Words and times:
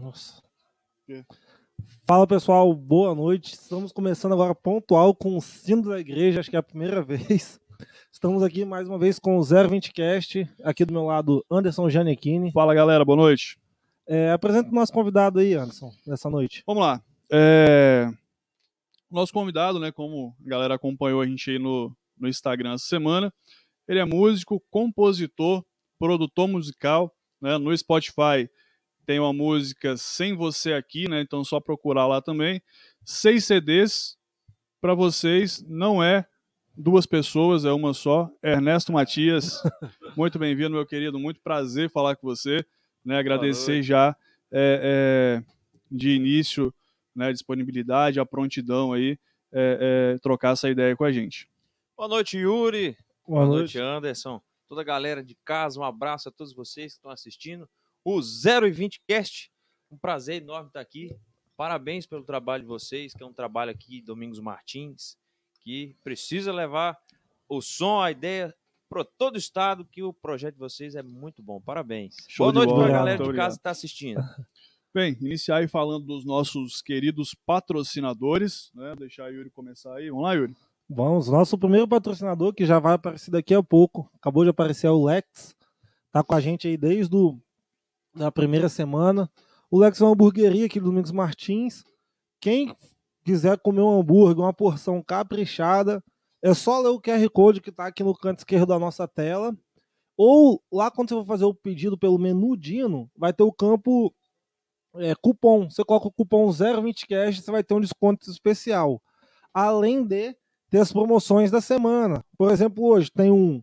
Nossa. 0.00 0.42
Fala 2.06 2.26
pessoal, 2.26 2.72
boa 2.72 3.14
noite. 3.14 3.52
Estamos 3.52 3.92
começando 3.92 4.32
agora 4.32 4.54
pontual 4.54 5.14
com 5.14 5.36
o 5.36 5.42
sino 5.42 5.90
da 5.90 6.00
igreja, 6.00 6.40
acho 6.40 6.48
que 6.48 6.56
é 6.56 6.58
a 6.58 6.62
primeira 6.62 7.02
vez. 7.04 7.60
Estamos 8.10 8.42
aqui 8.42 8.64
mais 8.64 8.88
uma 8.88 8.98
vez 8.98 9.18
com 9.18 9.36
o 9.36 9.42
020cast, 9.42 10.48
aqui 10.64 10.86
do 10.86 10.92
meu 10.94 11.04
lado 11.04 11.44
Anderson 11.50 11.90
Giannichini. 11.90 12.50
Fala 12.50 12.74
galera, 12.74 13.04
boa 13.04 13.16
noite. 13.16 13.58
É, 14.08 14.30
apresenta 14.32 14.70
o 14.70 14.74
nosso 14.74 14.90
convidado 14.90 15.38
aí, 15.38 15.52
Anderson, 15.52 15.92
nessa 16.06 16.30
noite. 16.30 16.62
Vamos 16.66 16.82
lá. 16.82 17.02
É... 17.30 18.10
Nosso 19.10 19.34
convidado, 19.34 19.78
né, 19.78 19.92
como 19.92 20.34
a 20.46 20.48
galera 20.48 20.76
acompanhou 20.76 21.20
a 21.20 21.26
gente 21.26 21.50
aí 21.50 21.58
no, 21.58 21.94
no 22.18 22.26
Instagram 22.26 22.72
essa 22.72 22.86
semana, 22.86 23.30
ele 23.86 23.98
é 23.98 24.04
músico, 24.06 24.62
compositor, 24.70 25.62
produtor 25.98 26.48
musical, 26.48 27.14
né, 27.38 27.58
no 27.58 27.76
Spotify 27.76 28.48
tem 29.10 29.18
uma 29.18 29.32
música 29.32 29.96
Sem 29.96 30.36
Você 30.36 30.72
Aqui, 30.72 31.08
né? 31.08 31.20
Então 31.20 31.42
só 31.42 31.58
procurar 31.58 32.06
lá 32.06 32.22
também. 32.22 32.62
Seis 33.04 33.44
CDs 33.44 34.16
para 34.80 34.94
vocês, 34.94 35.64
não 35.68 36.00
é 36.00 36.24
duas 36.76 37.06
pessoas, 37.06 37.64
é 37.64 37.72
uma 37.72 37.92
só. 37.92 38.30
Ernesto 38.40 38.92
Matias, 38.92 39.60
muito 40.16 40.38
bem-vindo, 40.38 40.76
meu 40.76 40.86
querido. 40.86 41.18
Muito 41.18 41.40
prazer 41.40 41.90
falar 41.90 42.14
com 42.14 42.28
você. 42.28 42.64
Né? 43.04 43.18
Agradecer 43.18 43.82
já 43.82 44.14
é, 44.52 45.42
é, 45.42 45.52
de 45.90 46.10
início 46.10 46.72
né, 47.12 47.30
a 47.30 47.32
disponibilidade, 47.32 48.20
a 48.20 48.24
prontidão 48.24 48.92
aí, 48.92 49.18
é, 49.52 50.14
é, 50.14 50.18
trocar 50.20 50.52
essa 50.52 50.70
ideia 50.70 50.94
com 50.94 51.02
a 51.02 51.10
gente. 51.10 51.48
Boa 51.96 52.08
noite, 52.08 52.38
Yuri. 52.38 52.96
Boa, 53.26 53.44
Boa 53.44 53.58
noite. 53.58 53.76
noite, 53.76 53.78
Anderson. 53.80 54.40
Toda 54.68 54.82
a 54.82 54.84
galera 54.84 55.20
de 55.20 55.34
casa, 55.44 55.80
um 55.80 55.84
abraço 55.84 56.28
a 56.28 56.32
todos 56.32 56.54
vocês 56.54 56.92
que 56.92 56.98
estão 56.98 57.10
assistindo 57.10 57.68
o 58.04 58.20
020 58.20 59.00
Cast. 59.06 59.50
Um 59.90 59.98
prazer 59.98 60.42
enorme 60.42 60.68
estar 60.68 60.80
aqui. 60.80 61.16
Parabéns 61.56 62.06
pelo 62.06 62.24
trabalho 62.24 62.62
de 62.62 62.68
vocês, 62.68 63.12
que 63.12 63.22
é 63.22 63.26
um 63.26 63.32
trabalho 63.32 63.70
aqui, 63.70 64.00
Domingos 64.00 64.40
Martins, 64.40 65.16
que 65.60 65.96
precisa 66.02 66.52
levar 66.52 66.98
o 67.48 67.60
som, 67.60 68.00
a 68.00 68.10
ideia 68.10 68.54
para 68.88 69.04
todo 69.04 69.34
o 69.34 69.38
estado, 69.38 69.84
que 69.84 70.02
o 70.02 70.12
projeto 70.12 70.54
de 70.54 70.60
vocês 70.60 70.94
é 70.94 71.02
muito 71.02 71.42
bom. 71.42 71.60
Parabéns. 71.60 72.16
Show 72.28 72.52
Boa 72.52 72.64
noite 72.64 72.74
para 72.74 72.86
a 72.86 72.98
galera 72.98 73.16
de 73.18 73.22
obrigado. 73.22 73.46
casa 73.46 73.56
que 73.56 73.60
está 73.60 73.70
assistindo. 73.70 74.20
Bem, 74.92 75.16
iniciar 75.20 75.58
aí 75.58 75.68
falando 75.68 76.04
dos 76.04 76.24
nossos 76.24 76.82
queridos 76.82 77.36
patrocinadores, 77.46 78.72
né? 78.74 78.96
Deixar 78.96 79.26
a 79.26 79.28
Yuri 79.28 79.48
começar 79.50 79.94
aí. 79.94 80.10
Vamos 80.10 80.24
lá, 80.24 80.32
Yuri. 80.32 80.56
Vamos, 80.88 81.28
nosso 81.28 81.56
primeiro 81.56 81.86
patrocinador, 81.86 82.52
que 82.52 82.66
já 82.66 82.80
vai 82.80 82.94
aparecer 82.94 83.30
daqui 83.30 83.54
a 83.54 83.62
pouco, 83.62 84.10
acabou 84.16 84.42
de 84.42 84.50
aparecer 84.50 84.88
é 84.88 84.90
o 84.90 85.04
Lex, 85.04 85.54
tá 86.10 86.24
com 86.24 86.34
a 86.34 86.40
gente 86.40 86.66
aí 86.66 86.76
desde 86.76 87.14
o, 87.14 87.40
da 88.14 88.30
primeira 88.30 88.68
semana. 88.68 89.30
O 89.70 89.78
Lex 89.78 90.00
é 90.00 90.04
uma 90.04 90.12
hamburgueria 90.12 90.66
aqui 90.66 90.80
do 90.80 90.86
Domingos 90.86 91.12
Martins. 91.12 91.84
Quem 92.40 92.74
quiser 93.24 93.58
comer 93.58 93.82
um 93.82 94.00
hambúrguer, 94.00 94.42
uma 94.42 94.52
porção 94.52 95.02
caprichada, 95.02 96.02
é 96.42 96.52
só 96.54 96.80
ler 96.80 96.88
o 96.88 97.00
QR 97.00 97.28
Code 97.30 97.60
que 97.60 97.70
tá 97.70 97.86
aqui 97.86 98.02
no 98.02 98.14
canto 98.14 98.38
esquerdo 98.38 98.68
da 98.68 98.78
nossa 98.78 99.06
tela. 99.06 99.56
Ou 100.16 100.62
lá 100.72 100.90
quando 100.90 101.08
você 101.08 101.14
for 101.14 101.26
fazer 101.26 101.44
o 101.44 101.54
pedido 101.54 101.96
pelo 101.96 102.18
menu 102.18 102.56
Dino, 102.56 103.10
vai 103.16 103.32
ter 103.32 103.42
o 103.42 103.52
campo 103.52 104.12
é, 104.96 105.14
cupom. 105.14 105.70
Você 105.70 105.84
coloca 105.84 106.08
o 106.08 106.12
cupom 106.12 106.48
020cash, 106.48 107.40
você 107.40 107.50
vai 107.50 107.62
ter 107.62 107.74
um 107.74 107.80
desconto 107.80 108.30
especial. 108.30 109.00
Além 109.52 110.04
de 110.04 110.34
ter 110.70 110.78
as 110.78 110.92
promoções 110.92 111.50
da 111.50 111.60
semana. 111.60 112.24
Por 112.38 112.50
exemplo, 112.50 112.84
hoje 112.84 113.10
tem 113.10 113.30
um, 113.30 113.62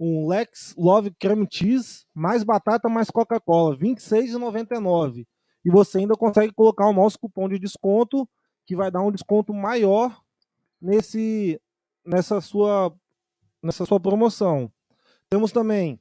um 0.00 0.26
Lex 0.26 0.74
Love 0.78 1.10
Cream 1.20 1.46
Cheese, 1.50 2.06
mais 2.14 2.42
batata, 2.42 2.88
mais 2.88 3.10
Coca-Cola, 3.10 3.76
R$ 3.76 3.80
26,99. 3.80 5.26
E 5.62 5.70
você 5.70 5.98
ainda 5.98 6.14
consegue 6.14 6.54
colocar 6.54 6.86
o 6.86 6.92
nosso 6.92 7.18
cupom 7.18 7.46
de 7.48 7.58
desconto, 7.58 8.26
que 8.66 8.74
vai 8.74 8.90
dar 8.90 9.02
um 9.02 9.12
desconto 9.12 9.52
maior 9.52 10.18
nesse, 10.80 11.60
nessa, 12.04 12.40
sua, 12.40 12.94
nessa 13.62 13.84
sua 13.84 14.00
promoção. 14.00 14.72
Temos 15.28 15.52
também 15.52 16.00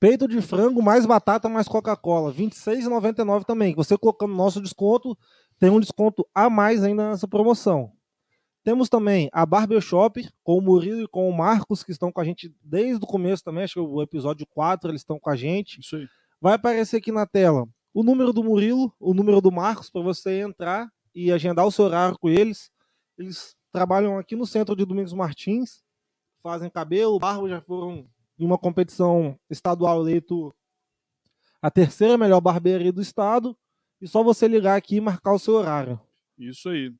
peito 0.00 0.26
de 0.26 0.42
frango, 0.42 0.82
mais 0.82 1.06
batata, 1.06 1.48
mais 1.48 1.68
Coca-Cola, 1.68 2.32
R$ 2.32 2.46
26,99 2.46 3.44
também. 3.44 3.76
Você 3.76 3.96
colocando 3.96 4.34
nosso 4.34 4.60
desconto, 4.60 5.16
tem 5.60 5.70
um 5.70 5.78
desconto 5.78 6.26
a 6.34 6.50
mais 6.50 6.82
ainda 6.82 7.10
nessa 7.10 7.28
promoção. 7.28 7.92
Temos 8.64 8.88
também 8.88 9.28
a 9.30 9.44
Barbershop, 9.44 10.26
com 10.42 10.56
o 10.56 10.60
Murilo 10.62 11.02
e 11.02 11.08
com 11.08 11.28
o 11.28 11.36
Marcos, 11.36 11.84
que 11.84 11.92
estão 11.92 12.10
com 12.10 12.20
a 12.22 12.24
gente 12.24 12.52
desde 12.62 13.04
o 13.04 13.06
começo 13.06 13.44
também, 13.44 13.62
acho 13.62 13.74
que 13.74 13.80
o 13.80 14.00
episódio 14.00 14.46
4 14.46 14.90
eles 14.90 15.02
estão 15.02 15.20
com 15.20 15.28
a 15.28 15.36
gente. 15.36 15.80
Isso 15.80 15.96
aí. 15.96 16.08
Vai 16.40 16.54
aparecer 16.54 16.96
aqui 16.96 17.12
na 17.12 17.26
tela 17.26 17.68
o 17.92 18.02
número 18.02 18.32
do 18.32 18.42
Murilo, 18.42 18.90
o 18.98 19.12
número 19.12 19.40
do 19.42 19.52
Marcos, 19.52 19.90
para 19.90 20.00
você 20.00 20.40
entrar 20.40 20.90
e 21.14 21.30
agendar 21.30 21.66
o 21.66 21.70
seu 21.70 21.84
horário 21.84 22.18
com 22.18 22.30
eles. 22.30 22.70
Eles 23.18 23.54
trabalham 23.70 24.18
aqui 24.18 24.34
no 24.34 24.46
centro 24.46 24.74
de 24.74 24.86
Domingos 24.86 25.12
Martins, 25.12 25.82
fazem 26.42 26.70
cabelo, 26.70 27.18
barro, 27.18 27.48
já 27.48 27.60
foram 27.60 28.08
em 28.38 28.46
uma 28.46 28.56
competição 28.56 29.38
estadual 29.50 30.00
eleito 30.00 30.54
a 31.60 31.70
terceira 31.70 32.16
melhor 32.16 32.40
barbearia 32.40 32.92
do 32.92 33.02
estado. 33.02 33.54
E 34.00 34.08
só 34.08 34.22
você 34.22 34.48
ligar 34.48 34.76
aqui 34.76 34.96
e 34.96 35.00
marcar 35.00 35.34
o 35.34 35.38
seu 35.38 35.54
horário. 35.54 36.00
Isso 36.38 36.70
aí. 36.70 36.92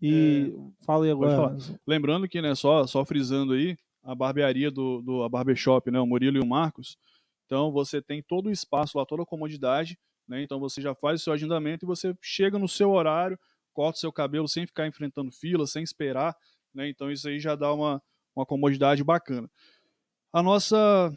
E 0.00 0.52
fala 0.86 1.04
aí 1.04 1.14
Pode 1.14 1.32
agora. 1.32 1.56
Lembrando 1.86 2.28
que, 2.28 2.40
né, 2.40 2.54
só, 2.54 2.86
só 2.86 3.04
frisando 3.04 3.52
aí, 3.52 3.76
a 4.02 4.14
barbearia 4.14 4.70
do, 4.70 5.02
do 5.02 5.22
a 5.22 5.28
barbershop, 5.28 5.90
né, 5.90 6.00
o 6.00 6.06
Murilo 6.06 6.38
e 6.38 6.40
o 6.40 6.46
Marcos, 6.46 6.96
então 7.44 7.72
você 7.72 8.00
tem 8.00 8.22
todo 8.22 8.46
o 8.46 8.50
espaço 8.50 8.96
lá, 8.96 9.04
toda 9.04 9.22
a 9.22 9.26
comodidade, 9.26 9.98
né, 10.26 10.42
então 10.42 10.60
você 10.60 10.80
já 10.80 10.94
faz 10.94 11.20
o 11.20 11.24
seu 11.24 11.32
agendamento 11.32 11.84
e 11.84 11.86
você 11.86 12.14
chega 12.22 12.58
no 12.58 12.68
seu 12.68 12.90
horário, 12.90 13.38
corta 13.72 13.96
o 13.96 14.00
seu 14.00 14.12
cabelo 14.12 14.48
sem 14.48 14.66
ficar 14.66 14.86
enfrentando 14.86 15.32
fila, 15.32 15.66
sem 15.66 15.82
esperar, 15.82 16.34
né, 16.72 16.88
então 16.88 17.10
isso 17.10 17.28
aí 17.28 17.40
já 17.40 17.56
dá 17.56 17.72
uma, 17.72 18.00
uma 18.36 18.46
comodidade 18.46 19.02
bacana. 19.02 19.50
A 20.32 20.42
nossa 20.42 21.12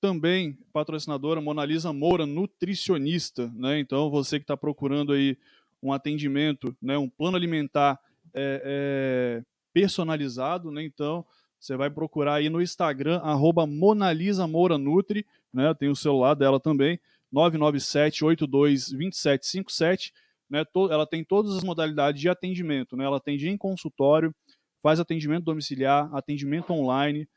também 0.00 0.58
patrocinadora 0.72 1.40
Monalisa 1.40 1.92
Moura, 1.92 2.26
nutricionista, 2.26 3.48
né, 3.54 3.78
então 3.78 4.10
você 4.10 4.38
que 4.38 4.44
está 4.44 4.56
procurando 4.56 5.12
aí 5.12 5.36
um 5.84 5.92
atendimento, 5.92 6.74
né, 6.80 6.96
um 6.96 7.08
plano 7.08 7.36
alimentar 7.36 8.00
é, 8.34 8.62
é, 8.64 9.42
personalizado, 9.72 10.70
né? 10.70 10.82
Então 10.82 11.24
você 11.60 11.76
vai 11.76 11.90
procurar 11.90 12.36
aí 12.36 12.48
no 12.48 12.60
Instagram 12.60 13.18
arroba 13.18 13.66
Monalisa 13.66 14.46
Moura 14.46 14.78
Nutri, 14.78 15.26
né? 15.52 15.72
Tem 15.74 15.88
o 15.88 15.96
celular 15.96 16.34
dela 16.34 16.58
também, 16.58 16.98
997-82-2757, 17.32 20.12
né? 20.48 20.64
Ela 20.90 21.06
tem 21.06 21.24
todas 21.24 21.56
as 21.56 21.64
modalidades 21.64 22.20
de 22.20 22.28
atendimento, 22.28 22.96
né? 22.96 23.04
Ela 23.04 23.18
atende 23.18 23.48
em 23.48 23.56
consultório, 23.56 24.34
faz 24.82 25.00
atendimento 25.00 25.44
domiciliar, 25.44 26.08
atendimento 26.14 26.72
online, 26.72 27.28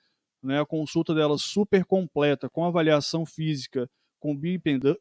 né? 0.41 0.61
A 0.61 0.65
consulta 0.65 1.13
dela 1.13 1.37
super 1.37 1.85
completa, 1.85 2.49
com 2.49 2.65
avaliação 2.65 3.25
física, 3.25 3.89
com 4.19 4.35
bioimpedan- 4.35 4.95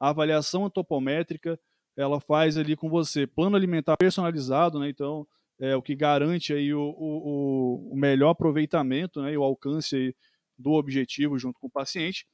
bioimpedância, 0.00 0.08
avaliação 0.08 0.64
antropométrica, 0.64 1.58
ela 1.96 2.20
faz 2.20 2.56
ali 2.56 2.76
com 2.76 2.88
você 2.88 3.26
plano 3.26 3.56
alimentar 3.56 3.96
personalizado, 3.96 4.78
né? 4.78 4.88
Então, 4.88 5.26
é 5.58 5.76
o 5.76 5.82
que 5.82 5.94
garante 5.94 6.54
aí 6.54 6.72
o, 6.72 6.80
o, 6.80 7.92
o 7.92 7.96
melhor 7.96 8.30
aproveitamento, 8.30 9.20
né? 9.20 9.32
E 9.32 9.36
o 9.36 9.42
alcance 9.42 10.16
do 10.58 10.72
objetivo 10.72 11.38
junto 11.38 11.60
com 11.60 11.66
o 11.66 11.70
paciente. 11.70 12.26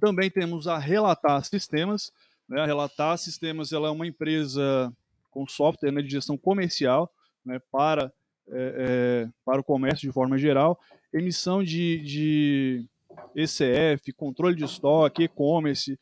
Também 0.00 0.30
temos 0.30 0.66
a 0.68 0.78
Relatar 0.78 1.44
Sistemas, 1.44 2.12
né? 2.48 2.60
A 2.60 2.66
Relatar 2.66 3.18
Sistemas 3.18 3.72
ela 3.72 3.88
é 3.88 3.90
uma 3.90 4.06
empresa 4.06 4.92
com 5.30 5.46
software 5.48 5.90
né, 5.90 6.00
de 6.00 6.10
gestão 6.10 6.36
comercial, 6.36 7.12
né? 7.44 7.58
Para 7.72 8.12
é, 8.46 9.24
é, 9.26 9.28
para 9.42 9.60
o 9.60 9.64
comércio 9.64 10.06
de 10.06 10.12
forma 10.12 10.36
geral, 10.36 10.78
emissão 11.12 11.64
de, 11.64 11.98
de 12.02 12.86
ECF, 13.34 14.12
controle 14.12 14.54
de 14.54 14.64
estoque, 14.64 15.24
e-commerce, 15.24 15.98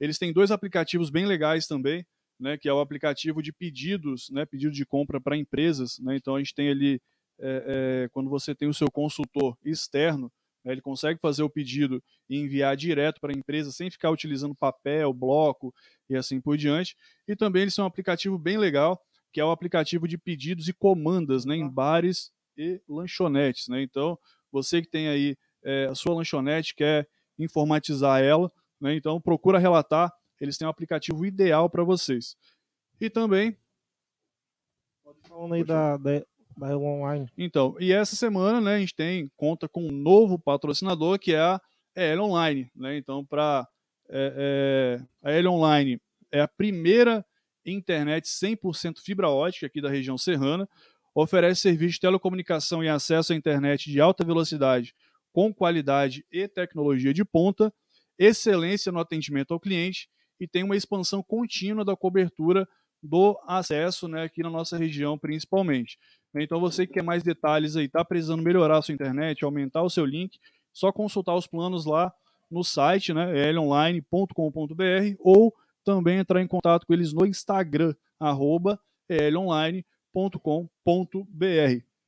eles 0.00 0.18
têm 0.18 0.32
dois 0.32 0.50
aplicativos 0.50 1.10
bem 1.10 1.26
legais 1.26 1.66
também, 1.66 2.06
né, 2.38 2.58
que 2.58 2.68
é 2.68 2.72
o 2.72 2.80
aplicativo 2.80 3.42
de 3.42 3.52
pedidos, 3.52 4.28
né, 4.30 4.44
pedido 4.44 4.72
de 4.72 4.84
compra 4.84 5.20
para 5.20 5.36
empresas. 5.36 5.98
Né, 5.98 6.16
então 6.16 6.34
a 6.34 6.38
gente 6.38 6.54
tem 6.54 6.68
ali, 6.68 7.00
é, 7.38 7.64
é, 8.04 8.08
quando 8.10 8.28
você 8.28 8.54
tem 8.54 8.68
o 8.68 8.74
seu 8.74 8.90
consultor 8.90 9.56
externo, 9.64 10.30
né, 10.64 10.72
ele 10.72 10.80
consegue 10.80 11.20
fazer 11.20 11.42
o 11.42 11.50
pedido 11.50 12.02
e 12.28 12.38
enviar 12.38 12.76
direto 12.76 13.20
para 13.20 13.32
a 13.32 13.36
empresa 13.36 13.70
sem 13.70 13.90
ficar 13.90 14.10
utilizando 14.10 14.54
papel, 14.54 15.12
bloco 15.12 15.72
e 16.08 16.16
assim 16.16 16.40
por 16.40 16.56
diante. 16.56 16.96
E 17.28 17.36
também 17.36 17.62
eles 17.62 17.74
são 17.74 17.84
um 17.84 17.88
aplicativo 17.88 18.38
bem 18.38 18.56
legal, 18.56 19.00
que 19.32 19.40
é 19.40 19.44
o 19.44 19.50
aplicativo 19.50 20.08
de 20.08 20.16
pedidos 20.16 20.68
e 20.68 20.72
comandas 20.72 21.44
né, 21.44 21.56
em 21.56 21.68
bares 21.68 22.32
e 22.56 22.80
lanchonetes. 22.88 23.68
Né? 23.68 23.82
Então, 23.82 24.18
você 24.50 24.80
que 24.80 24.88
tem 24.88 25.08
aí 25.08 25.36
é, 25.64 25.86
a 25.86 25.94
sua 25.94 26.14
lanchonete, 26.14 26.74
quer 26.74 27.08
informatizar 27.38 28.22
ela, 28.22 28.50
né? 28.84 28.94
Então 28.94 29.18
procura 29.18 29.58
relatar, 29.58 30.12
eles 30.38 30.58
têm 30.58 30.66
um 30.66 30.70
aplicativo 30.70 31.24
ideal 31.24 31.70
para 31.70 31.82
vocês. 31.82 32.36
E 33.00 33.08
também, 33.08 33.56
Falando 35.26 35.54
aí 35.54 35.64
da, 35.64 35.96
da, 35.96 36.22
da 36.54 36.76
Online. 36.76 37.26
então, 37.36 37.74
e 37.80 37.92
essa 37.92 38.14
semana, 38.14 38.60
né, 38.60 38.74
a 38.74 38.78
gente 38.78 38.94
tem 38.94 39.30
conta 39.36 39.66
com 39.66 39.86
um 39.86 39.90
novo 39.90 40.38
patrocinador 40.38 41.18
que 41.18 41.34
é 41.34 41.40
a 41.40 41.60
EL 41.96 42.24
Online, 42.24 42.70
né? 42.76 42.96
Então, 42.98 43.24
para 43.24 43.66
É, 44.06 45.00
é, 45.22 45.28
a 45.30 45.32
L 45.32 45.48
Online 45.48 45.98
é 46.30 46.42
a 46.42 46.48
primeira 46.48 47.24
internet 47.64 48.28
100% 48.28 49.00
fibra 49.02 49.30
ótica 49.30 49.66
aqui 49.66 49.80
da 49.80 49.88
região 49.88 50.18
serrana. 50.18 50.68
Oferece 51.14 51.62
serviço 51.62 51.94
de 51.94 52.00
telecomunicação 52.00 52.84
e 52.84 52.88
acesso 52.88 53.32
à 53.32 53.36
internet 53.36 53.90
de 53.90 53.98
alta 53.98 54.22
velocidade 54.22 54.94
com 55.32 55.54
qualidade 55.54 56.24
e 56.30 56.46
tecnologia 56.46 57.14
de 57.14 57.24
ponta, 57.24 57.72
excelência 58.18 58.92
no 58.92 58.98
atendimento 58.98 59.52
ao 59.52 59.60
cliente 59.60 60.08
e 60.40 60.46
tem 60.46 60.62
uma 60.62 60.76
expansão 60.76 61.22
contínua 61.22 61.84
da 61.84 61.96
cobertura 61.96 62.66
do 63.02 63.38
acesso 63.46 64.08
né, 64.08 64.22
aqui 64.22 64.42
na 64.42 64.50
nossa 64.50 64.78
região, 64.78 65.18
principalmente. 65.18 65.98
Então, 66.36 66.58
você 66.58 66.86
que 66.86 66.94
quer 66.94 67.02
mais 67.02 67.22
detalhes 67.22 67.76
aí, 67.76 67.84
está 67.84 68.04
precisando 68.04 68.42
melhorar 68.42 68.78
a 68.78 68.82
sua 68.82 68.94
internet, 68.94 69.44
aumentar 69.44 69.82
o 69.82 69.90
seu 69.90 70.04
link, 70.04 70.38
só 70.72 70.90
consultar 70.90 71.36
os 71.36 71.46
planos 71.46 71.84
lá 71.84 72.12
no 72.50 72.64
site, 72.64 73.12
né, 73.12 73.48
elonline.com.br, 73.48 75.16
ou 75.20 75.54
também 75.84 76.18
entrar 76.18 76.40
em 76.40 76.46
contato 76.46 76.86
com 76.86 76.94
eles 76.94 77.12
no 77.12 77.26
Instagram, 77.26 77.94
arroba 78.18 78.80
elonline.com.br. 79.08 79.84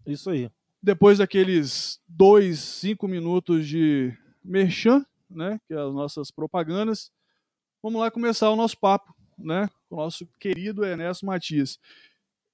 Isso 0.07 0.31
aí. 0.31 0.51
Depois 0.83 1.19
daqueles 1.19 2.01
dois, 2.09 2.59
cinco 2.59 3.07
minutos 3.07 3.67
de 3.67 4.17
merchan, 4.45 5.05
né, 5.29 5.61
que 5.67 5.75
é 5.75 5.79
as 5.79 5.93
nossas 5.93 6.31
propagandas, 6.31 7.13
vamos 7.83 8.01
lá 8.01 8.11
começar 8.11 8.51
o 8.51 8.57
nosso 8.57 8.79
papo, 8.79 9.15
né, 9.39 9.69
com 9.89 9.97
o 9.97 9.99
nosso 9.99 10.27
querido 10.39 10.85
Ernesto 10.85 11.27
Matias. 11.27 11.79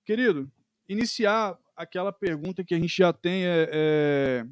Querido, 0.04 0.50
iniciar 0.88 1.58
aquela 1.76 2.12
pergunta 2.12 2.64
que 2.64 2.74
a 2.74 2.78
gente 2.78 2.96
já 2.96 3.12
tem, 3.12 3.44
é, 3.44 3.68
é 3.72 4.46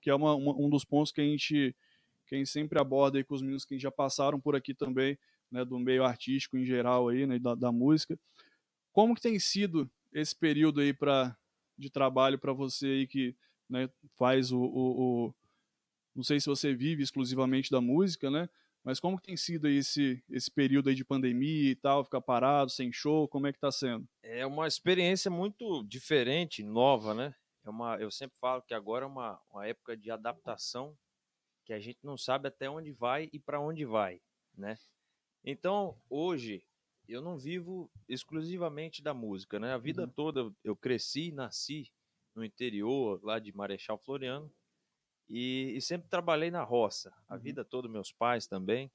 que 0.00 0.10
é 0.10 0.14
uma, 0.14 0.34
uma, 0.34 0.52
um 0.52 0.70
dos 0.70 0.84
pontos 0.84 1.12
que 1.12 1.20
a 1.20 1.24
gente, 1.24 1.74
que 2.26 2.34
a 2.34 2.38
gente 2.38 2.50
sempre 2.50 2.80
aborda 2.80 3.18
aí 3.18 3.24
com 3.24 3.34
os 3.34 3.42
meninos 3.42 3.64
que 3.64 3.78
já 3.78 3.90
passaram 3.90 4.40
por 4.40 4.54
aqui 4.54 4.74
também, 4.74 5.18
né, 5.50 5.64
do 5.64 5.78
meio 5.78 6.04
artístico 6.04 6.56
em 6.56 6.64
geral 6.64 7.08
aí, 7.08 7.26
né, 7.26 7.38
da, 7.38 7.54
da 7.54 7.72
música. 7.72 8.18
Como 8.92 9.14
que 9.14 9.20
tem 9.20 9.38
sido 9.38 9.90
esse 10.12 10.34
período 10.34 10.80
aí 10.80 10.92
para 10.92 11.36
de 11.76 11.88
trabalho 11.88 12.38
para 12.38 12.52
você 12.52 12.86
aí 12.86 13.06
que 13.06 13.36
né, 13.68 13.88
faz 14.16 14.50
o, 14.50 14.58
o, 14.58 15.26
o, 15.26 15.34
não 16.18 16.24
sei 16.24 16.40
se 16.40 16.46
você 16.46 16.74
vive 16.74 17.00
exclusivamente 17.00 17.70
da 17.70 17.80
música, 17.80 18.28
né? 18.28 18.48
Mas 18.82 18.98
como 18.98 19.20
tem 19.20 19.36
sido 19.36 19.68
esse, 19.68 20.20
esse 20.28 20.50
período 20.50 20.88
aí 20.88 20.94
de 20.96 21.04
pandemia 21.04 21.70
e 21.70 21.76
tal, 21.76 22.02
ficar 22.02 22.20
parado, 22.20 22.72
sem 22.72 22.92
show, 22.92 23.28
como 23.28 23.46
é 23.46 23.52
que 23.52 23.58
está 23.58 23.70
sendo? 23.70 24.04
É 24.20 24.44
uma 24.44 24.66
experiência 24.66 25.30
muito 25.30 25.84
diferente, 25.84 26.64
nova, 26.64 27.14
né? 27.14 27.32
É 27.64 27.70
uma, 27.70 27.96
eu 27.98 28.10
sempre 28.10 28.36
falo 28.36 28.62
que 28.62 28.74
agora 28.74 29.04
é 29.04 29.06
uma, 29.06 29.40
uma 29.48 29.64
época 29.64 29.96
de 29.96 30.10
adaptação 30.10 30.98
que 31.64 31.72
a 31.72 31.78
gente 31.78 32.00
não 32.02 32.18
sabe 32.18 32.48
até 32.48 32.68
onde 32.68 32.90
vai 32.90 33.30
e 33.32 33.38
para 33.38 33.60
onde 33.60 33.84
vai, 33.84 34.20
né? 34.56 34.76
Então, 35.44 35.96
hoje, 36.10 36.66
eu 37.08 37.22
não 37.22 37.38
vivo 37.38 37.88
exclusivamente 38.08 39.04
da 39.04 39.14
música, 39.14 39.60
né? 39.60 39.72
A 39.72 39.78
vida 39.78 40.02
uhum. 40.02 40.10
toda 40.10 40.52
eu 40.64 40.74
cresci, 40.74 41.30
nasci 41.30 41.92
no 42.34 42.44
interior, 42.44 43.20
lá 43.22 43.38
de 43.38 43.54
Marechal 43.54 43.98
Floriano, 43.98 44.52
e, 45.28 45.74
e 45.76 45.80
sempre 45.80 46.08
trabalhei 46.08 46.50
na 46.50 46.62
roça, 46.62 47.12
a 47.28 47.34
uhum. 47.34 47.40
vida 47.40 47.64
toda, 47.64 47.88
meus 47.88 48.10
pais 48.10 48.46
também. 48.46 48.90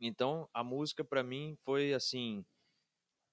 Então, 0.00 0.48
a 0.52 0.64
música 0.64 1.04
para 1.04 1.22
mim 1.22 1.56
foi 1.62 1.92
assim. 1.92 2.44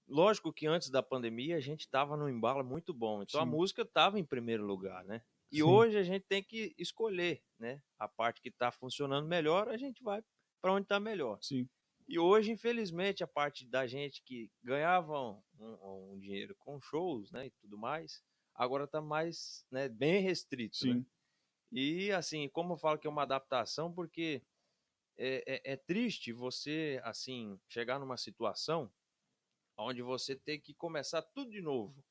Lógico 0.08 0.52
que 0.52 0.68
antes 0.68 0.90
da 0.90 1.04
pandemia 1.04 1.56
a 1.56 1.60
gente 1.60 1.82
estava 1.82 2.18
num 2.18 2.30
embalo 2.30 2.64
muito 2.64 2.94
bom, 2.94 3.22
então 3.22 3.40
Sim. 3.40 3.48
a 3.48 3.50
música 3.50 3.84
estava 3.84 4.20
em 4.20 4.26
primeiro 4.26 4.66
lugar, 4.66 5.04
né? 5.06 5.22
E 5.52 5.58
Sim. 5.58 5.64
hoje 5.64 5.98
a 5.98 6.04
gente 6.04 6.26
tem 6.28 6.44
que 6.44 6.74
escolher, 6.78 7.44
né? 7.60 7.82
A 7.98 8.08
parte 8.08 8.42
que 8.42 8.50
está 8.50 8.72
funcionando 8.72 9.28
melhor, 9.28 9.70
a 9.70 9.78
gente 9.78 10.04
vai 10.04 10.24
para 10.62 10.74
onde 10.74 10.84
está 10.84 11.00
melhor. 11.00 11.40
Sim. 11.42 11.68
E 12.08 12.18
hoje, 12.18 12.52
infelizmente, 12.52 13.24
a 13.24 13.28
parte 13.28 13.68
da 13.68 13.86
gente 13.86 14.24
que 14.24 14.52
ganhava 14.64 15.14
um, 15.60 16.12
um 16.12 16.20
dinheiro 16.20 16.56
com 16.58 16.82
shows, 16.82 17.32
né, 17.32 17.46
e 17.46 17.52
tudo 17.52 17.78
mais, 17.78 18.24
agora 18.56 18.86
está 18.86 19.00
mais, 19.00 19.64
né, 19.70 19.88
bem 19.88 20.20
restrito, 20.20 20.76
né? 20.88 20.94
Sim. 20.94 21.00
Né? 21.00 21.06
E 21.72 22.12
assim, 22.12 22.50
como 22.50 22.74
eu 22.74 22.78
falo 22.78 22.98
que 22.98 23.08
é 23.08 23.10
uma 23.10 23.24
adaptação, 23.24 23.92
porque 23.92 24.42
é, 25.18 25.44
é, 25.46 25.74
é, 25.74 25.76
triste 25.76 26.32
você, 26.32 27.00
assim, 27.04 27.60
chegar 27.68 28.00
numa 28.00 28.18
situação 28.18 28.92
onde 29.78 30.02
você 30.02 30.36
tem 30.36 30.60
que 30.60 30.74
começar 30.74 31.22
tudo 31.22 31.52
de 31.52 31.62
novo, 31.62 32.04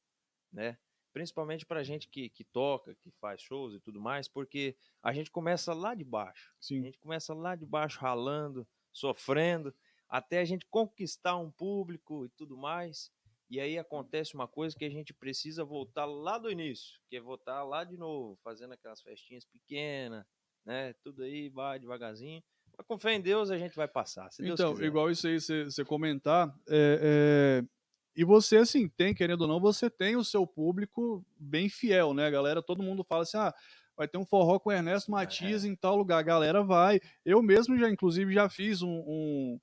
né? 0.52 0.78
Principalmente 1.12 1.66
para 1.66 1.82
gente 1.82 2.08
que, 2.08 2.28
que 2.28 2.44
toca, 2.44 2.94
que 2.94 3.10
faz 3.12 3.40
shows 3.40 3.74
e 3.74 3.80
tudo 3.80 4.00
mais, 4.00 4.28
porque 4.28 4.76
a 5.02 5.12
gente 5.12 5.30
começa 5.30 5.72
lá 5.72 5.94
de 5.94 6.04
baixo. 6.04 6.54
Sim. 6.60 6.80
A 6.80 6.84
gente 6.84 6.98
começa 6.98 7.34
lá 7.34 7.56
de 7.56 7.66
baixo 7.66 7.98
ralando, 7.98 8.68
sofrendo, 8.92 9.74
até 10.08 10.40
a 10.40 10.44
gente 10.44 10.66
conquistar 10.66 11.36
um 11.36 11.50
público 11.50 12.26
e 12.26 12.28
tudo 12.30 12.56
mais. 12.56 13.10
E 13.50 13.58
aí 13.60 13.78
acontece 13.78 14.34
uma 14.34 14.46
coisa 14.46 14.76
que 14.76 14.84
a 14.84 14.90
gente 14.90 15.14
precisa 15.14 15.64
voltar 15.64 16.04
lá 16.04 16.38
do 16.38 16.50
início, 16.50 17.00
que 17.08 17.16
é 17.16 17.20
voltar 17.20 17.64
lá 17.64 17.82
de 17.82 17.96
novo, 17.96 18.38
fazendo 18.44 18.74
aquelas 18.74 19.00
festinhas 19.00 19.44
pequenas, 19.44 20.24
né? 20.66 20.92
Tudo 21.02 21.22
aí, 21.22 21.48
vai 21.48 21.78
devagarzinho. 21.78 22.42
Mas 22.76 22.86
com 22.86 22.98
fé 22.98 23.14
em 23.14 23.20
Deus 23.20 23.50
a 23.50 23.56
gente 23.56 23.74
vai 23.74 23.88
passar. 23.88 24.28
então, 24.40 24.80
igual 24.82 25.10
isso 25.10 25.26
aí 25.26 25.40
você 25.40 25.84
comentar, 25.84 26.54
é, 26.68 27.62
é... 27.62 27.68
e 28.14 28.22
você, 28.22 28.58
assim, 28.58 28.86
tem, 28.86 29.14
querendo 29.14 29.42
ou 29.42 29.48
não, 29.48 29.58
você 29.58 29.88
tem 29.88 30.14
o 30.14 30.24
seu 30.24 30.46
público 30.46 31.24
bem 31.38 31.70
fiel, 31.70 32.12
né? 32.12 32.26
A 32.26 32.30
galera, 32.30 32.62
todo 32.62 32.82
mundo 32.82 33.02
fala 33.02 33.22
assim, 33.22 33.38
ah, 33.38 33.54
vai 33.96 34.06
ter 34.06 34.18
um 34.18 34.26
forró 34.26 34.60
com 34.60 34.70
Ernesto 34.70 35.10
Matias 35.10 35.64
é. 35.64 35.68
em 35.68 35.74
tal 35.74 35.96
lugar. 35.96 36.18
A 36.18 36.22
galera 36.22 36.62
vai. 36.62 37.00
Eu 37.24 37.42
mesmo 37.42 37.76
já, 37.76 37.90
inclusive, 37.90 38.32
já 38.32 38.48
fiz 38.48 38.80
um, 38.80 39.02
um, 39.06 39.60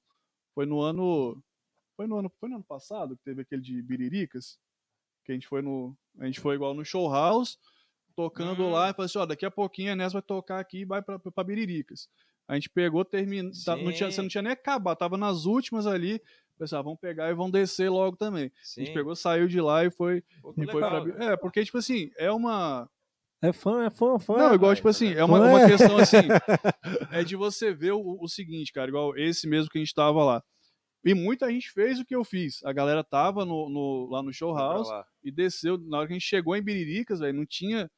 Foi 0.54 0.66
no 0.66 0.82
ano 0.82 1.42
foi 1.96 2.08
no 2.08 2.18
ano, 2.18 2.32
foi 2.40 2.50
no 2.50 2.56
ano 2.56 2.64
passado 2.64 3.16
que 3.16 3.24
teve 3.24 3.42
aquele 3.42 3.62
de 3.62 3.82
Biriricas, 3.82 4.60
que 5.24 5.32
a 5.32 5.36
gente 5.36 5.48
foi 5.48 5.62
no, 5.62 5.98
a 6.20 6.26
gente 6.26 6.40
foi 6.40 6.56
igual 6.56 6.74
no 6.74 6.86
show 6.86 7.12
house, 7.12 7.58
tocando 8.16 8.64
hum. 8.64 8.72
lá 8.72 8.90
e 8.90 8.94
falou 8.94 9.06
assim, 9.06 9.18
ó, 9.18 9.26
daqui 9.26 9.46
a 9.46 9.52
pouquinho 9.52 9.90
a 9.90 9.94
Enes 9.94 10.14
vai 10.14 10.22
tocar 10.22 10.60
aqui 10.60 10.80
e 10.80 10.86
vai 10.86 11.02
pra, 11.02 11.20
pra 11.20 11.44
Biriricas. 11.44 12.08
A 12.48 12.54
gente 12.54 12.70
pegou, 12.70 13.04
terminou, 13.04 13.52
tá, 13.66 13.76
não 13.76 13.92
tinha, 13.92 14.12
você 14.12 14.22
não 14.22 14.30
tinha 14.30 14.42
nem 14.42 14.54
acabado, 14.54 14.98
tava 14.98 15.18
nas 15.18 15.46
últimas 15.46 15.88
ali, 15.88 16.22
pessoal, 16.58 16.84
vamos 16.84 17.00
pegar 17.00 17.30
e 17.30 17.34
vão 17.34 17.50
descer 17.50 17.90
logo 17.90 18.16
também. 18.16 18.52
Sim. 18.62 18.82
A 18.82 18.86
gente 18.86 18.94
pegou, 18.94 19.16
saiu 19.16 19.48
de 19.48 19.60
lá 19.60 19.84
e 19.84 19.90
foi, 19.90 20.24
Pô, 20.42 20.54
e 20.56 20.66
foi 20.66 20.82
legal, 20.82 21.04
pra... 21.04 21.26
É, 21.26 21.38
porque, 21.38 21.66
tipo 21.66 21.78
assim, 21.78 22.12
é 22.18 22.32
uma... 22.32 22.90
É 23.42 23.52
fã, 23.52 23.86
é 23.86 23.90
fã, 23.90 24.18
fã. 24.18 24.38
Não, 24.38 24.56
igual, 24.56 24.74
tipo 24.76 24.88
assim, 24.88 25.14
é 25.14 25.24
uma, 25.24 25.40
uma 25.40 25.68
questão 25.68 25.98
assim, 25.98 26.18
é 27.12 27.24
de 27.24 27.36
você 27.36 27.74
ver 27.74 27.92
o, 27.92 28.18
o 28.22 28.28
seguinte, 28.28 28.72
cara, 28.72 28.90
igual 28.90 29.16
esse 29.18 29.48
mesmo 29.48 29.70
que 29.70 29.78
a 29.78 29.82
gente 29.82 29.94
tava 29.94 30.24
lá. 30.24 30.44
E 31.06 31.14
muita 31.14 31.52
gente 31.52 31.72
fez 31.72 32.00
o 32.00 32.06
que 32.06 32.16
eu 32.16 32.24
fiz. 32.24 32.64
A 32.66 32.74
galera 32.74 33.04
tava 33.04 33.46
no, 33.46 33.70
no 33.70 34.10
lá 34.10 34.24
no 34.24 34.34
show 34.34 34.56
house 34.58 34.90
e 35.24 35.32
desceu. 35.32 35.78
Na 35.78 36.00
hora 36.00 36.08
que 36.08 36.14
a 36.14 36.16
gente 36.16 36.28
chegou 36.28 36.56
em 36.56 36.64
Biriricas, 36.64 37.20
velho, 37.20 37.38
não 37.38 37.46
tinha. 37.46 37.90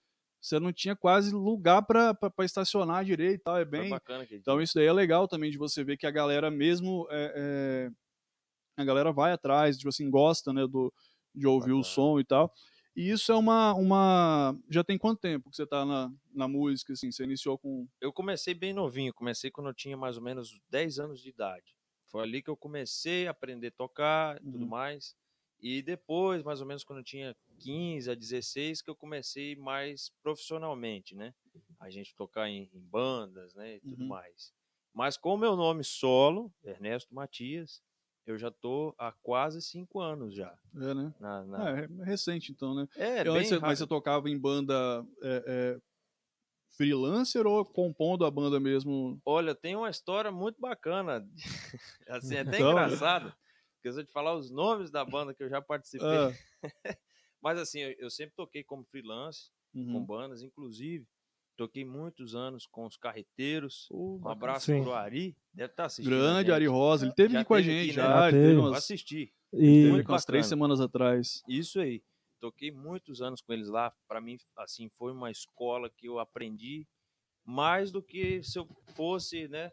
Você 0.42 0.60
não 0.60 0.74
tinha 0.74 0.96
quase 0.96 1.34
lugar 1.34 1.82
para 1.84 2.16
estacionar 2.42 3.06
direito 3.06 3.40
e 3.40 3.44
tal. 3.44 3.58
É 3.58 3.64
bem. 3.64 3.90
Então 4.32 4.62
isso 4.62 4.76
daí 4.76 4.86
é 4.86 4.94
legal 4.94 5.26
também 5.26 5.50
de 5.50 5.58
você 5.58 5.86
ver 5.86 5.96
que 5.96 6.06
a 6.06 6.12
galera 6.12 6.52
mesmo. 6.52 7.08
É, 7.10 7.34
é... 7.36 8.82
A 8.82 8.84
galera 8.84 9.12
vai 9.14 9.32
atrás, 9.32 9.78
tipo 9.78 9.90
assim, 9.90 10.08
gosta, 10.10 10.54
né, 10.54 10.68
do, 10.68 10.94
de 11.34 11.48
ouvir 11.48 11.70
bacana. 11.70 11.80
o 11.80 11.84
som 11.84 12.20
e 12.20 12.26
tal. 12.26 12.54
E 12.94 13.10
isso 13.10 13.32
é 13.32 13.36
uma, 13.36 13.74
uma. 13.74 14.60
Já 14.70 14.84
tem 14.84 14.98
quanto 14.98 15.22
tempo 15.22 15.50
que 15.50 15.56
você 15.56 15.64
está 15.64 15.86
na, 15.86 16.12
na 16.34 16.48
música, 16.48 16.92
assim? 16.92 17.10
Você 17.10 17.24
iniciou 17.24 17.58
com. 17.58 17.88
Eu 18.02 18.12
comecei 18.12 18.54
bem 18.54 18.74
novinho, 18.74 19.14
comecei 19.14 19.50
quando 19.50 19.68
eu 19.68 19.74
tinha 19.74 19.96
mais 19.96 20.18
ou 20.18 20.24
menos 20.24 20.60
10 20.70 21.00
anos 21.00 21.22
de 21.22 21.30
idade. 21.30 21.77
Foi 22.08 22.24
ali 22.24 22.42
que 22.42 22.50
eu 22.50 22.58
comecei 22.58 23.28
a 23.28 23.32
aprender 23.32 23.68
a 23.68 23.72
tocar 23.72 24.38
e 24.38 24.46
tudo 24.46 24.64
uhum. 24.64 24.68
mais. 24.68 25.16
E 25.60 25.82
depois, 25.82 26.44
mais 26.44 26.62
ou 26.62 26.68
menos 26.68 26.84
quando 26.84 27.00
eu 27.00 27.04
tinha 27.04 27.36
15 27.60 28.12
a 28.12 28.16
16, 28.16 28.82
que 28.82 28.90
eu 28.90 28.96
comecei 28.96 29.56
mais 29.56 30.12
profissionalmente, 30.22 31.16
né? 31.16 31.34
A 31.80 31.90
gente 31.90 32.16
tocar 32.16 32.48
em, 32.48 32.70
em 32.74 32.80
bandas, 32.80 33.54
né? 33.56 33.76
E 33.76 33.80
tudo 33.82 34.04
uhum. 34.04 34.08
mais. 34.08 34.54
Mas 34.94 35.18
com 35.18 35.34
o 35.34 35.38
meu 35.38 35.56
nome 35.56 35.84
solo, 35.84 36.52
Ernesto 36.64 37.14
Matias, 37.14 37.82
eu 38.26 38.38
já 38.38 38.52
tô 38.52 38.94
há 38.98 39.12
quase 39.12 39.62
cinco 39.62 40.02
anos 40.02 40.36
já. 40.36 40.58
É, 40.76 40.94
né? 40.94 41.14
Na, 41.20 41.44
na... 41.46 41.80
É, 41.80 41.84
é 42.02 42.04
recente 42.04 42.52
então, 42.52 42.76
né? 42.76 42.88
É, 42.96 43.28
eu, 43.28 43.34
bem 43.34 43.46
você, 43.46 43.58
Mas 43.58 43.80
você 43.80 43.88
tocava 43.88 44.30
em 44.30 44.38
banda 44.38 45.06
é, 45.24 45.80
freelancer 46.76 47.46
ou 47.46 47.64
compondo 47.66 48.26
a 48.26 48.32
banda 48.32 48.60
mesmo? 48.60 49.20
Olha, 49.26 49.56
tem 49.56 49.76
uma 49.76 49.90
história 49.90 50.32
muito 50.32 50.60
bacana. 50.60 51.28
assim, 52.08 52.36
é 52.36 52.42
até 52.42 52.58
então... 52.58 52.72
engraçado. 52.72 53.34
Porque 53.76 54.00
eu 54.00 54.06
te 54.06 54.12
falar 54.12 54.36
os 54.36 54.52
nomes 54.52 54.92
da 54.92 55.06
banda 55.06 55.34
que 55.34 55.44
eu 55.44 55.50
já 55.50 55.62
participei. 55.62 56.08
Ah. 56.08 56.34
Mas 57.42 57.60
assim, 57.60 57.80
eu, 57.80 57.96
eu, 58.00 58.10
sempre 58.10 58.36
toquei 58.36 58.64
como 58.64 58.84
freelance, 58.84 59.52
uhum. 59.74 59.94
com 59.94 60.06
bandas, 60.06 60.42
inclusive. 60.42 61.06
Toquei 61.56 61.86
muitos 61.86 62.36
anos 62.36 62.68
com 62.68 62.86
os 62.86 62.98
carreteiros. 62.98 63.88
Uh, 63.90 64.20
um 64.24 64.28
abraço 64.28 64.68
sim. 64.68 64.82
pro 64.82 64.94
Ari. 64.94 65.36
Deve 65.54 65.72
estar 65.72 65.84
tá 65.84 65.88
assistindo. 65.88 66.12
Grande 66.12 66.52
Ari 66.52 66.68
Rosa. 66.68 67.06
Ele 67.06 67.16
teve 67.16 67.34
já 67.34 67.40
aqui 67.40 67.48
com 67.48 67.54
a 67.56 67.62
gente. 67.62 67.90
Aqui, 67.92 67.98
né? 67.98 68.04
já, 68.04 68.26
já 68.26 68.32
teve. 68.32 68.56
Umas... 68.56 68.78
assisti. 68.78 69.34
E... 69.54 69.92
Teve 69.92 70.02
umas 70.02 70.26
três 70.26 70.46
semanas 70.46 70.80
atrás. 70.80 71.42
Isso 71.48 71.80
aí. 71.80 72.04
Toquei 72.40 72.72
muitos 72.72 73.22
anos 73.22 73.42
com 73.42 73.54
eles 73.54 73.70
lá. 73.70 73.94
Para 74.08 74.22
mim, 74.22 74.38
assim, 74.56 74.90
foi 74.90 75.12
uma 75.12 75.32
escola 75.32 75.90
que 75.90 76.08
eu 76.08 76.20
aprendi 76.20 76.88
mais 77.46 77.92
do 77.92 78.02
que 78.02 78.44
se 78.44 78.60
eu 78.60 78.68
fosse, 78.94 79.48
né, 79.48 79.72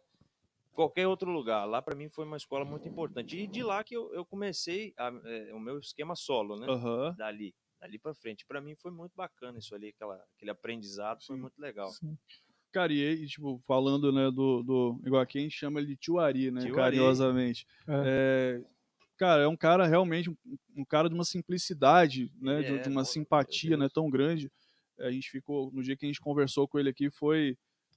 qualquer 0.73 1.07
outro 1.07 1.31
lugar. 1.31 1.65
Lá 1.65 1.83
para 1.83 1.97
mim 1.97 2.09
foi 2.09 2.25
uma 2.25 2.37
escola 2.37 2.65
muito 2.65 2.87
importante. 2.89 3.37
E 3.37 3.47
de 3.47 3.63
lá 3.63 3.83
que 3.83 3.97
eu, 3.97 4.13
eu 4.15 4.25
comecei 4.25 4.95
a, 4.97 5.13
é, 5.25 5.55
o 5.55 5.59
meu 5.59 5.79
esquema 5.79 6.15
solo, 6.15 6.57
né? 6.57 6.67
Aham. 6.69 7.15
Dali, 7.17 7.55
dali 7.81 7.99
para 7.99 8.15
frente. 8.15 8.47
Para 8.47 8.61
mim 8.61 8.75
foi 8.77 8.91
muito 8.91 9.13
bacana 9.17 9.59
isso 9.59 9.75
ali, 9.75 9.89
aquela, 9.89 10.23
aquele 10.37 10.51
aprendizado, 10.51 11.25
foi 11.25 11.37
Sim. 11.37 11.43
muito 11.43 11.59
legal. 11.59 11.91
Cara, 12.73 12.93
e 12.93 13.07
aí, 13.07 13.27
tipo, 13.27 13.63
falando, 13.67 14.13
né, 14.13 14.31
do, 14.33 14.63
do. 14.65 15.01
Igual 15.05 15.23
aqui 15.23 15.39
a 15.39 15.43
gente 15.43 15.57
chama 15.57 15.79
ele 15.79 15.91
de 15.91 15.97
Tiuari, 15.97 16.51
né? 16.51 16.69
Carinhosamente. 16.73 17.67
É, 17.89 18.61
cara, 19.17 19.43
é 19.43 19.49
um 19.49 19.57
cara 19.57 19.87
realmente, 19.87 20.31
um, 20.31 20.37
um 20.77 20.85
cara 20.85 21.09
de 21.09 21.15
uma 21.15 21.25
simplicidade, 21.25 22.31
né? 22.41 22.63
De, 22.63 22.75
é, 22.75 22.79
de 22.79 22.89
uma 22.89 23.03
pô, 23.03 23.07
simpatia, 23.07 23.77
né? 23.77 23.89
Tão 23.93 24.11
grande. 24.11 24.51
A 25.01 25.11
gente 25.11 25.31
ficou. 25.31 25.71
No 25.73 25.83
dia 25.83 25.97
que 25.97 26.05
a 26.05 26.09
gente 26.09 26.21
conversou 26.21 26.69
com 26.69 26.79
ele 26.79 26.89
aqui, 26.91 27.11
foi. 27.11 27.57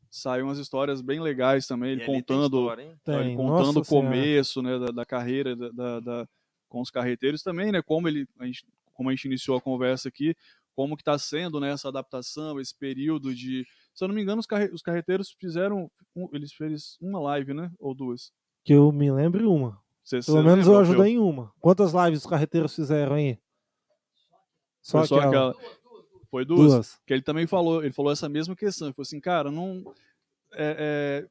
Saiu 0.10 0.46
umas 0.46 0.58
histórias 0.58 1.02
bem 1.02 1.20
legais 1.20 1.68
também, 1.68 1.92
ele 1.92 2.02
E 2.04 2.06
contando. 2.06 2.46
história, 2.60 2.98
ele 3.08 3.36
contando 3.36 3.66
nossa 3.76 3.80
o 3.80 3.86
começo 3.86 4.62
né, 4.62 4.80
da, 4.80 4.86
da 4.88 5.06
carreira 5.06 5.54
da, 5.54 5.70
da- 5.70 6.00
da- 6.00 6.28
com 6.70 6.80
os 6.82 6.90
carreteiros 6.90 7.44
também, 7.44 7.72
né? 7.74 7.82
Como 7.82 8.08
ele, 8.08 8.26
a 8.40 8.46
gente, 8.46 8.66
como 8.94 9.10
a 9.10 9.12
gente 9.14 9.26
iniciou 9.26 9.58
a 9.58 9.62
conversa 9.62 10.08
aqui, 10.08 10.34
como 10.74 10.96
que 10.96 11.02
está 11.02 11.18
sendo 11.20 11.60
né, 11.60 11.72
essa 11.72 11.90
adaptação, 11.90 12.58
esse 12.60 12.74
período 12.74 13.36
de, 13.36 13.66
se 13.94 14.04
eu 14.04 14.08
não 14.08 14.16
me 14.16 14.22
engano, 14.22 14.40
os, 14.40 14.46
carre- 14.46 14.70
os 14.72 14.82
carreteiros 14.82 15.36
fizeram, 15.38 15.92
um- 16.16 16.30
eles 16.32 16.54
fizeram 16.54 16.76
uma 17.02 17.20
live, 17.20 17.54
né? 17.54 17.70
Ou 17.78 17.94
duas. 17.94 18.32
Que 18.64 18.74
eu 18.74 18.92
me 18.94 19.12
lembre 19.12 19.44
uma. 19.44 19.78
Cê, 20.08 20.22
Pelo 20.22 20.38
cê 20.38 20.44
menos 20.44 20.66
eu 20.68 20.80
ajudei 20.80 21.12
em 21.12 21.20
uma. 21.20 21.52
Quantas 21.60 21.92
lives 21.92 22.20
os 22.20 22.26
carreteiros 22.26 22.74
fizeram 22.74 23.16
aí? 23.18 23.38
Só, 24.82 25.00
Foi 25.00 25.08
só 25.08 25.20
aquela. 25.20 25.50
aquela. 25.52 25.78
Foi 26.32 26.46
duas. 26.46 26.72
Duas. 26.72 27.02
Que 27.06 27.14
ele 27.14 27.22
também 27.22 27.46
falou, 27.46 27.84
ele 27.84 27.92
falou 27.92 28.10
essa 28.10 28.30
mesma 28.30 28.56
questão. 28.56 28.88
Ele 28.88 28.94
falou 28.94 29.04
assim, 29.06 29.20
cara, 29.20 29.52
não. 29.52 29.84
É, 30.54 31.26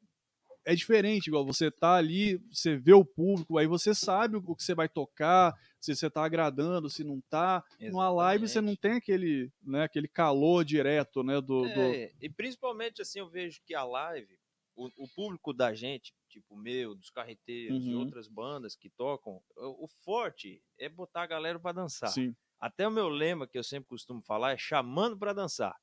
é, 0.66 0.72
é 0.72 0.74
diferente, 0.74 1.28
igual 1.28 1.46
você 1.46 1.70
tá 1.70 1.94
ali, 1.94 2.38
você 2.52 2.76
vê 2.76 2.92
o 2.92 3.02
público, 3.04 3.56
aí 3.56 3.66
você 3.66 3.94
sabe 3.94 4.36
o 4.36 4.54
que 4.54 4.62
você 4.62 4.74
vai 4.74 4.90
tocar, 4.90 5.54
se 5.80 5.94
você 5.96 6.10
tá 6.10 6.22
agradando, 6.22 6.90
se 6.90 7.02
não 7.02 7.18
tá. 7.30 7.64
Numa 7.80 8.10
live 8.10 8.46
você 8.46 8.60
não 8.60 8.72
Exatamente. 8.72 8.80
tem 8.80 8.92
aquele, 8.92 9.50
né, 9.62 9.84
aquele 9.84 10.06
calor 10.08 10.64
direto, 10.66 11.22
né, 11.22 11.36
do, 11.40 11.62
do- 11.62 11.68
É, 11.68 12.12
e 12.20 12.28
principalmente 12.28 13.00
assim, 13.00 13.20
eu 13.20 13.28
vejo 13.28 13.58
que 13.64 13.74
a 13.74 13.84
live, 13.84 14.28
o, 14.76 14.90
o 15.04 15.08
público 15.08 15.52
da 15.54 15.74
gente, 15.74 16.14
tipo 16.28 16.54
o 16.54 16.58
meu, 16.58 16.94
dos 16.94 17.10
carreteiros 17.10 17.86
e 17.88 17.94
Uhum. 17.94 17.94
outras 17.94 18.28
bandas 18.28 18.76
que 18.76 18.90
tocam, 18.90 19.42
o, 19.56 19.84
o 19.84 19.88
forte 19.88 20.62
é 20.78 20.88
botar 20.88 21.22
a 21.22 21.26
galera 21.26 21.58
para 21.60 21.72
dançar. 21.72 22.16
Sim, 22.16 22.36
Até 22.60 22.86
o 22.88 22.90
meu 22.90 23.08
lema, 23.08 23.48
que 23.48 23.58
eu 23.58 23.64
sempre 23.64 23.88
costumo 23.88 24.22
falar, 24.22 24.52
é 24.52 24.58
chamando 24.58 25.18
para 25.18 25.32
dançar. 25.32 25.76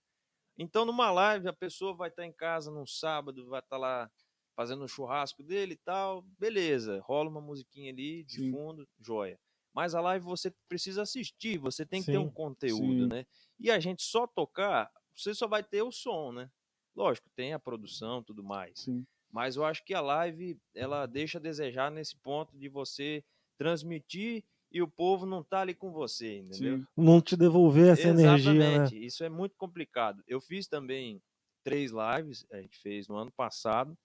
Então, 0.58 0.86
numa 0.86 1.12
live, 1.12 1.48
a 1.48 1.54
pessoa 1.54 1.96
vai 1.96 2.10
estar 2.10 2.26
em 2.26 2.34
casa 2.34 2.72
num 2.72 2.86
sábado, 2.86 3.48
vai 3.50 3.60
estar 3.60 3.78
lá 3.78 4.12
fazendo 4.56 4.84
um 4.84 4.88
churrasco 4.88 5.44
dele 5.44 5.74
e 5.74 5.78
tal, 5.78 6.22
beleza, 6.38 7.00
rola 7.02 7.30
uma 7.30 7.42
musiquinha 7.42 7.92
ali 7.92 8.24
de 8.24 8.38
Sim. 8.38 8.52
fundo, 8.52 8.88
joia. 9.00 9.40
Mas 9.74 9.96
a 9.96 10.02
live 10.02 10.24
você 10.24 10.54
precisa 10.70 11.02
assistir, 11.02 11.58
você 11.58 11.84
tem 11.86 12.04
que 12.04 12.10
ter 12.10 12.20
um 12.20 12.30
Sim, 12.30 12.32
conteúdo, 12.32 13.08
sim. 13.08 13.08
né? 13.08 13.26
E 13.60 13.72
a 13.72 13.80
gente 13.80 14.04
só 14.04 14.28
tocar, 14.28 14.92
você 15.16 15.34
só 15.34 15.48
vai 15.48 15.64
ter 15.64 15.82
o 15.82 15.92
som, 15.92 16.32
né? 16.32 16.52
Lógico, 16.96 17.30
tem 17.36 17.54
a 17.54 17.60
produção, 17.60 18.24
tudo 18.24 18.44
mais. 18.44 18.86
sim. 18.86 19.06
Mas 19.32 19.56
eu 19.56 19.66
acho 19.66 19.84
que 19.84 19.94
a 19.94 20.02
live, 20.02 20.60
ela 20.76 21.06
deixa 21.08 21.38
a 21.40 21.42
desejar 21.42 21.92
nesse 21.92 22.16
ponto 22.18 22.58
de 22.58 22.70
você 22.70 23.24
transmitir 23.58 24.44
e 24.72 24.82
o 24.82 24.88
povo 24.88 25.26
não 25.26 25.44
tá 25.44 25.62
ali 25.62 25.74
com 25.74 25.92
você, 25.92 26.38
entendeu? 26.40 26.80
sim. 26.80 26.86
Não 26.96 27.22
te 27.22 27.36
devolver 27.36 27.92
essa 27.92 28.08
energia, 28.08 28.66
né? 28.88 28.92
Exatamente, 28.92 29.04
isso 29.04 29.24
é 29.24 29.30
muito 29.30 29.56
complicado. 29.56 30.24
Eu 30.28 30.42
fiz 30.42 30.68
também 30.68 31.22
três 31.64 31.92
lives, 31.92 32.46
a 32.52 32.62
gente 32.62 32.78
fez 32.80 33.08
no 33.08 33.16
ano 33.16 33.32
passado, 33.32 33.98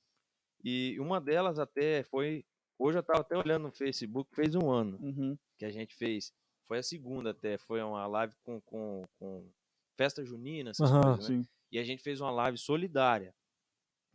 e 0.65 0.99
uma 1.01 1.21
delas 1.21 1.59
até 1.59 2.05
foi. 2.05 2.45
Hoje 2.79 2.99
eu 2.99 3.03
estava 3.03 3.21
até 3.23 3.37
olhando 3.37 3.65
no 3.65 3.73
Facebook, 3.73 4.35
fez 4.35 4.55
um 4.57 4.71
ano 4.71 5.01
Uhum. 5.01 5.39
que 5.59 5.65
a 5.67 5.71
gente 5.71 5.95
fez. 5.97 6.33
Foi 6.69 6.79
a 6.79 6.85
segunda 6.85 7.31
até, 7.31 7.59
foi 7.59 7.83
uma 7.83 8.07
live 8.07 8.35
com, 8.45 8.61
com, 8.63 9.05
com 9.19 9.51
festa 9.99 10.25
junina, 10.25 10.71
essas 10.71 10.91
Aham, 10.91 10.93
coisas, 10.93 11.25
né? 11.25 11.35
Sim. 11.37 11.49
E 11.71 11.79
a 11.79 11.85
gente 11.85 12.03
fez 12.03 12.21
uma 12.21 12.31
live 12.31 12.59
solidária. 12.59 13.35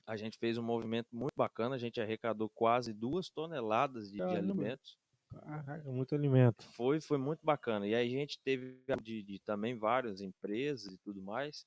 A 0.06 0.18
gente 0.18 0.38
fez 0.38 0.58
um 0.58 0.64
movimento 0.64 1.08
muito 1.16 1.34
bacana, 1.36 1.76
a 1.76 1.78
gente 1.80 2.02
arrecadou 2.02 2.50
quase 2.50 2.94
duas 2.94 3.30
toneladas 3.30 4.10
de, 4.10 4.18
de 4.18 4.22
alimentos. 4.24 4.98
Caraca, 5.30 5.90
muito 5.92 6.14
alimento. 6.14 6.64
Foi, 6.74 7.00
foi 7.00 7.18
muito 7.18 7.40
bacana. 7.44 7.88
E 7.88 7.96
aí 7.96 8.08
a 8.16 8.20
gente 8.20 8.40
teve 8.44 8.84
de, 9.02 9.24
de 9.24 9.40
também 9.40 9.78
várias 9.78 10.20
empresas 10.22 10.94
e 10.94 10.98
tudo 11.00 11.22
mais. 11.22 11.66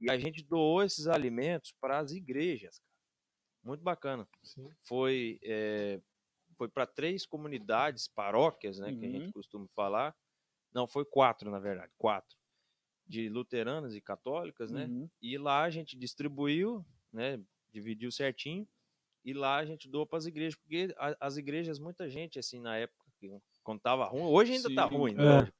E 0.00 0.10
a 0.10 0.18
gente 0.18 0.42
doou 0.44 0.82
esses 0.82 1.06
alimentos 1.06 1.72
para 1.80 1.98
as 1.98 2.12
igrejas. 2.12 2.78
cara. 2.78 2.88
Muito 3.64 3.82
bacana. 3.82 4.28
Sim. 4.42 4.68
Foi, 4.86 5.38
eh, 5.42 6.00
foi 6.56 6.68
para 6.68 6.86
três 6.86 7.24
comunidades, 7.26 8.08
paróquias, 8.08 8.78
né, 8.78 8.92
que 8.94 9.04
a 9.06 9.10
gente 9.10 9.26
Uhum. 9.26 9.32
costuma 9.32 9.66
falar. 9.74 10.14
Não, 10.72 10.86
foi 10.86 11.04
quatro, 11.04 11.50
na 11.50 11.58
verdade, 11.58 11.92
quatro. 11.96 12.36
De 13.08 13.28
luteranas 13.28 13.94
e 13.94 14.00
católicas, 14.00 14.70
né? 14.70 14.84
Uhum. 14.84 15.08
E 15.22 15.38
lá 15.38 15.62
a 15.62 15.70
gente 15.70 15.96
distribuiu, 15.96 16.84
né? 17.12 17.40
Dividiu 17.72 18.10
certinho. 18.12 18.68
E 19.24 19.32
lá 19.32 19.56
a 19.56 19.64
gente 19.64 19.88
doou 19.88 20.06
para 20.06 20.18
as 20.18 20.26
igrejas, 20.26 20.54
porque 20.58 20.94
a- 20.98 21.16
as 21.20 21.36
igrejas, 21.36 21.78
muita 21.78 22.08
gente, 22.08 22.38
assim, 22.38 22.60
na 22.60 22.76
época, 22.76 23.04
que- 23.18 23.30
quando 23.62 23.80
tava 23.80 24.04
ruim, 24.06 24.22
hoje 24.22 24.52
ainda 24.54 24.74
tá 24.74 24.86
Sim, 24.86 24.94
ruim, 24.94 25.12
é. 25.14 25.16
né? 25.16 25.52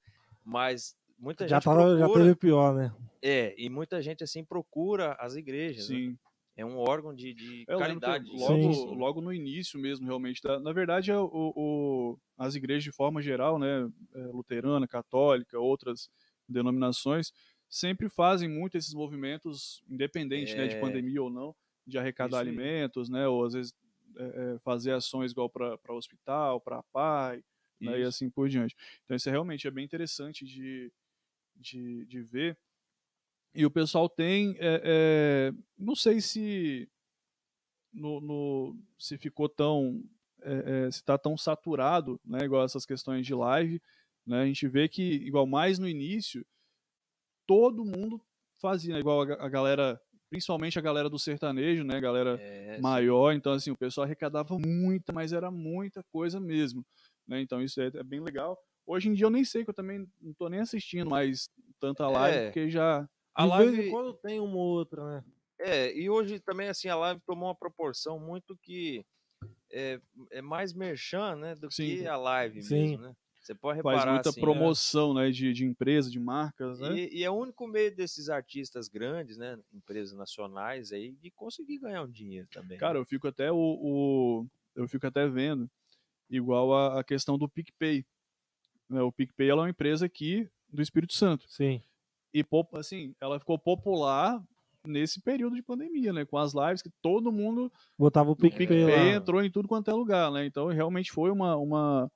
Mas 0.45 0.97
muita 1.19 1.49
Já, 1.49 1.57
gente 1.57 1.65
tava, 1.65 1.91
já 1.99 1.99
procura, 1.99 2.25
teve 2.25 2.37
pior, 2.37 2.75
né? 2.75 2.95
é, 3.23 3.55
e 3.59 3.69
muita 3.69 4.01
gente, 4.01 4.23
assim, 4.23 4.45
procura 4.45 5.15
as 5.19 5.35
igrejas, 5.35 5.89
né? 5.89 5.97
Sim. 5.97 6.19
É 6.57 6.65
um 6.65 6.77
órgão 6.77 7.15
de, 7.15 7.33
de 7.35 7.65
É, 7.69 7.75
Eu 7.75 7.79
caridade. 7.79 8.29
logo, 8.31 8.43
digamos 8.57 8.79
assim. 8.79 8.97
logo 8.97 9.21
no 9.21 9.33
início 9.33 9.79
mesmo, 9.79 10.07
realmente. 10.07 10.43
da- 10.43 10.59
na 10.59 10.73
verdade, 10.73 11.11
é 11.11 11.17
o, 11.19 11.31
o- 11.33 12.19
as 12.37 12.55
igrejas 12.57 12.85
de 12.85 12.93
forma 12.93 13.23
geral, 13.23 13.59
né, 13.59 13.89
é, 14.15 14.19
luterana, 14.27 14.87
católica, 14.89 15.59
outras 15.59 16.11
denominações, 16.49 17.33
sempre 17.69 18.09
fazem 18.09 18.49
muito 18.49 18.77
esses 18.79 18.95
movimentos, 18.95 19.83
independente 19.89 20.57
né, 20.57 20.67
de 20.67 20.77
É. 20.77 20.81
pandemia 20.81 21.23
ou 21.23 21.31
não, 21.31 21.55
de 21.87 21.99
arrecadar 21.99 22.39
Isso 22.39 22.49
alimentos, 22.49 23.09
né, 23.09 23.27
ou 23.29 23.45
às 23.45 23.53
vezes 23.55 23.73
é, 24.17 24.55
é, 24.55 24.59
fazer 24.61 24.93
ações 24.93 25.33
igual 25.33 25.49
para 25.51 25.79
hospital, 25.95 26.61
para 26.61 26.83
pai, 26.93 27.43
né, 27.81 28.01
e 28.01 28.05
assim 28.05 28.29
por 28.31 28.49
diante. 28.49 28.75
Então 29.05 29.17
isso 29.17 29.29
é 29.29 29.33
realmente 29.33 29.67
é 29.67 29.71
bem 29.71 29.85
interessante 29.85 30.45
de, 30.45 30.93
de, 31.57 32.07
de 32.07 32.23
ver. 32.23 32.59
E 33.55 33.65
o 33.67 33.71
pessoal 33.71 34.09
tem, 34.09 34.57
é, 34.59 34.83
é, 34.85 35.53
não 35.79 35.95
sei 35.97 36.21
se 36.21 36.89
no, 37.93 38.21
no- 38.21 38.77
se 38.99 39.17
ficou 39.19 39.49
tão, 39.49 40.03
é, 40.43 40.87
é, 40.87 40.91
se 40.91 40.99
está 40.99 41.17
tão 41.19 41.37
saturado, 41.37 42.21
né, 42.25 42.41
igual 42.45 42.65
essas 42.65 42.85
questões 42.87 43.27
de 43.27 43.35
live, 43.35 43.81
né, 44.29 44.43
a 44.43 44.47
gente 44.47 44.69
vê 44.69 44.89
que 44.89 45.03
igual 45.03 45.47
mais 45.47 45.79
no 45.79 45.89
início 45.89 46.45
todo 47.47 47.85
mundo 47.85 48.21
fazia, 48.61 48.95
né, 48.95 49.01
igual 49.01 49.23
a, 49.23 49.47
a 49.47 49.49
galera, 49.49 50.01
principalmente 50.29 50.79
a 50.79 50.83
galera 50.83 51.09
do 51.09 51.19
sertanejo, 51.19 51.85
né, 51.85 51.97
a 51.97 52.01
galera 52.01 52.39
É, 52.41 52.79
maior, 52.81 53.33
então 53.33 53.53
assim, 53.53 53.71
o 53.71 53.77
pessoal 53.77 54.05
arrecadava 54.05 54.59
muita, 54.59 55.13
mas 55.13 55.33
era 55.33 55.51
muita 55.51 56.03
coisa 56.13 56.39
mesmo, 56.41 56.85
né? 57.27 57.41
Então 57.41 57.63
isso 57.63 57.81
é, 57.81 57.87
é 57.87 58.03
bem 58.03 58.21
legal. 58.21 58.59
Hoje 58.87 59.09
em 59.09 59.13
dia 59.15 59.27
eu 59.27 59.31
nem 59.31 59.45
sei 59.45 59.65
que 59.65 59.71
eu 59.71 59.75
também 59.75 60.07
não 60.21 60.33
tô 60.35 60.49
nem 60.49 60.61
assistindo 60.61 61.09
mais 61.11 61.49
tanta 61.81 62.09
live, 62.09 62.39
É. 62.39 62.45
porque 62.47 62.71
já 62.71 63.09
A 63.35 63.43
de 63.45 63.49
live, 63.49 63.91
quando 63.91 64.15
tem 64.15 64.41
uma 64.41 64.57
ou 64.57 64.61
outra, 64.79 65.05
né? 65.05 65.25
É, 65.61 65.93
e 65.97 66.09
hoje 66.09 66.39
também 66.41 66.69
assim 66.69 66.89
a 66.89 66.97
live 66.97 67.21
tomou 67.27 67.49
uma 67.49 67.55
proporção 67.55 68.19
muito 68.19 68.57
que 68.63 69.05
é, 69.71 70.01
é 70.31 70.41
mais 70.41 70.73
merchan, 70.73 71.37
né, 71.37 71.55
do 71.55 71.71
Sim. 71.71 71.97
que 71.99 72.07
a 72.07 72.17
live 72.17 72.63
Sim. 72.63 72.75
mesmo, 72.91 72.99
né? 73.03 73.15
Você 73.49 73.55
pode 73.55 73.79
reparar 73.79 74.01
faz 74.03 74.13
muita 74.13 74.29
assim, 74.29 74.41
promoção, 74.43 75.15
né, 75.15 75.31
de, 75.31 75.55
de 75.55 75.65
empresa, 75.65 76.11
de 76.11 76.21
marcas, 76.21 76.79
né? 76.81 76.95
E, 76.99 77.21
e 77.21 77.25
é 77.25 77.31
o 77.31 77.35
único 77.35 77.67
meio 77.67 77.95
desses 77.97 78.29
artistas 78.29 78.89
grandes, 78.89 79.39
né, 79.39 79.59
empresas 79.73 80.15
nacionais 80.15 80.93
aí, 80.93 81.13
de 81.13 81.31
conseguir 81.31 81.79
ganhar 81.79 82.03
um 82.03 82.11
dinheiro 82.11 82.47
também. 82.53 82.73
né? 82.73 82.77
Cara, 82.77 82.99
eu 82.99 83.07
fico 83.07 83.27
até 83.27 83.51
o, 83.51 83.57
o- 83.57 84.47
eu 84.77 84.87
fico 84.87 85.07
até 85.07 85.27
vendo 85.27 85.67
igual 86.29 86.75
a, 86.75 87.01
a 87.01 87.05
questão 87.05 87.39
do 87.39 87.49
PicPay. 87.49 88.05
Né? 88.89 89.01
O 89.01 89.11
PicPay 89.11 89.49
ela 89.49 89.63
é 89.63 89.65
uma 89.65 89.71
empresa 89.71 90.05
aqui 90.05 90.47
do 90.71 90.83
Espírito 90.83 91.15
Santo. 91.15 91.47
Sim. 91.49 91.81
E 92.35 92.45
pop- 92.45 92.77
assim, 92.77 93.15
ela 93.19 93.39
ficou 93.39 93.59
popular 93.59 94.43
nesse 94.87 95.21
período 95.23 95.57
de 95.57 95.63
pandemia, 95.63 96.13
né? 96.13 96.25
Com 96.27 96.37
as 96.37 96.53
lives 96.55 96.83
que 96.83 96.91
todo 97.03 97.33
mundo 97.33 97.73
Botava 97.99 98.29
o 98.29 98.33
o 98.33 98.37
PicPay 98.37 98.67
PicPay 98.67 98.85
lá. 98.85 99.17
entrou 99.17 99.43
em 99.43 99.51
tudo 99.51 99.67
quanto 99.67 99.91
é 99.91 99.95
lugar, 99.95 100.31
né? 100.31 100.45
Então 100.45 100.67
realmente 100.69 101.11
foi 101.11 101.31
uma, 101.31 101.57
uma 101.57 102.13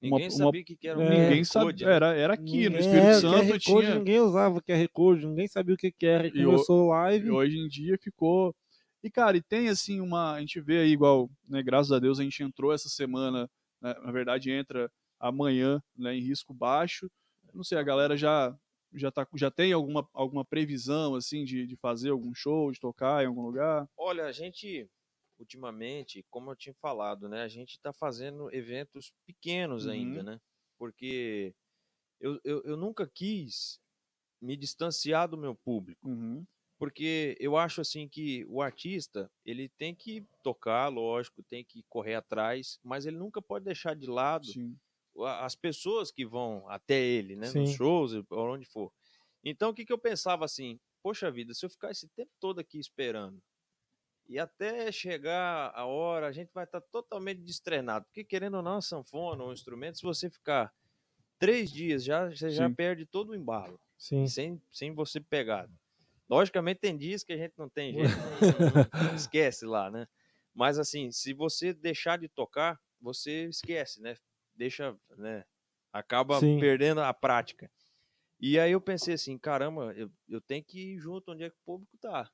Ninguém 0.00 0.26
uma- 0.26 0.30
sabia 0.30 0.60
o 0.60 0.64
que, 0.64 0.76
que 0.76 0.86
era 0.88 0.98
um 0.98 1.02
É. 1.02 1.10
ninguém 1.10 1.40
QR 1.42 1.44
sabe, 1.46 1.64
Code, 1.66 1.84
né? 1.84 1.92
era 1.92 2.14
era 2.14 2.34
aqui 2.34 2.44
no 2.68 2.76
Ninguém- 2.76 2.80
Espírito 2.80 3.06
é, 3.06 3.16
o 3.16 3.20
Santo 3.20 3.34
QR 3.34 3.48
Code, 3.48 3.60
tinha 3.86 3.94
Ninguém 3.96 4.20
usava 4.20 4.62
QR 4.62 4.88
Code, 4.92 5.26
ninguém 5.26 5.48
sabia 5.48 5.74
o 5.74 5.78
que, 5.78 5.90
que 5.90 6.06
era. 6.06 6.26
E 6.28 6.44
começou 6.44 6.88
live. 6.88 7.26
E 7.26 7.30
hoje 7.30 7.58
em 7.58 7.68
dia 7.68 7.98
ficou. 7.98 8.54
E, 9.02 9.10
cara, 9.10 9.36
e 9.36 9.42
tem 9.42 9.68
assim 9.68 10.00
uma. 10.00 10.34
A 10.34 10.40
gente 10.40 10.60
vê 10.60 10.78
aí 10.78 10.90
igual, 10.90 11.30
né? 11.48 11.62
Graças 11.62 11.90
a 11.92 11.98
Deus 11.98 12.18
a 12.20 12.22
gente 12.22 12.42
entrou 12.42 12.72
essa 12.72 12.88
semana, 12.88 13.48
né, 13.80 13.94
na 14.02 14.10
verdade 14.12 14.50
entra 14.50 14.90
amanhã, 15.20 15.82
né, 15.96 16.14
em 16.16 16.20
risco 16.20 16.54
baixo. 16.54 17.10
Não 17.54 17.64
sei, 17.64 17.78
a 17.78 17.82
galera 17.82 18.16
já 18.16 18.54
já, 18.94 19.10
tá, 19.10 19.26
já 19.34 19.50
tem 19.50 19.70
alguma, 19.72 20.08
alguma 20.14 20.44
previsão 20.46 21.14
assim 21.14 21.44
de, 21.44 21.66
de 21.66 21.76
fazer 21.76 22.08
algum 22.10 22.32
show, 22.34 22.72
de 22.72 22.80
tocar 22.80 23.22
em 23.22 23.26
algum 23.26 23.42
lugar? 23.42 23.86
Olha, 23.98 24.24
a 24.24 24.32
gente 24.32 24.88
ultimamente, 25.38 26.24
como 26.30 26.50
eu 26.50 26.56
tinha 26.56 26.74
falado, 26.74 27.28
né? 27.28 27.42
A 27.42 27.48
gente 27.48 27.72
está 27.72 27.92
fazendo 27.92 28.52
eventos 28.54 29.12
pequenos 29.26 29.84
Uhum. 29.84 29.90
ainda, 29.92 30.22
né? 30.22 30.40
Porque 30.78 31.54
eu, 32.20 32.40
eu, 32.44 32.62
eu 32.64 32.76
nunca 32.76 33.06
quis 33.08 33.80
me 34.40 34.56
distanciar 34.56 35.28
do 35.28 35.38
meu 35.38 35.54
público. 35.54 36.08
Uhum. 36.08 36.46
Porque 36.78 37.36
eu 37.40 37.56
acho 37.56 37.80
assim 37.80 38.08
que 38.08 38.44
o 38.48 38.62
artista, 38.62 39.30
ele 39.44 39.68
tem 39.68 39.94
que 39.94 40.24
tocar, 40.44 40.88
lógico, 40.88 41.42
tem 41.42 41.64
que 41.64 41.82
correr 41.88 42.14
atrás, 42.14 42.78
mas 42.84 43.04
ele 43.06 43.16
nunca 43.18 43.42
pode 43.42 43.64
deixar 43.64 43.96
de 43.96 44.06
lado 44.06 44.46
Sim. 44.52 44.78
as 45.42 45.56
pessoas 45.56 46.12
que 46.12 46.24
vão 46.24 46.68
até 46.68 47.00
ele, 47.00 47.36
né, 47.36 47.50
Sim. 47.50 47.62
nos 47.62 47.70
shows, 47.70 48.12
onde 48.30 48.66
for. 48.66 48.92
Então, 49.44 49.70
o 49.70 49.74
que, 49.74 49.84
que 49.84 49.92
eu 49.92 49.98
pensava 49.98 50.44
assim? 50.44 50.78
Poxa 51.02 51.30
vida, 51.30 51.54
se 51.54 51.66
eu 51.66 51.70
ficar 51.70 51.90
esse 51.90 52.08
tempo 52.08 52.30
todo 52.40 52.60
aqui 52.60 52.78
esperando 52.78 53.42
e 54.28 54.38
até 54.38 54.92
chegar 54.92 55.72
a 55.74 55.86
hora, 55.86 56.28
a 56.28 56.32
gente 56.32 56.52
vai 56.52 56.64
estar 56.64 56.80
totalmente 56.80 57.40
destreinado. 57.42 58.04
Porque, 58.06 58.24
querendo 58.24 58.56
ou 58.58 58.62
não, 58.62 58.76
a 58.78 58.82
sanfona, 58.82 59.44
um 59.44 59.52
instrumento, 59.52 59.98
se 59.98 60.02
você 60.04 60.30
ficar 60.30 60.72
três 61.38 61.70
dias, 61.70 62.04
já, 62.04 62.28
você 62.30 62.50
já 62.50 62.68
Sim. 62.68 62.70
perde 62.70 63.06
todo 63.06 63.30
o 63.30 63.34
embalo, 63.36 63.80
Sim. 63.96 64.34
sem, 64.34 64.62
sem 64.72 64.94
você 64.94 65.20
pegar. 65.20 65.68
Logicamente, 66.30 66.80
tem 66.80 66.96
dias 66.96 67.24
que 67.24 67.32
a 67.32 67.36
gente 67.36 67.54
não 67.58 67.68
tem 67.70 67.92
jeito, 67.94 68.20
não- 68.22 68.88
esquece 69.14 69.66
lá, 69.66 69.90
né? 69.90 70.06
Mas, 70.54 70.78
assim, 70.78 71.10
se 71.12 71.32
você 71.34 71.72
deixar 71.74 72.18
de 72.18 72.28
tocar, 72.28 72.80
você 73.00 73.46
esquece, 73.48 74.00
né? 74.02 74.16
Deixa, 74.54 74.96
né? 75.16 75.44
Acaba 75.92 76.42
Sim. 76.42 76.58
perdendo 76.58 77.00
a 77.00 77.14
prática. 77.14 77.70
E 78.40 78.58
aí 78.58 78.72
eu 78.72 78.80
pensei 78.80 79.14
assim, 79.14 79.38
caramba, 79.38 79.92
eu, 79.96 80.10
eu 80.28 80.40
tenho 80.40 80.64
que 80.64 80.94
ir 80.94 80.98
junto 80.98 81.32
onde 81.32 81.44
é 81.44 81.50
que 81.50 81.56
o 81.56 81.64
público 81.64 81.96
tá. 81.98 82.30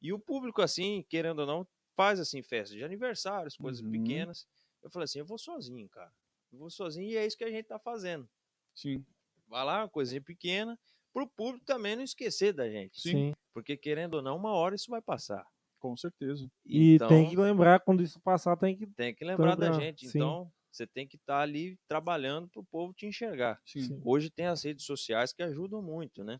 E 0.00 0.12
o 0.12 0.18
público, 0.18 0.62
assim, 0.62 1.04
querendo 1.08 1.40
ou 1.40 1.46
não, 1.46 1.66
faz, 1.96 2.20
assim, 2.20 2.42
festas 2.42 2.76
de 2.76 2.84
aniversários, 2.84 3.56
coisas 3.56 3.82
Uhum. 3.82 3.90
pequenas. 3.90 4.46
Eu 4.82 4.90
falei 4.90 5.04
assim, 5.04 5.18
eu 5.20 5.26
vou 5.26 5.38
sozinho, 5.38 5.88
cara. 5.88 6.12
Eu 6.52 6.58
vou 6.58 6.70
sozinho 6.70 7.10
e 7.10 7.16
é 7.16 7.26
isso 7.26 7.36
que 7.36 7.44
a 7.44 7.50
gente 7.50 7.66
tá 7.66 7.78
fazendo. 7.78 8.28
Sim. 8.74 9.06
Vai 9.48 9.64
lá, 9.64 9.82
uma 9.82 9.88
coisinha 9.88 10.20
pequena, 10.20 10.78
pro 11.12 11.28
público 11.28 11.64
também 11.64 11.96
não 11.96 12.02
esquecer 12.02 12.52
da 12.52 12.68
gente. 12.68 13.00
Sim. 13.00 13.32
Porque, 13.54 13.76
querendo 13.76 14.14
ou 14.14 14.22
não, 14.22 14.36
uma 14.36 14.52
hora 14.52 14.74
isso 14.74 14.90
vai 14.90 15.00
passar. 15.00 15.46
Com 15.78 15.96
certeza. 15.96 16.50
E 16.64 16.98
Então, 16.98 17.08
tem 17.08 17.28
que 17.28 17.36
lembrar, 17.36 17.80
quando 17.80 18.02
isso 18.02 18.20
passar, 18.20 18.56
tem 18.56 18.76
que. 18.76 18.86
tem 18.96 19.14
que 19.14 19.24
lembrar 19.24 19.54
da 19.56 19.70
lembrar, 19.70 19.72
gente. 19.72 20.06
sim. 20.06 20.16
Então, 20.16 20.52
você 20.70 20.86
tem 20.86 21.06
que 21.06 21.16
estar 21.16 21.40
ali 21.40 21.78
trabalhando 21.88 22.48
pro 22.48 22.64
povo 22.64 22.92
te 22.94 23.06
enxergar. 23.06 23.62
Sim. 23.64 23.82
Sim. 23.88 24.02
Hoje 24.02 24.30
tem 24.30 24.46
as 24.46 24.62
redes 24.64 24.84
sociais 24.84 25.32
que 25.32 25.42
ajudam 25.42 25.82
muito, 25.82 26.22
né? 26.24 26.38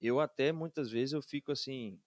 Eu 0.00 0.20
até 0.20 0.52
muitas 0.52 0.90
vezes 0.90 1.12
eu 1.12 1.22
fico 1.22 1.52
assim 1.52 2.00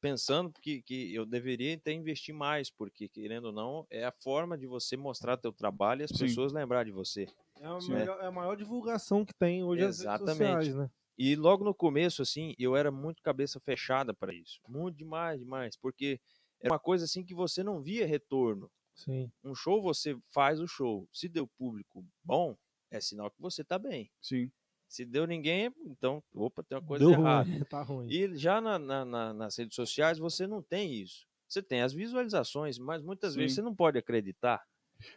pensando 0.00 0.52
que, 0.60 0.82
que 0.82 1.14
eu 1.14 1.26
deveria 1.26 1.74
até 1.74 1.92
investir 1.92 2.34
mais, 2.34 2.70
porque 2.70 3.08
querendo 3.08 3.46
ou 3.46 3.52
não, 3.52 3.86
é 3.90 4.04
a 4.04 4.12
forma 4.12 4.56
de 4.56 4.66
você 4.66 4.96
mostrar 4.96 5.36
teu 5.36 5.52
trabalho 5.52 6.02
e 6.02 6.04
as 6.04 6.12
Sim. 6.12 6.18
pessoas 6.18 6.52
lembrar 6.52 6.84
de 6.84 6.92
você. 6.92 7.26
É 7.60 7.66
a, 7.66 7.80
Sim. 7.80 7.92
melhor- 7.92 8.20
é 8.20 8.26
a 8.26 8.30
maior 8.32 8.56
divulgação 8.56 9.24
que 9.24 9.34
tem 9.34 9.62
hoje 9.64 9.84
as 9.86 9.98
redes 9.98 10.16
Exatamente. 10.16 10.16
sociais, 10.16 10.74
né? 10.74 10.90
E 11.18 11.34
logo 11.34 11.64
no 11.64 11.74
começo, 11.74 12.20
assim, 12.22 12.54
eu 12.58 12.76
era 12.76 12.90
muito 12.90 13.22
cabeça 13.22 13.58
fechada 13.60 14.12
para 14.12 14.34
isso. 14.34 14.60
Muito 14.68 14.96
demais, 14.96 15.38
demais. 15.40 15.76
Porque 15.76 16.20
era 16.60 16.74
uma 16.74 16.78
coisa 16.80 17.04
assim 17.06 17.24
que 17.24 17.34
você 17.34 17.62
não 17.62 17.80
via 17.82 18.06
retorno. 18.06 18.70
Sim. 18.94 19.32
Um 19.44 19.54
show, 19.54 19.82
você 19.82 20.16
faz 20.32 20.60
o 20.60 20.68
show. 20.68 21.08
Se 21.12 21.28
deu 21.28 21.46
público 21.46 22.04
bom, 22.24 22.56
é 22.90 23.00
sinal 23.00 23.30
que 23.30 23.40
você 23.40 23.64
tá 23.64 23.78
bem. 23.78 24.10
Sim. 24.20 24.50
Se 24.88 25.04
deu 25.04 25.26
ninguém, 25.26 25.72
então, 25.84 26.22
opa, 26.34 26.62
tem 26.62 26.78
uma 26.78 26.84
coisa 26.86 27.04
Deu 27.04 27.12
errada. 27.14 27.50
ruim, 27.50 27.64
tá 27.64 27.82
ruim. 27.82 28.06
E 28.08 28.36
já 28.36 28.60
na- 28.60 28.78
na- 28.78 29.04
na- 29.04 29.32
nas 29.34 29.56
redes 29.58 29.74
sociais 29.74 30.18
você 30.18 30.46
não 30.46 30.62
tem 30.62 30.94
isso. 30.94 31.26
Você 31.48 31.62
tem 31.62 31.82
as 31.82 31.92
visualizações, 31.92 32.78
mas 32.78 33.02
muitas 33.02 33.34
vezes 33.34 33.52
Sim. 33.52 33.56
você 33.56 33.62
não 33.62 33.74
pode 33.74 33.98
acreditar. 33.98 34.62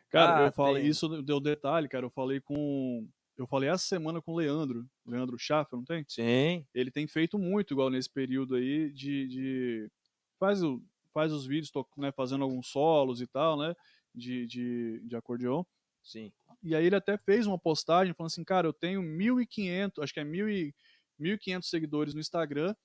Cara, 0.10 0.44
Ah, 0.44 0.48
eu 0.48 0.52
falei, 0.52 0.82
tem. 0.84 0.92
isso 0.92 1.08
deu 1.22 1.40
detalhe, 1.40 1.88
cara. 1.88 2.06
Eu 2.06 2.10
falei 2.10 2.40
com. 2.42 3.08
Eu 3.38 3.48
falei 3.48 3.70
essa 3.70 3.86
semana 3.86 4.22
com 4.22 4.34
o 4.34 4.36
Leandro, 4.38 4.86
Leandro 5.06 5.38
Schaffer, 5.40 5.78
não 5.78 5.86
tem? 5.86 6.04
Sim, 6.10 6.66
Ele 6.74 6.92
tem 6.92 7.08
feito 7.08 7.40
muito 7.40 7.74
igual 7.74 7.90
nesse 7.90 8.10
período 8.10 8.56
aí 8.56 8.92
de. 8.92 9.28
de- 9.28 9.92
faz, 10.38 10.62
o, 10.62 10.82
faz 11.14 11.32
os 11.32 11.46
vídeos, 11.46 11.72
to- 11.72 11.88
né, 11.96 12.12
fazendo 12.12 12.44
alguns 12.44 12.68
solos 12.68 13.22
e 13.22 13.28
tal, 13.28 13.58
né? 13.58 13.74
De, 14.14 14.46
de, 14.48 15.00
de 15.06 15.16
acordeon. 15.16 15.64
sim. 16.04 16.32
E 16.64 16.76
aí 16.76 16.86
ele 16.86 16.96
até 16.96 17.18
fez 17.18 17.48
uma 17.48 17.58
postagem 17.58 18.14
falando 18.14 18.32
assim, 18.32 18.44
cara, 18.44 18.68
eu 18.68 18.74
tenho 18.74 19.02
1.500, 19.02 20.04
acho 20.04 20.14
que 20.14 20.20
é 20.20 20.24
1.000 20.24 20.50
e- 20.50 20.74
1.500 21.18 21.70
seguidores 21.70 22.14
no 22.14 22.20
Instagram. 22.20 22.76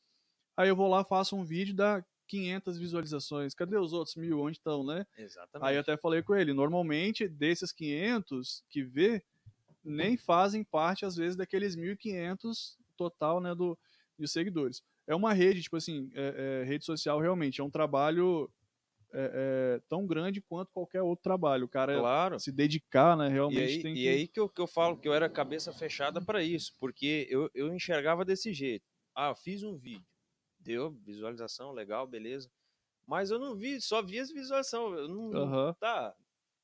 Aí 0.57 0.69
eu 0.69 0.77
vou 0.77 0.89
lá, 0.89 1.05
faço 1.05 1.37
um 1.37 1.45
vídeo, 1.45 1.75
dá 1.75 2.05
500 2.29 2.79
visualizações. 2.79 3.55
Cadê 3.55 3.77
os 3.77 3.93
outros 3.93 4.17
mil? 4.17 4.41
Onde 4.41 4.59
estão, 4.59 4.85
né? 4.85 5.07
Exatamente. 5.17 5.69
Aí 5.69 5.77
eu 5.77 5.81
até 5.81 5.97
falei 5.97 6.23
com 6.23 6.35
ele, 6.35 6.53
normalmente 6.53 7.29
desses 7.29 7.73
500 7.73 8.65
que 8.71 8.83
vê, 8.83 9.23
nem 9.85 10.17
fazem 10.17 10.65
parte 10.65 11.05
às 11.05 11.17
vezes 11.17 11.37
daqueles 11.37 11.77
1.500 11.77 12.79
total, 12.97 13.41
né, 13.41 13.55
do 13.55 13.79
de 14.19 14.29
seguidores. 14.29 14.83
É 15.07 15.15
uma 15.15 15.33
rede, 15.33 15.63
tipo 15.63 15.77
assim, 15.77 16.11
é- 16.15 16.63
é, 16.63 16.65
rede 16.65 16.85
social 16.85 17.19
realmente 17.21 17.61
é 17.61 17.65
um 17.65 17.71
trabalho 17.71 18.49
é, 19.15 19.77
é, 19.79 19.81
tão 19.89 20.07
grande 20.07 20.43
quanto 20.43 20.73
qualquer 20.73 21.03
outro 21.03 21.23
trabalho. 21.23 21.67
O 21.67 21.69
cara 21.69 21.93
Claro. 21.93 22.37
se 22.37 22.53
dedicar, 22.53 23.17
né, 23.17 23.29
E 23.47 23.59
realmente 23.59 23.61
aí, 23.61 23.81
tem 23.81 23.95
e 23.95 24.09
que 24.09 24.09
aí 24.09 24.27
que, 24.29 24.41
eu, 24.41 24.49
que 24.49 24.61
eu 24.61 24.67
falo 24.67 24.97
que 24.99 25.07
eu 25.07 25.13
era 25.15 25.29
cabeça 25.29 25.73
fechada 25.73 26.21
para 26.25 26.43
isso, 26.43 26.73
porque 26.79 27.27
eu, 27.31 27.51
eu 27.55 27.73
enxergava 27.75 28.25
desse 28.25 28.53
jeito. 28.53 28.85
Ah, 29.15 29.29
eu 29.29 29.37
fiz 29.37 29.63
um 29.63 29.77
vídeo, 29.77 30.07
deu 30.59 30.91
visualização, 30.93 31.73
legal, 31.73 32.07
beleza. 32.07 32.51
Mas 33.07 33.31
eu 33.31 33.39
não 33.39 33.57
vi, 33.57 33.81
só 33.81 34.03
vi 34.03 34.21
as 34.21 34.31
visualizações. 34.33 34.99
Eu 35.01 35.09
não, 35.09 35.31
Aham. 35.33 35.77
Tá, 35.81 36.17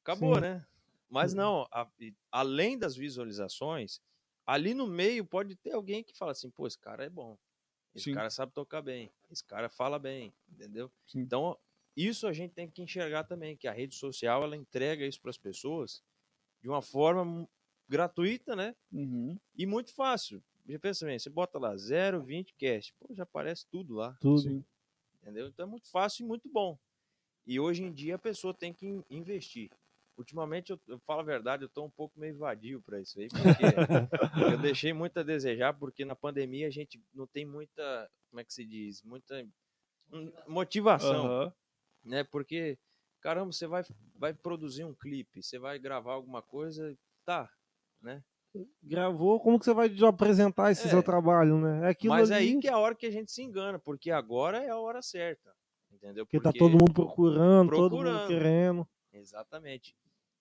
acabou, 0.04 0.40
Sim. 0.40 0.40
né? 0.40 0.66
Mas 1.10 1.34
Uhum. 1.34 1.34
não, 1.34 1.66
a- 1.72 1.90
e- 2.00 2.14
além 2.32 2.78
das 2.78 2.96
visualizações, 2.96 4.00
ali 4.46 4.74
no 4.74 4.86
meio 4.86 5.26
pode 5.26 5.56
ter 5.56 5.72
alguém 5.72 6.04
que 6.04 6.16
fala 6.16 6.32
assim, 6.32 6.50
pô, 6.50 6.66
esse 6.66 6.78
cara 6.78 7.04
é 7.04 7.10
bom. 7.10 7.38
Esse 7.94 8.08
Sim. 8.08 8.10
cara 8.10 8.30
sabe 8.30 8.52
tocar 8.52 8.82
bem. 8.82 9.12
Esse 9.30 9.44
cara 9.44 9.68
fala 9.70 9.98
bem, 9.98 10.34
entendeu? 10.48 10.92
Sim. 11.06 11.32
Então, 11.32 11.58
isso 11.96 12.26
a 12.26 12.32
gente 12.32 12.52
tem 12.54 12.68
que 12.70 12.82
enxergar 12.82 13.24
também, 13.24 13.56
que 13.56 13.68
a 13.68 13.72
rede 13.72 13.94
social, 13.96 14.42
ela 14.44 14.56
entrega 14.56 15.06
isso 15.06 15.20
para 15.20 15.30
as 15.30 15.38
pessoas 15.38 16.02
de 16.62 16.68
uma 16.68 16.82
forma 16.82 17.48
gratuita, 17.88 18.56
né? 18.56 18.74
Uhum. 18.92 19.36
E 19.56 19.66
muito 19.66 19.94
fácil. 19.94 20.42
Já 20.68 20.78
pensa 20.78 21.06
bem, 21.06 21.18
você 21.18 21.30
bota 21.30 21.58
lá 21.58 21.76
020 21.76 22.54
cast, 22.54 22.94
pô, 22.98 23.14
já 23.14 23.24
aparece 23.24 23.66
tudo 23.70 23.94
lá, 23.94 24.16
Tudo. 24.20 24.40
Sim. 24.40 24.64
entendeu? 25.22 25.48
Então 25.48 25.66
é 25.66 25.68
muito 25.68 25.90
fácil 25.90 26.24
e 26.24 26.26
muito 26.28 26.48
bom. 26.48 26.78
E 27.46 27.60
hoje 27.60 27.82
em 27.84 27.92
dia 27.92 28.16
a 28.16 28.18
pessoa 28.18 28.54
tem 28.54 28.72
que 28.74 28.86
in- 28.86 29.04
investir. 29.10 29.70
Ultimamente, 30.16 30.70
eu, 30.72 30.80
eu 30.88 30.98
falo 31.00 31.20
a 31.20 31.24
verdade, 31.24 31.64
eu 31.64 31.68
tô 31.68 31.84
um 31.84 31.90
pouco 31.90 32.18
meio 32.20 32.36
vadio 32.38 32.82
para 32.82 33.00
isso 33.00 33.20
aí, 33.20 33.28
porque 33.30 33.64
eu 34.46 34.58
deixei 34.58 34.92
muito 34.92 35.18
a 35.18 35.22
desejar, 35.22 35.74
porque 35.74 36.04
na 36.04 36.16
pandemia 36.16 36.68
a 36.68 36.70
gente 36.70 37.02
não 37.14 37.26
tem 37.26 37.46
muita, 37.46 38.10
como 38.30 38.40
é 38.40 38.44
que 38.44 38.52
se 38.52 38.64
diz, 38.66 39.02
muita 39.02 39.46
hum, 40.12 40.32
motivação 40.48 41.34
Aham. 41.34 41.52
Né? 42.04 42.24
Porque, 42.24 42.78
caramba, 43.20 43.52
você 43.52 43.66
vai, 43.66 43.82
vai 44.16 44.34
produzir 44.34 44.84
um 44.84 44.94
clipe, 44.94 45.42
você 45.42 45.58
vai 45.58 45.78
gravar 45.78 46.12
alguma 46.14 46.42
coisa, 46.42 46.96
tá, 47.24 47.48
né? 48.00 48.22
Gravou, 48.82 49.38
como 49.38 49.58
que 49.58 49.64
você 49.64 49.72
vai 49.72 49.88
apresentar 50.08 50.72
esse 50.72 50.86
É. 50.86 50.90
seu 50.90 51.02
trabalho, 51.02 51.58
né? 51.58 51.86
É 51.86 51.90
aquilo 51.90 52.14
Mas 52.14 52.30
ali 52.32 52.54
aí 52.54 52.58
que 52.60 52.66
é 52.68 52.72
a 52.72 52.78
hora 52.78 52.96
que 52.96 53.06
a 53.06 53.10
gente 53.10 53.30
se 53.30 53.42
engana, 53.42 53.78
porque 53.78 54.10
agora 54.10 54.58
é 54.58 54.70
a 54.70 54.76
hora 54.76 55.00
certa, 55.02 55.54
entendeu? 55.90 56.26
que 56.26 56.40
tá 56.40 56.52
todo 56.52 56.72
mundo 56.72 56.92
procurando, 56.92 57.70
todo 57.70 57.96
mundo 57.96 58.06
Procurando. 58.06 58.26
querendo. 58.28 58.88
Exatamente. 59.12 59.94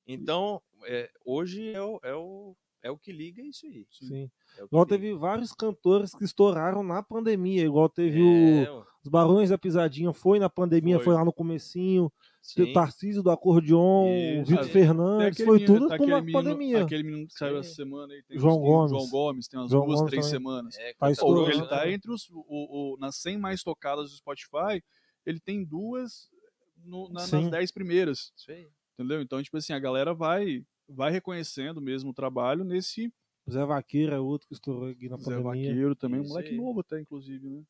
Então, 0.08 0.60
é, 0.86 1.12
hoje 1.24 1.72
é 1.72 1.82
o, 1.82 2.00
é, 2.02 2.16
o, 2.16 2.56
é 2.84 2.90
o 2.92 2.98
que 2.98 3.12
liga 3.12 3.42
isso 3.42 3.66
aí. 3.66 3.86
Sim. 3.92 4.30
É 4.58 4.64
o 4.64 4.66
Igual 4.68 4.84
liga. 4.86 4.96
teve 4.98 5.14
vários 5.16 5.52
cantores 5.54 6.14
que 6.16 6.24
estouraram 6.24 6.82
na 6.84 7.02
pandemia. 7.04 7.64
Igual 7.64 7.90
teve 7.90 8.22
o, 8.22 8.64
É, 8.64 8.72
os 9.04 9.10
Barões 9.12 9.50
da 9.50 9.58
Pisadinha, 9.58 10.14
foi 10.14 10.40
na 10.40 10.50
pandemia, 10.50 10.96
foi, 10.98 11.06
Foi. 11.06 11.14
lá 11.16 11.24
no 11.26 11.34
comecinho. 11.34 12.12
sim. 12.42 12.62
O 12.64 12.74
Tarcísio 12.74 13.22
do 13.22 13.30
Acordeon, 13.30 14.40
o. 14.42 14.46
Vitor 14.46 14.64
Tem 14.64 14.74
Fernandes, 14.74 15.44
foi 15.46 15.60
menino- 15.60 15.74
tudo 15.74 15.88
tá 15.90 15.98
com 15.98 16.06
menino- 16.08 16.32
pandemia. 16.32 16.84
Aquele 16.84 17.04
menino 17.04 17.28
que 17.28 17.34
saiu 17.34 17.54
Sim. 17.56 17.60
essa 17.60 17.76
semana 17.76 18.14
aí. 18.14 18.24
Tem 18.24 18.40
João 18.40 18.56
uns- 18.56 18.62
Gomes. 18.64 18.90
João 18.92 19.10
Gomes, 19.10 19.48
tem 19.48 19.60
umas 19.60 19.72
João 19.72 19.86
duas, 19.86 20.00
Gomes 20.00 20.12
três 20.12 20.26
também. 20.26 20.40
semanas. 20.40 20.78
É, 20.80 20.94
Tá 20.94 21.06
tá 21.08 21.12
estourando. 21.12 21.52
Ele 21.52 21.68
tá 21.68 21.90
entre 21.92 22.12
os. 22.12 22.30
O, 22.32 22.44
o- 22.94 22.98
nas 22.98 23.18
100 23.18 23.38
mais 23.38 23.62
tocadas 23.62 24.10
do 24.10 24.16
Spotify, 24.18 24.82
ele 25.26 25.40
tem 25.40 25.64
duas 25.64 26.30
no- 26.84 27.08
na- 27.10 27.20
nas 27.22 27.30
Sim. 27.30 27.50
10 27.50 27.72
primeiras. 27.72 28.32
Entendeu? 28.98 29.22
Então, 29.22 29.44
tipo 29.44 29.56
assim, 29.58 29.74
a 29.74 29.80
galera 29.80 30.14
vai, 30.14 30.64
vai 30.90 31.12
reconhecendo 31.12 31.80
mesmo 31.82 32.10
o 32.12 32.14
trabalho 32.14 32.64
nesse 32.64 33.14
Zé 33.50 33.66
Vaqueiro 33.66 34.14
é 34.14 34.20
outro 34.20 34.48
que 34.48 34.54
estourou 34.54 34.90
aqui 34.90 35.10
na 35.10 35.18
Zé 35.18 35.24
pandemia. 35.26 35.44
Vaqueiro 35.70 35.96
também, 35.96 36.20
um 36.20 36.24
Isso 36.24 36.32
moleque 36.34 36.50
aí. 36.50 36.58
novo 36.58 36.82
até, 36.82 37.00
inclusive, 37.00 37.50
né? 37.50 37.64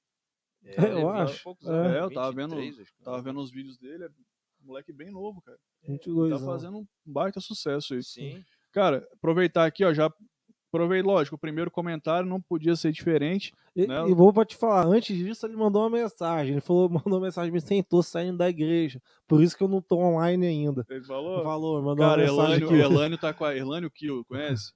É, 0.63 0.75
Eu 1.03 1.09
acho. 1.09 1.49
É, 1.49 1.69
anos, 1.69 2.01
eu 2.01 2.13
tava 2.13 2.31
vendo- 2.33 2.55
23, 2.55 2.79
acho 2.81 2.93
que 2.93 3.03
Tava 3.03 3.17
não. 3.17 3.23
vendo 3.23 3.39
os 3.39 3.51
vídeos 3.51 3.77
dele, 3.77 4.03
é 4.05 4.07
um 4.61 4.67
moleque 4.67 4.91
bem 4.91 5.09
novo, 5.09 5.41
cara. 5.41 5.57
22 5.87 6.37
Tá 6.39 6.45
fazendo 6.45 6.79
um 6.79 6.87
baita 7.05 7.39
sucesso 7.39 7.93
aí. 7.93 8.03
Sim. 8.03 8.43
Cara, 8.73 9.07
aproveitar 9.13 9.65
aqui, 9.65 9.85
ó, 9.85 9.93
já 9.93 10.11
Provei, 10.71 11.01
lógico, 11.01 11.35
o 11.35 11.39
primeiro 11.39 11.71
comentário 11.71 12.29
não 12.29 12.39
podia 12.39 12.75
ser 12.75 12.91
diferente. 12.91 13.53
E, 13.75 13.87
Né? 13.87 14.07
e 14.09 14.13
vou 14.13 14.31
pra 14.31 14.45
te 14.45 14.55
falar, 14.55 14.85
antes 14.85 15.17
disso 15.17 15.45
ele 15.45 15.55
mandou 15.55 15.81
uma 15.81 15.89
mensagem. 15.89 16.53
Ele 16.53 16.61
falou, 16.61 16.87
mandou 17.05 17.19
uma 17.19 17.25
mensagem, 17.25 17.51
me 17.51 17.59
sentou 17.61 18.03
saindo 18.03 18.37
da 18.37 18.49
igreja. 18.49 19.01
Por 19.27 19.41
isso 19.41 19.57
que 19.57 19.63
eu 19.63 19.67
não 19.67 19.81
tô 19.81 19.97
online 19.97 20.45
ainda. 20.45 20.85
Ele 20.89 21.03
falou. 21.03 21.43
Falou, 21.43 21.81
mandou 21.81 22.05
Cara, 22.05 22.21
uma 22.21 22.27
mensagem 22.31 22.63
Elânio, 22.63 22.67
aqui. 22.67 22.93
Elânio 22.93 23.17
tá 23.17 23.33
com 23.33 23.45
a. 23.45 23.55
Elânio 23.55 23.89
Kill, 23.89 24.23
conhece? 24.25 24.71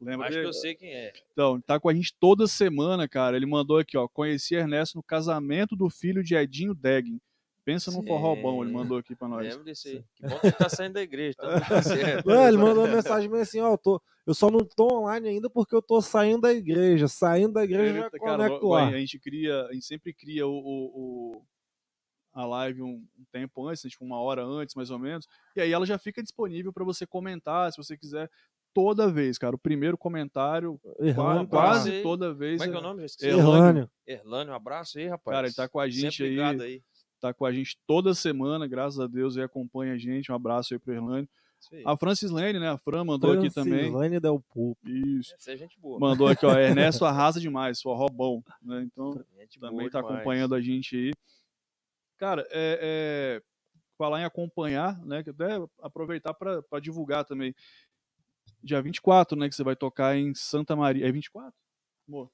Lembra 0.00 0.26
Acho 0.26 0.32
que 0.32 0.38
dele? 0.38 0.48
eu 0.48 0.52
sei 0.52 0.74
quem 0.74 0.92
é. 0.92 1.12
Então, 1.32 1.60
tá 1.60 1.78
com 1.78 1.88
a 1.88 1.94
gente 1.94 2.12
toda 2.18 2.46
semana, 2.48 3.08
cara. 3.08 3.36
Ele 3.36 3.46
mandou 3.46 3.78
aqui, 3.78 3.96
ó. 3.96 4.08
Conheci 4.08 4.54
Ernesto 4.56 4.96
no 4.96 5.02
casamento 5.02 5.76
do 5.76 5.88
filho 5.88 6.24
de 6.24 6.34
Edinho 6.34 6.74
Deggen. 6.74 7.20
Pensa 7.64 7.90
num 7.92 8.04
forró 8.04 8.34
bom, 8.34 8.62
ele 8.64 8.72
mandou 8.72 8.98
aqui 8.98 9.14
pra 9.14 9.28
nós. 9.28 9.46
Lembro 9.46 9.64
desse 9.64 9.88
aí. 9.88 10.04
Que 10.16 10.26
bom 10.26 10.38
que 10.40 10.46
ele 10.48 10.52
tá 10.56 10.68
saindo 10.68 10.94
da 10.94 11.02
igreja. 11.02 11.36
Tá. 11.36 11.46
Não, 12.26 12.48
ele 12.48 12.56
mandou 12.56 12.84
uma 12.84 12.88
mensagem 12.96 13.28
meio 13.30 13.42
assim, 13.42 13.60
ó, 13.60 13.72
eu, 13.72 13.78
tô, 13.78 14.02
eu 14.26 14.34
só 14.34 14.50
não 14.50 14.60
tô 14.64 14.92
online 14.98 15.28
ainda 15.28 15.48
porque 15.48 15.74
eu 15.74 15.80
tô 15.80 16.00
saindo 16.02 16.40
da 16.40 16.52
igreja. 16.52 17.06
Saindo 17.06 17.52
da 17.52 17.62
igreja 17.62 17.84
Ele, 17.90 17.98
já 18.00 18.10
cara, 18.10 18.20
conecto 18.48 18.66
ó, 18.66 18.74
lá. 18.74 18.88
a 18.88 18.98
gente 18.98 19.18
cria, 19.20 19.66
a 19.66 19.72
gente 19.72 19.84
sempre 19.86 20.12
cria 20.12 20.46
o, 20.46 20.50
o- 20.52 21.36
o- 21.36 21.42
a 22.34 22.44
live 22.46 22.82
um, 22.82 22.94
um 23.18 23.24
tempo 23.30 23.68
antes, 23.68 23.84
né, 23.84 23.90
tipo 23.90 24.04
uma 24.04 24.18
hora 24.20 24.42
antes, 24.44 24.74
mais 24.74 24.90
ou 24.90 24.98
menos. 24.98 25.28
E 25.54 25.60
aí 25.60 25.70
ela 25.72 25.84
já 25.86 25.98
fica 25.98 26.22
disponível 26.22 26.72
para 26.72 26.82
você 26.84 27.06
comentar, 27.06 27.70
se 27.70 27.76
você 27.76 27.96
quiser, 27.96 28.28
toda 28.74 29.06
vez, 29.12 29.36
cara. 29.38 29.54
O 29.54 29.58
primeiro 29.58 29.98
comentário, 29.98 30.80
quase 31.50 32.02
toda 32.02 32.32
vez. 32.32 32.58
Como 32.58 32.70
é 32.70 32.72
que 32.72 32.76
é 32.76 32.78
o 32.78 32.80
é- 32.80 32.82
nome? 32.82 33.06
Erlânio. 33.20 33.90
Erlânio. 34.06 34.52
Um 34.52 34.56
abraço 34.56 34.98
aí, 34.98 35.08
rapaz. 35.08 35.34
Cara, 35.36 35.46
ele 35.46 35.54
tá 35.54 35.68
com 35.68 35.78
a 35.78 35.88
gente 35.88 36.16
Sempre 36.24 36.40
aí. 36.42 36.60
aí. 36.62 36.82
Tá 37.22 37.32
com 37.32 37.46
a 37.46 37.52
gente 37.52 37.78
toda 37.86 38.14
semana, 38.14 38.66
graças 38.66 38.98
a 38.98 39.06
Deus, 39.06 39.36
e 39.36 39.40
acompanha 39.40 39.92
a 39.92 39.96
gente. 39.96 40.32
Um 40.32 40.34
abraço 40.34 40.74
aí 40.74 40.80
pro 40.80 40.92
aí. 40.92 41.28
A 41.86 41.96
Francis 41.96 42.32
Lane, 42.32 42.58
né? 42.58 42.68
A 42.68 42.76
Fran 42.76 43.04
mandou 43.04 43.30
aqui 43.30 43.48
também. 43.48 43.78
Francilane 43.78 44.18
Del 44.18 44.40
Pupo. 44.52 44.76
Isso. 44.84 45.32
Essa 45.36 45.52
é 45.52 45.56
gente 45.56 45.78
boa. 45.78 46.00
Mandou 46.00 46.26
aqui, 46.26 46.44
ó. 46.44 46.50
Ernesto 46.58 47.04
arrasa 47.04 47.38
demais, 47.38 47.80
forró 47.80 48.08
bom. 48.08 48.42
Né? 48.60 48.82
Então, 48.82 49.24
Gente 49.38 49.60
também 49.60 49.78
boa 49.78 49.90
tá 49.92 50.00
demais. 50.00 50.16
acompanhando 50.16 50.56
a 50.56 50.60
gente 50.60 50.96
aí. 50.96 51.12
Cara, 52.18 52.44
é, 52.50 53.38
é, 53.40 53.42
falar 53.96 54.20
em 54.20 54.24
acompanhar, 54.24 54.98
né? 55.06 55.22
Que 55.22 55.30
até 55.30 55.60
aproveitar 55.80 56.34
para 56.34 56.80
divulgar 56.80 57.24
também. 57.24 57.54
Dia 58.60 58.82
24, 58.82 59.38
né? 59.38 59.48
Que 59.48 59.54
você 59.54 59.62
vai 59.62 59.76
tocar 59.76 60.16
em 60.16 60.34
Santa 60.34 60.74
Maria. 60.74 61.06
É 61.06 61.12
24? 61.12 61.54
Amor, 62.08 62.28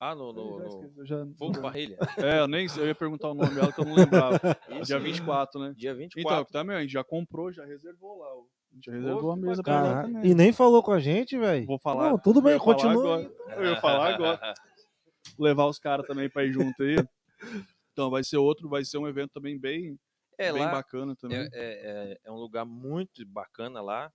Ah, 0.00 0.14
no, 0.14 0.32
no, 0.32 0.58
no 0.94 1.04
já- 1.04 1.26
Fogo 1.36 1.60
Parrilha. 1.60 1.98
É, 2.18 2.38
eu 2.38 2.46
nem 2.46 2.66
eu 2.76 2.86
ia 2.86 2.94
perguntar 2.94 3.30
o 3.30 3.34
nome 3.34 3.52
dela 3.54 3.72
que 3.72 3.80
eu 3.80 3.84
não 3.84 3.94
lembrava. 3.94 4.38
Isso 4.70 4.84
Dia 4.86 4.96
aí. 4.96 5.02
24, 5.02 5.60
né? 5.60 5.74
Dia 5.76 5.90
Então, 5.90 5.98
24. 6.04 6.52
também, 6.52 6.76
a 6.76 6.80
gente 6.82 6.92
já 6.92 7.02
comprou, 7.02 7.50
já 7.52 7.64
reservou 7.64 8.18
lá. 8.18 8.32
o- 8.36 8.48
A 8.70 8.74
gente 8.76 8.84
já 8.86 8.92
reservou 8.92 9.32
a 9.32 9.36
mesa 9.36 9.62
pra 9.62 9.82
lá 9.82 10.02
também. 10.02 10.30
e 10.30 10.34
nem 10.34 10.52
falou 10.52 10.82
com 10.82 10.92
a 10.92 11.00
gente, 11.00 11.36
velho. 11.36 11.66
Vou 11.66 11.78
falar. 11.80 12.10
Não, 12.10 12.18
tudo 12.18 12.40
bem, 12.40 12.56
continua. 12.58 13.22
Eu 13.56 13.64
ia 13.64 13.80
falar 13.80 14.14
agora. 14.14 14.38
Levar 15.38 15.66
os 15.66 15.78
caras 15.78 16.06
também 16.06 16.28
pra 16.30 16.44
ir 16.44 16.52
junto 16.52 16.80
aí. 16.82 16.96
Então, 17.92 18.08
vai 18.08 18.22
ser 18.22 18.36
outro, 18.36 18.68
vai 18.68 18.84
ser 18.84 18.98
um 18.98 19.06
evento 19.08 19.32
também 19.32 19.58
bem, 19.58 19.98
É, 20.38 20.52
bem 20.52 20.62
lá 20.62 20.70
bacana 20.70 21.16
também. 21.16 21.38
é, 21.38 21.48
é, 21.52 22.12
é- 22.12 22.18
é 22.24 22.30
um 22.32 22.36
lugar 22.36 22.64
muito 22.64 23.26
bacana 23.26 23.80
lá. 23.80 24.12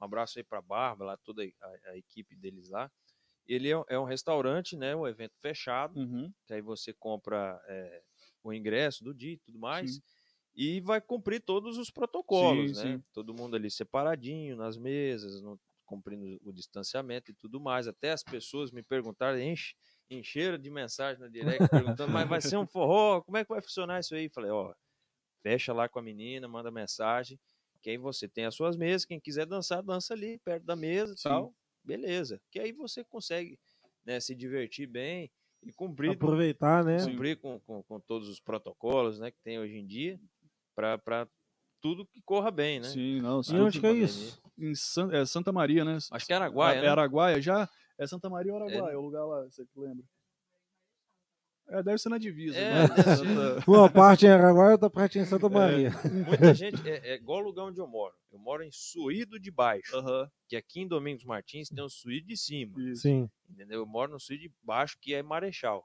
Um 0.00 0.04
abraço 0.04 0.38
aí 0.38 0.44
pra 0.44 0.60
Bárbara, 0.62 1.10
lá, 1.12 1.16
toda 1.18 1.42
a, 1.42 1.90
a 1.90 1.96
equipe 1.96 2.34
deles 2.36 2.68
lá. 2.70 2.90
Ele 3.48 3.68
é, 3.70 3.78
um- 3.78 3.84
é 3.88 3.98
um 3.98 4.04
restaurante, 4.04 4.76
né? 4.76 4.94
Um 4.96 5.06
evento 5.06 5.34
fechado. 5.40 5.96
Uhum. 5.96 6.34
que 6.46 6.54
aí 6.54 6.62
você 6.62 6.92
compra 6.92 7.60
é, 7.68 8.02
o 8.42 8.52
ingresso 8.52 9.02
do 9.04 9.14
dia 9.14 9.32
e 9.34 9.38
tudo 9.38 9.58
mais, 9.58 9.90
Sim. 9.90 10.02
e 10.54 10.80
vai 10.80 11.00
cumprir 11.00 11.40
todos 11.42 11.76
os 11.78 11.90
protocolos, 11.90 12.70
Sim, 12.70 12.74
né? 12.74 12.98
sim. 12.98 13.04
Todo 13.12 13.34
mundo 13.34 13.56
ali 13.56 13.70
separadinho, 13.70 14.56
nas 14.56 14.78
mesas, 14.78 15.42
no- 15.42 15.60
cumprindo 15.84 16.38
o 16.44 16.52
distanciamento 16.52 17.30
e 17.30 17.34
tudo 17.34 17.60
mais. 17.60 17.86
Até 17.88 18.12
as 18.12 18.22
pessoas 18.24 18.70
me 18.72 18.82
perguntaram, 18.82 19.38
enche, 19.40 19.74
encheram 20.10 20.58
de 20.58 20.70
mensagem 20.70 21.20
no 21.22 21.30
direct, 21.30 21.68
perguntando, 21.70 22.12
mas 22.12 22.28
vai 22.28 22.40
ser 22.40 22.56
um 22.56 22.66
forró, 22.66 23.22
como 23.22 23.36
é 23.38 23.44
que 23.44 23.50
vai 23.52 23.62
funcionar 23.62 24.00
isso 24.00 24.14
aí? 24.14 24.28
Falei, 24.30 24.50
ó, 24.50 24.74
fecha 25.42 25.72
lá 25.72 25.88
com 25.88 25.98
a 25.98 26.02
menina, 26.02 26.48
manda 26.48 26.70
mensagem, 26.70 27.38
que 27.82 27.90
aí 27.90 27.98
você 27.98 28.28
tem 28.28 28.46
as 28.46 28.54
suas 28.54 28.76
mesas, 28.76 29.04
quem 29.06 29.20
quiser 29.20 29.46
dançar, 29.46 29.82
dança 29.82 30.14
ali, 30.14 30.38
perto 30.38 30.64
da 30.64 30.76
mesa 30.76 31.14
e 31.14 31.18
tal, 31.18 31.54
beleza. 31.86 32.40
Que 32.50 32.58
aí 32.58 32.72
você 32.72 33.04
consegue 33.04 33.58
né, 34.04 34.20
se 34.20 34.34
divertir 34.34 34.86
bem 34.86 35.30
e 35.62 35.72
cumprir 35.72 36.10
Aproveitar, 36.12 36.84
né? 36.84 37.02
Cumprir 37.04 37.36
com, 37.38 37.58
com, 37.60 37.82
com 37.82 38.00
todos 38.00 38.28
os 38.28 38.40
protocolos 38.40 39.18
né, 39.18 39.30
que 39.30 39.40
tem 39.42 39.58
hoje 39.58 39.76
em 39.76 39.86
dia 39.86 40.20
para 40.74 41.26
tudo 41.80 42.04
que 42.06 42.20
corra 42.22 42.50
bem, 42.50 42.80
né? 42.80 42.88
Sim, 42.88 43.20
não. 43.20 43.42
Sim. 43.42 43.60
onde 43.60 43.80
que 43.80 43.86
é 43.86 43.92
isso? 43.92 44.40
Em 44.58 44.74
San- 44.74 45.10
é 45.12 45.24
Santa 45.24 45.52
Maria, 45.52 45.84
né? 45.84 45.98
Acho 46.10 46.26
que 46.26 46.32
é 46.32 46.36
Araguaia, 46.36 46.78
É 46.78 46.82
né? 46.82 46.88
Araguaia 46.88 47.40
já? 47.40 47.68
É 47.98 48.06
Santa 48.06 48.28
Maria 48.28 48.52
ou 48.52 48.58
Araguaia? 48.62 48.90
É. 48.90 48.94
É 48.94 48.96
o 48.96 49.00
lugar 49.00 49.24
lá, 49.24 49.44
você 49.44 49.64
que 49.64 49.78
lembra? 49.80 50.04
É, 51.68 51.82
deve 51.82 51.98
ser 51.98 52.08
na 52.08 52.18
divisa. 52.18 52.56
É, 52.56 52.72
né? 52.74 52.88
Uma 53.66 53.90
parte 53.90 54.24
em 54.24 54.28
Araguaia, 54.30 54.72
outra 54.72 54.88
parte 54.88 55.18
em 55.18 55.24
Santa 55.24 55.48
Maria. 55.48 55.90
Muita 56.26 56.54
gente, 56.54 56.88
é, 56.88 57.10
é 57.10 57.14
igual 57.16 57.40
o 57.40 57.44
lugar 57.44 57.64
onde 57.64 57.80
eu 57.80 57.86
moro. 57.88 58.14
Eu 58.32 58.38
moro 58.38 58.62
em 58.62 58.70
Suído 58.70 59.38
de 59.40 59.50
Baixo, 59.50 59.96
Aham, 59.96 60.30
que 60.48 60.54
aqui 60.56 60.80
em 60.82 60.86
Domingos 60.88 61.24
Martins 61.24 61.68
tem 61.68 61.82
o 61.82 61.88
Suído 61.88 62.28
de 62.28 62.36
cima, 62.36 62.80
isso. 62.82 63.02
Sim. 63.02 63.28
entendeu? 63.50 63.80
Eu 63.80 63.86
moro 63.86 64.12
no 64.12 64.20
Suído 64.20 64.42
de 64.42 64.52
Baixo, 64.62 64.96
que 65.00 65.12
é 65.14 65.22
Marechal, 65.22 65.84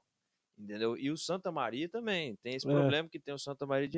entendeu? 0.57 0.95
E 0.95 1.09
o 1.09 1.17
Santa 1.17 1.51
Maria 1.51 1.89
também, 1.89 2.35
tem 2.43 2.55
esse 2.55 2.67
É. 2.69 2.71
problema 2.71 3.09
que 3.09 3.19
tem 3.19 3.33
o 3.33 3.39
Santa 3.39 3.65
Maria 3.65 3.87
de 3.87 3.97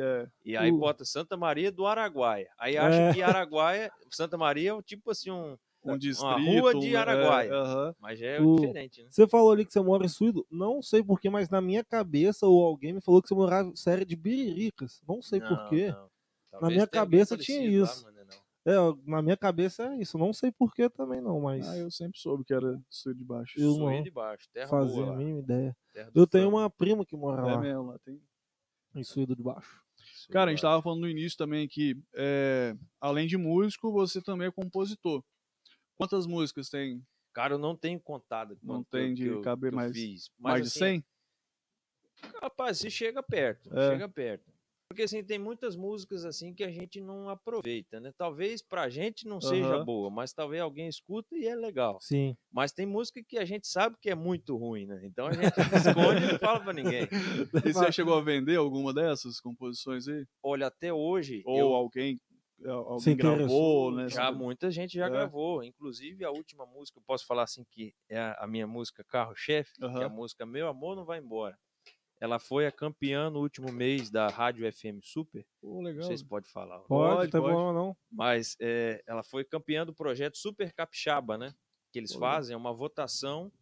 é. 0.00 0.26
E 0.44 0.56
aí 0.56 0.70
O- 0.72 0.78
bota 0.78 1.04
Santa 1.04 1.36
Maria 1.36 1.70
do 1.70 1.86
Araguaia. 1.86 2.48
Aí 2.58 2.78
acha 2.78 2.96
É. 2.98 3.12
que 3.12 3.22
Araguaia, 3.22 3.92
Santa 4.10 4.38
Maria 4.38 4.70
é 4.70 4.82
tipo 4.82 5.10
assim 5.10 5.30
um... 5.30 5.56
Um 5.84 5.96
distrito. 5.96 6.60
rua 6.60 6.74
de 6.74 6.94
é, 6.94 6.96
Araguaia. 6.96 7.50
Mas 8.00 8.20
é 8.20 8.40
O- 8.40 8.56
diferente, 8.56 9.02
né? 9.02 9.08
Você 9.10 9.26
falou 9.28 9.52
ali 9.52 9.64
que 9.64 9.72
você 9.72 9.80
mora 9.80 10.04
em 10.04 10.08
Suído. 10.08 10.46
Não 10.50 10.82
sei 10.82 11.02
porquê, 11.02 11.30
mas 11.30 11.48
na 11.48 11.60
minha 11.60 11.84
cabeça, 11.84 12.46
ou 12.46 12.64
alguém 12.64 12.92
me 12.92 13.00
falou 13.00 13.22
que 13.22 13.28
você 13.28 13.34
morava 13.34 13.68
em 13.68 13.76
série 13.76 14.04
de 14.04 14.16
Biriricas. 14.16 15.00
Não 15.08 15.22
sei 15.22 15.40
porquê. 15.40 15.94
Talvez 16.50 16.72
minha 16.74 16.86
cabeça 16.86 17.36
tinha 17.36 17.60
lá, 17.60 17.84
isso. 17.84 18.04
mas 18.04 18.14
não 18.14 18.22
é. 18.22 18.38
É, 18.66 18.74
na 19.06 19.22
minha 19.22 19.36
cabeça 19.36 19.84
é 19.84 19.96
isso. 19.98 20.18
Não 20.18 20.32
sei 20.32 20.50
porquê 20.52 20.90
também 20.90 21.20
não, 21.22 21.40
mas 21.40 21.66
Ah, 21.66 21.76
eu 21.78 21.90
sempre 21.90 22.18
soube 22.18 22.44
que 22.44 22.52
era 22.52 22.78
sul 22.90 23.14
de 23.14 23.24
baixo. 23.24 23.58
Eu 23.58 23.72
Suído 23.74 24.02
de 24.02 24.10
baixo, 24.10 24.46
terra 24.52 24.68
fazia 24.68 24.96
boa 24.96 25.06
a 25.06 25.10
lá, 25.12 25.16
mínima 25.16 25.38
ideia. 25.38 25.76
Eu 26.14 26.26
tenho 26.26 26.48
uma 26.50 26.68
prima 26.68 27.04
que 27.06 27.16
mora 27.16 27.40
É 27.42 27.44
lá, 27.54 27.58
mesmo, 27.60 27.82
lá 27.86 27.98
tem. 28.04 28.20
em 28.94 29.02
Suído 29.04 29.34
de 29.34 29.42
Baixo. 29.42 29.80
Suído 29.96 30.32
Cara, 30.32 30.50
a 30.50 30.54
gente 30.54 30.62
baixo. 30.62 30.72
tava 30.74 30.82
falando 30.82 31.00
no 31.00 31.08
início 31.08 31.38
também 31.38 31.66
que, 31.68 31.96
é, 32.14 32.74
além 33.00 33.26
de 33.26 33.36
músico, 33.38 33.90
você 33.92 34.20
também 34.20 34.48
é 34.48 34.50
compositor. 34.50 35.22
Quantas 35.98 36.26
músicas 36.26 36.70
tem? 36.70 37.04
Cara, 37.34 37.54
eu 37.54 37.58
não 37.58 37.76
tenho 37.76 38.00
contado. 38.00 38.56
Não 38.62 38.76
quanto 38.76 38.88
tem 38.90 39.08
que 39.14 39.22
de 39.22 39.26
eu, 39.26 39.42
caber 39.42 39.72
mais- 39.72 39.92
fiz. 39.92 40.30
Mas, 40.38 40.52
Mais 40.52 40.62
de 40.62 40.68
assim, 40.68 40.78
100? 41.02 41.04
Rapaz, 42.42 42.78
se 42.78 42.90
chega 42.90 43.22
perto, 43.22 43.76
É. 43.76 43.90
chega 43.90 44.08
perto. 44.08 44.52
Porque 44.90 45.02
assim, 45.02 45.22
tem 45.22 45.38
muitas 45.38 45.76
músicas 45.76 46.24
assim 46.24 46.54
que 46.54 46.64
a 46.64 46.70
gente 46.70 46.98
não 46.98 47.28
aproveita, 47.28 48.00
né? 48.00 48.10
Talvez 48.16 48.62
pra 48.62 48.88
gente 48.88 49.28
não 49.28 49.38
seja 49.38 49.84
boa, 49.84 50.08
mas 50.08 50.32
talvez 50.32 50.62
alguém 50.62 50.88
escuta 50.88 51.36
e 51.36 51.46
é 51.46 51.54
legal. 51.54 51.98
Sim. 52.00 52.34
Mas 52.50 52.72
tem 52.72 52.86
música 52.86 53.22
que 53.22 53.36
a 53.36 53.44
gente 53.44 53.68
sabe 53.68 53.96
que 54.00 54.08
é 54.08 54.14
muito 54.14 54.56
ruim, 54.56 54.86
né? 54.86 54.98
Então 55.04 55.26
a 55.26 55.32
gente 55.32 55.52
esconde 56.16 56.24
e 56.24 56.32
não 56.32 56.38
fala 56.38 56.60
pra 56.60 56.72
ninguém. 56.72 57.02
E 57.66 57.72
você 57.72 57.92
chegou 57.92 58.14
a 58.16 58.22
vender 58.22 58.56
alguma 58.56 58.94
dessas 58.94 59.38
composições 59.40 60.08
aí? 60.08 60.24
Olha, 60.42 60.68
até 60.68 60.90
hoje, 60.90 61.42
Ou 61.44 61.58
eu, 61.58 61.74
alguém, 61.74 62.18
alguém 62.66 62.98
Se 63.00 63.14
gravou, 63.14 63.92
né? 63.92 64.08
já 64.08 64.32
muita 64.32 64.70
gente 64.70 64.94
já 64.96 65.06
É. 65.06 65.10
gravou. 65.10 65.62
Inclusive, 65.62 66.24
a 66.24 66.30
última 66.30 66.66
música, 66.66 66.98
eu 66.98 67.02
posso 67.06 67.26
falar 67.26 67.44
assim, 67.44 67.64
que 67.70 67.94
é 68.08 68.18
a, 68.38 68.46
minha 68.46 68.66
música 68.66 69.04
Carro-Chefe, 69.04 69.74
que 69.74 69.84
é 69.84 70.04
a 70.04 70.08
música 70.08 70.44
Meu 70.44 70.68
Amor 70.68 70.96
Não 70.96 71.04
Vai 71.04 71.18
Embora. 71.18 71.58
Ela 72.20 72.40
foi 72.40 72.66
a 72.66 72.72
campeã 72.72 73.30
no 73.30 73.38
último 73.40 73.70
mês 73.70 74.10
da 74.10 74.26
Rádio 74.26 74.70
FM 74.72 74.98
Super. 75.04 75.46
Não 75.62 75.80
legal. 75.82 76.02
sei 76.02 76.16
se 76.18 76.24
pode 76.24 76.50
falar. 76.50 76.80
Pode, 76.80 77.16
Pode, 77.16 77.30
tá 77.30 77.40
pode. 77.40 77.54
bom 77.54 77.72
não. 77.72 77.96
Mas 78.10 78.56
é, 78.60 79.00
ela 79.06 79.22
foi 79.22 79.44
campeã 79.44 79.86
do 79.86 79.94
projeto 79.94 80.36
Super 80.36 80.72
Capixaba, 80.72 81.38
né? 81.38 81.54
Que 81.92 82.00
eles 82.00 82.12
Pô. 82.12 82.18
fazem 82.18 82.56
uma 82.56 82.72
votação 82.74 83.52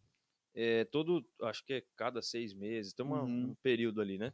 é, 0.59 0.85
todo, 0.85 1.23
acho 1.43 1.63
que 1.63 1.73
é 1.73 1.83
cada 1.95 2.19
seis 2.19 2.51
meses, 2.51 2.91
tem 2.93 3.05
uma- 3.05 3.21
Uhum. 3.21 3.49
um 3.51 3.55
período 3.61 4.01
ali, 4.01 4.17
né? 4.17 4.31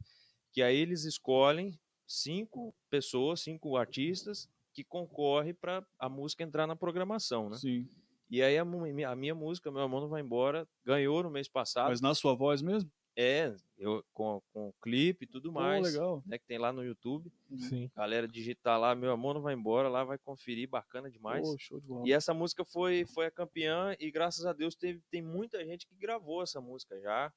Que 0.53 0.61
aí 0.61 0.77
eles 0.77 1.03
escolhem 1.03 1.77
cinco 2.07 2.73
pessoas, 2.89 3.41
cinco 3.41 3.75
artistas 3.75 4.49
que 4.73 4.83
concorrem 4.83 5.53
para 5.53 5.85
a 5.99 6.09
música 6.09 6.43
entrar 6.43 6.67
na 6.67 6.75
programação, 6.75 7.49
né? 7.49 7.57
Sim. 7.57 7.87
E 8.29 8.41
aí 8.41 8.57
a, 8.57 8.63
a 8.63 9.15
minha 9.15 9.35
música, 9.35 9.71
Meu 9.71 9.83
Amor 9.83 10.01
Não 10.01 10.09
Vai 10.09 10.21
Embora, 10.21 10.67
ganhou 10.83 11.21
no 11.21 11.29
mês 11.29 11.47
passado. 11.47 11.89
Mas 11.89 12.01
na 12.01 12.15
sua 12.15 12.33
voz 12.33 12.61
mesmo? 12.61 12.89
É, 13.15 13.55
eu, 13.77 14.03
com, 14.11 14.41
com 14.51 14.69
o 14.69 14.73
clipe 14.81 15.25
e 15.25 15.27
tudo 15.27 15.53
Pô, 15.53 15.59
mais, 15.59 15.83
legal. 15.83 16.23
né? 16.25 16.39
Que 16.39 16.47
tem 16.47 16.57
lá 16.57 16.73
no 16.73 16.83
YouTube. 16.83 17.31
Sim. 17.55 17.91
Galera 17.95 18.27
digitar 18.27 18.79
lá, 18.79 18.95
Meu 18.95 19.11
Amor 19.11 19.35
Não 19.35 19.41
Vai 19.41 19.53
Embora, 19.53 19.87
lá 19.87 20.03
vai 20.03 20.17
conferir, 20.17 20.67
bacana 20.67 21.11
demais. 21.11 21.47
Pô, 21.47 21.55
show 21.59 21.79
de 21.79 21.85
bola. 21.85 22.07
E 22.07 22.11
essa 22.11 22.33
música 22.33 22.65
foi, 22.65 23.05
foi 23.05 23.27
a 23.27 23.31
campeã 23.31 23.95
e 23.99 24.09
graças 24.09 24.47
a 24.47 24.53
Deus 24.53 24.73
teve, 24.73 24.99
tem 25.11 25.21
muita 25.21 25.63
gente 25.63 25.85
que 25.85 25.95
gravou 25.95 26.41
essa 26.41 26.59
música 26.59 26.99
já. 26.99 27.31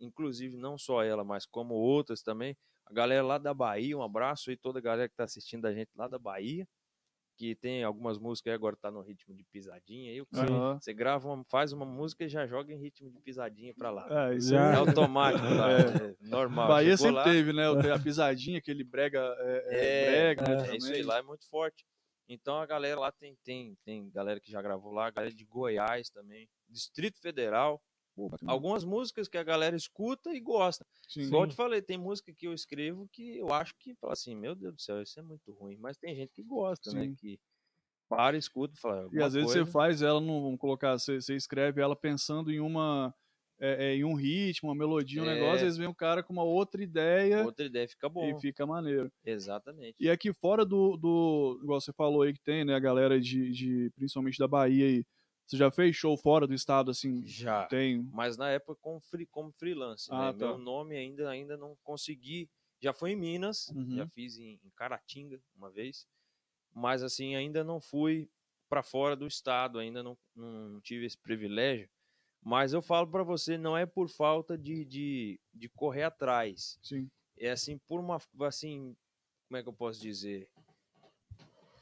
Inclusive 0.00 0.56
não 0.56 0.76
só 0.76 1.04
ela, 1.04 1.22
mas 1.22 1.46
como 1.46 1.74
outras 1.74 2.22
também. 2.22 2.56
A 2.86 2.92
galera 2.92 3.22
lá 3.22 3.38
da 3.38 3.54
Bahia, 3.54 3.96
um 3.96 4.02
abraço 4.02 4.50
aí 4.50 4.56
toda 4.56 4.80
a 4.80 4.82
galera 4.82 5.08
que 5.08 5.14
tá 5.14 5.22
assistindo 5.22 5.64
a 5.66 5.72
gente 5.72 5.90
lá 5.94 6.08
da 6.08 6.18
Bahia, 6.18 6.66
que 7.40 7.54
tem 7.54 7.82
algumas 7.82 8.18
músicas 8.18 8.50
aí 8.50 8.54
agora 8.54 8.76
tá 8.76 8.90
no 8.90 9.00
ritmo 9.00 9.34
de 9.34 9.42
pisadinha. 9.44 10.10
Aí 10.12 10.20
o 10.20 10.26
cara, 10.26 10.52
Aham. 10.52 10.78
você 10.78 10.92
grava, 10.92 11.26
uma, 11.26 11.42
faz 11.48 11.72
uma 11.72 11.86
música 11.86 12.22
e 12.24 12.28
já 12.28 12.46
joga 12.46 12.70
em 12.70 12.76
ritmo 12.76 13.10
de 13.10 13.18
pisadinha 13.18 13.72
pra 13.74 13.90
lá. 13.90 14.28
É, 14.30 14.36
isso 14.36 14.50
Já. 14.50 14.62
É 14.62 14.68
aí. 14.72 14.76
automático, 14.76 15.46
lá, 15.46 15.70
É. 15.72 16.06
é 16.10 16.14
normal. 16.20 16.68
Bahia 16.68 16.94
Chegou 16.98 16.98
sempre 16.98 17.14
lá, 17.16 17.24
teve, 17.24 17.52
né? 17.54 17.70
o- 17.70 17.94
A 17.94 17.98
pisadinha, 17.98 18.58
aquele 18.58 18.84
brega, 18.84 19.20
é, 19.38 19.64
é, 19.70 20.34
brega, 20.34 20.54
né? 20.62 20.68
é 20.70 20.76
isso 20.76 20.92
aí, 20.92 21.02
lá 21.02 21.16
é 21.16 21.22
muito 21.22 21.48
forte. 21.48 21.82
Então 22.28 22.58
a 22.58 22.66
galera 22.66 23.00
lá 23.00 23.10
tem, 23.10 23.34
tem, 23.42 23.74
tem 23.86 24.10
galera 24.10 24.38
que 24.38 24.52
já 24.52 24.60
gravou 24.60 24.92
lá, 24.92 25.08
galera 25.10 25.34
de 25.34 25.44
Goiás 25.46 26.10
também, 26.10 26.46
Distrito 26.68 27.18
Federal. 27.22 27.80
Pô. 28.28 28.36
Algumas 28.46 28.84
músicas 28.84 29.28
que 29.28 29.38
a 29.38 29.42
galera 29.42 29.74
escuta 29.76 30.34
e 30.34 30.40
gosta. 30.40 30.84
Sim. 31.08 31.22
Igual 31.22 31.44
eu 31.44 31.48
te 31.48 31.54
falei, 31.56 31.80
tem 31.80 31.96
música 31.96 32.32
que 32.36 32.46
eu 32.46 32.52
escrevo 32.52 33.08
que 33.12 33.38
eu 33.38 33.52
acho 33.54 33.72
que 33.78 33.94
fala 33.94 34.12
assim, 34.12 34.34
meu 34.34 34.54
Deus 34.54 34.74
do 34.74 34.80
céu, 34.82 35.00
isso 35.00 35.18
é 35.18 35.22
muito 35.22 35.52
ruim. 35.52 35.76
Mas 35.78 35.96
tem 35.96 36.14
gente 36.14 36.32
que 36.34 36.42
gosta, 36.42 36.92
né? 36.92 37.04
Sim. 37.04 37.14
Que 37.14 37.38
para, 38.08 38.36
escuta 38.36 38.74
e 38.76 38.80
fala. 38.80 38.96
E 39.02 39.04
alguma 39.04 39.26
às 39.26 39.34
vezes 39.34 39.46
coisa. 39.52 39.64
você 39.64 39.70
faz 39.70 40.02
ela, 40.02 40.20
não, 40.20 40.42
vamos 40.42 40.58
colocar, 40.58 40.98
você, 40.98 41.20
você 41.20 41.34
escreve 41.36 41.80
ela 41.80 41.94
pensando 41.94 42.50
em 42.50 42.58
uma. 42.58 43.14
é, 43.60 43.90
é, 43.92 43.94
em 43.94 44.04
um 44.04 44.14
ritmo, 44.14 44.68
uma 44.68 44.74
melodia, 44.74 45.22
um 45.22 45.26
É. 45.26 45.34
negócio, 45.34 45.54
às 45.56 45.60
vezes 45.62 45.78
vem 45.78 45.86
um 45.86 45.94
cara 45.94 46.22
com 46.22 46.32
uma 46.32 46.42
outra 46.42 46.82
ideia 46.82 47.44
Outra 47.44 47.66
ideia 47.66 47.86
fica 47.86 48.08
bom. 48.08 48.24
e 48.24 48.40
fica 48.40 48.66
maneiro. 48.66 49.12
Exatamente. 49.24 49.94
E 50.00 50.10
aqui 50.10 50.32
fora 50.32 50.64
do, 50.64 50.96
do. 50.96 51.60
Igual 51.62 51.80
você 51.80 51.92
falou 51.92 52.22
aí 52.22 52.32
que 52.32 52.40
tem, 52.40 52.64
né? 52.64 52.74
A 52.74 52.80
galera 52.80 53.20
de, 53.20 53.50
de 53.52 53.90
principalmente 53.94 54.38
da 54.38 54.48
Bahia 54.48 54.86
aí. 54.86 55.04
Você 55.50 55.56
já 55.56 55.68
fez 55.68 55.96
show 55.96 56.16
fora 56.16 56.46
do 56.46 56.54
estado, 56.54 56.92
assim? 56.92 57.26
Já. 57.26 57.66
Tem. 57.66 58.08
Mas 58.12 58.36
na 58.36 58.50
época 58.50 58.76
como, 58.80 59.00
free, 59.00 59.26
como 59.26 59.50
freelance. 59.50 60.06
Ah, 60.08 60.32
né? 60.32 60.38
tá. 60.38 60.46
Meu 60.46 60.58
nome 60.58 60.96
ainda, 60.96 61.28
ainda 61.28 61.56
não 61.56 61.76
consegui. 61.82 62.48
Já 62.80 62.92
foi 62.92 63.10
em 63.10 63.16
Minas, 63.16 63.66
Uhum. 63.70 63.96
já 63.96 64.06
fiz 64.06 64.38
em, 64.38 64.60
em 64.62 64.70
Caratinga 64.76 65.42
uma 65.56 65.68
vez. 65.68 66.06
Mas 66.72 67.02
assim, 67.02 67.34
ainda 67.34 67.64
não 67.64 67.80
fui 67.80 68.30
para 68.68 68.80
fora 68.80 69.16
do 69.16 69.26
estado, 69.26 69.80
ainda 69.80 70.04
não, 70.04 70.16
não 70.36 70.80
tive 70.82 71.04
esse 71.04 71.18
privilégio. 71.18 71.90
Mas 72.40 72.72
eu 72.72 72.80
falo 72.80 73.08
para 73.08 73.24
você, 73.24 73.58
não 73.58 73.76
é 73.76 73.84
por 73.84 74.08
falta 74.08 74.56
de, 74.56 74.84
de, 74.84 75.40
de 75.52 75.68
correr 75.70 76.04
atrás. 76.04 76.78
Sim. 76.80 77.10
É 77.36 77.50
assim, 77.50 77.76
por 77.88 77.98
uma. 77.98 78.18
Assim, 78.42 78.96
como 79.48 79.58
é 79.58 79.64
que 79.64 79.68
eu 79.68 79.72
posso 79.72 80.00
dizer? 80.00 80.48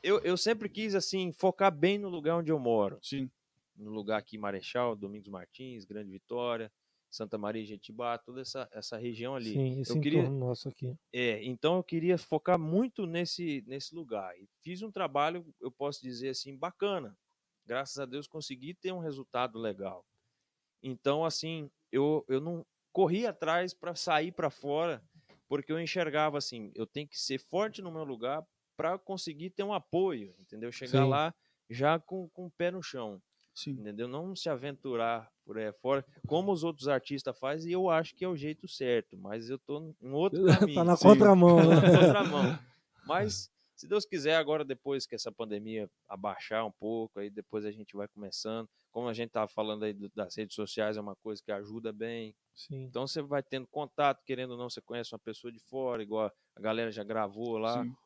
Eu, 0.03 0.21
eu 0.21 0.39
sempre 0.39 0.71
quis, 0.71 0.95
assim, 0.95 1.33
focar 1.33 1.71
bem 1.71 1.99
no 1.99 2.09
lugar 2.09 2.37
onde 2.37 2.51
eu 2.51 2.59
moro 2.59 2.99
Sim. 3.03 3.31
No 3.79 3.91
lugar 3.91 4.19
aqui, 4.19 4.37
Marechal, 4.37 4.97
Domingos 4.97 5.29
Martins, 5.29 5.85
Grande 5.85 6.11
Vitória, 6.11 6.71
Santa 7.11 7.39
Maria 7.39 7.65
Jetibá, 7.65 8.19
toda 8.19 8.41
essa, 8.43 8.69
essa 8.71 8.97
região 8.99 9.35
ali. 9.35 9.55
Sim, 9.55 9.81
esse 9.81 9.93
Eu 9.93 10.01
queria- 10.01 10.29
nosso 10.29 10.69
aqui. 10.69 10.95
É, 11.13 11.43
então 11.43 11.77
eu 11.77 11.83
queria 11.83 12.19
focar 12.19 12.59
muito 12.59 13.07
nesse, 13.07 13.65
nesse 13.67 13.95
lugar. 13.95 14.37
E 14.39 14.47
fiz 14.63 14.83
um 14.83 14.91
trabalho, 14.91 15.47
eu 15.61 15.71
posso 15.73 16.03
dizer 16.03 16.31
assim, 16.31 16.57
bacana. 16.57 17.17
Graças 17.65 17.99
a 17.99 18.05
Deus 18.05 18.27
consegui 18.27 18.75
ter 18.75 18.93
um 18.93 18.99
resultado 18.99 19.59
legal. 19.59 20.05
Então, 20.83 21.25
assim, 21.25 21.71
eu, 21.91 22.25
eu 22.29 22.41
não 22.41 22.65
corri 22.93 23.27
atrás 23.27 23.73
para 23.75 23.95
sair 23.95 24.33
para 24.33 24.51
fora, 24.51 25.03
porque 25.49 25.73
eu 25.73 25.81
enxergava 25.81 26.37
assim, 26.39 26.71
eu 26.75 26.87
tenho 26.87 27.09
que 27.09 27.19
ser 27.19 27.39
forte 27.39 27.81
no 27.83 27.91
meu 27.91 28.05
lugar 28.05 28.47
para 28.77 28.99
conseguir 28.99 29.51
ter 29.51 29.63
um 29.63 29.73
apoio, 29.73 30.35
entendeu? 30.39 30.71
Chegar 30.71 31.05
Sim. 31.05 31.11
lá 31.11 31.35
já 31.71 31.99
com, 31.99 32.29
com 32.31 32.47
o 32.47 32.51
pé 32.51 32.71
no 32.71 32.83
chão 32.83 33.21
Sim. 33.59 33.73
entendeu? 33.73 34.07
Não 34.07 34.37
se 34.37 34.49
aventurar 34.49 35.29
por 35.45 35.59
aí 35.59 35.73
fora, 35.73 36.05
como 36.29 36.53
os 36.53 36.63
outros 36.63 36.87
artistas 36.87 37.37
fazem, 37.37 37.71
e 37.71 37.73
eu 37.73 37.91
acho 37.91 38.15
que 38.15 38.25
é 38.25 38.29
o 38.29 38.37
jeito 38.37 38.69
certo, 38.69 39.19
mas 39.19 39.51
eu 39.51 39.59
tô 39.59 39.93
em 40.01 40.13
outro 40.13 40.41
caminho. 40.71 40.75
tá 40.77 40.85
na 40.85 40.97
sim. 40.97 41.03
contramão, 41.03 41.57
né? 41.57 41.75
na 41.75 41.99
contramão. 42.07 42.59
Mas, 43.05 43.51
se 43.75 43.89
Deus 43.89 44.05
quiser, 44.05 44.37
agora 44.37 44.67
depois 44.67 45.07
que 45.07 45.15
essa 45.15 45.33
pandemia 45.33 45.91
abaixar 46.07 46.67
um 46.67 46.71
pouco, 46.71 47.19
aí 47.19 47.31
depois 47.31 47.65
a 47.65 47.71
gente 47.71 47.97
vai 47.97 48.07
começando. 48.07 48.69
Como 48.93 49.09
a 49.09 49.15
gente 49.15 49.31
tava 49.31 49.49
falando 49.49 49.85
aí 49.85 49.95
das 50.15 50.37
redes 50.37 50.55
sociais, 50.55 50.99
é 50.99 51.01
uma 51.01 51.17
coisa 51.17 51.43
que 51.43 51.51
ajuda 51.51 51.91
bem. 51.91 52.35
Sim. 52.55 52.85
Então 52.85 53.07
você 53.07 53.23
vai 53.23 53.43
tendo 53.43 53.67
contato, 53.67 54.23
querendo 54.27 54.51
ou 54.51 54.59
não, 54.59 54.69
você 54.69 54.83
conhece 54.83 55.15
uma 55.15 55.19
pessoa 55.19 55.51
de 55.51 55.59
fora, 55.59 56.03
igual 56.03 56.31
a 56.55 56.61
galera 56.61 56.93
já 56.93 57.03
gravou 57.03 57.57
lá 57.57 57.83
Sim. 57.83 57.97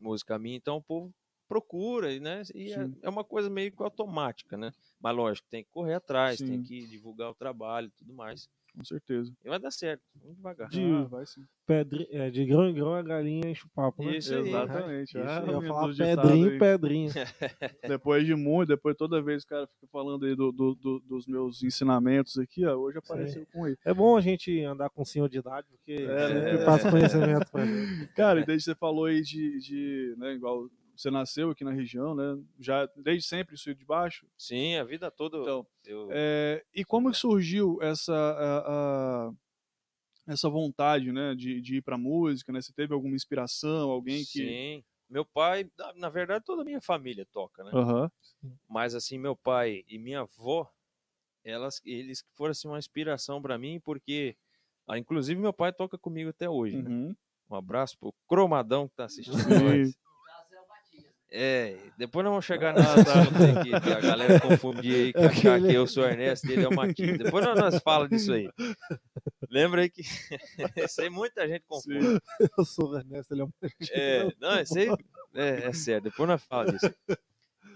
música 0.00 0.36
minha, 0.36 0.56
então 0.56 0.78
o 0.78 0.82
povo 0.82 1.14
procura, 1.50 2.12
e, 2.12 2.20
né? 2.20 2.42
E 2.54 2.72
é, 2.72 2.84
Sim. 2.86 2.96
é 3.02 3.08
uma 3.10 3.24
coisa 3.24 3.50
meio 3.50 3.72
que 3.72 3.82
automática, 3.82 4.56
né? 4.56 4.70
Mas 5.00 5.16
lógico, 5.16 5.48
tem 5.50 5.64
que 5.64 5.70
correr 5.70 5.94
atrás, 5.94 6.38
tem 6.38 6.46
Sim. 6.46 6.62
que 6.62 6.86
divulgar 6.86 7.28
o 7.30 7.34
trabalho 7.34 7.88
e 7.88 7.90
tudo 7.98 8.14
mais. 8.14 8.48
Com 8.72 8.84
certeza. 8.84 9.32
E 9.44 9.48
vai 9.48 9.58
dar 9.58 9.72
certo, 9.72 10.00
muito 10.22 10.36
devagar. 10.36 10.68
De- 10.68 10.80
Ah, 10.80 11.02
vai 11.10 11.26
sim. 11.26 11.44
Pedri... 11.66 12.06
É, 12.12 12.30
de 12.30 12.46
grão 12.46 12.68
em 12.68 12.72
grão 12.74 12.94
a 12.94 13.02
galinha 13.02 13.50
enche 13.50 13.66
o 13.66 13.68
papo, 13.70 14.04
né? 14.04 14.16
Isso 14.18 14.32
aí. 14.32 14.48
Exatamente. 14.48 15.08
Isso 15.08 15.18
Ah, 15.18 15.40
aí. 15.40 15.48
Eu 15.48 15.60
ia 15.62 15.68
falar 15.68 15.94
pedrinho, 15.96 16.58
pedrinho. 16.58 17.10
Depois 17.98 18.24
de 18.24 18.34
muito, 18.36 18.68
depois 18.68 18.96
toda 18.96 19.20
vez 19.20 19.44
que 19.44 19.52
o 19.52 19.56
cara 19.56 19.66
fica 19.66 19.88
falando 19.90 20.24
aí 20.24 20.36
do, 20.36 20.52
do- 20.52 20.76
do- 20.76 21.00
dos 21.00 21.26
meus 21.26 21.64
ensinamentos 21.64 22.38
aqui, 22.38 22.64
ó, 22.64 22.76
hoje 22.76 22.98
apareceu 22.98 23.44
com 23.52 23.66
ele. 23.66 23.76
É 23.84 23.92
bom 23.92 24.16
a 24.16 24.20
gente 24.20 24.60
andar 24.62 24.88
com 24.88 25.04
senhor 25.04 25.28
de 25.28 25.38
idade, 25.38 25.66
porque 25.68 25.92
É, 26.08 26.28
sempre 26.28 26.58
né? 26.58 26.64
passa 26.64 26.90
conhecimento 26.90 27.50
pra. 27.50 27.64
Cara, 28.14 28.40
e 28.40 28.46
desde 28.46 28.66
que 28.66 28.70
você 28.72 28.78
falou 28.78 29.06
aí 29.06 29.20
de, 29.20 29.58
de 29.58 30.14
né, 30.16 30.32
igual 30.34 30.68
você 31.00 31.10
nasceu 31.10 31.50
aqui 31.50 31.64
na 31.64 31.72
região, 31.72 32.14
né? 32.14 32.42
Já 32.58 32.86
desde 32.96 33.26
sempre 33.26 33.54
isso 33.54 33.74
de 33.74 33.84
baixo. 33.84 34.26
Sim, 34.36 34.76
a 34.76 34.84
vida 34.84 35.10
toda 35.10 35.38
Então, 35.38 35.66
eu. 35.84 36.10
é, 36.12 36.64
e 36.74 36.84
como 36.84 37.10
que 37.10 37.16
surgiu 37.16 37.78
essa 37.80 38.12
a- 38.14 39.28
a- 39.28 39.32
essa 40.26 40.48
vontade, 40.48 41.10
né, 41.12 41.34
de, 41.34 41.60
de 41.60 41.76
ir 41.76 41.82
para 41.82 41.98
música, 41.98 42.52
né? 42.52 42.60
Você 42.60 42.72
teve 42.72 42.94
alguma 42.94 43.16
inspiração, 43.16 43.90
alguém 43.90 44.24
que 44.24 44.40
Sim. 44.42 44.84
Meu 45.08 45.24
pai, 45.24 45.68
na, 45.96 46.08
verdade, 46.08 46.44
toda 46.44 46.62
a 46.62 46.64
minha 46.64 46.80
família 46.80 47.26
toca, 47.32 47.64
né? 47.64 47.72
Aham. 47.74 48.08
Mas 48.68 48.94
assim, 48.94 49.18
meu 49.18 49.34
pai 49.34 49.84
e 49.88 49.98
minha 49.98 50.20
avó, 50.20 50.70
elas, 51.44 51.80
eles 51.84 52.24
foram 52.34 52.52
assim, 52.52 52.68
uma 52.68 52.78
inspiração 52.78 53.42
para 53.42 53.58
mim, 53.58 53.80
porque, 53.80 54.36
ah, 54.88 54.98
inclusive, 54.98 55.40
meu 55.40 55.52
pai 55.52 55.72
toca 55.72 55.98
comigo 55.98 56.30
até 56.30 56.48
hoje. 56.48 56.76
né? 56.76 56.88
Uhum. 56.90 57.14
Um 57.50 57.56
abraço 57.56 57.98
pro 57.98 58.14
Cromadão 58.28 58.88
que 58.88 58.94
tá 58.94 59.06
assistindo. 59.06 59.36
É, 61.32 61.76
depois 61.96 62.24
nós 62.24 62.32
vamos 62.32 62.44
chegar 62.44 62.74
aí 62.76 63.62
que, 63.62 63.92
a 63.92 64.00
galera 64.00 64.40
confundir 64.40 64.94
aí, 64.94 65.12
que 65.12 65.18
achar 65.54 65.60
que 65.60 65.72
eu 65.72 65.86
sou 65.86 66.04
Ernesto 66.04 66.48
e 66.48 66.52
ele 66.52 66.64
é 66.64 66.68
o 66.68 66.74
Matias. 66.74 67.18
Depois 67.18 67.44
nós, 67.44 67.56
nós 67.56 67.82
fala 67.82 68.08
disso 68.08 68.32
aí. 68.32 68.50
Lembra 69.48 69.82
aí 69.82 69.90
que 69.90 70.02
isso 70.90 71.00
aí 71.00 71.08
muita 71.08 71.46
gente 71.46 71.64
confunde. 71.66 72.20
Eu 72.58 72.64
sou 72.64 72.90
o 72.90 72.98
Ernesto, 72.98 73.32
ele 73.32 73.42
é 73.42 73.44
um 73.44 73.52
É, 73.92 74.28
não, 74.40 74.60
isso 74.60 74.76
aí 74.76 74.88
é, 75.34 75.66
é 75.66 75.72
sério, 75.72 76.02
depois 76.02 76.28
nós 76.28 76.42
fala 76.42 76.72
disso. 76.72 76.92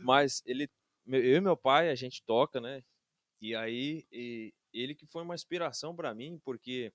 Mas 0.03 0.43
ele, 0.45 0.69
eu 1.07 1.37
e 1.37 1.41
meu 1.41 1.57
pai, 1.57 1.91
a 1.91 1.95
gente 1.95 2.25
toca, 2.25 2.61
né? 2.61 2.83
E 3.41 3.55
aí, 3.55 4.05
e- 4.11 4.53
ele 4.73 4.95
que 4.95 5.07
foi 5.07 5.23
uma 5.23 5.35
inspiração 5.35 5.95
para 5.95 6.13
mim, 6.13 6.41
porque 6.45 6.93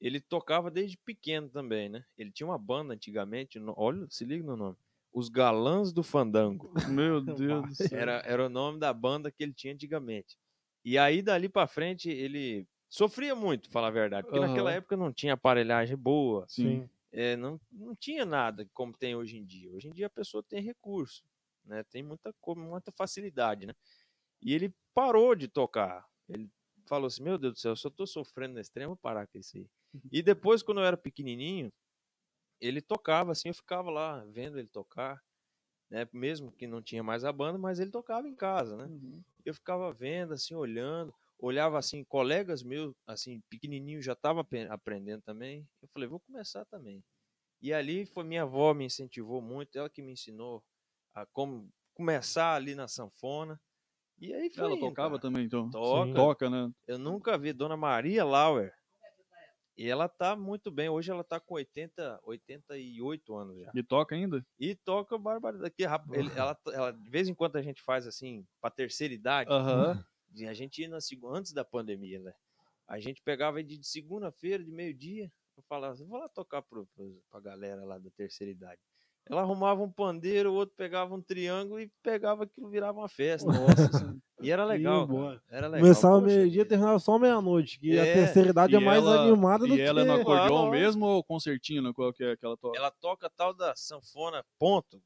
ele 0.00 0.20
tocava 0.20 0.70
desde 0.70 0.98
pequeno 0.98 1.48
também, 1.48 1.88
né? 1.88 2.04
Ele 2.18 2.32
tinha 2.32 2.46
uma 2.46 2.58
banda 2.58 2.92
antigamente, 2.92 3.58
olha, 3.76 4.06
se 4.10 4.24
liga 4.24 4.44
no 4.44 4.56
nome. 4.56 4.76
Os 5.16 5.30
Galãs 5.30 5.94
do 5.94 6.02
Fandango. 6.02 6.70
Meu 6.86 7.22
Deus 7.22 7.66
do 7.66 7.74
céu. 7.74 7.98
Era, 7.98 8.22
era 8.26 8.44
o 8.44 8.50
nome 8.50 8.78
da 8.78 8.92
banda 8.92 9.32
que 9.32 9.42
ele 9.42 9.54
tinha 9.54 9.72
antigamente. 9.72 10.36
E 10.84 10.98
aí, 10.98 11.22
dali 11.22 11.48
pra 11.48 11.66
frente, 11.66 12.10
ele 12.10 12.68
sofria 12.90 13.34
muito, 13.34 13.70
falar 13.70 13.88
a 13.88 13.92
verdade. 13.92 14.26
Porque 14.26 14.38
naquela 14.38 14.70
Aham. 14.70 14.76
época 14.76 14.94
não 14.94 15.10
tinha 15.10 15.32
aparelhagem 15.32 15.96
boa, 15.96 16.44
Sim. 16.46 16.86
é, 17.10 17.34
não, 17.34 17.58
não 17.72 17.96
tinha 17.96 18.26
nada 18.26 18.68
como 18.74 18.92
tem 18.92 19.16
hoje 19.16 19.38
em 19.38 19.44
dia. 19.46 19.72
Hoje 19.72 19.88
em 19.88 19.92
dia 19.92 20.06
a 20.06 20.10
pessoa 20.10 20.42
tem 20.42 20.60
recurso, 20.60 21.24
né? 21.64 21.82
Tem 21.84 22.02
muita, 22.02 22.34
muita 22.54 22.92
facilidade, 22.92 23.64
né? 23.64 23.72
E 24.42 24.52
ele 24.52 24.70
parou 24.92 25.34
de 25.34 25.48
tocar. 25.48 26.06
Ele 26.28 26.50
falou 26.86 27.06
assim, 27.06 27.22
meu 27.22 27.38
Deus 27.38 27.54
do 27.54 27.58
céu, 27.58 27.72
eu 27.72 27.76
só 27.76 27.88
tô 27.88 28.06
sofrendo 28.06 28.52
no 28.52 28.60
extremo, 28.60 28.90
vou 28.90 28.96
parar 28.98 29.26
com 29.26 29.38
isso 29.38 29.56
aí. 29.56 29.66
E 30.12 30.20
depois, 30.22 30.62
quando 30.62 30.80
eu 30.80 30.84
era 30.84 30.96
pequenininho, 30.96 31.72
ele 32.60 32.80
tocava 32.80 33.32
assim, 33.32 33.48
eu 33.48 33.54
ficava 33.54 33.90
lá 33.90 34.24
vendo 34.26 34.58
ele 34.58 34.68
tocar, 34.68 35.22
né? 35.90 36.08
Mesmo 36.12 36.50
que 36.52 36.66
não 36.66 36.82
tinha 36.82 37.02
mais 37.02 37.24
a 37.24 37.32
banda, 37.32 37.58
mas 37.58 37.78
ele 37.78 37.90
tocava 37.90 38.28
em 38.28 38.34
casa, 38.34 38.76
né? 38.76 38.84
Uhum. 38.84 39.22
eu 39.44 39.54
ficava 39.54 39.92
vendo, 39.92 40.34
assim, 40.34 40.54
olhando, 40.54 41.14
olhava 41.38 41.78
assim, 41.78 42.02
colegas 42.04 42.62
meus, 42.62 42.94
assim, 43.06 43.40
pequenininho, 43.48 44.02
já 44.02 44.12
estava 44.12 44.46
aprendendo 44.70 45.22
também. 45.22 45.68
Eu 45.82 45.88
falei, 45.88 46.08
vou 46.08 46.20
começar 46.20 46.64
também. 46.66 47.02
E 47.60 47.72
ali 47.72 48.04
foi 48.06 48.24
minha 48.24 48.42
avó 48.42 48.74
me 48.74 48.84
incentivou 48.84 49.40
muito, 49.40 49.76
ela 49.76 49.88
que 49.88 50.02
me 50.02 50.12
ensinou 50.12 50.62
a 51.14 51.24
como 51.26 51.70
começar 51.94 52.54
ali 52.54 52.74
na 52.74 52.88
sanfona. 52.88 53.60
E 54.18 54.32
aí 54.32 54.50
foi. 54.50 54.64
Ela 54.64 54.74
indo, 54.74 54.80
tocava 54.80 55.10
cara. 55.10 55.20
também, 55.20 55.44
então. 55.44 55.70
Toca. 55.70 56.14
Toca, 56.14 56.50
né? 56.50 56.70
Eu 56.86 56.98
nunca 56.98 57.38
vi 57.38 57.52
Dona 57.52 57.76
Maria 57.76 58.24
Lauer. 58.24 58.74
E 59.76 59.88
ela 59.88 60.08
tá 60.08 60.34
muito 60.34 60.70
bem. 60.70 60.88
Hoje 60.88 61.10
ela 61.10 61.22
tá 61.22 61.38
com 61.38 61.54
80, 61.54 62.18
88 62.22 63.34
anos 63.36 63.58
já. 63.60 63.70
E 63.74 63.82
toca 63.82 64.14
ainda? 64.14 64.46
E 64.58 64.74
toca 64.74 65.18
barbaridade. 65.18 65.74
Que 65.74 65.84
rap- 65.86 66.06
ele- 66.30 66.30
ela, 66.36 66.58
ela, 66.72 66.90
de 66.92 67.10
vez 67.10 67.28
em 67.28 67.34
quando 67.34 67.56
a 67.56 67.62
gente 67.62 67.82
faz 67.82 68.06
assim, 68.06 68.46
pra 68.60 68.70
terceira 68.70 69.12
idade. 69.12 69.50
E 70.34 70.46
a 70.46 70.54
gente 70.54 70.80
ia 70.82 70.88
na 70.88 70.98
antes 71.30 71.52
da 71.52 71.64
pandemia, 71.64 72.18
né? 72.20 72.32
A 72.88 72.98
gente 72.98 73.22
pegava 73.22 73.62
de 73.62 73.82
segunda-feira, 73.86 74.62
de 74.64 74.70
meio-dia, 74.70 75.30
eu 75.56 75.62
falava 75.62 75.92
assim, 75.94 76.06
vou 76.06 76.18
lá 76.18 76.28
tocar 76.28 76.62
pro, 76.62 76.86
pro, 76.94 77.22
pra 77.30 77.40
galera 77.40 77.84
lá 77.84 77.98
da 77.98 78.10
terceira 78.10 78.50
idade. 78.50 78.80
Ela 79.28 79.40
arrumava 79.42 79.82
um 79.82 79.90
pandeiro, 79.90 80.52
o 80.52 80.54
outro 80.54 80.74
pegava 80.76 81.12
um 81.14 81.20
triângulo 81.20 81.80
e 81.80 81.90
pegava 82.02 82.44
aquilo, 82.44 82.68
virava 82.68 82.98
uma 83.00 83.08
festa. 83.10 83.46
Nossa, 83.50 84.16
E 84.40 84.50
era 84.50 84.64
legal. 84.64 85.08
Era 85.50 85.66
legal. 85.66 85.80
Começava 85.80 86.20
meio-dia 86.20 86.62
e 86.62 86.64
terminava 86.64 86.98
só 87.00 87.18
meia-noite. 87.18 87.78
Que 87.80 87.98
a 87.98 88.06
É, 88.06 88.14
terceira 88.14 88.50
idade 88.50 88.76
é 88.76 88.78
E 88.80 88.84
mais 88.84 89.02
ela- 89.02 89.22
animada 89.22 89.66
do 89.66 89.74
E 89.74 89.76
que. 89.78 89.82
ela 89.82 90.02
é 90.02 90.04
no 90.04 90.12
acordeon 90.20 90.70
mesmo 90.70 91.06
ou 91.06 91.24
concertina? 91.24 91.92
Qual 91.92 92.12
que 92.12 92.22
é 92.22 92.36
que 92.36 92.44
ela 92.46 92.56
toca? 92.56 92.78
Ela 92.78 92.90
toca 92.92 93.28
tal 93.28 93.52
da 93.52 93.74
sanfona 93.74 94.44
ponto, 94.58 95.02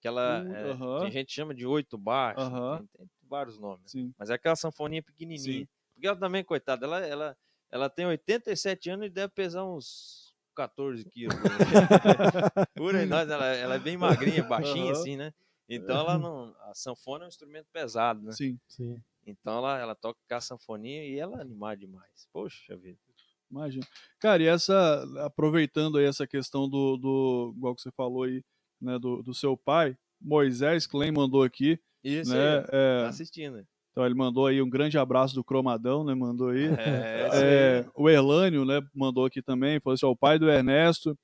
que 0.00 0.06
ela 0.08 0.42
Uh, 0.44 0.52
é, 0.54 0.70
aham. 0.72 1.00
que 1.00 1.06
a 1.06 1.10
gente 1.10 1.32
chama 1.32 1.54
de 1.54 1.66
oito 1.66 1.96
baixos, 1.96 2.44
Aham. 2.44 2.76
tem, 2.78 2.86
tem 2.98 3.06
vários 3.26 3.58
nomes. 3.58 3.90
Sim. 3.90 4.12
Mas 4.18 4.28
é 4.28 4.34
aquela 4.34 4.56
sanfoninha 4.56 5.02
pequenininha. 5.02 5.60
Sim. 5.60 5.68
Porque 5.94 6.06
ela 6.06 6.16
também, 6.18 6.44
coitada, 6.44 6.84
ela, 6.84 6.98
ela, 7.06 7.36
ela 7.70 7.88
tem 7.88 8.04
87 8.04 8.90
anos 8.90 9.06
e 9.06 9.10
deve 9.10 9.32
pesar 9.32 9.64
uns 9.64 10.23
14 10.54 11.04
quilos. 11.10 11.36
Por 12.74 12.94
aí, 12.94 13.06
nós, 13.06 13.28
ela, 13.28 13.46
ela 13.46 13.74
é 13.74 13.78
bem 13.78 13.96
magrinha, 13.96 14.42
baixinha 14.42 14.92
Aham. 14.92 14.92
assim, 14.92 15.16
né? 15.16 15.32
Então 15.68 15.98
ela 15.98 16.18
não. 16.18 16.54
A 16.60 16.74
sanfona 16.74 17.24
é 17.24 17.26
um 17.26 17.28
instrumento 17.28 17.66
pesado, 17.72 18.22
né? 18.22 18.32
Sim, 18.32 18.58
Sim. 18.68 19.02
Então 19.26 19.58
ela, 19.58 19.78
ela 19.78 19.94
toca 19.94 20.18
com 20.28 20.34
a 20.34 20.40
sanfoninha 20.40 21.04
e 21.04 21.18
ela 21.18 21.38
é 21.38 21.40
animada 21.40 21.76
demais. 21.76 22.28
Poxa 22.32 22.76
vida. 22.76 22.98
imagina. 23.50 23.86
Cara, 24.18 24.42
e 24.42 24.46
essa, 24.46 25.04
aproveitando 25.24 25.98
aí 25.98 26.04
essa 26.04 26.26
questão 26.26 26.68
do, 26.68 26.96
do 26.96 27.54
igual 27.56 27.74
que 27.74 27.82
você 27.82 27.90
falou 27.90 28.24
aí, 28.24 28.44
né, 28.80 28.98
do, 28.98 29.22
do 29.22 29.34
seu 29.34 29.56
pai, 29.56 29.96
Moisés 30.20 30.86
Klein 30.86 31.12
mandou 31.12 31.42
aqui, 31.42 31.80
Isso 32.02 32.34
né, 32.34 32.58
aí, 32.58 32.64
é, 32.70 33.02
tá 33.02 33.08
assistindo. 33.08 33.66
Então 33.94 34.04
ele 34.04 34.14
mandou 34.16 34.48
aí 34.48 34.60
um 34.60 34.68
grande 34.68 34.98
abraço 34.98 35.36
do 35.36 35.44
Cromadão, 35.44 36.02
né, 36.02 36.16
mandou 36.16 36.48
aí. 36.48 36.64
É, 36.66 37.28
É, 37.32 37.86
o 37.94 38.10
Erlânio, 38.10 38.64
né, 38.64 38.80
mandou 38.92 39.24
aqui 39.24 39.40
também, 39.40 39.78
falou 39.78 39.94
assim, 39.94 40.04
ó, 40.04 40.10
o 40.10 40.16
pai 40.16 40.36
do 40.36 40.50
Ernesto 40.50 41.16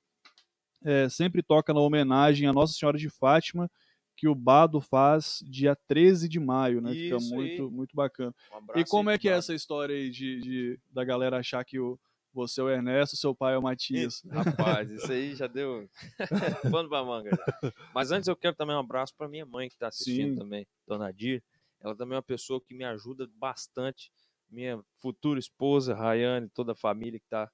é, 0.84 1.08
sempre 1.08 1.42
toca 1.42 1.74
na 1.74 1.80
homenagem 1.80 2.46
à 2.46 2.52
Nossa 2.52 2.72
Senhora 2.72 2.96
de 2.96 3.10
Fátima, 3.10 3.68
que 4.16 4.28
o 4.28 4.36
Bado 4.36 4.80
faz 4.80 5.40
dia 5.48 5.76
13 5.88 6.28
de 6.28 6.38
maio, 6.38 6.80
né? 6.80 6.94
Fica 6.94 7.16
Isso 7.16 7.34
aí. 7.34 7.40
muito, 7.40 7.70
muito 7.72 7.96
bacana. 7.96 8.32
Um 8.52 8.56
abraço 8.58 8.80
E 8.86 8.88
como 8.88 9.10
aí 9.10 9.16
é 9.16 9.18
que 9.18 9.28
é 9.28 9.32
essa 9.32 9.52
história 9.52 9.96
aí 9.96 10.08
de, 10.08 10.40
de- 10.40 10.78
da 10.92 11.02
galera 11.02 11.38
achar 11.38 11.64
que 11.64 11.80
o, 11.80 11.98
você 12.32 12.60
é 12.60 12.64
o 12.64 12.68
Ernesto, 12.70 13.16
seu 13.16 13.34
pai 13.34 13.54
é 13.54 13.58
o 13.58 13.62
Matias? 13.62 14.22
Rapaz, 14.30 14.88
isso 14.92 15.10
aí 15.10 15.34
já 15.34 15.48
deu 15.48 15.88
pano 16.70 16.88
pra 16.88 17.02
manga. 17.04 17.30
já. 17.30 17.70
Mas 17.92 18.12
antes 18.12 18.28
eu 18.28 18.36
quero 18.36 18.54
também 18.54 18.76
um 18.76 18.80
abraço 18.80 19.12
para 19.16 19.28
minha 19.28 19.44
mãe 19.44 19.68
que 19.68 19.74
está 19.74 19.88
assistindo 19.88 20.34
Sim. 20.34 20.36
também, 20.38 20.66
Dona 20.86 21.12
Dir. 21.12 21.42
Ela 21.80 21.96
também 21.96 22.14
é 22.14 22.16
uma 22.16 22.22
pessoa 22.22 22.60
que 22.60 22.74
me 22.74 22.84
ajuda 22.84 23.28
bastante. 23.34 24.12
Minha 24.48 24.82
futura 24.98 25.38
esposa, 25.38 25.94
Rayane, 25.94 26.48
toda 26.50 26.72
a 26.72 26.76
família 26.76 27.18
que 27.18 27.26
está 27.26 27.50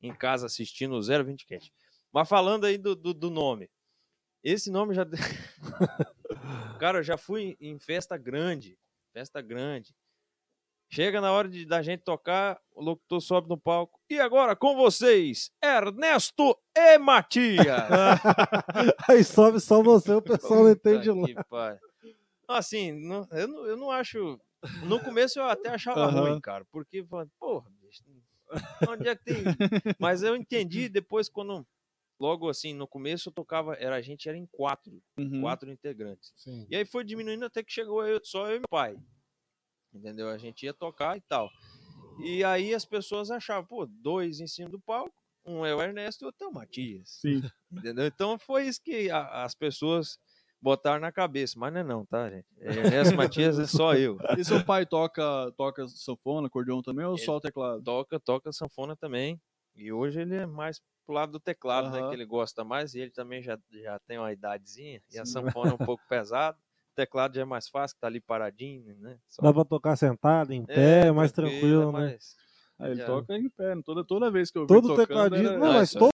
em 0.00 0.14
casa 0.14 0.46
assistindo 0.46 0.94
o 0.94 1.02
020 1.02 1.46
Cast. 1.46 1.72
Mas 2.12 2.28
falando 2.28 2.64
aí 2.64 2.78
do, 2.78 2.94
do, 2.94 3.12
do 3.14 3.30
nome. 3.30 3.70
Esse 4.42 4.70
nome 4.70 4.94
já. 4.94 5.04
Cara, 6.78 6.98
eu 6.98 7.02
já 7.02 7.16
fui 7.16 7.56
em 7.60 7.78
festa 7.78 8.16
grande. 8.16 8.78
Festa 9.12 9.40
grande. 9.40 9.94
Chega 10.90 11.20
na 11.20 11.32
hora 11.32 11.48
de, 11.48 11.64
da 11.64 11.82
gente 11.82 12.02
tocar, 12.04 12.60
o 12.70 12.82
locutor 12.82 13.20
sobe 13.20 13.48
no 13.48 13.58
palco. 13.58 13.98
E 14.08 14.20
agora 14.20 14.54
com 14.54 14.76
vocês, 14.76 15.50
Ernesto 15.62 16.56
e 16.76 16.98
Matias. 16.98 17.66
Aí 19.08 19.24
sobe 19.24 19.58
só 19.60 19.82
você, 19.82 20.12
o 20.12 20.22
pessoal 20.22 20.64
não 20.64 20.70
entende 20.70 21.10
lá. 21.10 21.44
pariu. 21.48 21.93
Assim, 22.48 22.92
não- 22.92 23.26
eu, 23.30 23.48
não, 23.48 23.66
eu 23.66 23.76
não 23.76 23.90
acho. 23.90 24.38
No 24.86 25.00
começo 25.00 25.38
eu 25.38 25.44
até 25.44 25.68
achava 25.80 26.04
Aham. 26.06 26.20
ruim, 26.30 26.40
cara, 26.40 26.64
porque, 26.70 27.04
falando, 27.04 27.30
porra, 27.38 27.70
bicho, 27.80 28.02
onde 28.88 29.08
é 29.08 29.16
que 29.16 29.24
tem. 29.24 29.44
Mas 29.98 30.22
eu 30.22 30.36
entendi 30.36 30.88
depois 30.88 31.28
quando. 31.28 31.66
Logo 32.20 32.48
assim, 32.48 32.72
no 32.72 32.86
começo 32.86 33.28
eu 33.28 33.32
tocava, 33.32 33.74
era, 33.74 33.96
a 33.96 34.00
gente 34.00 34.28
era 34.28 34.38
em 34.38 34.46
quatro, 34.46 35.02
Uhum. 35.18 35.40
quatro 35.40 35.68
integrantes. 35.70 36.32
Sim. 36.36 36.64
E 36.70 36.76
aí 36.76 36.84
foi 36.84 37.02
diminuindo 37.04 37.44
até 37.44 37.60
que 37.62 37.72
chegou 37.72 38.06
eu, 38.06 38.20
só 38.22 38.48
eu 38.48 38.56
e 38.56 38.58
meu 38.60 38.68
pai. 38.70 38.96
Entendeu? 39.92 40.28
A 40.28 40.38
gente 40.38 40.64
ia 40.64 40.72
tocar 40.72 41.16
e 41.16 41.20
tal. 41.22 41.50
E 42.24 42.44
aí 42.44 42.72
as 42.72 42.84
pessoas 42.84 43.30
achavam, 43.32 43.66
pô, 43.66 43.86
dois 43.86 44.38
em 44.40 44.46
cima 44.46 44.68
do 44.68 44.80
palco, 44.80 45.12
um 45.44 45.66
é 45.66 45.74
o 45.74 45.82
Ernesto 45.82 46.24
e 46.24 46.26
outro 46.26 46.46
é 46.46 46.48
o 46.48 46.52
Matias. 46.52 47.18
Sim. 47.20 47.42
Entendeu? 47.70 48.06
Então 48.06 48.38
foi 48.38 48.66
isso 48.68 48.80
que 48.80 49.10
a- 49.10 49.44
as 49.44 49.54
pessoas 49.56 50.16
botaram 50.64 51.00
na 51.00 51.12
cabeça. 51.12 51.58
Mas 51.58 51.72
não 51.72 51.80
é 51.80 51.84
não, 51.84 52.06
tá, 52.06 52.30
gente? 52.30 52.46
É 52.58 52.70
Ernesto 52.70 53.14
Matias 53.14 53.58
é 53.58 53.66
só 53.66 53.94
eu. 53.94 54.18
E 54.38 54.42
seu 54.44 54.64
pai 54.64 54.86
toca, 54.86 55.52
toca 55.56 55.86
sanfona, 55.88 56.46
acordeon 56.46 56.80
também 56.82 57.04
ou 57.04 57.14
Ele- 57.14 57.22
só 57.22 57.36
o 57.36 57.40
teclado? 57.40 57.82
Toca, 57.82 58.18
toca 58.18 58.50
sanfona 58.52 58.96
também. 58.96 59.38
E 59.76 59.92
hoje 59.92 60.20
ele 60.22 60.34
é 60.36 60.46
mais 60.46 60.80
pro 61.04 61.14
lado 61.14 61.32
do 61.32 61.40
teclado, 61.40 61.90
né? 61.90 61.98
Aham. 62.00 62.08
Que 62.08 62.16
ele 62.16 62.24
gosta 62.24 62.64
mais. 62.64 62.94
E 62.94 63.00
ele 63.00 63.10
também 63.10 63.42
já, 63.42 63.58
já 63.70 63.98
tem 64.06 64.18
uma 64.18 64.32
idadezinha. 64.32 65.02
E 65.12 65.18
a 65.18 65.26
Sim. 65.26 65.32
sanfona 65.32 65.72
é 65.72 65.74
um 65.74 65.78
pouco 65.96 66.02
pesada. 66.08 66.56
O 66.56 66.94
teclado 66.96 67.34
já 67.34 67.42
é 67.42 67.44
mais 67.44 67.68
fácil, 67.68 67.96
que 67.96 68.00
tá 68.00 68.06
ali 68.06 68.20
paradinho, 68.20 68.96
né? 69.00 69.18
Só- 69.28 69.42
Dá 69.42 69.52
pra 69.52 69.64
tocar 69.64 69.96
sentado, 69.96 70.52
em 70.52 70.64
pé, 70.64 71.10
mais 71.12 71.30
é 71.30 71.34
tranquilo, 71.34 71.86
né? 71.92 71.98
mais- 71.98 72.36
Ah, 72.78 72.86
ele 72.88 72.96
Já. 73.00 73.06
toca 73.06 73.36
em 73.36 73.48
pé, 73.50 73.74
né? 73.74 73.82
toda, 73.84 74.04
toda 74.04 74.30
vez 74.30 74.50
que 74.50 74.58
eu 74.58 74.62
vi 74.62 74.68
Todo 74.68 74.88
tocando 74.88 75.06
tecladista. 75.06 75.48
era- 75.50 75.58
Não, 75.58 75.72
mas 75.74 75.92
todo. 75.92 76.13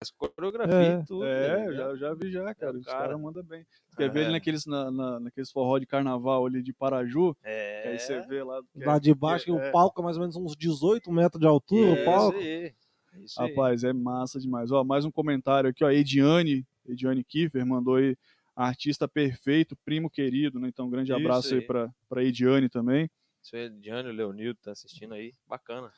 Mais 0.00 0.10
coreografia 0.12 0.74
É. 0.76 1.00
e 1.00 1.04
tudo. 1.04 1.24
É, 1.24 1.56
né? 1.58 1.66
eu 1.68 1.74
já, 1.74 1.82
eu 1.82 1.96
já 1.98 2.14
vi 2.14 2.30
já, 2.30 2.54
cara. 2.54 2.76
o 2.76 2.80
Os 2.80 2.86
cara. 2.86 2.98
caras 3.00 3.20
mandam 3.20 3.42
bem. 3.42 3.66
Quer 3.96 4.10
ver 4.10 4.20
ele 4.20 4.28
É. 4.28 4.32
naqueles, 4.32 4.64
na, 4.64 4.90
na- 4.90 5.20
naqueles 5.20 5.50
forró 5.50 5.76
de 5.78 5.86
carnaval 5.86 6.46
ali 6.46 6.62
de 6.62 6.72
Paraju, 6.72 7.34
que 7.34 7.40
É, 7.44 7.88
aí 7.88 7.98
você 7.98 8.20
vê 8.26 8.42
lá. 8.44 8.60
que 8.62 8.82
é- 8.82 8.86
Lá 8.86 8.98
de 8.98 9.12
baixo, 9.14 9.44
que 9.46 9.50
é. 9.50 9.54
o 9.54 9.72
palco 9.72 10.00
é 10.00 10.04
mais 10.04 10.16
ou 10.16 10.20
menos 10.20 10.36
uns 10.36 10.56
18 10.56 11.10
metros 11.10 11.40
de 11.40 11.46
altura, 11.46 11.98
é 11.98 12.02
o 12.02 12.04
palco. 12.04 12.38
Isso 12.38 12.46
aí. 12.46 12.74
é 13.12 13.18
Isso 13.24 13.42
aí. 13.42 13.48
Rapaz, 13.50 13.82
é 13.84 13.92
massa 13.92 14.38
demais. 14.38 14.70
Ó, 14.70 14.84
mais 14.84 15.04
um 15.04 15.10
comentário 15.10 15.68
aqui, 15.70 15.82
ó. 15.84 15.90
Ediane, 15.90 16.64
Ediane 16.86 17.24
Kiefer 17.24 17.66
mandou 17.66 17.96
aí 17.96 18.16
artista 18.54 19.08
perfeito, 19.08 19.76
primo 19.84 20.08
querido, 20.08 20.58
né? 20.60 20.68
Então, 20.68 20.86
um 20.86 20.90
grande 20.90 21.10
Isso 21.10 21.20
abraço 21.20 21.54
aí 21.54 21.60
aí. 21.60 21.66
pra, 21.66 21.90
pra 22.08 22.22
Ediane 22.22 22.68
também. 22.68 23.10
Isso 23.42 23.56
aí, 23.56 23.68
Diane, 23.70 24.08
o 24.10 24.12
Leonildo 24.12 24.58
tá 24.62 24.70
assistindo 24.72 25.14
aí. 25.14 25.32
Bacana. 25.48 25.90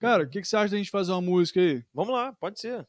Cara, 0.00 0.22
o 0.24 0.28
que, 0.28 0.40
que 0.40 0.46
você 0.48 0.56
acha 0.56 0.70
da 0.72 0.76
gente 0.76 0.90
fazer 0.90 1.10
uma 1.12 1.20
música 1.20 1.60
aí? 1.60 1.84
Vamos 1.92 2.12
lá, 2.14 2.32
pode 2.34 2.58
ser. 2.60 2.86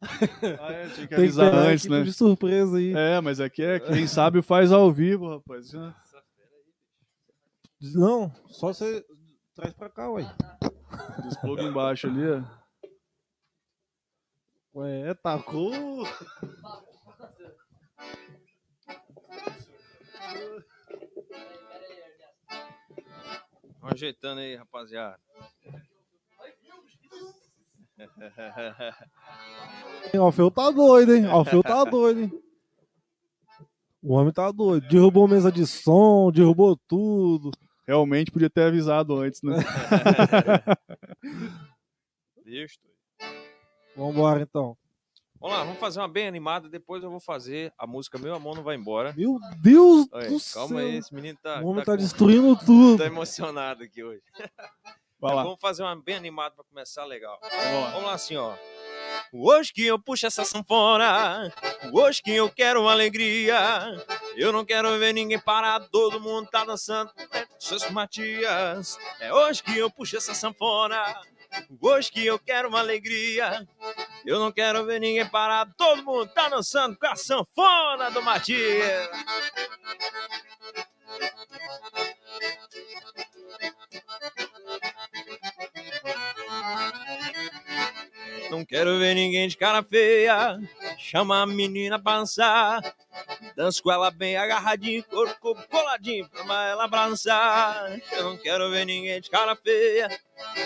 Ah, 0.58 0.72
é, 0.72 0.88
tinha 0.88 1.06
que 1.06 1.14
avisar 1.14 1.54
antes, 1.54 1.86
né? 1.86 2.02
de 2.02 2.12
surpresa 2.12 2.78
aí. 2.78 2.94
É, 2.94 3.20
mas 3.20 3.38
aqui 3.38 3.62
é 3.62 3.78
quem 3.78 4.06
sabe 4.06 4.40
faz 4.40 4.72
ao 4.72 4.90
vivo, 4.90 5.28
rapaz. 5.28 5.72
Não, 7.94 8.32
só 8.48 8.72
você 8.72 9.04
traz 9.54 9.74
pra 9.74 9.90
cá, 9.90 10.10
ué. 10.10 10.24
Despluga 11.24 11.62
embaixo 11.62 12.06
ali, 12.06 12.22
ó. 12.30 12.42
Ué, 14.74 15.14
tacou. 15.14 16.04
Vamos 23.80 23.94
ajeitando 23.94 24.40
aí, 24.40 24.56
rapaziada. 24.56 25.18
O 30.14 30.20
Alfeu 30.22 30.50
tá 30.50 30.70
doido, 30.70 31.14
hein? 31.14 31.26
O 31.26 31.30
Alfeu 31.30 31.62
tá 31.62 31.84
doido, 31.84 32.20
hein? 32.22 32.32
O 34.02 34.14
homem 34.14 34.32
tá 34.32 34.50
doido. 34.50 34.88
Derrubou 34.88 35.28
mesa 35.28 35.52
de 35.52 35.66
som, 35.66 36.30
derrubou 36.32 36.76
tudo. 36.88 37.50
Realmente 37.86 38.30
podia 38.30 38.48
ter 38.48 38.62
avisado 38.62 39.18
antes, 39.18 39.42
né? 39.42 39.56
Deixa. 42.44 42.78
Vambora, 43.96 44.42
então. 44.42 44.76
Vamos 45.38 45.56
lá, 45.56 45.64
vamos 45.64 45.78
fazer 45.80 46.00
uma 46.00 46.08
bem 46.08 46.26
animada. 46.28 46.68
Depois 46.68 47.02
eu 47.02 47.10
vou 47.10 47.20
fazer 47.20 47.72
a 47.78 47.86
música 47.86 48.18
Meu 48.18 48.34
Amor 48.34 48.54
Não 48.56 48.62
Vai 48.62 48.76
Embora. 48.76 49.14
Meu 49.16 49.38
Deus 49.60 50.06
Olha, 50.12 50.28
do 50.28 50.38
calma 50.52 50.68
céu. 50.68 50.78
aí, 50.78 50.96
esse 50.96 51.14
menino 51.14 51.38
tá, 51.42 51.60
o 51.62 51.66
homem 51.66 51.84
tá, 51.84 51.92
com- 51.92 51.98
destruindo 51.98 52.54
tudo. 52.56 52.98
tá 52.98 53.06
emocionado 53.06 53.82
aqui 53.82 54.02
hoje. 54.04 54.22
Lá. 55.20 55.42
Vamos 55.42 55.60
fazer 55.60 55.82
uma 55.82 55.94
bem 55.94 56.16
animada 56.16 56.54
pra 56.54 56.64
começar 56.64 57.04
legal. 57.04 57.38
Vamos 57.42 57.80
lá. 57.82 57.90
Vamos 57.90 58.06
lá 58.06 58.12
assim, 58.14 58.36
ó. 58.36 58.54
Hoje 59.32 59.72
que 59.72 59.86
eu 59.86 59.98
puxo 59.98 60.26
essa 60.26 60.44
sanfona, 60.44 61.52
hoje 61.92 62.22
que 62.22 62.34
eu 62.34 62.50
quero 62.50 62.88
alegria. 62.88 63.56
Eu 64.34 64.52
não 64.52 64.64
quero 64.64 64.98
ver 64.98 65.12
ninguém 65.12 65.38
parado, 65.38 65.88
todo 65.90 66.20
mundo 66.20 66.48
tá 66.50 66.64
dançando. 66.64 67.12
Seus 67.58 67.88
Matias, 67.90 68.98
é 69.20 69.32
hoje 69.32 69.62
que 69.62 69.76
eu 69.76 69.90
puxo 69.90 70.16
essa 70.16 70.34
sanfona, 70.34 71.04
hoje 71.80 72.10
que 72.10 72.24
eu 72.24 72.38
quero 72.38 72.68
uma 72.68 72.80
alegria. 72.80 73.68
Eu 74.24 74.38
não 74.38 74.50
quero 74.50 74.84
ver 74.84 75.00
ninguém 75.00 75.28
parado, 75.28 75.74
todo 75.76 76.02
mundo 76.02 76.26
tá 76.32 76.48
dançando 76.48 76.96
com 76.98 77.06
a 77.06 77.14
sanfona 77.14 78.10
do 78.10 78.22
Matias. 78.22 79.08
Não 88.50 88.64
quero 88.64 88.98
ver 88.98 89.14
ninguém 89.14 89.46
de 89.46 89.56
cara 89.56 89.82
feia. 89.82 90.58
Chama 90.98 91.42
a 91.42 91.46
menina 91.46 91.98
pra 91.98 92.18
dançar. 92.18 92.94
Danço 93.56 93.82
com 93.82 93.92
ela 93.92 94.10
bem 94.10 94.36
agarradinho, 94.36 95.04
corpo 95.04 95.56
coladinho, 95.68 96.28
pra 96.28 96.68
ela 96.68 96.88
balançar. 96.88 98.00
Eu 98.12 98.24
não 98.24 98.36
quero 98.36 98.70
ver 98.70 98.84
ninguém 98.84 99.20
de 99.20 99.30
cara 99.30 99.54
feia. 99.54 100.08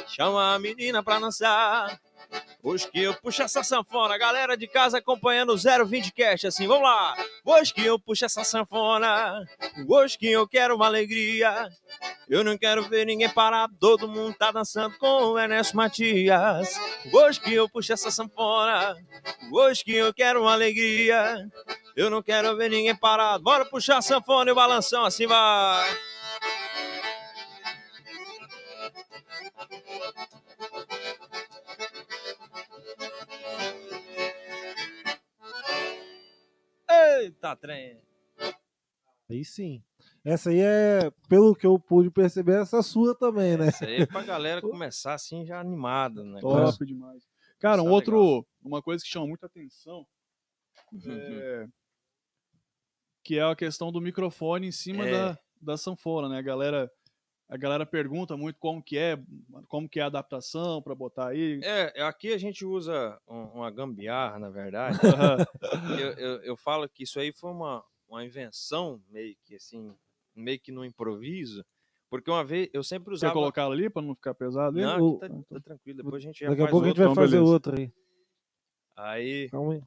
Chama 0.09 0.55
a 0.55 0.59
menina 0.59 1.03
pra 1.03 1.19
dançar. 1.19 2.01
Eu 2.95 3.13
puxo 3.15 3.43
essa 3.43 3.63
sanfona, 3.63 4.17
galera 4.17 4.57
de 4.57 4.67
casa 4.67 4.97
acompanhando 4.97 5.53
o 5.53 5.87
020 5.87 6.11
Cast, 6.13 6.47
assim, 6.47 6.67
vamos 6.67 6.85
lá! 6.85 7.15
Eu 7.77 7.99
puxo 7.99 8.25
essa 8.25 8.43
sanfona, 8.43 9.45
que 10.19 10.31
eu 10.31 10.49
quero 10.49 10.75
uma 10.75 10.87
alegria, 10.87 11.69
eu 12.27 12.43
não 12.43 12.57
quero 12.57 12.89
ver 12.89 13.05
ninguém 13.05 13.29
parar, 13.29 13.69
todo 13.79 14.09
mundo 14.09 14.35
tá 14.35 14.51
dançando 14.51 14.97
com 14.97 15.07
o 15.07 15.39
Ernesto 15.39 15.77
Matias. 15.77 16.81
Eu 17.53 17.69
puxo 17.69 17.93
essa 17.93 18.11
sanfona, 18.11 18.97
que 19.85 19.95
eu 19.95 20.15
quero 20.15 20.41
uma 20.41 20.53
alegria, 20.55 21.47
eu 21.95 22.09
não 22.09 22.23
quero 22.23 22.57
ver 22.57 22.71
ninguém 22.71 22.97
parado, 22.97 23.45
bora 23.45 23.67
puxar 23.67 23.99
a 23.99 24.03
sanfona 24.03 24.51
e 24.51 24.53
o 24.53 24.57
assim 25.05 25.27
vai! 25.27 26.14
Eita, 37.45 37.57
trem. 37.57 38.01
Aí 39.29 39.45
sim. 39.45 39.83
Essa 40.25 40.49
aí 40.49 40.61
é, 40.61 41.11
pelo 41.29 41.55
que 41.55 41.67
eu 41.67 41.79
pude 41.79 42.11
perceber, 42.11 42.61
essa 42.63 42.83
sua 42.83 43.15
também, 43.15 43.57
né? 43.59 43.69
Isso 43.69 43.85
aí 43.85 43.97
é 44.03 44.07
pra 44.07 44.23
galera 44.23 44.63
começar 44.63 45.13
assim 45.13 45.45
já 45.45 45.61
animada, 45.61 46.25
né? 46.25 46.41
Top 46.41 46.85
demais. 46.87 47.23
Cara, 47.59 47.83
um 47.83 47.89
é 47.89 47.91
outro, 47.91 48.47
uma 48.63 48.81
coisa 48.83 49.05
que 49.05 49.11
chama 49.11 49.27
muita 49.27 49.47
atenção 49.47 50.07
Uhum. 50.93 51.01
é, 51.13 51.67
que 53.23 53.39
é 53.39 53.43
a 53.43 53.55
questão 53.57 53.91
do 53.93 54.01
microfone 54.01 54.69
em 54.69 54.73
cima 54.73 55.07
É. 55.07 55.11
da, 55.11 55.39
da 55.61 55.77
sanfona, 55.77 56.29
né? 56.29 56.39
A 56.39 56.43
galera, 56.43 56.91
a 57.49 57.57
galera 57.57 57.85
pergunta 57.87 58.37
muito 58.37 58.59
como 58.59 58.83
que 58.83 58.97
é, 58.99 59.19
como 59.69 59.89
que 59.89 60.01
é 60.01 60.03
a 60.03 60.07
adaptação 60.07 60.81
para 60.83 60.95
botar 60.95 61.29
aí. 61.29 61.61
É, 61.63 62.03
aqui 62.03 62.33
a 62.33 62.39
gente 62.39 62.65
usa 62.65 63.21
um- 63.29 63.47
uma 63.59 63.71
gambiarra, 63.71 64.39
na 64.39 64.51
verdade. 64.51 64.99
Eu, 66.01 66.11
eu, 66.13 66.43
eu 66.43 66.57
falo 66.57 66.89
que 66.89 67.03
isso 67.03 67.19
aí 67.21 67.33
foi 67.33 67.51
uma, 67.51 67.85
uma 68.09 68.25
invenção, 68.25 69.03
meio 69.11 69.37
que 69.45 69.57
assim, 69.57 69.95
meio 70.35 70.59
que 70.59 70.71
no 70.73 70.85
improviso, 70.85 71.65
porque 72.11 72.31
uma 72.31 72.45
vez 72.45 72.69
eu 72.73 72.83
sempre 72.83 73.11
Quer 73.11 73.15
usava. 73.15 73.35
colocar 73.35 73.67
ali 73.67 73.91
para 73.91 74.03
não 74.03 74.15
ficar 74.15 74.35
pesado? 74.35 74.79
aí? 74.79 74.85
Não, 74.85 74.99
O- 75.05 75.17
aqui 75.17 75.29
tá, 75.29 75.55
tá 75.55 75.61
tranquilo, 75.61 75.97
depois 76.03 76.23
a 76.23 76.27
gente 76.27 76.41
já 76.41 76.51
Daqui 76.51 76.63
a 76.63 76.69
pouco 76.69 76.85
a 76.85 76.89
gente 76.89 76.97
outro. 76.97 77.05
vai 77.05 77.13
então, 77.13 77.25
fazer 77.25 77.39
beleza. 77.39 77.53
outra 77.53 77.79
aí. 77.81 77.93
Aí, 78.97 79.49
Calma 79.51 79.73
aí. 79.75 79.83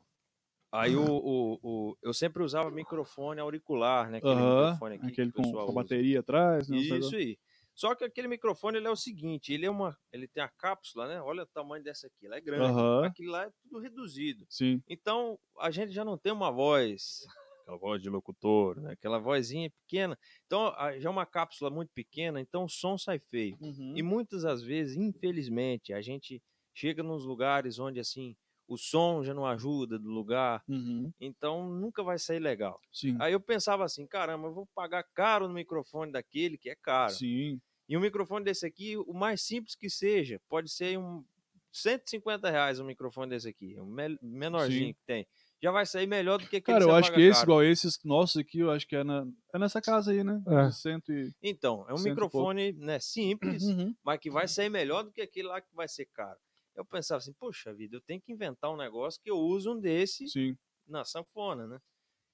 aí 0.71 0.95
o, 0.95 1.01
o, 1.03 1.59
o- 1.91 1.97
eu 2.01 2.13
sempre 2.13 2.43
usava 2.43 2.69
microfone 2.69 3.39
auricular, 3.39 4.09
né? 4.09 4.17
Aquele 4.17 4.35
Aham, 4.35 4.61
microfone 4.63 4.95
aqui 4.95 5.07
Aquele 5.07 5.31
que 5.31 5.39
o 5.39 5.41
com, 5.43 5.43
pessoal 5.43 5.65
com 5.65 5.71
a 5.71 5.75
bateria 5.83 6.19
atrás. 6.19 6.67
né, 6.69 6.77
Isso 6.77 7.15
aí. 7.15 7.37
Só 7.77 7.93
que 7.93 8.03
aquele 8.03 8.27
microfone 8.27 8.77
ele 8.79 8.87
é 8.87 8.89
o 8.89 8.95
seguinte, 8.95 9.53
ele 9.53 9.67
é 9.67 9.69
uma, 9.69 9.95
ele 10.11 10.27
tem 10.27 10.41
a 10.41 10.49
cápsula, 10.49 11.07
né? 11.07 11.21
Olha 11.21 11.43
o 11.43 11.45
tamanho 11.45 11.83
dessa 11.83 12.07
aqui, 12.07 12.25
ela 12.25 12.37
é 12.37 12.41
grande. 12.41 12.63
Aham. 12.63 13.05
Aquilo 13.05 13.31
lá 13.31 13.43
é 13.45 13.51
tudo 13.61 13.77
reduzido. 13.79 14.47
Sim. 14.49 14.81
Então, 14.89 15.37
a 15.59 15.69
gente 15.69 15.91
já 15.91 16.03
não 16.03 16.17
tem 16.17 16.33
uma 16.33 16.49
voz, 16.51 17.19
aquela 17.61 17.77
voz 17.77 18.01
de 18.01 18.09
locutor, 18.09 18.81
né? 18.81 18.93
aquela 18.93 19.19
vozinha 19.19 19.69
pequena. 19.69 20.17
Então, 20.47 20.73
já 20.97 21.07
é 21.07 21.11
uma 21.11 21.27
cápsula 21.27 21.69
muito 21.69 21.91
pequena, 21.93 22.41
então 22.41 22.63
o 22.63 22.69
som 22.69 22.97
sai 22.97 23.19
feio. 23.19 23.55
Uhum. 23.61 23.93
E 23.95 24.01
muitas 24.01 24.41
das 24.41 24.63
vezes, 24.63 24.97
infelizmente, 24.97 25.93
a 25.93 26.01
gente 26.01 26.41
chega 26.73 27.03
nos 27.03 27.25
lugares 27.25 27.77
onde 27.77 27.99
assim 27.99 28.35
o 28.67 28.75
som 28.75 29.23
já 29.23 29.33
não 29.33 29.45
ajuda 29.45 29.97
do 29.97 30.09
lugar, 30.09 30.61
Uhum. 30.67 31.09
então 31.21 31.69
nunca 31.69 32.03
vai 32.03 32.19
sair 32.19 32.39
legal. 32.39 32.81
Sim. 32.91 33.15
Aí 33.21 33.31
eu 33.31 33.39
pensava 33.39 33.85
assim, 33.85 34.05
caramba, 34.05 34.47
eu 34.47 34.53
vou 34.53 34.67
pagar 34.75 35.03
caro 35.13 35.47
no 35.47 35.53
microfone 35.53 36.11
daquele 36.11 36.57
que 36.57 36.69
é 36.69 36.75
caro. 36.75 37.13
Sim. 37.13 37.61
E 37.89 37.95
um 37.97 38.01
microfone 38.01 38.43
desse 38.43 38.65
aqui, 38.65 38.97
o 38.97 39.13
mais 39.13 39.41
simples 39.41 39.75
que 39.75 39.89
seja, 39.89 40.39
pode 40.49 40.69
ser 40.69 40.97
um 40.99 41.23
150 41.71 42.49
reais 42.49 42.79
um 42.79 42.85
microfone 42.85 43.29
desse 43.29 43.47
aqui, 43.49 43.79
um 43.79 43.85
me- 43.85 44.17
menorzinho 44.21 44.87
Sim. 44.87 44.93
que 44.93 44.99
tem. 45.05 45.27
Já 45.61 45.71
vai 45.71 45.85
sair 45.85 46.05
melhor 46.07 46.37
do 46.37 46.47
que 46.47 46.57
aquele 46.57 46.61
Cara, 46.79 46.85
que 46.85 46.91
eu 46.91 46.95
acho 46.95 47.13
que 47.13 47.21
esse, 47.21 47.39
caro. 47.39 47.45
igual 47.45 47.63
esses 47.63 47.99
nossos 48.03 48.37
aqui, 48.37 48.59
eu 48.59 48.69
acho 48.71 48.87
que 48.87 48.95
é, 48.95 49.03
na, 49.03 49.25
é 49.53 49.59
nessa 49.59 49.81
casa 49.81 50.11
aí, 50.11 50.23
né? 50.23 50.41
É. 50.47 50.67
De 50.67 50.75
Cento 50.75 51.11
e... 51.11 51.33
Então, 51.41 51.85
é 51.89 51.93
um 51.93 51.99
microfone 51.99 52.73
né, 52.73 52.99
simples, 52.99 53.63
Uhum. 53.63 53.95
mas 54.03 54.19
que 54.19 54.29
vai 54.29 54.47
sair 54.47 54.69
melhor 54.69 55.03
do 55.03 55.11
que 55.11 55.21
aquele 55.21 55.47
lá 55.47 55.59
que 55.61 55.73
vai 55.73 55.87
ser 55.87 56.05
caro. 56.13 56.37
Eu 56.75 56.85
pensava 56.85 57.17
assim, 57.19 57.33
poxa 57.33 57.73
vida, 57.73 57.95
eu 57.95 58.01
tenho 58.01 58.21
que 58.21 58.31
inventar 58.31 58.71
um 58.71 58.77
negócio 58.77 59.19
que 59.21 59.31
eu 59.31 59.37
use 59.37 59.67
um 59.67 59.79
desse 59.79 60.27
Sim. 60.27 60.55
na 60.87 61.03
sanfona, 61.03 61.65
né? 61.65 61.79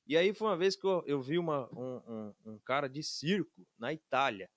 E 0.05 0.17
aí 0.17 0.33
foi 0.33 0.47
uma 0.49 0.57
vez 0.57 0.75
que 0.75 0.85
eu, 0.85 1.01
eu 1.05 1.21
vi 1.21 1.37
uma, 1.39 1.69
um, 1.73 2.01
um- 2.07 2.33
um 2.53 2.59
cara 2.59 2.89
de 2.89 3.01
circo 3.01 3.65
na 3.79 3.93
Itália, 3.93 4.49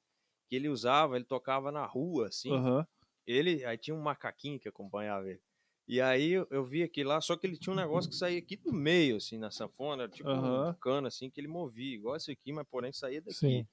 que 0.48 0.56
ele 0.56 0.68
usava, 0.68 1.16
ele 1.16 1.24
tocava 1.24 1.72
na 1.72 1.84
rua, 1.86 2.28
assim, 2.28 2.64
Aham. 2.64 2.86
ele, 3.26 3.64
aí 3.64 3.78
tinha 3.78 3.94
um 3.96 4.00
macaquinho 4.02 4.60
que 4.60 4.68
acompanhava 4.68 5.28
ele. 5.30 5.42
E 5.88 6.00
aí 6.00 6.32
eu, 6.32 6.64
vi 6.64 6.82
aquilo 6.82 7.10
lá, 7.10 7.20
só 7.20 7.36
que 7.36 7.46
ele 7.46 7.56
tinha 7.58 7.72
um 7.72 7.76
negócio 7.76 8.10
que 8.10 8.16
saía 8.16 8.38
aqui 8.38 8.56
do 8.56 8.72
meio, 8.72 9.16
assim, 9.18 9.38
na 9.38 9.50
sanfona, 9.50 10.08
tipo 10.08 10.28
um 10.38 10.64
Aham. 10.64 10.76
cano, 10.80 11.08
assim, 11.08 11.30
que 11.30 11.40
ele 11.40 11.48
movia, 11.48 11.94
igual 11.96 12.16
esse 12.16 12.30
aqui, 12.32 12.52
mas 12.52 12.66
porém 12.68 12.92
saía 12.92 13.20
daqui. 13.22 13.34
Sim. 13.40 13.66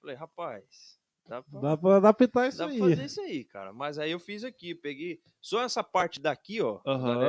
Falei, 0.00 0.16
rapaz, 0.16 0.98
dá 1.28 1.42
pra, 1.42 1.60
Dá 1.60 1.76
pra 1.76 1.96
adaptar 1.96 2.48
isso 2.48 2.58
dá 2.58 2.68
pra 2.68 2.74
aí. 2.74 2.78
fazer 2.78 3.04
isso 3.06 3.20
aí, 3.22 3.44
cara. 3.44 3.72
Mas 3.72 3.98
aí 3.98 4.10
eu 4.12 4.20
fiz 4.20 4.44
aqui, 4.44 4.74
peguei 4.74 5.20
só 5.40 5.62
essa 5.62 5.84
parte 5.84 6.20
daqui, 6.20 6.60
ó, 6.62 6.80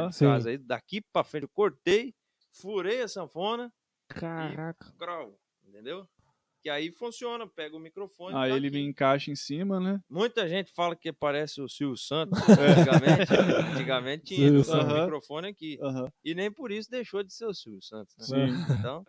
de 0.08 0.14
Sim. 0.14 0.28
casa 0.28 0.50
aí, 0.50 0.58
daqui 0.58 1.02
pra 1.02 1.24
frente, 1.24 1.44
eu 1.44 1.50
cortei, 1.50 2.16
furei 2.52 3.02
a 3.02 3.08
sanfona, 3.08 3.74
Caraca. 4.08 4.94
grau, 4.98 5.40
entendeu? 5.64 6.08
Que 6.62 6.70
aí 6.70 6.92
funciona, 6.92 7.48
pega 7.48 7.76
o 7.76 7.80
microfone. 7.80 8.36
Aí 8.36 8.50
tá 8.52 8.58
ele 8.58 8.68
aqui. 8.68 8.76
me 8.78 8.84
encaixa 8.84 9.32
em 9.32 9.36
cima, 9.36 9.80
né? 9.80 10.02
Muita 10.10 10.48
gente 10.48 10.72
fala 10.74 10.96
que 10.96 11.12
parece 11.14 11.62
o 11.62 11.70
Silvio 11.70 11.96
Santos. 11.98 12.38
Antigamente, 12.50 13.34
antigamente 13.74 14.24
tinha 14.36 14.52
o 14.52 15.00
microfone 15.02 15.48
aqui. 15.48 15.80
E 16.24 16.36
nem 16.36 16.52
por 16.52 16.72
isso 16.72 16.90
deixou 16.92 17.24
de 17.24 17.34
ser 17.34 17.46
o 17.46 17.54
Silvio 17.54 17.82
Santos. 17.82 18.14
Né? 18.30 18.48
Sim. 18.48 18.74
Então, 18.78 19.06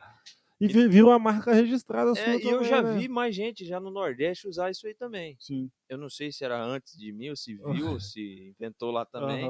E 0.60 0.68
vi- 0.68 0.88
virou 0.88 1.10
uma 1.10 1.18
marca 1.18 1.52
registrada 1.52 2.14
sua 2.14 2.22
é, 2.24 2.36
e 2.36 2.42
eu 2.44 2.50
também, 2.58 2.68
já 2.68 2.82
né? 2.82 2.98
vi 2.98 3.08
mais 3.08 3.34
gente 3.34 3.64
já 3.64 3.80
no 3.80 3.90
Nordeste 3.90 4.46
usar 4.46 4.70
isso 4.70 4.86
aí 4.86 4.94
também. 4.94 5.36
Sim. 5.40 5.68
Eu 5.88 5.98
não 5.98 6.08
sei 6.08 6.30
se 6.30 6.44
era 6.44 6.62
antes 6.62 6.96
de 6.96 7.12
mim, 7.12 7.30
ou 7.30 7.36
se 7.36 7.54
viu, 7.56 7.90
ou 7.92 7.98
se 8.00 8.54
inventou 8.56 8.90
lá 8.92 9.04
também, 9.04 9.48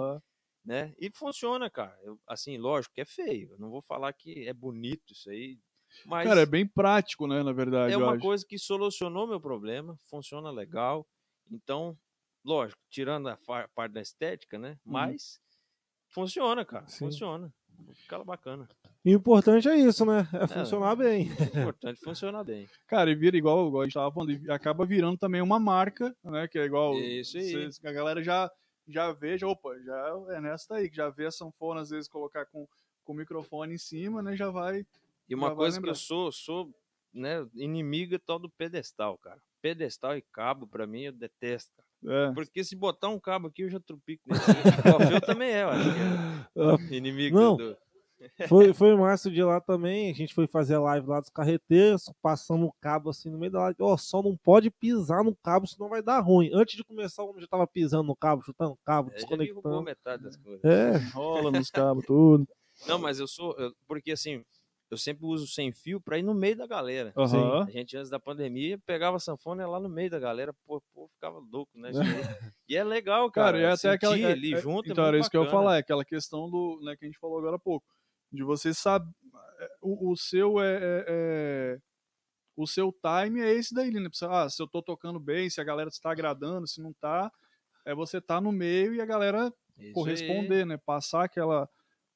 né? 0.65 0.95
E 0.99 1.11
funciona, 1.11 1.69
cara. 1.69 1.99
Eu, 2.03 2.19
assim, 2.27 2.57
lógico 2.57 2.95
que 2.95 3.01
é 3.03 3.05
feio. 3.05 3.51
Eu 3.53 3.59
não 3.59 3.69
vou 3.71 3.83
falar 3.83 4.13
que 4.13 4.47
é 4.47 4.53
bonito 4.55 5.13
isso 5.13 5.29
aí, 5.31 5.59
mas 6.07 6.27
Cara, 6.27 6.41
é 6.41 6.47
bem 6.47 6.67
prático, 6.67 7.27
né? 7.27 7.43
Na 7.43 7.53
verdade, 7.53 7.93
é 7.93 7.97
uma 7.97 8.19
coisa 8.19 8.45
que 8.47 8.59
solucionou 8.59 9.27
meu 9.27 9.41
problema, 9.41 9.97
funciona 10.09 10.51
legal. 10.51 11.07
Então, 11.51 11.97
lógico, 12.45 12.81
tirando 12.91 13.29
a 13.29 13.39
parte 13.75 13.93
da 13.93 14.01
estética, 14.01 14.59
né? 14.59 14.79
Mas 14.85 15.41
funciona, 16.09 16.65
cara. 16.65 16.87
Sim. 16.89 17.07
Funciona. 17.07 17.53
Fica 17.95 18.23
bacana. 18.23 18.69
E 19.05 19.15
o 19.15 19.19
importante 19.19 19.69
é 19.69 19.77
isso, 19.77 20.05
né? 20.05 20.29
É 20.35 20.47
funcionar 20.47 20.95
bem. 20.95 21.31
O 21.31 21.59
importante 21.61 21.99
é 22.01 22.05
funcionar 22.05 22.45
bem. 22.45 22.69
Cara, 22.87 23.11
e 23.11 23.15
vira 23.15 23.37
igual, 23.37 23.67
igual 23.69 23.83
a 23.83 23.85
gente 23.87 23.95
tava 23.95 24.13
falando, 24.13 24.33
e 24.33 24.51
acaba 24.51 24.85
virando 24.85 25.17
também 25.17 25.41
uma 25.41 25.59
marca, 25.59 26.15
né? 26.23 26.47
Que 26.47 26.59
é 26.59 26.65
igual. 26.65 26.95
Isso 26.95 27.39
aí. 27.39 27.71
a 27.85 27.93
galera 27.93 28.23
já, 28.23 28.51
já 28.87 29.11
vê, 29.13 29.39
já, 29.39 29.49
opa, 29.49 29.71
já 29.81 30.37
é 30.37 30.41
nessa 30.41 30.75
daí, 30.75 30.91
que 30.91 30.97
já 30.97 31.09
vê 31.09 31.27
a 31.27 31.31
sanfona, 31.31 31.81
às 31.81 31.89
vezes, 31.89 32.09
colocar 32.09 32.45
com, 32.47 32.69
com 33.03 33.13
o 33.13 33.17
microfone 33.17 33.75
em 33.75 33.79
cima, 33.79 34.23
né? 34.23 34.37
Já 34.37 34.51
vai. 34.51 34.87
E 35.31 35.35
uma 35.35 35.55
coisa 35.55 35.77
que 35.77 35.81
lembrar. 35.87 35.93
eu 35.93 35.95
sou, 35.95 36.33
sou 36.33 36.71
né, 37.13 37.47
inimiga 37.55 38.19
tal 38.19 38.39
do 38.39 38.51
pedestal, 38.51 39.17
cara. 39.19 39.41
Pedestal 39.63 40.17
e 40.17 40.23
cabo, 40.33 40.67
pra 40.67 40.87
mim, 40.87 41.03
eu 41.03 41.13
detesto. 41.13 41.71
cara. 41.77 42.31
É. 42.31 42.33
Porque 42.35 42.65
se 42.65 42.75
botar 42.75 43.09
um 43.09 43.21
cabo 43.21 43.49
aqui, 43.49 43.63
eu 43.63 43.71
já 43.71 43.79
trupico 43.81 44.23
o 44.29 44.93
Alfeu 44.95 45.21
também 45.21 45.51
é, 45.51 45.63
eu 45.65 45.69
acho 45.69 46.89
que 46.89 46.95
é 46.95 46.97
inimigo 46.97 47.39
Não. 47.39 47.57
do... 47.57 47.77
Foi, 48.51 48.75
foi 48.75 48.95
massa 48.97 49.31
de 49.31 49.43
lá 49.43 49.63
também. 49.63 50.11
A 50.11 50.15
gente 50.15 50.35
foi 50.35 50.47
fazer 50.47 50.75
a 50.75 50.81
live 50.81 51.07
lá 51.07 51.21
dos 51.21 51.31
carreteiros, 51.31 52.13
passamos 52.21 52.69
o 52.69 52.75
cabo 52.79 53.09
assim 53.09 53.31
no 53.31 53.39
meio 53.39 53.51
da 53.51 53.61
live. 53.61 53.77
Ó, 53.81 53.97
só 53.97 54.23
não 54.23 54.37
pode 54.37 54.71
pisar 54.71 55.25
no 55.25 55.35
cabo, 55.37 55.67
senão 55.67 55.89
vai 55.89 56.03
dar 56.03 56.21
ruim. 56.21 56.51
Antes 56.53 56.77
de 56.77 56.85
começar, 56.85 57.23
o 57.23 57.31
homem 57.31 57.41
já 57.41 57.47
tava 57.49 57.67
pisando 57.67 58.03
no 58.03 58.15
cabo, 58.15 58.43
chutando 58.43 58.73
o 58.73 58.79
cabo, 58.85 59.11
É, 59.11 59.15
desconectando. 59.15 59.81
metade 59.83 60.23
das 60.25 60.37
coisas. 60.37 60.63
É, 60.63 60.99
Rola 61.15 61.51
nos 61.51 61.71
cabos, 61.71 62.05
tudo. 62.05 62.47
Não, 62.87 62.99
mas 62.99 63.19
eu 63.19 63.27
sou. 63.27 63.57
eu- 63.59 63.73
porque 63.89 64.13
assim, 64.13 64.45
eu 64.91 64.99
sempre 64.99 65.25
uso 65.25 65.47
sem 65.47 65.71
fio 65.71 66.01
pra 66.01 66.19
ir 66.19 66.23
no 66.23 66.35
meio 66.35 66.57
da 66.57 66.67
galera. 66.67 67.13
Aham. 67.17 67.63
A 67.63 67.71
gente, 67.71 67.97
antes 67.97 68.11
da 68.11 68.19
pandemia, 68.19 68.77
pegava 68.85 69.17
a 69.17 69.21
sanfona 69.21 69.63
e 69.63 69.65
ia 69.65 69.69
lá 69.69 69.79
no 69.79 69.89
meio 69.89 70.11
da 70.11 70.19
galera, 70.19 70.53
pô, 70.67 70.83
pô 70.93 71.09
ficava 71.15 71.39
louco, 71.39 71.71
né? 71.79 71.91
aí. 71.91 71.95
e 72.69 72.77
é 72.77 72.83
legal, 72.83 73.31
cara. 73.31 73.53
Cara, 73.53 73.59
e 73.61 73.63
é 73.65 73.71
até 73.71 73.91
aquela. 73.91 74.19
é- 74.19 74.25
ali 74.25 74.55
é- 74.55 74.61
junto. 74.61 74.91
então, 74.91 75.05
é 75.05 75.09
era 75.09 75.19
isso 75.19 75.31
que 75.31 75.37
eu 75.37 75.45
ia 75.45 75.51
falar, 75.51 75.77
é 75.77 75.79
aquela 75.79 76.05
questão 76.05 76.51
do. 76.51 76.81
Né, 76.83 76.97
que 76.97 77.05
a 77.05 77.09
gente 77.09 77.19
falou 77.21 77.39
agora 77.39 77.57
há 77.57 77.59
pouco. 77.59 77.87
De 78.33 78.43
você 78.43 78.75
saber. 78.75 79.09
O, 79.81 80.11
o 80.11 80.17
seu 80.17 80.61
é, 80.61 80.75
é- 80.75 81.05
é- 81.09 81.79
O 82.57 82.67
seu 82.67 82.93
time 82.93 83.41
é 83.41 83.53
esse 83.53 83.73
daí, 83.75 83.91
né? 83.91 84.09
Ah, 84.29 84.49
se 84.49 84.61
eu 84.61 84.67
tô 84.67 84.83
tocando 84.83 85.21
bem, 85.21 85.49
se 85.49 85.61
a 85.61 85.65
galera 85.65 85.89
está 85.89 86.11
agradando, 86.11 86.67
se 86.67 86.81
não 86.83 86.93
tá. 86.93 87.31
É 87.85 87.95
você 87.95 88.21
tá 88.21 88.41
no 88.41 88.51
meio 88.53 88.95
e 88.95 89.01
a 89.01 89.07
galera 89.07 89.47
Isso 89.79 89.87
aí. 89.87 89.93
corresponder, 89.93 90.67
né? 90.67 90.77
Passar 90.77 91.25
aquela 91.25 91.69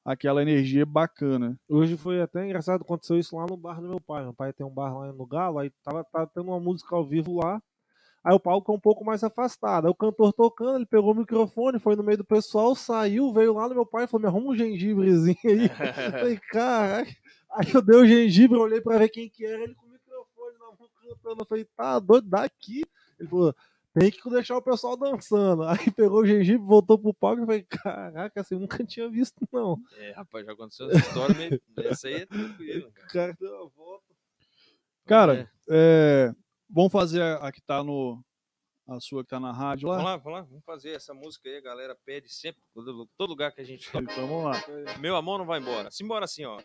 aquela 0.05 0.41
energia 0.43 0.85
bacana. 0.85 1.59
Hoje 1.67 1.97
foi 1.97 2.21
até 2.21 2.45
engraçado, 2.45 2.83
aconteceu 2.83 3.17
isso 3.17 3.35
lá 3.35 3.47
no 3.49 3.57
bar 3.57 3.81
do 3.81 3.89
meu 3.89 3.99
pai. 3.99 4.23
Meu 4.23 4.33
pai 4.33 4.53
tem 4.53 4.65
um 4.65 4.69
bar 4.69 4.95
lá 4.95 5.11
no 5.11 5.25
Galo, 5.25 5.57
aí 5.57 5.71
tava, 5.83 6.03
tava 6.03 6.27
tendo 6.27 6.49
uma 6.49 6.59
música 6.59 6.95
ao 6.95 7.03
vivo 7.03 7.39
lá. 7.39 7.59
Aí 8.23 8.33
o 8.33 8.39
palco 8.39 8.71
é 8.71 8.75
um 8.75 8.79
pouco 8.79 9.03
mais 9.03 9.23
afastado. 9.23 9.85
Aí 9.85 9.91
o 9.91 9.95
cantor 9.95 10.31
tocando, 10.33 10.77
ele 10.77 10.85
pegou 10.85 11.11
o 11.11 11.15
microfone, 11.15 11.79
foi 11.79 11.95
no 11.95 12.03
meio 12.03 12.19
do 12.19 12.25
pessoal, 12.25 12.75
saiu, 12.75 13.33
veio 13.33 13.53
lá 13.53 13.67
no 13.67 13.75
meu 13.75 13.85
pai 13.85 14.05
e 14.05 14.07
falou: 14.07 14.21
Me 14.21 14.27
arruma 14.27 14.51
um 14.51 14.55
gengibrezinho 14.55 15.37
aí. 15.43 15.65
Eu 15.65 15.69
falei, 16.11 16.39
caralho. 16.51 17.15
Aí 17.51 17.71
eu 17.73 17.81
dei 17.81 17.97
o 17.97 18.05
gengibre, 18.05 18.57
olhei 18.57 18.81
pra 18.81 18.97
ver 18.97 19.09
quem 19.09 19.29
que 19.29 19.45
era, 19.45 19.63
ele 19.63 19.75
com 19.75 19.85
o 19.85 19.89
microfone 19.89 20.57
na 20.59 20.65
mão 20.65 20.89
cantando. 21.01 21.41
Eu 21.41 21.45
falei, 21.45 21.65
tá 21.77 21.99
doido, 21.99 22.27
daqui. 22.27 22.83
Ele 23.19 23.29
falou, 23.29 23.55
tem 23.97 24.11
que 24.11 24.29
deixar 24.29 24.57
o 24.57 24.61
pessoal 24.61 24.97
dançando. 24.97 25.63
Aí 25.87 25.89
pegou 25.91 26.21
o 26.21 26.25
gengibre, 26.25 26.67
voltou 26.67 26.99
pro 26.99 27.13
palco 27.13 27.41
e 27.41 27.45
falei, 27.45 27.63
caraca, 27.63 28.41
assim, 28.41 28.55
nunca 28.55 28.83
tinha 28.83 29.09
visto, 29.09 29.47
não. 29.51 29.77
É, 29.97 30.11
rapaz, 30.11 30.45
já 30.45 30.51
aconteceu 30.51 30.89
essa 30.89 30.99
história, 30.99 31.35
meio... 31.35 31.61
essa 31.77 32.07
aí 32.07 32.15
é 32.15 32.25
tranquilo, 32.25 32.91
cara. 33.07 33.07
cara 33.07 33.37
deu 33.39 33.55
uma 33.55 33.69
volta. 33.69 34.15
Cara, 35.05 35.51
é, 35.69 36.33
vamos 36.69 36.91
fazer 36.91 37.21
a, 37.21 37.35
a 37.35 37.51
que 37.51 37.61
tá 37.61 37.83
no. 37.83 38.21
A 38.87 38.99
sua 38.99 39.23
que 39.23 39.29
tá 39.29 39.39
na 39.39 39.51
rádio 39.51 39.89
lá? 39.89 39.95
Vamos 39.95 40.11
lá, 40.11 40.17
vamos 40.17 40.39
lá, 40.39 40.45
vamos 40.45 40.63
fazer 40.63 40.91
essa 40.91 41.11
música 41.11 41.49
aí, 41.49 41.57
a 41.57 41.61
galera 41.61 41.97
pede 42.05 42.31
sempre, 42.31 42.61
todo, 42.71 43.09
todo 43.17 43.29
lugar 43.29 43.51
que 43.51 43.61
a 43.61 43.63
gente 43.63 43.91
toca. 43.91 44.11
Então 44.11 44.27
vamos 44.27 44.43
lá. 44.43 44.97
Meu 44.99 45.15
amor 45.15 45.39
não 45.39 45.45
vai 45.45 45.59
embora. 45.59 45.89
Simbora 45.89 46.25
assim, 46.25 46.45
ó. 46.45 46.61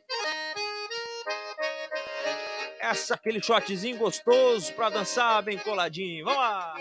Essa 2.78 3.14
aquele 3.14 3.43
shotzinho 3.43 3.97
gostoso 3.97 4.74
pra 4.74 4.91
dançar 4.91 5.43
bem 5.43 5.57
coladinho. 5.57 6.26
Vamos 6.26 6.41
lá. 6.41 6.74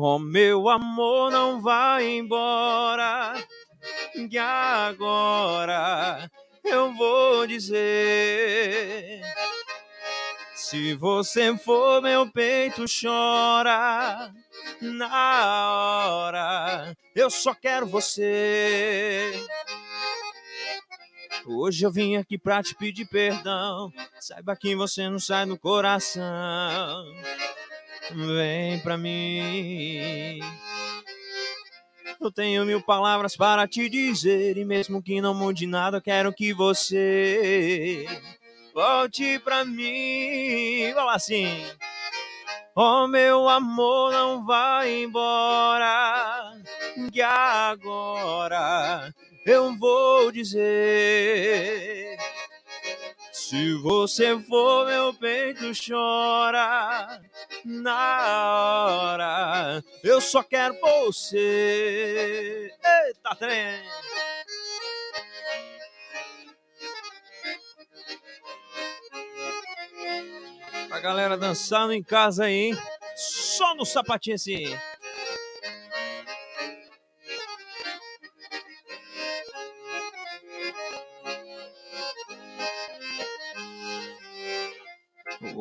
Oh, 0.00 0.16
meu 0.16 0.68
amor 0.68 1.32
não 1.32 1.60
vai 1.60 2.18
embora. 2.18 3.34
Que 4.30 4.38
agora 4.38 6.30
eu 6.62 6.94
vou 6.94 7.44
dizer. 7.48 9.20
Se 10.54 10.94
você 10.94 11.56
for, 11.58 12.00
meu 12.00 12.30
peito 12.30 12.84
chora 12.84 14.32
na 14.80 15.72
hora. 15.72 16.96
Eu 17.12 17.28
só 17.28 17.52
quero 17.52 17.84
você. 17.84 19.32
Hoje 21.44 21.84
eu 21.84 21.90
vim 21.90 22.14
aqui 22.14 22.38
pra 22.38 22.62
te 22.62 22.72
pedir 22.76 23.06
perdão. 23.06 23.90
Saiba 24.20 24.54
que 24.54 24.76
você 24.76 25.08
não 25.08 25.18
sai 25.18 25.44
do 25.46 25.58
coração. 25.58 27.04
Vem 28.14 28.78
pra 28.80 28.96
mim. 28.96 30.40
Eu 32.20 32.32
tenho 32.32 32.64
mil 32.64 32.82
palavras 32.82 33.36
para 33.36 33.68
te 33.68 33.88
dizer. 33.88 34.56
E 34.56 34.64
mesmo 34.64 35.02
que 35.02 35.20
não 35.20 35.34
mude 35.34 35.66
nada, 35.66 35.98
eu 35.98 36.02
quero 36.02 36.32
que 36.32 36.52
você 36.52 38.06
volte 38.74 39.38
pra 39.40 39.64
mim. 39.64 40.92
Lá 40.92 41.14
assim. 41.14 41.48
Oh, 42.74 43.08
meu 43.08 43.48
amor, 43.48 44.12
não 44.12 44.46
vai 44.46 45.02
embora. 45.02 46.54
Que 47.12 47.20
agora 47.20 49.12
eu 49.44 49.76
vou 49.76 50.30
dizer. 50.30 52.16
Se 53.32 53.74
você 53.74 54.38
for, 54.40 54.86
meu 54.86 55.14
peito 55.14 55.72
chora. 55.74 57.20
Na 57.64 58.86
hora, 58.86 59.84
eu 60.02 60.20
só 60.20 60.42
quero 60.42 60.78
você. 60.80 62.72
Eita, 62.84 63.34
trem! 63.36 63.82
Pra 70.88 71.00
galera 71.00 71.36
dançando 71.36 71.92
em 71.92 72.02
casa 72.02 72.44
aí, 72.44 72.54
hein? 72.54 72.78
Só 73.16 73.74
no 73.74 73.84
sapatinho 73.84 74.36
assim. 74.36 74.64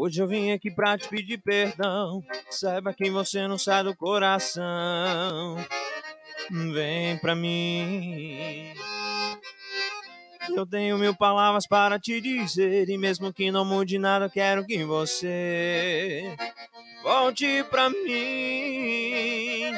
Hoje 0.07 0.21
eu 0.21 0.27
vim 0.27 0.53
aqui 0.53 0.71
pra 0.71 0.97
te 0.97 1.05
pedir 1.09 1.37
perdão. 1.37 2.23
Saiba 2.49 2.93
que 2.93 3.09
você 3.09 3.45
não 3.45 3.57
sai 3.57 3.83
do 3.83 3.93
coração. 3.93 5.57
Vem 6.49 7.17
pra 7.17 7.35
mim. 7.35 8.71
Eu 10.55 10.65
tenho 10.65 10.97
mil 10.97 11.13
palavras 11.13 11.67
para 11.67 11.99
te 11.99 12.21
dizer. 12.21 12.87
E 12.87 12.97
mesmo 12.97 13.33
que 13.33 13.51
não 13.51 13.65
mude 13.65 13.99
nada, 13.99 14.29
quero 14.29 14.65
que 14.65 14.81
você 14.85 16.33
volte 17.03 17.65
pra 17.65 17.89
mim. 17.89 19.73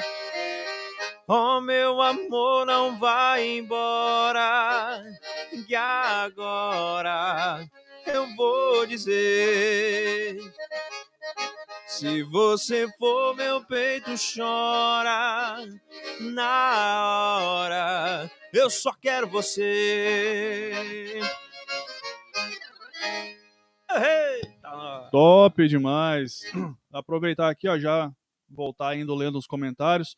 Oh, 1.27 1.59
meu 1.59 1.99
amor, 2.03 2.67
não 2.67 2.99
vai 2.99 3.57
embora. 3.57 5.03
Que 5.65 5.73
agora 5.73 7.67
vou 8.39 8.85
dizer. 8.85 10.39
Se 11.85 12.23
você 12.23 12.87
for, 12.97 13.35
meu 13.35 13.65
peito 13.65 14.11
chora. 14.15 15.57
Na 16.21 17.39
hora, 17.41 18.31
eu 18.53 18.69
só 18.69 18.93
quero 18.93 19.27
você. 19.27 20.71
Eita! 23.91 25.09
Top 25.11 25.67
demais. 25.67 26.41
Aproveitar 26.93 27.49
aqui, 27.49 27.67
ó, 27.67 27.77
já 27.77 28.09
voltar 28.49 28.95
indo 28.95 29.13
lendo 29.13 29.37
os 29.37 29.45
comentários. 29.45 30.15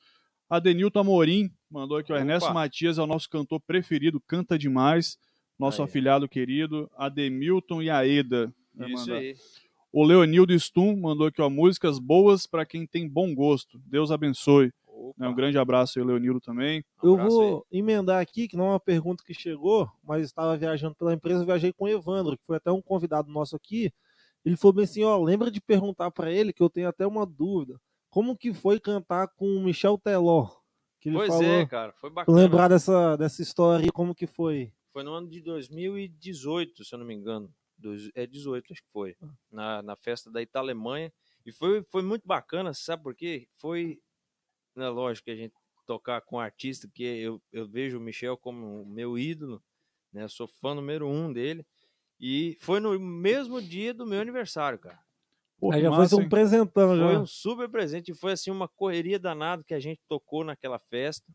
Adenilton 0.47 0.99
Amorim 0.99 1.51
mandou 1.69 1.97
aqui, 1.97 2.13
o. 2.13 2.15
Ernesto 2.15 2.53
Matias 2.53 2.99
é 2.99 3.01
o 3.01 3.07
nosso 3.07 3.27
cantor 3.27 3.59
preferido, 3.61 4.21
canta 4.27 4.59
demais. 4.59 5.17
Nosso 5.61 5.81
Aí. 5.81 5.85
afilhado 5.87 6.27
querido, 6.27 6.89
Ademilton 6.97 7.81
e 7.81 7.89
Aeda. 7.89 8.51
Isso 8.87 9.07
mandar. 9.07 9.15
aí. 9.19 9.35
O 9.93 10.03
Leonildo 10.03 10.53
Stum 10.57 10.95
mandou 10.97 11.27
aqui, 11.27 11.41
ó, 11.41 11.49
músicas 11.49 11.99
boas 11.99 12.47
para 12.47 12.65
quem 12.65 12.87
tem 12.87 13.07
bom 13.07 13.35
gosto. 13.35 13.77
Deus 13.85 14.09
abençoe. 14.11 14.71
Opa, 14.87 15.13
Né, 15.17 15.27
Um 15.27 15.35
grande 15.35 15.57
abraço 15.57 15.99
aí, 15.99 16.05
Leonildo 16.05 16.39
também. 16.41 16.83
um 17.03 17.09
Eu 17.09 17.17
vou 17.17 17.65
emendar 17.71 18.19
aqui, 18.21 18.47
que 18.47 18.55
não 18.57 18.65
é 18.67 18.69
uma 18.71 18.79
pergunta 18.79 19.23
que 19.25 19.33
chegou, 19.33 19.87
mas 20.03 20.23
estava 20.25 20.57
viajando 20.57 20.95
pela 20.95 21.13
empresa, 21.13 21.45
viajei 21.45 21.71
com 21.73 21.85
o 21.85 21.89
Evandro, 21.89 22.37
que 22.37 22.45
foi 22.45 22.57
até 22.57 22.71
um 22.71 22.81
convidado 22.81 23.29
nosso 23.31 23.55
aqui. 23.55 23.91
Ele 24.43 24.55
falou 24.57 24.73
bem 24.73 24.85
assim, 24.85 25.03
ó, 25.03 25.21
lembra 25.21 25.51
de 25.51 25.61
perguntar 25.61 26.09
para 26.09 26.31
ele 26.31 26.51
que 26.53 26.63
eu 26.63 26.69
tenho 26.69 26.87
até 26.87 27.05
uma 27.05 27.25
dúvida. 27.25 27.79
Como 28.09 28.35
que 28.35 28.51
foi 28.53 28.79
cantar 28.79 29.27
com 29.27 29.45
o 29.45 29.61
Michel 29.63 29.97
Teló? 29.97 30.47
Que 30.99 31.09
ele 31.09 31.17
Pois 31.17 31.27
falou, 31.29 31.43
é, 31.43 31.65
cara, 31.65 31.93
foi 31.99 32.09
bacana. 32.09 32.37
lembrar 32.37 32.67
dessa, 32.67 33.15
dessa 33.17 33.41
história 33.41 33.85
aí, 33.85 33.91
como 33.91 34.15
que 34.15 34.25
foi? 34.25 34.71
Foi 34.91 35.03
no 35.03 35.13
ano 35.13 35.27
de 35.27 35.41
2018, 35.41 36.83
se 36.83 36.93
eu 36.93 36.99
não 36.99 37.05
me 37.05 37.13
engano. 37.13 37.53
É 38.13 38.27
18, 38.27 38.73
acho 38.73 38.83
que 38.83 38.91
foi. 38.91 39.15
Na, 39.51 39.81
na 39.81 39.95
festa 39.95 40.29
da 40.29 40.41
Italemanha. 40.41 41.11
E 41.45 41.51
foi, 41.51 41.83
foi 41.83 42.03
muito 42.03 42.27
bacana, 42.27 42.73
sabe 42.73 43.03
por 43.03 43.15
quê? 43.15 43.47
Foi, 43.57 43.99
né, 44.75 44.87
lógico, 44.89 45.25
que 45.25 45.31
a 45.31 45.35
gente 45.35 45.53
tocar 45.85 46.21
com 46.21 46.35
um 46.35 46.39
artista 46.39 46.87
que 46.87 47.03
eu, 47.03 47.41
eu 47.51 47.67
vejo 47.67 47.97
o 47.97 48.01
Michel 48.01 48.37
como 48.37 48.83
o 48.83 48.85
meu 48.85 49.17
ídolo, 49.17 49.61
né? 50.13 50.27
Sou 50.27 50.47
fã 50.47 50.75
número 50.75 51.07
um 51.07 51.33
dele. 51.33 51.65
E 52.19 52.57
foi 52.61 52.79
no 52.79 52.99
mesmo 52.99 53.61
dia 53.61 53.93
do 53.93 54.05
meu 54.05 54.21
aniversário, 54.21 54.77
cara. 54.77 54.99
Pô, 55.59 55.71
Aí 55.71 55.81
já 55.81 55.89
massa, 55.89 56.15
foi 56.15 56.19
um 56.19 56.21
hein? 56.23 56.29
presentão 56.29 56.87
Foi 56.89 56.97
já. 56.97 57.19
um 57.19 57.25
super 57.25 57.69
presente 57.69 58.11
e 58.11 58.15
foi 58.15 58.33
assim 58.33 58.51
uma 58.51 58.67
correria 58.67 59.19
danada 59.19 59.63
que 59.63 59.73
a 59.73 59.79
gente 59.79 60.01
tocou 60.07 60.43
naquela 60.43 60.79
festa. 60.79 61.31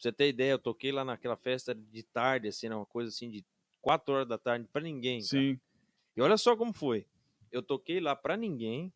Pra 0.00 0.10
você 0.10 0.12
ter 0.12 0.28
ideia, 0.30 0.52
eu 0.52 0.58
toquei 0.58 0.90
lá 0.90 1.04
naquela 1.04 1.36
festa 1.36 1.74
de 1.74 2.02
tarde, 2.02 2.48
assim, 2.48 2.70
uma 2.70 2.86
coisa 2.86 3.10
assim 3.10 3.30
de 3.30 3.44
4 3.82 4.14
horas 4.14 4.26
da 4.28 4.38
tarde 4.38 4.66
pra 4.72 4.80
ninguém. 4.80 5.18
cara. 5.18 5.28
Sim. 5.28 5.60
E 6.16 6.22
olha 6.22 6.38
só 6.38 6.56
como 6.56 6.72
foi. 6.72 7.06
Eu 7.52 7.62
toquei 7.62 8.00
lá 8.00 8.16
pra 8.16 8.34
ninguém, 8.34 8.90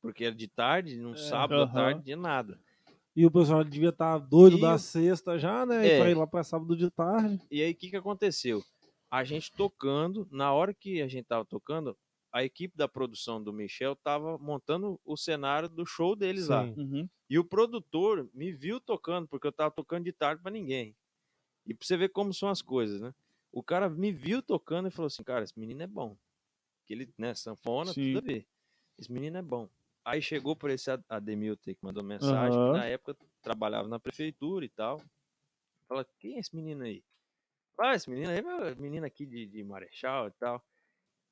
porque 0.00 0.24
era 0.24 0.34
de 0.34 0.48
tarde, 0.48 0.96
num 0.96 1.14
sábado 1.14 1.60
à 1.60 1.64
aham. 1.64 1.72
tarde, 1.74 2.02
de 2.04 2.16
nada. 2.16 2.58
E 3.14 3.26
o 3.26 3.30
pessoal 3.30 3.62
devia 3.62 3.90
estar 3.90 4.16
doido 4.16 4.56
E 4.56 4.60
da 4.62 4.78
sexta 4.78 5.38
já, 5.38 5.66
né? 5.66 5.86
É. 5.86 5.96
E 5.96 6.00
pra 6.00 6.10
ir 6.10 6.14
lá 6.16 6.26
pra 6.26 6.42
sábado 6.42 6.74
de 6.74 6.90
tarde. 6.90 7.38
E 7.50 7.60
aí, 7.62 7.72
o 7.72 7.74
que, 7.74 7.90
que 7.90 7.96
aconteceu? 7.96 8.64
A 9.10 9.22
gente 9.24 9.52
tocando, 9.52 10.26
na 10.30 10.52
hora 10.54 10.72
que 10.72 11.02
a 11.02 11.08
gente 11.08 11.26
tava 11.26 11.44
tocando, 11.44 11.94
a 12.32 12.44
equipe 12.44 12.76
da 12.76 12.86
produção 12.88 13.42
do 13.42 13.52
Michel 13.52 13.96
tava 13.96 14.38
montando 14.38 15.00
o 15.04 15.16
cenário 15.16 15.68
do 15.68 15.84
show 15.84 16.14
deles 16.14 16.48
lá. 16.48 16.64
Sim. 16.64 16.74
Uhum. 16.76 17.08
E 17.28 17.38
o 17.38 17.44
produtor 17.44 18.28
me 18.32 18.52
viu 18.52 18.80
tocando, 18.80 19.28
porque 19.28 19.46
eu 19.46 19.52
tava 19.52 19.70
tocando 19.70 20.04
de 20.04 20.12
tarde 20.12 20.42
pra 20.42 20.50
ninguém. 20.50 20.96
E 21.66 21.74
pra 21.74 21.86
você 21.86 21.96
ver 21.96 22.08
como 22.10 22.32
são 22.32 22.48
as 22.48 22.62
coisas, 22.62 23.00
né? 23.00 23.14
O 23.52 23.62
cara 23.62 23.88
me 23.88 24.12
viu 24.12 24.42
tocando 24.42 24.88
e 24.88 24.90
falou 24.90 25.06
assim, 25.06 25.22
cara, 25.22 25.44
esse 25.44 25.58
menino 25.58 25.82
é 25.82 25.86
bom. 25.86 26.16
Que 26.86 26.94
ele, 26.94 27.12
né, 27.18 27.34
sanfona, 27.34 27.92
Sim. 27.92 28.14
tudo 28.14 28.18
a 28.18 28.32
ver. 28.32 28.46
Esse 28.98 29.12
menino 29.12 29.36
é 29.38 29.42
bom. 29.42 29.68
Aí 30.04 30.22
chegou 30.22 30.56
por 30.56 30.70
esse 30.70 30.90
Ad- 30.90 31.04
Ademilton 31.08 31.74
que 31.74 31.78
mandou 31.82 32.02
mensagem, 32.02 32.58
Aham. 32.58 32.72
que 32.72 32.78
na 32.78 32.84
época 32.86 33.16
trabalhava 33.42 33.86
na 33.88 33.98
prefeitura 33.98 34.64
e 34.64 34.68
tal. 34.68 35.00
Fala, 35.88 36.04
quem 36.18 36.36
é 36.36 36.38
esse 36.38 36.54
menino 36.54 36.84
aí? 36.84 37.04
Ah, 37.78 37.94
esse 37.94 38.08
menino 38.10 38.30
aí 38.30 38.38
é 38.38 38.42
meu 38.42 38.76
menino 38.76 39.06
aqui 39.06 39.24
de, 39.26 39.46
de 39.46 39.62
Marechal 39.64 40.28
e 40.28 40.32
tal. 40.32 40.64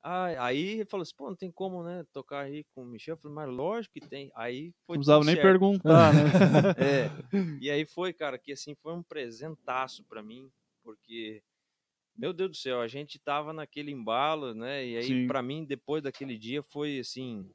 Ah, 0.01 0.45
aí 0.45 0.79
ele 0.79 0.85
falou 0.85 1.01
assim, 1.01 1.15
pô, 1.15 1.27
não 1.29 1.35
tem 1.35 1.51
como, 1.51 1.83
né, 1.83 2.05
tocar 2.13 2.45
aí 2.45 2.63
com 2.73 2.83
o 2.83 2.85
Michel. 2.85 3.15
Eu 3.15 3.17
falei, 3.17 3.35
mas 3.35 3.49
lógico 3.49 3.93
que 3.93 4.07
tem. 4.07 4.31
Aí 4.33 4.71
foi 4.85 4.95
Não 4.95 5.01
precisava 5.01 5.25
nem 5.25 5.35
certo. 5.35 5.47
perguntar, 5.47 6.13
né? 6.13 6.21
É. 6.77 7.09
E 7.61 7.69
aí 7.69 7.85
foi, 7.85 8.13
cara, 8.13 8.37
que 8.37 8.53
assim, 8.53 8.73
foi 8.75 8.93
um 8.93 9.03
presentaço 9.03 10.03
pra 10.05 10.23
mim, 10.23 10.49
porque, 10.81 11.43
meu 12.15 12.31
Deus 12.31 12.51
do 12.51 12.55
céu, 12.55 12.79
a 12.79 12.87
gente 12.87 13.19
tava 13.19 13.51
naquele 13.51 13.91
embalo, 13.91 14.53
né? 14.53 14.85
E 14.85 14.97
aí, 14.97 15.27
pra 15.27 15.41
mim, 15.41 15.65
depois 15.65 16.01
daquele 16.01 16.37
dia, 16.37 16.63
foi 16.63 16.99
assim, 16.99 17.49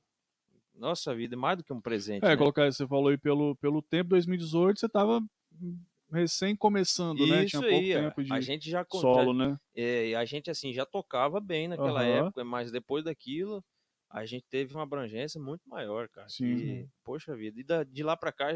nossa 0.74 1.14
vida, 1.14 1.36
mais 1.36 1.57
do 1.57 1.64
que 1.64 1.72
um 1.72 1.80
presente. 1.80 2.24
É, 2.24 2.30
né? 2.30 2.36
colocar, 2.36 2.70
você 2.70 2.86
falou 2.86 3.09
aí 3.09 3.16
pelo, 3.16 3.57
pelo 3.57 3.80
tempo 3.80 4.11
2018, 4.11 4.80
você 4.80 4.88
tava 4.88 5.22
recém 6.14 6.56
começando, 6.56 7.26
né? 7.26 7.44
Isso 7.44 7.62
Tinha 7.62 7.62
pouco 7.64 7.88
aí, 7.88 7.92
tempo 7.92 8.22
de 8.22 8.30
a 8.30 8.40
gente 8.40 8.68
já 8.70 8.84
solo, 8.88 9.32
né? 9.34 9.58
é, 9.74 10.08
e 10.10 10.14
a 10.14 10.24
gente 10.24 10.50
assim 10.50 10.72
já 10.72 10.86
tocava 10.86 11.40
bem 11.40 11.68
naquela 11.68 12.04
Aham. 12.04 12.04
época, 12.04 12.44
mas 12.44 12.70
depois 12.72 13.04
daquilo 13.04 13.64
a 14.10 14.24
gente 14.26 14.46
teve 14.48 14.74
uma 14.74 14.84
abrangência 14.84 15.40
muito 15.40 15.68
maior, 15.68 16.08
cara. 16.08 16.32
Sim. 16.34 16.48
que, 16.48 16.88
poxa 17.04 17.34
vida, 17.36 17.60
e 17.60 17.64
da- 17.64 17.84
de 17.84 18.02
lá 18.04 18.16
pra 18.16 18.32
cá, 18.32 18.48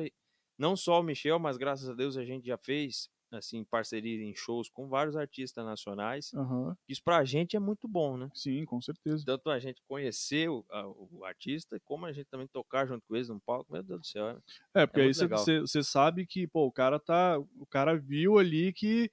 não 0.58 0.76
só 0.76 1.00
o 1.00 1.02
Michel, 1.02 1.38
mas 1.38 1.56
graças 1.56 1.88
a 1.88 1.94
Deus 1.94 2.16
a 2.16 2.24
gente 2.24 2.46
já 2.46 2.58
fez 2.58 3.08
assim 3.30 3.64
parceria 3.64 4.22
em 4.24 4.34
shows 4.34 4.68
com 4.68 4.88
vários 4.88 5.16
artistas 5.16 5.64
nacionais. 5.64 6.32
Aham. 6.34 6.76
Isso 6.88 7.02
pra 7.02 7.24
gente 7.24 7.56
é 7.56 7.60
muito 7.60 7.86
bom, 7.86 8.16
né? 8.16 8.30
Sim, 8.34 8.64
com 8.64 8.80
certeza. 8.80 9.24
Tanto 9.24 9.50
a 9.50 9.58
gente 9.58 9.82
conhecer 9.86 10.48
o, 10.48 10.64
a- 10.70 10.86
o 10.88 11.24
artista, 11.24 11.78
como 11.84 12.06
a 12.06 12.12
gente 12.12 12.26
também 12.26 12.46
tocar 12.48 12.86
junto 12.86 13.04
com 13.06 13.14
eles 13.16 13.28
no 13.28 13.40
palco. 13.40 13.72
Meu 13.72 13.82
Deus 13.82 14.00
do 14.00 14.06
céu. 14.06 14.28
é- 14.28 14.82
É, 14.82 14.86
porque 14.86 15.00
É 15.00 15.04
aí 15.04 15.12
você, 15.12 15.82
sabe 15.82 16.26
que, 16.26 16.46
pô, 16.46 16.66
o 16.66 16.72
cara 16.72 16.98
tá. 16.98 17.38
O 17.38 17.66
cara 17.66 17.96
viu 17.96 18.38
ali 18.38 18.72
que. 18.72 19.10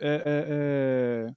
É, 0.00 0.14
é, 0.14 1.26
é, 1.28 1.34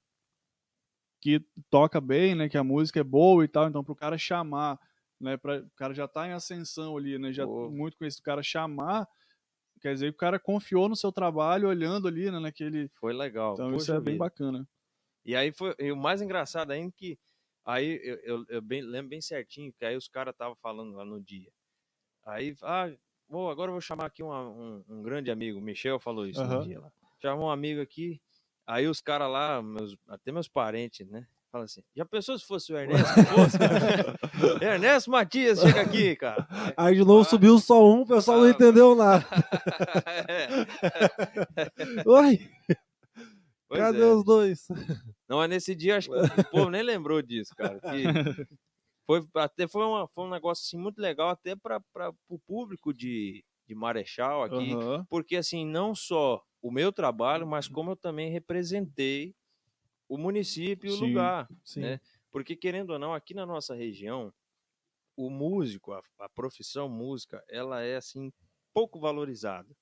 que 1.21 1.41
toca 1.69 2.01
bem, 2.01 2.35
né? 2.35 2.49
Que 2.49 2.57
a 2.57 2.63
música 2.63 2.99
é 2.99 3.03
boa 3.03 3.43
e 3.45 3.47
tal. 3.47 3.67
Então, 3.67 3.83
pro 3.83 3.95
cara 3.95 4.17
chamar, 4.17 4.77
né? 5.19 5.37
Pra, 5.37 5.59
o 5.59 5.69
cara 5.75 5.93
já 5.93 6.07
tá 6.07 6.27
em 6.27 6.33
ascensão 6.33 6.97
ali, 6.97 7.17
né? 7.17 7.31
Já 7.31 7.45
Pô. 7.45 7.69
muito 7.69 7.97
conhecido. 7.97 8.19
O 8.21 8.23
cara 8.23 8.43
chamar, 8.43 9.07
quer 9.83 9.93
dizer 9.93 10.05
que 10.11 10.15
o 10.15 10.17
cara 10.17 10.39
confiou 10.39 10.89
no 10.89 10.95
seu 10.95 11.11
trabalho, 11.11 11.67
olhando 11.67 12.07
ali, 12.07 12.31
né? 12.31 12.39
Naquele. 12.39 12.89
Foi 12.95 13.13
legal. 13.13 13.53
Então, 13.53 13.67
isso 13.69 13.79
poxa 13.79 13.93
é 13.95 13.99
bem 13.99 14.13
vida. 14.13 14.19
bacana. 14.25 14.67
E 15.25 15.35
aí 15.35 15.51
foi 15.51 15.75
e 15.77 15.91
o 15.91 15.97
mais 15.97 16.21
engraçado 16.21 16.71
ainda 16.71 16.91
que 16.91 17.17
aí 17.65 17.99
eu, 18.03 18.17
eu, 18.23 18.45
eu 18.49 18.61
bem, 18.61 18.81
lembro 18.81 19.09
bem 19.09 19.21
certinho 19.21 19.71
que 19.73 19.85
aí 19.85 19.95
os 19.95 20.07
caras 20.07 20.33
estavam 20.33 20.55
falando 20.55 20.95
lá 20.95 21.05
no 21.05 21.21
dia. 21.21 21.51
Aí, 22.25 22.55
ah, 22.63 22.89
vou, 23.27 23.49
agora 23.49 23.69
eu 23.69 23.73
vou 23.73 23.81
chamar 23.81 24.05
aqui 24.05 24.23
uma- 24.23 24.49
um, 24.49 24.83
um 24.87 25.01
grande 25.03 25.29
amigo, 25.29 25.59
o 25.59 25.61
Michel 25.61 25.99
falou 25.99 26.25
isso 26.25 26.41
Aham. 26.41 26.59
no 26.59 26.63
dia 26.63 26.79
lá. 26.79 26.91
Chamou 27.21 27.47
um 27.47 27.51
amigo 27.51 27.81
aqui, 27.81 28.21
aí 28.65 28.87
os 28.87 29.01
caras 29.01 29.29
lá, 29.29 29.61
meus, 29.61 29.97
até 30.07 30.31
meus 30.31 30.47
parentes, 30.47 31.07
né? 31.09 31.27
Falam 31.53 31.65
assim, 31.65 31.83
já 31.95 32.03
pensou 32.03 32.35
se 32.39 32.47
fosse 32.47 32.73
o 32.73 32.77
Ernesto? 32.81 33.13
Ernesto 34.59 35.11
Matias, 35.11 35.59
chega 35.61 35.81
aqui, 35.81 36.15
cara. 36.17 36.47
Aí 36.75 36.95
de 36.95 37.01
novo 37.05 37.21
Ah. 37.21 37.25
subiu 37.25 37.59
só 37.59 37.85
um, 37.87 38.01
o 38.01 38.07
pessoal 38.07 38.39
não 38.39 38.47
Ah. 38.47 38.49
entendeu 38.49 38.95
nada. 38.95 39.23
É, 40.27 40.47
Oi, 42.09 42.39
pois 43.69 43.81
cadê 43.81 44.01
é. 44.01 44.05
os 44.05 44.23
dois? 44.25 44.67
Não, 45.29 45.37
mas 45.37 45.49
nesse 45.49 45.75
dia 45.75 45.97
acho 45.97 46.09
que 46.09 46.17
o 46.41 46.49
povo 46.49 46.69
nem 46.71 46.81
lembrou 46.81 47.21
disso, 47.21 47.53
cara. 47.55 47.79
que 47.79 48.03
foi 49.05 49.21
até 49.35 49.67
foi, 49.67 49.85
uma, 49.85 50.07
foi 50.07 50.25
um 50.25 50.29
negócio 50.31 50.63
assim 50.63 50.77
muito 50.81 50.99
legal 50.99 51.29
até 51.29 51.55
para 51.55 51.79
o 52.27 52.39
público 52.39 52.91
de, 52.91 53.43
de 53.67 53.75
Marechal 53.75 54.41
aqui, 54.43 54.73
Aham. 54.73 55.05
porque 55.07 55.35
assim 55.35 55.67
não 55.67 55.93
só 55.93 56.41
o 56.63 56.71
meu 56.71 56.91
trabalho, 56.91 57.45
mas 57.45 57.67
como 57.67 57.91
eu 57.91 57.95
também 57.95 58.31
representei 58.31 59.35
o 60.13 60.17
município 60.17 60.87
e 60.89 60.91
o 60.91 60.95
lugar, 60.95 61.49
Sim. 61.63 61.81
né? 61.81 61.99
Porque 62.31 62.55
querendo 62.55 62.91
ou 62.91 62.99
não, 62.99 63.13
aqui 63.15 63.33
na 63.33 63.45
nossa 63.47 63.73
região, 63.73 64.31
o 65.17 65.27
músico, 65.29 65.91
a, 65.91 66.03
a 66.19 66.29
profissão 66.29 66.87
música, 66.87 67.43
ela 67.49 67.81
é 67.81 67.95
assim 67.95 68.31
pouco 68.73 68.99
valorizada, 68.99 69.75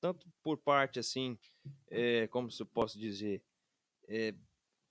tanto 0.00 0.26
por 0.42 0.56
parte 0.56 0.98
assim, 0.98 1.38
é, 1.90 2.26
como 2.28 2.50
se 2.50 2.62
eu 2.62 2.66
posso 2.66 2.98
dizer, 2.98 3.42
é, 4.08 4.34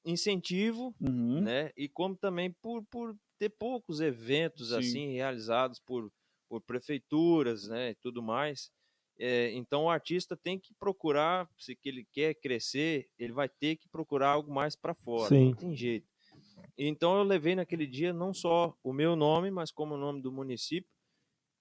incentivo 0.05 0.95
Uhum. 1.01 1.41
né? 1.41 1.71
E 1.75 1.89
como 1.89 2.15
também 2.15 2.51
por, 2.51 2.83
por 2.85 3.15
ter 3.39 3.49
poucos 3.49 3.99
eventos 3.99 4.69
Sim. 4.69 4.77
assim 4.77 5.13
realizados 5.13 5.79
por, 5.79 6.11
por 6.47 6.61
prefeituras, 6.61 7.67
né? 7.67 7.91
E 7.91 7.95
tudo 7.95 8.21
mais. 8.21 8.71
É, 9.25 9.51
então 9.53 9.85
o 9.85 9.89
artista 9.89 10.35
tem 10.35 10.59
que 10.59 10.73
procurar, 10.73 11.49
se 11.57 11.73
que 11.77 11.87
ele 11.87 12.05
quer 12.11 12.33
crescer, 12.33 13.07
ele 13.17 13.31
vai 13.31 13.47
ter 13.47 13.77
que 13.77 13.87
procurar 13.87 14.31
algo 14.31 14.53
mais 14.53 14.75
para 14.75 14.93
fora. 14.93 15.29
Sim. 15.29 15.51
Não 15.51 15.53
tem 15.55 15.73
jeito. 15.73 16.05
Então 16.77 17.17
eu 17.17 17.23
levei 17.23 17.55
naquele 17.55 17.87
dia 17.87 18.11
não 18.11 18.33
só 18.33 18.75
o 18.83 18.91
meu 18.91 19.15
nome, 19.15 19.49
mas 19.49 19.71
como 19.71 19.93
o 19.95 19.97
nome 19.97 20.21
do 20.21 20.29
município 20.29 20.89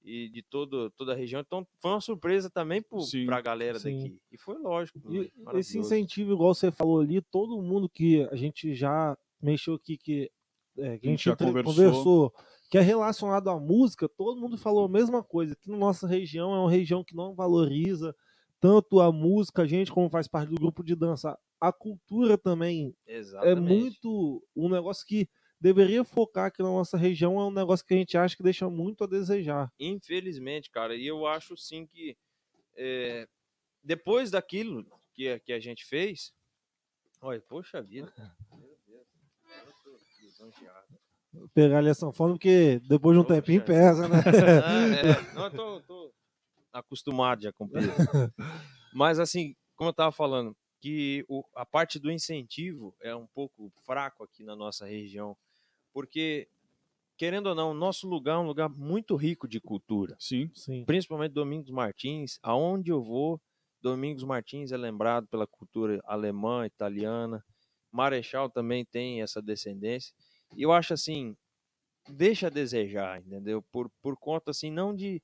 e 0.04 0.28
de 0.30 0.42
todo, 0.42 0.90
toda 0.90 1.12
a 1.12 1.14
região. 1.14 1.40
Então 1.40 1.64
foi 1.78 1.92
uma 1.92 2.00
surpresa 2.00 2.50
também 2.50 2.82
para 3.26 3.36
a 3.36 3.40
galera 3.40 3.78
Sim. 3.78 3.96
daqui. 3.96 4.18
E 4.32 4.38
foi 4.38 4.58
lógico. 4.58 4.98
E 5.08 5.18
esse 5.18 5.32
maravilhoso. 5.38 5.78
incentivo, 5.78 6.32
igual 6.32 6.52
você 6.54 6.72
falou 6.72 7.00
ali, 7.00 7.22
todo 7.22 7.62
mundo 7.62 7.88
que 7.88 8.22
a 8.24 8.34
gente 8.34 8.74
já 8.74 9.16
mexeu 9.40 9.74
aqui, 9.74 9.96
que, 9.96 10.32
é, 10.78 10.98
que 10.98 11.06
a 11.06 11.10
gente 11.10 11.24
já 11.26 11.32
entre- 11.32 11.46
conversou. 11.46 11.74
conversou, 11.74 12.34
que 12.72 12.78
é 12.78 12.80
relacionado 12.80 13.50
à 13.50 13.60
música, 13.60 14.08
todo 14.08 14.40
mundo 14.40 14.56
falou 14.56 14.86
a 14.86 14.88
mesma 14.88 15.22
coisa. 15.22 15.52
Aqui 15.52 15.68
na 15.68 15.76
nossa 15.76 16.06
região 16.06 16.54
é 16.54 16.58
uma 16.58 16.70
região 16.70 17.04
que 17.04 17.14
não 17.14 17.34
valoriza 17.34 18.16
tanto 18.58 18.98
a 18.98 19.12
música, 19.12 19.60
a 19.60 19.66
gente, 19.66 19.92
como 19.92 20.08
faz 20.08 20.26
parte 20.26 20.48
do 20.48 20.54
grupo 20.54 20.82
de 20.82 20.96
dança, 20.96 21.38
a 21.60 21.70
cultura 21.70 22.38
também 22.38 22.96
é 23.06 23.12
Exatamente. 23.12 23.60
muito 23.60 24.42
um 24.56 24.70
negócio 24.70 25.04
que 25.06 25.28
deveria 25.60 26.02
focar 26.02 26.46
aqui 26.46 26.62
na 26.62 26.70
nossa 26.70 26.96
região, 26.96 27.38
é 27.38 27.44
um 27.44 27.50
negócio 27.50 27.84
que 27.84 27.92
a 27.92 27.96
gente 27.98 28.16
acha 28.16 28.34
que 28.34 28.42
deixa 28.42 28.70
muito 28.70 29.04
a 29.04 29.06
desejar. 29.06 29.70
Infelizmente, 29.78 30.70
cara, 30.70 30.96
e 30.96 31.06
eu 31.06 31.26
acho 31.26 31.54
sim 31.58 31.84
que 31.86 32.16
é, 32.74 33.28
depois 33.84 34.30
daquilo 34.30 34.86
que, 35.12 35.28
a- 35.28 35.38
que 35.38 35.52
a 35.52 35.60
gente 35.60 35.84
fez, 35.84 36.32
olha, 37.20 37.42
poxa 37.42 37.82
vida. 37.82 38.10
Meu 38.58 38.78
Deus, 38.86 39.06
eu 39.66 39.72
tô. 39.84 39.98
Pegar 41.54 41.78
ali 41.78 41.88
a 41.90 41.94
sanfona, 41.94 42.34
porque 42.34 42.80
depois 42.88 43.16
de 43.16 43.20
um 43.20 43.24
Poxa. 43.24 43.40
tempinho 43.40 43.64
pesa, 43.64 44.08
né? 44.08 44.18
É, 44.22 45.02
não, 45.34 45.44
eu 45.44 45.50
tô, 45.50 45.80
tô 45.80 46.14
acostumado 46.72 47.42
já 47.42 47.52
com 47.52 47.68
peso. 47.68 47.92
Mas 48.92 49.18
assim, 49.18 49.54
como 49.76 49.90
eu 49.90 49.94
tava 49.94 50.12
falando, 50.12 50.56
que 50.80 51.24
o- 51.28 51.44
a 51.54 51.64
parte 51.64 51.98
do 51.98 52.10
incentivo 52.10 52.94
é 53.00 53.14
um 53.14 53.26
pouco 53.26 53.72
fraco 53.84 54.24
aqui 54.24 54.44
na 54.44 54.54
nossa 54.56 54.84
região, 54.86 55.36
porque 55.92 56.48
querendo 57.16 57.48
ou 57.48 57.54
não, 57.54 57.70
o 57.70 57.74
nosso 57.74 58.08
lugar 58.08 58.34
é 58.34 58.38
um 58.38 58.46
lugar 58.46 58.68
muito 58.68 59.14
rico 59.16 59.46
de 59.48 59.60
cultura 59.60 60.16
Sim. 60.18 60.50
Sim. 60.54 60.84
principalmente 60.84 61.32
Domingos 61.32 61.70
Martins, 61.70 62.38
aonde 62.42 62.90
eu 62.90 63.02
vou, 63.02 63.40
Domingos 63.80 64.24
Martins 64.24 64.72
é 64.72 64.76
lembrado 64.76 65.26
pela 65.28 65.46
cultura 65.46 66.00
alemã, 66.04 66.66
italiana, 66.66 67.44
Marechal 67.90 68.50
também 68.50 68.84
tem 68.84 69.22
essa 69.22 69.40
descendência, 69.40 70.14
e 70.56 70.62
eu 70.62 70.72
acho 70.72 70.94
assim, 70.94 71.36
deixa 72.08 72.48
a 72.48 72.50
desejar, 72.50 73.20
entendeu? 73.20 73.62
Por, 73.70 73.90
por 74.00 74.16
conta 74.16 74.50
assim, 74.50 74.70
não 74.70 74.94
de, 74.94 75.22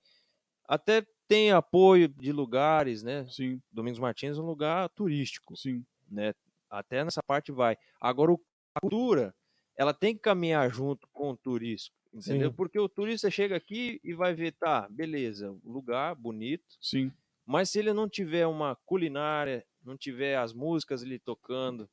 até 0.66 1.04
tem 1.26 1.52
apoio 1.52 2.08
de 2.08 2.32
lugares, 2.32 3.02
né? 3.02 3.26
Sim. 3.28 3.60
Domingos 3.70 3.98
Martins 3.98 4.38
é 4.38 4.40
um 4.40 4.46
lugar 4.46 4.88
turístico, 4.90 5.56
Sim. 5.56 5.84
né? 6.10 6.32
Até 6.70 7.04
nessa 7.04 7.22
parte 7.22 7.52
vai. 7.52 7.76
Agora, 8.00 8.34
a 8.74 8.80
cultura, 8.80 9.34
ela 9.76 9.92
tem 9.92 10.14
que 10.14 10.20
caminhar 10.20 10.70
junto 10.70 11.06
com 11.12 11.30
o 11.30 11.36
turístico, 11.36 11.96
entendeu? 12.12 12.50
Sim. 12.50 12.56
Porque 12.56 12.78
o 12.78 12.88
turista 12.88 13.30
chega 13.30 13.56
aqui 13.56 14.00
e 14.02 14.14
vai 14.14 14.34
ver, 14.34 14.52
tá, 14.52 14.88
beleza, 14.90 15.54
lugar 15.64 16.14
bonito, 16.14 16.76
Sim. 16.80 17.12
mas 17.46 17.70
se 17.70 17.78
ele 17.78 17.92
não 17.92 18.08
tiver 18.08 18.46
uma 18.46 18.76
culinária, 18.86 19.64
não 19.84 19.96
tiver 19.96 20.36
as 20.36 20.52
músicas 20.52 21.02
ali 21.02 21.18
tocando, 21.18 21.88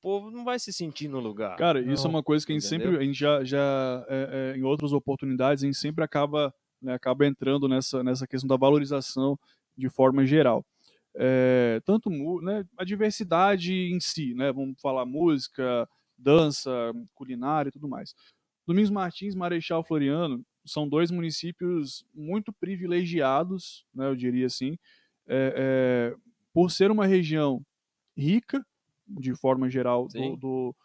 povo 0.00 0.30
não 0.30 0.44
vai 0.44 0.58
se 0.58 0.72
sentir 0.72 1.08
no 1.08 1.20
lugar. 1.20 1.56
Cara, 1.56 1.80
isso 1.80 2.02
é 2.02 2.08
Não, 2.08 2.10
uma 2.16 2.22
coisa 2.22 2.44
que 2.44 2.52
a 2.52 2.54
gente 2.54 2.66
entendeu? 2.66 2.92
sempre, 2.92 3.02
a 3.02 3.06
gente 3.06 3.18
já, 3.18 3.44
já 3.44 4.04
é, 4.08 4.52
é, 4.54 4.58
em 4.58 4.62
outras 4.62 4.92
oportunidades, 4.92 5.62
a 5.62 5.66
gente 5.66 5.78
sempre 5.78 6.04
acaba, 6.04 6.52
né, 6.80 6.94
acaba 6.94 7.26
entrando 7.26 7.68
nessa, 7.68 8.02
nessa 8.02 8.26
questão 8.26 8.48
da 8.48 8.56
valorização 8.56 9.38
de 9.76 9.88
forma 9.88 10.24
geral. 10.26 10.64
É, 11.14 11.80
tanto 11.84 12.10
mu- 12.10 12.40
né, 12.40 12.64
a 12.78 12.84
diversidade 12.84 13.72
em 13.74 13.98
si, 14.00 14.32
né, 14.34 14.52
vamos 14.52 14.80
falar 14.80 15.04
música, 15.04 15.88
dança, 16.16 16.70
culinária 17.14 17.68
e 17.68 17.72
tudo 17.72 17.88
mais. 17.88 18.14
Domingos 18.66 18.90
Martins, 18.90 19.34
Marechal 19.34 19.82
Floriano 19.82 20.44
são 20.64 20.88
dois 20.88 21.10
municípios 21.10 22.04
muito 22.14 22.52
privilegiados, 22.52 23.84
né, 23.94 24.06
eu 24.06 24.14
diria 24.14 24.46
assim, 24.46 24.76
é, 25.26 25.54
é, 25.56 26.16
por 26.52 26.70
ser 26.70 26.90
uma 26.90 27.06
região 27.06 27.62
rica, 28.16 28.64
de 29.18 29.34
forma 29.34 29.68
geral, 29.68 30.06
do, 30.08 30.36
do- 30.36 30.76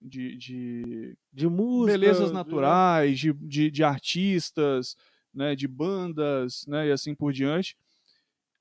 de, 0.00 0.36
de 0.36 1.16
De 1.32 1.48
música. 1.48 1.92
belezas 1.98 2.28
de- 2.28 2.34
naturais, 2.34 3.18
de, 3.18 3.32
de, 3.32 3.70
de 3.70 3.82
artistas, 3.84 4.96
né, 5.32 5.54
de 5.56 5.66
bandas, 5.66 6.64
né, 6.66 6.88
e 6.88 6.92
assim 6.92 7.14
por 7.14 7.32
diante. 7.32 7.76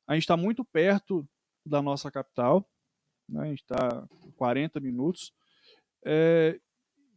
A 0.08 0.14
gente 0.14 0.24
está 0.24 0.36
muito 0.38 0.64
perto 0.66 1.28
da 1.66 1.82
nossa 1.82 2.10
capital, 2.12 2.68
né? 3.30 3.42
a 3.42 3.46
gente 3.46 3.62
está 3.62 4.08
40 4.36 4.80
minutos. 4.80 5.32
É, 6.06 6.60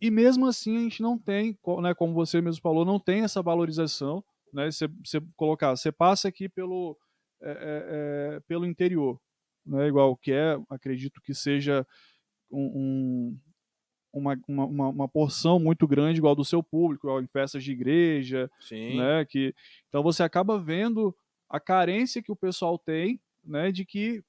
e 0.01 0.11
mesmo 0.11 0.47
assim 0.47 0.77
a 0.77 0.81
gente 0.81 1.03
não 1.03 1.19
tem, 1.19 1.59
né, 1.83 1.95
como 1.95 2.13
você 2.15 2.41
mesmo 2.41 2.61
falou, 2.61 2.85
não 2.85 3.01
tem 3.01 3.23
essa 3.23 3.43
valorização. 3.43 4.23
Né? 4.53 4.71
Você, 4.71 4.87
você 5.05 5.21
colocar, 5.37 5.77
você 5.77 5.91
passa 5.91 6.29
aqui 6.29 6.49
pelo, 6.49 6.97
é, 7.43 7.51
é, 7.51 8.37
é 8.37 8.41
pelo 8.41 8.65
interior, 8.67 9.21
né? 9.67 9.89
igual 9.89 10.17
que 10.17 10.33
é, 10.33 10.59
acredito 10.71 11.21
que 11.21 11.35
seja 11.35 11.87
um, 12.51 12.67
um 12.75 13.39
uma, 14.17 14.39
uma, 14.49 14.89
uma, 14.89 15.09
porção 15.09 15.61
muito 15.61 15.87
grande 15.87 16.19
igual 16.19 16.35
do 16.35 16.45
seu 16.45 16.63
público, 16.63 17.07
igual 17.07 17.21
em 17.21 17.27
festas 17.27 17.63
de 17.63 17.73
igreja, 17.73 18.51
Sim. 18.61 18.97
né? 18.97 19.27
Que 19.27 19.55
então 19.89 20.03
você 20.03 20.23
acaba 20.23 20.59
vendo 20.59 21.15
a 21.51 21.61
carência 21.61 22.23
que 22.23 22.33
o 22.33 22.37
pessoal 22.37 22.79
tem, 22.79 23.21
né? 23.45 23.71
De 23.71 23.85
que 23.85 24.25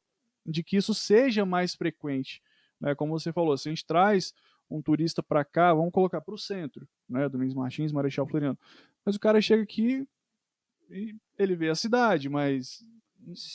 de 0.46 0.64
que 0.64 0.78
isso 0.78 0.94
seja 0.94 1.46
mais 1.46 1.74
frequente, 1.74 2.42
né? 2.82 2.96
Como 2.96 3.18
você 3.18 3.32
falou, 3.32 3.58
se 3.58 3.70
a 3.70 3.72
gente 3.72 3.86
traz 3.86 4.34
um 4.70 4.82
turista 4.82 5.24
para 5.24 5.46
cá, 5.46 5.74
vamos 5.74 5.94
colocar 5.94 6.20
para 6.20 6.34
o 6.34 6.38
centro, 6.38 6.86
né? 7.08 7.30
Domingos 7.30 7.56
Martins, 7.56 7.94
Marechal 7.94 8.28
Floriano, 8.28 8.60
mas 9.06 9.16
o 9.16 9.20
cara 9.20 9.42
chega 9.42 9.64
aqui 9.64 10.06
e 10.90 11.16
ele 11.38 11.56
vê 11.56 11.70
a 11.70 11.76
cidade, 11.76 12.28
mas 12.28 12.86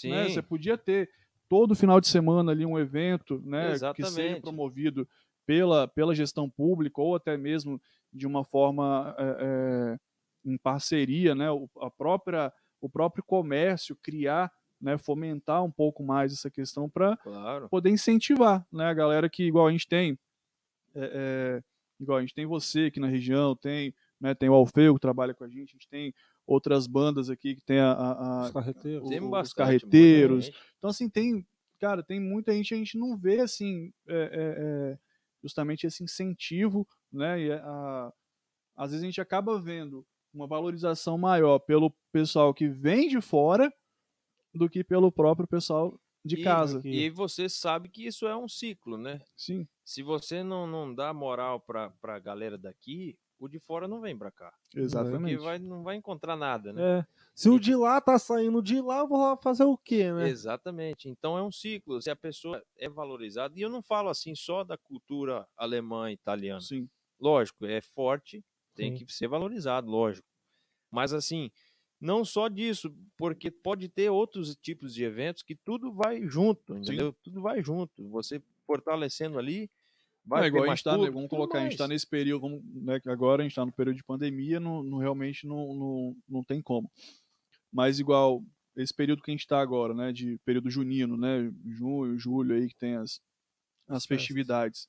né, 0.04 0.28
você 0.28 0.40
podia 0.40 0.78
ter 0.78 1.10
todo 1.52 1.74
final 1.74 2.00
de 2.00 2.08
semana 2.08 2.50
ali 2.50 2.64
um 2.64 2.78
evento, 2.78 3.38
né? 3.44 3.72
Exatamente. 3.72 4.08
Que 4.08 4.10
seja 4.10 4.40
promovido 4.40 5.06
pela, 5.44 5.86
pela 5.86 6.14
gestão 6.14 6.48
pública 6.48 6.98
ou 6.98 7.14
até 7.14 7.36
mesmo 7.36 7.78
de 8.10 8.26
uma 8.26 8.42
forma 8.42 9.14
é, 9.18 9.36
é, 9.38 9.98
em 10.46 10.56
parceria, 10.56 11.34
né, 11.34 11.48
a 11.78 11.90
própria, 11.90 12.50
o 12.80 12.88
próprio 12.88 13.22
comércio 13.22 13.94
criar, 14.02 14.50
né, 14.80 14.96
fomentar 14.96 15.62
um 15.62 15.70
pouco 15.70 16.02
mais 16.02 16.32
essa 16.32 16.50
questão 16.50 16.88
para 16.88 17.18
claro. 17.18 17.68
poder 17.68 17.90
incentivar 17.90 18.66
né, 18.72 18.86
a 18.86 18.94
galera 18.94 19.28
que, 19.28 19.44
igual 19.44 19.66
a 19.66 19.72
gente 19.72 19.86
tem, 19.86 20.18
é, 20.94 21.62
igual 22.00 22.16
a 22.16 22.22
gente 22.22 22.34
tem 22.34 22.46
você 22.46 22.86
aqui 22.86 22.98
na 22.98 23.08
região, 23.08 23.54
tem, 23.54 23.94
né, 24.18 24.34
tem 24.34 24.48
o 24.48 24.54
Alfeu 24.54 24.94
que 24.94 25.00
trabalha 25.00 25.34
com 25.34 25.44
a 25.44 25.48
gente, 25.48 25.72
a 25.72 25.76
gente 25.76 25.88
tem 25.90 26.14
outras 26.46 26.86
bandas 26.86 27.30
aqui 27.30 27.54
que 27.54 27.62
tem 27.62 27.78
a, 27.78 27.92
a, 27.92 28.12
a 28.12 28.44
os 28.44 28.50
carreteiros, 28.50 29.10
o, 29.10 29.40
os 29.40 29.52
carreteiros. 29.52 30.50
Então, 30.78 30.90
assim, 30.90 31.08
tem, 31.08 31.46
cara, 31.80 32.02
tem 32.02 32.20
muita 32.20 32.52
gente, 32.52 32.74
a 32.74 32.76
gente 32.76 32.98
não 32.98 33.16
vê, 33.16 33.40
assim, 33.40 33.92
é, 34.08 34.98
justamente 35.42 35.86
esse 35.86 36.02
incentivo, 36.02 36.86
né? 37.12 37.40
E 37.40 37.52
a, 37.52 38.12
às 38.76 38.90
vezes 38.90 39.02
a 39.02 39.06
gente 39.06 39.20
acaba 39.20 39.60
vendo 39.60 40.06
uma 40.32 40.46
valorização 40.46 41.18
maior 41.18 41.58
pelo 41.58 41.90
pessoal 42.10 42.54
que 42.54 42.68
vem 42.68 43.08
de 43.08 43.20
fora 43.20 43.72
do 44.54 44.68
que 44.68 44.82
pelo 44.82 45.12
próprio 45.12 45.46
pessoal 45.46 45.98
de 46.24 46.36
e, 46.36 46.42
casa. 46.42 46.80
E 46.84 47.10
você 47.10 47.48
sabe 47.48 47.88
que 47.88 48.06
isso 48.06 48.26
é 48.26 48.36
um 48.36 48.48
ciclo, 48.48 48.96
né? 48.96 49.20
Sim. 49.36 49.66
Se 49.84 50.02
você 50.02 50.42
não, 50.42 50.66
não 50.66 50.94
dá 50.94 51.12
moral 51.12 51.60
para 51.60 51.92
a 52.02 52.18
galera 52.18 52.56
daqui, 52.56 53.18
o 53.44 53.48
de 53.48 53.58
fora 53.58 53.88
não 53.88 54.00
vem 54.00 54.16
para 54.16 54.30
cá. 54.30 54.54
Exatamente. 54.74 55.34
Porque 55.34 55.44
vai, 55.44 55.58
não 55.58 55.82
vai 55.82 55.96
encontrar 55.96 56.36
nada, 56.36 56.72
né? 56.72 57.00
É. 57.00 57.06
Se 57.34 57.48
o 57.48 57.58
de 57.58 57.74
lá 57.74 58.00
tá 58.00 58.16
saindo 58.16 58.62
de 58.62 58.80
lá, 58.80 59.00
eu 59.00 59.08
vou 59.08 59.18
lá 59.18 59.36
fazer 59.36 59.64
o 59.64 59.76
quê, 59.76 60.12
né? 60.12 60.28
Exatamente. 60.28 61.08
Então 61.08 61.36
é 61.36 61.42
um 61.42 61.50
ciclo. 61.50 62.00
Se 62.00 62.08
a 62.08 62.14
pessoa 62.14 62.62
é 62.78 62.88
valorizada, 62.88 63.58
e 63.58 63.62
eu 63.62 63.68
não 63.68 63.82
falo 63.82 64.08
assim 64.10 64.34
só 64.34 64.62
da 64.62 64.78
cultura 64.78 65.44
alemã 65.56 66.10
e 66.10 66.14
italiana. 66.14 66.60
Sim. 66.60 66.88
Lógico, 67.18 67.66
é 67.66 67.80
forte, 67.80 68.44
tem 68.76 68.96
Sim. 68.96 69.04
que 69.04 69.12
ser 69.12 69.26
valorizado, 69.26 69.90
lógico. 69.90 70.26
Mas 70.88 71.12
assim, 71.12 71.50
não 72.00 72.24
só 72.24 72.46
disso, 72.46 72.94
porque 73.16 73.50
pode 73.50 73.88
ter 73.88 74.08
outros 74.08 74.54
tipos 74.54 74.94
de 74.94 75.02
eventos 75.02 75.42
que 75.42 75.56
tudo 75.56 75.92
vai 75.92 76.22
junto, 76.28 76.76
entendeu? 76.76 77.10
Sim. 77.10 77.18
Tudo 77.24 77.42
vai 77.42 77.62
junto. 77.62 78.08
Você 78.08 78.40
fortalecendo 78.66 79.38
ali, 79.38 79.68
Vai 80.24 80.44
é, 80.44 80.46
igual 80.46 80.64
a 80.64 80.68
gente 80.68 80.84
tá, 80.84 80.96
vamos 80.96 81.28
colocar, 81.28 81.58
mais. 81.58 81.66
a 81.66 81.70
gente 81.70 81.72
está 81.72 81.88
nesse 81.88 82.06
período, 82.06 82.42
vamos, 82.42 82.62
né, 82.64 83.00
agora 83.06 83.42
a 83.42 83.44
gente 83.44 83.52
está 83.52 83.66
no 83.66 83.72
período 83.72 83.96
de 83.96 84.04
pandemia, 84.04 84.60
não, 84.60 84.82
não 84.82 84.98
realmente 84.98 85.46
não, 85.46 85.74
não, 85.74 86.16
não 86.28 86.44
tem 86.44 86.62
como. 86.62 86.90
Mas 87.72 87.98
igual 87.98 88.42
esse 88.76 88.94
período 88.94 89.22
que 89.22 89.30
a 89.30 89.34
gente 89.34 89.40
está 89.40 89.60
agora, 89.60 89.92
né, 89.92 90.12
de 90.12 90.38
período 90.44 90.70
junino, 90.70 91.16
né, 91.16 91.50
junho, 91.66 92.18
julho 92.18 92.54
aí 92.54 92.68
que 92.68 92.76
tem 92.76 92.96
as, 92.96 93.20
as 93.88 94.06
festividades, 94.06 94.88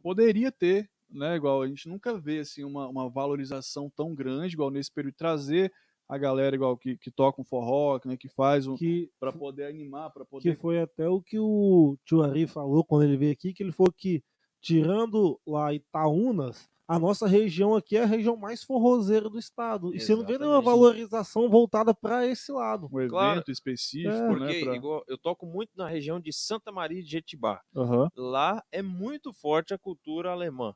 poderia 0.00 0.52
ter, 0.52 0.88
né, 1.08 1.34
igual 1.34 1.62
a 1.62 1.68
gente 1.68 1.88
nunca 1.88 2.18
vê 2.18 2.38
assim 2.38 2.62
uma, 2.62 2.86
uma 2.86 3.10
valorização 3.10 3.90
tão 3.90 4.14
grande 4.14 4.54
igual 4.54 4.70
nesse 4.70 4.92
período 4.92 5.14
trazer 5.14 5.72
a 6.10 6.18
galera 6.18 6.56
igual 6.56 6.76
que, 6.76 6.96
que 6.96 7.08
toca 7.08 7.40
um 7.40 7.44
forró, 7.44 8.00
né, 8.04 8.16
que 8.16 8.28
faz 8.28 8.66
um 8.66 8.74
que 8.74 9.08
para 9.20 9.32
poder 9.32 9.66
animar, 9.66 10.10
para 10.10 10.24
poder 10.24 10.42
que 10.56 10.60
foi 10.60 10.80
até 10.80 11.08
o 11.08 11.22
que 11.22 11.38
o 11.38 11.96
tio 12.04 12.22
Ari 12.22 12.48
falou 12.48 12.84
quando 12.84 13.04
ele 13.04 13.16
veio 13.16 13.32
aqui, 13.32 13.52
que 13.52 13.62
ele 13.62 13.70
falou 13.70 13.92
que 13.96 14.20
tirando 14.60 15.40
lá 15.46 15.72
Itaúnas, 15.72 16.68
a 16.88 16.98
nossa 16.98 17.28
região 17.28 17.76
aqui 17.76 17.96
é 17.96 18.02
a 18.02 18.06
região 18.06 18.36
mais 18.36 18.64
forrozeira 18.64 19.30
do 19.30 19.38
estado. 19.38 19.94
E 19.94 20.00
você 20.00 20.16
não 20.16 20.26
vê 20.26 20.36
nenhuma 20.36 20.60
valorização 20.60 21.48
voltada 21.48 21.94
para 21.94 22.26
esse 22.26 22.50
lado. 22.50 22.88
Um 22.92 22.98
evento 22.98 23.10
claro, 23.10 23.44
específico, 23.46 24.10
é. 24.10 24.40
né, 24.40 24.46
Porque 24.48 24.64
pra... 24.64 24.74
igual, 24.74 25.04
eu 25.06 25.16
toco 25.16 25.46
muito 25.46 25.70
na 25.76 25.86
região 25.86 26.18
de 26.18 26.32
Santa 26.32 26.72
Maria 26.72 27.00
de 27.00 27.08
Jetibá. 27.08 27.62
Uhum. 27.72 28.08
Lá 28.16 28.60
é 28.72 28.82
muito 28.82 29.32
forte 29.32 29.72
a 29.72 29.78
cultura 29.78 30.32
alemã. 30.32 30.74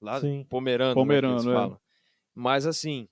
Lá, 0.00 0.20
Sim. 0.20 0.46
pomerano, 0.48 0.94
pomerano 0.94 1.42
né, 1.42 1.74
é. 1.74 1.78
Mas 2.32 2.64
assim, 2.64 3.08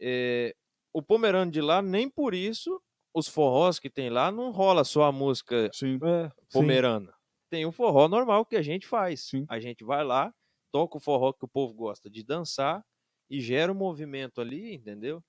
é, 0.00 0.56
o 0.92 1.02
pomerano 1.02 1.50
de 1.50 1.60
lá, 1.60 1.80
nem 1.80 2.08
por 2.08 2.34
isso, 2.34 2.80
os 3.14 3.28
forrós 3.28 3.78
que 3.78 3.90
tem 3.90 4.10
lá, 4.10 4.30
não 4.30 4.50
rola 4.50 4.84
só 4.84 5.04
a 5.04 5.12
música 5.12 5.70
sim. 5.72 5.98
É, 6.02 6.30
pomerana. 6.52 7.10
Sim. 7.10 7.18
Tem 7.50 7.66
o 7.66 7.72
forró 7.72 8.08
normal 8.08 8.46
que 8.46 8.56
a 8.56 8.62
gente 8.62 8.86
faz. 8.86 9.22
Sim. 9.22 9.44
A 9.48 9.60
gente 9.60 9.84
vai 9.84 10.02
lá, 10.04 10.34
toca 10.70 10.96
o 10.96 11.00
forró 11.00 11.32
que 11.32 11.44
o 11.44 11.48
povo 11.48 11.74
gosta 11.74 12.08
de 12.08 12.22
dançar 12.22 12.84
e 13.28 13.40
gera 13.40 13.70
um 13.70 13.74
movimento 13.74 14.40
ali, 14.40 14.74
entendeu? 14.74 15.22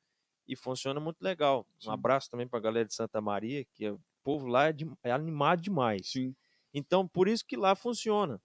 E 0.48 0.56
funciona 0.56 1.00
muito 1.00 1.22
legal. 1.22 1.68
Sim. 1.80 1.90
Um 1.90 1.94
abraço 1.94 2.30
também 2.30 2.48
para 2.48 2.60
a 2.60 2.62
galera 2.62 2.88
de 2.88 2.94
Santa 2.94 3.20
Maria, 3.20 3.66
que 3.66 3.86
é, 3.86 3.92
o 3.92 4.00
povo 4.24 4.48
lá 4.48 4.68
é, 4.68 4.74
de, 4.74 4.90
é 5.04 5.12
animado 5.12 5.62
demais. 5.62 6.12
Sim. 6.12 6.36
Então, 6.74 7.08
por 7.08 7.28
isso 7.28 7.46
que 7.46 7.56
lá 7.56 7.76
funciona. 7.76 8.42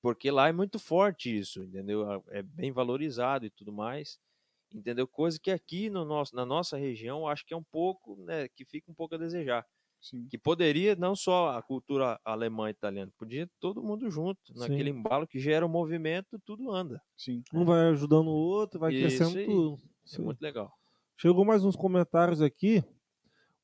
Porque 0.00 0.30
lá 0.30 0.48
é 0.48 0.52
muito 0.52 0.78
forte 0.80 1.36
isso, 1.36 1.62
entendeu? 1.62 2.24
É 2.28 2.42
bem 2.42 2.72
valorizado 2.72 3.46
e 3.46 3.50
tudo 3.50 3.72
mais. 3.72 4.18
Entendeu? 4.74 5.06
Coisa 5.06 5.38
que 5.40 5.50
aqui 5.50 5.90
no 5.90 6.04
nosso, 6.04 6.34
na 6.34 6.44
nossa 6.46 6.76
região, 6.76 7.26
acho 7.26 7.44
que 7.44 7.54
é 7.54 7.56
um 7.56 7.62
pouco, 7.62 8.16
né, 8.24 8.48
que 8.48 8.64
fica 8.64 8.90
um 8.90 8.94
pouco 8.94 9.14
a 9.14 9.18
desejar. 9.18 9.66
Sim. 10.00 10.26
Que 10.28 10.36
poderia, 10.36 10.96
não 10.96 11.14
só 11.14 11.56
a 11.56 11.62
cultura 11.62 12.18
alemã 12.24 12.68
e 12.68 12.72
italiana, 12.72 13.12
podia 13.16 13.48
todo 13.60 13.82
mundo 13.82 14.10
junto, 14.10 14.40
naquele 14.56 14.90
Sim. 14.90 14.98
embalo 14.98 15.28
que 15.28 15.38
gera 15.38 15.64
um 15.64 15.68
movimento, 15.68 16.40
tudo 16.44 16.72
anda. 16.72 17.00
Sim. 17.16 17.42
Um 17.54 17.64
vai 17.64 17.88
ajudando 17.90 18.26
o 18.26 18.34
outro, 18.34 18.80
vai 18.80 18.92
Isso 18.92 19.16
crescendo 19.16 19.38
aí. 19.38 19.46
tudo. 19.46 19.78
É 20.12 20.20
muito 20.20 20.42
legal. 20.42 20.72
Chegou 21.16 21.44
mais 21.44 21.64
uns 21.64 21.76
comentários 21.76 22.42
aqui. 22.42 22.82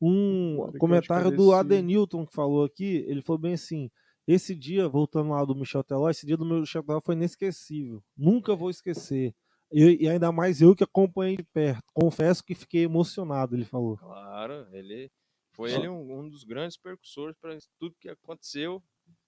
Um 0.01 0.71
comentário 0.79 1.37
do 1.37 1.53
Adenilton 1.53 2.25
que 2.25 2.33
falou 2.33 2.65
aqui, 2.65 3.05
ele 3.09 3.21
falou 3.21 3.41
bem 3.41 3.55
assim: 3.55 3.91
esse 4.29 4.55
dia, 4.55 4.89
voltando 4.89 5.31
lá 5.31 5.45
do 5.45 5.57
Michel 5.57 5.83
Teló, 5.83 6.09
esse 6.09 6.25
dia 6.25 6.37
do 6.37 6.45
meu 6.45 6.61
Michel 6.61 6.85
Teló 6.85 7.01
foi 7.01 7.17
inesquecível. 7.17 8.01
Nunca 8.17 8.55
vou 8.55 8.71
esquecer. 8.71 9.35
Eu, 9.71 9.91
e 9.91 10.09
ainda 10.09 10.33
mais 10.33 10.61
eu 10.61 10.75
que 10.75 10.85
acompanhei 10.85 11.37
de 11.37 11.45
perto. 11.45 11.83
Confesso 11.93 12.43
que 12.43 12.55
fiquei 12.55 12.85
emocionado, 12.85 13.55
ele 13.55 13.65
falou. 13.65 13.97
Claro, 13.99 14.67
ele 14.73 15.11
foi 15.53 15.73
ele 15.73 15.89
um, 15.89 16.21
um 16.21 16.29
dos 16.29 16.45
grandes 16.45 16.77
percussores 16.77 17.37
para 17.41 17.57
tudo 17.79 17.97
que 18.01 18.09
aconteceu 18.09 18.83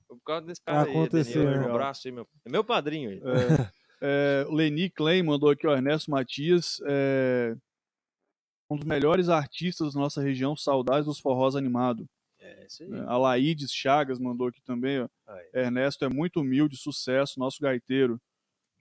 por 0.09 0.21
causa 0.25 0.47
desse 0.47 0.61
cara 0.61 0.83
Aconteceu, 0.83 1.49
aí. 1.49 1.59
Um 1.59 1.71
abraço 1.71 2.09
aí, 2.09 2.13
meu, 2.13 2.29
é 2.45 2.51
meu 2.51 2.65
padrinho. 2.65 3.11
Aí. 3.11 3.21
É, 3.21 4.43
é, 4.43 4.47
o 4.49 4.55
Leni 4.55 4.91
Klein 4.91 5.23
mandou 5.23 5.51
aqui, 5.51 5.67
o 5.67 5.73
Ernesto 5.73 6.11
Matias. 6.11 6.81
É, 6.87 7.55
um 8.69 8.77
dos 8.77 8.87
melhores 8.87 9.29
artistas 9.29 9.95
da 9.95 10.01
nossa 10.01 10.23
região, 10.23 10.57
saudades 10.57 11.07
dos 11.07 11.19
forrós 11.19 11.55
animados. 11.55 12.07
É, 12.39 12.67
isso 12.67 12.83
aí. 12.83 12.93
É, 12.93 13.01
a 13.01 13.17
Laídes 13.17 13.73
Chagas 13.73 14.19
mandou 14.19 14.49
aqui 14.49 14.63
também. 14.63 15.01
Ó. 15.01 15.09
Ernesto 15.53 16.05
é 16.05 16.09
muito 16.09 16.41
humilde, 16.41 16.77
sucesso, 16.77 17.39
nosso 17.39 17.61
gaiteiro. 17.61 18.21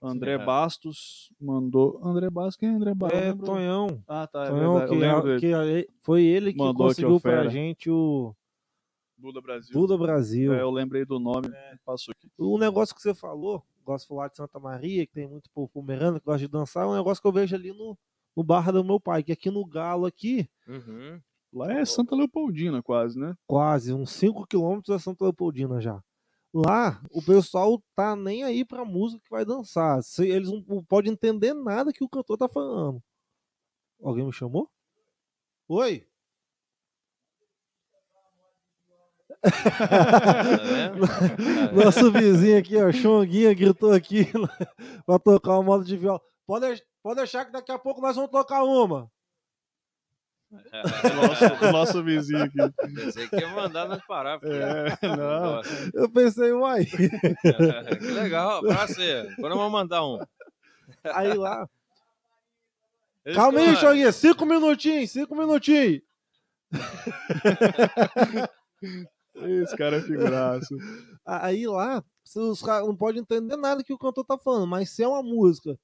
André 0.02 0.36
Sim, 0.36 0.42
é. 0.42 0.46
Bastos 0.46 1.32
mandou. 1.40 2.00
André 2.02 2.30
Bastos, 2.30 2.56
quem 2.56 2.70
é 2.70 2.72
André 2.72 2.94
Bastos? 2.94 3.20
É, 3.20 3.34
Tonhão. 3.34 4.02
Ah, 4.08 4.26
tá. 4.26 4.44
É 4.44 4.48
Tonhão, 4.48 5.22
que, 5.38 5.40
que, 5.40 5.88
foi 6.00 6.24
ele 6.24 6.52
que 6.52 6.58
mandou 6.58 6.88
conseguiu 6.88 7.20
pra 7.20 7.48
gente 7.48 7.90
o. 7.90 8.34
Duda 9.18 9.40
Brasil. 9.42 9.72
Duda 9.72 9.98
Brasil. 9.98 10.54
É, 10.54 10.62
eu 10.62 10.70
lembrei 10.70 11.04
do 11.04 11.18
nome, 11.18 11.48
é. 11.48 11.76
passou 11.84 12.12
aqui. 12.12 12.30
O 12.38 12.56
negócio 12.56 12.94
que 12.94 13.02
você 13.02 13.12
falou, 13.12 13.62
gosto 13.84 14.04
de 14.04 14.08
falar 14.08 14.28
de 14.28 14.36
Santa 14.36 14.58
Maria, 14.58 15.06
que 15.06 15.12
tem 15.12 15.28
muito 15.28 15.50
povo 15.50 15.68
pomerano, 15.68 16.18
que 16.18 16.24
gosta 16.24 16.38
de 16.38 16.48
dançar, 16.48 16.84
é 16.84 16.88
um 16.88 16.96
negócio 16.96 17.20
que 17.20 17.28
eu 17.28 17.32
vejo 17.32 17.54
ali 17.54 17.70
no, 17.70 17.98
no 18.34 18.42
Barra 18.42 18.72
do 18.72 18.82
meu 18.82 18.98
pai, 18.98 19.22
que 19.22 19.32
aqui 19.32 19.50
no 19.50 19.66
Galo, 19.66 20.06
aqui. 20.06 20.48
Uhum. 20.66 21.20
Lá 21.52 21.72
é 21.72 21.84
Santa 21.84 22.14
Leopoldina, 22.14 22.82
quase, 22.82 23.18
né? 23.18 23.36
Quase, 23.46 23.92
uns 23.92 24.10
5 24.12 24.46
quilômetros 24.46 24.96
é 24.96 24.98
Santa 24.98 25.24
Leopoldina 25.24 25.80
já. 25.80 26.02
Lá, 26.52 27.00
o 27.12 27.22
pessoal 27.22 27.80
tá 27.94 28.16
nem 28.16 28.42
aí 28.42 28.64
pra 28.64 28.84
música 28.84 29.22
que 29.22 29.30
vai 29.30 29.44
dançar. 29.44 30.00
Eles 30.18 30.50
não 30.50 30.84
podem 30.84 31.12
entender 31.12 31.54
nada 31.54 31.92
que 31.92 32.02
o 32.02 32.08
cantor 32.08 32.36
tá 32.36 32.48
falando. 32.48 33.00
Alguém 34.02 34.26
me 34.26 34.32
chamou? 34.32 34.68
Oi? 35.68 36.08
Tá? 39.28 39.38
Nosso 41.72 42.10
vizinho 42.10 42.58
aqui, 42.58 42.76
ó, 42.76 42.90
Xonguinha, 42.90 43.54
gritou 43.54 43.92
aqui 43.92 44.26
pra 45.06 45.18
tocar 45.18 45.52
uma 45.52 45.62
moda 45.62 45.84
de 45.84 45.96
viola. 45.96 46.20
Pode, 46.46 46.82
pode 47.02 47.16
deixar 47.16 47.44
que 47.44 47.52
daqui 47.52 47.70
a 47.70 47.78
pouco 47.78 48.00
nós 48.00 48.16
vamos 48.16 48.30
tocar 48.30 48.64
uma. 48.64 49.10
O 50.50 51.26
nosso, 51.26 51.64
o 51.64 51.72
nosso 51.72 52.02
vizinho 52.02 52.42
aqui. 52.42 52.56
Pensei 52.94 53.28
que 53.28 53.36
ia 53.36 53.48
mandar 53.48 53.86
nós 53.86 54.04
parar. 54.04 54.40
Porque 54.40 54.52
É, 54.52 54.96
não. 55.16 55.62
Eu 55.94 56.10
pensei, 56.10 56.52
uai. 56.52 56.84
que 58.00 58.06
legal, 58.06 58.58
abraço 58.58 59.00
aí. 59.00 59.28
Agora 59.38 59.54
vamos 59.54 59.72
mandar 59.72 60.04
um. 60.04 60.18
Aí 61.04 61.34
lá. 61.34 61.68
Esse 63.24 63.36
Calma 63.36 63.60
aí, 63.60 63.76
Xonguinha, 63.76 64.10
cinco 64.12 64.44
minutinhos, 64.44 65.10
cinco 65.10 65.36
minutinhos. 65.36 66.02
Esse 69.62 69.76
cara 69.76 69.98
é 69.98 70.02
figuraço. 70.02 70.74
Aí 71.24 71.66
lá, 71.66 72.02
se 72.24 72.38
os 72.38 72.60
caras 72.62 72.86
não 72.88 72.96
podem 72.96 73.20
entender 73.20 73.56
nada 73.56 73.84
que 73.84 73.92
o 73.92 73.98
cantor 73.98 74.24
tá 74.24 74.36
falando, 74.36 74.66
mas 74.66 74.90
se 74.90 75.02
é 75.02 75.08
uma 75.08 75.22
música 75.22 75.78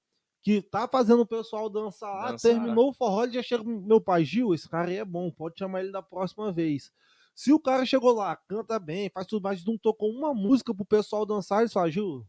que 0.46 0.62
tá 0.62 0.86
fazendo 0.86 1.22
o 1.22 1.26
pessoal 1.26 1.68
dançar 1.68 2.08
lá, 2.14 2.30
Dançar. 2.30 2.52
terminou 2.52 2.90
o 2.90 2.92
forró, 2.92 3.24
ele 3.24 3.32
já 3.32 3.42
chega, 3.42 3.64
meu 3.64 4.00
pai 4.00 4.24
Gil, 4.24 4.54
esse 4.54 4.68
cara 4.68 4.88
aí 4.88 4.96
é 4.98 5.04
bom, 5.04 5.28
pode 5.28 5.58
chamar 5.58 5.80
ele 5.80 5.90
da 5.90 6.00
próxima 6.00 6.52
vez. 6.52 6.92
Se 7.34 7.52
o 7.52 7.58
cara 7.58 7.84
chegou 7.84 8.12
lá, 8.12 8.36
canta 8.36 8.78
bem, 8.78 9.10
faz 9.12 9.26
tudo, 9.26 9.42
mas 9.42 9.64
não 9.64 9.76
tocou 9.76 10.08
uma 10.08 10.32
música 10.32 10.72
pro 10.72 10.84
pessoal 10.84 11.26
dançar, 11.26 11.62
ele 11.62 11.68
fala, 11.68 11.90
Gil, 11.90 12.24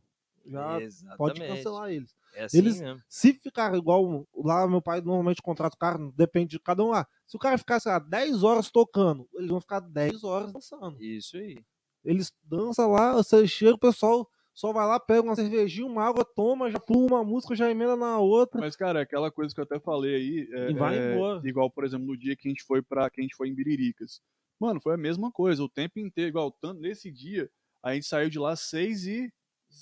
já 0.47 0.79
pode 1.15 1.39
Exatamente. 1.43 1.47
cancelar 1.57 1.91
eles. 1.91 2.15
É 2.33 2.45
assim 2.45 2.57
Eles- 2.57 2.81
mesmo. 2.81 3.03
Se 3.07 3.33
ficar 3.33 3.75
igual 3.75 4.25
lá, 4.35 4.67
meu 4.67 4.81
pai 4.81 4.99
normalmente 4.99 5.39
contrata 5.39 5.75
o 5.75 5.79
cara, 5.79 5.99
depende 6.15 6.49
de 6.49 6.59
cada 6.59 6.83
um 6.83 6.87
lá. 6.89 7.05
Se 7.27 7.35
o 7.35 7.39
cara 7.39 7.55
ficar, 7.55 7.79
sei 7.79 7.91
lá, 7.91 7.99
10 7.99 8.41
horas 8.43 8.71
tocando, 8.71 9.29
eles 9.35 9.49
vão 9.51 9.61
ficar 9.61 9.79
10 9.79 10.23
horas 10.23 10.51
dançando. 10.51 10.99
Isso 10.99 11.37
aí. 11.37 11.59
Eles 12.03 12.33
dançam 12.43 12.89
lá, 12.89 13.13
você 13.13 13.45
chega, 13.47 13.75
o 13.75 13.77
pessoal 13.77 14.27
só 14.57 14.73
vai 14.73 14.87
lá, 14.87 14.99
pega 14.99 15.21
uma 15.21 15.35
cervejinha, 15.35 15.85
uma 15.85 16.03
água, 16.03 16.25
toma, 16.25 16.71
já 16.71 16.79
pula 16.79 17.05
uma 17.17 17.23
música, 17.23 17.55
já 17.55 17.69
emenda 17.69 17.95
na 17.95 18.17
outra. 18.17 18.59
Mas, 18.59 18.75
cara, 18.75 18.99
é 18.99 19.03
aquela 19.03 19.29
coisa 19.29 19.53
que 19.53 19.59
eu 19.61 19.63
até 19.63 19.79
falei 19.79 20.15
aí. 20.15 20.49
é- 20.51 20.71
E 20.71 20.73
vai 20.73 20.97
é 20.97 21.13
embora. 21.13 21.47
Igual, 21.47 21.69
por 21.69 21.85
exemplo, 21.85 22.07
no 22.07 22.17
dia 22.17 22.35
que 22.35 22.47
a 22.47 22.49
gente 22.51 22.63
foi 22.63 22.81
para 22.81 23.07
que 23.07 23.21
a 23.21 23.23
gente 23.23 23.35
foi 23.35 23.49
em 23.49 23.53
Biriricas. 23.53 24.19
Mano, 24.59 24.81
foi 24.81 24.95
a 24.95 24.97
mesma 24.97 25.31
coisa, 25.31 25.63
o 25.63 25.69
tempo 25.69 25.99
inteiro, 25.99 26.29
igual, 26.29 26.51
tanto 26.51 26.81
nesse 26.81 27.11
dia, 27.11 27.47
a 27.83 27.93
gente 27.93 28.07
saiu 28.07 28.31
de 28.31 28.39
lá 28.39 28.53
às 28.53 28.61
seis 28.61 29.05
e. 29.05 29.31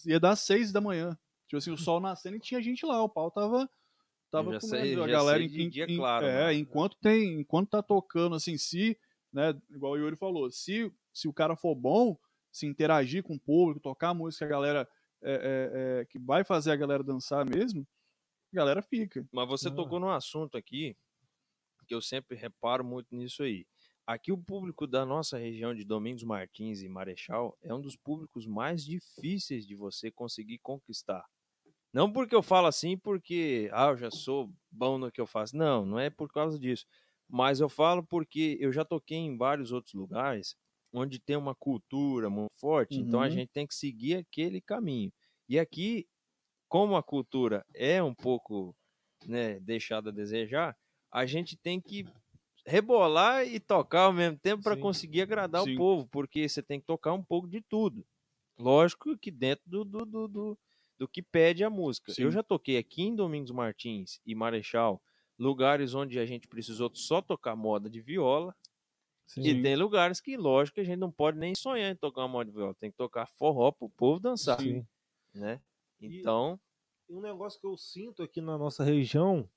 ia 0.06 0.20
dar 0.20 0.36
seis 0.36 0.74
da 0.74 0.82
manhã. 0.82 1.18
Tipo 1.48 1.58
assim, 1.58 1.72
o 1.72 1.78
sol 1.78 2.02
nascendo 2.02 2.36
e 2.36 2.40
tinha 2.42 2.62
gente 2.62 2.86
lá, 2.86 3.02
o 3.02 3.08
pau 3.08 3.32
tava. 3.32 3.70
Tava 4.30 4.60
já 4.60 5.04
a 5.04 5.08
galera 5.08 5.38
sei 5.38 5.46
em, 5.46 5.50
de 5.50 5.62
em- 5.64 5.70
dia 5.70 5.86
em- 5.88 5.96
claro, 5.96 6.26
É, 6.26 6.48
né? 6.48 6.54
enquanto 6.54 6.98
tem. 6.98 7.40
Enquanto 7.40 7.70
tá 7.70 7.82
tocando, 7.82 8.36
assim, 8.36 8.58
se. 8.58 8.98
Né, 9.32 9.54
igual 9.70 9.94
o 9.94 9.98
Yuri 9.98 10.18
falou, 10.18 10.50
se, 10.52 10.92
se 11.14 11.30
o 11.30 11.34
cara 11.34 11.56
for 11.56 11.76
bom, 11.76 12.18
se 12.56 12.66
interagir 12.66 13.22
com 13.24 13.36
o 13.36 13.40
público, 13.40 13.80
tocar 13.82 14.10
a 14.10 14.14
música 14.14 14.46
que 14.46 14.52
a 14.54 14.56
galera. 14.56 14.90
é, 15.28 15.32
é, 15.34 16.02
é, 16.02 16.06
que 16.06 16.20
vai 16.20 16.44
fazer 16.44 16.72
a 16.72 16.76
galera 16.76 17.04
dançar 17.04 17.44
mesmo, 17.50 17.88
a 18.54 18.56
galera 18.56 18.82
fica. 18.84 19.28
Mas 19.32 19.48
você 19.48 19.70
Ah. 19.70 19.72
tocou 19.76 20.00
num 20.00 20.10
assunto 20.10 20.56
aqui 20.58 20.96
que 21.88 21.96
eu 21.96 22.02
sempre 22.02 22.38
reparo 22.38 22.84
muito 22.84 23.16
nisso 23.16 23.42
aí. 23.44 23.66
Aqui 24.06 24.32
o 24.32 24.38
público 24.38 24.86
da 24.86 25.04
nossa 25.06 25.38
região 25.38 25.74
de 25.74 25.84
Domingos 25.84 26.24
Martins 26.24 26.82
e 26.84 26.88
Marechal 26.90 27.58
é 27.62 27.74
um 27.74 27.82
dos 27.82 27.96
públicos 27.96 28.46
mais 28.46 28.86
difíceis 28.86 29.66
de 29.66 29.74
você 29.76 30.12
conseguir 30.12 30.60
conquistar. 30.60 31.26
Não 31.92 32.12
porque 32.12 32.36
eu 32.36 32.44
falo 32.44 32.68
assim, 32.68 32.98
porque 32.98 33.70
ah, 33.74 33.88
eu 33.88 33.98
já 33.98 34.12
sou 34.12 34.54
bom 34.70 34.98
no 35.00 35.12
que 35.12 35.22
eu 35.22 35.26
faço. 35.26 35.56
Não, 35.58 35.86
não 35.86 35.98
é 35.98 36.10
por 36.12 36.32
causa 36.32 36.60
disso. 36.60 36.86
Mas 37.28 37.60
eu 37.60 37.70
falo 37.70 38.04
porque 38.04 38.58
eu 38.60 38.72
já 38.72 38.86
toquei 38.86 39.18
em 39.18 39.38
vários 39.38 39.72
outros 39.72 39.94
lugares 39.96 40.56
onde 40.96 41.20
tem 41.20 41.36
uma 41.36 41.56
cultura 41.56 42.30
muito 42.30 42.52
forte, 42.60 43.02
então 43.02 43.22
a 43.22 43.30
Uhum. 43.30 43.30
gente 43.30 43.50
tem 43.52 43.68
que 43.68 43.76
seguir 43.76 44.16
aquele 44.18 44.62
caminho. 44.62 45.12
E 45.50 45.60
aqui, 45.60 46.08
como 46.68 46.96
a 46.96 47.04
cultura 47.04 47.66
é 47.74 48.02
um 48.04 48.14
pouco 48.16 48.76
né, 49.26 49.60
deixada 49.60 50.10
a 50.10 50.14
desejar, 50.14 50.78
a 51.12 51.26
gente 51.26 51.58
tem 51.58 51.82
que 51.82 52.06
rebolar 52.66 53.46
e 53.48 53.60
tocar 53.60 54.04
ao 54.06 54.14
mesmo 54.14 54.40
tempo 54.40 54.64
para 54.64 54.78
conseguir 54.78 55.22
agradar 55.22 55.64
Sim. 55.64 55.64
o 55.64 55.76
povo, 55.76 56.08
porque 56.08 56.48
você 56.50 56.64
tem 56.64 56.80
que 56.80 56.86
tocar 56.86 57.14
um 57.14 57.24
pouco 57.24 57.48
de 57.48 57.62
tudo. 57.62 58.06
Lógico 58.58 59.18
que 59.18 59.32
dentro 59.32 59.64
do, 59.68 59.86
do, 59.86 60.06
do, 60.06 60.28
do, 60.28 60.60
do 60.98 61.08
que 61.08 61.22
pede 61.22 61.64
a 61.64 61.70
música. 61.70 62.14
Eu 62.18 62.32
Sim. 62.32 62.32
já 62.32 62.42
toquei 62.42 62.78
aqui 62.78 63.04
em 63.04 63.16
Domingos 63.16 63.52
Martins 63.52 64.20
e 64.26 64.34
Marechal, 64.34 65.02
lugares 65.38 65.94
onde 65.94 66.20
a 66.20 66.26
gente 66.26 66.48
precisou 66.48 66.90
só 66.96 67.22
tocar 67.22 67.56
moda 67.56 67.90
de 67.90 68.02
viola, 68.02 68.56
e 69.44 69.54
Sim. 69.54 69.62
tem 69.62 69.76
lugares 69.76 70.22
que, 70.22 70.38
lógico, 70.38 70.80
a 70.80 70.84
gente 70.84 70.98
não 70.98 71.12
pode 71.12 71.38
nem 71.38 71.54
sonhar 71.56 71.92
em 71.92 71.96
tocar 71.96 72.22
uma 72.22 72.28
moda 72.30 72.52
de 72.52 72.58
viola, 72.58 72.76
tem 72.76 72.92
que 72.92 72.98
tocar 72.98 73.28
forró 73.28 73.72
pro 73.72 73.90
povo 73.90 74.20
dançar, 74.20 74.60
Sim. 74.60 74.88
né? 75.34 75.62
E- 76.02 76.22
Então, 76.22 76.60
E 77.10 77.14
um 77.16 77.22
negócio 77.22 77.60
que 77.60 77.68
eu 77.68 77.78
sinto 77.78 78.24
aqui 78.24 78.42
na 78.42 78.58
nossa 78.58 78.84
região 78.84 79.50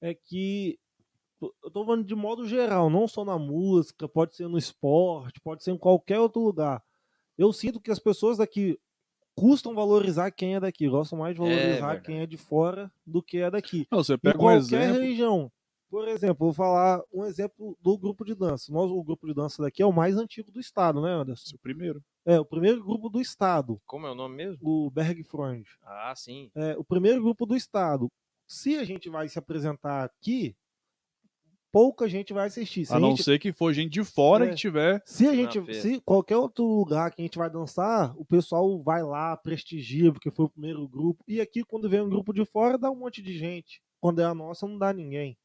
é 0.00 0.14
que 0.14 0.78
eu 1.42 1.70
tô 1.72 1.84
falando 1.84 2.04
de 2.04 2.14
modo 2.14 2.46
geral, 2.48 2.90
não 2.90 3.08
só 3.08 3.24
na 3.24 3.38
música, 3.38 4.08
pode 4.08 4.36
ser 4.36 4.48
no 4.48 4.58
esporte, 4.58 5.40
pode 5.40 5.62
ser 5.64 5.72
em 5.72 5.78
qualquer 5.78 6.18
outro 6.20 6.42
lugar. 6.42 6.82
Eu 7.38 7.52
sinto 7.52 7.80
que 7.80 7.90
as 7.92 7.98
pessoas 8.00 8.38
daqui 8.38 8.78
custam 9.36 9.74
valorizar 9.74 10.30
quem 10.32 10.56
é 10.56 10.60
daqui, 10.60 10.88
gostam 10.88 11.18
mais 11.20 11.34
de 11.34 11.40
valorizar 11.40 11.96
verdade. 11.96 12.02
quem 12.02 12.20
é 12.20 12.26
de 12.26 12.36
fora 12.38 12.92
do 13.06 13.22
que 13.22 13.38
é 13.38 13.50
daqui. 13.50 13.88
Não, 13.90 14.02
você 14.02 14.16
Em 14.24 14.32
pega 14.32 14.42
um 14.42 14.50
qualquer 14.50 14.56
exemplo. 14.56 15.00
região. 15.00 15.52
Por 15.90 16.06
exemplo, 16.06 16.46
vou 16.46 16.52
falar 16.52 17.00
um 17.12 17.24
exemplo 17.24 17.76
do 17.80 17.96
grupo 17.96 18.24
de 18.24 18.34
dança. 18.34 18.70
Nós, 18.72 18.90
o 18.90 19.02
grupo 19.02 19.26
de 19.26 19.32
dança 19.34 19.62
daqui 19.62 19.82
é 19.82 19.86
o 19.86 19.92
mais 19.92 20.16
antigo 20.16 20.50
do 20.52 20.60
estado, 20.60 21.00
né, 21.00 21.10
Anderson? 21.10 21.56
O 21.56 21.58
primeiro. 21.58 22.02
É, 22.26 22.38
o 22.38 22.44
primeiro 22.44 22.84
grupo 22.84 23.08
do 23.08 23.20
estado, 23.20 23.80
como 23.86 24.06
é 24.06 24.10
o 24.10 24.14
nome 24.14 24.36
mesmo? 24.36 24.58
o 24.62 24.90
Berg 24.90 25.22
Freund. 25.24 25.66
Ah, 25.82 26.12
sim. 26.14 26.50
É, 26.54 26.76
o 26.76 26.84
primeiro 26.84 27.22
grupo 27.22 27.46
do 27.46 27.56
estado. 27.56 28.08
Se 28.46 28.76
a 28.76 28.84
gente 28.84 29.08
vai 29.08 29.28
se 29.28 29.38
apresentar 29.38 30.04
aqui, 30.04 30.54
pouca 31.72 32.08
gente 32.08 32.32
vai 32.32 32.46
assistir. 32.48 32.84
Se 32.86 32.92
A 32.92 32.96
a 32.96 33.00
não 33.00 33.10
gente, 33.10 33.22
ser 33.22 33.38
que 33.38 33.52
for 33.52 33.72
gente 33.72 33.92
de 33.92 34.04
fora 34.04 34.46
É. 34.46 34.50
que 34.50 34.56
tiver. 34.56 35.02
se 35.06 35.26
a 35.26 35.34
gente, 35.34 35.74
se 35.74 36.00
qualquer 36.02 36.36
outro 36.36 36.64
lugar 36.66 37.10
que 37.12 37.20
a 37.22 37.24
gente 37.24 37.38
vai 37.38 37.48
dançar, 37.50 38.14
o 38.18 38.24
pessoal 38.24 38.82
vai 38.82 39.02
lá, 39.02 39.36
prestigia, 39.36 40.12
porque 40.12 40.30
foi 40.30 40.46
o 40.46 40.50
primeiro 40.50 40.86
grupo. 40.88 41.22
E 41.26 41.40
aqui, 41.40 41.62
quando 41.64 41.88
vem 41.88 42.00
um 42.00 42.08
grupo 42.10 42.32
de 42.32 42.44
fora, 42.44 42.76
dá 42.78 42.90
um 42.90 42.96
monte 42.96 43.22
de 43.22 43.36
gente. 43.38 43.80
Quando 44.00 44.20
é 44.20 44.24
a 44.24 44.34
nossa, 44.34 44.66
não 44.66 44.78
dá 44.78 44.92
ninguém. 44.92 45.36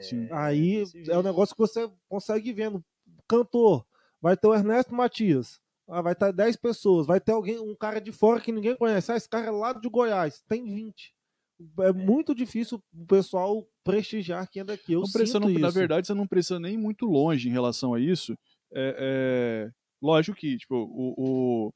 Sim. 0.00 0.28
Aí 0.30 0.84
é 1.08 1.18
um 1.18 1.22
negócio 1.22 1.54
que 1.54 1.60
você 1.60 1.90
consegue 2.08 2.52
vendo. 2.52 2.82
Cantor, 3.28 3.84
vai 4.20 4.36
ter 4.36 4.46
o 4.46 4.54
Ernesto 4.54 4.94
Matias. 4.94 5.60
Ah, 5.88 6.00
vai 6.00 6.12
estar 6.12 6.30
10 6.32 6.56
pessoas. 6.56 7.06
Vai 7.06 7.20
ter 7.20 7.32
alguém, 7.32 7.58
um 7.58 7.74
cara 7.74 8.00
de 8.00 8.12
fora 8.12 8.40
que 8.40 8.52
ninguém 8.52 8.76
conhece. 8.76 9.10
Ah, 9.12 9.16
esse 9.16 9.28
cara 9.28 9.46
é 9.46 9.50
lá 9.50 9.72
de 9.72 9.88
Goiás. 9.88 10.42
Tem 10.48 10.64
20. 10.64 11.12
É 11.80 11.92
muito 11.92 12.34
difícil 12.34 12.82
o 12.94 13.06
pessoal 13.06 13.66
prestigiar 13.84 14.48
quem 14.50 14.60
é 14.62 14.64
daqui. 14.64 14.92
Eu 14.94 15.00
Não 15.02 15.10
precisa, 15.10 15.38
sinto 15.38 15.48
não- 15.48 15.60
na 15.60 15.70
verdade, 15.70 16.06
você 16.06 16.14
não 16.14 16.26
precisa 16.26 16.58
nem 16.58 16.76
muito 16.76 17.06
longe 17.06 17.48
em 17.48 17.52
relação 17.52 17.94
a 17.94 18.00
isso. 18.00 18.36
É, 18.72 18.96
é, 19.68 19.70
lógico 20.00 20.36
que, 20.38 20.56
tipo, 20.56 20.74
o, 20.74 21.14
o- 21.68 21.72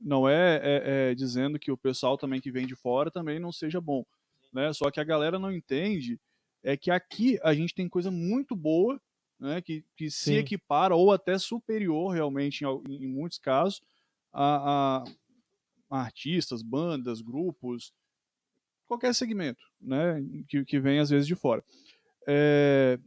não 0.00 0.28
é, 0.28 0.56
é- 0.62 1.10
é 1.10 1.14
dizendo 1.14 1.58
que 1.58 1.72
o 1.72 1.76
pessoal 1.78 2.16
também 2.16 2.40
que 2.40 2.50
vem 2.52 2.66
de 2.66 2.76
fora 2.76 3.10
também 3.10 3.38
não 3.40 3.50
seja 3.52 3.80
bom, 3.80 4.04
né? 4.52 4.72
Só 4.72 4.90
que 4.90 5.00
a 5.00 5.04
galera 5.04 5.38
não 5.38 5.50
entende 5.52 6.18
é 6.62 6.76
que 6.76 6.90
aqui 6.90 7.38
a 7.42 7.54
gente 7.54 7.74
tem 7.74 7.88
coisa 7.88 8.10
muito 8.10 8.54
boa, 8.56 9.00
né? 9.38 9.60
Que, 9.62 9.84
que 9.96 10.10
se 10.10 10.34
equipara 10.38 10.94
ou 10.94 11.12
até 11.12 11.38
superior 11.38 12.12
realmente 12.12 12.64
em, 12.64 12.68
em 13.04 13.06
muitos 13.08 13.38
casos 13.38 13.80
a, 14.32 15.00
a- 15.00 15.04
a 15.90 16.00
artistas, 16.02 16.62
bandas, 16.62 17.20
grupos, 17.20 17.92
qualquer 18.86 19.14
segmento, 19.14 19.62
né? 19.80 20.22
Que, 20.48 20.64
que 20.64 20.78
vem 20.80 20.98
às 20.98 21.10
vezes 21.10 21.26
de 21.26 21.34
fora. 21.34 21.64
É, 22.28 22.98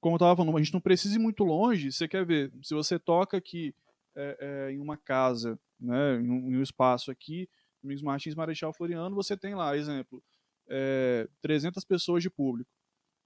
como 0.00 0.14
eu 0.14 0.16
estava 0.16 0.36
falando, 0.36 0.56
a 0.56 0.62
gente 0.62 0.72
não 0.72 0.80
precisa 0.80 1.16
ir 1.16 1.18
muito 1.18 1.42
longe. 1.44 1.90
Você 1.90 2.06
quer 2.06 2.24
ver, 2.24 2.52
se 2.62 2.74
você 2.74 2.98
toca 2.98 3.36
aqui 3.36 3.74
é, 4.14 4.36
é, 4.68 4.72
em 4.72 4.78
uma 4.78 4.96
casa, 4.96 5.58
né, 5.80 6.16
em, 6.20 6.30
um, 6.30 6.50
em 6.52 6.56
um 6.56 6.62
espaço 6.62 7.10
aqui, 7.10 7.48
Domingos 7.82 8.02
Martins 8.02 8.34
Marechal 8.34 8.72
Floriano, 8.72 9.14
você 9.14 9.36
tem 9.36 9.54
lá, 9.54 9.76
exemplo, 9.76 10.22
é, 10.68 11.28
300 11.40 11.84
pessoas 11.84 12.22
de 12.22 12.30
público. 12.30 12.70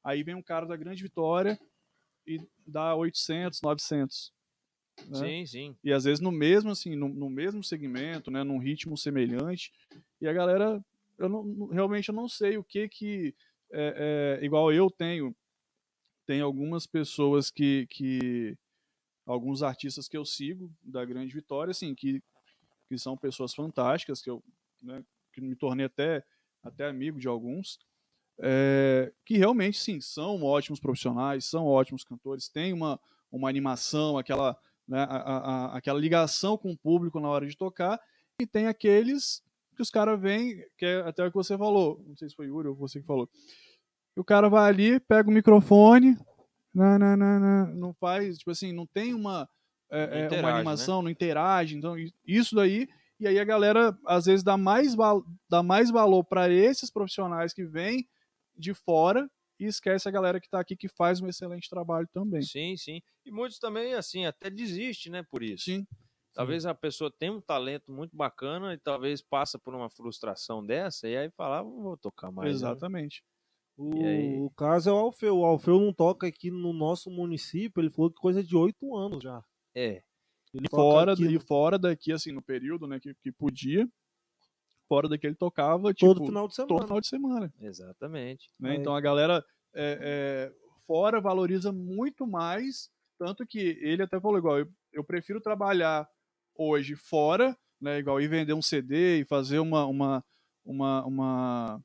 Aí 0.03 0.23
vem 0.23 0.35
um 0.35 0.43
cara 0.43 0.67
da 0.67 0.77
Grande 0.77 1.03
Vitória 1.03 1.59
e 2.27 2.41
dá 2.67 2.95
800, 2.95 3.61
900. 3.63 4.33
né? 5.07 5.19
Sim, 5.19 5.47
sim. 5.47 5.77
e 5.83 5.93
às 5.93 6.05
vezes 6.05 6.21
no 6.21 6.31
mesmo 6.31 6.71
assim 6.71 6.95
no, 6.95 7.09
no 7.09 7.31
mesmo 7.31 7.65
segmento 7.65 8.31
né 8.31 8.45
num 8.45 8.59
ritmo 8.59 8.97
semelhante 8.97 9.73
e 10.21 10.29
a 10.29 10.33
galera 10.33 10.85
eu 11.19 11.29
não, 11.29 11.67
realmente 11.69 12.11
eu 12.11 12.15
não 12.15 12.29
sei 12.29 12.59
o 12.59 12.65
que 12.65 12.89
que 12.89 13.35
é, 13.73 14.39
é, 14.41 14.45
igual 14.45 14.73
eu 14.73 14.91
tenho 14.91 15.35
tem 16.27 16.41
algumas 16.41 16.87
pessoas 16.87 17.51
que 17.51 17.87
que 17.89 18.57
alguns 19.27 19.63
artistas 19.63 20.07
que 20.07 20.17
eu 20.17 20.25
sigo 20.25 20.71
da 20.83 21.05
grande 21.05 21.35
vitória 21.35 21.71
assim 21.71 21.95
que 21.95 22.23
que 22.89 22.99
são 22.99 23.17
pessoas 23.17 23.55
fantásticas 23.55 24.21
que 24.21 24.29
eu 24.29 24.43
né, 24.83 25.03
que 25.33 25.41
me 25.41 25.57
tornei 25.57 25.87
até 25.87 26.23
até 26.63 26.87
amigo 26.87 27.19
de 27.19 27.29
alguns 27.29 27.79
é, 28.43 29.13
que 29.25 29.37
realmente 29.37 29.79
sim 29.79 30.01
são 30.01 30.43
ótimos 30.43 30.81
profissionais 30.81 31.45
são 31.45 31.67
ótimos 31.67 32.05
cantores 32.05 32.49
têm 32.49 32.73
uma 32.73 32.99
uma 33.31 33.49
animação 33.49 34.19
aquela 34.19 34.59
né, 34.91 35.07
a, 35.09 35.17
a, 35.17 35.77
aquela 35.77 36.01
ligação 36.01 36.59
com 36.59 36.73
o 36.73 36.77
público 36.77 37.21
na 37.21 37.29
hora 37.29 37.47
de 37.47 37.57
tocar, 37.57 37.99
e 38.41 38.47
tem 38.47 38.67
aqueles 38.67 39.41
que 39.77 39.83
os 39.83 39.89
caras 39.89 40.21
vêm, 40.21 40.65
que 40.77 40.85
é 40.85 41.01
até 41.03 41.25
o 41.25 41.31
que 41.31 41.37
você 41.37 41.57
falou, 41.57 42.05
não 42.07 42.17
sei 42.17 42.29
se 42.29 42.35
foi 42.35 42.47
Yuri 42.47 42.69
ou 42.69 42.75
você 42.75 43.01
que 43.01 43.07
falou, 43.07 43.31
o 44.17 44.25
cara 44.25 44.49
vai 44.49 44.69
ali, 44.69 44.99
pega 44.99 45.31
o 45.31 45.33
microfone, 45.33 46.19
não, 46.75 46.99
não, 46.99 47.17
não, 47.17 47.41
não, 47.41 47.67
não 47.69 47.95
faz, 47.95 48.39
tipo 48.39 48.51
assim, 48.51 48.73
não 48.73 48.85
tem 48.85 49.15
uma, 49.15 49.49
é, 49.89 50.07
Não 50.09 50.17
é, 50.17 50.27
interage, 50.27 50.43
uma 50.43 50.51
né? 50.51 50.57
animação, 50.57 51.03
não 51.03 51.11
interage, 51.11 51.77
então 51.77 51.95
isso 52.27 52.57
daí, 52.57 52.89
e 53.21 53.27
aí 53.29 53.39
a 53.39 53.45
galera 53.45 53.97
às 54.07 54.25
vezes 54.27 54.43
dá 54.43 54.57
mais, 54.57 54.95
val- 54.95 55.25
dá 55.49 55.63
mais 55.63 55.91
valor 55.91 56.25
para 56.25 56.51
esses 56.53 56.91
profissionais 56.91 57.53
que 57.53 57.65
vêm 57.65 58.09
de 58.57 58.75
fora 58.75 59.31
e 59.59 59.67
esquece 59.67 60.09
a 60.09 60.13
galera 60.13 60.41
que 60.41 60.47
está 60.47 60.59
aqui 60.61 60.77
que 60.77 60.89
faz 60.89 61.21
um 61.21 61.29
excelente 61.29 61.69
trabalho 61.69 62.09
também. 62.13 62.43
Sim, 62.43 62.77
sim. 62.77 63.03
E 63.25 63.31
muitos 63.31 63.59
também, 63.59 63.95
assim, 63.95 64.25
até 64.25 64.49
desistem, 64.51 65.13
né, 65.13 65.23
por 65.23 65.43
isso. 65.43 65.65
Sim. 65.65 65.87
Talvez 66.33 66.65
a 66.65 66.75
pessoa 66.75 67.11
tenha 67.11 67.33
um 67.33 67.41
talento 67.41 67.91
muito 67.93 68.17
bacana 68.17 68.73
e 68.73 68.79
talvez 68.79 69.21
passa 69.21 69.59
por 69.59 69.75
uma 69.75 69.91
frustração 69.91 70.65
dessa 70.65 71.09
e 71.09 71.17
aí 71.17 71.31
fala, 71.31 71.59
ah, 71.59 71.63
vou 71.63 71.97
tocar 71.97 72.31
mais. 72.31 72.63
né?" 72.63 72.69
Exatamente. 72.69 73.23
O, 73.77 73.91
E 73.95 74.05
aí? 74.05 74.45
o 74.47 74.51
caso 74.57 74.91
é 74.91 74.93
o 74.93 74.97
Alfeu. 74.97 75.39
O 75.39 75.45
Alfeu 75.45 75.81
não 75.81 75.93
toca 75.93 76.27
aqui 76.27 76.51
no 76.51 76.73
nosso 76.73 77.11
município, 77.11 77.81
ele 77.83 77.91
falou 77.91 78.11
que 78.11 78.21
coisa 78.21 78.43
de 78.45 78.57
oito 78.57 78.97
anos 78.97 79.23
já. 79.23 79.45
É, 79.75 80.03
E 80.53 80.63
toca 80.69 80.77
fora, 80.77 81.15
e 81.19 81.39
fora 81.39 81.79
daqui, 81.79 82.13
assim, 82.13 82.33
no 82.33 82.43
período 82.43 82.87
né, 82.87 82.99
que, 82.99 83.15
que 83.15 83.31
podia, 83.31 83.89
fora 84.89 85.09
daqui 85.09 85.27
ele 85.27 85.37
tocava, 85.37 85.95
tipo, 85.95 86.13
todo 86.15 86.27
final 86.27 86.49
de 86.49 86.57
todo 86.57 86.67
semana. 86.69 86.87
final 86.87 87.01
de 87.01 87.07
semana. 87.07 87.55
exatamente. 87.61 88.51
né? 88.59 88.75
É. 88.75 88.79
Então 88.79 88.95
a 88.95 89.01
galera 89.01 89.45
é, 89.75 89.99
é, 90.53 90.53
fora 90.87 91.21
valoriza 91.21 91.71
muito 91.71 92.27
mais, 92.27 92.91
tanto 93.19 93.47
que 93.47 93.79
ele 93.81 94.03
até 94.03 94.21
falou 94.21 94.39
igual, 94.39 94.59
eu, 94.59 94.69
eu 94.93 95.05
prefiro 95.05 95.41
trabalhar 95.41 96.09
hoje 96.57 96.97
fora, 96.97 97.57
né, 97.81 97.99
igual 97.99 98.21
ir 98.21 98.29
vender 98.29 98.53
um 98.53 98.61
CD 98.63 99.21
e 99.21 99.25
fazer 99.25 99.61
uma 99.61 99.87
uma 99.87 100.25
uma, 100.65 101.05
uma, 101.07 101.85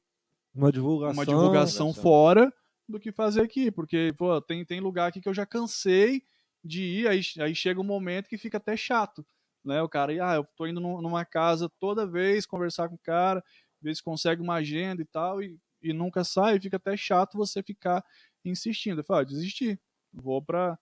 Uma 0.53 0.71
divulgação. 0.71 1.13
uma 1.13 1.25
divulgação 1.25 1.87
divulgação. 1.87 2.03
fora 2.03 2.53
do 2.87 2.99
que 2.99 3.11
fazer 3.11 3.41
aqui, 3.41 3.71
porque 3.71 4.13
pô, 4.17 4.39
tem, 4.41 4.65
tem 4.65 4.79
lugar 4.79 5.07
aqui 5.07 5.21
que 5.21 5.29
eu 5.29 5.33
já 5.33 5.45
cansei 5.45 6.21
de 6.65 6.83
ir, 6.83 7.07
aí, 7.07 7.21
aí 7.41 7.55
chega 7.55 7.79
um 7.81 7.83
momento 7.83 8.29
que 8.29 8.37
fica 8.37 8.57
até 8.57 8.77
chato, 8.77 9.25
né? 9.63 9.81
O 9.81 9.89
cara, 9.89 10.11
ah, 10.25 10.35
eu 10.35 10.45
tô 10.55 10.67
indo 10.67 10.79
num- 10.81 11.01
numa 11.01 11.25
casa 11.25 11.69
toda 11.79 12.07
vez 12.07 12.45
conversar 12.45 12.89
com 12.89 12.95
o 12.95 12.99
cara, 12.99 13.43
ver 13.81 13.95
se 13.95 14.03
consegue 14.03 14.41
uma 14.41 14.55
agenda 14.55 15.01
e 15.01 15.05
tal, 15.05 15.41
e, 15.43 15.59
e 15.81 15.93
nunca 15.93 16.23
sai, 16.23 16.59
fica 16.59 16.77
até 16.77 16.97
chato 16.97 17.37
você 17.37 17.61
ficar 17.63 18.03
insistindo. 18.43 19.01
Eu 19.01 19.05
falo, 19.05 19.19
ah, 19.21 19.23
desisti, 19.25 19.79
vou 20.13 20.43
pra, 20.43 20.77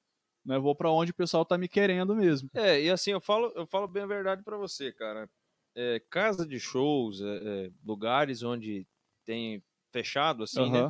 né, 0.46 0.58
vou 0.60 0.76
pra 0.76 0.92
onde 0.92 1.12
o 1.12 1.16
pessoal 1.16 1.46
tá 1.46 1.58
me 1.58 1.68
querendo 1.68 2.16
mesmo. 2.16 2.50
É, 2.56 2.82
e 2.82 2.90
assim, 2.90 3.12
eu 3.12 3.22
falo, 3.22 3.52
eu 3.56 3.66
falo 3.66 3.88
bem 3.88 4.04
a 4.04 4.08
verdade 4.08 4.44
pra 4.44 4.58
você, 4.58 4.92
cara. 4.94 5.30
É, 5.76 6.00
casa 6.12 6.46
de 6.48 6.60
shows, 6.60 7.20
é, 7.22 7.66
é, 7.68 7.72
lugares 7.84 8.44
onde 8.44 8.88
tem 9.26 9.64
fechado, 9.92 10.44
assim, 10.44 10.70
né? 10.70 10.86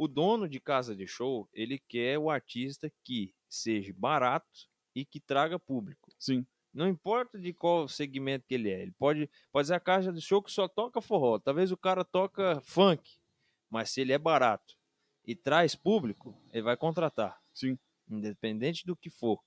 O 0.00 0.08
dono 0.08 0.48
de 0.48 0.58
casa 0.58 0.96
de 0.96 1.06
show, 1.06 1.46
ele 1.52 1.78
quer 1.78 2.18
o 2.18 2.30
artista 2.30 2.90
que 3.04 3.34
seja 3.46 3.92
barato 3.94 4.66
e 4.94 5.04
que 5.04 5.20
traga 5.20 5.58
público. 5.58 6.10
Sim, 6.18 6.46
Não 6.72 6.88
importa 6.88 7.38
de 7.38 7.52
qual 7.52 7.86
segmento 7.86 8.46
que 8.46 8.54
ele 8.54 8.70
é. 8.70 8.80
Ele 8.80 8.92
pode, 8.92 9.28
pode 9.52 9.68
ser 9.68 9.74
a 9.74 9.78
caixa 9.78 10.10
de 10.10 10.22
show 10.22 10.42
que 10.42 10.50
só 10.50 10.66
toca 10.66 11.02
forró. 11.02 11.38
Talvez 11.38 11.70
o 11.70 11.76
cara 11.76 12.02
toca 12.02 12.62
funk, 12.62 13.18
mas 13.68 13.90
se 13.90 14.00
ele 14.00 14.14
é 14.14 14.16
barato 14.16 14.74
e 15.22 15.36
traz 15.36 15.74
público, 15.74 16.34
ele 16.50 16.62
vai 16.62 16.78
contratar, 16.78 17.38
sim, 17.52 17.78
independente 18.08 18.86
do 18.86 18.96
que 18.96 19.10
for. 19.10 19.38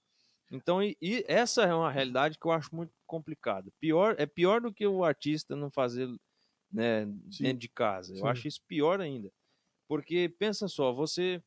Então, 0.51 0.83
e, 0.83 0.95
e 1.01 1.25
essa 1.27 1.63
é 1.63 1.73
uma 1.73 1.89
realidade 1.89 2.37
que 2.37 2.45
eu 2.45 2.51
acho 2.51 2.75
muito 2.75 2.93
complicada. 3.07 3.71
Pior, 3.79 4.13
é 4.19 4.27
pior 4.27 4.61
do 4.61 4.71
que 4.71 4.85
o 4.85 5.03
artista 5.03 5.55
não 5.55 5.71
fazer 5.71 6.07
né, 6.71 7.07
Sim. 7.31 7.43
dentro 7.45 7.57
de 7.57 7.69
casa. 7.69 8.13
Eu 8.13 8.17
Sim. 8.17 8.27
acho 8.27 8.47
isso 8.47 8.61
pior 8.67 9.01
ainda. 9.01 9.33
Porque 9.87 10.33
pensa 10.39 10.67
só, 10.67 10.91
você 10.93 11.41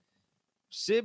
ser 0.70 1.05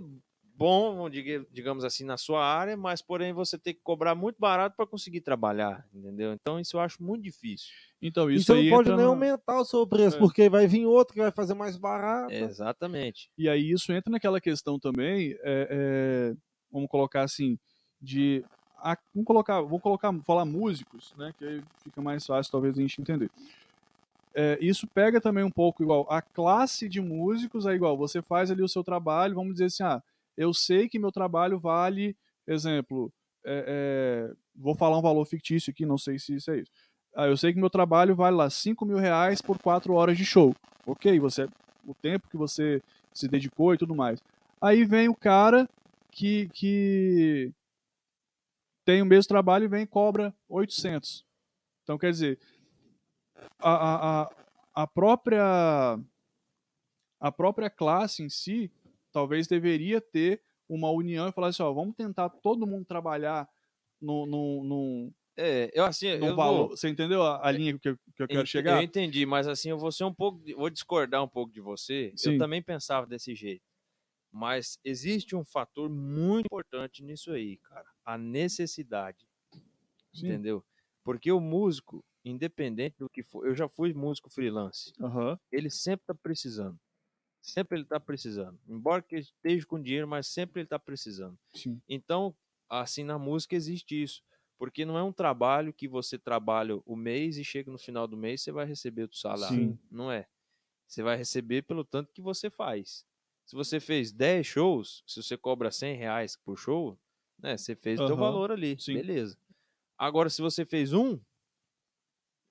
bom, 0.54 1.10
diga- 1.10 1.46
digamos 1.52 1.84
assim, 1.84 2.04
na 2.04 2.18
sua 2.18 2.46
área, 2.46 2.78
mas 2.78 3.02
porém 3.02 3.34
você 3.34 3.58
tem 3.58 3.74
que 3.74 3.80
cobrar 3.82 4.14
muito 4.14 4.38
barato 4.38 4.76
para 4.76 4.86
conseguir 4.86 5.22
trabalhar, 5.22 5.88
entendeu? 5.94 6.34
Então 6.34 6.60
isso 6.60 6.76
eu 6.78 6.82
acho 6.82 7.02
muito 7.02 7.24
difícil. 7.24 7.70
Então 8.02 8.30
E 8.30 8.36
isso 8.36 8.46
você 8.48 8.54
aí 8.54 8.70
não 8.70 8.78
pode 8.78 8.90
nem 8.90 8.98
na- 9.00 9.06
aumentar 9.06 9.60
o 9.60 9.66
seu 9.66 9.88
preço, 9.88 10.18
É. 10.18 10.20
porque 10.20 10.50
vai 10.50 10.68
vir 10.68 10.86
outro 10.86 11.14
que 11.14 11.22
vai 11.22 11.32
fazer 11.32 11.54
mais 11.56 11.78
barato. 11.78 12.32
Exatamente. 12.34 13.32
E 13.38 13.50
aí 13.50 13.72
isso 13.72 13.92
entra 13.92 14.12
naquela 14.12 14.40
questão 14.40 14.78
também, 14.80 15.32
é, 15.42 15.68
é, 15.72 16.36
vamos 16.72 16.90
colocar 16.90 17.24
assim, 17.24 17.58
de 18.00 18.44
a- 18.78 18.98
vamos 19.14 19.26
colocar, 19.28 19.62
vou 19.62 19.80
colocar, 19.80 20.12
falar 20.24 20.44
músicos, 20.46 21.14
né, 21.18 21.34
que 21.38 21.46
aí 21.46 21.64
fica 21.84 22.02
mais 22.02 22.26
fácil 22.26 22.52
talvez 22.52 22.78
a 22.78 22.82
gente 22.82 23.00
entender. 23.02 23.30
É, 24.34 24.58
isso 24.62 24.88
pega 24.88 25.20
também 25.20 25.44
um 25.44 25.52
pouco 25.52 25.84
igual 25.84 26.08
a 26.10 26.22
classe 26.22 26.88
de 26.88 27.02
músicos 27.02 27.66
é 27.66 27.74
igual. 27.74 27.98
Você 27.98 28.22
faz 28.22 28.50
ali 28.50 28.62
o 28.62 28.68
seu 28.68 28.84
trabalho, 28.84 29.36
vamos 29.36 29.54
dizer 29.54 29.66
assim, 29.66 29.84
ah, 29.84 30.02
eu 30.38 30.54
sei 30.54 30.88
que 30.88 31.00
meu 31.00 31.12
trabalho 31.12 31.60
vale, 31.60 32.16
exemplo, 32.48 33.12
é, 33.46 33.66
é, 34.32 34.36
vou 34.56 34.76
falar 34.76 34.98
um 34.98 35.02
valor 35.02 35.26
fictício 35.26 35.72
aqui, 35.72 35.86
não 35.86 35.98
sei 35.98 36.18
se 36.18 36.36
isso 36.36 36.52
é 36.52 36.60
isso. 36.60 36.72
Ah, 37.14 37.28
eu 37.28 37.36
sei 37.36 37.54
que 37.54 37.60
meu 37.60 37.70
trabalho 37.70 38.16
vale 38.16 38.38
lá 38.38 38.50
5 38.50 38.86
mil 38.86 38.98
reais 38.98 39.42
por 39.42 39.60
4 39.60 39.94
horas 39.94 40.18
de 40.18 40.24
show. 40.24 40.56
Ok, 40.86 41.20
você 41.20 41.48
o 41.86 41.94
tempo 41.94 42.30
que 42.30 42.38
você 42.38 42.82
se 43.14 43.28
dedicou 43.28 43.74
e 43.74 43.78
tudo 43.78 43.96
mais. 43.96 44.22
Aí 44.62 44.86
vem 44.86 45.10
o 45.10 45.16
cara 45.16 45.68
que, 46.12 46.48
que 46.54 47.52
tem 48.86 49.02
o 49.02 49.06
mesmo 49.06 49.28
trabalho 49.28 49.66
e 49.66 49.68
vem 49.68 49.84
e 49.84 49.88
cobra 49.88 50.34
800. 50.48 51.26
Então, 51.84 51.98
quer 51.98 52.12
dizer, 52.12 52.40
a, 53.60 54.24
a, 54.24 54.36
a- 54.76 54.88
própria 54.88 55.98
a 57.20 57.32
própria 57.32 57.70
classe 57.70 58.24
em 58.24 58.30
si 58.30 58.72
talvez 59.12 59.48
deveria 59.48 60.00
ter 60.02 60.42
uma 60.68 60.90
união 60.90 61.28
e 61.28 61.32
falar 61.32 61.48
assim, 61.48 61.62
ó, 61.64 61.72
vamos 61.74 61.96
tentar 61.96 62.30
todo 62.30 62.66
mundo 62.66 62.86
trabalhar 62.86 63.48
no, 64.02 64.26
no, 64.26 64.64
no, 64.64 65.14
É, 65.38 65.70
eu 65.74 65.84
assim, 65.86 66.08
eu 66.08 66.36
valor. 66.36 66.68
vou, 66.68 66.78
Você 66.78 66.88
entendeu 66.90 67.22
a, 67.24 67.46
a 67.46 67.52
linha 67.52 67.78
que 67.78 67.90
eu, 67.90 67.98
que 68.16 68.24
eu 68.24 68.28
quero 68.28 68.48
chegar? 68.48 68.78
Eu 68.78 68.84
entendi, 68.84 69.26
mas 69.26 69.48
assim, 69.48 69.70
eu 69.70 69.78
vou 69.78 69.92
ser 69.92 70.06
um 70.06 70.14
pouco, 70.14 70.42
vou 70.56 70.70
discordar 70.70 71.22
um 71.22 71.28
pouco 71.28 71.52
de 71.52 71.60
você. 71.60 72.14
Sim. 72.16 72.34
Eu 72.34 72.40
também 72.40 72.62
pensava 72.62 73.06
desse 73.06 73.36
jeito. 73.36 73.64
Mas 74.32 74.80
existe 74.84 75.36
um 75.36 75.44
fator 75.44 75.90
muito 75.90 76.46
importante 76.46 77.04
nisso 77.04 77.32
aí, 77.34 77.58
cara. 77.58 77.86
A 78.06 78.18
necessidade. 78.18 79.28
Sim. 80.14 80.28
Entendeu? 80.28 80.64
Porque 81.04 81.32
o 81.32 81.40
músico, 81.42 82.04
independente 82.26 82.98
do 83.00 83.10
que 83.10 83.24
for, 83.24 83.46
eu 83.48 83.56
já 83.56 83.68
fui 83.70 83.94
músico 83.94 84.30
freelance. 84.30 84.94
Aham, 85.02 85.40
Ele 85.52 85.70
sempre 85.70 86.06
tá 86.08 86.16
precisando. 86.16 86.80
Sempre 87.42 87.80
ele 87.80 87.86
tá 87.86 88.00
precisando. 88.00 88.60
Embora 88.68 89.02
que 89.02 89.18
esteja 89.18 89.66
com 89.66 89.82
dinheiro, 89.82 90.08
mas 90.08 90.28
sempre 90.28 90.62
ele 90.62 90.68
tá 90.70 90.80
precisando. 90.80 91.38
sim. 91.54 91.82
Então, 91.90 92.36
assim, 92.70 93.04
na 93.04 93.18
música 93.20 93.56
existe 93.56 94.02
isso. 94.02 94.24
Porque 94.58 94.86
não 94.86 94.98
é 94.98 95.04
um 95.04 95.14
trabalho 95.14 95.74
que 95.74 95.88
você 95.88 96.20
trabalha 96.20 96.78
o 96.86 96.96
mês 96.96 97.38
e 97.38 97.44
chega 97.44 97.72
no 97.72 97.80
final 97.80 98.08
do 98.08 98.16
mês 98.18 98.42
você 98.44 98.52
vai 98.52 98.66
receber 98.66 99.04
o 99.10 99.14
salário. 99.16 99.66
Sim. 99.66 99.80
Não 99.90 100.12
é. 100.12 100.28
Você 100.88 101.02
vai 101.04 101.16
receber 101.18 101.64
pelo 101.64 101.84
tanto 101.86 102.12
que 102.14 102.22
você 102.22 102.50
faz. 102.50 103.06
Se 103.46 103.56
você 103.56 103.80
fez 103.80 104.12
10 104.12 104.46
shows, 104.48 105.04
se 105.08 105.22
você 105.22 105.38
cobra 105.38 105.72
100 105.72 105.96
reais 105.96 106.36
por 106.36 106.58
show, 106.58 107.00
né, 107.40 107.58
você 107.58 107.76
fez 107.76 108.02
o 108.10 108.16
Aham, 108.16 108.18
valor 108.18 108.52
ali. 108.52 108.78
sim. 108.78 109.02
Beleza. 109.02 109.38
Agora, 109.98 110.30
se 110.30 110.42
você 110.42 110.66
fez 110.66 110.94
um, 110.94 111.20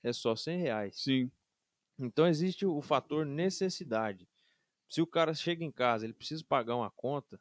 é 0.02 0.12
só 0.12 0.34
100 0.36 0.58
reais. 0.60 0.96
Sim, 1.00 1.30
Então 1.98 2.26
existe 2.26 2.64
o 2.64 2.80
fator 2.80 3.26
necessidade. 3.26 4.26
Se 4.88 5.00
o 5.02 5.06
cara 5.06 5.34
chega 5.34 5.64
em 5.64 5.70
casa, 5.70 6.04
ele 6.04 6.14
precisa 6.14 6.42
pagar 6.48 6.76
uma 6.76 6.90
conta, 6.90 7.40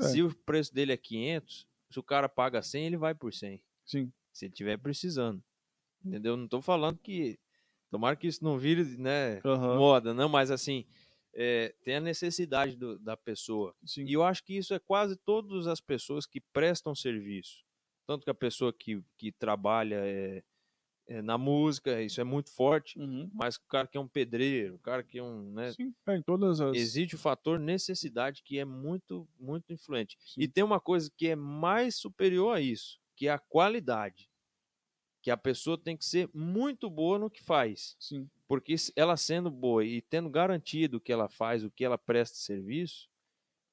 É. 0.00 0.04
se 0.04 0.22
o 0.22 0.34
preço 0.34 0.72
dele 0.74 0.92
é 0.92 0.96
500, 0.96 1.66
se 1.90 1.98
o 1.98 2.02
cara 2.02 2.28
paga 2.28 2.62
100, 2.62 2.86
ele 2.86 2.96
vai 2.96 3.14
por 3.14 3.32
100, 3.32 3.62
sim. 3.84 4.12
se 4.32 4.46
ele 4.46 4.52
estiver 4.52 4.78
precisando. 4.78 5.42
Entendeu? 6.04 6.36
Não 6.36 6.44
estou 6.44 6.62
falando 6.62 6.98
que 6.98 7.38
tomara 7.90 8.16
que 8.16 8.26
isso 8.26 8.42
não 8.44 8.58
vire, 8.58 8.84
né, 8.96 9.40
Aham, 9.44 9.76
moda, 9.78 10.14
não, 10.14 10.28
mas 10.28 10.50
assim, 10.50 10.86
é, 11.34 11.74
tem 11.84 11.96
a 11.96 12.00
necessidade 12.00 12.76
do- 12.76 12.98
da 12.98 13.16
pessoa. 13.16 13.74
sim. 13.84 14.04
E 14.04 14.12
eu 14.12 14.22
acho 14.22 14.42
que 14.44 14.56
isso 14.56 14.72
é 14.74 14.78
quase 14.78 15.16
todas 15.16 15.66
as 15.66 15.80
pessoas 15.80 16.24
que 16.26 16.40
prestam 16.40 16.94
serviço. 16.94 17.64
Tanto 18.06 18.24
que 18.24 18.30
a 18.30 18.34
pessoa 18.34 18.72
que, 18.72 19.02
que 19.18 19.30
trabalha 19.32 19.96
é, 20.04 20.42
na 21.22 21.38
música, 21.38 22.02
isso 22.02 22.20
é 22.20 22.24
muito 22.24 22.50
forte, 22.52 22.98
Uhum. 22.98 23.30
mas 23.32 23.56
o 23.56 23.62
cara 23.66 23.86
que 23.86 23.96
é 23.96 24.00
um 24.00 24.08
pedreiro, 24.08 24.74
o 24.76 24.78
cara 24.78 25.02
que 25.02 25.18
é 25.18 25.22
um. 25.22 25.52
Né, 25.52 25.72
Sim, 25.72 25.94
é, 26.06 26.16
em 26.16 26.22
todas 26.22 26.60
as. 26.60 26.76
existe 26.76 27.14
o 27.14 27.18
fator 27.18 27.58
necessidade 27.58 28.42
que 28.42 28.58
é 28.58 28.64
muito, 28.64 29.26
muito 29.38 29.72
influente. 29.72 30.16
Sim. 30.20 30.42
E 30.42 30.48
tem 30.48 30.62
uma 30.62 30.78
coisa 30.80 31.10
que 31.16 31.28
é 31.28 31.36
mais 31.36 31.96
superior 31.96 32.54
a 32.56 32.60
isso, 32.60 32.98
que 33.16 33.26
é 33.28 33.30
a 33.30 33.38
qualidade. 33.38 34.28
Que 35.22 35.30
a 35.30 35.36
pessoa 35.36 35.76
tem 35.76 35.96
que 35.96 36.04
ser 36.04 36.30
muito 36.32 36.88
boa 36.88 37.18
no 37.18 37.28
que 37.30 37.42
faz. 37.42 37.96
Sim, 37.98 38.28
Porque 38.46 38.74
ela 38.94 39.16
sendo 39.16 39.50
boa 39.50 39.84
e 39.84 40.00
tendo 40.00 40.30
garantido 40.30 40.96
o 40.98 41.00
que 41.00 41.12
ela 41.12 41.28
faz, 41.28 41.64
o 41.64 41.70
que 41.70 41.84
ela 41.84 41.98
presta 41.98 42.36
serviço, 42.38 43.08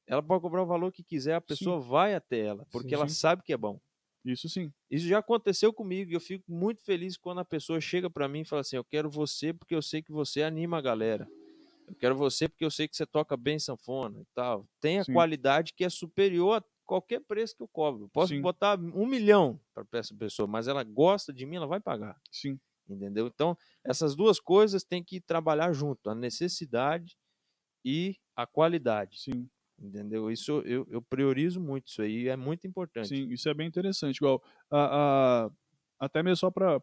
ela 0.07 0.23
pode 0.23 0.41
cobrar 0.41 0.63
o 0.63 0.67
valor 0.67 0.91
que 0.91 1.03
quiser, 1.03 1.35
a 1.35 1.41
pessoa 1.41 1.79
vai 1.79 2.15
até 2.15 2.39
ela, 2.39 2.65
porque 2.71 2.89
Sim, 2.89 2.95
ela 2.95 3.07
sim. 3.07 3.15
sabe 3.15 3.43
que 3.43 3.53
é 3.53 3.57
bom. 3.57 3.79
Isso 4.25 4.49
sim. 4.49 4.73
Isso 4.89 5.07
já 5.07 5.19
aconteceu 5.19 5.71
comigo 5.71 6.11
e 6.11 6.15
eu 6.15 6.19
fico 6.19 6.51
muito 6.51 6.81
feliz 6.81 7.15
quando 7.15 7.39
a 7.39 7.45
pessoa 7.45 7.79
chega 7.79 8.09
para 8.09 8.27
mim 8.27 8.41
e 8.41 8.45
fala 8.45 8.61
assim: 8.61 8.75
Eu 8.75 8.83
quero 8.83 9.09
você 9.09 9.53
porque 9.53 9.75
eu 9.75 9.81
sei 9.81 10.01
que 10.01 10.11
você 10.11 10.41
anima 10.41 10.79
a 10.79 10.81
galera. 10.81 11.27
Eu 11.87 11.95
quero 11.95 12.15
você 12.15 12.49
porque 12.49 12.65
eu 12.65 12.71
sei 12.71 12.87
que 12.87 12.95
você 12.95 13.05
toca 13.05 13.37
bem 13.37 13.59
sanfona 13.59 14.19
e 14.19 14.25
tal. 14.33 14.67
Tem 14.81 14.99
a 14.99 15.03
Sim. 15.03 15.13
qualidade 15.13 15.73
que 15.73 15.85
é 15.85 15.89
superior 15.89 16.57
a 16.57 16.65
qualquer 16.85 17.19
preço 17.21 17.55
que 17.55 17.61
eu 17.61 17.67
cobro. 17.67 18.09
Posso 18.09 18.33
Sim. 18.33 18.41
botar 18.41 18.79
um 18.79 19.05
milhão 19.05 19.59
para 19.73 19.85
essa 19.99 20.15
pessoa, 20.15 20.47
mas 20.47 20.67
ela 20.67 20.83
gosta 20.83 21.31
de 21.31 21.45
mim, 21.45 21.57
ela 21.57 21.67
vai 21.67 21.79
pagar. 21.79 22.19
Sim. 22.31 22.59
Entendeu? 22.89 23.27
Então, 23.27 23.55
essas 23.83 24.15
duas 24.15 24.39
coisas 24.39 24.83
têm 24.83 25.03
que 25.03 25.21
trabalhar 25.21 25.71
junto: 25.73 26.09
a 26.09 26.15
necessidade 26.15 27.15
e 27.83 28.15
a 28.35 28.47
qualidade. 28.47 29.21
Sim. 29.21 29.47
Entendeu? 29.77 30.31
Isso 30.31 30.61
eu, 30.65 30.87
eu 30.89 31.01
priorizo 31.01 31.59
muito 31.59 31.87
isso 31.87 32.01
aí, 32.01 32.27
é 32.29 32.35
muito 32.35 32.65
importante. 32.65 33.09
Sim, 33.09 33.27
isso 33.29 33.49
é 33.49 33.53
bem 33.53 33.67
interessante. 33.67 34.17
Igual, 34.17 34.41
a, 34.71 35.45
a- 35.45 35.51
até 35.99 36.23
mesmo 36.23 36.37
só 36.37 36.51
para 36.51 36.81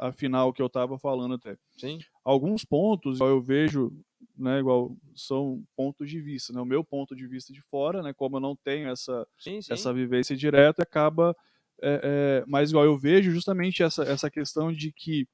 afinar 0.00 0.44
o 0.46 0.52
que 0.52 0.62
eu 0.62 0.66
estava 0.66 0.98
falando 0.98 1.34
até. 1.34 1.56
Sim. 1.76 1.98
Alguns 2.24 2.64
pontos 2.64 3.20
eu 3.20 3.40
vejo, 3.40 3.92
né, 4.36 4.58
igual 4.58 4.96
são 5.14 5.62
pontos 5.76 6.08
de 6.10 6.20
vista, 6.20 6.52
né? 6.52 6.60
O 6.60 6.64
meu 6.66 6.82
ponto 6.82 7.14
de 7.14 7.26
vista 7.26 7.52
de 7.52 7.60
fora, 7.62 8.02
né, 8.02 8.12
como 8.12 8.36
eu 8.36 8.40
não 8.40 8.56
tenho 8.56 8.88
essa 8.88 9.26
Sim, 9.38 9.60
sim. 9.62 9.72
essa 9.72 9.92
vivência 9.92 10.36
direta, 10.36 10.82
acaba 10.82 11.36
é, 11.82 12.00
é, 12.42 12.44
mas 12.46 12.70
igual 12.70 12.84
eu 12.84 12.96
vejo 12.96 13.30
justamente 13.30 13.82
essa, 13.82 14.02
essa 14.04 14.30
questão 14.30 14.72
de 14.72 14.90
que 14.92 15.26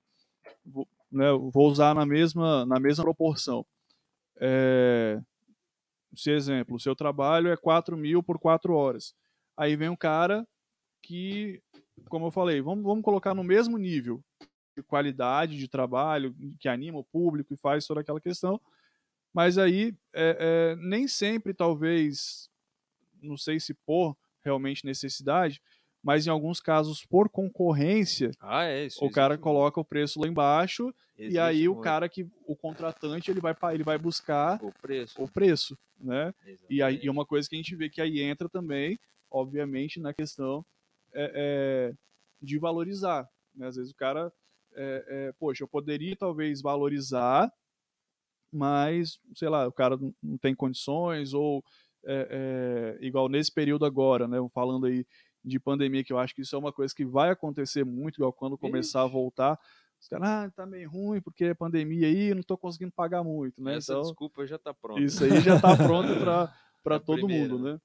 vou, 0.65 0.87
né, 1.11 1.31
vou 1.33 1.69
usar 1.71 1.95
na 1.95 2.05
mesma 2.05 2.67
na 2.67 2.79
mesma 2.81 3.05
proporção. 3.05 3.65
É, 4.41 5.21
se 6.15 6.31
exemplo, 6.31 6.77
o 6.77 6.81
seu 6.81 6.95
trabalho 6.95 7.49
é 7.49 7.57
4 7.57 7.97
mil 7.97 8.23
por 8.23 8.39
4 8.39 8.75
horas. 8.75 9.15
Aí 9.57 9.77
vem 9.77 9.89
um 9.89 9.97
cara 9.97 10.47
que, 11.03 11.61
como 12.09 12.27
eu 12.27 12.31
falei, 12.31 12.61
vamos, 12.61 12.85
vamos 12.85 13.05
colocar 13.05 13.35
no 13.35 13.45
mesmo 13.45 13.77
nível 13.77 14.23
de 14.77 14.83
qualidade 14.83 15.59
de 15.59 15.69
trabalho, 15.69 16.35
que 16.59 16.69
anima 16.69 16.99
o 16.99 17.05
público 17.05 17.53
e 17.53 17.57
faz 17.57 17.87
toda 17.87 18.01
aquela 18.01 18.21
questão, 18.21 18.61
mas 19.33 19.59
aí 19.59 19.95
é, 20.13 20.37
é, 20.73 20.77
nem 20.77 21.09
sempre, 21.09 21.55
talvez, 21.55 22.49
não 23.21 23.37
sei 23.37 23.59
se 23.61 23.75
por 23.75 24.17
realmente 24.45 24.85
necessidade, 24.85 25.61
mas 26.03 26.27
em 26.27 26.31
alguns 26.31 26.61
casos 26.61 27.05
por 27.05 27.29
concorrência, 27.29 28.31
Ah, 28.41 28.65
é 28.65 28.87
isso. 28.87 29.05
o 29.05 29.11
cara 29.11 29.35
existe 29.35 29.43
coloca 29.45 29.81
o 29.81 29.85
preço 29.85 30.21
lá 30.21 30.27
embaixo 30.27 30.85
muito, 30.85 30.97
e 31.19 31.25
existe 31.25 31.39
aí 31.39 31.69
o 31.69 31.77
cara 31.77 32.09
que 32.09 32.27
o 32.47 32.57
contratante 32.57 33.31
ele 33.31 33.41
vai 33.41 33.55
ele 33.73 33.85
vai 33.85 33.99
buscar 33.99 34.63
o 34.63 34.73
preço. 34.73 35.23
o 35.23 35.29
preço, 35.29 35.79
né? 36.01 36.35
E 36.69 36.83
aí 36.83 36.99
e 37.03 37.09
uma 37.11 37.25
coisa 37.25 37.49
que 37.49 37.55
a 37.55 37.59
gente 37.59 37.77
vê 37.77 37.89
que 37.89 38.01
aí 38.01 38.21
entra 38.21 38.49
também, 38.49 38.99
obviamente, 39.31 40.01
na 40.01 40.13
questão 40.13 40.65
é, 41.15 41.33
é, 41.35 41.95
de 42.41 42.59
valorizar. 42.59 43.29
Né? 43.55 43.67
Às 43.69 43.77
vezes 43.77 43.93
o 43.93 43.97
cara, 43.97 44.33
é, 44.75 45.05
é, 45.09 45.33
poxa, 45.39 45.63
eu 45.63 45.69
poderia 45.69 46.17
talvez 46.17 46.61
valorizar, 46.63 47.53
mas, 48.53 49.19
sei 49.35 49.49
lá, 49.49 49.67
o 49.67 49.73
cara 49.73 49.97
não- 50.23 50.39
tem 50.39 50.55
condições, 50.55 51.33
ou 51.33 51.63
é, 52.05 52.97
é, 53.01 53.07
igual 53.07 53.29
nesse 53.29 53.53
período 53.53 53.85
agora, 53.87 54.27
né? 54.27 54.37
Falando 54.53 54.87
aí 54.87 55.07
de 55.45 55.59
pandemia, 55.59 56.05
que 56.05 56.13
eu 56.13 56.19
acho 56.19 56.35
que 56.35 56.43
isso 56.43 56.55
é 56.55 56.59
uma 56.59 56.73
coisa 56.73 56.95
que 56.95 57.05
vai 57.05 57.31
acontecer 57.31 57.85
muito, 57.85 58.17
igual 58.17 58.33
quando 58.33 58.57
começar 58.59 59.03
a 59.03 59.07
voltar. 59.07 59.59
Os 60.01 60.09
caras, 60.09 60.29
ah, 60.29 60.51
tá 60.55 60.67
meio 60.67 60.91
ruim 60.91 61.21
porque 61.21 61.45
é 61.45 61.55
pandemia 61.55 62.07
aí, 62.09 62.35
não 62.35 62.43
tô 62.43 62.59
conseguindo 62.59 62.93
pagar 62.93 63.23
muito, 63.23 63.63
né? 63.63 63.77
Essa 63.77 63.93
Então, 63.93 64.03
desculpa 64.03 64.47
já 64.47 64.57
está 64.57 64.75
pronta. 64.75 65.03
isso 65.03 65.25
aí 65.25 65.41
já 65.41 65.55
está 65.55 65.77
pronto 65.77 66.09
para 66.19 66.49
É 66.87 66.99
todo 66.99 67.27
primeira, 67.27 67.55
mundo, 67.55 67.59
né? 67.75 67.81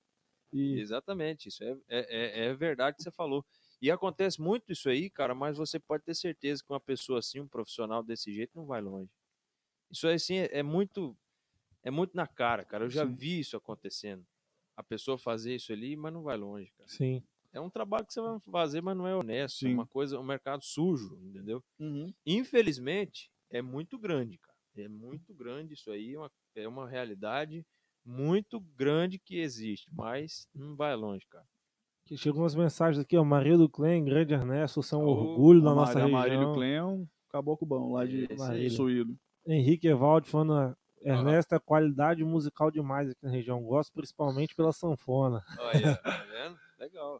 E, 0.53 0.79
Exatamente, 0.79 1.49
isso 1.49 1.63
é, 1.63 1.77
é, 1.87 2.43
é- 2.43 2.45
é 2.47 2.53
verdade 2.55 2.97
que 2.97 3.03
você 3.03 3.11
falou. 3.11 3.45
E 3.81 3.91
acontece 3.91 4.41
muito 4.41 4.71
isso 4.71 4.89
aí, 4.89 5.09
cara, 5.09 5.35
mas 5.35 5.57
você 5.57 5.79
pode 5.79 6.03
ter 6.03 6.15
certeza 6.15 6.63
que 6.63 6.71
uma 6.73 6.79
pessoa 6.79 7.19
assim, 7.19 7.39
um 7.39 7.47
profissional 7.47 8.01
desse 8.03 8.33
jeito, 8.33 8.51
não 8.55 8.65
vai 8.65 8.81
longe. 8.81 9.11
Isso 9.91 10.07
aí, 10.07 10.15
assim, 10.15 10.35
é, 10.37 10.59
é 10.59 10.63
muito 10.63 11.15
é 11.83 11.91
muito 11.91 12.15
na 12.15 12.27
cara, 12.27 12.65
cara. 12.65 12.85
Eu 12.85 12.89
já 12.89 13.05
Sim. 13.05 13.15
vi 13.15 13.39
isso 13.39 13.57
acontecendo. 13.57 14.25
A 14.75 14.83
pessoa 14.83 15.17
fazer 15.17 15.55
isso 15.55 15.71
ali, 15.73 15.95
mas 15.95 16.13
não 16.13 16.23
vai 16.23 16.37
longe, 16.37 16.71
cara. 16.77 16.89
Sim. 16.89 17.23
É 17.57 17.59
um 17.59 17.71
trabalho 17.71 18.05
que 18.05 18.13
você 18.13 18.21
vai 18.21 18.39
fazer, 18.51 18.81
mas 18.81 18.95
não 18.95 19.07
é 19.07 19.15
honesto. 19.15 19.65
É 19.65 19.69
Sim. 19.69 19.73
uma 19.73 19.87
coisa, 19.87 20.19
um 20.19 20.23
mercado 20.23 20.63
sujo, 20.63 21.17
entendeu? 21.23 21.63
Uhum. 21.79 22.13
Infelizmente, 22.23 23.31
é 23.49 23.63
muito 23.63 23.97
grande, 23.97 24.37
cara. 24.37 24.55
É 24.77 24.87
muito 24.87 25.33
grande 25.33 25.73
isso 25.73 25.89
aí, 25.89 26.13
é 26.13 26.19
uma, 26.19 26.31
é 26.55 26.67
uma 26.67 26.87
realidade 26.87 27.65
muito 28.05 28.59
grande 28.59 29.17
que 29.17 29.39
existe, 29.39 29.89
mas 29.91 30.47
não 30.53 30.75
vai 30.75 30.95
longe, 30.95 31.25
cara. 31.27 31.45
Que 32.05 32.15
chegam 32.15 32.41
umas 32.41 32.53
mensagens 32.53 33.03
aqui, 33.03 33.17
ó. 33.17 33.23
Maria 33.23 33.57
do 33.57 33.67
Clem, 33.67 34.05
grande 34.05 34.35
Ernesto, 34.35 34.83
são 34.83 35.03
Ô, 35.03 35.09
orgulho 35.09 35.61
da 35.61 35.73
nossa 35.73 35.99
região. 35.99 36.53
Clem 36.53 36.75
é 36.75 36.83
um 36.83 37.07
caboclo 37.27 37.67
bom 37.67 37.91
lá 37.91 38.05
de. 38.05 38.27
Suído. 38.69 39.17
Henrique 39.47 39.87
Evaldi 39.87 40.29
falando, 40.29 40.77
Ernesto 41.01 41.55
é 41.55 41.59
qualidade 41.59 42.23
musical 42.23 42.69
demais 42.69 43.09
aqui 43.09 43.23
na 43.23 43.31
região. 43.31 43.63
Gosto 43.63 43.91
principalmente 43.93 44.55
pela 44.55 44.71
sanfona. 44.71 45.43
Olha, 45.57 45.95
tá 45.97 46.23
vendo? 46.29 46.57
Legal. 46.77 47.19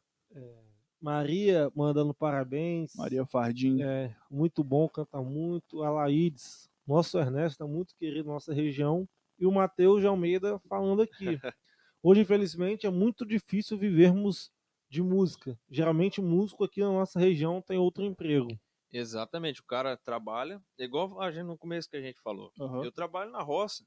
Maria 1.02 1.72
mandando 1.76 2.14
parabéns. 2.14 2.96
Maria 2.96 3.26
Fardim. 3.26 3.82
É, 3.82 4.16
muito 4.30 4.64
bom, 4.64 4.90
canta 4.90 5.22
muito. 5.22 5.84
Alaides, 5.84 6.70
nosso 6.86 7.18
Ernesto 7.20 7.64
é 7.64 7.68
muito 7.68 7.96
querido 7.96 8.28
na 8.28 8.34
nossa 8.34 8.54
região. 8.54 9.08
E 9.40 9.46
o 9.46 9.52
Matheus 9.52 10.02
de 10.02 10.08
Almeida 10.08 10.60
falando 10.68 11.02
aqui. 11.02 11.26
Hoje, 12.02 12.22
infelizmente, 12.22 12.88
é 12.88 12.90
muito 12.90 13.26
difícil 13.26 13.78
vivermos 13.78 14.52
de 14.90 15.04
música. 15.04 15.60
Geralmente, 15.70 16.22
músico 16.22 16.64
aqui 16.64 16.82
na 16.82 16.92
nossa 16.92 17.20
região 17.20 17.62
tem 17.62 17.78
outro 17.78 18.04
emprego. 18.04 18.48
Exatamente, 18.92 19.60
o 19.60 19.66
cara 19.66 19.98
trabalha, 19.98 20.62
é 20.80 20.86
igual 20.86 21.22
a 21.22 21.30
gente 21.30 21.44
no 21.44 21.58
começo 21.58 21.90
que 21.90 21.98
a 21.98 22.02
gente 22.02 22.22
falou. 22.22 22.52
Aham. 22.60 22.86
Eu 22.86 22.92
trabalho 22.92 23.32
na 23.32 23.42
roça. 23.42 23.86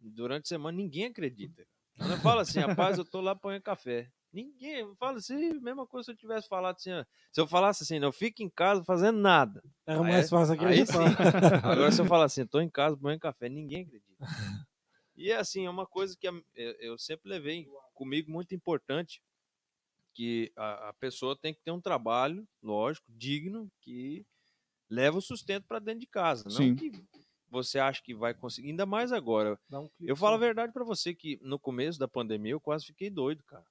Durante 0.00 0.44
a 0.44 0.48
semana 0.48 0.76
ninguém 0.76 1.06
acredita. 1.06 1.66
Eu 1.98 2.16
falo 2.18 2.40
assim, 2.40 2.60
rapaz, 2.60 2.98
eu 2.98 3.04
tô 3.04 3.20
lá 3.20 3.32
apanhando 3.32 3.62
café. 3.62 4.10
Ninguém, 4.36 4.80
eu 4.80 4.94
falo 4.96 5.16
assim, 5.16 5.58
mesma 5.60 5.86
coisa 5.86 6.04
se 6.04 6.10
eu 6.10 6.16
tivesse 6.16 6.46
falado 6.46 6.76
assim, 6.76 6.90
se 7.32 7.40
eu 7.40 7.46
falasse 7.46 7.82
assim, 7.84 7.98
não 7.98 8.12
fico 8.12 8.42
em 8.42 8.50
casa 8.50 8.84
fazendo 8.84 9.18
nada. 9.18 9.62
Era 9.86 10.02
Aí 10.02 10.10
mais 10.10 10.26
é- 10.26 10.28
fácil 10.28 10.52
aí 10.52 10.82
acreditar. 10.82 11.06
Agora 11.64 11.90
se 11.90 12.02
eu 12.02 12.04
falar 12.04 12.26
assim, 12.26 12.46
tô 12.46 12.60
em 12.60 12.68
casa 12.68 12.94
apanhando 12.94 13.20
café, 13.20 13.48
ninguém 13.48 13.84
acredita. 13.84 14.16
E 15.18 15.30
é 15.30 15.36
assim, 15.36 15.64
é 15.64 15.70
uma 15.70 15.86
coisa 15.86 16.14
que 16.14 16.28
eu 16.54 16.98
sempre 16.98 17.30
levei 17.30 17.66
comigo 17.94 18.30
muito 18.30 18.54
importante, 18.54 19.22
que 20.12 20.52
a, 20.54 20.90
a 20.90 20.92
pessoa 20.92 21.34
tem 21.34 21.54
que 21.54 21.62
ter 21.62 21.70
um 21.70 21.80
trabalho, 21.80 22.46
lógico, 22.62 23.06
digno, 23.08 23.72
que 23.80 24.26
leva 24.90 25.16
o 25.16 25.22
sustento 25.22 25.64
para 25.66 25.78
dentro 25.78 26.00
de 26.00 26.06
casa, 26.06 26.44
não 26.44 26.50
Sim. 26.50 26.76
que 26.76 26.92
você 27.48 27.78
acha 27.78 28.02
que 28.02 28.14
vai 28.14 28.34
conseguir, 28.34 28.68
ainda 28.68 28.84
mais 28.84 29.10
agora. 29.10 29.58
Um 29.72 29.88
clique 29.88 30.10
Eu 30.10 30.16
falo 30.16 30.34
a 30.34 30.38
verdade 30.38 30.70
para 30.70 30.84
você 30.84 31.14
que 31.14 31.38
no 31.40 31.58
começo 31.58 31.98
da 31.98 32.06
pandemia 32.06 32.52
eu 32.52 32.60
quase 32.60 32.84
fiquei 32.84 33.08
doido, 33.08 33.42
cara. 33.44 33.64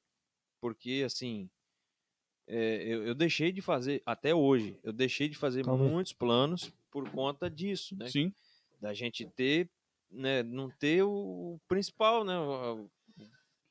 Porque 0.65 1.03
assim, 1.05 1.47
é, 2.47 2.83
eu, 2.83 3.05
eu 3.05 3.13
deixei 3.15 3.51
de 3.51 3.61
fazer, 3.61 4.01
até 4.03 4.33
hoje, 4.33 4.79
eu 4.83 4.91
deixei 4.91 5.29
de 5.29 5.37
fazer 5.37 5.63
Calma 5.63 5.85
muitos 5.85 6.13
planos 6.13 6.73
por 6.91 7.07
conta 7.11 7.49
disso, 7.49 7.95
né? 7.95 8.07
Sim, 8.09 8.33
Da 8.81 8.93
gente 8.93 9.25
ter, 9.25 9.69
né, 10.11 10.43
não 10.43 10.69
ter 10.71 11.03
o 11.03 11.59
principal, 11.67 12.23
né? 12.23 12.37
O, 12.39 12.85
o 12.85 12.91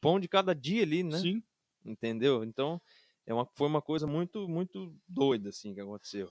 pão 0.01 0.21
de 0.21 0.29
cada 0.29 0.55
dia 0.55 0.83
ali, 0.85 1.03
né? 1.03 1.21
sim. 1.21 1.43
Entendeu? 1.85 2.45
Então, 2.45 2.81
é 3.27 3.35
uma, 3.35 3.47
foi 3.57 3.69
uma 3.69 3.83
coisa 3.83 4.07
muito, 4.07 4.49
muito 4.49 4.97
doida, 5.09 5.51
assim, 5.51 5.75
que 5.75 5.81
aconteceu. 5.81 6.31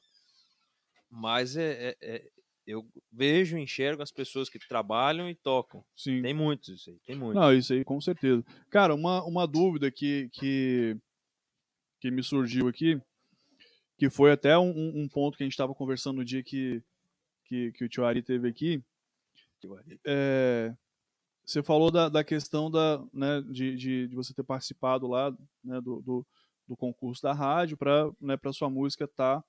Mas 1.10 1.56
é, 1.56 1.90
é- 1.90 1.98
é- 2.02 2.32
eu 2.66 2.86
vejo, 3.12 3.58
enxergo 3.58 4.02
as 4.02 4.12
pessoas 4.12 4.50
que 4.50 4.60
trabalham 4.60 5.30
e 5.30 5.36
tocam. 5.36 5.84
Sim. 5.96 6.22
Tem 6.22 6.34
muitos 6.34 6.70
isso 6.70 6.90
aí, 6.90 7.00
tem 7.06 7.16
muitos. 7.16 7.42
Não, 7.42 7.54
isso 7.54 7.74
aí 7.74 7.84
com 7.84 8.00
certeza. 8.00 8.44
Cara, 8.70 8.96
uma, 8.96 9.24
uma 9.24 9.46
dúvida 9.46 9.92
que, 9.92 10.30
que, 10.32 10.98
que 12.00 12.10
me 12.10 12.24
surgiu 12.24 12.68
aqui, 12.68 13.02
que 13.98 14.10
foi 14.10 14.32
até 14.32 14.58
um, 14.58 15.04
um- 15.04 15.08
ponto 15.08 15.38
que 15.38 15.44
a 15.44 15.46
gente 15.46 15.54
estava 15.54 15.76
conversando 15.76 16.18
no 16.18 16.26
dia 16.26 16.44
que, 16.44 16.82
que, 17.46 17.72
que 17.74 17.86
o 17.86 17.90
tio 17.90 18.06
Ari 18.06 18.22
teve 18.22 18.48
aqui. 18.48 18.82
É, 20.06 20.74
você 21.46 21.62
falou 21.64 21.92
da, 21.92 22.10
da 22.10 22.24
questão 22.24 22.70
da, 22.70 23.04
né, 23.14 23.42
de, 23.50 23.76
de, 23.76 24.08
de 24.08 24.16
você 24.16 24.34
ter 24.34 24.44
participado 24.44 25.08
lá 25.08 25.32
né, 25.64 25.80
do, 25.82 26.02
do, 26.02 26.26
do 26.68 26.76
concurso 26.76 27.22
da 27.22 27.34
rádio 27.34 27.78
para 27.78 28.10
né, 28.20 28.36
pra 28.36 28.52
sua 28.54 28.70
música 28.70 29.06
estar 29.06 29.44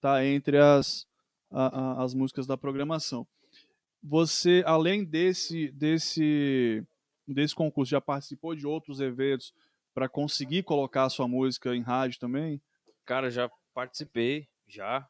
tá, 0.00 0.24
entre 0.24 0.58
as, 0.58 1.06
a- 1.50 1.66
a- 2.00 2.02
as 2.04 2.14
músicas 2.14 2.46
da 2.46 2.56
programação. 2.56 3.26
Você, 4.02 4.62
além 4.66 5.04
desse, 5.04 5.70
desse, 5.72 6.84
desse 7.26 7.54
concurso, 7.54 7.90
já 7.90 8.00
participou 8.00 8.54
de 8.54 8.66
outros 8.66 9.00
eventos 9.00 9.52
para 9.94 10.08
conseguir 10.08 10.62
colocar 10.62 11.04
a 11.04 11.10
sua 11.10 11.26
música 11.26 11.74
em 11.74 11.80
rádio 11.82 12.20
também? 12.20 12.60
Cara, 13.04 13.30
já 13.30 13.50
participei, 13.74 14.48
já. 14.66 15.08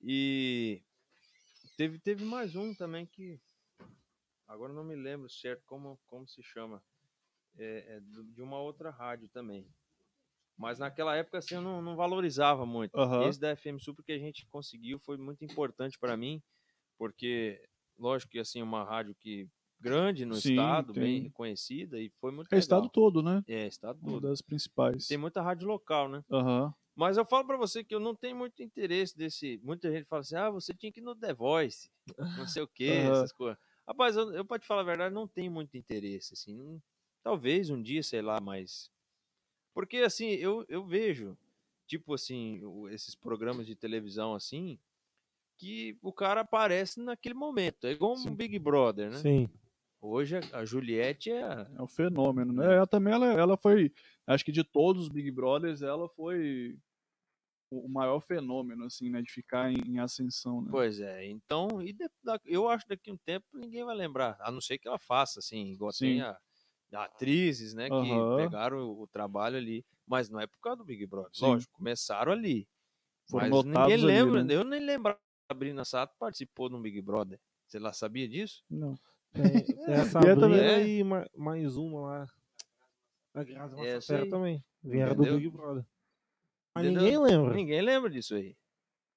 E 0.00 0.82
teve, 1.76 1.98
teve 1.98 2.24
mais 2.24 2.54
um 2.54 2.74
também 2.74 3.06
que. 3.06 3.40
Agora 4.46 4.72
não 4.72 4.84
me 4.84 4.94
lembro 4.94 5.28
certo 5.28 5.64
como, 5.66 5.98
como 6.06 6.28
se 6.28 6.42
chama. 6.42 6.82
É, 7.56 7.96
é 7.96 8.00
de 8.00 8.42
uma 8.42 8.58
outra 8.58 8.90
rádio 8.90 9.28
também. 9.28 9.66
Mas 10.56 10.78
naquela 10.78 11.16
época, 11.16 11.38
assim, 11.38 11.54
eu 11.54 11.62
não, 11.62 11.82
não 11.82 11.96
valorizava 11.96 12.64
muito. 12.66 12.94
Aham. 12.94 13.36
Esse 13.36 13.40
da 13.40 13.50
FM 13.50 13.78
Super 13.80 14.04
que 14.04 14.12
a 14.12 14.18
gente 14.18 14.46
conseguiu 14.48 14.98
foi 15.00 15.16
muito 15.16 15.44
importante 15.44 15.98
para 15.98 16.16
mim, 16.16 16.42
porque, 16.98 17.62
lógico 17.98 18.32
que, 18.32 18.38
assim, 18.40 18.62
uma 18.62 18.84
rádio 18.84 19.14
que 19.16 19.48
grande 19.80 20.26
no 20.26 20.38
Sim, 20.38 20.38
estado, 20.38 20.94
bem 20.94 21.20
tem. 21.22 21.22
reconhecida, 21.22 22.00
e 22.00 22.10
foi 22.20 22.32
muito 22.32 22.52
É 22.52 22.56
legal. 22.56 22.58
estado 22.58 22.88
todo, 22.88 23.22
né? 23.22 23.44
É, 23.48 23.66
estado 23.68 24.00
Uma 24.00 24.18
todo. 24.18 24.28
das 24.28 24.42
principais. 24.42 25.08
Tem 25.08 25.18
muita 25.18 25.42
rádio 25.42 25.68
local, 25.68 26.08
né? 26.08 26.24
Aham. 26.30 26.74
Mas 26.96 27.16
eu 27.16 27.24
falo 27.24 27.46
pra 27.46 27.56
você 27.56 27.84
que 27.84 27.94
eu 27.94 28.00
não 28.00 28.14
tenho 28.14 28.36
muito 28.36 28.62
interesse 28.62 29.16
desse. 29.16 29.58
Muita 29.62 29.90
gente 29.92 30.06
fala 30.06 30.20
assim: 30.22 30.36
ah, 30.36 30.50
você 30.50 30.74
tinha 30.74 30.92
que 30.92 31.00
ir 31.00 31.02
no 31.02 31.16
The 31.16 31.34
Voice, 31.34 31.90
não 32.34 32.46
sei 32.46 32.62
o 32.62 32.68
quê, 32.68 32.84
Aham. 33.10 33.12
essas 33.12 33.32
coisas. 33.32 33.58
Rapaz, 33.88 34.16
eu, 34.16 34.32
eu, 34.34 34.44
pra 34.46 34.58
te 34.58 34.66
falar 34.66 34.82
a 34.82 34.84
verdade, 34.84 35.14
não 35.14 35.28
tenho 35.28 35.52
muito 35.52 35.76
interesse, 35.76 36.34
assim. 36.34 36.54
não- 36.56 36.82
talvez 37.22 37.70
um 37.70 37.82
dia, 37.82 38.02
sei 38.02 38.22
lá, 38.22 38.40
mas. 38.40 38.90
Porque, 39.74 39.98
assim, 39.98 40.28
eu, 40.28 40.64
eu 40.68 40.84
vejo, 40.86 41.36
tipo 41.86 42.14
assim, 42.14 42.60
esses 42.90 43.14
programas 43.14 43.66
de 43.66 43.74
televisão, 43.74 44.34
assim, 44.34 44.78
que 45.58 45.98
o 46.00 46.12
cara 46.12 46.42
aparece 46.42 47.00
naquele 47.00 47.34
momento. 47.34 47.86
É 47.86 47.90
igual 47.92 48.12
um 48.12 48.16
Sim. 48.16 48.34
Big 48.34 48.58
Brother, 48.58 49.10
né? 49.10 49.18
Sim. 49.18 49.48
Hoje 50.00 50.36
a, 50.52 50.64
Juliette 50.64 51.30
é. 51.30 51.66
É 51.76 51.82
um 51.82 51.88
fenômeno, 51.88 52.52
né? 52.52 52.76
Ela 52.76 52.86
também 52.86 53.12
ela, 53.12 53.26
ela 53.32 53.56
foi, 53.56 53.92
acho 54.26 54.44
que 54.44 54.52
de 54.52 54.62
todos 54.62 55.04
os 55.04 55.08
Big 55.08 55.30
Brothers, 55.30 55.82
ela 55.82 56.08
foi 56.10 56.78
o 57.70 57.88
maior 57.88 58.20
fenômeno, 58.20 58.84
assim, 58.84 59.10
né? 59.10 59.22
De 59.22 59.32
ficar 59.32 59.72
em, 59.72 59.76
em 59.86 59.98
ascensão, 59.98 60.60
né? 60.62 60.68
Pois 60.70 61.00
é, 61.00 61.26
então, 61.26 61.82
e 61.82 61.92
de- 61.92 62.10
da- 62.22 62.38
eu 62.44 62.68
acho 62.68 62.84
que 62.84 62.90
daqui 62.90 63.10
a 63.10 63.14
um 63.14 63.16
tempo 63.16 63.46
ninguém 63.54 63.82
vai 63.84 63.96
lembrar, 63.96 64.36
a 64.40 64.50
não 64.52 64.60
ser 64.60 64.78
que 64.78 64.86
ela 64.86 64.98
faça, 64.98 65.40
assim, 65.40 65.72
igual 65.72 65.90
tem 65.90 66.16
Sim. 66.16 66.20
a, 66.20 66.38
atrizes, 66.94 67.74
né, 67.74 67.88
que 67.88 67.94
Aham. 67.94 68.36
pegaram 68.36 68.78
o, 68.78 69.02
o 69.02 69.06
trabalho 69.06 69.56
ali, 69.56 69.84
mas 70.06 70.28
não 70.28 70.40
é 70.40 70.46
por 70.46 70.58
causa 70.60 70.78
do 70.78 70.84
Big 70.84 71.04
Brother, 71.06 71.30
Sim. 71.32 71.46
lógico, 71.46 71.72
começram 71.74 72.32
ali, 72.32 72.68
Foram 73.28 73.48
mas 73.50 73.64
ninguém 73.64 73.94
ali, 73.94 74.04
lembra, 74.04 74.44
né? 74.44 74.54
eu 74.54 74.64
nem 74.64 74.80
lembrava 74.80 75.18
que 75.18 75.52
a 75.52 75.54
Sabrina 75.54 75.84
Sato 75.84 76.14
participou 76.18 76.68
de 76.68 76.74
um 76.76 76.82
Big 76.82 77.00
Brother, 77.00 77.40
você 77.66 77.78
lá 77.78 77.92
sabia 77.92 78.28
disso? 78.28 78.62
Não. 78.70 78.94
Tem, 79.32 79.64
tem 79.64 79.74
a 79.94 79.98
E 79.98 80.00
é 80.00 80.04
Sabrina 80.04 80.40
também- 80.40 80.98
e 80.98 81.04
ma- 81.04 81.26
mais 81.36 81.76
uma 81.76 82.00
lá. 82.00 82.26
A 83.34 83.42
Grazi 83.42 83.74
Essa 83.74 83.94
Massafera 83.96 84.28
também. 84.30 84.64
Vieram 84.82 85.16
do? 85.16 85.24
Big 85.38 85.48
Brother. 85.50 85.84
Mas 86.74 86.84
Entendeu? 86.84 87.02
ninguém 87.02 87.18
lembra. 87.18 87.54
Ninguém 87.54 87.82
lembra 87.82 88.10
disso 88.10 88.34
aí, 88.34 88.56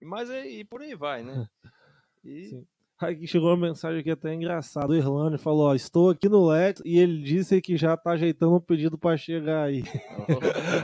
E 0.02 0.06
mas 0.06 0.30
aí, 0.30 0.60
e 0.60 0.66
por 0.66 0.82
aí 0.82 0.96
vai, 0.96 1.24
né? 1.24 1.34
E, 2.24 2.66
Sim. 3.00 3.06
Aí 3.06 3.28
chegou 3.28 3.50
uma 3.50 3.68
mensagem 3.68 4.00
aqui 4.00 4.10
até 4.12 4.34
engraçada. 4.34 4.92
O 4.92 4.96
Irlane 4.96 5.38
falou: 5.38 5.68
ó, 5.68 5.76
estou 5.76 6.10
aqui 6.10 6.28
no 6.28 6.48
Lex 6.48 6.82
e 6.86 6.98
ele 6.98 7.22
disse 7.22 7.62
que 7.62 7.78
já 7.78 7.96
tá 7.96 8.12
ajeitando 8.12 8.56
um 8.56 8.60
pedido 8.60 8.98
pra 8.98 9.16
chegar 9.16 9.64
aí. 9.64 9.84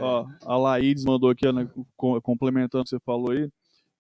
Ó, 0.02 0.28
a 0.46 0.58
Laídes 0.58 1.04
mandou 1.04 1.30
aqui, 1.30 1.52
né, 1.52 1.68
co- 1.98 2.22
complementando 2.22 2.82
o 2.82 2.84
que 2.84 2.90
você 2.92 3.00
falou 3.00 3.32
aí. 3.32 3.50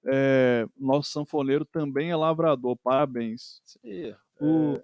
É, 0.06 0.68
nosso 0.78 1.10
sanfoneiro 1.12 1.64
também 1.66 2.12
é 2.12 2.16
lavrador, 2.16 2.76
parabéns. 2.84 3.62
isso 3.66 3.80
aí, 3.84 4.14
O, 4.40 4.78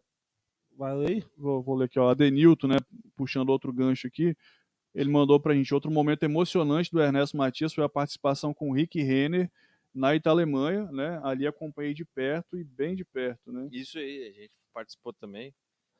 Valeu 0.78 1.08
aí? 1.10 1.24
vou, 1.38 1.62
vou 1.62 1.76
ler 1.76 1.86
aqui, 1.86 2.00
ó, 2.00 2.10
Adenilton, 2.10 2.68
né, 2.68 2.78
puxando 3.18 3.50
outro 3.50 3.74
gancho 3.74 4.08
aqui, 4.08 4.34
ele 4.96 5.12
mandou 5.12 5.38
pra 5.38 5.54
gente, 5.54 5.74
outro 5.74 5.92
momento 5.92 6.24
emocionante 6.24 6.90
do 6.90 7.02
Ernesto 7.02 7.36
Matias 7.36 7.74
foi 7.74 7.84
a 7.84 7.90
participação 7.90 8.54
com 8.54 8.70
o 8.70 8.74
Rick 8.74 9.02
Renner 9.04 9.52
na 9.94 10.10
Alemanha, 10.26 10.92
né, 10.92 11.20
ali 11.24 11.48
acompanhei 11.48 11.94
de 11.94 12.06
perto 12.06 12.58
e 12.58 12.64
bem 12.64 12.96
de 12.96 13.06
perto, 13.06 13.52
né. 13.52 13.72
Isso 13.72 13.98
aí, 14.00 14.28
a 14.28 14.32
gente 14.32 14.54
participou 14.74 15.14
também 15.14 15.54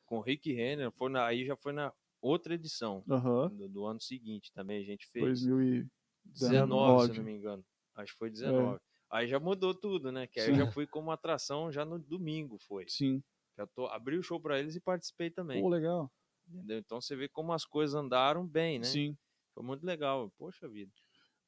com 0.06 0.18
o 0.18 0.20
Rick 0.22 0.52
Renner, 0.52 0.90
foi 0.92 1.10
na, 1.10 1.26
aí 1.26 1.44
já 1.44 1.56
foi 1.56 1.72
na 1.72 1.92
outra 2.20 2.54
edição 2.54 3.06
Aham, 3.10 3.50
do, 3.50 3.68
do 3.68 3.86
ano 3.86 4.00
seguinte 4.00 4.52
também, 4.52 4.82
a 4.82 4.84
gente 4.86 5.06
fez 5.08 5.48
2019. 5.48 5.88
19, 6.24 7.00
se 7.00 7.14
não 7.14 7.22
me 7.22 7.32
engano. 7.32 7.64
Acho 7.96 8.12
que 8.12 8.18
foi 8.18 8.30
19. 8.30 8.78
É. 8.78 8.90
Aí 9.10 9.28
já 9.28 9.40
mudou 9.40 9.74
tudo, 9.74 10.12
né? 10.12 10.26
Que 10.26 10.40
aí 10.40 10.48
eu 10.50 10.54
já 10.54 10.66
fui 10.66 10.86
como 10.86 11.10
atração 11.12 11.72
já 11.72 11.84
no 11.84 11.98
domingo, 11.98 12.58
foi. 12.60 12.86
Sim, 12.86 13.22
Já 13.58 13.66
tô, 13.66 13.86
abri 13.88 14.18
o 14.18 14.22
show 14.22 14.40
pra 14.40 14.58
eles 14.60 14.76
e 14.76 14.80
participei 14.80 15.30
também. 15.30 15.64
pô, 15.64 15.68
legal. 15.68 16.10
Entendeu? 16.48 16.78
Então 16.80 17.00
você 17.00 17.16
vê 17.16 17.28
como 17.28 17.52
as 17.52 17.64
coisas 17.66 17.94
andaram 17.96 18.46
bem, 18.46 18.78
né? 18.80 18.98
Sim. 18.98 19.16
Foi 19.54 19.64
muito 19.64 19.84
legal. 19.86 20.30
Poxa 20.38 20.68
vida. 20.68 20.92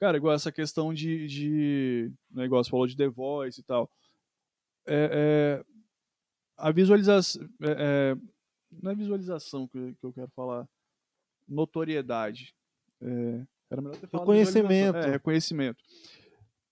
Cara, 0.02 0.16
igual 0.16 0.34
essa 0.34 0.50
questão 0.50 0.92
de. 0.92 1.28
de 1.28 2.12
negócio, 2.28 2.72
falou 2.72 2.88
de 2.88 2.96
The 2.96 3.06
Voice 3.06 3.60
e 3.60 3.62
tal. 3.62 3.88
É, 4.84 5.62
é, 5.62 5.64
a 6.56 6.72
visualização. 6.72 7.48
É, 7.62 7.70
é, 7.70 8.16
não 8.82 8.90
é 8.90 8.96
visualização 8.96 9.68
que, 9.68 9.94
que 9.94 10.04
eu 10.04 10.12
quero 10.12 10.28
falar. 10.34 10.68
Notoriedade. 11.46 12.52
É, 13.00 13.46
era 13.70 13.80
melhor 13.80 13.96
ter 13.96 14.08
falado 14.08 14.26
Reconhecimento. 14.26 14.96
É, 14.96 15.10
reconhecimento. 15.12 15.80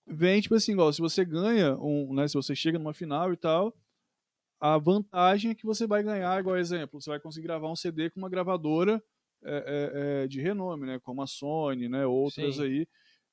Vem, 0.05 0.41
tipo 0.41 0.55
assim, 0.55 0.73
igual, 0.73 0.91
se 0.91 0.99
você 0.99 1.23
ganha, 1.23 1.77
um, 1.77 2.13
né, 2.13 2.27
se 2.27 2.33
você 2.33 2.53
chega 2.53 2.77
numa 2.77 2.93
final 2.93 3.31
e 3.31 3.37
tal, 3.37 3.73
a 4.59 4.77
vantagem 4.77 5.51
é 5.51 5.55
que 5.55 5.65
você 5.65 5.87
vai 5.87 6.03
ganhar, 6.03 6.37
igual 6.37 6.57
exemplo, 6.57 6.99
você 6.99 7.09
vai 7.09 7.19
conseguir 7.21 7.47
gravar 7.47 7.71
um 7.71 7.77
CD 7.77 8.09
com 8.09 8.19
uma 8.19 8.29
gravadora 8.29 9.01
é, 9.41 10.27
de 10.27 10.41
renome, 10.41 10.85
né, 10.85 10.99
como 10.99 11.21
a 11.21 11.27
Sony, 11.27 11.87
né, 11.87 12.05
outras 12.05 12.57
Sim. 12.57 12.63
aí. 12.63 12.87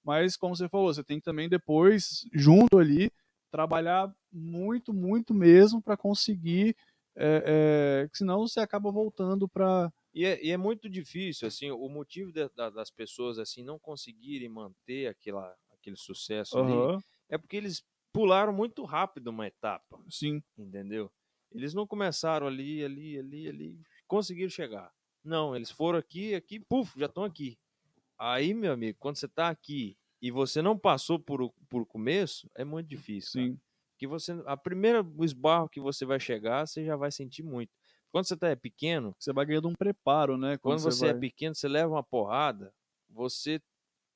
Mas, 0.08 0.38
como 0.38 0.56
você 0.56 0.70
falou, 0.70 0.86
você 0.92 1.04
tem 1.04 1.18
que 1.18 1.24
também 1.24 1.50
depois, 1.50 2.24
junto 2.32 2.78
ali, 2.78 3.10
trabalhar 3.50 4.10
muito, 4.32 4.94
muito 4.94 5.34
mesmo 5.34 5.82
para 5.82 5.98
conseguir, 5.98 6.74
é, 7.14 8.06
é, 8.06 8.08
senão 8.14 8.40
você 8.40 8.58
acaba 8.58 8.90
voltando 8.90 9.46
para 9.46 9.92
E 10.14 10.24
é, 10.24 10.42
e 10.42 10.50
é 10.50 10.56
muito 10.56 10.88
difícil, 10.88 11.46
assim, 11.46 11.70
o 11.70 11.88
motivo 11.90 12.32
da- 12.32 12.48
da- 12.56 12.70
das 12.70 12.90
pessoas, 12.90 13.38
assim, 13.38 13.62
não 13.62 13.78
conseguirem 13.78 14.48
manter 14.48 15.08
aquela, 15.08 15.54
aquele 15.70 15.96
sucesso 15.96 16.58
ali, 16.58 16.88
é 17.28 17.36
porque 17.36 17.58
eles 17.58 17.84
pularam 18.10 18.52
muito 18.52 18.84
rápido 18.86 19.28
uma 19.28 19.46
etapa. 19.46 20.00
sim, 20.08 20.42
entendeu? 20.56 21.12
Eles 21.52 21.74
não 21.74 21.86
começaram 21.86 22.46
ali, 22.46 22.82
ali, 22.82 23.18
ali, 23.18 23.48
ali, 23.48 23.80
conseguiram 24.06 24.48
chegar. 24.48 24.90
Não, 25.22 25.54
eles 25.54 25.70
foram 25.70 25.98
aqui, 25.98 26.34
aqui, 26.34 26.58
puf, 26.60 26.98
já 26.98 27.04
estão 27.06 27.24
aqui. 27.24 27.58
Aí, 28.18 28.54
meu 28.54 28.72
amigo, 28.72 28.98
quando 28.98 29.16
você 29.16 29.26
está 29.26 29.50
aqui 29.50 29.97
e 30.20 30.30
você 30.30 30.62
não 30.62 30.78
passou 30.78 31.18
por 31.18 31.52
por 31.68 31.86
começo, 31.86 32.50
é 32.56 32.64
muito 32.64 32.88
difícil. 32.88 33.32
cara. 33.34 33.46
sim, 33.48 33.58
Que 33.98 34.06
você, 34.06 34.32
a 34.46 34.56
primeira 34.56 35.04
esbarro 35.22 35.68
que 35.68 35.80
você 35.80 36.04
vai 36.06 36.20
chegar, 36.20 36.66
você 36.66 36.84
já 36.84 36.96
vai 36.96 37.10
sentir 37.10 37.42
muito. 37.42 37.72
Quando 38.10 38.26
você 38.26 38.36
tá 38.36 38.54
pequeno, 38.56 39.14
você 39.18 39.32
vai 39.32 39.44
ganhando 39.46 39.68
um 39.68 39.74
preparo, 39.74 40.36
né? 40.38 40.56
quando 40.58 40.80
você 40.80 41.08
é 41.08 41.12
vai- 41.12 41.20
pequeno, 41.20 41.54
você 41.54 41.68
leva 41.68 41.92
uma 41.94 42.02
porrada, 42.02 42.72
você 43.08 43.60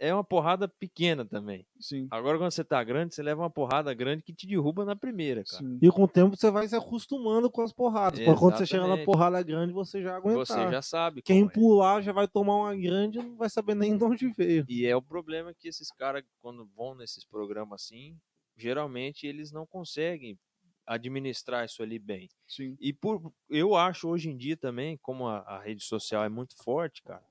é 0.03 0.13
uma 0.13 0.25
porrada 0.25 0.67
pequena 0.67 1.25
também. 1.25 1.65
Sim, 1.79 2.09
Agora, 2.11 2.37
quando 2.37 2.51
você 2.51 2.65
tá 2.65 2.83
grande, 2.83 3.15
você 3.15 3.23
leva 3.23 3.43
uma 3.43 3.51
porrada 3.51 3.95
grande 3.95 4.21
que 4.21 4.35
te 4.35 4.49
derruba 4.49 4.85
na 4.85 4.97
primeira, 4.97 5.45
cara. 5.45 5.63
sim. 5.63 5.79
E 5.81 5.89
com 5.93 6.03
o 6.03 6.09
tempo 6.09 6.37
você 6.37 6.51
vai 6.51 6.67
se 6.67 6.75
acostumando 6.75 7.49
com 7.49 7.63
as 7.63 7.73
porradas. 7.73 8.19
Pra 8.19 8.35
quando 8.35 8.57
você 8.57 8.67
chegar 8.67 8.81
na 8.81 8.95
Exatamente. 8.95 9.07
porrada 9.07 9.41
grande, 9.45 9.73
você 9.73 10.03
já 10.03 10.17
aguentar. 10.17 10.45
Você 10.45 10.73
já 10.73 10.83
sabe. 10.83 11.23
Quem 11.23 11.45
é. 11.45 11.49
pular 11.49 12.03
já 12.03 12.13
vai 12.13 12.27
tomar 12.27 12.57
uma 12.57 12.75
grande 12.75 13.21
e 13.21 13.23
não 13.23 13.37
vai 13.37 13.49
saber 13.49 13.77
nem 13.77 13.97
de 13.97 14.03
onde 14.03 14.29
veio. 14.33 14.67
E 14.69 14.85
é 14.85 14.97
o 14.97 15.01
problema 15.01 15.55
que 15.55 15.69
esses 15.69 15.93
caras, 15.93 16.25
quando 16.41 16.67
vão 16.75 16.97
nesses 16.97 17.25
programas 17.25 17.83
assim, 17.85 18.19
geralmente 18.57 19.25
eles 19.25 19.53
não 19.53 19.65
conseguem 19.65 20.37
administrar 20.85 21.65
isso 21.65 21.81
ali 21.81 21.97
bem. 21.97 22.29
sim. 22.49 22.77
E 22.81 22.93
por, 22.93 23.33
eu 23.49 23.77
acho 23.77 24.09
hoje 24.09 24.29
em 24.29 24.37
dia 24.37 24.57
também, 24.57 24.99
como 25.01 25.29
a, 25.29 25.39
a 25.43 25.61
rede 25.61 25.85
social 25.85 26.25
é 26.25 26.29
muito 26.29 26.57
forte, 26.61 27.05
cara, 27.05 27.25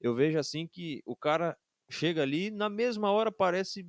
eu 0.00 0.12
vejo 0.12 0.36
assim 0.40 0.66
que 0.66 1.02
o 1.06 1.14
cara 1.14 1.56
chega 1.90 2.22
ali, 2.22 2.50
na 2.50 2.68
mesma 2.68 3.10
hora 3.12 3.30
aparece 3.30 3.86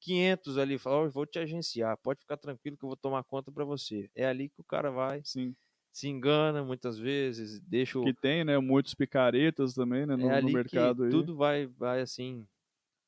500 0.00 0.58
ali, 0.58 0.78
fala, 0.78 0.98
"Ó, 0.98 1.04
eu 1.06 1.10
vou 1.12 1.26
te 1.26 1.38
agenciar, 1.38 1.98
pode 1.98 2.20
ficar 2.20 2.36
tranquilo 2.38 2.76
que 2.78 2.84
eu 2.84 2.88
vou 2.88 2.96
tomar 2.96 3.24
conta 3.24 3.52
pra 3.52 3.64
você. 3.64 4.10
É 4.14 4.26
ali 4.26 4.50
que 4.50 4.60
o 4.60 4.64
cara 4.64 4.90
vai, 4.90 5.24
Sim. 5.24 5.56
se 5.92 6.08
engana 6.08 6.64
muitas 6.64 6.98
vezes, 6.98 7.60
deixa 7.62 7.98
o, 8.00 8.02
Que 8.02 8.14
tem, 8.14 8.44
né? 8.44 8.58
Muitos 8.58 8.94
picaretas 8.94 9.74
também, 9.74 10.06
né? 10.06 10.16
No, 10.16 10.30
é 10.30 10.36
no 10.36 10.48
ali 10.48 10.58
mercado 10.58 11.02
que 11.02 11.02
aí. 11.04 11.08
tudo 11.08 11.36
vai, 11.36 11.66
vai 11.66 12.00
assim, 12.00 12.46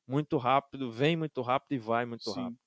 muito 0.07 0.37
rápido, 0.37 0.91
vem 0.91 1.17
muito 1.17 1.41
rápido 1.41 1.73
e 1.73 1.79
vai 1.79 2.05
muito 2.05 2.31
Sim. 2.31 2.31
rápido. 2.31 2.59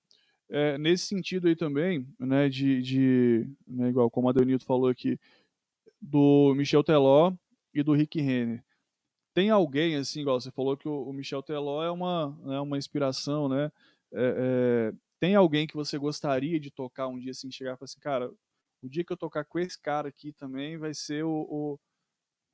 É, 0.51 0.78
nesse 0.78 1.07
sentido 1.07 1.49
aí 1.49 1.57
também, 1.57 2.07
né, 2.19 2.49
de, 2.49 2.82
de 2.82 3.49
né, 3.66 3.89
igual 3.91 4.11
como 4.11 4.28
a 4.28 4.32
Deonito 4.32 4.65
falou 4.66 4.89
aqui, 4.91 5.19
do 6.01 6.55
Michel 6.57 6.85
Teló 6.85 7.32
e 7.74 7.82
do 7.82 7.95
Rick 7.95 8.20
Renner. 8.20 8.65
Tem 9.35 9.51
alguém, 9.51 9.97
assim, 9.97 10.20
igual 10.20 10.40
você 10.40 10.51
falou 10.51 10.77
que 10.77 10.89
o, 10.89 11.12
Michel 11.12 11.43
Teló 11.43 11.82
é 11.85 11.90
uma, 11.90 12.36
né, 12.44 12.61
uma 12.61 12.77
inspiração, 12.78 13.48
né? 13.48 13.70
É, 14.12 14.90
é, 14.93 14.93
tem 15.20 15.35
alguém 15.35 15.66
que 15.66 15.74
você 15.77 15.97
gostaria 15.98 16.59
de 16.59 16.70
tocar 16.70 17.07
um 17.07 17.19
dia, 17.19 17.31
assim, 17.31 17.51
chegar 17.51 17.74
e 17.74 17.77
falar 17.77 17.85
assim, 17.85 18.01
cara, 18.01 18.31
o 18.82 18.89
dia 18.89 19.05
que 19.05 19.12
eu 19.12 19.16
tocar 19.16 19.44
com 19.44 19.59
esse 19.59 19.81
cara 19.81 20.09
aqui 20.09 20.32
também 20.32 20.77
vai 20.78 20.93
ser 20.94 21.24
o, 21.24 21.31
o- 21.48 21.78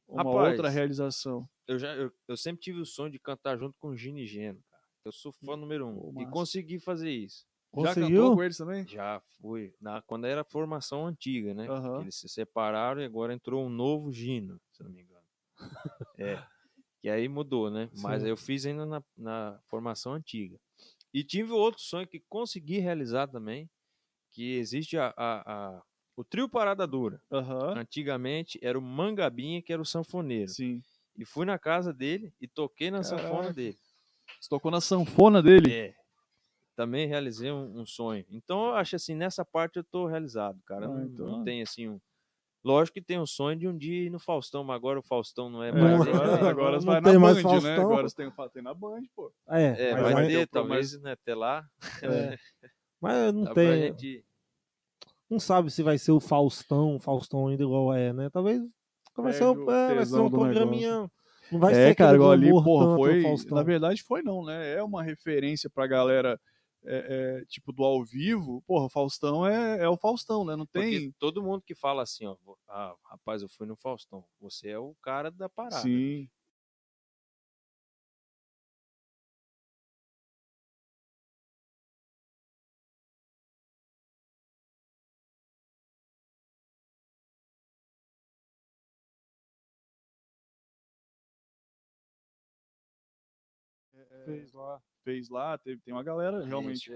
uma 0.08 0.24
Rapaz, 0.24 0.50
outra 0.50 0.68
realização. 0.68 1.48
Eu, 1.66 1.78
já, 1.78 1.94
eu, 1.94 2.12
eu 2.28 2.36
sempre 2.36 2.62
tive 2.62 2.80
o 2.80 2.86
sonho 2.86 3.10
de 3.10 3.18
cantar 3.18 3.58
junto 3.58 3.76
com 3.78 3.88
o 3.88 3.96
Gini 3.96 4.22
e 4.22 4.26
Geno, 4.26 4.62
cara. 4.70 4.82
Eu 5.04 5.12
sou 5.12 5.32
fã 5.32 5.56
número 5.56 5.86
um. 5.86 6.12
Pô, 6.12 6.22
e 6.22 6.26
consegui 6.26 6.78
fazer 6.78 7.10
isso. 7.10 7.46
Já 7.76 7.88
Conseguiu? 7.94 8.08
cantou 8.18 8.36
com 8.36 8.42
eles 8.42 8.56
também? 8.56 8.86
Já 8.86 9.20
fui. 9.40 9.74
Na, 9.80 10.02
quando 10.02 10.26
era 10.26 10.40
a 10.42 10.44
formação 10.44 11.06
antiga, 11.06 11.54
né? 11.54 11.66
Eles 12.00 12.14
se 12.16 12.28
separaram 12.28 13.00
e 13.00 13.04
agora 13.04 13.32
entrou 13.34 13.64
um 13.64 13.68
novo 13.68 14.12
Gino, 14.12 14.60
se 14.72 14.82
não 14.82 14.90
me 14.90 15.02
engano. 15.02 15.26
é. 16.18 16.55
Que 17.00 17.08
aí 17.08 17.28
mudou, 17.28 17.70
né? 17.70 17.90
Mas 18.02 18.22
Sim. 18.22 18.28
eu 18.28 18.36
fiz 18.36 18.66
ainda 18.66 18.84
na, 18.86 19.02
na 19.16 19.60
formação 19.68 20.12
antiga. 20.14 20.58
E 21.12 21.22
tive 21.22 21.52
outro 21.52 21.80
sonho 21.82 22.06
que 22.06 22.20
consegui 22.28 22.78
realizar 22.78 23.26
também, 23.28 23.68
que 24.32 24.54
existe 24.56 24.98
a, 24.98 25.14
a- 25.16 25.42
a- 25.76 25.82
o 26.16 26.24
trio 26.24 26.48
Parada 26.48 26.86
Dura. 26.86 27.20
Aham. 27.30 27.78
Antigamente 27.78 28.58
era 28.62 28.78
o 28.78 28.82
Mangabinha, 28.82 29.62
que 29.62 29.72
era 29.72 29.80
o 29.80 29.86
sanfoneiro. 29.86 30.48
Sim. 30.50 30.82
E 31.16 31.24
fui 31.24 31.46
na 31.46 31.58
casa 31.58 31.92
dele 31.92 32.32
e 32.40 32.48
toquei 32.48 32.90
na 32.90 33.02
sanfona 33.02 33.30
Caraca. 33.34 33.52
dele. 33.54 33.78
Você 34.40 34.48
tocou 34.48 34.70
na 34.70 34.80
sanfona 34.80 35.42
dele? 35.42 35.72
É. 35.72 35.94
Também 36.74 37.06
realizei 37.06 37.50
um, 37.50 37.80
um 37.80 37.86
sonho. 37.86 38.24
Então 38.30 38.66
eu 38.68 38.74
acho 38.74 38.96
assim, 38.96 39.14
nessa 39.14 39.44
parte 39.44 39.76
eu 39.76 39.84
tô 39.84 40.06
realizado, 40.06 40.60
cara. 40.66 40.86
Ah, 40.86 40.88
não, 40.88 41.04
então- 41.06 41.26
não 41.26 41.44
tem 41.44 41.62
assim 41.62 41.88
um. 41.88 42.00
Lógico 42.66 42.94
que 42.94 43.00
tem 43.00 43.20
um 43.20 43.26
sonho 43.26 43.56
de 43.56 43.68
um 43.68 43.76
dia 43.78 44.06
ir 44.06 44.10
no 44.10 44.18
Faustão, 44.18 44.64
mas 44.64 44.74
agora 44.74 44.98
o 44.98 45.02
Faustão 45.02 45.48
não 45.48 45.62
é 45.62 45.68
É, 45.68 45.72
mais. 45.72 46.00
Agora, 46.00 46.36
né? 46.42 46.48
agora 46.48 46.76
Não 46.78 46.84
vai 46.84 47.00
tem 47.00 47.12
na 47.12 47.18
mais 47.20 47.36
Band, 47.36 47.42
né? 47.42 47.60
Faustão. 47.60 47.82
Agora 47.84 48.08
você 48.08 48.16
tem, 48.16 48.30
tem 48.52 48.62
na 48.62 48.74
Band, 48.74 49.02
pô. 49.14 49.32
É, 49.48 49.90
É, 49.90 49.92
mas, 49.94 50.12
vai 50.12 50.26
ter, 50.26 50.46
talvez, 50.48 51.00
né, 51.00 51.12
até 51.12 51.32
lá. 51.36 51.64
é. 52.02 52.36
mas 53.00 53.32
não 53.32 53.44
Dá 53.44 53.54
tem. 53.54 53.82
gente- 53.82 54.24
Não 55.30 55.38
sabe 55.38 55.70
se 55.70 55.80
vai 55.84 55.96
ser 55.96 56.10
o 56.10 56.18
Faustão, 56.18 56.98
Faustão 56.98 57.46
ainda 57.46 57.62
igual 57.62 57.94
é, 57.94 58.12
né? 58.12 58.28
Talvez 58.30 58.60
vai 59.16 59.32
ser, 59.32 59.44
um, 59.44 59.64
o 59.64 59.70
é, 59.70 59.94
vai 59.94 60.04
ser 60.06 60.18
um 60.18 60.28
programinha. 60.30 61.08
Não 61.52 61.60
vai 61.60 61.72
ser 61.72 61.90
é, 61.90 61.94
cara, 61.94 62.10
aquele 62.10 62.16
igual 62.24 62.32
ali, 62.32 62.50
porra, 62.50 62.96
foi. 62.96 63.20
o 63.20 63.22
Faustão. 63.22 63.56
Na 63.56 63.62
verdade, 63.62 64.02
foi 64.02 64.22
não, 64.24 64.44
né? 64.44 64.74
É 64.74 64.82
uma 64.82 65.04
referência 65.04 65.70
pra 65.70 65.86
galera, 65.86 66.36
é, 66.86 67.40
é, 67.42 67.44
tipo, 67.46 67.72
do 67.72 67.84
ao 67.84 68.04
vivo. 68.04 68.62
Porra, 68.66 68.86
o 68.86 68.90
Faustão 68.90 69.46
é, 69.46 69.80
é 69.84 69.88
o 69.88 69.96
Faustão, 69.96 70.44
né? 70.44 70.56
Não 70.56 70.66
Porque 70.72 71.00
tem. 71.00 71.14
todo 71.18 71.42
mundo 71.42 71.62
que 71.62 71.74
fala 71.74 72.02
assim, 72.02 72.26
ó, 72.26 72.36
"Vo- 72.36 72.58
ah, 72.68 72.94
rapaz, 73.04 73.42
eu 73.42 73.48
fui 73.48 73.66
no 73.66 73.76
Faustão. 73.76 74.24
Você 74.40 74.68
é 74.68 74.78
o 74.78 74.94
cara 75.02 75.30
da 75.30 75.48
parada. 75.48 75.88
Sim. 75.88 76.28
Fez 94.32 94.52
lá. 94.52 94.82
Fez 95.02 95.28
lá, 95.28 95.58
teve, 95.58 95.80
tem 95.82 95.94
uma 95.94 96.02
galera 96.02 96.44
realmente. 96.44 96.90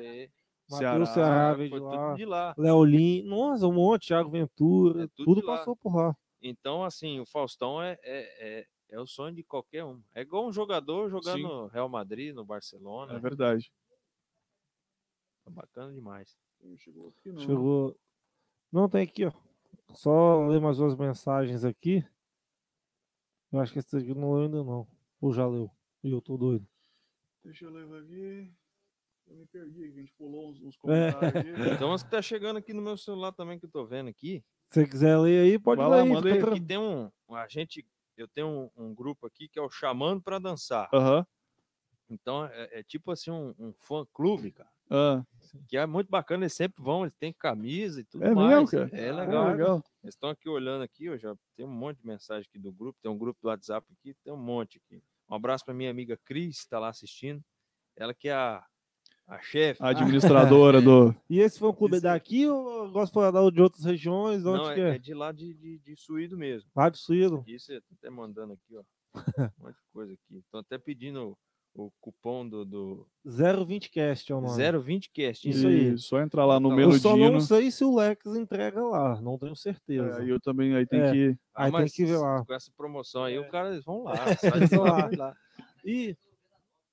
Matheus 0.70 1.08
Ceará 1.08 1.52
veio 1.54 1.70
de 1.70 1.78
lá. 1.78 2.14
de 2.14 2.24
lá. 2.24 2.54
Leolin, 2.56 3.22
nossa, 3.24 3.66
um 3.66 3.72
monte, 3.72 4.08
Thiago 4.08 4.30
Ventura, 4.30 5.04
É 5.04 5.08
tudo 5.08 5.34
tudo, 5.34 5.46
passou 5.46 5.74
por 5.74 5.94
lá. 5.94 6.16
Então, 6.40 6.84
assim, 6.84 7.18
o 7.18 7.26
Faustão 7.26 7.82
é, 7.82 7.98
é, 8.02 8.60
é, 8.60 8.66
é 8.90 9.00
o 9.00 9.06
sonho 9.06 9.34
de 9.34 9.42
qualquer 9.42 9.84
um. 9.84 10.00
É 10.14 10.22
igual 10.22 10.46
um 10.46 10.52
jogador 10.52 11.10
jogando 11.10 11.36
Sim. 11.36 11.42
no 11.42 11.66
Real 11.66 11.88
Madrid, 11.88 12.34
no 12.34 12.44
Barcelona. 12.44 13.14
É 13.14 13.18
verdade. 13.18 13.72
Tá 15.44 15.50
bacana 15.50 15.92
demais. 15.92 16.36
Chegou 16.76 17.08
aqui, 17.08 17.32
não. 17.32 17.40
Chegou. 17.40 17.96
Não, 18.70 18.88
tem 18.88 19.02
aqui, 19.02 19.24
ó. 19.24 19.32
Só 19.94 20.46
ler 20.46 20.60
mais 20.60 20.78
umas 20.78 20.94
mensagens 20.94 21.64
aqui. 21.64 22.04
Eu 23.52 23.58
acho 23.58 23.72
que 23.72 23.80
esse 23.80 23.96
aqui 23.96 24.14
não 24.14 24.34
leu 24.34 24.44
ainda 24.44 24.62
não. 24.62 24.86
Ou 25.20 25.32
já 25.32 25.46
leu. 25.46 25.70
E 26.04 26.10
eu 26.10 26.20
tô 26.20 26.36
doido. 26.36 26.66
Deixa 27.44 27.64
eu 27.64 27.70
levar 27.70 28.00
aqui. 28.00 28.52
Eu 29.26 29.36
me 29.36 29.46
perdi, 29.46 29.84
aqui, 29.84 29.98
a 29.98 30.00
gente 30.00 30.12
pulou 30.14 30.50
uns, 30.50 30.60
uns 30.60 30.74
É. 30.74 30.78
comentários 31.12 31.36
aqui. 31.36 31.48
Então, 31.88 31.92
as 31.92 32.02
que 32.02 32.10
tá 32.10 32.20
chegando 32.20 32.56
aqui 32.58 32.72
no 32.74 32.82
meu 32.82 32.96
celular 32.96 33.32
também, 33.32 33.58
que 33.58 33.66
eu 33.66 33.70
tô 33.70 33.84
vendo 33.86 34.08
aqui, 34.08 34.42
Se 34.70 34.80
você 34.82 34.88
quiser 34.88 35.16
ler 35.18 35.40
aí, 35.44 35.58
pode 35.58 35.80
Vai 35.80 35.88
ler 35.90 35.96
lá, 35.96 36.02
aí. 36.02 36.08
manda 36.08 36.28
aí. 36.32 36.38
aqui 36.42 36.60
tem 36.60 36.78
um. 36.78 37.10
A 37.30 37.46
gente. 37.48 37.86
Eu 38.16 38.28
tenho 38.28 38.48
um, 38.48 38.70
um 38.88 38.94
grupo 38.94 39.26
aqui 39.26 39.48
que 39.48 39.58
é 39.58 39.62
o 39.62 39.70
Chamando 39.70 40.20
pra 40.22 40.38
Dançar. 40.38 40.90
Então, 42.08 42.44
é, 42.46 42.80
é 42.80 42.82
tipo 42.82 43.10
assim, 43.12 43.30
um, 43.30 43.54
um 43.58 43.72
fã 43.72 44.04
clube, 44.12 44.50
cara. 44.52 44.68
Ah, 44.90 45.24
Que 45.68 45.76
é 45.76 45.86
muito 45.86 46.08
bacana, 46.10 46.42
eles 46.42 46.52
sempre 46.54 46.82
vão, 46.82 47.02
eles 47.04 47.14
têm 47.14 47.32
camisa 47.32 48.00
e 48.00 48.04
tudo 48.04 48.24
É 48.24 48.34
mais. 48.34 48.48
mesmo, 48.50 48.68
cara? 48.68 48.90
É 48.92 49.06
é 49.06 49.12
legal. 49.12 49.46
legal. 49.52 49.84
Eles 50.02 50.14
estão 50.16 50.28
aqui 50.28 50.48
olhando 50.48 50.82
aqui, 50.82 51.04
eu 51.04 51.16
já 51.16 51.34
tem 51.56 51.64
um 51.64 51.70
monte 51.70 51.98
de 52.00 52.06
mensagem 52.06 52.46
aqui 52.48 52.58
do 52.58 52.72
grupo, 52.72 52.98
tem 53.00 53.10
um 53.10 53.16
grupo 53.16 53.38
do 53.40 53.46
WhatsApp 53.48 53.86
aqui, 53.92 54.14
tem 54.24 54.32
um 54.32 54.36
monte 54.36 54.78
aqui. 54.84 55.00
Um 55.30 55.34
abraço 55.36 55.64
para 55.64 55.72
minha 55.72 55.90
amiga 55.90 56.18
Cris, 56.24 56.56
que 56.56 56.64
está 56.64 56.78
lá 56.78 56.88
assistindo. 56.88 57.40
Ela 57.96 58.12
que 58.12 58.28
é 58.28 58.32
a, 58.32 58.64
a 59.28 59.40
chefe. 59.40 59.82
A 59.82 59.90
administradora 59.90 60.80
do. 60.82 61.14
E 61.28 61.38
esse 61.38 61.58
clube 61.72 61.94
é 61.94 61.98
Isso 61.98 62.06
aí. 62.06 62.12
daqui 62.12 62.48
ou 62.48 62.90
gosta 62.90 63.12
de 63.12 63.52
de 63.52 63.62
outras 63.62 63.84
regiões? 63.84 64.44
Onde 64.44 64.64
Não, 64.64 64.74
que 64.74 64.80
é, 64.80 64.90
é? 64.90 64.94
é 64.96 64.98
de 64.98 65.14
lá 65.14 65.30
de, 65.30 65.54
de, 65.54 65.78
de 65.78 65.96
Suído 65.96 66.36
mesmo. 66.36 66.68
Rádio 66.76 66.98
Suído. 66.98 67.36
Aqui 67.36 67.58
você 67.58 67.80
tá 67.80 67.86
até 67.98 68.10
mandando 68.10 68.54
aqui, 68.54 68.76
ó. 68.76 68.82
Um 69.58 69.64
monte 69.64 69.76
de 69.76 69.92
coisa 69.92 70.12
aqui. 70.12 70.38
Estão 70.38 70.60
até 70.60 70.78
pedindo 70.78 71.38
o, 71.74 71.90
cupom 72.00 72.46
do, 72.48 72.64
do 72.64 73.06
020cast 73.26 74.30
é 74.30 74.34
o 74.34 74.40
nome. 74.40 74.56
020cast. 74.62 75.48
Isso 75.48 75.66
aí. 75.66 75.96
Só 75.98 76.20
entrar 76.20 76.44
lá 76.44 76.58
no 76.60 76.72
Eu 76.72 76.90
Eu 76.90 76.98
só 76.98 77.10
Melodino. 77.14 77.32
não 77.32 77.40
sei 77.40 77.70
se 77.70 77.84
o 77.84 77.94
Lex 77.96 78.26
entrega 78.26 78.82
lá, 78.82 79.20
não 79.20 79.38
tenho 79.38 79.54
certeza. 79.56 80.18
É, 80.18 80.22
aí 80.22 80.28
eu 80.28 80.40
também 80.40 80.74
aí 80.74 80.86
tem 80.86 81.00
É. 81.00 81.12
que. 81.12 81.36
Ah, 81.54 81.64
Aí 81.64 81.72
tem 81.72 81.80
mas 81.80 81.92
que 81.92 82.04
ver 82.04 82.16
lá. 82.18 82.44
Com 82.44 82.52
essa 82.54 82.70
promoção 82.76 83.24
aí, 83.24 83.34
É. 83.36 83.40
o 83.40 83.48
cara, 83.48 83.80
vão 83.82 84.02
lá. 84.04 84.14
sai 84.38 84.68
de 84.68 84.76
lá. 84.76 85.34
E. 85.84 86.16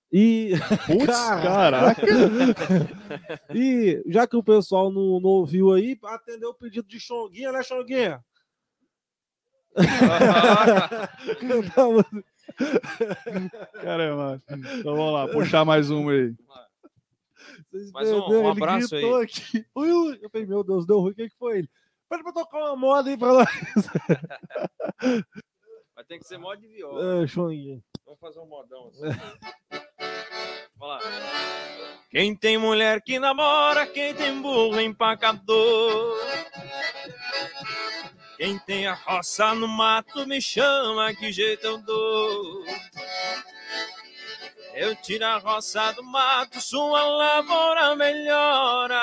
E, 0.10 0.52
Putz, 0.88 1.06
Caraca. 1.06 1.44
caraca! 1.44 2.02
e 3.54 4.02
já 4.08 4.26
que 4.26 4.38
o 4.38 4.44
pessoal 4.44 4.90
não, 4.90 5.20
não 5.20 5.30
ouviu 5.32 5.74
aí, 5.74 6.00
atendeu 6.06 6.52
o 6.52 6.54
pedido 6.54 6.88
de 6.88 6.98
Xonguinha, 6.98 7.52
né, 7.52 7.62
Xonguinha? 7.62 8.24
Cantamos. 11.40 12.04
Caramba. 13.82 14.42
Então 14.50 14.96
vamos 14.96 15.14
lá, 15.14 15.28
puxar 15.28 15.66
mais 15.66 15.90
um 15.90 16.10
aí. 16.10 16.34
Mais 17.94 18.12
um- 18.12 18.28
um 18.28 18.40
Ele 18.40 18.48
abraço 18.48 18.96
aí. 18.96 19.14
Aqui. 19.24 19.66
Ui, 19.76 19.92
ui. 19.92 20.20
Eu 20.22 20.30
falei, 20.30 20.48
meu 20.48 20.64
Deus, 20.64 20.86
deu 20.86 21.00
ruim, 21.00 21.12
o 21.12 21.16
que, 21.16 21.30
que 21.30 21.36
foi 21.38 21.60
ele? 21.60 21.70
Pede 22.10 22.24
pra 22.24 22.32
tocar 22.32 22.58
uma 22.60 22.76
moda 22.76 23.10
aí 23.10 23.18
pra 23.18 23.32
lá. 23.34 23.46
Vai 25.96 26.04
ter 26.08 26.20
que 26.20 26.26
ser 26.28 26.38
mod 26.38 26.60
de 26.62 26.68
viola. 26.68 27.24
É, 27.24 27.28
Xonguinha. 27.28 27.82
Vamos 28.06 28.20
fazer 28.20 28.40
um 28.40 28.46
modão 28.48 28.88
assim. 28.90 29.02
Vamos 30.78 30.96
lá. 30.96 31.00
Quem 32.10 32.36
tem 32.36 32.58
mulher 32.58 33.02
que 33.02 33.20
namora, 33.20 33.86
quem 33.88 34.14
tem 34.14 34.40
burro 34.42 34.80
empacador. 34.80 36.16
Quem 38.38 38.60
tem 38.60 38.86
a 38.86 38.94
roça 38.94 39.56
no 39.56 39.68
mato, 39.68 40.28
me 40.28 40.40
chama, 40.40 41.12
que 41.16 41.32
jeito 41.32 41.66
eu 41.66 41.80
dou. 41.80 42.66
Eu 44.76 44.96
tiro 44.96 45.26
a 45.26 45.38
roça 45.38 45.92
do 45.94 46.04
mato, 46.04 46.62
sua 46.62 47.04
lavoura 47.04 47.96
melhora. 47.96 49.02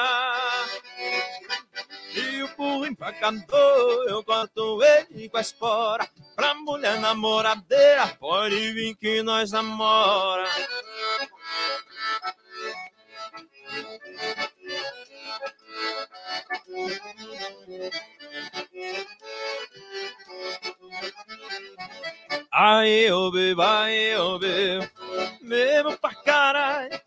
E 2.14 2.44
o 2.44 2.56
burro 2.56 2.86
empacador, 2.86 4.04
eu 4.08 4.22
corto 4.22 4.80
ele 4.84 5.28
com 5.28 5.36
a 5.36 5.40
espora. 5.40 6.08
Pra 6.36 6.54
mulher 6.54 7.00
namoradeira, 7.00 8.06
pode 8.20 8.72
vir 8.72 8.94
que 8.94 9.20
nós 9.24 9.50
namora. 9.50 10.48
Aí 22.56 23.06
eu 23.06 23.30
bebo, 23.32 23.62
aí 23.62 24.10
eu 24.12 24.38
bebo, 24.38 24.88
bebo 25.42 25.98
pra 25.98 26.14
caralho, 26.14 27.00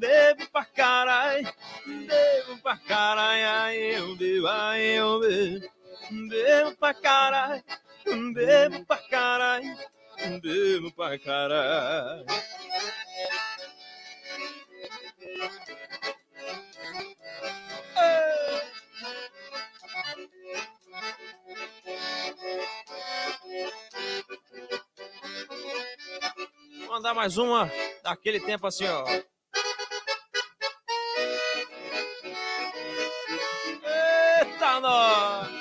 bebo 0.00 0.46
pra 0.50 0.64
caralho, 0.64 1.52
bebo 1.86 2.58
pra 2.62 2.76
caralho, 2.78 3.48
aí 3.62 3.94
eu 3.94 4.16
bebo, 4.16 4.46
aí 4.48 4.96
eu 4.96 5.20
bebo, 5.20 5.68
bebo 6.28 6.76
pra 6.76 6.94
caralho, 6.94 7.62
bebo 8.32 8.84
pra 8.86 8.96
caralho, 8.96 9.76
bebo 10.40 10.92
pra 10.92 11.18
caralho. 11.18 12.26
Vou 26.78 26.88
mandar 26.88 27.14
mais 27.14 27.36
uma 27.36 27.70
daquele 28.02 28.40
tempo 28.40 28.66
assim, 28.66 28.86
ó. 28.86 29.04
Eita, 34.40 34.80
nós! 34.80 35.55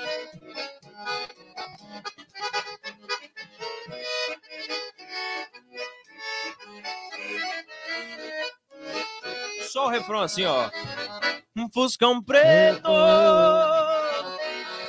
Só 9.76 9.88
o 9.88 9.90
refrão 9.90 10.22
assim, 10.22 10.46
ó. 10.46 10.70
Um 11.54 11.70
fuscão 11.70 12.24
preto, 12.24 12.90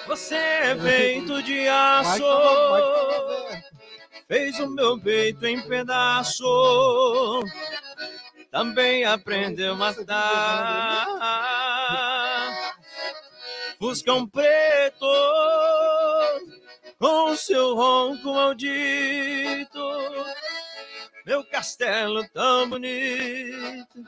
você 0.06 0.36
é 0.36 0.76
feito 0.76 1.42
de 1.42 1.66
aço. 1.66 2.22
fez 4.28 4.60
o 4.60 4.70
meu 4.70 4.96
peito 4.96 5.44
em 5.44 5.60
pedaço. 5.60 6.44
Também 8.48 9.04
aprendeu 9.04 9.72
a 9.72 9.76
matar. 9.76 11.08
Fuscão 13.80 14.24
preto 14.24 15.04
com 16.96 17.34
seu 17.34 17.74
ronco 17.74 18.32
maldito. 18.32 19.80
Meu 21.26 21.44
castelo 21.44 22.26
tão 22.28 22.70
bonito, 22.70 24.04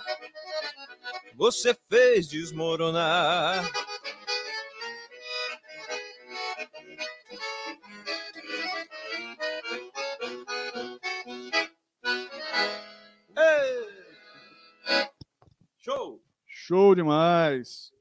você 1.34 1.76
fez 1.90 2.28
desmoronar. 2.28 3.64
Show! 15.78 16.22
Show 16.46 16.94
demais! 16.94 17.92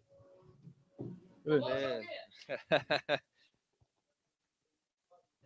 É. 1.47 3.17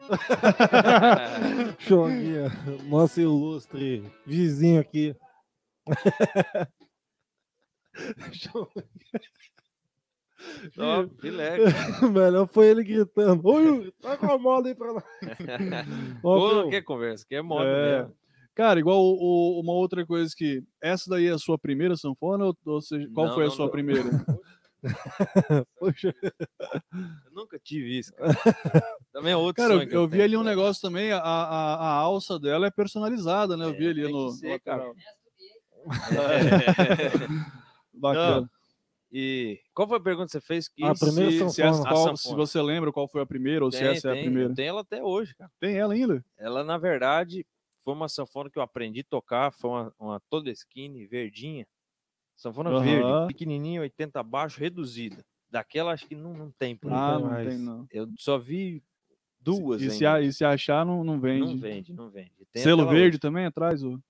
Ó. 1.87 2.83
nosso 2.85 3.21
ilustre 3.21 4.03
vizinho 4.25 4.81
aqui. 4.81 5.15
Show. 8.33 8.69
Ó, 10.77 11.07
filé. 11.19 11.57
Melhor 12.11 12.47
foi 12.47 12.67
ele 12.67 12.83
gritando. 12.83 13.41
Oi, 13.47 13.91
tá 14.01 14.17
com 14.17 14.31
a 14.31 14.37
moda 14.37 14.69
aí 14.69 14.75
pra 14.75 14.93
Pô, 16.21 16.49
Phil, 16.61 16.69
que 16.69 16.81
conversa, 16.81 17.25
que 17.27 17.35
é 17.35 17.41
moda 17.41 17.65
É. 17.69 17.97
mesmo. 17.99 18.15
Cara, 18.55 18.79
igual 18.79 18.99
o- 19.01 19.57
o- 19.57 19.61
uma 19.61 19.73
outra 19.73 20.05
coisa 20.05 20.33
que. 20.35 20.63
Essa 20.81 21.09
daí 21.09 21.27
é 21.27 21.31
a 21.31 21.37
sua 21.37 21.57
primeira 21.57 21.95
sanfona? 21.95 22.45
Ou, 22.45 22.57
ou 22.65 22.81
seja, 22.81 23.07
qual 23.13 23.27
Não, 23.27 23.33
foi 23.33 23.43
a 23.43 23.47
não, 23.47 23.53
sua 23.55 23.65
não. 23.65 23.71
primeira? 23.71 24.03
poxa, 25.79 26.13
Eu 26.23 27.31
nunca 27.31 27.59
tive 27.59 27.99
isso, 27.99 28.13
cara. 28.13 28.31
Também 29.13 29.33
é 29.33 29.37
outro 29.37 29.61
Cara, 29.61 29.75
eu, 29.75 29.81
eu 29.89 30.05
vi 30.07 30.11
tenho. 30.13 30.23
ali 30.23 30.37
um 30.37 30.43
negócio 30.43 30.81
também, 30.81 31.11
a, 31.11 31.19
a, 31.19 31.75
a 31.75 31.93
alça 31.99 32.39
dela 32.39 32.65
é 32.67 32.71
personalizada, 32.71 33.55
né? 33.57 33.65
Eu 33.65 33.73
vi 33.75 33.87
É, 33.87 33.89
ali 33.89 34.01
tem 34.03 34.11
que 34.11 34.17
no. 34.17 34.29
ser, 34.31 34.49
no 34.53 34.59
cara. 34.61 34.83
É. 34.85 35.21
Bacana. 37.93 38.41
Não, 38.41 38.49
E 39.11 39.59
qual 39.73 39.87
foi 39.87 39.97
a 39.97 40.01
pergunta 40.01 40.27
que 40.27 40.31
você 40.31 40.41
fez? 40.41 40.67
Que 40.69 40.83
A 40.83 40.93
primeira 40.95 41.31
se, 41.31 41.49
se, 41.49 41.61
essa 41.61 41.83
A 41.83 41.89
qual- 41.89 42.15
se 42.17 42.33
você 42.33 42.61
lembra 42.61 42.91
qual 42.91 43.07
foi 43.07 43.21
a 43.21 43.25
primeira 43.25 43.65
ou 43.65 43.71
se 43.71 43.79
Tem, 43.79 43.87
essa 43.89 44.09
é 44.09 44.11
a 44.11 44.15
tem, 44.15 44.23
primeira. 44.25 44.53
Tenho 44.55 44.69
ela 44.69 44.81
até 44.81 45.03
hoje, 45.03 45.35
cara. 45.35 45.51
Tem 45.59 45.75
ela 45.77 45.93
ainda? 45.93 46.23
Ela, 46.37 46.63
na 46.63 46.77
verdade, 46.77 47.45
foi 47.83 47.93
uma 47.93 48.07
sanfona 48.07 48.49
que 48.49 48.57
eu 48.57 48.63
aprendi 48.63 49.01
a 49.01 49.05
tocar. 49.09 49.51
Foi 49.51 49.69
uma, 49.69 49.93
uma 49.99 50.19
Todeskine 50.29 51.05
verdinha. 51.05 51.67
Sanfona 52.41 52.71
Aham. 52.71 52.83
verde, 52.83 53.27
pequenininha, 53.27 53.81
80 53.81 54.23
baixo, 54.23 54.59
reduzida. 54.59 55.23
Daquela 55.49 55.91
acho 55.91 56.07
que 56.07 56.15
não, 56.15 56.33
não 56.33 56.49
tem 56.51 56.75
por 56.75 56.91
ah, 56.91 57.19
não 57.19 57.29
mais. 57.29 57.47
tem, 57.47 57.57
não. 57.59 57.85
Eu 57.91 58.07
só 58.17 58.37
vi 58.39 58.81
duas 59.39 59.79
E 59.81 59.91
se, 59.91 60.05
a- 60.07 60.19
e 60.21 60.33
se 60.33 60.43
achar, 60.43 60.83
não, 60.83 61.03
não 61.03 61.19
vende. 61.19 61.53
Não 61.53 61.57
vende, 61.57 61.93
não 61.93 62.09
vende. 62.09 62.31
Tem 62.51 62.63
Selo 62.63 62.87
verde 62.87 63.19
também 63.19 63.45
atrás? 63.45 63.83
ô? 63.83 63.91
outra. 63.91 64.03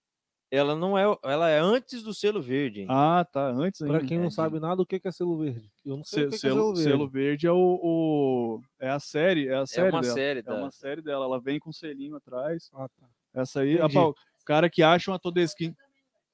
Ela 0.50 0.76
não 0.76 0.98
é, 0.98 1.04
ela 1.24 1.50
é 1.50 1.60
antes 1.60 2.04
do 2.04 2.14
selo 2.14 2.42
verde. 2.42 2.82
ainda. 2.82 2.94
Ah, 2.94 3.26
tá. 3.26 3.48
Antes 3.52 3.82
ainda. 3.82 3.98
pra 4.00 4.08
quem 4.08 4.18
não 4.18 4.28
É, 4.28 4.32
sabe 4.32 4.60
nada, 4.60 4.82
o 4.82 4.86
que 4.86 5.00
que 5.00 5.08
é 5.08 5.12
selo 5.12 5.38
verde? 5.38 5.70
Eu 5.86 5.98
não 5.98 6.04
sei 6.04 6.26
o 6.26 6.32
Se- 6.32 6.36
que 6.36 6.42
que 6.42 6.48
é 6.48 6.50
selo, 6.50 6.56
selo 6.56 6.74
verde. 6.76 6.90
selo 6.90 7.08
verde 7.10 7.48
é 7.48 7.52
o, 7.52 7.80
o- 7.82 8.62
é 8.80 8.90
a 8.90 9.00
série, 9.00 9.48
é 9.48 9.56
a 9.56 9.62
é 9.62 9.66
série 9.66 9.90
uma 9.92 10.02
dela. 10.02 10.14
série 10.14 10.44
É 10.46 10.52
uma 10.54 10.72
série 10.72 11.02
dela, 11.02 11.26
ela 11.26 11.40
vem 11.42 11.60
com 11.60 11.70
um 11.70 11.74
selinho 11.74 12.16
atrás. 12.16 12.70
Ah, 12.74 12.88
tá. 12.90 13.08
Essa 13.34 13.62
aí, 13.62 13.78
o 13.82 14.14
cara 14.46 14.70
que 14.70 14.84
acha 14.84 15.10
uma 15.12 15.20
Todesquim, 15.20 15.74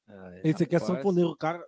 Ah, 0.07 0.31
Esse 0.43 0.63
aqui 0.63 0.75
é 0.75 0.79
sanfoneiro, 0.79 1.31
o 1.31 1.35
cara 1.35 1.65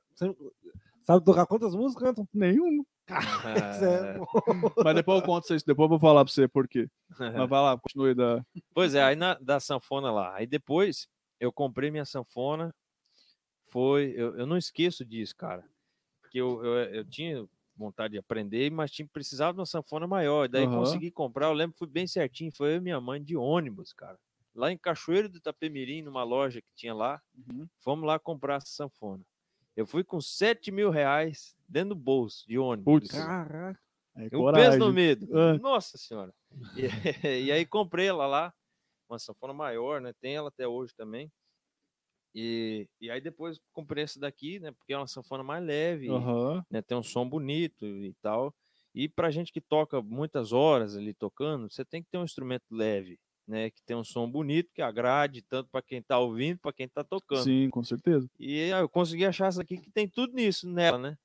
sabe 1.04 1.26
tocar 1.26 1.46
quantas 1.46 1.76
músicas, 1.76 2.10
Anton? 2.10 2.26
nenhuma. 2.34 2.86
Ah, 3.10 3.74
Sério. 3.74 4.28
Mas 4.84 4.96
depois 4.96 5.20
eu 5.20 5.26
conto 5.26 5.54
isso, 5.56 5.66
depois 5.66 5.86
eu 5.86 5.90
vou 5.90 6.00
falar 6.00 6.24
pra 6.24 6.32
você 6.34 6.48
por 6.48 6.68
quê. 6.68 6.88
Mas 7.18 7.20
vai 7.50 7.62
lá, 7.62 7.78
continue 7.78 8.14
da. 8.14 8.46
Pois 8.74 8.94
é, 8.96 9.04
aí 9.04 9.16
na, 9.16 9.34
da 9.36 9.60
sanfona 9.60 10.12
lá. 10.12 10.36
Aí 10.36 10.46
depois 10.46 11.08
eu 11.40 11.52
comprei 11.52 11.90
minha 11.90 12.06
sanfona. 12.06 12.74
Foi. 13.68 14.14
Eu, 14.16 14.38
eu 14.38 14.46
não 14.46 14.58
esqueço 14.58 15.04
disso, 15.06 15.36
cara. 15.36 15.64
Porque 16.22 16.40
eu, 16.40 16.64
eu, 16.64 16.74
eu 16.96 17.06
tinha 17.06 17.46
vontade 17.76 18.14
de 18.14 18.20
aprender, 18.20 18.70
mas 18.72 18.92
tinha, 18.92 19.08
precisava 19.08 19.54
de 19.54 19.60
uma 19.60 19.66
sanfona 19.66 20.06
maior. 20.06 20.48
Daí 20.48 20.66
Aham. 20.66 20.78
consegui 20.78 21.12
comprar. 21.12 21.48
Eu 21.48 21.54
lembro 21.54 21.74
que 21.74 21.80
fui 21.80 21.88
bem 21.88 22.06
certinho. 22.08 22.52
Foi 22.56 22.74
eu 22.74 22.78
e 22.78 22.82
minha 22.82 23.00
mãe 23.02 23.24
de 23.24 23.36
ônibus, 23.36 23.94
cara. 23.94 24.18
Lá 24.56 24.72
em 24.72 24.78
Cachoeiro 24.78 25.30
do 25.30 25.38
Itapemirim, 25.38 26.02
numa 26.02 26.24
loja 26.24 26.62
que 26.62 26.74
tinha 26.76 26.94
lá. 26.94 27.22
Uhum. 27.36 27.68
Fomos 27.80 28.06
lá 28.06 28.20
comprar 28.20 28.56
essa 28.56 28.68
sanfona. 28.68 29.24
Eu 29.76 29.86
fui 29.86 30.04
com 30.04 30.20
7 30.20 30.72
mil 30.72 30.90
reais 30.90 31.56
dentro 31.68 31.90
do 31.90 31.96
bolso 31.96 32.46
de 32.48 32.58
ônibus. 32.58 32.84
Putz. 32.84 33.12
Caraca. 33.12 33.80
É 34.16 34.36
Um 34.36 34.52
peso 34.52 34.80
no 34.80 34.92
medo. 34.92 35.28
Ah. 35.38 35.58
Nossa 35.58 35.98
senhora. 35.98 36.34
E, 36.76 36.82
e 37.48 37.52
aí 37.52 37.66
comprei 37.66 38.08
ela 38.08 38.28
lá, 38.28 38.54
uma 39.10 39.18
sanfona 39.18 39.54
maior, 39.54 40.02
né? 40.02 40.14
Tem 40.20 40.36
ela 40.36 40.50
até 40.50 40.68
hoje 40.68 40.94
também. 40.96 41.32
E, 42.36 42.88
e 43.02 43.10
aí 43.10 43.22
depois 43.22 43.60
comprei 43.72 44.04
essa 44.04 44.20
daqui, 44.20 44.60
né? 44.60 44.72
Porque 44.72 44.94
é 44.94 44.98
uma 44.98 45.08
sanfona 45.08 45.44
mais 45.44 45.64
leve, 45.64 46.10
Aham. 46.10 46.64
né? 46.70 46.82
Tem 46.82 46.98
um 46.98 47.04
som 47.04 47.28
bonito 47.28 47.86
e 47.86 48.14
tal. 48.22 48.54
E 48.94 49.08
pra 49.08 49.32
gente 49.32 49.52
que 49.52 49.62
toca 49.62 50.02
muitas 50.02 50.52
horas 50.52 50.96
ali 50.96 51.14
tocando, 51.14 51.70
você 51.72 51.86
tem 51.86 52.04
que 52.04 52.10
ter 52.10 52.18
um 52.18 52.24
instrumento 52.24 52.66
leve, 52.72 53.20
né? 53.50 53.72
Que 53.72 53.82
tem 53.84 53.98
um 53.98 54.04
som 54.04 54.30
bonito, 54.30 54.72
que 54.74 54.82
agrade 54.82 55.42
tanto 55.42 55.70
para 55.72 55.82
quem 55.82 56.02
tá 56.02 56.20
ouvindo, 56.20 56.60
para 56.60 56.72
quem 56.72 56.88
tá 56.88 57.04
tocando. 57.04 57.44
Sim, 57.44 57.70
com 57.70 57.84
certeza. 57.84 58.30
E 58.40 58.62
aí 58.62 58.70
eu 58.70 58.88
consegui 58.88 59.26
achar 59.26 59.48
essa 59.48 59.64
aqui 59.64 59.78
que 59.78 59.92
tem 59.92 60.08
tudo 60.08 60.34
nisso 60.34 60.70
nela, 60.70 60.98
né? 60.98 61.18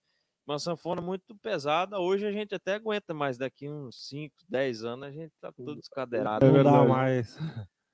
Uma 0.47 0.59
sanfona 0.59 1.01
muito 1.01 1.35
pesada. 1.37 1.99
Hoje 1.99 2.27
a 2.27 2.33
gente 2.33 2.55
até 2.55 2.75
aguenta, 2.75 3.15
mas 3.15 3.39
daqui 3.39 3.69
uns 3.69 4.09
5, 4.09 4.35
10 4.49 4.85
anos 4.85 5.09
a 5.09 5.11
gente 5.11 5.33
tá 5.41 5.53
todo 5.53 5.77
descadeirado. 5.77 6.45
É 6.45 6.51
não 6.51 6.65
dá 6.65 6.85
mais. 6.85 7.37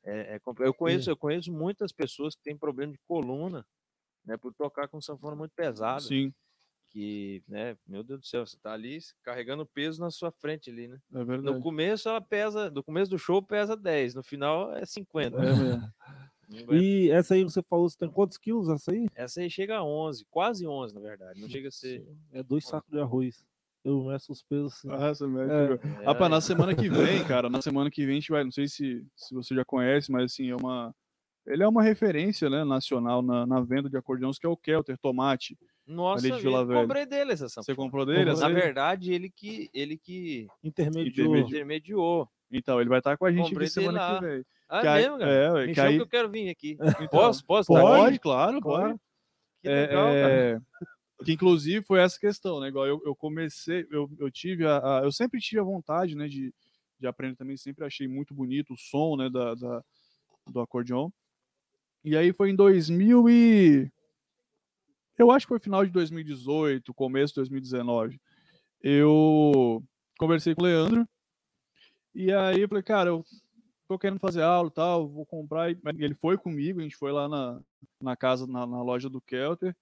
É, 0.03 0.37
é 0.37 0.41
eu, 0.61 0.73
conheço, 0.73 1.11
eu 1.11 1.17
conheço 1.17 1.53
muitas 1.53 1.93
pessoas 1.93 2.35
que 2.35 2.43
têm 2.43 2.57
problema 2.57 2.93
de 2.93 2.99
coluna, 3.07 3.67
né? 4.25 4.37
Por 4.37 4.55
tocar 4.55 4.89
com 4.89 5.01
sanfona 5.01 5.37
muito 5.37 5.53
pesada. 5.55 6.01
Sim, 6.01 6.33
Que, 6.91 7.43
né? 7.49 7.77
Meu 7.87 8.03
Deus 8.03 8.21
do 8.21 8.27
céu, 8.27 8.45
você 8.45 8.57
tá 8.59 8.73
ali 8.73 8.99
carregando 9.23 9.65
peso 9.65 10.01
na 10.01 10.11
sua 10.11 10.33
frente 10.33 10.71
ali, 10.71 10.89
né? 10.89 10.99
é 11.15 11.19
No 11.19 11.25
verdade. 11.25 11.61
começo 11.63 12.09
ela 12.09 12.21
pesa, 12.21 12.69
no 12.71 12.83
começo 12.83 13.11
do 13.11 13.19
show 13.19 13.41
pesa 13.41 13.77
10, 13.77 14.15
no 14.17 14.23
final 14.25 14.75
é 14.75 14.85
50. 14.85 15.37
É. 15.39 16.75
E 16.75 17.11
essa 17.11 17.35
aí 17.35 17.45
você 17.45 17.63
falou, 17.63 17.89
você 17.89 17.97
tem 17.97 18.11
quantos 18.11 18.37
quilos 18.37 18.69
essa 18.69 18.91
aí? 18.91 19.07
Essa 19.15 19.41
aí 19.41 19.49
chega 19.49 19.77
a 19.77 19.85
11, 19.85 20.27
quase 20.29 20.67
11 20.67 20.95
na 20.95 21.01
verdade. 21.01 21.41
Não 21.41 21.49
chega 21.49 21.69
a 21.69 21.71
ser. 21.71 22.05
É 22.33 22.43
dois 22.43 22.67
sacos 22.67 22.91
de 22.91 22.99
arroz. 22.99 23.45
Eu 23.85 24.05
meço 24.05 24.33
os 24.33 24.43
pesos 24.43 24.75
assim. 24.75 24.89
Ah, 24.91 25.09
essa 25.09 25.27
merda. 25.29 25.81
É. 26.03 26.05
Rapaz, 26.05 26.27
É, 26.27 26.29
na 26.29 26.41
semana 26.41 26.75
que 26.75 26.89
vem, 26.91 27.25
cara, 27.25 27.49
na 27.49 27.63
semana 27.63 27.91
que 27.91 28.05
vem 28.05 28.17
a 28.17 28.21
gente 28.21 28.33
vai, 28.33 28.45
não 28.45 28.51
sei 28.51 28.67
se, 28.69 29.07
se 29.15 29.33
você 29.33 29.55
já 29.55 29.65
conhece, 29.65 30.11
mas 30.11 30.25
assim, 30.33 30.51
é 30.51 30.57
uma. 30.57 30.95
Ele 31.47 31.63
é 31.63 31.69
uma 31.69 31.83
referência 31.83 32.51
né, 32.51 32.65
nacional 32.65 33.23
na, 33.23 33.47
na 33.47 33.61
venda 33.61 33.89
de 33.89 33.97
acordeões, 33.97 34.39
que 34.39 34.45
é 34.47 34.49
o 34.49 34.57
Kelter 34.57 34.99
Tomate. 34.99 35.57
Nossa, 35.91 36.23
de 36.31 36.41
Vila 36.43 36.61
eu 36.61 36.67
Velha. 36.67 36.81
comprei 36.83 37.07
dele 37.07 37.33
essa 37.33 37.49
Você 37.49 37.55
sanfona. 37.63 37.77
comprou 37.77 38.07
dele? 38.07 38.33
Na 38.33 38.49
verdade, 38.49 39.13
ele 39.13 39.29
que 39.31 39.69
ele 39.75 39.99
que 39.99 40.47
Intermediou. 40.63 41.37
Intermediou. 41.37 42.29
Então, 42.51 42.81
ele 42.81 42.89
vai 42.89 42.99
estar 42.99 43.17
com 43.17 43.25
a 43.25 43.33
gente 43.33 43.49
Comprei 43.49 43.67
aqui 43.67 43.75
semana 43.75 43.99
lá. 43.99 44.19
que 44.21 44.27
vem. 44.27 44.45
Ah, 44.69 44.81
Que 44.81 44.87
aí- 44.87 45.03
mesmo, 45.03 45.19
cara? 45.19 45.31
é, 45.33 45.67
Me 45.67 45.75
que 45.75 45.81
aí- 45.81 45.97
que 45.97 46.03
eu 46.03 46.07
quero 46.09 46.31
vir 46.31 46.49
aqui. 46.51 46.77
Então, 47.11 47.21
Posso? 47.21 47.45
Posso? 47.45 47.67
Pode, 47.69 47.85
tá 48.03 48.07
aqui? 48.09 48.19
claro, 48.19 48.61
Claro. 48.61 48.89
pode. 48.91 49.01
Que 49.63 49.69
legal, 49.69 50.07
cara. 50.07 50.33
É, 50.33 50.61
que 51.25 51.33
inclusive 51.33 51.85
foi 51.85 52.01
essa 52.01 52.19
questão, 52.19 52.61
né? 52.61 52.69
Igual 52.69 52.87
eu, 52.87 53.03
eu 53.05 53.15
comecei, 53.15 53.87
eu, 53.91 54.09
eu 54.19 54.31
tive 54.31 54.65
a, 54.67 54.79
a- 54.79 55.03
Eu 55.05 55.13
sempre 55.13 55.39
tive 55.41 55.61
a 55.61 55.65
vontade, 55.65 56.15
né, 56.17 56.27
de, 56.29 56.53
de 56.99 57.07
aprender 57.07 57.37
também, 57.37 57.57
sempre 57.57 57.85
achei 57.85 58.09
muito 58.09 58.33
bonito 58.35 58.73
o 58.75 58.79
som, 58.79 59.17
né, 59.17 59.29
da, 59.29 59.55
da- 59.55 59.83
do 60.51 60.61
acordeon. 60.61 61.11
E 62.05 62.17
aí 62.17 62.33
foi 62.33 62.51
em 62.51 62.57
2000 62.57 63.29
e. 63.29 63.91
Eu 65.21 65.31
acho 65.31 65.45
que 65.45 65.51
foi 65.51 65.61
final 65.61 65.85
de 65.85 65.91
2018, 65.93 66.95
começo 66.95 67.35
de 67.35 67.41
2019. 67.41 68.19
Eu 68.83 69.85
conversei 70.19 70.55
com 70.55 70.63
o 70.63 70.65
Leandro. 70.65 71.07
E 72.15 72.33
aí 72.33 72.63
eu 72.63 72.69
falei, 72.71 72.83
cara, 72.83 73.11
eu 73.11 73.23
tô 73.87 73.99
querendo 73.99 74.19
fazer 74.19 74.41
aula 74.41 74.69
e 74.69 74.73
tal, 74.73 75.07
vou 75.07 75.27
comprar. 75.27 75.71
E 75.71 75.79
ele 75.99 76.15
foi 76.15 76.39
comigo, 76.39 76.81
a 76.81 76.83
gente 76.83 76.97
foi 76.97 77.13
lá 77.13 77.29
na, 77.29 77.61
na 78.01 78.17
casa, 78.17 78.47
na, 78.47 78.67
na 78.67 78.83
loja 78.83 79.11
do 79.11 79.21
Kelter, 79.21 79.77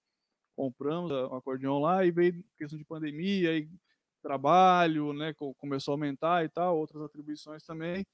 compramos 0.57 1.09
o 1.09 1.33
acordeão 1.33 1.79
lá 1.79 2.05
e 2.05 2.11
veio 2.11 2.43
questão 2.57 2.77
de 2.77 2.83
pandemia, 2.83 3.51
aí 3.51 3.69
trabalho, 4.21 5.13
né, 5.13 5.33
co- 5.33 5.53
começou 5.53 5.93
a 5.93 5.95
aumentar 5.95 6.43
e 6.43 6.49
tal, 6.49 6.77
outras 6.77 7.01
atribuições 7.01 7.63
também. 7.63 8.05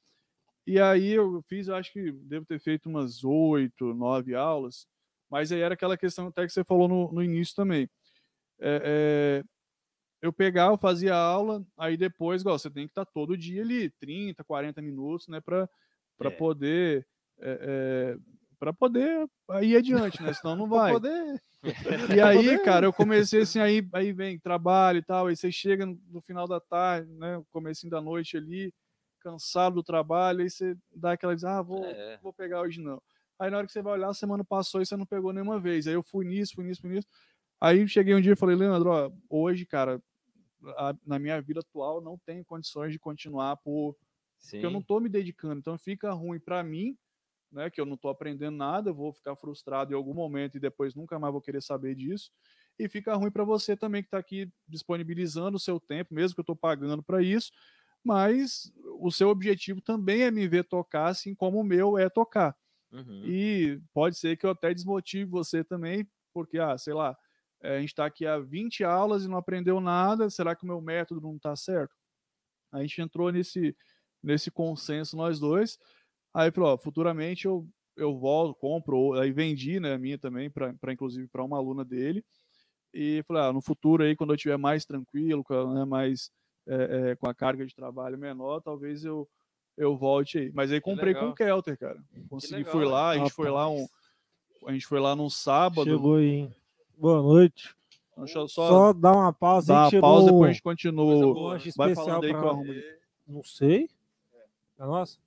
E 0.67 0.79
aí 0.79 1.13
eu 1.13 1.41
fiz, 1.47 1.69
eu 1.69 1.75
acho 1.75 1.91
que 1.91 2.11
devo 2.11 2.45
ter 2.45 2.59
feito 2.59 2.87
umas 2.87 3.23
oito, 3.23 3.95
nove 3.95 4.35
aulas, 4.35 4.87
mas 5.35 5.51
aí 5.51 5.59
era 5.59 5.73
aquela 5.73 5.97
questão 5.97 6.27
até 6.27 6.45
que 6.45 6.53
você 6.53 6.63
falou 6.63 6.87
no, 6.87 7.11
no 7.11 7.21
início 7.21 7.53
também. 7.53 7.89
É, 8.59 9.41
é, 9.43 9.43
eu 10.21 10.33
pegava, 10.33 10.77
fazia 10.77 11.15
aula, 11.15 11.65
aí 11.77 11.97
depois, 11.97 12.41
igual, 12.41 12.57
você 12.57 12.69
tem 12.69 12.85
que 12.87 12.91
estar 12.91 13.05
todo 13.05 13.37
dia 13.37 13.61
ali, 13.61 13.89
30, 13.91 14.43
40 14.45 14.81
minutos, 14.81 15.27
né, 15.27 15.41
para 15.41 15.69
para 16.17 16.31
É. 16.31 16.37
poder 16.37 17.05
é, 17.41 18.15
é, 18.15 18.17
para 18.57 18.71
poder 18.71 19.27
ir 19.61 19.75
adiante, 19.75 20.23
né? 20.23 20.33
Senão 20.33 20.55
não 20.55 20.67
vai. 20.69 20.93
poder. 20.93 21.41
E 22.17 22.21
aí, 22.21 22.57
cara, 22.59 22.85
eu 22.85 22.93
comecei 22.93 23.41
assim, 23.41 23.59
aí, 23.59 23.85
aí 23.93 24.13
vem 24.13 24.39
trabalho 24.39 24.99
e 24.99 25.03
tal, 25.03 25.27
aí 25.27 25.35
você 25.35 25.51
chega 25.51 25.85
no 25.85 26.21
final 26.21 26.47
da 26.47 26.61
tarde, 26.61 27.11
né? 27.13 27.43
Comecinho 27.51 27.91
da 27.91 27.99
noite 27.99 28.37
ali, 28.37 28.73
cansado 29.19 29.75
do 29.75 29.83
trabalho, 29.83 30.41
aí 30.43 30.49
você 30.49 30.77
dá 30.95 31.11
aquela 31.13 31.35
diz, 31.35 31.43
ah, 31.43 31.61
vou, 31.61 31.83
É. 31.85 32.17
vou 32.23 32.31
pegar 32.31 32.61
hoje 32.61 32.79
não. 32.79 33.01
Aí 33.39 33.49
na 33.51 33.57
hora 33.57 33.67
que 33.67 33.73
você 33.73 33.81
vai 33.81 33.93
olhar, 33.93 34.09
a 34.09 34.13
semana 34.13 34.43
passou 34.43 34.81
e 34.81 34.85
você 34.85 34.95
não 34.97 35.05
pegou 35.05 35.33
nenhuma 35.33 35.59
vez. 35.59 35.87
Aí 35.87 35.93
eu 35.93 36.03
fui 36.03 36.25
nisso, 36.25 36.53
fui 36.55 36.65
nisso, 36.65 36.81
fui 36.81 36.91
nisso. 36.91 37.07
Aí 37.61 37.87
cheguei 37.87 38.15
um 38.15 38.21
dia 38.21 38.33
e 38.33 38.37
falei, 38.37 38.55
Leandro, 38.55 38.89
ó, 38.91 39.11
hoje, 39.29 39.65
cara, 39.65 40.01
a- 40.77 40.95
na 41.05 41.19
minha 41.19 41.41
vida 41.41 41.59
atual, 41.61 42.01
não 42.01 42.17
tenho 42.17 42.43
condições 42.45 42.91
de 42.91 42.99
continuar 42.99 43.57
por, 43.57 43.95
Sim. 44.37 44.59
porque 44.59 44.65
eu 44.65 44.71
não 44.71 44.81
tô 44.81 44.99
me 44.99 45.09
dedicando. 45.09 45.59
Então 45.59 45.77
fica 45.77 46.11
ruim 46.13 46.39
para 46.39 46.63
mim, 46.63 46.97
né, 47.51 47.69
que 47.69 47.81
eu 47.81 47.85
não 47.85 47.97
tô 47.97 48.09
aprendendo 48.09 48.57
nada, 48.57 48.89
eu 48.91 48.95
vou 48.95 49.13
ficar 49.13 49.35
frustrado 49.35 49.93
em 49.93 49.95
algum 49.97 50.13
momento 50.13 50.57
e 50.57 50.59
depois 50.61 50.95
nunca 50.95 51.19
mais 51.19 51.31
vou 51.33 51.41
querer 51.41 51.61
saber 51.61 51.95
disso. 51.95 52.31
E 52.79 52.89
fica 52.89 53.15
ruim 53.15 53.31
para 53.31 53.43
você 53.45 53.77
também 53.77 54.01
que 54.03 54.07
está 54.07 54.17
aqui 54.19 54.51
disponibilizando 54.67 55.57
o 55.57 55.59
seu 55.59 55.79
tempo, 55.79 56.13
mesmo 56.13 56.35
que 56.35 56.41
eu 56.41 56.43
estou 56.43 56.55
pagando 56.55 57.03
para 57.03 57.21
isso, 57.23 57.51
mas 58.03 58.71
o 58.99 59.11
seu 59.11 59.29
objetivo 59.29 59.81
também 59.81 60.23
é 60.23 60.31
me 60.31 60.47
ver 60.47 60.65
tocar, 60.65 61.07
assim 61.07 61.35
como 61.35 61.59
o 61.59 61.63
meu 61.63 61.97
é 61.97 62.09
tocar. 62.09 62.55
Uhum. 62.95 63.23
E 63.27 63.79
pode 63.93 64.17
ser 64.17 64.37
que 64.37 64.45
eu 64.45 64.51
até 64.51 64.73
desmotive 64.73 65.25
você 65.29 65.63
também, 65.63 66.07
porque, 66.33 66.59
ah, 66.59 66.77
sei 66.77 66.93
lá, 66.93 67.15
eh, 67.63 67.77
a 67.77 67.79
gente 67.79 67.89
está 67.89 68.05
aqui 68.05 68.25
há 68.25 68.39
20 68.39 68.83
aulas 68.83 69.25
e 69.25 69.27
não 69.27 69.37
aprendeu 69.37 69.79
nada, 69.81 70.29
será 70.29 70.55
que 70.55 70.63
o 70.63 70.67
meu 70.67 70.81
método 70.81 71.21
não 71.21 71.35
está 71.35 71.55
certo? 71.55 71.93
A 72.71 72.81
gente 72.81 73.01
entrou 73.01 73.31
nesse, 73.31 73.75
nesse 74.23 74.51
consenso 74.51 75.15
nós 75.17 75.39
dois, 75.39 75.77
aí 76.33 76.51
falou, 76.51 76.73
ó, 76.73 76.77
futuramente 76.77 77.45
eu, 77.45 77.67
eu 77.97 78.17
volto, 78.17 78.55
compro, 78.59 79.13
aí 79.13 79.31
vendi, 79.31 79.79
né, 79.79 79.93
a 79.93 79.97
minha 79.99 80.17
também, 80.19 80.49
para 80.51 80.93
inclusive 80.93 81.27
para 81.29 81.43
uma 81.43 81.57
aluna 81.57 81.85
dele, 81.85 82.23
e 82.93 83.23
falei, 83.27 83.43
ah, 83.43 83.53
no 83.53 83.61
futuro 83.61 84.03
aí, 84.03 84.15
quando 84.15 84.31
eu 84.31 84.35
estiver 84.35 84.57
mais 84.57 84.85
tranquilo, 84.85 85.43
né, 85.73 85.85
mais 85.85 86.31
eh, 86.67 87.11
eh, 87.11 87.15
com 87.17 87.27
a 87.29 87.35
carga 87.35 87.65
de 87.65 87.75
trabalho 87.75 88.17
menor, 88.17 88.61
talvez 88.61 89.03
eu, 89.05 89.29
eu 89.77 89.95
volte 89.97 90.37
aí. 90.37 90.51
Mas 90.53 90.71
aí 90.71 90.79
comprei 90.79 91.13
com 91.13 91.29
o 91.29 91.35
Kelter, 91.35 91.77
cara. 91.77 91.97
Consegui, 92.29 92.55
legal, 92.57 92.71
fui 92.71 92.85
né? 92.85 92.91
lá, 92.91 93.09
a 93.09 93.17
gente 93.17 93.31
foi 93.31 93.49
lá 93.49 93.69
um, 93.69 93.87
a 94.65 94.71
gente 94.71 94.87
foi 94.87 94.99
lá 94.99 95.15
num 95.15 95.29
sábado. 95.29 95.83
Chegou 95.83 96.15
aí, 96.15 96.29
hein? 96.29 96.55
Boa 96.97 97.21
noite. 97.21 97.75
Deixa 98.17 98.39
eu 98.39 98.47
Só, 98.47 98.69
só, 98.69 98.93
dar 98.93 99.11
uma 99.11 99.33
pausa 99.33 99.73
aí 99.73 99.95
uma 99.95 100.01
pausa, 100.01 100.25
depois 100.27 100.49
a 100.49 100.53
gente 100.53 100.63
continua. 100.63 101.33
boa, 101.33 101.49
Vai 101.57 101.67
especial 101.67 101.95
falando 101.95 102.23
aí 102.23 102.29
que 102.31 102.37
eu 102.37 102.49
arrumo. 102.49 102.73
Não 103.27 103.43
sei. 103.43 103.89
É 104.79 104.85
nossa. 104.85 105.17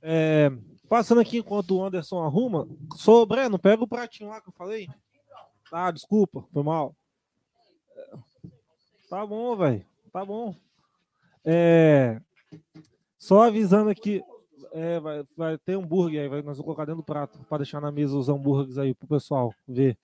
É, 0.00 0.52
passando 0.88 1.20
aqui 1.20 1.38
enquanto 1.38 1.76
o 1.76 1.84
Anderson 1.84 2.22
arruma. 2.22 2.68
Sou 2.96 3.26
Breno, 3.26 3.58
pega 3.58 3.82
o 3.82 3.88
pratinho 3.88 4.30
lá 4.30 4.40
que 4.40 4.48
eu 4.48 4.52
falei. 4.52 4.88
Ah, 5.72 5.90
desculpa, 5.90 6.44
foi 6.52 6.62
mal. 6.62 6.94
É, 7.96 8.16
Tá 9.10 9.26
bom, 9.26 9.56
velho. 9.56 9.84
Tá 10.10 10.24
bom. 10.24 10.54
É, 11.44 12.21
só 13.22 13.42
avisando 13.42 13.88
aqui. 13.88 14.20
é, 14.72 14.98
vai, 14.98 15.24
vai 15.36 15.56
ter 15.56 15.74
hambúrguer 15.74 16.22
aí, 16.22 16.28
vai, 16.28 16.42
nós 16.42 16.56
vamos 16.56 16.64
colocar 16.64 16.84
dentro 16.84 17.02
do 17.02 17.04
prato 17.04 17.38
para 17.48 17.58
deixar 17.58 17.80
na 17.80 17.92
mesa 17.92 18.18
os 18.18 18.28
hambúrgueres 18.28 18.78
aí 18.78 18.94
pro 18.94 19.06
pessoal 19.06 19.54
ver. 19.66 19.96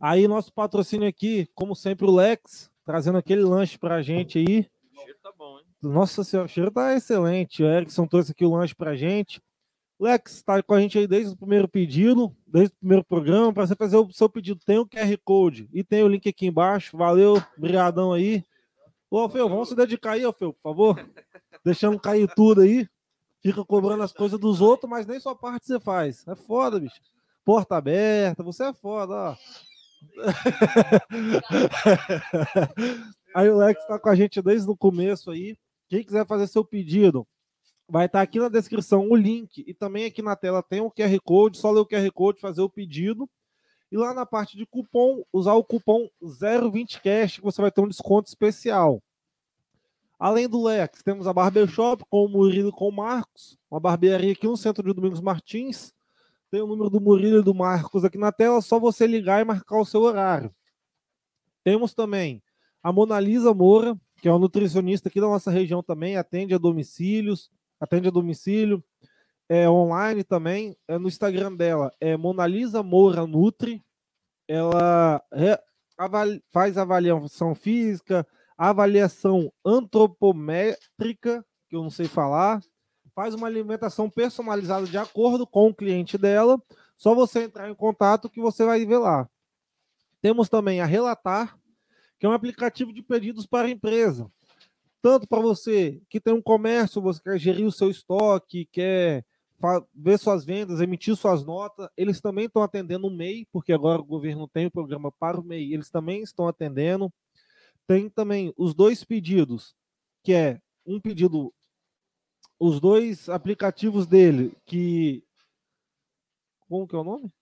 Aí, 0.00 0.28
nosso 0.28 0.52
patrocínio 0.52 1.08
aqui, 1.08 1.48
como 1.52 1.74
sempre, 1.74 2.06
o 2.06 2.14
Lex, 2.14 2.70
trazendo 2.84 3.18
aquele 3.18 3.42
lanche 3.42 3.76
pra 3.76 4.02
gente 4.02 4.38
aí. 4.38 4.60
O 4.92 5.02
cheiro 5.02 5.18
tá 5.20 5.32
bom, 5.36 5.58
hein? 5.58 5.64
Nossa 5.82 6.22
senhora, 6.22 6.46
o 6.46 6.48
cheiro 6.48 6.70
tá 6.70 6.94
excelente. 6.94 7.64
O 7.64 7.66
Erickson 7.66 8.06
trouxe 8.06 8.30
aqui 8.30 8.44
o 8.44 8.54
lanche 8.54 8.74
pra 8.74 8.94
gente. 8.94 9.42
Lex, 9.98 10.42
tá 10.44 10.62
com 10.62 10.74
a 10.74 10.80
gente 10.80 10.96
aí 10.96 11.08
desde 11.08 11.32
o 11.32 11.36
primeiro 11.36 11.66
pedido, 11.66 12.32
desde 12.46 12.72
o 12.72 12.78
primeiro 12.78 13.04
programa. 13.04 13.52
Para 13.52 13.66
você 13.66 13.74
fazer 13.74 13.96
o 13.96 14.12
seu 14.12 14.28
pedido, 14.28 14.60
tem 14.64 14.78
o 14.78 14.86
QR 14.86 15.18
Code 15.24 15.68
e 15.72 15.82
tem 15.82 16.04
o 16.04 16.08
link 16.08 16.28
aqui 16.28 16.46
embaixo. 16.46 16.96
Valeu, 16.96 17.42
brigadão 17.58 18.12
aí. 18.12 18.44
Ô, 19.10 19.18
Alfeu, 19.18 19.48
vamos 19.48 19.68
se 19.68 19.74
dedicar 19.74 20.12
aí, 20.12 20.22
Alfeu, 20.22 20.52
por 20.52 20.62
favor. 20.62 20.94
Deixando 21.64 22.00
cair 22.00 22.28
tudo 22.34 22.62
aí. 22.62 22.88
Fica 23.42 23.64
cobrando 23.64 24.02
as 24.02 24.12
coisas 24.12 24.38
dos 24.38 24.60
outros, 24.60 24.90
mas 24.90 25.06
nem 25.06 25.18
sua 25.18 25.34
parte 25.34 25.66
você 25.66 25.80
faz. 25.80 26.26
É 26.28 26.34
foda, 26.34 26.78
bicho. 26.78 27.00
Porta 27.44 27.76
aberta, 27.76 28.42
você 28.42 28.64
é 28.64 28.72
foda, 28.72 29.14
ó. 29.14 29.36
Aí 33.34 33.48
o 33.48 33.56
Lex 33.56 33.86
tá 33.86 33.98
com 33.98 34.08
a 34.08 34.14
gente 34.14 34.42
desde 34.42 34.68
o 34.68 34.76
começo 34.76 35.30
aí. 35.30 35.56
Quem 35.88 36.02
quiser 36.02 36.26
fazer 36.26 36.46
seu 36.46 36.64
pedido, 36.64 37.26
vai 37.88 38.06
estar 38.06 38.22
aqui 38.22 38.38
na 38.38 38.48
descrição 38.48 39.08
o 39.08 39.16
link 39.16 39.64
e 39.66 39.74
também 39.74 40.04
aqui 40.04 40.22
na 40.22 40.36
tela 40.36 40.62
tem 40.62 40.80
o 40.80 40.90
QR 40.90 41.18
Code. 41.22 41.58
Só 41.58 41.70
ler 41.70 41.80
o 41.80 41.86
QR 41.86 42.10
Code, 42.12 42.40
fazer 42.40 42.62
o 42.62 42.70
pedido. 42.70 43.28
E 43.90 43.96
lá 43.96 44.14
na 44.14 44.24
parte 44.24 44.56
de 44.56 44.64
cupom, 44.66 45.24
usar 45.32 45.54
o 45.54 45.64
cupom 45.64 46.08
020cash 46.22 47.36
que 47.36 47.42
você 47.42 47.60
vai 47.60 47.70
ter 47.70 47.80
um 47.80 47.88
desconto 47.88 48.28
especial. 48.28 49.02
Além 50.20 50.46
do 50.46 50.62
Lex, 50.62 51.02
temos 51.02 51.26
a 51.26 51.32
Barbershop 51.32 52.04
com 52.10 52.26
o 52.26 52.28
Murilo 52.28 52.68
e 52.68 52.72
com 52.72 52.90
o 52.90 52.92
Marcos, 52.92 53.58
uma 53.70 53.80
barbearia 53.80 54.32
aqui 54.32 54.46
no 54.46 54.54
centro 54.54 54.86
de 54.86 54.92
Domingos 54.92 55.22
Martins. 55.22 55.94
Tem 56.50 56.60
o 56.60 56.66
número 56.66 56.90
do 56.90 57.00
Murilo 57.00 57.38
e 57.38 57.42
do 57.42 57.54
Marcos 57.54 58.04
aqui 58.04 58.18
na 58.18 58.30
tela, 58.30 58.60
só 58.60 58.78
você 58.78 59.06
ligar 59.06 59.40
e 59.40 59.44
marcar 59.44 59.80
o 59.80 59.84
seu 59.86 60.02
horário. 60.02 60.54
Temos 61.64 61.94
também 61.94 62.42
a 62.82 62.92
Mona 62.92 63.18
Lisa 63.18 63.54
Moura, 63.54 63.96
que 64.20 64.28
é 64.28 64.30
uma 64.30 64.38
nutricionista 64.38 65.08
aqui 65.08 65.22
da 65.22 65.26
nossa 65.26 65.50
região 65.50 65.82
também, 65.82 66.18
atende 66.18 66.52
a 66.52 66.58
domicílios, 66.58 67.50
atende 67.80 68.08
a 68.08 68.10
domicílio, 68.10 68.84
é 69.48 69.70
online 69.70 70.22
também, 70.22 70.76
é 70.86 70.98
no 70.98 71.08
Instagram 71.08 71.56
dela, 71.56 71.90
é 71.98 72.14
Mona 72.14 72.46
Lisa 72.46 72.82
Moura 72.82 73.26
Nutri. 73.26 73.82
Ela 74.46 75.22
avali- 75.96 76.42
faz 76.50 76.76
avaliação 76.76 77.54
física, 77.54 78.26
avaliação 78.68 79.50
antropométrica, 79.64 81.42
que 81.66 81.74
eu 81.74 81.82
não 81.82 81.88
sei 81.88 82.06
falar, 82.06 82.60
faz 83.14 83.34
uma 83.34 83.46
alimentação 83.46 84.10
personalizada 84.10 84.86
de 84.86 84.98
acordo 84.98 85.46
com 85.46 85.68
o 85.68 85.74
cliente 85.74 86.18
dela. 86.18 86.60
Só 86.94 87.14
você 87.14 87.44
entrar 87.44 87.70
em 87.70 87.74
contato 87.74 88.28
que 88.28 88.38
você 88.38 88.62
vai 88.64 88.84
ver 88.84 88.98
lá. 88.98 89.26
Temos 90.20 90.50
também 90.50 90.82
a 90.82 90.84
Relatar, 90.84 91.58
que 92.18 92.26
é 92.26 92.28
um 92.28 92.32
aplicativo 92.32 92.92
de 92.92 93.02
pedidos 93.02 93.46
para 93.46 93.66
a 93.66 93.70
empresa. 93.70 94.30
Tanto 95.00 95.26
para 95.26 95.40
você 95.40 96.02
que 96.10 96.20
tem 96.20 96.34
um 96.34 96.42
comércio, 96.42 97.00
você 97.00 97.18
quer 97.22 97.38
gerir 97.38 97.64
o 97.66 97.72
seu 97.72 97.90
estoque, 97.90 98.68
quer 98.70 99.24
ver 99.94 100.18
suas 100.18 100.44
vendas, 100.44 100.82
emitir 100.82 101.16
suas 101.16 101.44
notas, 101.44 101.88
eles 101.96 102.20
também 102.20 102.44
estão 102.44 102.62
atendendo 102.62 103.06
o 103.06 103.10
MEI, 103.10 103.46
porque 103.50 103.72
agora 103.72 104.02
o 104.02 104.04
governo 104.04 104.46
tem 104.46 104.66
o 104.66 104.70
programa 104.70 105.10
para 105.12 105.40
o 105.40 105.44
MEI, 105.44 105.72
eles 105.72 105.88
também 105.88 106.22
estão 106.22 106.46
atendendo. 106.46 107.10
Tem 107.90 108.08
também 108.08 108.54
os 108.56 108.72
dois 108.72 109.02
pedidos, 109.02 109.74
que 110.22 110.32
é 110.32 110.62
um 110.86 111.00
pedido, 111.00 111.52
os 112.56 112.78
dois 112.78 113.28
aplicativos 113.28 114.06
dele, 114.06 114.56
que. 114.64 115.24
Como 116.68 116.86
que 116.86 116.94
é 116.94 116.98
o 117.00 117.02
nome? 117.02 117.34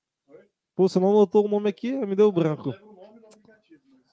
Pô, 0.74 0.88
você 0.88 0.98
não 0.98 1.10
anotou 1.10 1.44
o 1.44 1.48
nome 1.50 1.68
aqui? 1.68 1.92
Me 1.92 2.16
deu 2.16 2.32
branco. 2.32 2.74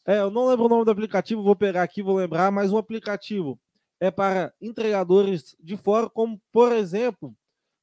É, 0.05 0.19
eu 0.19 0.29
não 0.29 0.47
lembro 0.47 0.65
o 0.65 0.67
nome 0.67 0.83
do 0.83 0.91
aplicativo, 0.91 1.41
vou 1.41 1.55
pegar 1.55 1.83
aqui, 1.83 2.03
vou 2.03 2.17
lembrar, 2.17 2.51
mas 2.51 2.69
um 2.69 2.77
aplicativo 2.77 3.57
é 3.97 4.11
para 4.11 4.53
entregadores 4.59 5.55
de 5.57 5.77
fora, 5.77 6.09
como, 6.09 6.37
por 6.51 6.73
exemplo, 6.73 7.33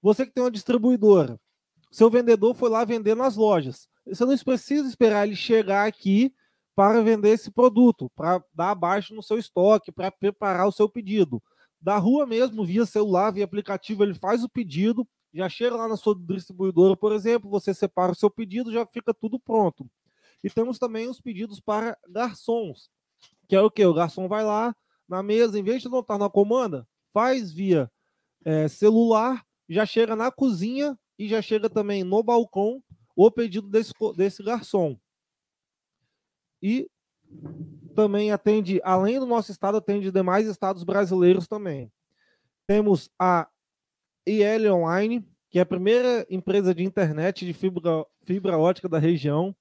você 0.03 0.27
que 0.27 0.33
tem 0.33 0.45
uma 0.45 0.51
distribuidora. 0.51 1.41
Seu 1.91 2.11
vendedor 2.11 2.55
foi 2.55 2.69
lá 2.69 2.85
vender 2.85 3.15
nas 3.15 3.35
lojas. 3.35 3.89
Você 4.07 4.27
não 4.27 4.37
precisa 4.37 4.87
esperar 4.87 5.27
ele 5.27 5.37
chegar 5.37 5.87
aqui 5.87 6.35
para 6.75 7.03
vender 7.03 7.31
esse 7.31 7.51
produto, 7.51 8.11
para 8.15 8.43
dar 8.55 8.71
abaixo 8.71 9.15
no 9.15 9.23
seu 9.23 9.39
estoque, 9.39 9.93
para 9.93 10.11
preparar 10.11 10.67
o 10.67 10.73
seu 10.73 10.89
pedido. 10.89 11.43
Da 11.81 11.99
rua 11.99 12.27
mesmo, 12.27 12.65
via 12.65 12.87
celular, 12.87 13.31
via 13.33 13.45
aplicativo, 13.45 14.03
ele 14.03 14.15
faz 14.15 14.43
o 14.45 14.49
pedido, 14.49 15.07
já 15.35 15.49
chega 15.49 15.77
lá 15.77 15.89
na 15.89 15.97
sua 15.97 16.15
distribuidora, 16.19 16.97
por 16.97 17.13
exemplo, 17.13 17.51
você 17.51 17.75
separa 17.75 18.13
o 18.13 18.15
seu 18.15 18.31
pedido, 18.31 18.73
já 18.73 18.87
fica 18.87 19.13
tudo 19.13 19.39
pronto. 19.39 19.87
E 20.43 20.51
temos 20.51 20.79
também 20.79 21.09
os 21.09 21.21
pedidos 21.21 21.61
para 21.61 21.97
garçons, 22.09 22.91
que 23.49 23.57
é 23.57 23.61
o 23.61 23.71
que? 23.71 23.85
O 23.85 23.95
garçom 23.95 24.29
vai 24.29 24.45
lá 24.45 24.75
na 25.09 25.23
mesa, 25.23 25.59
em 25.59 25.63
vez 25.63 25.83
de 25.83 25.89
anotar 25.89 26.19
na 26.19 26.31
comanda, 26.31 26.87
faz 27.13 27.53
via 27.53 27.91
eh, 28.45 28.69
celular, 28.69 29.45
já 29.69 29.87
chega 29.87 30.17
na 30.17 30.31
cozinha 30.31 30.99
e 31.19 31.29
já 31.29 31.43
chega 31.43 31.69
também 31.69 32.05
no 32.05 32.23
balcão 32.23 32.83
o 33.15 33.31
pedido 33.31 33.69
desse, 33.69 33.93
desse 34.17 34.43
garçom. 34.43 34.97
E 36.63 36.89
também 37.95 38.31
atende, 38.33 38.81
além 38.85 39.19
do 39.19 39.27
nosso 39.27 39.51
estado, 39.51 39.77
atende 39.77 40.11
demais 40.11 40.47
estados 40.47 40.85
brasileiros 40.85 41.47
também. 41.47 41.91
Temos 42.67 43.11
a 43.19 43.49
IL 44.27 44.73
Online, 44.75 45.27
que 45.51 45.59
é 45.59 45.63
a 45.63 45.67
primeira 45.67 46.27
empresa 46.31 46.75
de 46.75 46.85
internet 46.85 47.45
de 47.45 47.53
fibra, 47.53 48.07
fibra 48.25 48.57
ótica 48.57 48.89
da 48.89 48.99
região. 48.99 49.55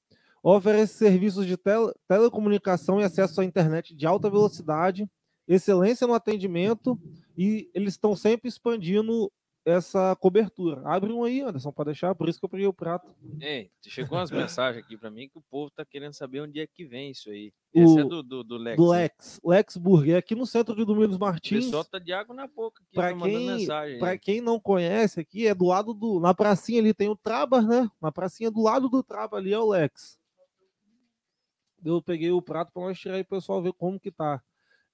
Oferece 0.44 0.94
serviços 0.94 1.46
de 1.46 1.58
tele- 1.58 1.94
telecomunicação 2.08 3.02
e 3.02 3.04
acesso 3.04 3.42
à 3.42 3.46
internet 3.46 3.94
de 3.94 4.08
alta 4.08 4.30
velocidade, 4.30 5.10
excelência 5.48 6.08
no 6.08 6.14
atendimento 6.14 6.98
e 7.38 7.70
eles 7.74 7.94
estão 7.94 8.16
sempre 8.16 8.48
expandindo 8.48 9.32
essa 9.64 10.16
cobertura. 10.16 10.82
Abre 10.86 11.14
um 11.14 11.24
aí, 11.24 11.42
Anderson, 11.42 11.72
pode 11.72 11.88
deixar, 11.88 12.16
por 12.16 12.28
isso 12.28 12.40
que 12.40 12.46
eu 12.46 12.50
peguei 12.50 12.66
o 12.66 12.74
prato. 12.74 13.14
Ei, 13.40 13.70
chegou 13.86 14.18
umas 14.18 14.32
mensagens 14.32 14.84
aqui 14.84 14.98
pra 14.98 15.12
mim 15.12 15.30
que 15.30 15.38
o 15.38 15.44
povo 15.50 15.70
tá 15.70 15.86
querendo 15.86 16.14
saber 16.14 16.42
onde 16.42 16.60
é 16.60 16.66
que 16.66 16.84
vem 16.84 17.12
isso 17.12 17.30
aí. 17.30 17.54
O- 17.74 17.80
Esse 17.80 18.00
é 18.00 18.04
do, 18.04 18.24
do, 18.24 18.44
do 18.44 18.58
Lex. 18.58 18.78
Do 18.78 18.92
né? 18.92 18.98
Lex, 19.04 19.40
Lex 19.46 19.78
Burger, 19.78 20.18
aqui 20.18 20.34
no 20.36 20.46
centro 20.48 20.76
de 20.76 20.84
Domingos 20.84 21.16
O 21.16 21.20
Martins. 21.20 21.66
pessoal 21.66 21.86
tá 21.86 22.00
de 22.00 22.12
água 22.12 22.36
na 22.36 22.48
boca 22.48 22.82
aqui, 22.82 22.96
Pra 22.96 23.14
tá 23.14 23.20
quem, 23.24 23.48
mensagem. 23.48 24.04
aí. 24.04 24.20
quem 24.20 24.42
não 24.42 24.60
conhece 24.60 25.20
aqui, 25.20 25.46
é 25.48 25.54
do 25.54 25.66
lado 25.66 25.94
do. 25.94 26.20
Na 26.20 26.34
pracinha 26.34 26.82
ali 26.82 26.94
tem 26.94 27.08
o 27.10 27.16
Trabas, 27.16 27.66
né? 27.68 27.88
Na 28.02 28.12
pracinha 28.12 28.50
do 28.50 28.62
lado 28.64 28.90
do 28.90 29.04
Trabas 29.04 29.40
ali 29.40 29.54
é 29.54 29.60
o 29.60 29.70
Lex. 29.70 30.20
Eu 31.84 32.02
peguei 32.02 32.32
o 32.32 32.42
prato 32.42 32.72
para 32.72 32.84
nós 32.84 33.00
tirar 33.00 33.16
aí 33.16 33.22
o 33.22 33.26
pessoal 33.26 33.62
ver 33.62 33.74
como 33.74 34.00
que 34.00 34.12
tá. 34.12 34.42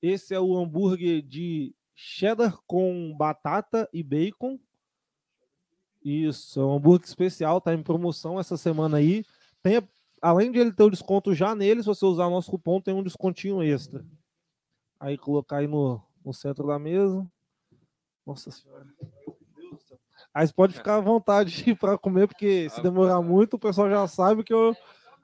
Esse 0.01 0.33
é 0.33 0.39
o 0.39 0.55
hambúrguer 0.57 1.21
de 1.21 1.73
cheddar 1.97 2.55
com 2.67 3.11
batata 3.17 3.89
e 3.91 4.03
bacon. 4.03 4.59
Isso, 6.03 6.61
é 6.61 6.63
um 6.63 6.75
hambúrguer 6.75 7.07
especial, 7.07 7.59
tá 7.59 7.73
em 7.73 7.81
promoção 7.81 8.39
essa 8.39 8.55
semana 8.55 8.97
aí. 8.97 9.25
Tem, 9.63 9.81
além 10.21 10.51
de 10.51 10.59
ele 10.59 10.71
ter 10.71 10.83
o 10.83 10.91
desconto 10.91 11.33
já 11.33 11.55
nele, 11.55 11.81
se 11.81 11.87
você 11.87 12.05
usar 12.05 12.29
nosso 12.29 12.51
cupom, 12.51 12.79
tem 12.79 12.93
um 12.93 13.03
descontinho 13.03 13.63
extra. 13.63 14.05
Aí 14.99 15.17
colocar 15.17 15.57
aí 15.57 15.67
no, 15.67 16.01
no 16.23 16.33
centro 16.33 16.67
da 16.67 16.77
mesa. 16.77 17.27
Nossa 18.25 18.51
senhora. 18.51 18.87
Aí 20.33 20.45
você 20.45 20.53
pode 20.53 20.73
ficar 20.73 20.97
à 20.97 21.01
vontade 21.01 21.73
para 21.75 21.97
comer, 21.97 22.27
porque 22.27 22.69
se 22.69 22.81
demorar 22.81 23.21
muito, 23.21 23.55
o 23.55 23.59
pessoal 23.59 23.89
já 23.89 24.07
sabe 24.07 24.43
que 24.43 24.53
eu. 24.53 24.75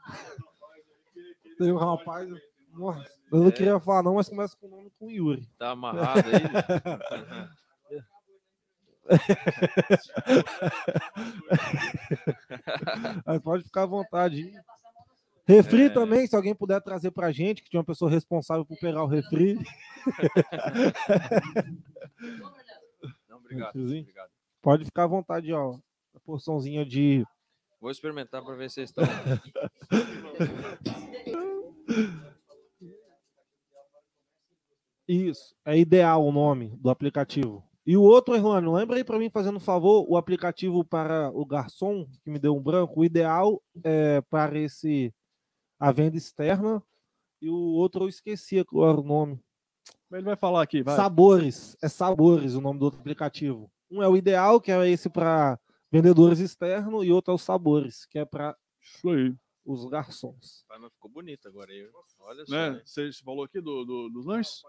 Tem 1.59 1.71
um 1.71 1.77
rapaz. 1.77 2.27
Nossa, 2.71 3.07
eu 3.33 3.39
não 3.41 3.49
É. 3.49 3.51
queria 3.51 3.79
falar, 3.79 4.03
não, 4.03 4.13
mas 4.15 4.29
começa 4.29 4.55
com 4.55 4.67
o 4.67 4.69
nome 4.69 4.91
com 4.99 5.09
Yuri. 5.09 5.47
Tá 5.57 5.71
amarrado 5.71 6.29
aí? 6.29 6.33
Mas 13.25 13.39
pode 13.41 13.63
ficar 13.63 13.83
à 13.83 13.85
vontade. 13.85 14.51
Refri 15.45 15.83
É. 15.83 15.89
também, 15.89 16.25
se 16.25 16.35
alguém 16.35 16.55
puder 16.55 16.81
trazer 16.81 17.11
pra 17.11 17.31
gente, 17.31 17.61
que 17.61 17.69
tinha 17.69 17.79
uma 17.79 17.85
pessoa 17.85 18.09
responsável 18.09 18.65
por 18.65 18.77
pegar 18.79 19.03
o 19.03 19.07
refri. 19.07 19.59
Não, 23.29 23.37
obrigado. 23.37 23.75
Obrigado. 23.75 24.29
Pode 24.61 24.85
ficar 24.85 25.03
à 25.03 25.07
vontade, 25.07 25.51
ó. 25.51 25.77
A 26.15 26.19
porçãozinha 26.21 26.85
de. 26.85 27.25
Vou 27.81 27.91
experimentar 27.91 28.41
pra 28.43 28.55
ver 28.55 28.69
se 28.69 28.75
vocês 28.75 28.89
estão. 28.89 29.03
Isso, 35.07 35.55
é 35.65 35.77
ideal 35.77 36.25
o 36.25 36.31
nome 36.31 36.69
do 36.77 36.89
aplicativo. 36.89 37.63
E 37.85 37.97
o 37.97 38.01
outro, 38.01 38.33
Erlânio, 38.33 38.71
lembra 38.71 38.95
aí 38.95 39.03
para 39.03 39.19
mim, 39.19 39.29
fazendo 39.29 39.57
um 39.57 39.59
favor, 39.59 40.05
o 40.07 40.15
aplicativo 40.15 40.85
para 40.85 41.29
o 41.33 41.45
garçom, 41.45 42.07
que 42.23 42.29
me 42.29 42.39
deu 42.39 42.55
um 42.55 42.61
branco, 42.63 43.01
o 43.01 43.05
ideal 43.05 43.61
é 43.83 44.21
para 44.21 44.57
esse 44.57 45.13
a 45.77 45.91
venda 45.91 46.15
externa, 46.15 46.81
e 47.41 47.49
o 47.49 47.53
outro 47.73 48.05
eu 48.05 48.07
esqueci 48.09 48.63
qual 48.63 48.89
era 48.89 49.01
o 49.01 49.03
nome. 49.03 49.37
Ele 50.09 50.21
vai 50.23 50.37
falar 50.37 50.61
aqui, 50.61 50.81
vai. 50.81 50.95
Sabores, 50.95 51.75
é 51.83 51.89
Sabores 51.89 52.55
o 52.55 52.61
nome 52.61 52.79
do 52.79 52.85
outro 52.85 52.99
aplicativo. 53.01 53.69
Um 53.91 54.01
é 54.01 54.07
o 54.07 54.15
ideal, 54.15 54.61
que 54.61 54.71
é 54.71 54.87
esse 54.89 55.09
para 55.09 55.59
vendedores 55.91 56.39
externos, 56.39 57.05
e 57.05 57.11
outro 57.11 57.33
é 57.33 57.35
o 57.35 57.37
Sabores, 57.37 58.05
que 58.05 58.17
é 58.17 58.23
para 58.23 58.55
Isso 58.81 59.09
aí. 59.09 59.35
os 59.65 59.85
garçons. 59.85 60.63
Mas 60.69 60.93
ficou 60.93 61.11
bonito 61.11 61.47
agora. 61.49 61.69
aí. 61.69 61.85
Olha 62.21 62.45
só. 62.45 62.53
Né? 62.53 62.69
né? 62.71 62.81
Você 62.85 63.09
falou 63.25 63.43
aqui 63.43 63.59
do, 63.59 63.83
do- 63.83 64.09
dos 64.09 64.25
lanches? 64.25 64.61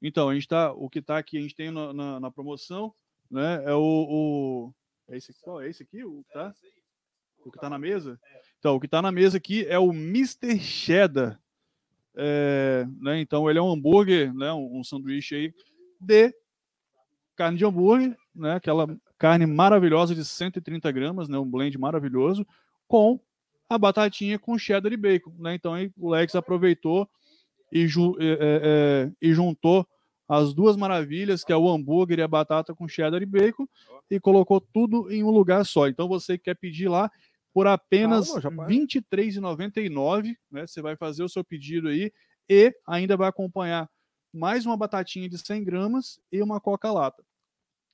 Então, 0.00 0.28
a 0.28 0.34
gente 0.34 0.48
tá, 0.48 0.72
o 0.72 0.90
que 0.90 1.00
tá 1.00 1.16
aqui, 1.18 1.38
a 1.38 1.40
gente 1.40 1.54
tem 1.54 1.70
na, 1.70 1.92
na- 1.92 2.20
na 2.20 2.30
promoção, 2.30 2.92
né? 3.30 3.62
É 3.64 3.72
o, 3.74 3.80
o- 3.80 4.74
é 5.08 5.16
esse 5.16 5.32
qual 5.42 5.60
é 5.60 5.68
esse 5.68 5.82
aqui? 5.82 6.04
O 6.04 6.24
que 6.24 6.32
tá? 6.32 6.52
O 7.44 7.50
que 7.50 7.58
tá 7.58 7.68
na 7.70 7.78
mesa? 7.78 8.18
Então, 8.58 8.74
o 8.76 8.80
que 8.80 8.88
tá 8.88 9.00
na 9.02 9.12
mesa 9.12 9.36
aqui 9.36 9.64
é 9.66 9.78
o 9.78 9.92
Mr. 9.92 10.58
Cheddar. 10.58 11.40
É, 12.14 12.86
né? 13.00 13.20
Então, 13.20 13.48
ele 13.48 13.58
é 13.58 13.62
um 13.62 13.70
hambúrguer, 13.72 14.34
né? 14.34 14.52
Um, 14.52 14.80
um 14.80 14.84
sanduíche 14.84 15.34
aí 15.34 15.54
de 16.00 16.34
carne 17.36 17.56
de 17.58 17.64
hambúrguer, 17.64 18.16
né? 18.34 18.54
Aquela 18.54 18.86
carne 19.18 19.46
maravilhosa 19.46 20.14
de 20.14 20.24
130 20.24 20.90
gramas, 20.92 21.28
né? 21.28 21.38
Um 21.38 21.48
blend 21.50 21.76
maravilhoso 21.78 22.46
com 22.88 23.18
a 23.68 23.78
batatinha 23.78 24.38
com 24.38 24.58
cheddar 24.58 24.92
e 24.92 24.96
bacon, 24.96 25.32
né? 25.38 25.54
Então 25.54 25.72
aí 25.74 25.90
o 25.96 26.10
Lex 26.10 26.34
aproveitou 26.34 27.08
e, 27.72 27.88
ju- 27.88 28.16
é, 28.20 28.36
é, 29.10 29.12
e 29.20 29.32
juntou 29.32 29.86
as 30.28 30.54
duas 30.54 30.76
maravilhas, 30.76 31.42
que 31.42 31.52
é 31.52 31.56
o 31.56 31.68
hambúrguer 31.68 32.18
e 32.18 32.22
a 32.22 32.28
batata 32.28 32.74
com 32.74 32.86
cheddar 32.86 33.20
e 33.22 33.26
bacon, 33.26 33.66
e 34.10 34.20
colocou 34.20 34.60
tudo 34.60 35.10
em 35.10 35.22
um 35.24 35.30
lugar 35.30 35.64
só. 35.64 35.88
Então 35.88 36.06
você 36.06 36.38
que 36.38 36.44
quer 36.44 36.54
pedir 36.54 36.88
lá 36.88 37.10
por 37.52 37.66
apenas 37.66 38.34
R$ 38.34 38.50
para. 38.54 38.66
23,99, 38.66 40.36
né? 40.50 40.66
Você 40.66 40.80
vai 40.80 40.96
fazer 40.96 41.22
o 41.22 41.28
seu 41.28 41.44
pedido 41.44 41.88
aí 41.88 42.12
e 42.48 42.74
ainda 42.86 43.16
vai 43.16 43.28
acompanhar 43.28 43.88
mais 44.32 44.64
uma 44.64 44.76
batatinha 44.76 45.28
de 45.28 45.38
100 45.38 45.64
gramas 45.64 46.20
e 46.30 46.42
uma 46.42 46.60
coca-lata. 46.60 47.22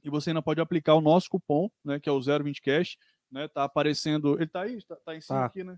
E 0.05 0.11
você 0.11 0.31
ainda 0.31 0.43
pode 0.43 0.61
aplicar 0.61 0.95
o 0.95 1.01
nosso 1.01 1.29
cupom, 1.29 1.69
né? 1.85 1.99
Que 1.99 2.09
é 2.09 2.13
o 2.13 2.21
020 2.21 2.63
Cash, 2.63 2.97
né? 3.31 3.49
Tá 3.49 3.65
aparecendo. 3.65 4.37
Ele 4.37 4.47
tá 4.47 4.63
aí? 4.63 4.81
Tá, 4.85 4.97
tá 5.05 5.17
em 5.17 5.21
cima 5.21 5.41
Tá. 5.41 5.47
aqui, 5.47 5.65
né? 5.65 5.77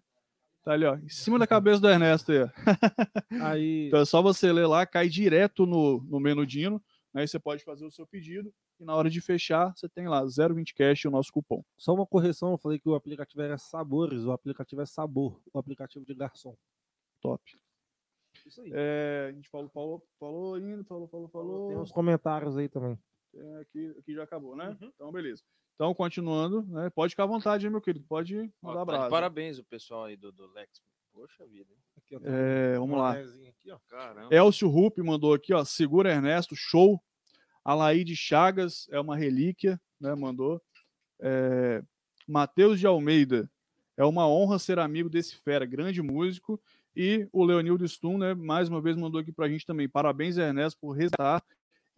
Tá 0.63 0.73
ali, 0.73 0.85
ó. 0.85 0.97
Em 0.97 1.09
cima 1.09 1.39
da 1.39 1.47
cabeça 1.47 1.81
do 1.81 1.89
Ernesto 1.89 2.33
aí. 2.33 2.39
Aí, 3.41 3.87
Então 3.89 4.01
é 4.01 4.05
só 4.05 4.21
você 4.21 4.53
ler 4.53 4.67
lá, 4.67 4.85
cai 4.87 5.09
direto 5.09 5.65
no, 5.65 6.03
no 6.03 6.21
menudino, 6.21 6.83
né? 7.15 7.25
E 7.25 7.29
você 7.29 7.39
pode 7.39 7.65
fazer 7.65 7.85
o 7.87 7.91
seu 7.91 8.07
pedido. 8.07 8.53
E 8.79 8.85
na 8.85 8.95
hora 8.95 9.11
de 9.11 9.21
fechar, 9.21 9.75
você 9.77 9.89
tem 9.89 10.09
lá 10.09 10.23
020 10.25 10.75
Cash 10.75 11.05
o 11.05 11.11
nosso 11.11 11.33
cupom. 11.33 11.63
Só 11.77 11.95
uma 11.95 12.07
correção, 12.07 12.53
eu 12.53 12.59
falei 12.59 12.79
que 12.79 12.89
o 12.89 12.95
aplicativo 12.95 13.43
era 13.43 13.59
Sabores, 13.59 14.25
o 14.25 14.33
aplicativo 14.33 14.81
é 14.81 14.87
Sabor, 14.87 15.41
o 15.53 15.59
aplicativo 15.59 16.05
de 16.05 16.15
garçom. 16.15 16.57
Top. 17.21 17.43
Isso 18.47 18.61
aí. 18.63 18.71
É, 18.73 19.27
a 19.31 19.33
gente 19.33 19.49
falou, 19.51 19.69
falou, 19.69 20.03
falou 20.19 20.59
indo, 20.59 20.85
falou, 20.85 21.09
falou, 21.09 21.29
Tem 21.29 21.33
falou. 21.33 21.83
uns 21.83 21.93
comentários 21.93 22.57
aí 22.57 22.69
também. 22.69 22.99
É, 23.35 23.61
aqui, 23.61 23.95
aqui 23.99 24.15
já 24.15 24.25
acabou, 24.25 24.57
né? 24.57 24.77
Então, 24.83 25.11
beleza. 25.13 25.43
Então, 25.75 25.95
continuando, 25.95 26.63
né? 26.67 26.91
Pode 26.91 27.11
ficar 27.11 27.25
à 27.25 27.27
vontade, 27.27 27.69
meu 27.71 27.81
querido. 27.81 28.05
Pode 28.09 28.37
Ó, 28.63 28.67
mandar 28.69 28.81
tá 28.81 28.85
de 28.85 28.91
abraço. 28.97 29.11
Parabéns 29.11 29.59
o 29.59 29.65
pessoal 29.65 30.05
aí 30.05 30.17
do, 30.17 30.31
do 30.33 30.47
Lex. 30.53 30.83
Poxa 31.13 31.47
vida. 31.47 31.71
hein? 31.73 31.79
Aqui, 31.97 32.17
ó, 32.17 32.21
É, 32.25 32.79
vamos 32.79 32.99
lá. 32.99 33.13
aqui, 33.13 33.71
ó. 33.71 33.79
Caramba. 33.89 34.35
Elcio 34.35 34.69
Rupp 34.69 34.99
mandou 35.03 35.33
aqui, 35.35 35.53
ó. 35.55 35.65
Segura 35.65 36.11
Ernesto, 36.13 36.55
show. 36.55 37.03
Alaide 37.65 38.17
Chagas 38.17 38.87
é 38.91 38.99
uma 39.01 39.17
relíquia, 39.17 39.81
né? 40.01 40.15
Mandou. 40.15 40.61
É, 41.21 41.83
Matheus 42.27 42.79
de 42.79 42.87
Almeida. 42.87 43.51
É 43.97 44.05
uma 44.05 44.27
honra 44.29 44.59
ser 44.59 44.79
amigo 44.79 45.11
desse 45.11 45.37
fera, 45.37 45.67
grande 45.67 46.01
músico. 46.03 46.61
E 46.97 47.29
o 47.33 47.45
Leonildo 47.45 47.87
Stum, 47.87 48.19
né? 48.19 48.35
Mais 48.35 48.69
uma 48.69 48.81
vez 48.81 48.97
mandou 48.97 49.21
aqui 49.21 49.31
pra 49.33 49.49
gente 49.49 49.65
também. 49.67 49.89
Parabéns, 49.89 50.37
Ernesto, 50.39 50.79
por 50.81 50.93
resgatar 50.93 51.45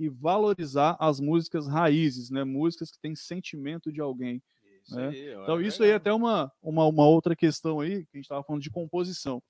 e 0.02 0.08
valorizar 0.08 0.96
as 0.98 1.20
músicas 1.20 1.68
raízes, 1.68 2.28
né? 2.28 2.42
Músicas 2.42 2.90
que 2.90 2.98
têm 2.98 3.14
sentimento 3.14 3.92
de 3.92 4.00
alguém. 4.00 4.42
Isso 4.84 4.96
né? 4.96 5.08
aí, 5.08 5.32
Então, 5.34 5.60
é 5.60 5.62
isso 5.62 5.82
aí 5.82 5.90
é 5.90 5.92
legal. 5.92 5.96
até 6.00 6.12
uma, 6.12 6.52
uma, 6.60 6.86
uma 6.86 7.06
outra 7.06 7.36
questão 7.36 7.78
aí, 7.78 8.04
que 8.04 8.10
a 8.14 8.16
gente 8.16 8.24
estava 8.24 8.42
falando 8.42 8.62
de 8.62 8.70
composição. 8.70 9.40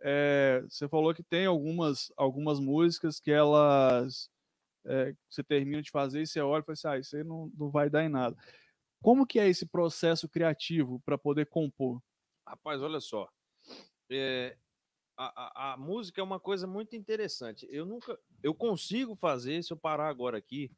É, 0.00 0.62
você 0.68 0.88
falou 0.88 1.14
que 1.14 1.22
tem 1.22 1.46
algumas, 1.46 2.12
algumas 2.16 2.58
músicas 2.58 3.20
que 3.20 3.30
elas. 3.30 4.28
é, 4.84 5.14
você 5.30 5.42
termina 5.42 5.80
de 5.80 5.90
fazer 5.90 6.22
e 6.22 6.26
você 6.26 6.40
olha 6.40 6.60
e 6.60 6.64
fala 6.64 6.72
assim: 6.74 6.88
ah, 6.88 6.98
isso 6.98 7.16
aí 7.16 7.22
não, 7.22 7.50
não 7.56 7.70
vai 7.70 7.88
dar 7.88 8.04
em 8.04 8.08
nada. 8.08 8.36
Como 9.00 9.26
que 9.26 9.38
é 9.38 9.48
esse 9.48 9.66
processo 9.66 10.28
criativo 10.28 11.00
para 11.04 11.16
poder 11.16 11.46
compor? 11.46 12.02
Rapaz, 12.46 12.82
olha 12.82 13.00
só. 13.00 13.28
É, 14.10 14.56
a, 15.16 15.70
a- 15.70 15.72
a 15.74 15.76
música 15.76 16.20
é 16.20 16.24
uma 16.24 16.40
coisa 16.40 16.66
muito 16.66 16.96
interessante. 16.96 17.66
Eu 17.70 17.86
nunca. 17.86 18.18
Eu 18.42 18.54
consigo 18.54 19.14
fazer, 19.16 19.62
se 19.64 19.72
eu 19.72 19.76
parar 19.76 20.08
agora 20.08 20.38
aqui 20.38 20.70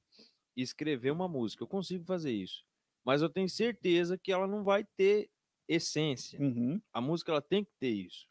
e 0.57 0.63
escrever 0.63 1.11
uma 1.11 1.29
música, 1.29 1.63
eu 1.63 1.69
consigo 1.69 2.05
fazer 2.05 2.33
isso. 2.33 2.65
Mas 3.05 3.23
eu 3.23 3.29
tenho 3.29 3.49
certeza 3.49 4.19
que 4.19 4.33
ela 4.33 4.47
não 4.47 4.65
vai 4.65 4.85
ter 4.85 5.31
essência. 5.69 6.39
Uhum, 6.41 6.81
A 6.93 7.01
música 7.01 7.33
ela 7.33 7.43
tem 7.43 7.65
que 7.65 7.73
ter 7.79 7.91
isso. 7.91 8.29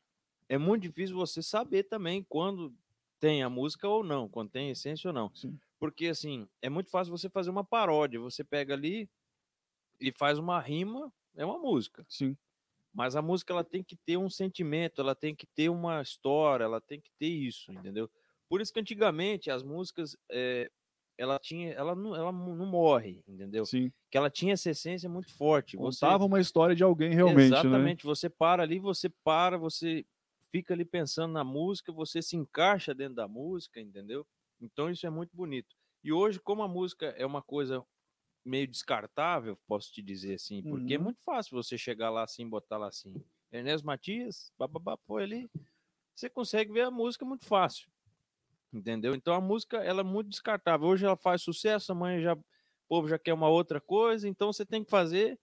É 0.49 0.57
muito 0.57 0.83
difícil 0.83 1.15
você 1.15 1.41
saber 1.41 1.83
também 1.83 2.23
quando 2.23 2.75
tem 3.19 3.43
a 3.43 3.49
música 3.49 3.87
ou 3.87 4.03
não, 4.03 4.29
quando 4.29 4.51
tem 4.51 4.69
essência 4.69 5.09
ou 5.09 5.13
não. 5.13 5.33
Sim. 5.33 5.59
Porque 5.79 6.07
assim, 6.07 6.47
é 6.61 6.69
muito 6.69 6.89
fácil 6.89 7.11
você 7.15 7.29
fazer 7.29 7.49
uma 7.49 7.63
paródia. 7.63 8.19
Você 8.19 8.43
pega 8.43 8.73
ali 8.73 9.09
e 9.99 10.11
faz 10.11 10.39
uma 10.39 10.59
rima, 10.59 11.11
é 11.35 11.45
uma 11.45 11.59
música. 11.59 12.05
sim. 12.07 12.37
Mas 12.97 13.15
a 13.15 13.21
música 13.21 13.53
ela 13.53 13.63
tem 13.63 13.83
que 13.83 13.95
ter 13.95 14.17
um 14.17 14.27
sentimento, 14.27 14.99
ela 14.99 15.13
tem 15.13 15.35
que 15.35 15.45
ter 15.45 15.69
uma 15.69 16.01
história, 16.01 16.63
ela 16.63 16.81
tem 16.81 16.99
que 16.99 17.11
ter 17.19 17.27
isso, 17.27 17.71
entendeu? 17.71 18.09
Por 18.49 18.59
isso 18.59 18.73
que 18.73 18.79
antigamente 18.79 19.51
as 19.51 19.61
músicas 19.61 20.17
eh, 20.31 20.67
ela 21.15 21.37
tinha, 21.37 21.73
ela 21.73 21.93
não, 21.95 22.15
ela 22.15 22.31
não 22.31 22.65
morre, 22.65 23.21
entendeu? 23.27 23.67
Sim. 23.67 23.91
Que 24.09 24.17
ela 24.17 24.31
tinha 24.31 24.53
essa 24.53 24.71
essência 24.71 25.07
muito 25.07 25.31
forte. 25.31 25.77
Você, 25.77 25.99
Contava 25.99 26.25
uma 26.25 26.39
história 26.39 26.75
de 26.75 26.83
alguém 26.83 27.13
realmente, 27.13 27.51
né? 27.51 27.59
Exatamente. 27.59 28.03
Você 28.03 28.31
para 28.31 28.63
ali, 28.63 28.79
você 28.79 29.09
para, 29.23 29.59
você 29.59 30.03
fica 30.51 30.73
ali 30.73 30.83
pensando 30.83 31.33
na 31.33 31.43
música, 31.43 31.91
você 31.91 32.19
se 32.19 32.35
encaixa 32.35 32.95
dentro 32.95 33.13
da 33.13 33.27
música, 33.27 33.79
entendeu? 33.79 34.25
Então 34.59 34.89
isso 34.89 35.05
é 35.05 35.09
muito 35.11 35.37
bonito. 35.37 35.75
E 36.03 36.11
hoje, 36.11 36.39
como 36.39 36.63
a 36.63 36.67
música 36.67 37.13
é 37.15 37.27
uma 37.27 37.43
coisa 37.43 37.83
meio 38.47 38.67
descartável, 38.67 39.57
posso 39.67 39.91
te 39.91 40.01
dizer 40.01 40.35
assim, 40.35 40.63
porque 40.63 40.95
é 40.95 40.97
Uhum. 40.97 41.03
muito 41.03 41.21
fácil 41.23 41.55
você 41.61 41.77
chegar 41.77 42.09
lá 42.09 42.23
assim, 42.23 42.47
botar 42.49 42.77
lá 42.77 42.87
assim, 42.87 43.21
Ernesto 43.51 43.85
Matias, 43.87 44.51
bababá, 44.57 44.97
põe 44.97 45.23
ali, 45.23 45.49
você 46.15 46.29
consegue 46.29 46.73
ver 46.73 46.83
a 46.83 46.91
música 46.91 47.25
muito 47.25 47.45
fácil. 47.45 47.89
Entendeu? 48.73 49.15
Então 49.15 49.33
a 49.33 49.41
música 49.41 49.77
ela 49.77 50.01
é 50.01 50.03
muito 50.03 50.29
descartável. 50.29 50.87
Hoje 50.87 51.05
ela 51.05 51.15
faz 51.17 51.41
sucesso, 51.41 51.91
amanhã 51.91 52.21
já 52.21 52.33
o 52.33 52.43
povo 52.87 53.07
já 53.07 53.17
quer 53.19 53.33
uma 53.33 53.49
outra 53.49 53.79
coisa, 53.81 54.27
então 54.27 54.51
você 54.51 54.65
tem 54.65 54.83
que 54.83 54.89
fazer 54.89 55.39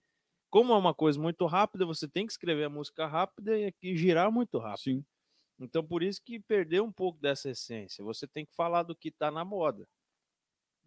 como 0.49 0.73
é 0.73 0.77
uma 0.77 0.93
coisa 0.95 1.19
muito 1.21 1.45
rápida, 1.47 1.85
você 1.85 2.07
tem 2.09 2.25
que 2.25 2.33
escrever 2.33 2.65
a 2.65 2.69
música 2.69 3.07
rápida 3.07 3.57
e 3.59 3.65
aqui 3.65 3.97
girar 3.97 4.31
muito 4.31 4.59
rápido. 4.59 4.83
Sim. 4.83 5.05
Então, 5.59 5.85
por 5.85 6.03
isso 6.03 6.21
que 6.23 6.39
perdeu 6.39 6.83
um 6.85 6.91
pouco 6.91 7.19
dessa 7.19 7.49
essência. 7.49 8.03
Você 8.03 8.27
tem 8.27 8.45
que 8.45 8.55
falar 8.55 8.83
do 8.83 8.95
que 8.95 9.11
tá 9.11 9.31
na 9.31 9.45
moda. 9.45 9.87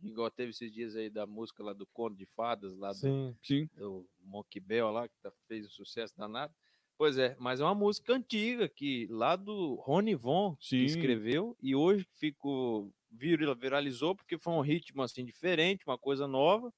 Igual 0.02 0.30
teve 0.30 0.50
esses 0.50 0.72
dias 0.72 0.94
aí 0.94 1.10
da 1.10 1.26
música 1.26 1.62
lá 1.62 1.72
do 1.72 1.86
Conto 1.86 2.16
de 2.16 2.26
Fadas, 2.26 2.76
lá 2.76 2.90
do, 2.90 2.98
Sim. 2.98 3.36
Sim. 3.42 3.68
do 3.76 4.06
Monkey 4.22 4.60
Bell 4.60 4.90
lá, 4.90 5.08
que 5.08 5.14
tá- 5.22 5.32
fez 5.48 5.66
um 5.66 5.70
sucesso 5.70 6.16
danado. 6.16 6.54
Pois 6.96 7.16
é, 7.18 7.36
mas 7.38 7.60
é 7.60 7.64
uma 7.64 7.74
música 7.74 8.12
antiga, 8.14 8.68
que 8.68 9.06
lá 9.08 9.36
do 9.36 9.74
Rony 9.76 10.14
Von 10.16 10.56
que 10.56 10.66
Sim. 10.66 10.84
escreveu, 10.84 11.56
e 11.62 11.74
hoje 11.74 12.04
ficou, 12.18 12.92
vira- 13.10 13.54
viralizou, 13.54 14.14
porque 14.16 14.36
foi 14.38 14.52
um 14.52 14.60
ritmo 14.60 15.02
assim 15.02 15.24
diferente, 15.24 15.84
uma 15.86 15.96
coisa 15.98 16.26
nova, 16.26 16.72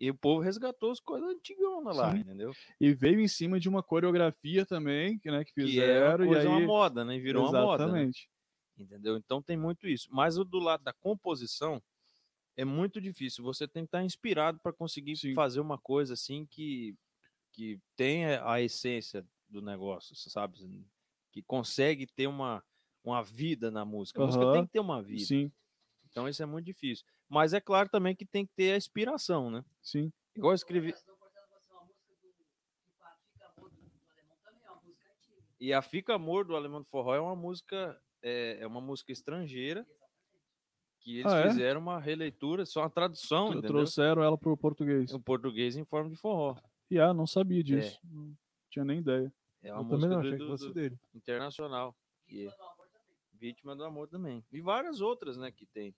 e 0.00 0.10
o 0.10 0.14
povo 0.16 0.40
resgatou 0.40 0.90
as 0.90 0.98
coisas 0.98 1.28
antigonas 1.30 1.96
lá, 1.96 2.12
Sim. 2.12 2.18
entendeu? 2.22 2.52
E 2.80 2.92
veio 2.92 3.20
em 3.20 3.28
cima 3.28 3.60
de 3.60 3.68
uma 3.68 3.84
coreografia 3.84 4.66
também, 4.66 5.16
que, 5.18 5.30
né, 5.30 5.44
que 5.44 5.52
Que 5.52 5.60
é 5.60 5.64
fizeram. 5.66 6.32
e 6.32 6.36
aí... 6.38 6.46
uma 6.46 6.60
moda, 6.60 7.04
né? 7.04 7.18
Virou 7.20 7.44
uma 7.48 7.52
moda. 7.62 7.86
né? 7.86 8.02
Exatamente. 8.02 8.28
entendeu? 8.76 9.16
Então 9.16 9.40
tem 9.40 9.56
muito 9.56 9.86
isso. 9.86 10.08
Mas 10.10 10.36
o 10.36 10.44
do 10.44 10.58
lado 10.58 10.82
da 10.82 10.92
composição 10.92 11.80
é 12.56 12.64
muito 12.64 13.00
difícil. 13.00 13.44
Você 13.44 13.66
tem 13.66 13.84
que 13.84 13.88
estar 13.88 14.04
inspirado 14.04 14.58
para 14.60 14.72
conseguir 14.72 15.16
Sim. 15.16 15.34
fazer 15.34 15.60
uma 15.60 15.78
coisa 15.78 16.14
assim 16.14 16.46
que 16.46 16.94
que 17.54 17.78
tenha 17.94 18.42
a 18.50 18.62
essência 18.62 19.26
do 19.46 19.60
negócio, 19.60 20.16
sabe? 20.16 20.58
Que 21.30 21.42
consegue 21.42 22.06
ter 22.06 22.26
uma 22.26 22.62
uma 23.04 23.22
vida 23.22 23.70
na 23.70 23.84
música. 23.84 24.22
A 24.22 24.26
música 24.26 24.52
tem 24.52 24.64
que 24.64 24.72
ter 24.72 24.80
uma 24.80 25.02
vida. 25.02 25.24
Sim, 25.24 25.52
Então 26.08 26.28
isso 26.28 26.42
é 26.42 26.46
muito 26.46 26.66
difícil. 26.66 27.04
Mas 27.28 27.52
é 27.52 27.60
claro 27.60 27.88
também 27.88 28.14
que 28.14 28.24
tem 28.24 28.46
que 28.46 28.52
ter 28.54 28.72
a 28.72 28.76
inspiração, 28.76 29.50
né? 29.50 29.64
sim. 29.82 30.12
Igual 30.34 30.52
eu 30.52 30.56
escrevi. 30.56 30.94
E 35.60 35.72
a 35.72 35.82
Fica 35.82 36.14
Amor 36.14 36.44
do 36.44 36.56
Alemão 36.56 36.80
do 36.80 36.88
Forró 36.88 37.14
é 37.14 37.20
uma 37.20 37.36
música 37.36 38.00
é, 38.22 38.58
é 38.60 38.66
uma 38.66 38.80
música 38.80 39.12
estrangeira 39.12 39.86
que 41.02 41.18
eles 41.20 41.32
Ah, 41.32 41.38
é? 41.40 41.48
fizeram 41.50 41.80
uma 41.80 41.98
releitura, 42.00 42.64
só 42.64 42.80
uma 42.82 42.90
tradução, 42.90 43.48
entendeu? 43.50 43.70
Trouxeram 43.70 44.22
ela 44.22 44.38
pro 44.38 44.56
português. 44.56 45.12
O 45.12 45.20
português 45.20 45.76
em 45.76 45.84
forma 45.84 46.08
de 46.10 46.16
forró. 46.16 46.56
E 46.90 46.98
ah, 46.98 47.12
não 47.12 47.26
sabia 47.26 47.62
disso. 47.62 47.98
Não 48.04 48.32
tinha 48.70 48.84
nem 48.84 48.98
ideia. 48.98 49.32
É 49.62 49.72
uma 49.72 49.82
Eu 49.82 49.88
também 49.88 49.98
música 50.18 50.36
não, 50.38 50.46
do- 50.48 50.54
achei 50.54 50.68
do- 50.68 50.74
dele. 50.74 50.98
internacional. 51.14 51.94
que 52.26 52.46
é 52.46 52.50
Vítima 53.38 53.74
do 53.74 53.84
Amor 53.84 54.06
também. 54.08 54.44
E 54.52 54.60
várias 54.60 55.00
outras, 55.00 55.36
né, 55.36 55.50
que 55.50 55.66
tem. 55.66 55.94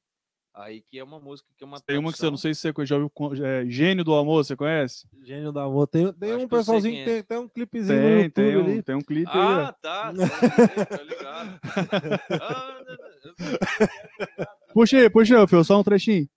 Aí 0.54 0.80
que 0.82 0.98
é 0.98 1.02
uma 1.04 1.18
música 1.18 1.48
que 1.58 1.64
é 1.64 1.66
uma 1.66 1.80
Tem 1.80 1.98
uma 1.98 2.12
que 2.12 2.18
você 2.18 2.30
não 2.30 2.36
sei 2.36 2.54
se 2.54 2.72
você 2.72 2.86
já 2.86 2.96
ouviu. 2.96 3.44
é, 3.44 3.66
Gênio 3.66 4.04
do 4.04 4.14
Amor, 4.14 4.44
você 4.44 4.54
conhece? 4.56 5.06
Gênio 5.24 5.50
do 5.52 5.58
amor. 5.58 5.88
Tem, 5.88 6.12
tem 6.12 6.32
Acho 6.32 6.44
um 6.44 6.48
pessoalzinho 6.48 6.94
que 6.94 7.00
é. 7.00 7.04
tem, 7.14 7.22
tem 7.24 7.38
um 7.38 7.48
clipezinho 7.48 7.98
no 8.00 8.04
Tem, 8.06 8.22
YouTube 8.22 8.32
tem 8.34 8.56
um, 8.56 8.60
ali. 8.60 8.82
tem 8.84 8.94
um 8.94 9.00
clipe 9.00 9.30
aí. 9.32 9.36
ó. 9.38 9.60
Ah, 9.64 9.72
tá. 9.72 10.12
tá, 10.14 10.86
tá 10.86 11.02
ligado. 11.02 11.60
Ah, 12.40 12.82
não, 12.86 12.94
não, 12.96 14.54
Puxa 14.74 14.96
aí, 14.98 15.08
puxa 15.08 15.38
aí, 15.40 15.46
Fio, 15.46 15.64
só 15.64 15.78
um 15.80 15.84
trechinho. 15.84 16.28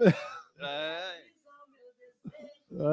é, 0.00 1.16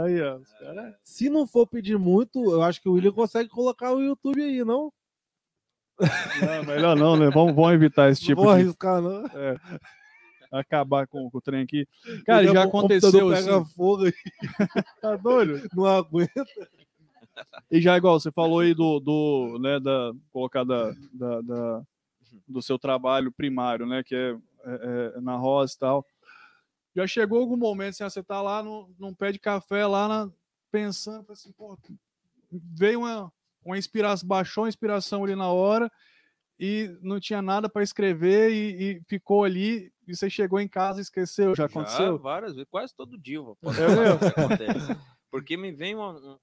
Aí, 0.03 0.21
ó. 0.21 0.39
cara- 0.59 0.97
Se 1.03 1.29
não 1.29 1.45
for 1.45 1.67
pedir 1.67 1.97
muito, 1.97 2.43
eu 2.51 2.63
acho 2.63 2.81
que 2.81 2.89
o 2.89 2.93
William 2.93 3.11
consegue 3.11 3.49
colocar 3.49 3.91
o 3.93 4.01
YouTube 4.01 4.41
aí, 4.41 4.63
não? 4.63 4.91
Não, 5.99 6.63
melhor 6.65 6.95
não, 6.95 7.15
né? 7.15 7.29
Vamos, 7.29 7.53
vamos 7.55 7.73
evitar 7.73 8.09
esse 8.09 8.21
Não 8.21 8.27
tipo 8.27 8.43
vou 8.43 8.53
de. 8.55 8.61
arriscar, 8.61 9.01
não. 9.01 9.23
Acabar 10.51 11.05
com, 11.07 11.29
com 11.29 11.37
o 11.37 11.41
trem 11.41 11.61
aqui. 11.63 11.87
Cara, 12.25 12.41
a 12.49 12.53
já 12.53 12.63
aconteceu 12.63 13.29
pega 13.29 13.57
assim. 13.57 13.73
fogo 13.73 14.05
aí, 14.05 14.13
Tá 15.01 15.15
doido? 15.15 15.67
não 15.73 15.85
aguenta. 15.85 16.45
E 17.71 17.81
já 17.81 17.97
igual, 17.97 18.19
você 18.19 18.31
falou 18.31 18.59
aí 18.59 18.73
do, 18.73 18.99
do 18.99 19.57
né, 19.59 19.79
da, 19.79 20.11
colocar 20.31 20.63
da, 20.63 20.91
da, 21.11 21.41
da- 21.41 21.81
do 22.47 22.61
seu 22.61 22.77
trabalho 22.79 23.31
primário, 23.31 23.85
né, 23.85 24.03
que 24.03 24.15
é, 24.15 24.31
é- 24.65 25.13
é 25.17 25.21
na 25.21 25.35
roça 25.35 25.75
e 25.75 25.79
tal. 25.79 26.05
Já 26.95 27.07
chegou 27.07 27.39
algum 27.39 27.57
momento, 27.57 27.89
assim, 27.89 28.03
você 28.03 28.23
tá 28.23 28.41
lá 28.41 28.61
no, 28.61 28.93
num 28.99 29.13
pé 29.13 29.31
de 29.31 29.39
café, 29.39 29.85
lá 29.85 30.07
na- 30.07 30.31
pensando, 30.71 31.31
assim, 31.31 31.51
pô, 31.51 31.77
veio 32.51 32.99
uma, 32.99 33.31
uma 33.63 33.77
inspiração, 33.77 34.27
baixou 34.27 34.65
a 34.65 34.69
inspiração 34.69 35.23
ali 35.23 35.35
na 35.35 35.49
hora 35.49 35.91
e 36.59 36.95
não 37.01 37.19
tinha 37.19 37.41
nada 37.41 37.67
para 37.67 37.83
escrever 37.83 38.51
e, 38.51 38.97
e 38.97 39.01
ficou 39.07 39.43
ali 39.43 39.91
e 40.07 40.15
você 40.15 40.29
chegou 40.29 40.59
em 40.59 40.67
casa 40.67 40.99
e 40.99 41.01
esqueceu, 41.01 41.55
já 41.55 41.65
aconteceu? 41.65 42.17
várias 42.19 42.53
vezes, 42.53 42.67
quase 42.69 42.95
todo 42.95 43.17
dia. 43.17 43.39
posso 43.59 43.79
É. 44.61 44.97
Porque 45.31 45.57
me 45.57 45.71
vem 45.71 45.95
uma, 45.95 46.11
um- 46.11 46.39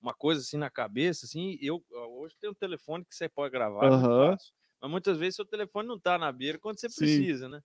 uma 0.00 0.14
coisa 0.14 0.40
assim 0.40 0.56
na 0.56 0.70
cabeça, 0.70 1.26
assim, 1.26 1.58
eu 1.60 1.84
hoje 1.90 2.34
tem 2.40 2.48
um 2.48 2.54
telefone 2.54 3.04
que 3.04 3.14
você 3.14 3.28
pode 3.28 3.52
gravar, 3.52 3.90
fácil. 4.30 4.52
Mas 4.80 4.90
muitas 4.90 5.18
vezes 5.18 5.36
seu 5.36 5.46
telefone 5.46 5.88
não 5.88 5.98
tá 6.00 6.18
na 6.18 6.32
beira 6.32 6.58
quando 6.58 6.80
você 6.80 6.88
Sim. 6.88 7.28
precisa, 7.28 7.48
né? 7.48 7.62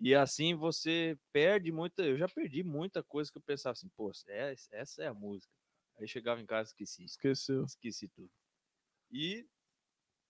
E 0.00 0.14
assim 0.14 0.54
você 0.54 1.18
perde 1.32 1.72
muita, 1.72 2.02
eu 2.04 2.18
já 2.18 2.28
perdi 2.28 2.62
muita 2.64 3.02
coisa 3.04 3.30
que 3.32 3.38
eu 3.38 3.42
pensava 3.42 3.72
assim, 3.72 3.88
pô, 3.96 4.10
é- 4.28 4.54
essa 4.72 5.02
é 5.04 5.08
a 5.08 5.14
música. 5.14 5.52
Aí 5.98 6.08
chegava 6.08 6.40
em 6.40 6.46
casa 6.46 6.70
e 6.70 6.72
esqueci, 6.72 7.10
Esqueceu. 7.10 7.66
esqueci 7.66 8.08
tudo. 8.08 8.30
E 9.12 9.46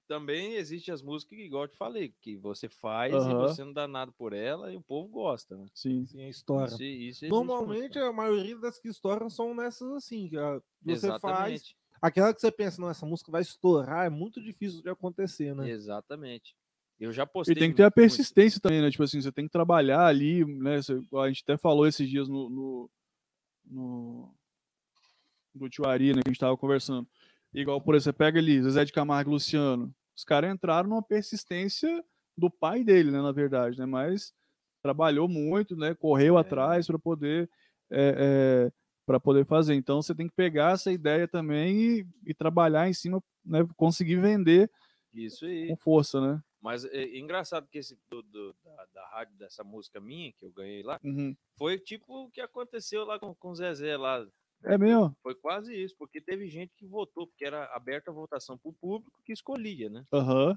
também 0.08 0.54
existe 0.54 0.92
as 0.92 1.02
músicas, 1.02 1.38
igual 1.38 1.64
eu 1.64 1.68
te 1.68 1.76
falei, 1.76 2.14
que 2.20 2.36
você 2.36 2.68
faz 2.68 3.26
e 3.26 3.34
você 3.34 3.64
não 3.64 3.72
dá 3.72 3.88
nada 3.88 4.12
por 4.12 4.32
ela 4.32 4.72
e 4.72 4.76
o 4.76 4.82
povo 4.82 5.08
gosta, 5.10 5.56
né? 5.56 5.68
Sim. 5.74 6.06
Sim, 6.06 6.22
a 6.24 6.28
história. 6.28 6.80
Isso, 6.80 6.84
isso 6.84 7.24
existe 7.26 7.58
Normalmente, 7.58 7.98
a 7.98 8.12
maioria 8.12 8.58
das 8.58 8.78
que 8.80 8.88
estouram 8.88 9.30
são 9.30 9.54
nessas 9.54 9.90
assim, 9.92 10.28
que 10.28 10.36
a- 10.38 10.60
você 10.82 11.12
faz. 11.14 11.74
Aquela 12.02 12.34
que 12.34 12.40
você 12.40 12.50
pensa, 12.50 12.82
não, 12.82 12.90
essa 12.90 13.06
música 13.06 13.30
vai 13.30 13.40
estourar, 13.42 14.04
é 14.04 14.10
muito 14.10 14.42
difícil 14.42 14.82
de 14.82 14.88
acontecer, 14.90 15.54
né? 15.54 15.70
Exatamente. 15.70 16.54
Eu 16.98 17.12
já 17.12 17.24
postei. 17.24 17.54
E 17.54 17.58
tem 17.58 17.70
que 17.70 17.76
ter 17.76 17.84
a 17.84 17.86
muito- 17.86 17.94
persistência 17.94 18.60
também, 18.60 18.82
né? 18.82 18.90
Tipo 18.90 19.04
assim, 19.04 19.20
você 19.22 19.30
tem 19.30 19.46
que 19.46 19.52
trabalhar 19.52 20.04
ali, 20.06 20.44
né? 20.44 20.82
Você- 20.82 21.00
a 21.16 21.28
gente 21.28 21.42
até 21.44 21.56
falou 21.56 21.86
esses 21.86 22.08
dias 22.08 22.28
no, 22.28 22.50
no, 22.50 22.90
no, 23.64 24.34
do 25.54 25.68
Tio 25.68 25.86
Ari, 25.86 26.12
né? 26.14 26.22
Que 26.22 26.28
a 26.28 26.32
gente 26.32 26.40
tava 26.40 26.56
conversando. 26.56 27.08
Igual, 27.54 27.80
por 27.80 27.94
exemplo, 27.94 28.14
você 28.16 28.18
pega 28.18 28.38
ali, 28.38 28.62
Zezé 28.62 28.84
de 28.84 28.92
Camargo 28.92 29.30
e 29.30 29.34
Luciano. 29.34 29.94
Os 30.16 30.24
caras 30.24 30.52
entraram 30.52 30.88
numa 30.88 31.02
persistência 31.02 32.04
do 32.36 32.50
pai 32.50 32.82
dele, 32.82 33.10
né? 33.10 33.20
Na 33.22 33.32
verdade, 33.32 33.78
né? 33.78 33.86
Mas 33.86 34.32
trabalhou 34.82 35.28
muito, 35.28 35.76
né? 35.76 35.94
Correu 35.94 36.36
É. 36.36 36.40
atrás 36.40 36.86
para 36.86 36.98
poder 36.98 37.48
é, 37.94 38.72
para 39.06 39.20
poder 39.20 39.44
fazer. 39.46 39.74
Então 39.74 40.00
você 40.02 40.14
tem 40.14 40.28
que 40.28 40.34
pegar 40.34 40.72
essa 40.72 40.92
ideia 40.92 41.26
também 41.28 41.76
e, 42.00 42.06
e 42.26 42.34
trabalhar 42.34 42.88
em 42.88 42.92
cima, 42.94 43.22
né? 43.44 43.60
Conseguir 43.76 44.16
vender 44.16 44.70
Isso 45.12 45.44
aí. 45.44 45.68
com 45.68 45.76
força, 45.76 46.20
né? 46.20 46.42
Mas 46.60 46.84
é, 46.84 47.02
é 47.02 47.18
engraçado 47.18 47.66
que 47.68 47.78
esse 47.78 47.98
do, 48.10 48.22
do- 48.22 48.54
da, 48.64 48.86
da 48.94 49.08
rádio 49.08 49.36
dessa 49.36 49.64
música 49.64 50.00
minha, 50.00 50.32
que 50.32 50.44
eu 50.44 50.52
ganhei 50.52 50.82
lá, 50.82 51.00
Uhum. 51.02 51.34
foi 51.58 51.78
tipo 51.78 52.24
o 52.26 52.30
que 52.30 52.40
aconteceu 52.40 53.04
lá 53.04 53.18
com, 53.18 53.34
com 53.34 53.50
o 53.50 53.54
Zezé 53.54 53.96
lá. 53.96 54.24
É 54.64 54.78
mesmo? 54.78 55.12
Foi 55.22 55.34
quase 55.34 55.74
isso, 55.74 55.94
porque 55.98 56.20
teve 56.20 56.46
gente 56.48 56.72
que 56.76 56.86
votou, 56.86 57.26
porque 57.26 57.44
era 57.44 57.64
aberta 57.74 58.12
a 58.12 58.14
votação 58.14 58.56
para 58.56 58.70
o 58.70 58.72
público 58.72 59.20
que 59.24 59.32
escolhia, 59.32 59.90
né? 59.90 60.04
Aham. 60.12 60.56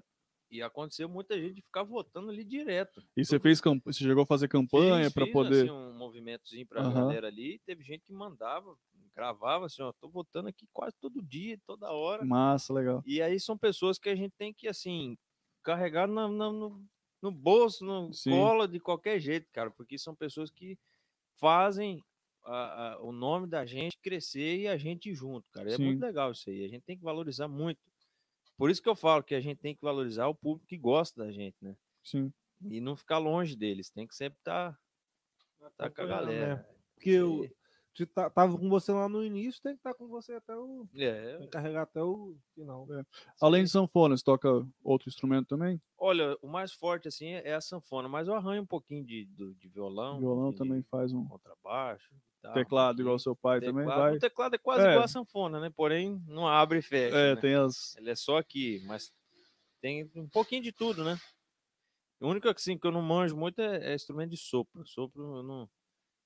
E 0.51 0.61
aconteceu 0.61 1.09
muita 1.09 1.39
gente 1.39 1.61
ficar 1.61 1.84
votando 1.84 2.30
ali 2.30 2.43
direto. 2.43 3.03
E 3.17 3.26
você 3.26 3.39
fez 3.39 3.59
camp... 3.59 3.81
você 3.84 3.99
chegou 4.03 4.23
a 4.23 4.26
fazer 4.27 4.47
campanha 4.47 5.09
para 5.11 5.26
poder. 5.27 5.63
assim, 5.63 5.72
um 5.72 5.93
movimentozinho 5.97 6.65
pra 6.67 6.81
Aham. 6.81 6.93
galera 6.93 7.27
ali. 7.27 7.59
Teve 7.65 7.84
gente 7.84 8.03
que 8.05 8.13
mandava, 8.13 8.76
gravava 9.15 9.65
assim, 9.65 9.81
ó, 9.81 9.91
tô 9.93 10.07
votando 10.07 10.47
aqui 10.47 10.67
quase 10.72 10.95
todo 11.01 11.22
dia, 11.22 11.59
toda 11.65 11.91
hora. 11.91 12.23
Massa, 12.23 12.72
legal. 12.73 13.01
E 13.05 13.22
aí 13.22 13.39
são 13.39 13.57
pessoas 13.57 13.97
que 13.97 14.07
a 14.09 14.15
gente 14.15 14.34
tem 14.38 14.53
que, 14.53 14.67
assim, 14.67 15.17
carregar 15.63 16.07
na- 16.07 16.27
na- 16.30 16.51
no, 16.51 16.85
no 17.22 17.31
bolso, 17.31 17.84
no 17.84 18.13
Sim. 18.13 18.30
colo 18.30 18.67
de 18.67 18.80
qualquer 18.80 19.19
jeito, 19.19 19.47
cara, 19.51 19.72
porque 19.72 19.97
são 19.97 20.13
pessoas 20.15 20.51
que 20.51 20.77
fazem 21.38 22.01
a- 22.43 22.93
a- 22.93 23.01
o 23.01 23.11
nome 23.11 23.47
da 23.47 23.65
gente 23.65 23.97
crescer 23.97 24.57
e 24.59 24.67
a 24.67 24.77
gente 24.77 25.13
junto, 25.13 25.49
cara. 25.51 25.73
É 25.73 25.77
muito 25.80 25.99
legal 26.01 26.31
isso 26.31 26.47
aí. 26.49 26.63
A 26.63 26.67
gente 26.67 26.84
tem 26.84 26.95
que 26.95 27.03
valorizar 27.03 27.47
muito. 27.47 27.80
Por 28.57 28.69
isso 28.69 28.82
que 28.82 28.90
eu 28.90 28.95
falo 28.95 29.23
que 29.23 29.36
a 29.36 29.41
gente 29.41 29.60
tem 29.60 29.76
que 29.76 29.82
valorizar 29.82 30.27
o 30.27 30.36
público 30.36 30.68
que 30.68 30.77
gosta 30.77 31.23
da 31.23 31.32
gente, 31.32 31.57
né? 31.61 31.76
Sim. 32.03 32.32
E 32.61 32.80
não 32.80 32.95
ficar 32.95 33.18
longe 33.18 33.56
deles. 33.56 33.90
Tem 33.90 34.07
que 34.07 34.15
sempre 34.15 34.40
estar 34.40 34.72
tá 34.72 34.80
com 35.60 35.65
a 35.65 35.88
Acompanhando, 35.88 36.10
galera. 36.10 36.56
né? 36.56 36.65
Porque 36.95 37.10
eu, 37.10 37.49
se 37.95 38.05
tá- 38.05 38.30
tava 38.30 38.57
com 38.57 38.69
você 38.69 38.91
lá 38.91 39.07
no 39.07 39.23
início, 39.23 39.61
tem 39.61 39.73
que 39.73 39.80
estar 39.80 39.93
com 39.93 40.07
você 40.07 40.34
até 40.34 40.55
o. 40.55 40.88
É, 40.95 41.38
Tem 41.38 41.45
que 41.45 41.51
carregar 41.51 41.84
até 41.84 42.01
o 42.03 42.35
final. 42.53 42.88
Além 43.41 43.63
de 43.63 43.69
sanfona, 43.69 44.15
você 44.17 44.23
toca 44.23 44.49
outro 44.84 45.07
instrumento 45.09 45.47
também? 45.47 45.81
Olha, 45.97 46.38
o 46.41 46.47
mais 46.47 46.72
forte 46.73 47.07
assim 47.07 47.27
é 47.30 47.53
a 47.53 47.61
sanfona, 47.61 48.07
mas 48.09 48.27
eu 48.27 48.34
arranho 48.35 48.61
um 48.63 48.65
pouquinho 48.65 49.03
de, 49.05 49.26
de 49.26 49.67
violão. 49.69 50.17
um 50.17 50.19
Violão 50.19 50.43
pouquinho 50.51 50.57
também 50.67 50.81
de 50.81 50.88
faz 50.89 51.13
um 51.13 51.26
contrabaixo. 51.26 52.13
um 52.45 52.53
teclado 52.53 53.01
igual 53.01 53.17
seu 53.17 53.35
pai 53.35 53.59
também 53.59 53.85
Teclado, 53.85 53.99
vai. 54.01 54.15
O 54.15 54.19
teclado 54.19 54.53
é 54.55 54.57
quase 54.57 54.85
É. 54.85 54.89
igual 54.91 55.03
a 55.05 55.07
sanfona, 55.07 55.59
né? 55.59 55.72
Porém, 55.76 56.22
não 56.27 56.47
abre 56.47 56.80
e 56.80 56.81
fecha. 56.81 57.15
É, 57.15 57.35
né? 57.35 57.41
tem 57.41 57.55
as. 57.55 57.95
Ele 57.97 58.09
é 58.11 58.15
só 58.15 58.38
aqui, 58.38 58.84
mas 58.85 59.11
tem 59.81 60.09
um 60.15 60.27
pouquinho 60.27 60.61
de 60.61 60.72
tudo, 60.72 61.03
né? 61.03 61.17
O 62.19 62.27
único 62.30 62.47
assim, 62.49 62.77
que 62.77 62.88
eu 62.88 62.91
não 62.91 63.01
manjo 63.01 63.35
muito 63.35 63.59
é, 63.61 63.91
é 63.91 63.95
instrumento 63.95 64.31
de 64.31 64.38
sopro. 64.38 64.85
Sopro 64.85 65.38
eu 65.38 65.43
não, 65.43 65.69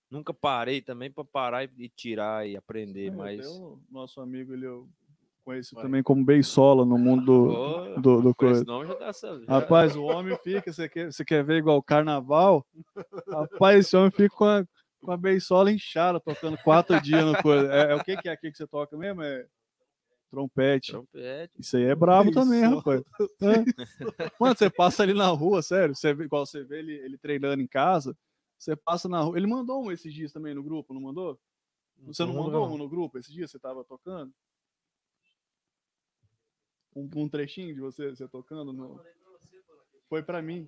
nunca 0.10 0.34
parei 0.34 0.82
também 0.82 1.12
para 1.12 1.24
parar 1.24 1.64
e, 1.64 1.70
e 1.78 1.90
tirar 1.90 2.48
e 2.48 2.56
aprender, 2.58 3.08
É, 3.08 3.12
mas. 3.12 3.46
o 3.48 3.80
nosso 3.92 4.20
amigo, 4.22 4.54
ele 4.54 4.66
eu 4.66 4.88
conheço 5.44 5.76
Vai. 5.76 5.84
também 5.86 6.04
como 6.04 6.24
beisola 6.24 6.86
no 6.86 6.98
mundo 6.98 7.26
do, 7.26 7.50
Ô, 7.50 8.00
do, 8.02 8.22
do 8.22 8.36
coisa. 8.36 8.66
já- 8.66 9.44
Rapaz, 9.48 9.96
o 9.96 10.04
homem 10.04 10.38
fica, 10.44 10.72
você 10.72 10.88
quer, 10.88 11.12
você 11.12 11.26
quer 11.26 11.44
ver 11.44 11.58
igual 11.58 11.78
o 11.78 11.84
carnaval? 11.84 12.66
Rapaz, 13.28 13.80
esse 13.86 13.98
homem 13.98 14.12
fica 14.12 14.36
com 14.36 14.46
a, 14.46 14.66
com 15.02 15.12
a 15.12 15.18
beisola 15.18 15.72
inchada, 15.72 16.20
tocando 16.20 16.58
quatro 16.64 17.00
dias 17.02 17.26
no 17.26 17.42
coisa. 17.42 17.72
É, 17.74 17.92
é 17.92 17.96
o 17.96 18.04
que, 18.04 18.18
que 18.18 18.30
é 18.30 18.32
aqui 18.32 18.52
que 18.52 18.58
você 18.58 18.68
toca 18.68 18.96
mesmo? 18.98 19.22
É 19.24 19.46
trompete. 20.30 20.92
trompete. 20.92 21.54
Isso 21.60 21.76
aí 21.78 21.84
é 21.86 21.96
brabo 21.96 22.32
também, 22.32 22.62
rapaz. 22.62 23.02
É. 23.42 24.30
Mano, 24.40 24.56
você 24.56 24.70
passa 24.70 25.02
ali 25.04 25.14
na 25.14 25.28
rua, 25.28 25.62
sério, 25.62 25.96
você 25.96 26.14
vê, 26.14 26.26
igual 26.26 26.46
você 26.46 26.64
vê 26.64 26.80
ele, 26.80 26.94
ele 26.94 27.18
treinando 27.18 27.62
em 27.62 27.68
casa, 27.68 28.16
você 28.60 28.76
passa 28.76 29.08
na 29.10 29.22
rua. 29.22 29.38
Ele 29.38 29.48
mandou 29.48 29.84
um 29.84 29.92
esses 29.92 30.14
dias 30.14 30.32
também 30.32 30.54
no 30.54 30.62
grupo, 30.62 30.94
não 30.94 31.02
mandou? 31.02 31.40
Você 32.06 32.24
não 32.26 32.34
mandou 32.34 32.68
um 32.68 32.78
no 32.78 32.88
grupo 32.88 33.18
esses 33.18 33.32
dias? 33.34 33.50
Você 33.52 33.58
tava 33.60 33.84
tocando? 33.84 34.32
Um, 36.96 37.10
um 37.16 37.30
trechinho 37.30 37.74
de 37.74 37.82
você, 37.82 38.10
você 38.10 38.28
tocando? 38.28 38.74
No... 38.74 39.00
Foi 40.08 40.24
pra 40.24 40.42
mim. 40.42 40.68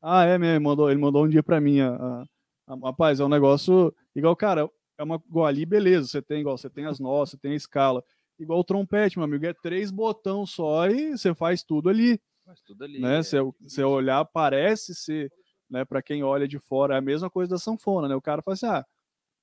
Ah, 0.00 0.24
é 0.24 0.36
mesmo, 0.38 0.52
ele 0.56 0.64
mandou, 0.64 0.90
ele 0.90 1.00
mandou 1.00 1.24
um 1.24 1.28
dia 1.28 1.42
pra 1.42 1.60
mim. 1.60 1.80
A, 1.80 1.94
a- 1.94 2.26
a- 2.66 2.76
rapaz, 2.76 3.20
é 3.20 3.24
um 3.24 3.28
negócio. 3.28 3.94
Igual, 4.14 4.36
cara, 4.36 4.68
é 4.98 5.02
uma. 5.02 5.22
Igual 5.28 5.46
ali, 5.46 5.64
beleza. 5.64 6.08
Você 6.08 6.20
tem 6.22 6.40
igual, 6.40 6.58
você 6.58 6.68
tem 6.68 6.86
as 6.86 6.98
notas, 6.98 7.30
você 7.30 7.38
tem 7.38 7.52
a 7.52 7.56
escala. 7.56 8.04
Igual 8.38 8.60
o 8.60 8.64
trompete, 8.64 9.18
meu 9.18 9.24
amigo, 9.24 9.46
é 9.46 9.54
três 9.54 9.90
botão 9.90 10.44
só 10.44 10.88
e 10.88 11.16
você 11.16 11.34
faz 11.34 11.62
tudo 11.62 11.88
ali. 11.88 12.20
Faz 12.44 12.60
tudo 12.60 12.82
ali. 12.84 12.98
Né? 13.00 13.18
é. 13.18 13.22
Se 13.22 13.36
se 13.68 13.80
eu 13.80 13.88
olhar, 13.90 14.24
parece 14.24 14.94
ser, 14.94 15.32
né, 15.72 15.84
para 15.84 16.02
quem 16.02 16.22
olha 16.22 16.46
de 16.46 16.58
fora, 16.58 16.94
é 16.94 16.98
a 16.98 17.00
mesma 17.00 17.30
coisa 17.30 17.50
da 17.50 17.58
sanfona, 17.58 18.06
né? 18.08 18.14
O 18.14 18.22
cara 18.22 18.42
fala 18.42 18.54
assim: 18.54 18.66
ah, 18.66 18.84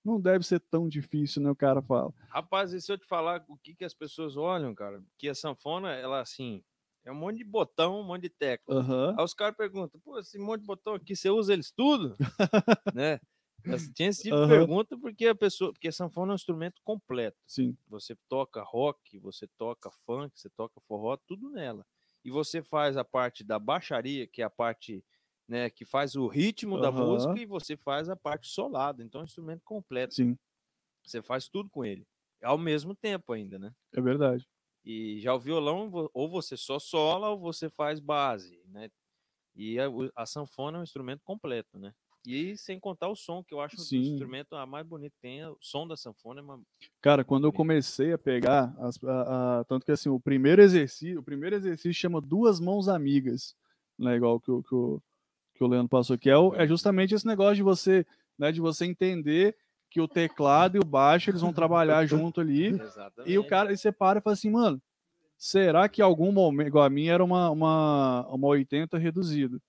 não 0.05 0.21
deve 0.21 0.45
ser 0.45 0.59
tão 0.59 0.87
difícil, 0.89 1.41
né? 1.41 1.51
O 1.51 1.55
cara 1.55 1.81
fala. 1.81 2.13
Rapaz, 2.29 2.73
e 2.73 2.81
se 2.81 2.91
eu 2.91 2.97
te 2.97 3.05
falar 3.07 3.43
o 3.47 3.57
que, 3.57 3.73
que 3.75 3.85
as 3.85 3.93
pessoas 3.93 4.37
olham, 4.37 4.75
cara? 4.75 5.03
Que 5.17 5.29
a 5.29 5.35
sanfona, 5.35 5.93
ela 5.93 6.21
assim, 6.21 6.63
é 7.03 7.11
um 7.11 7.15
monte 7.15 7.37
de 7.39 7.43
botão, 7.43 8.01
um 8.01 8.03
monte 8.03 8.23
de 8.23 8.29
tecla. 8.29 8.77
Aham. 8.77 9.15
Aí 9.17 9.23
os 9.25 9.33
caras 9.33 9.55
perguntam, 9.57 9.99
pô, 9.99 10.19
esse 10.19 10.37
monte 10.37 10.61
de 10.61 10.67
botão 10.67 10.93
aqui, 10.93 11.15
você 11.15 11.29
usa 11.29 11.53
eles 11.53 11.71
tudo? 11.71 12.19
né? 12.93 13.19
Tinha 13.95 14.09
esse 14.09 14.23
tipo 14.23 14.39
de 14.39 14.43
Aham. 14.43 14.47
pergunta 14.47 14.97
porque 14.97 15.27
a 15.27 15.35
pessoa, 15.35 15.73
porque 15.73 15.87
a 15.87 15.91
sanfona 15.91 16.31
é 16.31 16.33
um 16.33 16.35
instrumento 16.35 16.81
completo. 16.83 17.37
Sim. 17.45 17.77
Você 17.87 18.15
toca 18.27 18.61
rock, 18.63 19.17
você 19.19 19.47
toca 19.57 19.91
funk, 19.91 20.39
você 20.39 20.49
toca 20.49 20.79
forró, 20.81 21.17
tudo 21.17 21.49
nela. 21.49 21.85
E 22.23 22.31
você 22.31 22.61
faz 22.61 22.97
a 22.97 23.03
parte 23.03 23.43
da 23.43 23.57
baixaria, 23.59 24.27
que 24.27 24.41
é 24.41 24.45
a 24.45 24.49
parte 24.49 25.03
né, 25.49 25.69
que 25.71 25.85
faz 25.85 26.15
o 26.15 26.27
ritmo 26.27 26.77
da 26.77 26.91
Aham. 26.91 27.05
música, 27.05 27.39
e 27.39 27.47
você 27.47 27.77
faz 27.77 28.09
a 28.09 28.15
parte 28.17 28.49
solada. 28.49 29.03
Então 29.03 29.21
é 29.21 29.23
um 29.23 29.25
instrumento 29.27 29.63
completo. 29.65 30.13
Sim, 30.13 30.37
Você 31.05 31.21
faz 31.21 31.49
tudo 31.49 31.69
com 31.69 31.85
ele. 31.85 32.07
Ao 32.43 32.57
mesmo 32.57 32.95
tempo 32.95 33.33
ainda, 33.33 33.59
né? 33.59 33.73
é 33.93 34.01
verdade. 34.01 34.47
E 34.83 35.19
já 35.19 35.33
o 35.33 35.39
violão, 35.39 35.91
ou 36.13 36.29
você 36.29 36.55
só 36.55 36.79
sola 36.79 37.29
ou 37.29 37.39
você 37.39 37.69
faz 37.69 37.99
base, 37.99 38.61
né? 38.65 38.89
E 39.55 39.79
a, 39.79 39.85
a 40.15 40.25
sanfona 40.25 40.77
é 40.77 40.81
um 40.81 40.85
instrumento 40.85 41.23
completo, 41.23 41.79
né? 41.79 41.93
E 42.25 42.57
sem 42.57 42.79
contar 42.79 43.09
o 43.09 43.15
som, 43.15 43.43
que 43.43 43.53
eu 43.53 43.61
acho 43.61 43.81
Sim. 43.83 43.99
o 43.99 44.01
instrumento 44.01 44.55
a 44.55 44.65
mais 44.65 44.85
bonito 44.87 45.13
que 45.13 45.21
tem, 45.21 45.45
o 45.45 45.57
som 45.61 45.87
da 45.87 45.97
sanfona 45.97 46.41
é 46.41 46.43
uma... 46.43 46.61
Cara, 47.01 47.23
quando 47.23 47.47
eu 47.47 47.53
comecei 47.53 48.13
a 48.13 48.17
pegar, 48.17 48.75
as- 48.79 49.01
a- 49.03 49.59
a- 49.59 49.63
tanto 49.65 49.85
que 49.85 49.91
assim, 49.91 50.09
o 50.09 50.19
primeiro 50.19 50.61
exercício, 50.61 51.19
o 51.19 51.23
primeiro 51.23 51.55
exercício 51.55 51.93
chama 51.93 52.21
duas 52.21 52.59
mãos 52.59 52.87
amigas, 52.87 53.55
né? 53.97 54.15
Igual 54.15 54.39
que 54.39 54.51
o, 54.51 54.63
que 54.63 54.75
o, 54.75 55.01
que 55.59 55.63
o 55.65 55.67
Leandro 55.67 55.89
passou, 55.89 56.17
que 56.17 56.29
é, 56.29 56.37
o- 56.37 56.55
é 56.55 56.65
justamente 56.65 57.13
esse 57.13 57.27
negócio 57.27 57.55
de 57.57 57.63
você, 57.63 58.05
né, 58.37 58.49
de 58.49 58.61
você 58.61 58.85
entender 58.85 59.57
que 59.91 59.99
o 59.99 60.07
teclado 60.07 60.77
e 60.77 60.79
o 60.79 60.85
baixo 60.85 61.29
eles 61.29 61.41
vão 61.41 61.51
trabalhar 61.51 62.05
junto 62.07 62.39
ali. 62.39 62.67
Exatamente. 62.67 63.29
E 63.33 63.37
o 63.37 63.43
cara, 63.43 63.73
e 63.73 63.77
você 63.77 63.91
para 63.91 64.19
e 64.19 64.21
fala 64.21 64.33
assim, 64.35 64.49
mano, 64.49 64.81
será 65.37 65.89
que 65.89 66.01
algum 66.01 66.31
momento, 66.31 66.67
igual 66.67 66.85
a 66.85 66.89
minha 66.89 67.11
era 67.13 67.23
uma, 67.23 67.49
uma, 67.49 68.25
uma 68.29 68.47
80 68.47 68.97
reduzida. 68.97 69.59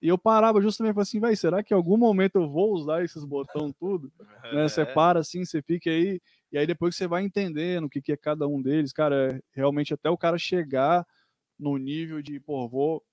E 0.00 0.08
eu 0.08 0.16
parava 0.16 0.62
justamente 0.62 0.94
falava 0.94 1.02
assim, 1.02 1.18
vai, 1.20 1.34
será 1.34 1.62
que 1.62 1.74
em 1.74 1.76
algum 1.76 1.96
momento 1.96 2.36
eu 2.36 2.48
vou 2.48 2.72
usar 2.72 3.04
esses 3.04 3.24
botões 3.24 3.74
tudo? 3.80 4.12
Né? 4.52 4.68
Você 4.68 4.82
É, 4.82 4.84
para 4.86 5.20
assim, 5.20 5.44
você 5.44 5.62
fica 5.62 5.90
aí, 5.90 6.20
e 6.52 6.58
aí 6.58 6.66
depois 6.66 6.96
você 6.96 7.06
vai 7.06 7.22
entendendo 7.22 7.84
o 7.84 7.90
que, 7.90 8.00
que 8.02 8.12
é 8.12 8.16
cada 8.16 8.48
um 8.48 8.60
deles, 8.62 8.92
cara, 8.92 9.34
é 9.36 9.40
realmente 9.52 9.94
até 9.94 10.10
o 10.10 10.18
cara 10.18 10.38
chegar 10.38 11.06
no 11.58 11.76
nível 11.76 12.20
de, 12.22 12.40
pô, 12.40 12.68
vou, 12.68 13.04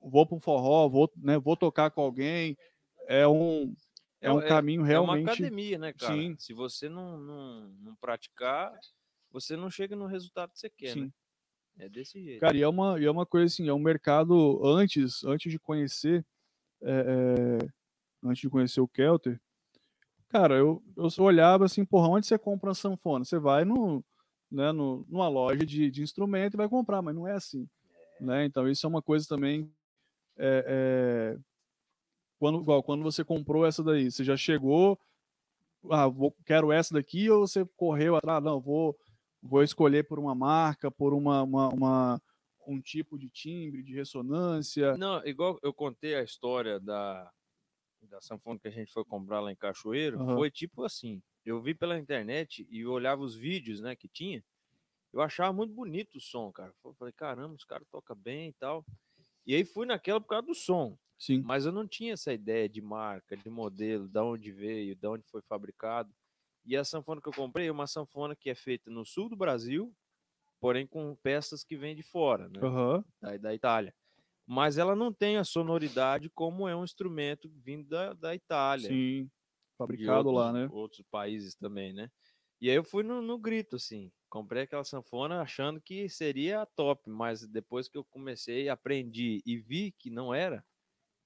vou 0.00 0.26
para 0.26 0.36
um 0.36 0.40
forró, 0.40 0.88
vou, 0.88 1.10
né, 1.16 1.38
vou 1.38 1.56
tocar 1.56 1.90
com 1.90 2.00
alguém, 2.00 2.56
é 3.06 3.26
um, 3.26 3.74
é 4.20 4.32
um 4.32 4.40
é- 4.40 4.48
caminho 4.48 4.80
É 4.80 4.98
uma 4.98 5.14
realmente... 5.14 5.30
academia, 5.30 5.78
né, 5.78 5.92
cara? 5.92 6.12
Sim. 6.12 6.36
Se 6.38 6.52
você 6.52 6.88
não, 6.88 7.18
não, 7.18 7.68
não 7.80 7.94
praticar, 7.96 8.72
você 9.30 9.56
não 9.56 9.70
chega 9.70 9.96
no 9.96 10.06
resultado 10.06 10.52
que 10.52 10.58
você 10.58 10.70
quer, 10.70 10.92
Sim. 10.94 11.00
né? 11.02 11.10
É 11.78 11.88
desse 11.88 12.22
jeito. 12.22 12.40
Cara, 12.40 12.56
e 12.56 12.62
é 12.62 12.68
uma, 12.68 13.00
e 13.00 13.06
é 13.06 13.10
uma 13.10 13.24
coisa 13.24 13.46
assim, 13.46 13.68
é 13.68 13.72
um 13.72 13.78
mercado 13.78 14.60
antes, 14.62 15.24
antes 15.24 15.50
de 15.50 15.58
conhecer, 15.58 16.24
é, 16.82 16.90
é, 16.90 17.68
antes 18.22 18.42
de 18.42 18.50
conhecer 18.50 18.80
o 18.80 18.88
Kelter, 18.88 19.40
cara, 20.28 20.56
eu, 20.56 20.82
eu 20.96 21.24
olhava 21.24 21.64
assim, 21.64 21.84
porra, 21.84 22.08
onde 22.08 22.26
você 22.26 22.38
compra 22.38 22.68
uma 22.68 22.74
sanfona? 22.74 23.24
Você 23.24 23.38
vai 23.38 23.64
no, 23.64 24.04
né, 24.50 24.72
no, 24.72 25.06
numa 25.08 25.28
loja 25.28 25.64
de, 25.64 25.90
de 25.90 26.02
instrumento 26.02 26.54
e 26.54 26.58
vai 26.58 26.68
comprar, 26.68 27.00
mas 27.00 27.14
não 27.14 27.26
é 27.26 27.32
assim, 27.32 27.66
né? 28.20 28.44
Então 28.44 28.68
isso 28.68 28.84
é 28.84 28.88
uma 28.88 29.00
coisa 29.00 29.26
também, 29.26 29.72
é, 30.40 30.64
é, 31.36 31.38
quando, 32.38 32.60
igual, 32.62 32.82
quando 32.82 33.02
você 33.02 33.24
comprou 33.24 33.66
essa 33.66 33.82
daí, 33.82 34.10
você 34.10 34.24
já 34.24 34.36
chegou, 34.36 34.98
ah, 35.90 36.08
vou, 36.08 36.34
quero 36.46 36.72
essa 36.72 36.94
daqui, 36.94 37.28
ou 37.30 37.46
você 37.46 37.64
correu 37.76 38.16
atrás, 38.16 38.42
não, 38.42 38.60
vou 38.60 38.98
vou 39.42 39.62
escolher 39.62 40.06
por 40.06 40.18
uma 40.18 40.34
marca, 40.34 40.90
por 40.90 41.14
uma, 41.14 41.42
uma, 41.42 41.68
uma- 41.68 42.22
um 42.66 42.78
tipo 42.78 43.18
de 43.18 43.30
timbre, 43.30 43.82
de 43.82 43.94
ressonância. 43.94 44.96
Não, 44.98 45.24
igual 45.26 45.58
eu 45.62 45.72
contei 45.72 46.14
a 46.14 46.22
história 46.22 46.78
da, 46.78 47.32
da 48.02 48.20
sanfona 48.20 48.58
que 48.60 48.68
a 48.68 48.70
gente 48.70 48.92
foi 48.92 49.04
comprar 49.04 49.40
lá 49.40 49.50
em 49.50 49.56
Cachoeiro, 49.56 50.20
Aham. 50.20 50.36
foi 50.36 50.50
tipo 50.50 50.84
assim, 50.84 51.22
eu 51.44 51.60
vi 51.62 51.74
pela 51.74 51.98
internet 51.98 52.66
e 52.70 52.84
olhava 52.86 53.22
os 53.22 53.34
vídeos, 53.34 53.80
né, 53.80 53.96
que 53.96 54.08
tinha, 54.08 54.44
eu 55.12 55.22
achava 55.22 55.52
muito 55.52 55.74
bonito 55.74 56.16
o 56.18 56.20
som, 56.20 56.52
cara. 56.52 56.72
Eu 56.84 56.94
falei, 56.94 57.12
caramba, 57.12 57.54
os 57.54 57.64
caras 57.64 57.86
tocam 57.90 58.16
bem 58.16 58.50
e 58.50 58.52
tal. 58.52 58.84
E 59.46 59.54
aí 59.54 59.64
fui 59.64 59.86
naquela 59.86 60.20
por 60.20 60.28
causa 60.28 60.46
do 60.46 60.54
som, 60.54 60.98
Sim, 61.18 61.46
mas 61.46 61.66
eu 61.66 61.72
não 61.72 61.86
tinha 61.88 62.12
essa 62.14 62.32
ideia 62.32 62.68
de 62.68 62.80
marca, 62.80 63.36
de 63.36 63.50
modelo, 63.50 64.08
de 64.08 64.20
onde 64.20 64.52
veio, 64.52 64.94
de 64.96 65.06
onde 65.08 65.24
foi 65.26 65.42
fabricado. 65.42 66.14
E 66.64 66.76
a 66.76 66.84
sanfona 66.84 67.20
que 67.22 67.28
eu 67.28 67.34
comprei 67.34 67.68
é 67.68 67.72
uma 67.72 67.86
sanfona 67.86 68.36
que 68.36 68.50
é 68.50 68.54
feita 68.54 68.90
no 68.90 69.04
sul 69.04 69.28
do 69.28 69.36
Brasil, 69.36 69.94
porém 70.60 70.86
com 70.86 71.16
peças 71.16 71.64
que 71.64 71.76
vêm 71.76 71.96
de 71.96 72.02
fora, 72.02 72.48
né? 72.48 72.68
aham, 72.68 73.04
da, 73.20 73.36
da 73.38 73.54
Itália. 73.54 73.94
Mas 74.46 74.78
ela 74.78 74.96
não 74.96 75.12
tem 75.12 75.38
a 75.38 75.44
sonoridade 75.44 76.30
como 76.30 76.68
é 76.68 76.76
um 76.76 76.84
instrumento 76.84 77.50
vindo 77.50 77.88
da, 77.88 78.14
da 78.14 78.34
Itália. 78.34 79.00
sim, 79.00 79.30
fabricado 79.78 80.30
lá, 80.30 80.52
outros- 80.52 80.52
né? 80.52 80.70
Outros 80.70 81.02
países 81.10 81.54
também, 81.54 81.92
né? 81.92 82.10
E 82.60 82.68
aí 82.70 82.76
eu 82.76 82.84
fui 82.84 83.02
no, 83.02 83.22
no 83.22 83.38
grito, 83.38 83.76
assim. 83.76 84.12
Comprei 84.30 84.64
aquela 84.64 84.84
sanfona 84.84 85.42
achando 85.42 85.80
que 85.82 86.08
seria 86.08 86.62
a 86.62 86.66
top, 86.66 87.10
mas 87.10 87.46
depois 87.48 87.88
que 87.88 87.98
eu 87.98 88.04
comecei, 88.04 88.68
aprendi 88.70 89.42
e 89.44 89.58
vi 89.58 89.92
que 89.92 90.10
não 90.10 90.32
era, 90.34 90.64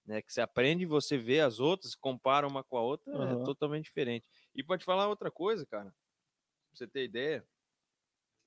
né? 0.07 0.23
Que 0.23 0.33
você 0.33 0.41
aprende, 0.43 0.87
você 0.87 1.19
vê 1.19 1.41
as 1.41 1.61
outras, 1.61 1.95
compara 1.97 2.47
uma 2.49 2.65
com 2.65 2.79
a 2.79 2.83
outra, 2.83 3.13
Aham. 3.13 3.33
é 3.33 3.37
totalmente 3.37 3.87
diferente. 3.87 4.29
E 4.55 4.65
pode 4.65 4.85
falar 4.85 5.09
outra 5.09 5.31
coisa, 5.31 5.67
cara, 5.67 5.91
pra 5.91 5.97
você 6.75 6.89
ter 6.89 7.05
ideia, 7.05 7.47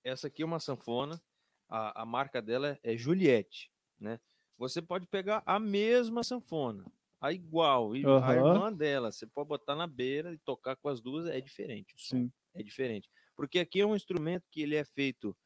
essa 0.04 0.28
aqui 0.28 0.42
é 0.42 0.46
uma 0.46 0.60
sanfona, 0.60 1.22
a, 1.70 2.02
a 2.02 2.06
marca 2.06 2.42
dela 2.42 2.80
é 2.84 2.96
Juliette, 2.98 3.72
né? 4.00 4.20
Você 4.58 4.82
pode 4.82 5.06
pegar 5.08 5.44
a 5.46 5.60
mesma 5.60 6.24
sanfona, 6.24 6.86
a 7.22 7.32
igual, 7.32 7.96
e 7.96 8.16
a 8.20 8.34
Aham. 8.34 8.34
irmã 8.36 8.74
dela, 8.74 9.12
você 9.12 9.28
pode 9.28 9.48
botar 9.50 9.76
na 9.76 9.86
beira 9.88 10.34
e 10.34 10.38
tocar 10.40 10.76
com 10.76 10.90
as 10.90 11.02
duas, 11.02 11.28
é 11.28 11.40
diferente. 11.42 11.96
Sim, 11.96 12.32
é 12.54 12.64
diferente. 12.64 13.10
Porque 13.38 13.60
aqui 13.60 13.82
é 13.82 13.88
um 13.88 13.96
instrumento 13.96 14.46
que 14.52 14.62
ele 14.64 14.76
é 14.76 14.86
feito 14.86 15.38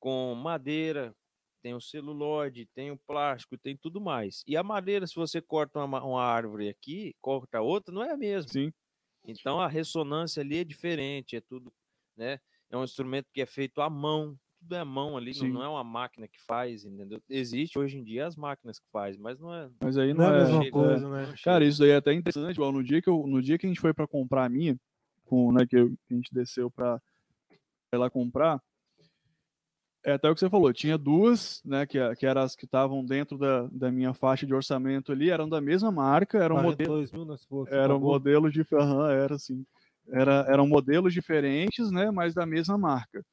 com 0.00 0.34
madeira, 0.34 1.14
tem 1.62 1.74
o 1.74 1.80
celulose, 1.80 2.68
tem 2.74 2.90
o 2.90 2.98
plástico, 3.06 3.58
tem 3.58 3.76
tudo 3.76 4.00
mais. 4.00 4.42
E 4.46 4.56
a 4.56 4.62
madeira, 4.62 5.06
se 5.06 5.14
você 5.16 5.40
corta 5.42 5.78
uma, 5.80 5.86
ma- 5.88 6.04
uma 6.04 6.22
árvore 6.24 6.68
aqui, 6.68 7.14
corta 7.20 7.60
outra, 7.62 7.94
não 7.94 8.02
é 8.04 8.12
a 8.12 8.16
mesma. 8.16 8.52
sim, 8.52 8.72
Então 9.26 9.60
a 9.60 9.68
ressonância 9.68 10.42
ali 10.42 10.58
é 10.58 10.64
diferente, 10.64 11.36
é 11.36 11.40
tudo, 11.40 11.72
né? 12.16 12.38
É 12.70 12.76
um 12.76 12.84
instrumento 12.84 13.28
que 13.32 13.40
é 13.40 13.46
feito 13.46 13.80
à 13.80 13.88
mão, 13.88 14.38
tudo 14.60 14.74
é 14.74 14.80
à 14.80 14.84
mão 14.84 15.16
ali, 15.16 15.34
não, 15.34 15.46
Sim. 15.46 15.52
não 15.52 15.62
é 15.62 15.68
uma 15.68 15.84
máquina 15.84 16.28
que 16.28 16.40
faz, 16.42 16.84
entendeu? 16.84 17.22
Existe 17.28 17.78
hoje 17.78 17.98
em 17.98 18.04
dia 18.04 18.26
as 18.26 18.36
máquinas 18.36 18.78
que 18.78 18.86
faz, 18.92 19.16
mas 19.16 19.38
não 19.40 19.54
é. 19.54 19.70
Mas 19.80 19.98
aí 19.98 20.14
Não 20.14 20.24
não, 20.24 20.24
é 20.24 20.28
a 20.28 20.32
é. 20.32 20.44
mesma 20.44 20.64
chega, 20.64 20.70
coisa, 20.70 21.08
né? 21.08 21.34
Cara, 21.42 21.64
isso 21.64 21.78
daí 21.80 21.90
é 21.90 21.96
até 21.96 22.12
interessante, 22.12 22.54
igual 22.54 22.72
no 22.72 22.82
dia 22.82 23.02
que, 23.02 23.08
eu, 23.08 23.26
no 23.26 23.42
dia 23.42 23.58
que 23.58 23.66
a 23.66 23.68
gente 23.68 23.80
foi 23.80 23.92
para 23.92 24.06
comprar 24.06 24.44
a 24.44 24.48
minha, 24.48 24.76
com, 25.24 25.52
né, 25.52 25.66
que, 25.66 25.76
eu- 25.76 25.90
que 26.06 26.14
a 26.14 26.16
gente 26.16 26.32
desceu 26.32 26.70
para 26.70 27.00
ir 27.94 27.98
lá 27.98 28.10
comprar, 28.10 28.62
é 30.04 30.12
até 30.12 30.30
o 30.30 30.34
que 30.34 30.40
você 30.40 30.50
falou, 30.50 30.70
tinha 30.72 30.98
duas, 30.98 31.62
né, 31.64 31.86
que, 31.86 31.98
que 32.16 32.26
eram 32.26 32.42
as 32.42 32.54
que 32.54 32.66
estavam 32.66 33.04
dentro 33.04 33.38
da, 33.38 33.66
da 33.72 33.90
minha 33.90 34.12
faixa 34.12 34.46
de 34.46 34.52
orçamento 34.54 35.10
ali, 35.10 35.30
eram 35.30 35.48
da 35.48 35.60
mesma 35.62 35.90
marca, 35.90 36.38
eram 36.38 36.56
modelo, 36.56 37.06
42 37.06 37.12
mil, 37.12 37.24
né? 37.24 37.36
eram 37.70 37.98
modelos 37.98 38.52
de 38.52 38.66
aham, 38.74 39.10
era 39.10 39.34
assim, 39.36 39.64
era, 40.08 40.44
eram 40.46 40.66
modelos 40.66 41.14
diferentes, 41.14 41.90
né, 41.90 42.10
mas 42.10 42.34
da 42.34 42.44
mesma 42.44 42.76
marca. 42.76 43.24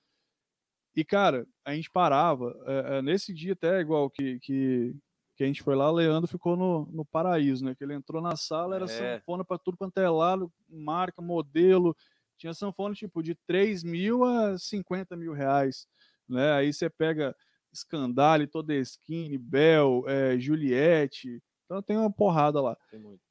E 0.95 1.03
cara, 1.03 1.45
a 1.65 1.73
gente 1.73 1.89
parava 1.89 2.55
é, 2.65 2.97
é, 2.97 3.01
nesse 3.01 3.33
dia 3.33 3.53
até 3.53 3.79
igual 3.79 4.09
que, 4.09 4.39
que 4.39 4.95
que 5.41 5.45
a 5.45 5.47
gente 5.47 5.63
foi 5.63 5.75
lá, 5.75 5.89
o 5.89 5.95
Leandro 5.95 6.27
ficou 6.27 6.55
no, 6.55 6.87
no 6.91 7.03
paraíso, 7.03 7.65
né? 7.65 7.73
Que 7.73 7.83
ele 7.83 7.95
entrou 7.95 8.21
na 8.21 8.35
sala, 8.35 8.75
era 8.75 8.85
É. 8.85 8.87
sanfona 9.17 9.43
para 9.43 9.57
tudo 9.57 9.75
quanto 9.75 9.97
é 9.97 10.07
lado, 10.07 10.51
marca, 10.69 11.19
modelo. 11.19 11.97
Tinha 12.41 12.55
sanfona 12.55 12.95
tipo 12.95 13.21
de 13.21 13.35
3 13.45 13.83
mil 13.83 14.23
a 14.23 14.57
50 14.57 15.15
mil 15.15 15.31
reais, 15.31 15.87
né? 16.27 16.53
Aí 16.53 16.73
você 16.73 16.89
pega 16.89 17.35
Scandale, 17.71 18.47
Todeschini, 18.47 19.37
Bell, 19.37 20.03
é, 20.07 20.39
Juliette, 20.39 21.39
então 21.65 21.83
tem 21.83 21.95
uma 21.95 22.11
porrada 22.11 22.59
lá. 22.59 22.75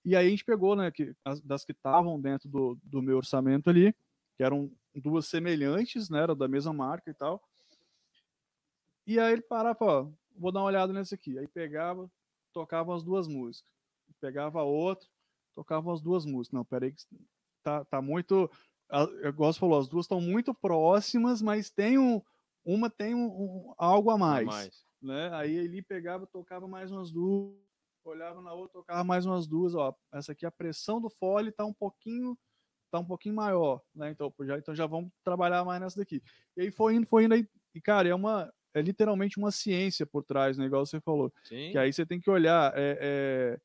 E 0.05 0.15
aí 0.15 0.28
a 0.28 0.31
gente 0.31 0.45
pegou, 0.45 0.77
né, 0.77 0.93
que, 0.93 1.12
as- 1.24 1.41
das 1.41 1.65
que 1.65 1.73
estavam 1.73 2.20
dentro 2.20 2.49
do, 2.49 2.78
do 2.85 3.03
meu 3.03 3.16
orçamento 3.16 3.69
ali, 3.69 3.93
que 4.37 4.45
eram 4.45 4.70
duas 4.95 5.27
semelhantes, 5.27 6.09
né, 6.09 6.20
era 6.23 6.35
da 6.35 6.47
mesma 6.47 6.73
marca 6.73 7.11
e 7.11 7.15
tal. 7.15 7.43
E 9.05 9.19
aí 9.19 9.32
ele 9.32 9.43
parava, 9.43 9.78
ó, 9.85 10.09
vou 10.37 10.53
dar 10.53 10.61
uma 10.61 10.66
olhada 10.66 10.93
nesse 10.93 11.16
aqui. 11.16 11.37
Aí 11.37 11.49
pegava, 11.49 12.09
tocava 12.53 12.95
as 12.95 13.03
duas 13.03 13.27
músicas. 13.27 13.69
Pegava 14.20 14.62
outra, 14.62 15.09
tocava 15.53 15.93
as 15.93 16.01
duas 16.01 16.24
músicas. 16.24 16.55
Não, 16.57 16.65
peraí 16.65 16.93
que 16.93 17.03
tá, 17.61 17.85
tá 17.85 18.01
muito... 18.01 18.49
Eu 19.23 19.33
gosto 19.33 19.61
falou, 19.61 19.79
as 19.79 19.89
duas 19.89 20.05
estão 20.05 20.21
muito 20.21 20.53
próximas, 20.55 21.41
mas 21.41 21.71
tem 21.71 21.99
um, 21.99 22.21
uma 22.65 22.91
tem 22.91 23.15
um, 23.15 23.27
um- 23.27 23.75
algo 23.79 24.11
a 24.11 24.19
mais 24.19 24.47
mais. 24.47 24.85
né? 25.01 25.31
Aí 25.33 25.55
ele 25.55 25.83
pegava, 25.83 26.27
tocava 26.27 26.67
mais 26.67 26.91
umas 26.91 27.11
duas, 27.11 27.55
olhava 28.05 28.43
na 28.43 28.53
outra, 28.53 28.81
tocava 28.81 29.05
mais 29.05 29.27
umas 29.27 29.47
duas, 29.47 29.75
ó. 29.75 29.95
Essa 30.12 30.33
aqui 30.33 30.45
a 30.45 30.51
pressão 30.51 31.01
do 31.01 31.09
fole 31.09 31.53
tá 31.53 31.65
um 31.65 31.73
pouquinho 31.75 32.37
tá 32.91 32.99
um 32.99 33.05
pouquinho 33.05 33.37
maior, 33.37 33.81
né? 33.95 34.11
Então 34.11 34.33
já 34.41 34.59
então 34.59 34.75
já 34.75 34.87
vamos 34.87 35.12
trabalhar 35.23 35.65
mais 35.65 35.81
nessa 35.81 35.99
daqui. 36.01 36.21
E 36.57 36.62
aí 36.62 36.71
foi 36.73 36.97
indo, 36.97 37.07
foi 37.07 37.25
indo 37.25 37.35
aí, 37.35 37.47
e 37.75 37.81
cara, 37.81 38.09
é 38.09 38.15
uma 38.15 38.53
é 38.75 38.83
literalmente 38.83 39.39
uma 39.39 39.51
ciência 39.53 40.05
por 40.07 40.25
trás, 40.25 40.59
né? 40.59 40.65
Igual 40.67 40.85
você 40.87 41.01
falou. 41.01 41.33
Sim. 41.45 41.71
Que 41.73 41.79
aí 41.79 41.93
você 41.93 42.05
tem 42.07 42.21
que 42.21 42.31
olhar, 42.31 42.73
é, 42.77 42.99
é, 43.01 43.61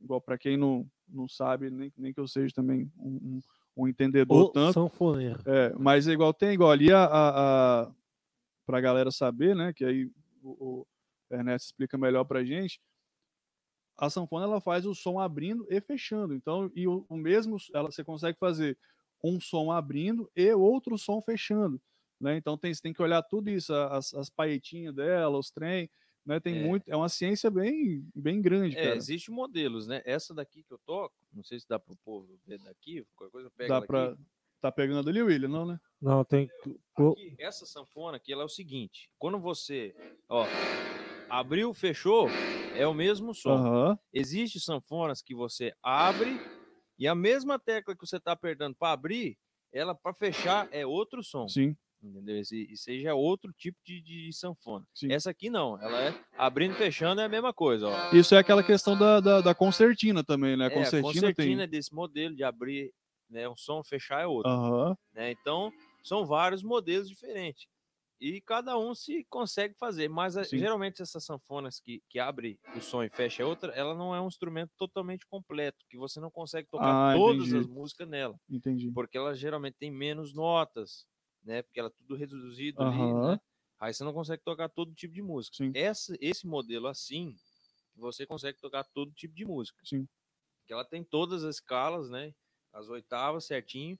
igual 0.00 0.20
para 0.20 0.38
quem 0.38 0.56
não, 0.56 0.86
não 1.08 1.28
sabe, 1.28 1.70
nem, 1.70 1.92
nem 1.96 2.12
que 2.14 2.20
eu 2.20 2.28
seja 2.28 2.54
também 2.54 2.90
um, 2.96 3.36
um, 3.36 3.40
um 3.78 3.86
entendedor 3.88 4.46
O 4.46 4.48
tanto, 4.48 4.74
sanfoneiro. 4.74 5.40
é, 5.46 5.72
mas 5.78 6.08
é 6.08 6.12
igual 6.12 6.34
tem 6.34 6.50
igual 6.52 6.70
ali 6.70 6.92
a, 6.92 7.04
a, 7.04 7.82
a 7.82 7.92
para 8.66 8.80
galera 8.80 9.10
saber, 9.10 9.54
né? 9.54 9.72
Que 9.72 9.84
aí 9.84 10.10
o, 10.42 10.80
o 10.80 10.86
Ernesto 11.30 11.66
explica 11.66 11.96
melhor 11.96 12.24
pra 12.24 12.44
gente. 12.44 12.80
A 13.96 14.10
sanfona 14.10 14.44
ela 14.44 14.60
faz 14.60 14.86
o 14.86 14.94
som 14.94 15.18
abrindo 15.18 15.66
e 15.70 15.80
fechando. 15.80 16.34
Então, 16.34 16.70
e 16.74 16.86
o, 16.86 17.04
o 17.08 17.16
mesmo, 17.16 17.56
ela 17.74 17.90
você 17.90 18.04
consegue 18.04 18.38
fazer 18.38 18.76
um 19.22 19.40
som 19.40 19.72
abrindo 19.72 20.30
e 20.36 20.52
outro 20.54 20.96
som 20.96 21.20
fechando, 21.20 21.80
né? 22.20 22.36
Então 22.36 22.56
tem, 22.56 22.72
você 22.72 22.80
tem 22.80 22.92
que 22.92 23.02
olhar 23.02 23.22
tudo 23.22 23.50
isso, 23.50 23.74
as, 23.74 24.14
as 24.14 24.30
paetinhas 24.30 24.94
dela, 24.94 25.38
os 25.38 25.50
trem, 25.50 25.90
né? 26.28 26.38
Tem 26.38 26.54
É. 26.54 26.62
muito, 26.62 26.86
é 26.86 26.94
uma 26.94 27.08
ciência 27.08 27.50
bem, 27.50 28.06
bem 28.14 28.40
grande, 28.42 28.76
É, 28.76 28.82
cara. 28.84 28.96
existem 28.96 29.34
modelos, 29.34 29.86
né? 29.86 30.02
Essa 30.04 30.34
daqui 30.34 30.62
que 30.62 30.72
eu 30.72 30.78
toco, 30.84 31.14
não 31.32 31.42
sei 31.42 31.58
se 31.58 31.66
dá 31.66 31.78
pro 31.78 31.96
povo 32.04 32.38
ver 32.46 32.58
daqui, 32.58 33.02
qualquer 33.16 33.32
coisa 33.32 33.50
pega 33.50 33.70
Dá 33.70 33.78
aqui. 33.78 34.22
tá 34.60 34.70
pegando 34.70 35.08
ali, 35.08 35.22
William, 35.22 35.48
não, 35.48 35.64
né? 35.64 35.80
Não, 36.00 36.22
tem 36.24 36.48
Aqui, 36.94 37.34
essa 37.38 37.64
sanfona 37.64 38.18
aqui, 38.18 38.32
ela 38.32 38.42
é 38.42 38.44
o 38.44 38.48
seguinte, 38.48 39.10
quando 39.18 39.38
você, 39.40 39.94
ó, 40.28 40.44
abriu, 41.30 41.72
fechou, 41.72 42.28
é 42.76 42.86
o 42.86 42.92
mesmo 42.92 43.34
som. 43.34 43.54
Aham. 43.54 43.98
Existem 44.12 44.60
sanfonas 44.60 45.22
que 45.22 45.34
você 45.34 45.72
abre 45.82 46.38
e 46.98 47.06
a 47.08 47.14
mesma 47.14 47.58
tecla 47.58 47.94
que 47.94 48.06
você 48.06 48.16
está 48.16 48.32
apertando 48.32 48.74
para 48.74 48.92
abrir, 48.92 49.38
ela 49.72 49.94
para 49.94 50.12
fechar 50.12 50.68
é 50.72 50.84
outro 50.84 51.22
som. 51.22 51.46
Sim, 51.46 51.76
Entendeu? 52.02 52.36
Aí 52.88 53.00
já 53.00 53.10
é 53.10 53.14
outro 53.14 53.52
tipo 53.52 53.78
de, 53.84 54.00
de 54.00 54.32
sanfona. 54.32 54.86
sim. 54.94 55.10
Essa 55.10 55.30
aqui 55.30 55.50
não, 55.50 55.80
ela 55.82 56.00
é 56.00 56.14
abrindo 56.36 56.72
e 56.74 56.76
fechando 56.76 57.20
é 57.20 57.24
a 57.24 57.28
mesma 57.28 57.52
coisa. 57.52 57.88
Ó. 57.88 58.14
Isso 58.14 58.34
é 58.34 58.38
aquela 58.38 58.62
questão 58.62 58.96
da, 58.96 59.18
da, 59.20 59.40
da 59.40 59.54
concertina 59.54 60.22
também, 60.22 60.56
né? 60.56 60.66
A 60.66 60.68
É, 60.68 60.70
a 60.70 60.74
concertina, 60.74 61.02
concertina 61.28 61.34
tem. 61.56 61.60
é 61.62 61.66
desse 61.66 61.92
modelo 61.92 62.34
de 62.36 62.44
abrir 62.44 62.92
né, 63.28 63.48
um 63.48 63.56
som, 63.56 63.82
fechar 63.82 64.22
é 64.22 64.26
outro. 64.26 64.50
Aham. 64.50 64.96
né? 65.12 65.30
Então, 65.32 65.72
são 66.02 66.24
vários 66.24 66.62
modelos 66.62 67.08
diferentes. 67.08 67.66
E 68.20 68.40
cada 68.40 68.76
um 68.76 68.94
se 68.96 69.24
consegue 69.30 69.74
fazer. 69.74 70.08
Mas 70.08 70.36
a- 70.36 70.42
geralmente 70.44 71.02
essas 71.02 71.24
sanfonas 71.24 71.78
que, 71.80 72.02
que 72.08 72.18
abre 72.18 72.58
o 72.76 72.80
som 72.80 73.02
e 73.04 73.10
fecha 73.10 73.44
outra, 73.46 73.72
ela 73.72 73.94
não 73.94 74.12
é 74.14 74.20
um 74.20 74.26
instrumento 74.26 74.70
totalmente 74.76 75.24
completo, 75.26 75.84
que 75.88 75.96
você 75.96 76.18
não 76.20 76.30
consegue 76.30 76.68
tocar 76.68 77.10
Ah, 77.10 77.14
todas 77.14 77.42
entendi. 77.48 77.58
as 77.58 77.66
músicas 77.66 78.08
nela. 78.08 78.36
Entendi. 78.50 78.90
Porque 78.92 79.16
ela 79.18 79.34
geralmente 79.36 79.76
tem 79.78 79.90
menos 79.90 80.32
notas, 80.34 81.06
né? 81.48 81.62
Porque 81.62 81.80
ela 81.80 81.88
é 81.88 81.92
tudo 81.92 82.14
reduzido 82.14 82.82
ali, 82.82 83.00
Aham. 83.00 83.32
né? 83.32 83.40
Aí 83.80 83.94
você 83.94 84.04
não 84.04 84.12
consegue 84.12 84.42
tocar 84.44 84.68
todo 84.68 84.94
tipo 84.94 85.14
de 85.14 85.22
música. 85.22 85.56
Sim. 85.56 85.72
Essa, 85.74 86.14
esse 86.20 86.46
modelo 86.46 86.86
assim, 86.86 87.34
você 87.96 88.26
consegue 88.26 88.60
tocar 88.60 88.84
todo 88.84 89.10
tipo 89.12 89.34
de 89.34 89.46
música. 89.46 89.80
Sim. 89.82 90.06
Que 90.66 90.72
ela 90.74 90.84
tem 90.84 91.02
todas 91.02 91.42
as 91.42 91.56
escalas, 91.56 92.10
né? 92.10 92.34
As 92.72 92.88
oitavas 92.88 93.46
certinho. 93.46 93.98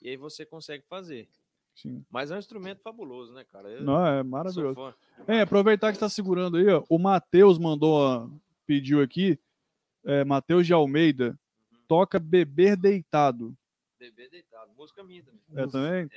E 0.00 0.08
aí 0.08 0.16
você 0.16 0.46
consegue 0.46 0.84
fazer. 0.88 1.28
Sim. 1.74 2.02
Mas 2.08 2.30
é 2.30 2.36
um 2.36 2.38
instrumento 2.38 2.80
fabuloso, 2.80 3.34
né, 3.34 3.44
cara? 3.44 3.68
Eu 3.68 3.82
Não, 3.82 4.06
é 4.06 4.22
maravilhoso. 4.22 4.94
É, 5.28 5.42
aproveitar 5.42 5.90
que 5.90 5.96
está 5.96 6.08
segurando 6.08 6.56
aí, 6.56 6.68
ó, 6.68 6.82
o 6.88 6.98
Matheus 6.98 7.58
mandou, 7.58 8.30
pediu 8.64 9.02
aqui, 9.02 9.38
é, 10.02 10.24
Matheus 10.24 10.66
de 10.66 10.72
Almeida, 10.72 11.38
toca 11.86 12.18
Beber 12.18 12.76
Deitado. 12.78 13.54
Bebê 13.98 14.28
deitado. 14.28 14.72
Música 14.74 15.02
minha 15.02 15.22
também. 15.22 15.40
É 15.54 15.66
também? 15.66 16.10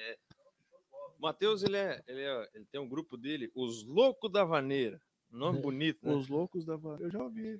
O 1.19 1.23
Matheus, 1.23 1.63
ele, 1.63 1.75
é, 1.75 2.01
ele, 2.07 2.21
é, 2.21 2.49
ele 2.53 2.65
tem 2.71 2.79
um 2.79 2.87
grupo 2.87 3.17
dele, 3.17 3.51
Os 3.53 3.83
Loucos 3.83 4.31
da 4.31 4.43
Vaneira. 4.45 5.01
Nome 5.29 5.59
bonito, 5.61 5.99
né? 6.07 6.13
Os 6.13 6.27
Loucos 6.29 6.65
da 6.65 6.75
Va- 6.77 6.97
Eu 6.99 7.11
já 7.11 7.21
ouvi. 7.21 7.59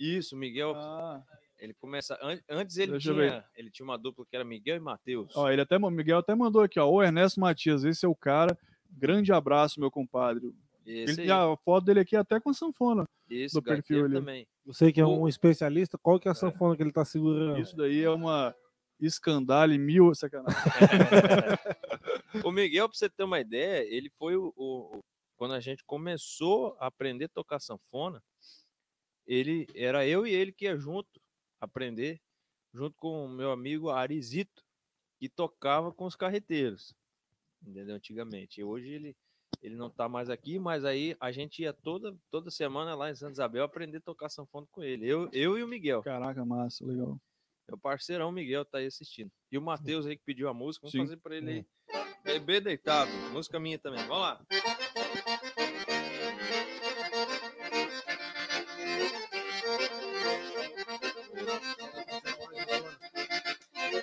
Isso, 0.00 0.34
Miguel. 0.36 0.74
Ah, 0.74 1.22
Ele 1.58 1.72
começa. 1.74 2.18
an- 2.20 2.40
Antes 2.50 2.76
ele 2.78 2.92
Deixa 2.92 3.12
tinha, 3.14 3.44
ele 3.56 3.70
tinha 3.70 3.84
uma 3.84 3.96
dupla 3.96 4.26
que 4.28 4.34
era 4.36 4.44
Miguel 4.44 4.76
e 4.76 4.80
Matheus. 4.80 5.34
ó, 5.36 5.50
ele 5.50 5.62
até, 5.62 5.76
o 5.76 5.90
Miguel 5.90 6.18
até 6.18 6.34
mandou 6.34 6.62
aqui, 6.62 6.78
ó, 6.80 6.86
o 6.90 7.02
Ernesto 7.02 7.38
Matias, 7.40 7.84
esse 7.84 8.04
é 8.04 8.08
o 8.08 8.14
cara. 8.14 8.58
Grande 8.90 9.32
abraço, 9.32 9.78
meu 9.80 9.90
compadre. 9.90 10.54
Esse, 10.84 11.22
Ele, 11.22 11.30
a 11.30 11.56
foto 11.64 11.84
dele 11.84 12.00
aqui 12.00 12.14
é 12.14 12.18
até 12.18 12.38
com 12.40 12.52
sanfona. 12.52 13.04
esse 13.30 13.54
do 13.54 13.62
perfil 13.62 14.04
ali. 14.04 14.14
também. 14.14 14.46
Você 14.66 14.92
que 14.92 15.00
é 15.00 15.04
O- 15.04 15.22
um 15.22 15.28
especialista, 15.28 15.96
qual 15.98 16.18
que 16.20 16.28
é 16.28 16.30
a 16.30 16.34
sanfona 16.34 16.76
que 16.76 16.82
ele 16.82 16.92
tá 16.92 17.04
segurando? 17.04 17.58
Isso 17.60 17.76
daí 17.76 18.02
é 18.04 18.10
uma 18.10 18.54
escandale 19.00 19.78
mil, 19.78 20.14
sacanagem. 20.14 20.54
o 22.44 22.50
Miguel, 22.52 22.88
pra 22.88 22.96
você 22.98 23.08
ter 23.08 23.24
uma 23.24 23.40
ideia, 23.40 23.84
ele 23.88 24.10
foi 24.18 24.36
o, 24.36 24.52
o- 24.56 25.00
Quando 25.36 25.54
a 25.54 25.60
gente 25.60 25.84
começou 25.84 26.76
a 26.80 26.86
aprender 26.86 27.26
a 27.26 27.28
tocar 27.28 27.58
sanfona, 27.60 28.22
ele 29.26 29.66
era 29.74 30.06
eu 30.06 30.26
e 30.26 30.32
ele 30.32 30.52
que 30.52 30.64
ia 30.64 30.76
junto 30.76 31.20
aprender, 31.60 32.20
junto 32.72 32.94
com 32.96 33.26
o 33.26 33.28
meu 33.28 33.50
amigo 33.50 33.90
Arizito, 33.90 34.62
que 35.18 35.28
tocava 35.28 35.92
com 35.92 36.04
os 36.06 36.14
carreteiros. 36.16 36.94
Entendeu? 37.66 37.96
Antigamente. 37.96 38.60
E 38.60 38.64
hoje 38.64 38.88
ele, 38.88 39.16
ele 39.62 39.74
não 39.76 39.90
tá 39.90 40.08
mais 40.08 40.30
aqui, 40.30 40.58
mas 40.58 40.84
aí 40.84 41.16
a 41.18 41.32
gente 41.32 41.62
ia 41.62 41.72
toda, 41.72 42.16
toda 42.30 42.50
semana 42.50 42.94
lá 42.94 43.10
em 43.10 43.14
Santa 43.16 43.32
Isabel 43.32 43.64
aprender 43.64 43.98
a 43.98 44.02
tocar 44.02 44.28
sanfona 44.28 44.66
com 44.70 44.82
ele. 44.82 45.06
Eu, 45.08 45.28
eu 45.32 45.58
e 45.58 45.62
o 45.62 45.68
Miguel. 45.68 46.02
Caraca, 46.02 46.44
massa, 46.44 46.84
legal. 46.86 47.18
Meu 47.68 47.76
parceirão 47.78 48.30
Miguel 48.30 48.64
tá 48.64 48.78
aí 48.78 48.86
assistindo. 48.86 49.30
E 49.50 49.58
o 49.58 49.62
Matheus 49.62 50.06
aí 50.06 50.16
que 50.16 50.22
pediu 50.24 50.48
a 50.48 50.54
música, 50.54 50.82
vamos 50.82 50.92
Sim. 50.92 50.98
fazer 51.00 51.16
pra 51.16 51.36
ele 51.36 51.50
aí. 51.50 52.05
Bebê 52.26 52.60
deitado, 52.60 53.10
música 53.30 53.60
minha 53.60 53.78
também. 53.78 54.04
Vamos 54.04 54.22
lá. 54.22 54.40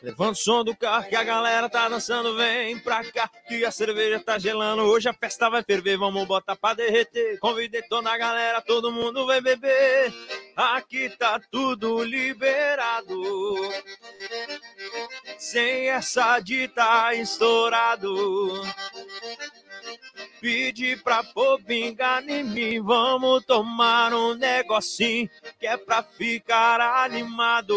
Levanta 0.02 0.32
o 0.32 0.36
som 0.36 0.64
do 0.64 0.76
carro 0.76 1.08
que 1.08 1.16
a 1.16 1.24
galera 1.24 1.70
tá 1.70 1.88
dançando, 1.90 2.36
vem 2.36 2.80
pra 2.80 3.04
cá 3.10 3.30
que 3.48 3.66
a 3.66 3.72
cerveja 3.72 4.20
tá 4.20 4.40
gelando. 4.40 4.84
Hoje 4.84 5.10
a 5.10 5.14
festa 5.14 5.50
vai 5.50 5.62
ferver, 5.62 5.98
vamos 5.98 6.26
botar 6.26 6.56
pra 6.56 6.74
derreter. 6.74 7.40
Convidei 7.40 7.82
toda 7.84 8.10
a 8.10 8.18
galera, 8.18 8.62
todo 8.62 8.92
mundo 8.92 9.26
vai 9.26 9.42
beber. 9.42 10.14
aqui 10.56 11.10
tá 11.18 11.40
tudo 11.52 12.04
liberado. 12.04 13.22
Sem 15.44 15.90
essa 15.90 16.40
de 16.40 16.70
tá 16.70 17.14
estourado. 17.14 18.64
Pedi 20.40 20.96
pra 20.96 21.22
pôr 21.22 21.62
pingar 21.62 22.24
em 22.30 22.46
mim, 22.46 22.82
vamos 22.82 23.46
tomar 23.46 24.14
um 24.14 24.36
negocinho 24.36 25.30
que 25.60 25.68
é 25.68 25.76
pra 25.76 26.02
ficar 26.02 26.80
animado. 27.04 27.76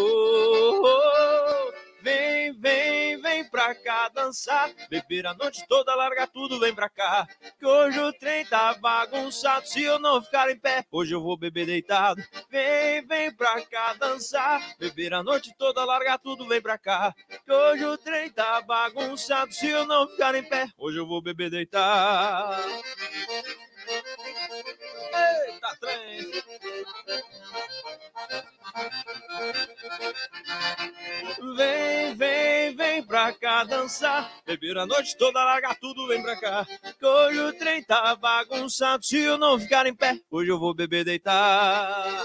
Vem, 2.03 2.53
vem, 2.53 3.21
vem 3.21 3.45
pra 3.49 3.75
cá 3.75 4.09
dançar. 4.09 4.71
Beber 4.89 5.27
a 5.27 5.35
noite 5.35 5.65
toda, 5.69 5.95
larga 5.95 6.27
tudo, 6.27 6.61
vem 6.61 6.75
pra 6.75 6.89
cá. 6.89 7.27
Que 7.59 7.67
hoje 7.67 7.99
o 7.99 8.13
trem 8.13 8.45
tá 8.47 8.75
bagunçado. 8.75 9.67
Se 9.67 9.83
eu 9.83 9.99
não 9.99 10.23
ficar 10.23 10.51
em 10.51 10.59
pé, 10.59 10.85
hoje 10.91 11.15
eu 11.15 11.23
vou 11.23 11.37
beber 11.37 11.67
deitado. 11.67 12.23
Vem, 12.51 13.05
vem 13.07 13.35
pra 13.35 13.61
cá 13.63 13.95
dançar. 13.95 14.63
Beber 14.79 15.15
a 15.15 15.23
noite 15.23 15.55
toda, 15.59 15.85
larga 15.85 16.19
tudo, 16.19 16.47
vem 16.47 16.61
pra 16.61 16.79
cá. 16.79 17.15
Que 17.45 17.53
hoje 17.53 17.85
o 17.85 17.99
trem 17.99 18.31
tá 18.31 18.61
bagunçado. 18.61 19.53
Se 19.53 19.69
eu 19.69 19.85
não 19.85 20.09
ficar 20.09 20.35
em 20.35 20.43
pé, 20.43 20.69
hoje 20.79 20.99
eu 20.99 21.07
vou 21.07 21.21
beber 21.21 21.51
deitado. 21.51 22.63
Eita, 25.15 25.77
trem! 25.81 26.33
Vem, 31.57 32.15
vem, 32.17 32.77
vem 32.77 33.03
pra 33.03 33.33
cá 33.33 33.65
dançar. 33.65 34.31
Beber 34.45 34.79
a 34.79 34.87
noite 34.87 35.17
toda, 35.17 35.45
largar 35.45 35.77
tudo, 35.77 36.07
vem 36.09 36.23
pra 36.23 36.37
cá. 36.37 36.67
Hoje 37.01 37.41
o 37.41 37.53
trem 37.53 37.83
tá 37.83 38.15
bagunçado. 38.17 39.05
Se 39.05 39.19
eu 39.19 39.39
não 39.39 39.59
ficar 39.59 39.87
em 39.87 39.95
pé, 39.95 40.19
hoje 40.31 40.51
eu 40.51 40.59
vou 40.59 40.75
beber 40.75 41.05
deitar. 41.05 42.25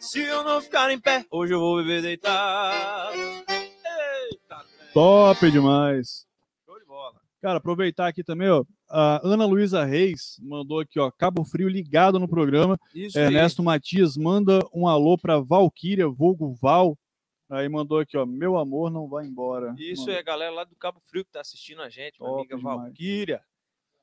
Se 0.00 0.20
eu 0.20 0.42
não 0.42 0.60
ficar 0.60 0.90
em 0.90 0.98
pé, 0.98 1.24
hoje 1.30 1.52
eu 1.54 1.60
vou 1.60 1.76
beber 1.76 2.02
deitar. 2.02 3.12
Top 4.92 5.50
demais. 5.50 6.26
show 6.66 6.78
de 6.78 6.84
bola. 6.84 7.20
Cara, 7.40 7.58
aproveitar 7.58 8.08
aqui 8.08 8.22
também, 8.22 8.48
ó. 8.48 8.64
A 8.88 9.20
Ana 9.26 9.46
Luísa 9.46 9.84
Reis 9.84 10.36
mandou 10.42 10.80
aqui, 10.80 11.00
ó, 11.00 11.10
Cabo 11.10 11.44
Frio 11.44 11.68
ligado 11.68 12.18
no 12.18 12.28
programa. 12.28 12.78
Isso 12.94 13.18
aí. 13.18 13.24
Ernesto 13.24 13.62
Matias 13.62 14.16
manda 14.16 14.60
um 14.72 14.86
alô 14.86 15.16
pra 15.16 15.40
Valquíria, 15.40 16.06
vulgo 16.08 16.54
Val. 16.60 16.96
Aí 17.50 17.68
mandou 17.68 17.98
aqui, 17.98 18.16
ó, 18.16 18.24
meu 18.24 18.56
amor 18.58 18.90
não 18.90 19.08
vai 19.08 19.26
embora. 19.26 19.74
Isso 19.78 20.02
Mandou. 20.02 20.14
é 20.14 20.18
a 20.18 20.22
galera 20.22 20.50
lá 20.52 20.64
do 20.64 20.76
Cabo 20.76 21.00
Frio 21.04 21.24
que 21.24 21.32
tá 21.32 21.40
assistindo 21.40 21.82
a 21.82 21.88
gente, 21.88 22.18
minha 22.20 22.30
Top 22.30 22.40
amiga 22.40 22.56
demais. 22.56 22.78
Valquíria. 22.80 23.42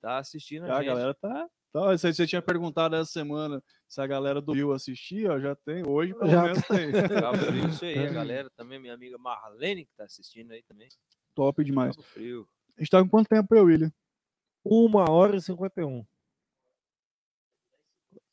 Tá 0.01 0.17
assistindo 0.17 0.65
a 0.65 0.73
A 0.73 0.77
gente. 0.77 0.85
galera 0.87 1.13
tá. 1.13 1.47
Tá 1.71 1.79
você, 1.97 2.13
você 2.13 2.25
tinha 2.27 2.41
perguntado 2.41 2.95
essa 2.95 3.11
semana 3.11 3.63
se 3.87 4.01
a 4.01 4.07
galera 4.07 4.41
do 4.41 4.53
Rio 4.53 4.71
assistia, 4.71 5.39
já 5.39 5.55
tem. 5.55 5.83
Hoje, 5.87 6.13
pelo 6.13 6.29
Já 6.29 6.43
menos, 6.43 6.61
tem. 6.67 6.91
Cabo 6.91 7.37
Frio, 7.45 7.67
isso 7.69 7.85
aí, 7.85 8.07
a 8.07 8.11
galera 8.11 8.49
também, 8.55 8.79
minha 8.79 8.93
amiga 8.93 9.17
Marlene 9.17 9.85
que 9.85 9.93
tá 9.95 10.03
assistindo 10.05 10.51
aí 10.51 10.63
também. 10.63 10.87
Top 11.35 11.63
demais. 11.63 11.95
Cabo 11.95 12.07
Frio. 12.07 12.47
A 12.77 12.81
gente 12.81 12.89
tá 12.89 13.01
com 13.03 13.09
quanto 13.09 13.27
tempo, 13.27 13.53
eu, 13.55 13.65
William? 13.65 13.91
Uma 14.63 15.09
hora 15.09 15.35
e 15.35 15.41
51. 15.41 16.05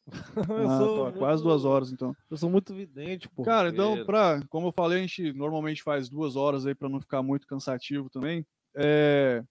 eu, 0.36 0.68
Ah, 0.70 0.78
sou 0.78 1.12
tá, 1.12 1.18
Quase 1.18 1.42
duas 1.42 1.62
muito- 1.62 1.72
horas, 1.74 1.92
então. 1.92 2.16
Eu 2.30 2.36
sou 2.36 2.48
muito 2.48 2.72
vidente, 2.74 3.28
pô. 3.28 3.42
Cara, 3.42 3.68
então, 3.70 4.04
pra, 4.04 4.40
como 4.48 4.68
eu 4.68 4.72
falei, 4.72 4.98
a 4.98 5.00
gente 5.00 5.32
normalmente 5.32 5.82
faz 5.82 6.08
duas 6.08 6.36
horas 6.36 6.64
aí 6.66 6.74
para 6.74 6.88
não 6.88 7.00
ficar 7.00 7.22
muito 7.22 7.46
cansativo 7.46 8.08
também. 8.08 8.46
É, 8.74 9.42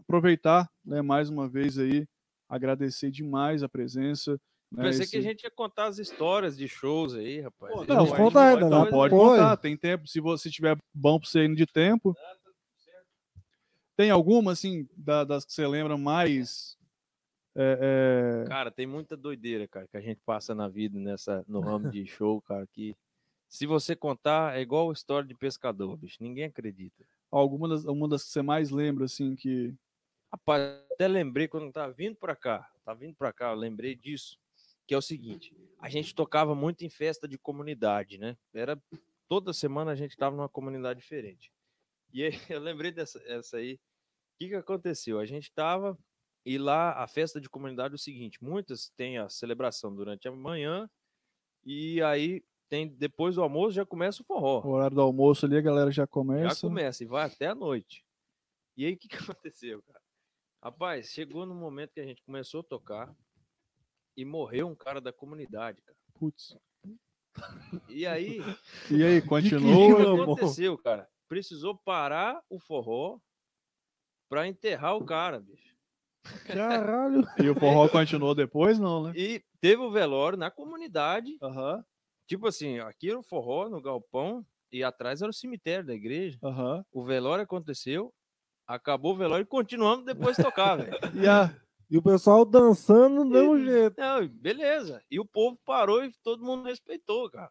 aproveitar, 0.00 0.70
né, 0.84 1.02
mais 1.02 1.28
uma 1.28 1.48
vez 1.48 1.78
aí, 1.78 2.06
agradecer 2.48 3.10
demais 3.10 3.62
a 3.62 3.68
presença. 3.68 4.40
né, 4.72 4.84
Pensei 4.84 5.06
que 5.06 5.16
a 5.16 5.20
esse- 5.20 5.28
gente 5.28 5.42
ia 5.44 5.50
contar 5.50 5.86
as 5.86 5.98
histórias 5.98 6.56
de 6.56 6.68
shows 6.68 7.14
aí, 7.14 7.40
rapaz. 7.40 7.72
Pô, 7.74 7.84
não, 7.84 8.06
conta 8.06 8.42
ainda, 8.42 8.68
Não, 8.68 8.84
dá- 8.84 8.90
pode 8.90 9.14
Foi. 9.14 9.38
contar, 9.38 9.56
tem 9.56 9.76
tempo. 9.76 10.06
Se 10.06 10.20
você 10.20 10.50
tiver 10.50 10.76
bom 10.94 11.18
para 11.18 11.28
você 11.28 11.44
indo 11.44 11.56
de 11.56 11.66
tempo. 11.66 12.14
Tem 13.96 14.10
alguma, 14.10 14.52
assim, 14.52 14.88
da- 14.96 15.24
das 15.24 15.44
que 15.44 15.52
você 15.52 15.66
lembra 15.66 15.96
mais? 15.96 16.76
é, 17.56 18.44
é, 18.44 18.48
Cara, 18.48 18.70
tem 18.70 18.86
muita 18.86 19.16
doideira, 19.16 19.66
cara, 19.66 19.88
que 19.88 19.96
a 19.96 20.00
gente 20.00 20.20
passa 20.24 20.54
na 20.54 20.68
vida 20.68 20.96
nessa, 20.96 21.44
no 21.48 21.58
ramo 21.60 21.90
de 21.90 22.06
show, 22.06 22.40
cara, 22.42 22.64
que 22.68 22.94
se 23.48 23.66
você 23.66 23.96
contar, 23.96 24.56
é 24.56 24.60
igual 24.60 24.90
a 24.90 24.92
história 24.92 25.26
de 25.26 25.34
pescador, 25.34 25.96
bicho. 25.96 26.18
Ninguém 26.20 26.44
acredita. 26.44 27.04
alguma, 27.32 27.68
das, 27.68 27.84
uma 27.84 28.06
das 28.08 28.22
que 28.22 28.30
você 28.30 28.42
mais 28.42 28.70
lembra, 28.70 29.06
assim, 29.06 29.34
que. 29.34 29.74
Rapaz, 30.32 30.62
até 30.92 31.08
lembrei 31.08 31.48
quando 31.48 31.72
tá 31.72 31.88
vindo 31.88 32.16
pra 32.16 32.36
cá, 32.36 32.70
tá 32.84 32.92
vindo 32.92 33.14
pra 33.14 33.32
cá, 33.32 33.50
eu 33.50 33.56
lembrei 33.56 33.94
disso, 33.94 34.38
que 34.86 34.94
é 34.94 34.98
o 34.98 35.02
seguinte, 35.02 35.56
a 35.78 35.88
gente 35.88 36.14
tocava 36.14 36.54
muito 36.54 36.84
em 36.84 36.90
festa 36.90 37.26
de 37.26 37.38
comunidade, 37.38 38.18
né? 38.18 38.36
Era 38.52 38.80
toda 39.26 39.52
semana 39.52 39.92
a 39.92 39.94
gente 39.94 40.16
tava 40.16 40.36
numa 40.36 40.48
comunidade 40.48 41.00
diferente. 41.00 41.50
E 42.12 42.24
aí, 42.24 42.30
eu 42.50 42.60
lembrei 42.60 42.92
dessa 42.92 43.22
essa 43.26 43.56
aí. 43.58 43.74
O 43.74 44.38
que 44.38 44.48
que 44.48 44.54
aconteceu? 44.54 45.18
A 45.18 45.26
gente 45.26 45.52
tava 45.52 45.98
e 46.44 46.58
lá 46.58 46.92
a 46.92 47.06
festa 47.06 47.40
de 47.40 47.48
comunidade 47.48 47.94
é 47.94 47.96
o 47.96 47.98
seguinte, 47.98 48.42
muitas 48.42 48.90
têm 48.90 49.18
a 49.18 49.28
celebração 49.28 49.94
durante 49.94 50.28
a 50.28 50.32
manhã 50.32 50.88
e 51.64 52.00
aí 52.02 52.42
tem 52.68 52.86
depois 52.86 53.34
do 53.34 53.42
almoço 53.42 53.72
já 53.72 53.84
começa 53.84 54.22
o 54.22 54.24
forró. 54.24 54.62
O 54.64 54.70
horário 54.70 54.94
do 54.94 55.02
almoço 55.02 55.46
ali, 55.46 55.56
a 55.56 55.60
galera 55.60 55.90
já 55.90 56.06
começa. 56.06 56.54
Já 56.54 56.60
começa 56.60 57.02
e 57.02 57.06
vai 57.06 57.26
até 57.26 57.48
a 57.48 57.54
noite. 57.54 58.04
E 58.76 58.86
aí, 58.86 58.92
o 58.92 58.96
que, 58.96 59.08
que 59.08 59.16
aconteceu, 59.36 59.82
cara? 59.82 60.00
Rapaz, 60.62 61.06
chegou 61.10 61.46
no 61.46 61.54
momento 61.54 61.92
que 61.92 62.00
a 62.00 62.04
gente 62.04 62.22
começou 62.22 62.60
a 62.60 62.64
tocar 62.64 63.14
e 64.16 64.24
morreu 64.24 64.66
um 64.68 64.74
cara 64.74 65.00
da 65.00 65.12
comunidade, 65.12 65.80
cara. 65.82 65.96
Putz. 66.14 66.56
E 67.88 68.04
aí, 68.06 68.40
E 68.90 69.04
aí, 69.04 69.18
o 69.18 69.22
que, 69.22 69.28
continua? 69.28 69.86
que 69.96 70.02
amor. 70.02 70.22
aconteceu, 70.22 70.76
cara? 70.76 71.08
Precisou 71.28 71.76
parar 71.76 72.42
o 72.50 72.58
forró 72.58 73.20
pra 74.28 74.48
enterrar 74.48 74.96
o 74.96 75.04
cara, 75.04 75.38
bicho. 75.40 75.76
Caralho. 76.44 77.22
E 77.42 77.48
o 77.48 77.54
forró 77.54 77.88
continuou 77.88 78.34
depois, 78.34 78.78
não, 78.78 79.04
né? 79.04 79.12
E 79.16 79.42
teve 79.60 79.80
o 79.80 79.90
velório 79.90 80.36
na 80.36 80.50
comunidade. 80.50 81.38
Aham, 81.40 81.84
Tipo 82.26 82.46
assim, 82.48 82.78
aqui 82.80 83.08
era 83.08 83.18
o 83.18 83.22
forró 83.22 83.70
no 83.70 83.80
galpão 83.80 84.44
e 84.70 84.84
atrás 84.84 85.22
era 85.22 85.30
o 85.30 85.34
cemitério 85.34 85.86
da 85.86 85.94
igreja. 85.94 86.38
aham. 86.42 86.84
O 86.92 87.02
velório 87.04 87.44
aconteceu, 87.44 88.12
acabou 88.68 89.14
o 89.14 89.16
velório 89.16 89.42
e 89.42 89.46
continuamos 89.46 90.04
depois 90.04 90.36
de 90.36 90.42
tocar, 90.44 90.76
velho. 90.76 90.90
E 91.24 91.26
a. 91.26 91.52
E 91.90 91.96
o 91.96 92.02
pessoal 92.02 92.44
dançando 92.44 93.24
do 93.24 93.30
mesmo 93.30 93.58
jeito. 93.58 93.98
Não, 93.98 94.22
e 94.22 94.28
beleza. 94.28 95.02
E 95.10 95.18
o 95.18 95.24
povo 95.24 95.58
parou 95.64 96.04
e 96.04 96.12
todo 96.22 96.44
mundo 96.44 96.66
respeitou, 96.66 97.30
cara. 97.30 97.50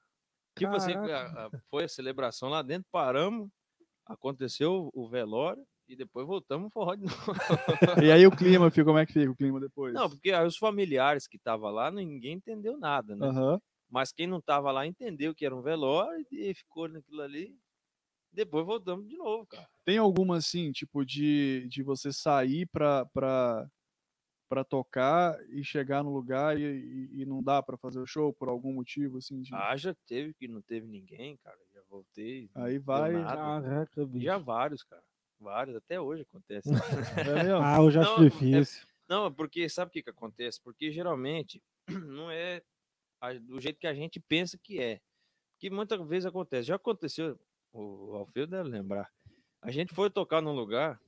Tipo 0.55 0.75
assim, 0.75 0.93
Caraca. 0.93 1.17
a- 1.41 1.45
a- 1.47 1.49
foi 1.71 1.85
a 1.85 1.89
celebração 1.89 2.47
lá 2.47 2.61
dentro, 2.61 2.87
paramos, 2.91 3.49
aconteceu 4.05 4.89
o 4.93 5.09
velório 5.09 5.63
e 5.87 5.95
depois 5.95 6.27
voltamos 6.27 6.71
forró 6.71 6.95
de 6.95 7.03
novo. 7.05 7.15
E 8.07 8.11
aí 8.11 8.27
o 8.27 8.31
clima, 8.31 8.69
fica, 8.69 8.85
como 8.85 8.99
é 8.99 9.05
que 9.05 9.13
fica 9.13 9.31
o 9.31 9.35
clima 9.35 9.59
depois? 9.59 9.93
Não, 9.93 10.07
porque 10.09 10.31
aí 10.31 10.45
os 10.45 10.57
familiares 10.57 11.27
que 11.27 11.37
estavam 11.37 11.71
lá, 11.71 11.89
ninguém 11.89 12.33
entendeu 12.33 12.77
nada, 12.77 13.15
né? 13.15 13.27
Aham. 13.27 13.59
Mas 13.89 14.11
quem 14.11 14.27
não 14.27 14.37
estava 14.37 14.71
lá 14.71 14.85
entendeu 14.85 15.33
que 15.33 15.45
era 15.45 15.55
um 15.55 15.61
velório 15.61 16.25
e 16.31 16.53
ficou 16.53 16.87
naquilo 16.87 17.21
ali. 17.21 17.55
Depois 18.37 18.63
voltamos 18.63 19.07
de 19.09 19.17
novo, 19.17 19.47
cara. 19.47 19.67
Tem 19.83 19.97
alguma, 19.97 20.37
assim, 20.37 20.71
tipo, 20.71 21.03
de, 21.03 21.67
de 21.69 21.81
você 21.81 22.13
sair 22.13 22.67
pra, 22.67 23.03
pra, 23.07 23.67
pra 24.47 24.63
tocar 24.63 25.35
e 25.49 25.63
chegar 25.63 26.03
no 26.03 26.13
lugar 26.13 26.55
e, 26.55 26.61
e, 26.63 27.21
e 27.21 27.25
não 27.25 27.41
dá 27.41 27.63
pra 27.63 27.77
fazer 27.77 27.99
o 27.99 28.05
show 28.05 28.31
por 28.31 28.47
algum 28.47 28.71
motivo, 28.71 29.17
assim? 29.17 29.41
De... 29.41 29.49
Ah, 29.55 29.75
já 29.75 29.95
teve 30.05 30.35
que 30.35 30.47
não 30.47 30.61
teve 30.61 30.85
ninguém, 30.87 31.35
cara. 31.37 31.57
Já 31.73 31.81
voltei. 31.89 32.47
Aí 32.53 32.77
vai- 32.77 33.13
nada. 33.13 33.67
Caraca, 33.67 34.05
bicho. 34.05 34.23
Já 34.25 34.37
vários, 34.37 34.83
cara. 34.83 35.03
Vários, 35.39 35.75
até 35.75 35.99
hoje 35.99 36.21
acontece. 36.21 36.69
É? 37.49 37.53
Ah, 37.59 37.77
eu 37.79 37.89
já 37.89 38.01
acho 38.01 38.19
Não, 38.19 38.25
é- 38.25 38.29
difícil. 38.29 38.87
Não, 39.09 39.33
porque 39.33 39.67
sabe 39.67 39.89
o 39.89 39.91
que, 39.93 40.03
que 40.03 40.09
acontece? 40.11 40.61
Porque 40.61 40.91
geralmente 40.91 41.59
não 41.89 42.29
é 42.29 42.61
a- 43.19 43.33
do 43.33 43.59
jeito 43.59 43.79
que 43.79 43.87
a 43.87 43.95
gente 43.95 44.19
pensa 44.19 44.59
que 44.59 44.79
é. 44.79 45.01
Que 45.59 45.71
muitas 45.71 45.99
vezes 46.07 46.27
acontece. 46.27 46.67
Já 46.67 46.75
aconteceu, 46.75 47.35
o 47.73 48.15
Alfredo 48.15 48.51
deve 48.51 48.69
lembrar. 48.69 49.09
A 49.61 49.71
gente 49.71 49.93
foi 49.93 50.09
tocar 50.09 50.41
num 50.41 50.53
lugar, 50.53 50.99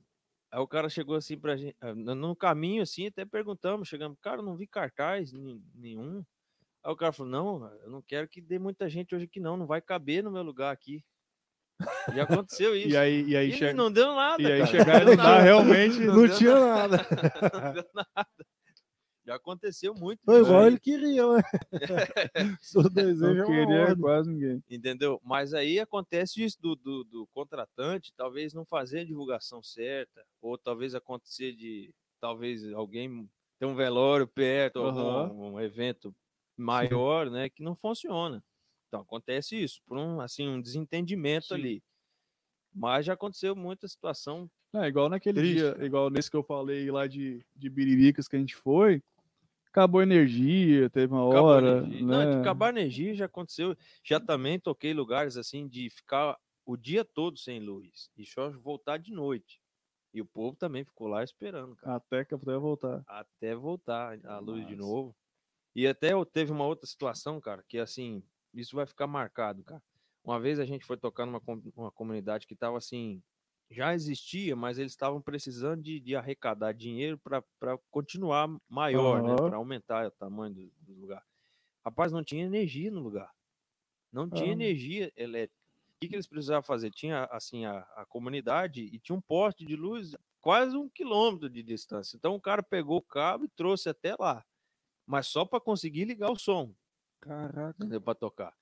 aí 0.50 0.60
o 0.60 0.66
cara 0.68 0.88
chegou 0.88 1.14
assim 1.16 1.38
pra 1.38 1.56
gente, 1.56 1.76
ah, 1.80 1.94
no 1.94 2.34
caminho 2.36 2.82
assim, 2.82 3.06
até 3.06 3.24
perguntamos, 3.24 3.88
chegamos, 3.88 4.18
cara, 4.20 4.38
eu 4.40 4.44
não 4.44 4.56
vi 4.56 4.66
cartaz 4.66 5.32
nen- 5.32 5.62
nenhum. 5.74 6.24
Aí 6.82 6.92
o 6.92 6.96
cara 6.96 7.12
falou, 7.12 7.30
não, 7.30 7.72
eu 7.82 7.90
não 7.90 8.02
quero 8.02 8.28
que 8.28 8.40
dê 8.40 8.58
muita 8.58 8.88
gente 8.88 9.14
hoje 9.14 9.26
aqui 9.26 9.38
não, 9.40 9.56
não 9.56 9.66
vai 9.66 9.80
caber 9.80 10.22
no 10.24 10.30
meu 10.32 10.42
lugar 10.42 10.72
aqui. 10.72 11.04
Já 12.14 12.24
aconteceu 12.24 12.74
isso. 12.76 12.88
E 12.88 12.96
aí, 12.96 13.22
e 13.24 13.36
aí, 13.36 13.48
E 13.50 13.52
chega... 13.52 13.74
não 13.74 13.90
deu 13.90 14.14
nada, 14.14 14.42
e 14.42 14.46
aí 14.52 14.58
cara. 14.60 14.70
chegar 14.70 15.04
Não 15.04 15.12
e 15.12 15.16
deu 15.16 15.24
lá 15.24 15.30
nada. 15.30 15.42
realmente. 15.42 15.98
Não, 16.06 16.26
deu 16.26 16.36
tinha 16.36 16.54
nada. 16.60 16.96
Não 17.64 17.72
deu 17.72 17.84
nada. 17.94 18.28
Já 19.30 19.36
aconteceu 19.36 19.94
muito. 19.94 20.24
Foi 20.24 20.40
disso 20.40 20.50
igual 20.50 20.66
ele 20.66 20.80
queria, 20.80 21.22
né? 21.32 21.42
Seu 22.60 22.90
desejo 22.90 23.38
Não 23.38 23.46
queria 23.46 23.96
quase 23.96 24.28
ninguém. 24.28 24.60
Entendeu? 24.68 25.20
Mas 25.22 25.54
aí 25.54 25.78
acontece 25.78 26.42
isso 26.42 26.60
do, 26.60 26.74
do, 26.74 27.04
do 27.04 27.26
contratante, 27.28 28.12
talvez 28.16 28.52
não 28.52 28.64
fazer 28.64 29.00
a 29.00 29.04
divulgação 29.04 29.62
certa, 29.62 30.26
ou 30.42 30.58
talvez 30.58 30.96
acontecer 30.96 31.52
de 31.52 31.94
talvez 32.20 32.72
alguém 32.72 33.30
tem 33.60 33.68
um 33.68 33.76
velório 33.76 34.26
perto, 34.26 34.80
Aham. 34.80 35.28
algum 35.28 35.52
um 35.52 35.60
evento 35.60 36.12
maior, 36.56 37.30
né, 37.30 37.48
que 37.48 37.62
não 37.62 37.76
funciona. 37.76 38.42
Então 38.88 39.02
acontece 39.02 39.54
isso, 39.54 39.80
por 39.86 39.96
um 39.96 40.20
assim 40.20 40.48
um 40.48 40.60
desentendimento 40.60 41.46
Sim. 41.46 41.54
ali. 41.54 41.82
Mas 42.74 43.06
já 43.06 43.12
aconteceu 43.12 43.54
muita 43.54 43.86
situação. 43.86 44.50
É, 44.74 44.88
igual 44.88 45.08
naquele 45.08 45.40
Triste, 45.40 45.54
dia, 45.54 45.84
igual 45.84 46.10
nesse 46.10 46.28
que 46.28 46.36
eu 46.36 46.42
falei 46.42 46.90
lá 46.90 47.06
de, 47.06 47.44
de 47.54 47.70
Biriricas 47.70 48.26
que 48.26 48.34
a 48.34 48.38
gente 48.40 48.56
foi, 48.56 49.00
acabou 49.72 50.00
a 50.00 50.04
energia, 50.04 50.90
teve 50.90 51.12
uma 51.12 51.24
acabou 51.28 51.56
hora, 51.56 51.58
energia. 51.58 52.06
Não, 52.06 52.26
de 52.26 52.36
né? 52.36 52.40
acabar 52.40 52.66
a 52.68 52.70
energia 52.80 53.14
já 53.14 53.26
aconteceu. 53.26 53.76
Já 54.04 54.20
também 54.20 54.58
toquei 54.58 54.92
lugares 54.92 55.36
assim 55.36 55.68
de 55.68 55.88
ficar 55.90 56.38
o 56.64 56.76
dia 56.76 57.04
todo 57.04 57.38
sem 57.38 57.60
luz 57.60 58.10
e 58.16 58.26
só 58.26 58.50
voltar 58.50 58.98
de 58.98 59.12
noite. 59.12 59.60
E 60.14 60.20
o 60.20 60.26
povo 60.26 60.56
também 60.56 60.84
ficou 60.84 61.08
lá 61.08 61.24
esperando, 61.24 61.76
cara. 61.76 61.94
Até 61.96 62.24
que 62.24 62.34
até 62.34 62.56
voltar. 62.56 63.04
até 63.06 63.54
voltar 63.54 64.18
a 64.24 64.38
luz 64.38 64.66
de 64.66 64.76
Nossa. 64.76 64.76
novo. 64.76 65.16
E 65.74 65.86
até 65.86 66.10
teve 66.32 66.52
uma 66.52 66.66
outra 66.66 66.86
situação, 66.86 67.40
cara, 67.40 67.64
que 67.68 67.78
assim, 67.78 68.22
isso 68.54 68.76
vai 68.76 68.86
ficar 68.86 69.06
marcado, 69.06 69.64
cara. 69.64 69.82
Uma 70.24 70.40
vez 70.40 70.60
a 70.60 70.66
gente 70.66 70.84
foi 70.86 70.96
tocar 70.98 71.26
numa 71.26 71.40
com- 71.40 71.62
uma 71.76 71.92
comunidade 71.92 72.46
que 72.46 72.56
tava 72.56 72.78
assim, 72.78 73.22
já 73.70 73.94
existia, 73.94 74.56
mas 74.56 74.78
eles 74.78 74.92
estavam 74.92 75.22
precisando 75.22 75.82
de, 75.82 76.00
de 76.00 76.16
arrecadar 76.16 76.72
dinheiro 76.72 77.18
para 77.18 77.78
continuar 77.90 78.48
maior, 78.68 79.22
né? 79.22 79.30
Aham. 79.30 79.48
Para 79.48 79.56
aumentar 79.56 80.06
o 80.06 80.10
tamanho 80.10 80.54
do, 80.54 80.72
do 80.80 81.00
lugar. 81.00 81.24
Rapaz, 81.84 82.12
não 82.12 82.24
tinha 82.24 82.44
energia 82.44 82.90
no 82.90 83.00
lugar. 83.00 83.30
Não 84.12 84.28
tinha 84.28 84.52
energia 84.52 85.12
elétrica. 85.16 85.60
O 85.96 86.00
que, 86.00 86.08
que 86.08 86.16
eles 86.16 86.26
precisavam 86.26 86.62
fazer? 86.62 86.90
Tinha 86.90 87.24
assim 87.26 87.64
a, 87.64 87.78
a 87.94 88.04
comunidade 88.06 88.82
e 88.82 88.98
tinha 88.98 89.16
um 89.16 89.20
poste 89.20 89.64
de 89.64 89.76
luz 89.76 90.16
quase 90.40 90.76
um 90.76 90.88
quilômetro 90.88 91.48
de 91.48 91.62
distância. 91.62 92.16
Então 92.16 92.34
o 92.34 92.40
cara 92.40 92.62
pegou 92.62 92.96
o 92.96 93.02
cabo 93.02 93.44
e 93.44 93.48
trouxe 93.48 93.88
até 93.88 94.16
lá, 94.18 94.44
mas 95.06 95.26
só 95.26 95.44
para 95.44 95.60
conseguir 95.60 96.06
ligar 96.06 96.30
o 96.30 96.38
som, 96.38 96.74
Caraca. 97.20 98.00
Para 98.00 98.14
tocar. 98.14 98.56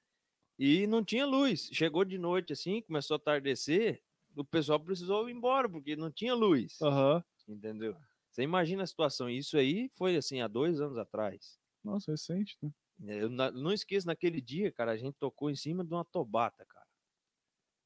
E 0.59 0.87
não 0.89 1.05
tinha 1.05 1.25
luz. 1.25 1.71
Chegou 1.73 2.05
de 2.05 2.19
noite 2.19 2.53
assim, 2.53 2.83
começou 2.83 3.17
a 3.17 3.21
tardecer, 3.21 4.03
o 4.41 4.45
pessoal 4.45 4.79
precisou 4.81 5.29
ir 5.29 5.33
embora 5.35 5.69
porque 5.69 5.97
não 5.97 6.11
tinha 6.11 6.35
luz, 6.35 6.81
Aham. 6.83 7.23
entendeu? 7.47 7.97
Você 8.31 8.43
imagina 8.43 8.83
a 8.83 8.87
situação. 8.87 9.29
Isso 9.29 9.57
aí 9.57 9.89
foi 9.97 10.17
assim 10.17 10.41
há 10.41 10.49
dois 10.49 10.81
anos 10.81 10.97
atrás. 10.99 11.59
Nossa, 11.83 12.11
recente, 12.13 12.57
né? 12.63 12.71
Eu 13.01 13.29
na- 13.31 13.51
não 13.51 13.73
esqueço, 13.73 14.07
naquele 14.07 14.41
dia, 14.41 14.71
cara, 14.73 14.93
a 14.93 14.97
gente 14.97 15.15
tocou 15.19 15.51
em 15.51 15.55
cima 15.57 15.85
de 15.85 15.93
uma 15.95 16.05
tobata, 16.05 16.65
cara. 16.67 16.87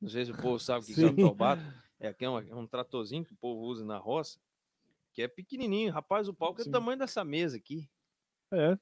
Não 0.00 0.08
sei 0.08 0.24
se 0.24 0.32
o 0.32 0.36
povo 0.36 0.58
sabe 0.58 0.84
o 0.84 0.94
que 0.94 1.00
é 1.00 1.06
uma 1.06 1.16
tobata. 1.16 1.84
É, 2.00 2.08
aqui 2.08 2.24
é, 2.24 2.28
uma- 2.28 2.42
é 2.42 2.54
um 2.54 2.66
tratorzinho 2.66 3.24
que 3.24 3.32
o 3.32 3.36
povo 3.36 3.60
usa 3.62 3.84
na 3.84 3.98
roça, 3.98 4.40
que 5.12 5.22
é 5.22 5.28
pequenininho. 5.28 5.92
Rapaz, 5.92 6.28
o 6.28 6.34
palco 6.34 6.60
é 6.60 6.64
Sim. 6.64 6.70
do 6.70 6.72
tamanho 6.72 6.98
dessa 6.98 7.24
mesa 7.24 7.56
aqui. 7.56 7.88
É, 8.52 8.76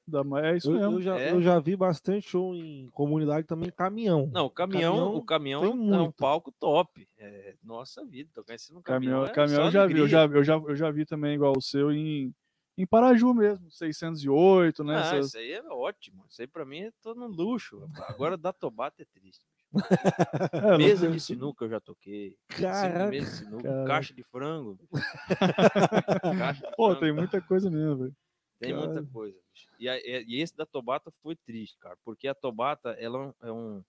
é 0.51 0.57
isso 0.57 0.69
Eu, 0.69 0.73
mesmo. 0.79 0.97
eu 0.97 1.01
já, 1.01 1.19
É. 1.19 1.31
eu 1.31 1.41
já 1.41 1.59
vi 1.59 1.75
bastante 1.75 2.29
show 2.29 2.53
em 2.53 2.89
comunidade 2.91 3.47
também, 3.47 3.71
caminhão. 3.71 4.29
Não, 4.33 4.45
o 4.47 4.49
caminhão, 4.49 4.93
Caminhão 4.95 5.15
o 5.15 5.23
caminhão 5.25 5.63
é 5.63 5.67
um, 5.67 5.71
é 5.93 5.97
um 5.97 5.99
muito. 6.03 6.13
palco 6.17 6.51
top. 6.59 7.07
É, 7.17 7.55
nossa 7.63 8.05
vida, 8.05 8.29
tocar 8.33 8.53
em 8.55 8.57
cima 8.57 8.79
do 8.79 8.83
caminhão. 8.83 9.25
Caminhão, 9.25 9.31
é 9.31 9.33
caminhão 9.33 9.65
eu 9.65 9.71
já 9.71 9.85
vi, 9.85 9.97
eu 9.99 10.07
já, 10.07 10.25
eu, 10.25 10.43
já, 10.43 10.55
eu 10.55 10.75
já 10.75 10.91
vi 10.91 11.05
também 11.05 11.35
igual 11.35 11.53
o 11.57 11.61
seu 11.61 11.91
em, 11.91 12.33
em 12.77 12.85
Paraju 12.85 13.33
mesmo, 13.33 13.71
608, 13.71 14.83
né? 14.83 14.95
Ah, 14.97 14.99
essas- 14.99 15.27
isso 15.27 15.37
aí 15.37 15.51
é 15.53 15.63
ótimo. 15.69 16.25
Isso 16.29 16.41
aí 16.41 16.47
pra 16.47 16.65
mim 16.65 16.81
é 16.81 16.91
todo 17.01 17.21
um 17.23 17.27
luxo. 17.27 17.87
Agora 18.09 18.35
da 18.37 18.51
Tobata 18.51 19.01
é 19.01 19.05
triste. 19.05 19.45
É, 20.53 20.77
Mesa 20.77 21.09
de 21.09 21.19
sinuca 21.19 21.63
eu 21.63 21.69
já 21.69 21.79
toquei. 21.79 22.35
Caraca. 22.49 23.07
mesas 23.09 23.31
de 23.31 23.37
sinuca, 23.45 23.85
caixa 23.87 24.13
de 24.13 24.21
frango. 24.23 24.77
caixa 26.37 26.67
de 26.69 26.75
Pô, 26.75 26.87
frango. 26.87 26.99
tem 26.99 27.11
muita 27.13 27.41
coisa 27.41 27.69
mesmo, 27.69 27.97
velho. 27.97 28.15
Tem 28.61 28.73
muita 28.75 29.03
coisa. 29.11 29.37
E, 29.79 29.89
a- 29.89 29.97
e- 29.97 30.39
esse 30.41 30.55
da 30.55 30.65
Tobata 30.65 31.11
foi 31.21 31.35
triste, 31.35 31.77
cara, 31.79 31.97
porque 32.05 32.27
a 32.27 32.33
Tobata 32.35 32.91
ela 32.99 33.17
é 33.41 33.51
um- 33.51 33.83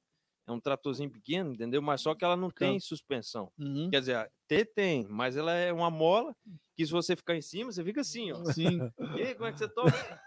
é 0.49 0.53
um, 0.53 0.57
é 0.57 0.61
tratorzinho 0.61 1.11
pequeno, 1.11 1.53
entendeu? 1.53 1.81
Mas 1.82 2.01
só 2.01 2.15
que 2.15 2.24
ela 2.24 2.36
não 2.36 2.51
tem 2.51 2.81
suspensão. 2.81 3.53
Quer 3.90 4.01
dizer, 4.01 4.32
ter 4.49 4.65
tem, 4.66 5.07
mas 5.09 5.36
ela 5.36 5.53
é 5.53 5.73
uma 5.73 5.90
mola 5.90 6.35
que 6.77 6.85
se 6.86 6.93
você 6.93 7.15
ficar 7.15 7.36
em 7.36 7.43
cima, 7.43 7.70
você 7.70 7.85
fica 7.85 8.01
assim, 8.01 8.32
ó. 8.32 8.44
Sim. 8.53 8.78
E 9.16 9.23
aí, 9.23 9.35
como 9.35 9.47
é 9.49 9.53
que 9.53 9.59
você 9.59 9.69
toca? 9.69 10.20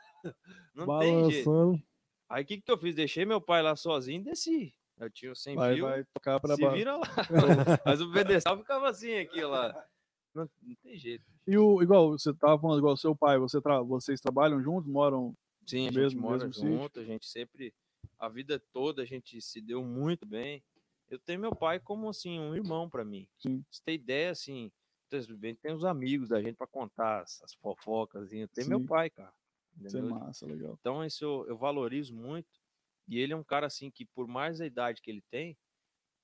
Não 0.73 0.99
tem 0.99 1.29
jeito. 1.31 1.45
Balançando. 1.49 1.83
Aí 2.29 2.43
o 2.43 2.45
que, 2.45 2.59
que 2.61 2.71
eu 2.71 2.77
fiz? 2.77 2.95
Deixei 2.95 3.25
meu 3.25 3.39
pai 3.39 3.61
lá 3.61 3.75
sozinho 3.75 4.21
e 4.21 4.23
desci. 4.23 4.73
Eu 4.97 5.09
tinha 5.09 5.35
sem 5.35 5.55
Vai, 5.55 5.75
fio, 5.75 5.85
vai 5.85 6.03
tocar 6.05 6.39
pra 6.39 6.55
se 6.55 6.61
baixo. 6.61 6.77
vira 6.77 6.95
lá. 6.95 7.01
mas 7.85 8.01
o 8.01 8.11
pedestal 8.11 8.57
ficava 8.57 8.89
assim 8.89 9.15
aqui, 9.17 9.43
lá. 9.43 9.85
Não, 10.35 10.49
não 10.61 10.75
tem 10.83 10.97
jeito. 10.97 11.23
E 11.47 11.57
o, 11.57 11.81
igual, 11.81 12.11
você 12.11 12.33
tava 12.33 12.59
falando, 12.59 12.79
igual 12.79 12.97
seu 12.97 13.15
pai, 13.15 13.37
você 13.39 13.61
tra- 13.61 13.81
vocês 13.81 14.19
trabalham 14.19 14.61
juntos, 14.61 14.91
moram. 14.91 15.35
Sim, 15.65 15.87
a 15.87 15.91
Mesmo- 15.91 16.09
gente 16.09 16.19
mora 16.19 16.37
mesmo 16.45 16.53
sítio? 16.53 16.77
junto, 16.77 16.99
a 16.99 17.03
gente 17.03 17.25
sempre, 17.25 17.73
a 18.19 18.27
vida 18.29 18.59
toda 18.73 19.01
a 19.01 19.05
gente 19.05 19.39
se 19.41 19.61
deu 19.61 19.83
muito 19.83 20.25
bem. 20.25 20.63
Eu 21.09 21.17
tenho 21.19 21.39
meu 21.39 21.55
pai 21.55 21.79
como 21.79 22.09
assim 22.09 22.39
um 22.39 22.55
irmão 22.55 22.89
para 22.89 23.05
mim. 23.05 23.27
Sim. 23.39 23.63
Você 23.71 23.81
tem 23.83 23.95
ideia 23.95 24.31
assim, 24.31 24.71
tem 25.61 25.73
os 25.73 25.85
amigos 25.85 26.29
da 26.29 26.41
gente 26.41 26.55
para 26.55 26.67
contar 26.67 27.23
essas 27.23 27.53
fofocas, 27.53 28.29
tem 28.29 28.65
meu 28.67 28.83
pai, 28.83 29.09
cara. 29.09 29.33
Isso 29.81 29.97
é 29.97 30.01
massa, 30.01 30.45
legal. 30.45 30.77
Então 30.79 31.03
isso 31.05 31.23
eu, 31.23 31.45
eu 31.47 31.57
valorizo 31.57 32.13
muito. 32.13 32.47
E 33.07 33.19
ele 33.19 33.33
é 33.33 33.35
um 33.35 33.43
cara 33.43 33.67
assim 33.67 33.91
que 33.91 34.05
por 34.05 34.27
mais 34.27 34.59
a 34.59 34.65
idade 34.65 35.01
que 35.01 35.11
ele 35.11 35.21
tem, 35.29 35.55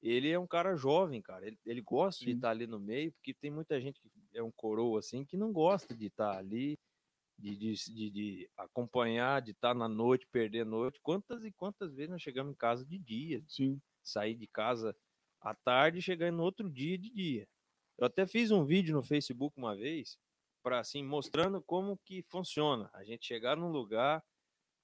ele 0.02 0.30
é 0.30 0.40
um 0.40 0.48
cara 0.48 0.76
jovem, 0.76 1.22
cara. 1.22 1.45
Ele, 1.45 1.60
ele 1.65 1.82
gosta 1.82 2.26
de 2.26 2.32
Sim. 2.32 2.36
estar 2.38 2.49
ali 2.49 2.65
no 2.65 2.80
meio, 2.80 3.11
porque 3.14 3.34
tem 3.34 3.52
muita 3.52 3.80
gente 3.80 4.02
que 4.02 4.10
é 4.34 4.41
um 4.41 4.52
coroa 4.52 4.99
assim 4.99 5.23
que 5.23 5.38
não 5.38 5.52
gosta 5.52 5.95
de 5.95 6.07
estar 6.07 6.38
ali, 6.38 6.80
de, 7.38 7.56
de, 7.56 7.73
de, 7.73 8.10
de 8.10 8.49
acompanhar, 8.57 9.41
de 9.41 9.52
estar 9.52 9.73
na 9.73 9.88
noite, 9.88 10.28
perder 10.28 10.61
a 10.61 10.65
noite. 10.65 10.99
Quantas 11.02 11.44
e 11.44 11.52
quantas 11.52 11.94
vezes 11.94 12.10
nós 12.10 12.22
chegamos 12.22 12.53
em 12.53 12.56
casa 12.56 12.86
de 12.86 12.98
dia, 12.98 13.44
Sim. 13.48 13.80
sair 14.03 14.36
de 14.36 14.48
casa 14.48 14.95
à 15.40 15.53
tarde 15.53 15.99
e 15.99 16.02
chegar 16.02 16.32
no 16.32 16.44
outro 16.44 16.69
dia 16.69 16.98
de 16.98 17.10
dia. 17.10 17.48
Eu 17.98 18.06
até 18.06 18.26
fiz 18.26 18.52
um 18.52 18.65
vídeo 18.65 18.95
no 18.95 19.03
Facebook 19.03 19.56
uma 19.57 19.76
vez 19.76 20.18
para 20.64 20.80
assim 20.80 21.03
mostrando 21.03 21.61
como 21.61 21.98
que 22.06 22.23
funciona. 22.23 22.90
A 22.94 23.03
gente 23.03 23.26
chegar 23.26 23.56
num 23.56 23.72
lugar, 23.72 24.23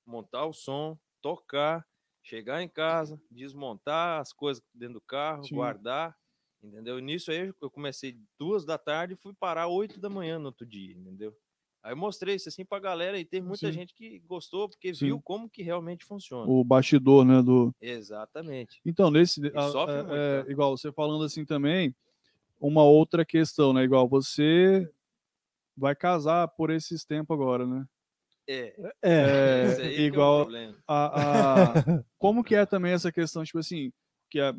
montar 0.05 0.45
o 0.45 0.53
som, 0.53 0.97
tocar, 1.21 1.85
chegar 2.27 2.61
em 2.61 2.67
casa, 2.67 3.19
desmontar 3.31 4.19
as 4.19 4.33
coisas 4.33 4.61
dentro 4.73 4.95
do 4.95 5.01
carro, 5.01 5.45
Sim. 5.45 5.55
guardar, 5.55 6.13
entendeu? 6.61 6.99
Nisso 6.99 7.31
aí 7.31 7.53
eu 7.61 7.69
comecei 7.71 8.19
duas 8.37 8.65
da 8.65 8.77
tarde 8.77 9.13
e 9.13 9.17
fui 9.17 9.33
parar 9.33 9.67
oito 9.67 9.97
da 9.97 10.09
manhã 10.09 10.37
no 10.37 10.47
outro 10.47 10.65
dia, 10.65 10.93
entendeu? 10.93 11.33
Aí 11.81 11.93
eu 11.93 11.97
mostrei 11.97 12.35
isso 12.35 12.49
assim 12.49 12.65
pra 12.65 12.79
galera 12.79 13.17
e 13.17 13.23
tem 13.23 13.41
muita 13.41 13.67
Sim. 13.67 13.71
gente 13.71 13.93
que 13.93 14.19
gostou 14.19 14.67
porque 14.67 14.93
Sim. 14.93 15.05
viu 15.05 15.21
como 15.21 15.49
que 15.49 15.63
realmente 15.63 16.03
funciona. 16.03 16.51
O 16.51 16.65
bastidor, 16.65 17.23
né? 17.23 17.41
Do... 17.41 17.73
Exatamente. 17.79 18.81
Então, 18.85 19.09
nesse. 19.09 19.39
a- 19.47 19.49
é- 19.49 20.03
muito, 20.03 20.13
é, 20.13 20.43
né? 20.43 20.51
igual 20.51 20.75
você 20.77 20.91
falando 20.91 21.23
assim 21.23 21.45
também, 21.45 21.95
uma 22.59 22.83
outra 22.83 23.23
questão, 23.23 23.71
né? 23.71 23.83
Igual 23.83 24.05
você 24.05 24.91
vai 25.77 25.95
casar 25.95 26.49
por 26.49 26.71
esses 26.71 27.05
tempos 27.05 27.33
agora, 27.33 27.65
né? 27.65 27.87
É, 28.47 28.75
É. 29.03 29.63
é 29.81 29.87
o 29.87 29.91
igual 30.01 30.45
problema. 30.45 30.77
a, 30.87 31.71
a- 31.71 31.73
como 32.17 32.43
que 32.43 32.55
é 32.55 32.65
também 32.65 32.93
essa 32.93 33.11
questão, 33.11 33.43
tipo 33.43 33.59
assim, 33.59 33.91
que, 34.29 34.39
é, 34.39 34.53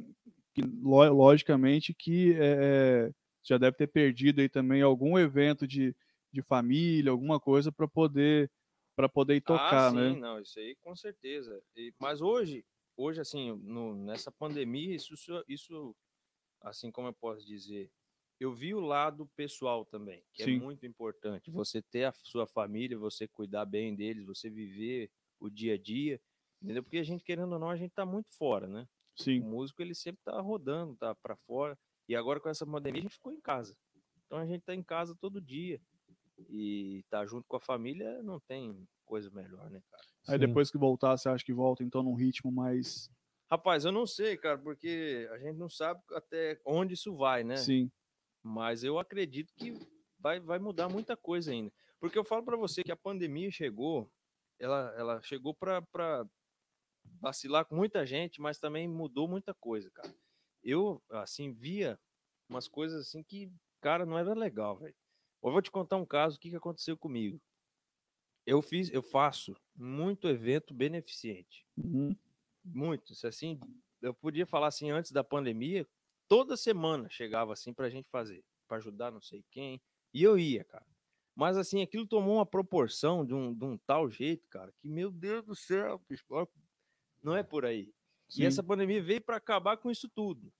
que 0.54 0.62
lo- 0.62 1.12
logicamente 1.12 1.94
que 1.94 2.34
é, 2.34 3.08
é, 3.08 3.12
já 3.42 3.56
deve 3.58 3.76
ter 3.76 3.86
perdido 3.86 4.40
aí 4.40 4.48
também 4.48 4.82
algum 4.82 5.18
evento 5.18 5.66
de, 5.66 5.94
de 6.32 6.42
família, 6.42 7.10
alguma 7.10 7.40
coisa 7.40 7.72
para 7.72 7.88
poder 7.88 8.50
para 8.96 9.08
poder 9.08 9.36
ir 9.36 9.40
tocar, 9.42 9.86
ah, 9.86 9.90
sim, 9.90 9.96
né? 9.96 10.18
não, 10.18 10.40
isso 10.40 10.58
aí 10.58 10.74
com 10.80 10.94
certeza. 10.96 11.62
E- 11.76 11.94
mas 12.00 12.20
hoje, 12.20 12.64
hoje 12.96 13.20
assim, 13.20 13.52
no- 13.62 13.94
nessa 13.94 14.32
pandemia, 14.32 14.92
isso- 14.96 15.14
isso, 15.46 15.94
assim 16.60 16.90
como 16.90 17.06
eu 17.08 17.12
posso 17.14 17.46
dizer, 17.46 17.92
eu 18.40 18.52
vi 18.52 18.74
o 18.74 18.80
lado 18.80 19.26
pessoal 19.36 19.84
também, 19.84 20.24
que 20.32 20.42
Sim. 20.42 20.52
é 20.54 20.60
muito 20.60 20.86
importante. 20.86 21.50
Você 21.50 21.82
ter 21.82 22.04
a 22.04 22.12
sua 22.12 22.46
família, 22.46 22.98
você 22.98 23.26
cuidar 23.28 23.64
bem 23.66 23.94
deles, 23.94 24.24
você 24.24 24.48
viver 24.50 25.10
o 25.40 25.50
dia 25.50 25.74
a 25.74 25.78
dia, 25.78 26.20
entendeu? 26.62 26.82
Porque 26.82 26.98
a 26.98 27.02
gente, 27.04 27.24
querendo 27.24 27.52
ou 27.52 27.58
não, 27.58 27.70
a 27.70 27.76
gente 27.76 27.92
tá 27.92 28.06
muito 28.06 28.34
fora, 28.36 28.66
né? 28.68 28.86
O 29.36 29.42
Sim, 29.42 29.42
músico, 29.44 29.82
ele 29.82 29.94
sempre 29.94 30.22
tá 30.24 30.40
rodando, 30.40 30.96
tá 30.96 31.14
para 31.14 31.36
fora. 31.36 31.78
E 32.08 32.16
agora 32.16 32.40
com 32.40 32.48
essa 32.48 32.66
pandemia, 32.66 33.00
a 33.00 33.02
gente 33.02 33.14
ficou 33.14 33.32
em 33.32 33.40
casa. 33.40 33.76
Então 34.26 34.38
a 34.38 34.46
gente 34.46 34.62
tá 34.62 34.74
em 34.74 34.82
casa 34.82 35.14
todo 35.20 35.40
dia. 35.40 35.80
E 36.48 37.04
tá 37.10 37.26
junto 37.26 37.46
com 37.48 37.56
a 37.56 37.60
família 37.60 38.22
não 38.22 38.40
tem 38.40 38.86
coisa 39.04 39.30
melhor, 39.30 39.70
né, 39.70 39.82
cara? 39.90 40.04
aí 40.28 40.38
Sim. 40.38 40.38
depois 40.38 40.70
que 40.70 40.78
voltar, 40.78 41.16
você 41.16 41.28
acha 41.28 41.44
que 41.44 41.52
volta 41.52 41.82
então 41.82 42.02
num 42.02 42.14
ritmo 42.14 42.52
mais, 42.52 43.10
Rapaz, 43.50 43.84
eu 43.84 43.92
não 43.92 44.06
sei, 44.06 44.36
cara, 44.36 44.58
porque 44.58 45.26
a 45.32 45.38
gente 45.38 45.56
não 45.56 45.68
sabe 45.70 46.02
até 46.12 46.60
onde 46.66 46.94
isso 46.94 47.16
vai, 47.16 47.42
né? 47.44 47.70
sim, 47.70 47.90
Mas 48.48 48.82
eu 48.82 48.98
acredito 48.98 49.52
que 49.54 49.74
vai, 50.18 50.40
vai 50.40 50.58
mudar 50.58 50.88
muita 50.88 51.14
coisa 51.14 51.52
ainda. 51.52 51.70
Porque 52.00 52.18
eu 52.18 52.24
falo 52.24 52.42
pra 52.42 52.56
você 52.56 52.82
que 52.82 52.90
a 52.90 52.96
pandemia 52.96 53.50
chegou, 53.50 54.10
ela, 54.58 54.94
ela 54.96 55.22
chegou 55.22 55.54
pra 55.54 55.82
pra 55.82 56.26
vacilar 57.20 57.66
com 57.66 57.76
muita 57.76 58.06
gente, 58.06 58.40
mas 58.40 58.58
também 58.58 58.88
mudou 58.88 59.28
muita 59.28 59.52
coisa, 59.52 59.90
cara. 59.90 60.14
Eu, 60.62 61.02
assim, 61.10 61.52
via 61.52 61.98
umas 62.48 62.68
coisas 62.68 63.06
assim 63.06 63.22
que, 63.22 63.52
cara, 63.80 64.06
não 64.06 64.18
era 64.18 64.32
legal, 64.32 64.78
velho. 64.78 64.96
Eu 65.42 65.52
vou 65.52 65.62
te 65.62 65.70
contar 65.70 65.96
um 65.96 66.06
caso, 66.06 66.36
o 66.36 66.40
que, 66.40 66.50
que 66.50 66.56
aconteceu 66.56 66.96
comigo. 66.96 67.40
Eu 68.46 68.62
fiz, 68.62 68.90
eu 68.90 69.02
faço 69.02 69.54
muito 69.76 70.26
evento 70.26 70.72
beneficente. 70.72 71.66
Uhum. 71.76 72.16
Muito. 72.64 73.12
Assim, 73.26 73.60
eu 74.00 74.14
podia 74.14 74.46
falar 74.46 74.68
assim 74.68 74.90
antes 74.90 75.12
da 75.12 75.22
pandemia, 75.22 75.86
toda 76.28 76.56
semana 76.56 77.08
chegava 77.08 77.52
assim 77.52 77.72
pra 77.72 77.90
gente 77.90 78.08
fazer, 78.10 78.44
pra 78.66 78.76
ajudar 78.76 79.10
não 79.10 79.20
sei 79.20 79.44
quem, 79.50 79.80
e 80.12 80.22
eu 80.22 80.38
ia, 80.38 80.64
cara. 80.64 80.86
Mas 81.34 81.56
assim, 81.56 81.82
aquilo 81.82 82.06
tomou 82.06 82.36
uma 82.36 82.46
proporção 82.46 83.24
de 83.24 83.32
um, 83.32 83.54
de 83.54 83.64
um 83.64 83.78
tal 83.78 84.10
jeito, 84.10 84.46
cara, 84.48 84.72
que 84.80 84.88
meu 84.88 85.10
Deus 85.10 85.44
do 85.44 85.54
céu, 85.54 86.00
não 87.22 87.36
é 87.36 87.42
por 87.42 87.64
aí. 87.64 87.92
Sim. 88.28 88.42
E 88.42 88.46
essa 88.46 88.62
pandemia 88.62 89.02
veio 89.02 89.20
para 89.20 89.36
acabar 89.36 89.76
com 89.76 89.90
isso 89.90 90.08
tudo. 90.08 90.52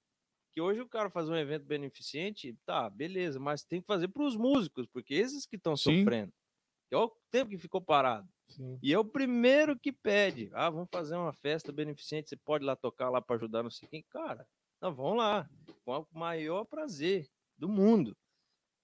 Que 0.53 0.61
hoje 0.61 0.81
o 0.81 0.89
cara 0.89 1.11
faz 1.11 1.29
um 1.29 1.37
evento 1.37 1.65
beneficente, 1.65 2.57
tá, 2.65 2.89
beleza, 2.89 3.39
mas 3.39 3.65
tem 3.65 3.81
que 3.81 3.87
fazer 3.87 4.09
para 4.09 4.23
os 4.23 4.37
músicos, 4.37 4.87
porque 4.87 5.15
esses 5.15 5.45
que 5.45 5.57
estão 5.57 5.77
sofrendo. 5.77 6.33
É 6.91 6.97
o 6.97 7.09
tempo 7.31 7.51
que 7.51 7.59
ficou 7.59 7.83
parado. 7.83 8.29
Sim. 8.49 8.79
E 8.83 8.95
é 8.95 8.99
o 8.99 9.05
primeiro 9.05 9.79
que 9.79 9.93
pede. 9.93 10.49
Ah, 10.55 10.71
vamos 10.71 10.89
fazer 10.91 11.17
uma 11.17 11.33
festa 11.35 11.71
beneficente, 11.71 12.31
você 12.31 12.37
pode 12.37 12.65
ir 12.65 12.67
lá 12.67 12.75
tocar 12.75 13.11
lá 13.11 13.21
para 13.21 13.37
ajudar 13.37 13.63
não 13.63 13.71
sei 13.71 13.87
quem. 13.89 14.03
Cara, 14.05 14.49
não, 14.81 14.95
vamos 14.95 15.19
lá. 15.19 15.49
Com 15.85 16.01
o 16.01 16.07
maior 16.19 16.65
prazer 16.65 17.29
do 17.57 17.69
mundo. 17.69 18.17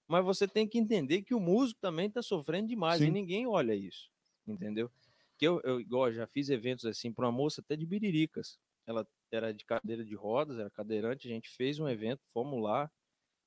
Mas 0.07 0.23
você 0.23 0.47
tem 0.47 0.67
que 0.67 0.77
entender 0.77 1.23
que 1.23 1.33
o 1.33 1.39
músico 1.39 1.79
também 1.79 2.07
está 2.07 2.21
sofrendo 2.21 2.67
demais 2.67 2.99
Sim. 2.99 3.07
e 3.07 3.11
ninguém 3.11 3.47
olha 3.47 3.73
isso. 3.73 4.09
Entendeu? 4.47 4.91
Que 5.37 5.47
eu, 5.47 5.59
eu 5.63 5.79
igual, 5.79 6.11
já 6.11 6.27
fiz 6.27 6.49
eventos 6.49 6.85
assim 6.85 7.11
para 7.11 7.25
uma 7.25 7.31
moça 7.31 7.61
até 7.61 7.75
de 7.75 7.85
Biriricas. 7.85 8.59
Ela 8.85 9.07
era 9.31 9.53
de 9.53 9.65
cadeira 9.65 10.05
de 10.05 10.15
rodas, 10.15 10.59
era 10.59 10.69
cadeirante, 10.69 11.27
a 11.27 11.31
gente 11.31 11.49
fez 11.49 11.79
um 11.79 11.89
evento, 11.89 12.21
fomos 12.27 12.61
lá. 12.61 12.89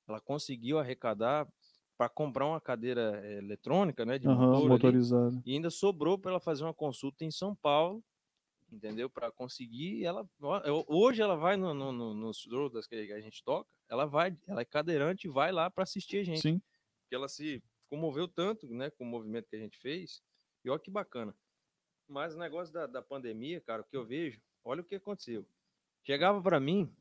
Ela 0.07 0.19
conseguiu 0.19 0.79
arrecadar 0.79 1.47
para 1.97 2.09
comprar 2.09 2.45
uma 2.45 2.61
cadeira 2.61 3.21
eh, 3.23 3.37
eletrônica, 3.37 4.05
né, 4.05 4.17
de 4.17 4.27
Aham, 4.27 4.37
motor 4.37 4.59
ali. 4.59 4.69
motorizado. 4.69 5.41
E 5.45 5.53
ainda 5.53 5.69
sobrou 5.69 6.17
para 6.17 6.31
ela 6.31 6.39
fazer 6.39 6.63
uma 6.63 6.73
consulta 6.73 7.25
em 7.25 7.31
São 7.31 7.55
Paulo, 7.55 8.03
entendeu? 8.71 9.09
Para 9.09 9.31
conseguir. 9.31 10.03
Ela 10.03 10.27
hoje 10.87 11.21
ela 11.21 11.35
vai 11.35 11.57
no, 11.57 11.73
no, 11.73 11.91
no, 11.91 12.13
nos 12.13 12.45
rodas 12.45 12.87
que 12.87 12.95
a 12.95 13.19
gente 13.21 13.43
toca, 13.43 13.69
ela 13.87 14.05
vai, 14.05 14.37
ela 14.47 14.61
é 14.61 14.65
cadeirante 14.65 15.27
e 15.27 15.29
vai 15.31 15.51
lá 15.51 15.69
para 15.69 15.83
assistir 15.83 16.17
a 16.19 16.23
gente. 16.23 16.41
Sim. 16.41 16.61
Porque 17.01 17.15
ela 17.15 17.27
se 17.27 17.63
comoveu 17.89 18.27
tanto, 18.27 18.67
né, 18.67 18.89
com 18.91 19.03
o 19.03 19.07
movimento 19.07 19.49
que 19.49 19.55
a 19.55 19.59
gente 19.59 19.77
fez. 19.79 20.21
E 20.63 20.69
olha 20.69 20.79
que 20.79 20.91
bacana. 20.91 21.35
Mas 22.07 22.35
o 22.35 22.39
negócio 22.39 22.73
da, 22.73 22.85
da 22.87 23.01
pandemia, 23.01 23.61
cara, 23.61 23.81
o 23.81 23.85
que 23.85 23.95
eu 23.95 24.05
vejo, 24.05 24.41
olha 24.63 24.81
o 24.81 24.85
que 24.85 24.95
aconteceu. 24.95 25.47
Chegava 26.03 26.41
para 26.41 26.59
mim 26.59 26.91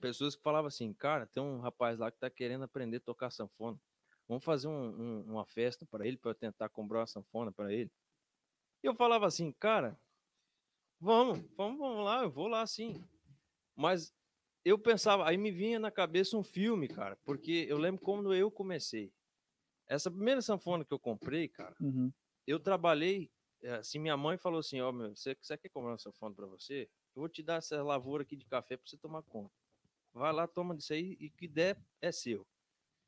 pessoas 0.00 0.36
que 0.36 0.42
falavam 0.42 0.68
assim, 0.68 0.92
cara, 0.92 1.26
tem 1.26 1.42
um 1.42 1.58
rapaz 1.58 1.98
lá 1.98 2.10
que 2.10 2.18
tá 2.18 2.30
querendo 2.30 2.62
aprender 2.64 2.98
a 2.98 3.00
tocar 3.00 3.30
sanfona. 3.30 3.78
Vamos 4.28 4.44
fazer 4.44 4.68
um- 4.68 4.72
um- 5.00 5.22
uma 5.32 5.44
festa 5.44 5.84
para 5.84 6.06
ele, 6.06 6.16
para 6.16 6.30
eu 6.30 6.34
tentar 6.34 6.68
comprar 6.68 7.00
uma 7.00 7.06
sanfona 7.06 7.50
para 7.50 7.72
ele. 7.72 7.90
E 8.82 8.86
eu 8.86 8.94
falava 8.94 9.26
assim, 9.26 9.50
cara, 9.52 9.98
vamos, 11.00 11.40
vamos, 11.56 11.78
vamos 11.78 12.04
lá, 12.04 12.22
eu 12.22 12.30
vou 12.30 12.46
lá 12.48 12.66
sim. 12.66 13.02
Mas 13.76 14.12
eu 14.64 14.78
pensava, 14.78 15.28
aí 15.28 15.36
me 15.38 15.50
vinha 15.50 15.78
na 15.78 15.90
cabeça 15.90 16.36
um 16.36 16.42
filme, 16.42 16.88
cara, 16.88 17.16
porque 17.24 17.66
eu 17.68 17.78
lembro 17.78 18.02
quando 18.02 18.34
eu 18.34 18.50
comecei. 18.50 19.12
Essa 19.88 20.10
primeira 20.10 20.42
sanfona 20.42 20.84
que 20.84 20.92
eu 20.94 20.98
comprei, 20.98 21.48
cara, 21.48 21.76
Uhum. 21.80 22.12
eu 22.46 22.60
trabalhei, 22.60 23.30
eh, 23.62 23.74
assim, 23.76 23.98
minha 23.98 24.16
mãe 24.16 24.38
falou 24.38 24.60
assim, 24.60 24.80
ó, 24.80 24.92
meu, 24.92 25.16
você, 25.16 25.36
você 25.40 25.58
quer 25.58 25.68
comprar 25.70 25.92
uma 25.92 25.98
sanfona 25.98 26.34
para 26.34 26.46
você? 26.46 26.90
Eu 27.14 27.20
vou 27.22 27.28
te 27.28 27.42
dar 27.42 27.56
essa 27.56 27.82
lavoura 27.82 28.22
aqui 28.22 28.36
de 28.36 28.46
café 28.46 28.76
para 28.76 28.88
você 28.88 28.96
tomar 28.98 29.22
conta. 29.24 29.52
Vai 30.14 30.32
lá, 30.32 30.46
toma 30.48 30.76
disso 30.76 30.92
aí 30.92 31.16
e 31.20 31.30
que 31.30 31.48
der 31.48 31.78
é 32.00 32.12
seu. 32.12 32.46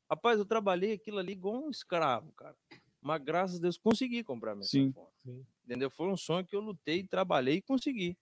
Rapaz, 0.09 0.39
eu 0.39 0.45
trabalhei 0.45 0.93
aquilo 0.93 1.19
ali 1.19 1.33
igual 1.33 1.55
um 1.55 1.69
escravo, 1.69 2.31
cara. 2.33 2.57
Mas 3.03 3.21
graças 3.21 3.57
a 3.57 3.61
Deus 3.61 3.77
consegui 3.77 4.23
comprar 4.23 4.55
minha 4.55 4.63
Sim. 4.65 4.87
sanfona. 4.87 5.07
Sim. 5.25 5.45
Entendeu? 5.65 5.89
Foi 5.89 6.07
um 6.07 6.17
sonho 6.17 6.45
que 6.45 6.55
eu 6.55 6.61
lutei, 6.61 7.05
trabalhei 7.05 7.55
e 7.57 7.61
consegui. 7.61 8.17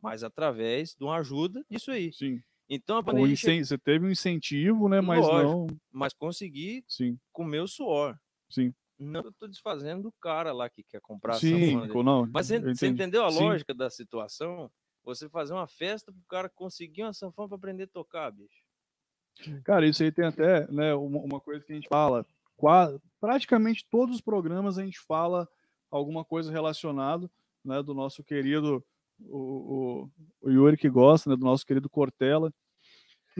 Mas 0.00 0.22
através 0.22 0.94
de 0.94 1.02
uma 1.04 1.16
ajuda 1.16 1.64
disso 1.70 1.90
aí. 1.90 2.12
Sim. 2.12 2.40
Então 2.68 2.96
a 2.96 3.00
O 3.00 3.04
pandemia 3.04 3.32
incen- 3.32 3.64
Você 3.64 3.78
teve 3.78 4.06
um 4.06 4.10
incentivo, 4.10 4.88
né? 4.88 5.00
Mas 5.00 5.24
Lógico. 5.26 5.66
não. 5.70 5.78
mas 5.90 6.12
consegui 6.12 6.84
Sim, 6.86 7.18
com 7.32 7.42
o 7.44 7.46
meu 7.46 7.66
suor. 7.66 8.18
sim. 8.50 8.74
Não 8.98 9.20
eu 9.20 9.32
tô 9.32 9.46
desfazendo 9.46 10.04
do 10.04 10.12
cara 10.12 10.52
lá 10.54 10.70
que 10.70 10.82
quer 10.82 11.00
comprar 11.02 11.34
a 11.34 11.38
Sim, 11.38 11.76
não. 12.02 12.26
Mas 12.32 12.46
você, 12.46 12.58
você 12.60 12.86
entendeu 12.86 13.24
a 13.26 13.30
Sim. 13.30 13.40
lógica 13.40 13.74
da 13.74 13.90
situação? 13.90 14.70
Você 15.04 15.28
fazer 15.28 15.52
uma 15.52 15.66
festa 15.68 16.10
pro 16.10 16.22
cara 16.28 16.48
conseguir 16.48 17.02
uma 17.02 17.12
sanfona 17.12 17.46
para 17.48 17.56
aprender 17.58 17.82
a 17.84 17.88
tocar, 17.88 18.30
bicho. 18.32 18.64
Cara, 19.64 19.86
isso 19.86 20.02
aí 20.02 20.10
tem 20.10 20.24
até 20.24 20.66
né, 20.72 20.94
uma, 20.94 21.18
uma 21.20 21.40
coisa 21.40 21.62
que 21.62 21.72
a 21.72 21.74
gente 21.74 21.88
fala. 21.88 22.26
Qua- 22.56 22.98
praticamente 23.20 23.86
todos 23.90 24.16
os 24.16 24.20
programas 24.20 24.78
a 24.78 24.84
gente 24.84 24.98
fala 25.00 25.48
alguma 25.90 26.24
coisa 26.24 26.50
relacionada 26.50 27.30
né, 27.64 27.82
do 27.82 27.94
nosso 27.94 28.22
querido 28.24 28.84
o, 29.20 29.38
o, 30.42 30.48
o 30.48 30.50
Yuri 30.50 30.76
que 30.76 30.88
gosta, 30.90 31.30
né, 31.30 31.36
do 31.36 31.44
nosso 31.44 31.64
querido 31.64 31.88
Cortella, 31.88 32.52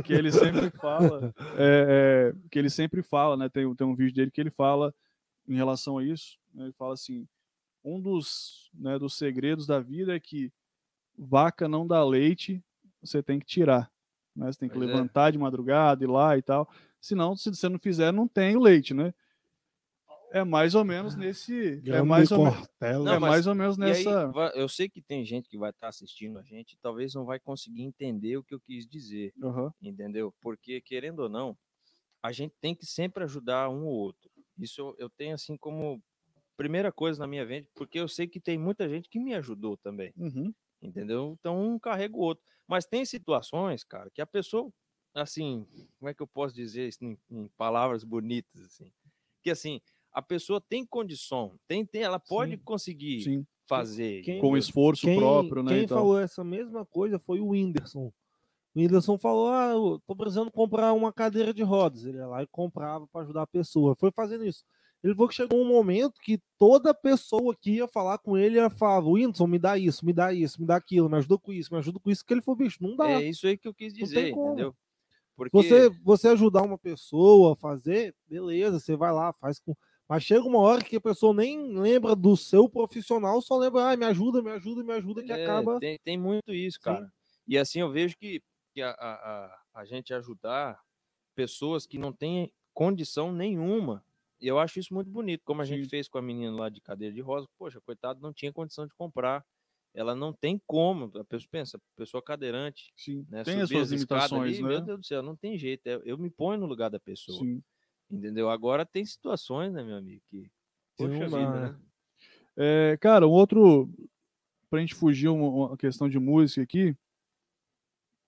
que 0.05 0.13
ele 0.13 0.33
sempre 0.33 0.71
fala, 0.81 1.35
é, 1.57 2.33
é, 2.33 2.49
que 2.51 2.59
ele 2.59 2.71
sempre 2.71 3.03
fala, 3.03 3.37
né, 3.37 3.49
tem, 3.49 3.73
tem 3.75 3.87
um 3.87 3.95
vídeo 3.95 4.15
dele 4.15 4.31
que 4.31 4.41
ele 4.41 4.51
fala 4.51 4.95
em 5.47 5.55
relação 5.55 5.99
a 5.99 6.05
isso, 6.05 6.39
né, 6.55 6.65
ele 6.65 6.73
fala 6.73 6.95
assim, 6.95 7.27
um 7.85 8.01
dos, 8.01 8.71
né, 8.75 8.99
dos 8.99 9.17
segredos 9.17 9.67
da 9.67 9.79
vida 9.79 10.15
é 10.17 10.21
que 10.21 10.51
vaca 11.17 11.69
não 11.69 11.87
dá 11.87 12.03
leite, 12.05 12.63
você 13.01 13.23
tem 13.23 13.39
que 13.39 13.47
tirar. 13.47 13.91
Né? 14.35 14.51
Você 14.53 14.59
tem 14.59 14.69
que 14.69 14.75
Pois 14.77 14.89
é. 14.89 14.93
levantar 14.93 15.31
de 15.31 15.39
madrugada, 15.39 16.05
ir 16.05 16.09
lá 16.09 16.37
e 16.37 16.43
tal. 16.43 16.69
Senão, 17.07 17.37
se 17.37 17.49
você 17.51 17.69
não 17.69 17.79
fizer, 17.79 18.13
não 18.13 18.27
tem 18.27 18.57
o 18.57 18.61
leite, 18.61 18.93
né? 18.93 19.15
É 20.33 20.43
mais 20.45 20.75
ou 20.75 20.85
menos 20.85 21.15
nesse. 21.17 21.75
É 21.75 21.77
Grande 21.77 22.09
mais 22.09 22.33
ou, 22.33 22.45
me- 22.45 22.51
Cortella. 22.51 23.05
Não, 23.05 23.13
é 23.13 23.19
mas- 23.19 23.31
mais 23.31 23.47
ou 23.47 23.55
menos 23.55 23.79
aí, 23.79 23.89
nessa. 24.05 24.27
va- 24.33 24.53
eu 24.55 24.69
sei 24.69 24.89
que 24.89 25.01
tem 25.01 25.25
gente 25.25 25.49
que 25.49 25.57
vai 25.57 25.71
estar 25.71 25.89
assistindo 25.89 26.39
a 26.39 26.43
gente 26.43 26.73
e 26.73 26.79
talvez 26.79 27.15
não 27.15 27.25
vai 27.25 27.39
conseguir 27.39 27.83
entender 27.83 28.37
o 28.37 28.43
que 28.43 28.53
eu 28.55 28.61
quis 28.61 28.87
dizer, 28.87 29.33
Aham, 29.43 29.73
entendeu? 29.81 30.35
Porque, 30.41 30.81
querendo 30.81 31.21
ou 31.21 31.29
não, 31.29 31.57
a 32.23 32.33
gente 32.33 32.55
tem 32.61 32.75
que 32.75 32.85
sempre 32.87 33.23
ajudar 33.25 33.71
um 33.71 33.87
ou 33.87 33.95
outro. 33.95 34.31
Isso 34.59 34.81
eu, 34.81 34.97
eu 34.99 35.11
tenho 35.11 35.35
assim 35.35 35.57
como 35.57 36.03
primeira 36.57 36.91
coisa 36.93 37.21
na 37.21 37.27
minha 37.27 37.47
vida, 37.47 37.69
porque 37.75 37.99
eu 38.01 38.09
sei 38.09 38.27
que 38.27 38.41
tem 38.41 38.59
muita 38.59 38.89
gente 38.89 39.09
que 39.09 39.21
me 39.21 39.35
ajudou 39.35 39.77
também. 39.77 40.13
uhum, 40.17 40.53
entendeu? 40.83 41.37
Então 41.39 41.61
um 41.61 41.79
carrega 41.79 42.17
o 42.17 42.21
outro. 42.21 42.45
Mas 42.67 42.85
tem 42.87 43.05
situações, 43.05 43.85
cara, 43.85 44.11
que 44.11 44.21
a 44.21 44.27
pessoa, 44.27 44.73
assim, 45.23 45.67
como 45.99 46.09
é 46.09 46.15
que 46.15 46.23
eu 46.23 46.27
posso 46.27 46.55
dizer 46.55 46.89
isso 46.89 47.05
em, 47.05 47.19
em 47.31 47.49
palavras 47.57 48.05
bonitas, 48.05 48.61
assim? 48.63 48.93
Que 49.43 49.51
assim, 49.51 49.81
a 50.13 50.21
pessoa 50.23 50.61
tem 50.61 50.85
condição, 50.85 51.59
tem, 51.67 51.85
tem 51.85 52.03
ela 52.03 52.19
pode 52.19 52.53
Sim. 52.57 52.63
conseguir 52.65 53.21
sim. 53.23 53.47
fazer. 53.67 54.23
Quem- 54.23 54.41
Com 54.41 54.57
esforço 54.57 55.07
Quem, 55.07 55.19
próprio, 55.19 55.63
né? 55.63 55.73
quem 55.75 55.83
e 55.85 55.87
tal. 55.87 55.99
falou 55.99 56.19
essa 56.19 56.45
mesma 56.45 56.85
coisa 56.87 57.19
foi 57.19 57.41
o 57.41 57.49
Whindersson. 57.49 58.07
O 58.75 58.79
Whindersson 58.79 59.19
falou: 59.19 59.49
Ah, 59.49 59.71
eu 59.71 60.01
tô 60.07 60.15
precisando 60.15 60.51
comprar 60.51 60.93
uma 60.93 61.13
cadeira 61.13 61.53
de 61.55 61.63
rodas. 61.63 62.05
Ele 62.05 62.19
ia 62.19 62.27
lá 62.27 62.43
e 62.43 62.47
comprava 62.47 63.07
para 63.07 63.23
ajudar 63.23 63.43
a 63.43 63.47
pessoa. 63.47 63.97
Foi 63.97 64.11
fazendo 64.13 64.45
isso. 64.45 64.65
Ele 65.03 65.15
falou 65.15 65.29
que 65.29 65.35
chegou 65.35 65.61
um 65.61 65.69
momento 65.69 66.21
que 66.21 66.41
toda 66.59 66.93
pessoa 66.93 67.55
que 67.55 67.77
ia 67.77 67.87
falar 67.89 68.19
com 68.19 68.37
ele 68.37 68.57
ia 68.57 68.69
falar: 68.69 69.07
Whindersson, 69.07 69.47
me 69.47 69.59
dá 69.59 69.79
isso, 69.79 70.05
me 70.05 70.13
dá 70.13 70.33
isso, 70.33 70.61
me 70.61 70.67
dá 70.67 70.77
aquilo, 70.77 71.09
me 71.09 71.17
ajuda 71.17 71.39
com 71.39 71.53
isso, 71.53 71.73
me 71.73 71.79
ajuda 71.79 71.99
com 72.01 72.11
isso. 72.11 72.25
Que 72.25 72.35
ele 72.35 72.43
falou: 72.43 72.59
bicho, 72.59 72.83
não 72.83 72.97
dá. 72.97 73.09
É 73.23 73.29
isso 73.29 73.47
aí 73.47 73.57
que 73.57 73.69
eu 73.69 73.73
quis 73.75 73.93
Não 73.93 73.99
tem 74.01 74.05
dizer, 74.09 74.31
como. 74.33 74.49
entendeu? 74.49 74.75
Porque 75.37 75.57
Você, 75.57 75.91
você 76.03 76.29
ajudar 76.29 76.63
uma 76.63 76.79
pessoa 76.79 77.53
a 77.53 77.57
fazer, 77.57 78.15
beleza, 78.27 78.81
você 78.81 78.97
vai 78.97 79.13
lá, 79.13 79.33
faz 79.35 79.61
com. 79.61 79.75
Mas 80.09 80.23
chega 80.23 80.43
uma 80.43 80.61
hora 80.61 80.83
que 80.83 80.97
a 80.97 81.01
pessoa 81.01 81.35
nem 81.35 81.77
lembra 81.77 82.15
do 82.15 82.37
seu 82.37 82.69
profissional, 82.69 83.43
só 83.43 83.59
lembra, 83.59 83.91
ah, 83.91 83.97
me 83.97 84.05
ajuda, 84.05 84.41
me 84.41 84.51
ajuda, 84.51 84.83
me 84.83 84.93
ajuda, 84.93 85.23
que 85.23 85.33
É, 85.33 85.45
acaba. 85.45 85.79
tem, 85.81 85.99
tem 86.03 86.17
muito 86.17 86.55
isso, 86.55 86.79
Sim. 86.79 86.85
cara. 86.85 87.13
E 87.47 87.59
assim 87.59 87.81
eu 87.81 87.91
vejo 87.91 88.17
que, 88.17 88.41
que 88.73 88.81
a, 88.83 88.91
a, 88.91 89.61
a, 89.75 89.85
gente 89.85 90.15
ajudar 90.15 90.81
pessoas 91.35 91.87
que 91.87 91.99
não 91.99 92.13
têm 92.13 92.53
condição 92.73 93.33
nenhuma. 93.33 94.05
E 94.41 94.47
eu 94.47 94.59
acho 94.59 94.79
isso 94.79 94.95
muito 94.95 95.11
bonito, 95.11 95.43
como 95.45 95.61
a 95.61 95.65
gente 95.65 95.85
Sim. 95.85 95.91
fez 95.91 96.09
com 96.09 96.19
a 96.19 96.23
menina 96.23 96.55
lá 96.55 96.69
de 96.69 96.81
cadeira 96.81 97.13
de 97.13 97.21
rosa. 97.21 97.49
Poxa, 97.59 97.81
coitado, 97.81 98.21
não 98.21 98.33
tinha 98.33 98.53
condição 98.53 98.87
de 98.87 98.95
comprar. 98.95 99.45
Ela 99.97 100.15
não 100.15 100.31
tem 100.31 100.61
como. 100.67 101.11
A 101.19 101.25
pessoa 101.25 101.49
pensa, 101.51 101.81
pessoa 101.97 102.23
cadeirante, 102.23 102.93
Sim. 102.95 103.27
né? 103.31 103.43
Tem 103.43 103.63
as 103.63 103.71
suas 103.71 103.91
limitações, 103.91 104.57
ali, 104.57 104.63
né? 104.63 104.69
Meu 104.69 104.81
Deus 104.83 105.01
do 105.01 105.07
céu, 105.07 105.23
não 105.23 105.35
tem 105.35 105.57
jeito. 105.57 105.87
Eu, 105.87 106.03
eu 106.05 106.19
me 106.19 106.29
ponho 106.29 106.61
no 106.61 106.67
lugar 106.67 106.91
da 106.91 107.01
pessoa. 107.01 107.39
Sim. 107.39 107.63
Entendeu? 108.11 108.51
Agora 108.51 108.85
tem 108.85 109.05
situações, 109.05 109.73
né, 109.73 109.83
meu 109.83 109.97
amigo? 109.97 110.23
Que, 110.29 110.51
poxa 110.99 111.19
dá, 111.19 111.27
vida, 111.27 111.51
né? 111.51 111.69
né? 111.71 111.79
É, 112.57 112.97
cara, 113.01 113.27
um 113.27 113.31
outro. 113.31 113.91
Pra 114.69 114.81
gente 114.81 114.95
fugir 114.95 115.29
uma, 115.29 115.49
uma 115.49 115.77
questão 115.77 116.09
de 116.09 116.19
música 116.19 116.63
aqui. 116.63 116.95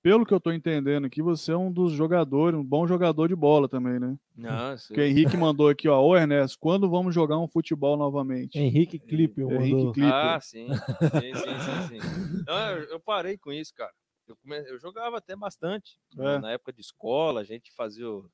Pelo 0.02 0.24
que 0.24 0.32
eu 0.32 0.40
tô 0.40 0.52
entendendo 0.52 1.06
aqui, 1.06 1.20
você 1.20 1.52
é 1.52 1.56
um 1.56 1.72
dos 1.72 1.92
jogadores, 1.92 2.58
um 2.58 2.64
bom 2.64 2.86
jogador 2.86 3.26
de 3.28 3.34
bola 3.34 3.68
também, 3.68 3.98
né? 3.98 4.16
Nossa, 4.36 4.88
Porque 4.88 5.00
o 5.00 5.04
Henrique 5.04 5.36
mandou 5.36 5.68
aqui, 5.68 5.88
ó. 5.88 6.00
Ô 6.00 6.16
Ernesto, 6.16 6.56
quando 6.60 6.88
vamos 6.88 7.12
jogar 7.14 7.38
um 7.38 7.48
futebol 7.48 7.96
novamente? 7.96 8.56
Henrique 8.58 8.98
Clipe, 8.98 9.42
Henrique 9.42 9.74
mandou. 9.74 9.92
Clipe. 9.92 10.08
Ah, 10.10 10.38
sim. 10.40 10.68
Sim, 10.68 11.34
sim, 11.34 11.88
sim, 11.88 12.00
sim. 12.00 12.44
Não, 12.46 12.70
eu, 12.70 12.84
eu 12.90 13.00
parei 13.00 13.36
com 13.36 13.52
isso, 13.52 13.74
cara. 13.74 13.92
Eu, 14.28 14.36
come... 14.36 14.56
eu 14.70 14.78
jogava 14.78 15.18
até 15.18 15.34
bastante. 15.34 15.98
né, 16.14 16.36
É. 16.36 16.38
Na 16.38 16.52
época 16.52 16.72
de 16.72 16.80
escola, 16.80 17.40
a 17.40 17.44
gente 17.44 17.72
fazia 17.72 18.08
o. 18.08 18.30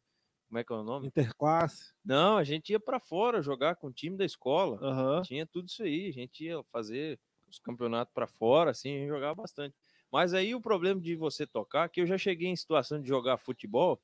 como 0.48 0.58
é 0.58 0.64
que 0.64 0.72
é 0.72 0.76
o 0.76 0.82
nome? 0.82 1.06
Interclasse. 1.06 1.94
Não, 2.04 2.36
a 2.36 2.44
gente 2.44 2.70
ia 2.70 2.80
pra 2.80 3.00
fora 3.00 3.40
jogar 3.40 3.76
com 3.76 3.86
o 3.86 3.92
time 3.92 4.16
da 4.18 4.24
escola. 4.24 4.78
Aham. 4.82 5.22
Tinha 5.22 5.46
tudo 5.46 5.68
isso 5.68 5.82
aí. 5.82 6.08
A 6.08 6.12
gente 6.12 6.44
ia 6.44 6.62
fazer 6.64 7.18
os 7.48 7.58
campeonatos 7.58 8.12
pra 8.12 8.26
fora, 8.26 8.70
assim, 8.72 8.94
a 8.96 8.98
gente 8.98 9.08
jogava 9.08 9.34
bastante. 9.34 9.74
Mas 10.14 10.32
aí 10.32 10.54
o 10.54 10.60
problema 10.60 11.00
de 11.00 11.16
você 11.16 11.44
tocar, 11.44 11.88
que 11.88 12.00
eu 12.00 12.06
já 12.06 12.16
cheguei 12.16 12.46
em 12.46 12.54
situação 12.54 13.00
de 13.00 13.08
jogar 13.08 13.36
futebol 13.36 14.00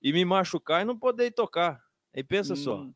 e 0.00 0.12
me 0.12 0.24
machucar 0.24 0.82
e 0.82 0.84
não 0.84 0.96
poder 0.96 1.32
tocar. 1.32 1.82
Aí 2.14 2.22
pensa 2.22 2.54
só, 2.54 2.76
Hum, 2.76 2.94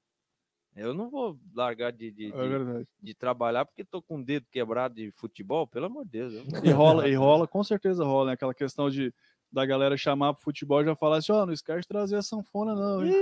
eu 0.77 0.95
não 0.95 1.11
vou 1.11 1.37
largar 1.53 1.91
de, 1.91 2.09
de, 2.13 2.27
É 2.29 2.31
de- 2.31 2.87
de 3.03 3.15
trabalhar 3.15 3.65
porque 3.65 3.85
tô 3.85 4.01
com 4.01 4.21
o 4.21 4.25
dedo 4.25 4.47
quebrado 4.49 4.95
de 4.95 5.11
futebol, 5.11 5.67
pelo 5.67 5.87
amor 5.87 6.05
de 6.05 6.11
Deus. 6.13 6.35
E 6.63 6.71
rola, 6.71 7.09
e 7.09 7.17
rola, 7.17 7.49
com 7.49 7.65
certeza 7.65 8.05
rola, 8.05 8.27
né? 8.29 8.33
Aquela 8.35 8.55
questão 8.55 8.89
de 8.89 9.13
da 9.51 9.67
galera 9.67 9.97
chamar 9.97 10.33
pro 10.35 10.43
futebol 10.45 10.83
e 10.83 10.85
já 10.85 10.95
falar 10.95 11.17
assim, 11.17 11.33
ó, 11.33 11.45
não 11.47 11.53
esquece 11.53 11.81
de 11.81 11.89
trazer 11.89 12.15
a 12.15 12.23
sanfona, 12.23 12.77
não, 12.77 13.05
hein? 13.05 13.13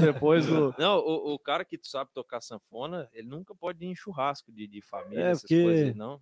Depois 0.00 0.46
do. 0.46 0.72
Não, 0.78 0.98
o, 0.98 1.34
o 1.34 1.38
cara 1.40 1.64
que 1.64 1.76
sabe 1.82 2.12
tocar 2.14 2.40
sanfona, 2.40 3.08
ele 3.12 3.26
nunca 3.26 3.52
pode 3.52 3.84
ir 3.84 3.88
em 3.88 3.96
churrasco 3.96 4.52
de, 4.52 4.68
de 4.68 4.80
família, 4.80 5.24
É, 5.24 5.30
essas 5.30 5.42
porque- 5.42 5.60
coisas, 5.60 5.96
não. 5.96 6.20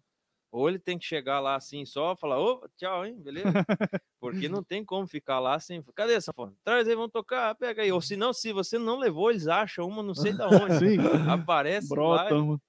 Ou 0.51 0.69
ele 0.69 0.79
tem 0.79 0.99
que 0.99 1.05
chegar 1.05 1.41
lá 1.41 1.57
assim 1.57 1.85
só, 1.85 2.17
falar, 2.17 2.41
ô, 2.41 2.67
tchau, 2.77 3.05
hein, 3.05 3.21
beleza? 3.21 3.49
Porque 4.21 4.49
não 4.49 4.63
tem 4.63 4.83
como 4.85 5.07
ficar 5.07 5.39
lá 5.41 5.61
sem. 5.61 5.83
Cadê 5.95 6.15
a 6.15 6.21
sanfona? 6.21 6.55
Traz 6.65 6.89
aí, 6.89 6.95
vamos 6.95 7.13
tocar, 7.13 7.55
pega 7.55 7.83
aí. 7.83 7.93
Ou 7.93 8.01
se 8.01 8.17
não, 8.17 8.33
se 8.33 8.53
você 8.53 8.79
não 8.79 8.99
levou, 8.99 9.31
eles 9.31 9.47
acham 9.47 9.87
uma 9.87 10.03
não 10.03 10.15
sei 10.15 10.33
da 10.33 10.49
onde. 10.49 10.79
Sim, 10.79 10.97
Aparece, 11.31 11.89
brota, 11.89 12.25
vai. 12.25 12.33
mano. 12.33 12.61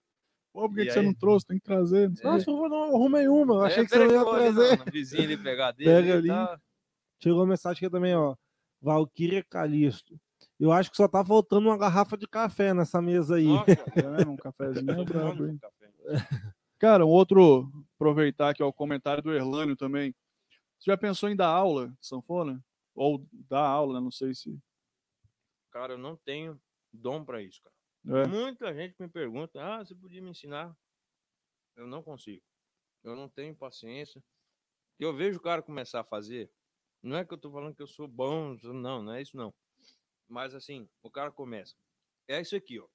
Pô, 0.51 0.67
por 0.67 0.75
que, 0.75 0.85
que 0.87 0.91
você 0.91 1.01
não 1.01 1.13
trouxe? 1.13 1.45
Tem 1.45 1.57
que 1.57 1.63
trazer. 1.63 2.09
não 2.09 2.37
por 2.37 2.43
favor, 2.43 2.69
não 2.69 2.83
arrumei 2.95 3.27
uma. 3.27 3.53
Eu 3.55 3.63
É, 3.63 3.67
achei 3.67 3.83
que 3.85 3.89
você 3.91 3.99
não 3.99 4.11
ia 4.13 4.25
trazer. 4.25 4.77
na 4.79 4.91
vizinha 4.91 5.23
ali 5.23 5.37
pegar 5.37 5.67
a 5.67 5.71
dele. 5.73 5.89
Pega 5.89 6.13
ali, 6.17 6.27
tá. 6.27 6.59
Chegou 7.23 7.39
uma 7.39 7.47
mensagem 7.47 7.77
aqui 7.85 7.89
também, 7.89 8.15
ó. 8.15 8.35
Valkyria 8.81 9.43
Calisto. 9.49 10.19
Eu 10.59 10.71
acho 10.71 10.89
que 10.91 10.97
só 10.97 11.07
tá 11.07 11.23
faltando 11.23 11.69
uma 11.69 11.77
garrafa 11.77 12.17
de 12.17 12.27
café 12.27 12.73
nessa 12.73 13.01
mesa 13.01 13.35
aí. 13.35 13.45
Nossa, 13.47 13.71
É, 13.71 14.27
um 14.27 14.35
cafezinho 14.35 14.91
é 14.91 14.95
tô 14.95 15.03
brabo, 15.05 15.47
hein? 15.47 15.57
café. 15.61 15.89
Cara, 16.79 17.05
um 17.05 17.09
outro, 17.09 17.69
aproveitar 17.95 18.49
aqui 18.49 18.63
ó, 18.63 18.69
o 18.69 18.73
comentário 18.73 19.21
do 19.21 19.33
Erlânio 19.33 19.75
também. 19.75 20.15
Você 20.79 20.89
já 20.89 20.97
pensou 20.97 21.27
em 21.27 21.35
dar 21.35 21.49
aula 21.49 21.89
de 21.89 22.07
sanfona? 22.07 22.63
Ou 22.95 23.27
dar 23.31 23.67
aula, 23.67 23.95
né? 23.95 23.99
Não 23.99 24.11
sei 24.11 24.33
se. 24.33 24.57
Cara, 25.71 25.93
eu 25.93 25.97
não 25.97 26.15
tenho 26.15 26.59
dom 26.91 27.23
pra 27.25 27.41
isso, 27.41 27.61
cara. 27.61 28.23
É. 28.23 28.27
Muita 28.27 28.73
gente 28.73 28.95
me 28.97 29.09
pergunta: 29.09 29.61
ah, 29.61 29.83
você 29.83 29.93
podia 29.93 30.21
me 30.21 30.29
ensinar? 30.29 30.73
Eu 31.75 31.85
não 31.85 32.01
consigo. 32.01 32.43
Eu 33.03 33.15
não 33.15 33.27
tenho 33.27 33.53
paciência. 33.53 34.23
Eu 34.97 35.13
vejo 35.13 35.37
o 35.37 35.41
cara 35.41 35.61
começar 35.61 35.99
a 35.99 36.05
fazer. 36.05 36.49
Não 37.01 37.17
é 37.17 37.25
que 37.25 37.33
eu 37.33 37.37
tô 37.37 37.51
falando 37.51 37.75
que 37.75 37.81
eu 37.81 37.87
sou 37.87 38.07
bom, 38.07 38.57
não, 38.63 39.01
não 39.01 39.13
é 39.13 39.21
isso 39.21 39.35
não. 39.35 39.53
Mas 40.27 40.53
assim, 40.53 40.89
o 41.01 41.09
cara 41.09 41.31
começa. 41.31 41.75
É 42.27 42.39
isso 42.39 42.55
aqui, 42.55 42.79
ó. 42.79 42.87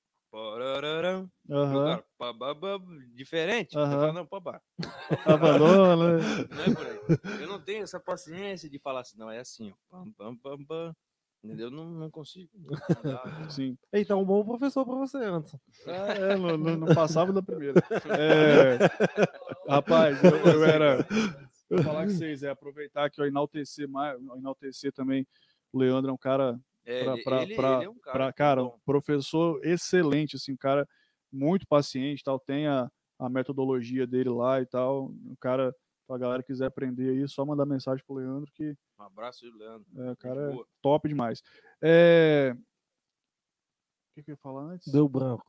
Pá, 2.18 2.32
bá, 2.32 2.54
bá, 2.54 2.78
diferente. 3.14 3.74
Falo, 3.74 4.12
não. 4.12 4.26
Abandona. 5.24 6.18
Não 6.18 6.64
é 6.64 6.74
por 6.74 6.86
aí. 6.86 7.40
Eu 7.42 7.48
não 7.48 7.60
tenho 7.60 7.82
essa 7.84 8.00
paciência 8.00 8.68
de 8.68 8.78
falar 8.78 9.00
assim, 9.00 9.18
não, 9.18 9.30
é 9.30 9.38
assim, 9.38 9.72
ó. 9.72 9.74
Pam, 9.90 10.12
pam, 10.12 10.36
pam, 10.36 10.64
pam. 10.64 10.96
Entendeu? 11.42 11.70
Não, 11.70 11.84
não 11.84 12.10
consigo. 12.10 12.50
Não 12.54 13.12
dá. 13.12 13.22
Sim. 13.50 13.76
Eita, 13.92 14.16
um 14.16 14.24
bom 14.24 14.42
professor 14.44 14.84
pra 14.86 14.94
você, 14.94 15.18
Anderson. 15.18 15.58
Ah, 15.86 16.12
é, 16.14 16.36
não, 16.36 16.56
não- 16.56 16.76
não 16.78 16.94
passava 16.94 17.32
da 17.34 17.42
primeira. 17.42 17.82
É, 18.18 18.78
rapaz, 19.70 20.18
eu, 20.24 20.36
eu 20.52 20.64
era. 20.64 21.06
Eu 21.68 21.82
falar 21.82 22.04
com 22.06 22.10
vocês, 22.12 22.42
é 22.42 22.48
aproveitar 22.50 23.10
que 23.10 23.20
eu 23.20 23.26
enaltecer 23.26 23.86
mais, 23.88 24.18
enaltecer 24.36 24.90
também. 24.92 25.26
O 25.72 25.78
Leandro 25.78 26.10
é 26.10 26.14
um 26.14 26.18
cara, 26.18 26.58
É, 26.86 27.02
Pra- 27.04 27.12
ele, 27.14 27.22
pra- 27.24 27.42
ele- 27.42 27.54
pra- 27.56 27.74
ele 27.76 27.84
é 27.84 27.88
um 27.90 27.98
cara, 27.98 28.32
cara, 28.32 28.62
bom. 28.64 28.74
um 28.76 28.78
professor 28.84 29.64
excelente, 29.64 30.36
assim, 30.36 30.52
um 30.52 30.56
cara 30.56 30.86
muito 31.32 31.66
paciente, 31.66 32.22
tal, 32.22 32.38
tem 32.38 32.66
a, 32.66 32.90
a 33.18 33.28
metodologia 33.28 34.06
dele 34.06 34.28
lá 34.30 34.60
e 34.60 34.66
tal. 34.66 35.06
Um 35.06 35.34
cara, 35.40 35.74
pra 36.06 36.18
galera 36.18 36.42
que 36.42 36.48
quiser 36.48 36.66
aprender 36.66 37.10
aí, 37.10 37.22
é 37.22 37.26
só 37.26 37.44
mandar 37.44 37.64
mensagem 37.66 38.04
pro 38.06 38.16
Leandro 38.16 38.50
que 38.52 38.76
Um 38.98 39.02
abraço, 39.02 39.44
Leandro. 39.56 39.86
é, 39.96 40.10
o 40.12 40.16
cara 40.16 40.52
é 40.52 40.56
top 40.82 41.08
demais. 41.08 41.42
É... 41.82 42.54
O 42.54 44.14
que, 44.14 44.22
que 44.22 44.30
eu 44.30 44.34
ia 44.34 44.36
falar 44.36 44.62
antes? 44.62 44.92
Deu 44.92 45.08
branco. 45.08 45.44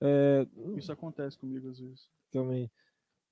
É, 0.00 0.46
Isso 0.76 0.90
acontece 0.90 1.38
comigo 1.38 1.68
às 1.68 1.78
vezes. 1.78 2.08
também. 2.30 2.70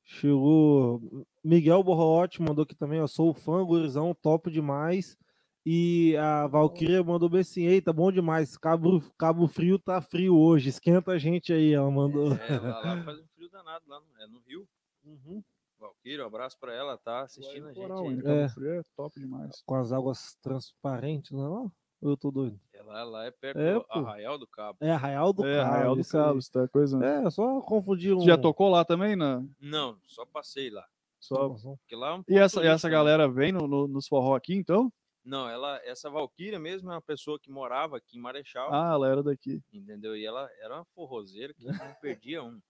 Chegou. 0.05 1.27
Miguel 1.43 1.83
Borrote 1.83 2.41
mandou 2.43 2.63
aqui 2.65 2.75
também, 2.75 3.01
ó. 3.01 3.07
Sou 3.07 3.33
fã, 3.35 3.65
gurizão, 3.65 4.15
top 4.15 4.51
demais. 4.51 5.17
E 5.65 6.17
a 6.17 6.47
Valkyria 6.49 7.03
mandou 7.05 7.29
bem 7.29 7.41
assim: 7.41 7.67
eita, 7.67 7.93
bom 7.93 8.11
demais. 8.11 8.57
Cabo, 8.57 9.01
Cabo 9.17 9.47
Frio 9.47 9.79
tá 9.79 10.01
frio 10.01 10.37
hoje. 10.37 10.69
Esquenta 10.69 11.13
a 11.13 11.19
gente 11.19 11.53
aí, 11.53 11.73
ela 11.73 11.91
mandou. 11.91 12.33
É, 12.35 12.59
lá, 12.59 12.81
lá 12.81 13.03
faz 13.05 13.19
um 13.19 13.27
frio 13.35 13.49
danado 13.49 13.85
lá 13.89 14.01
no, 14.01 14.23
é 14.23 14.27
no 14.27 14.41
Rio. 14.41 14.69
Uhum. 15.05 15.43
Valquíria, 15.79 16.25
um 16.25 16.27
abraço 16.27 16.59
pra 16.59 16.73
ela, 16.75 16.97
tá 16.97 17.23
assistindo 17.23 17.67
a 17.69 17.73
gente. 17.73 17.83
Aí. 17.85 18.09
ainda, 18.09 18.23
Cabo 18.23 18.35
É. 18.35 18.49
Frio 18.49 18.73
é 18.73 18.83
top 18.97 19.21
demais. 19.21 19.63
Com 19.65 19.75
as 19.77 19.93
águas 19.93 20.37
transparentes, 20.43 21.31
não 21.31 21.45
é? 21.45 21.49
lá? 21.49 21.71
Ou 22.03 22.11
eu 22.11 22.17
tô 22.17 22.33
doido? 22.33 22.59
Ela 22.73 23.05
lá 23.05 23.25
é 23.27 23.31
perto 23.31 23.61
É, 23.61 23.75
do 23.75 23.85
pô. 23.85 24.01
Arraial 24.01 24.37
do 24.37 24.47
Cabo. 24.47 24.79
É 24.81 24.91
Arraial 24.91 25.33
do 25.33 25.47
é, 25.47 25.57
Cabo. 25.57 25.71
Arraial 25.71 25.95
do 25.95 26.01
isso. 26.01 26.13
Cabo, 26.13 26.43
você 26.43 26.51
tá 26.51 26.67
coisa. 26.67 27.05
É, 27.05 27.31
só 27.31 27.61
confundir 27.61 28.13
um. 28.13 28.21
Já 28.23 28.37
tocou 28.37 28.69
lá 28.69 28.85
também, 28.85 29.15
né? 29.15 29.45
Não, 29.61 29.97
só 30.07 30.27
passei 30.27 30.71
lá. 30.71 30.85
Só... 31.21 31.51
Porque 31.51 31.95
lá 31.95 32.11
é 32.11 32.15
um 32.15 32.25
E 32.29 32.37
essa, 32.37 32.65
e 32.65 32.67
essa 32.67 32.89
né? 32.89 32.93
galera 32.93 33.29
vem 33.31 33.53
no, 33.53 33.69
no, 33.69 33.87
nos 33.87 34.09
forró 34.09 34.35
aqui, 34.35 34.57
então? 34.57 34.93
Não, 35.25 35.49
ela, 35.49 35.81
essa 35.85 36.11
Valquíria 36.11 36.59
mesmo 36.59 36.91
é 36.91 36.95
uma 36.95 37.03
pessoa 37.03 37.39
que 37.39 37.51
morava 37.51 37.97
aqui 37.97 38.19
em 38.19 38.21
Marechal, 38.21 38.73
Ah, 38.73 38.93
ela 38.95 39.09
era 39.09 39.23
daqui. 39.23 39.63
entendeu? 39.73 40.17
E 40.17 40.25
ela 40.25 40.51
era 40.61 40.75
uma 40.77 40.85
forrozeira 40.87 41.55
que 41.55 41.65
não 41.65 41.95
perdia 42.01 42.43
um. 42.43 42.61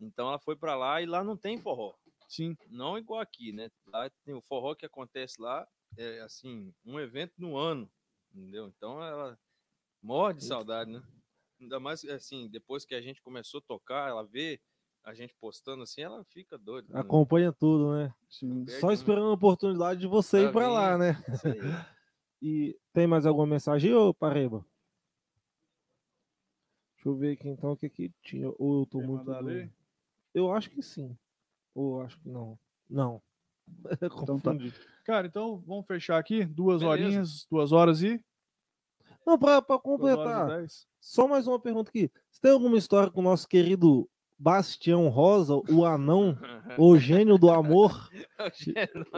Então 0.00 0.28
ela 0.28 0.38
foi 0.38 0.54
pra 0.54 0.76
lá 0.76 1.02
e 1.02 1.06
lá 1.06 1.24
não 1.24 1.36
tem 1.36 1.58
forró. 1.58 1.94
Sim. 2.28 2.56
Não 2.68 2.96
igual 2.96 3.20
aqui, 3.20 3.52
né? 3.52 3.68
Lá 3.86 4.08
tem 4.24 4.34
o 4.34 4.42
forró 4.42 4.74
que 4.74 4.86
acontece 4.86 5.40
lá, 5.40 5.66
é 5.96 6.20
assim, 6.20 6.72
um 6.84 7.00
evento 7.00 7.32
no 7.38 7.56
ano, 7.56 7.90
entendeu? 8.32 8.68
Então 8.68 9.02
ela 9.02 9.38
morre 10.00 10.34
de 10.34 10.44
saudade, 10.44 10.90
né? 10.92 11.02
Ainda 11.60 11.80
mais 11.80 12.04
assim, 12.04 12.48
depois 12.48 12.84
que 12.84 12.94
a 12.94 13.00
gente 13.00 13.20
começou 13.22 13.58
a 13.58 13.62
tocar, 13.66 14.08
ela 14.08 14.24
vê 14.24 14.60
a 15.08 15.14
gente 15.14 15.34
postando 15.40 15.82
assim, 15.82 16.02
ela 16.02 16.22
fica 16.24 16.58
doida. 16.58 16.92
né? 16.92 17.00
Acompanha 17.00 17.50
tudo, 17.52 17.92
né? 17.94 18.12
Sim. 18.28 18.64
Perde 18.66 18.80
Só 18.80 18.92
esperando 18.92 19.28
a 19.30 19.32
oportunidade 19.32 20.00
de 20.00 20.06
você 20.06 20.40
ir 20.40 20.52
Pra 20.52 20.60
pra 20.60 20.68
lá, 20.68 20.96
vir. 20.96 20.98
né? 20.98 21.22
E 22.40 22.78
tem 22.92 23.04
mais 23.06 23.26
alguma 23.26 23.46
mensagem, 23.48 23.92
ô 23.94 24.14
Pareba? 24.14 24.64
Deixa 26.94 27.08
eu 27.08 27.16
ver 27.16 27.32
aqui 27.32 27.48
então 27.48 27.72
o 27.72 27.76
que 27.76 27.88
que 27.88 28.12
tinha. 28.22 28.48
Ou 28.58 28.80
eu 28.82 28.86
tô 28.86 28.98
Quer 29.00 29.06
muito. 29.08 29.24
Eu 30.32 30.52
acho 30.52 30.70
que 30.70 30.80
sim. 30.82 31.16
Ou 31.74 31.96
eu 32.00 32.06
acho 32.06 32.20
que 32.20 32.28
não. 32.28 32.58
Não. 32.88 33.20
Então 34.00 34.38
tá. 34.38 34.50
Confundi. 34.52 34.72
Cara, 35.04 35.26
então 35.26 35.58
vamos 35.66 35.86
fechar 35.86 36.16
aqui. 36.18 36.44
Duas 36.44 36.80
Beleza. 36.80 36.90
horinhas, 37.04 37.46
duas 37.50 37.72
horas 37.72 38.02
e. 38.02 38.22
Não, 39.26 39.36
horas 39.38 39.60
completar, 39.80 40.64
só 41.00 41.26
mais 41.26 41.46
uma 41.48 41.58
pergunta 41.60 41.90
aqui. 41.90 42.10
Você 42.30 42.40
tem 42.40 42.50
alguma 42.52 42.78
história 42.78 43.10
com 43.10 43.20
o 43.20 43.24
nosso 43.24 43.46
querido 43.48 44.08
Bastião 44.38 45.08
Rosa, 45.08 45.54
o 45.68 45.84
anão, 45.84 46.38
o 46.78 46.96
gênio 46.98 47.36
do 47.38 47.50
amor? 47.50 48.08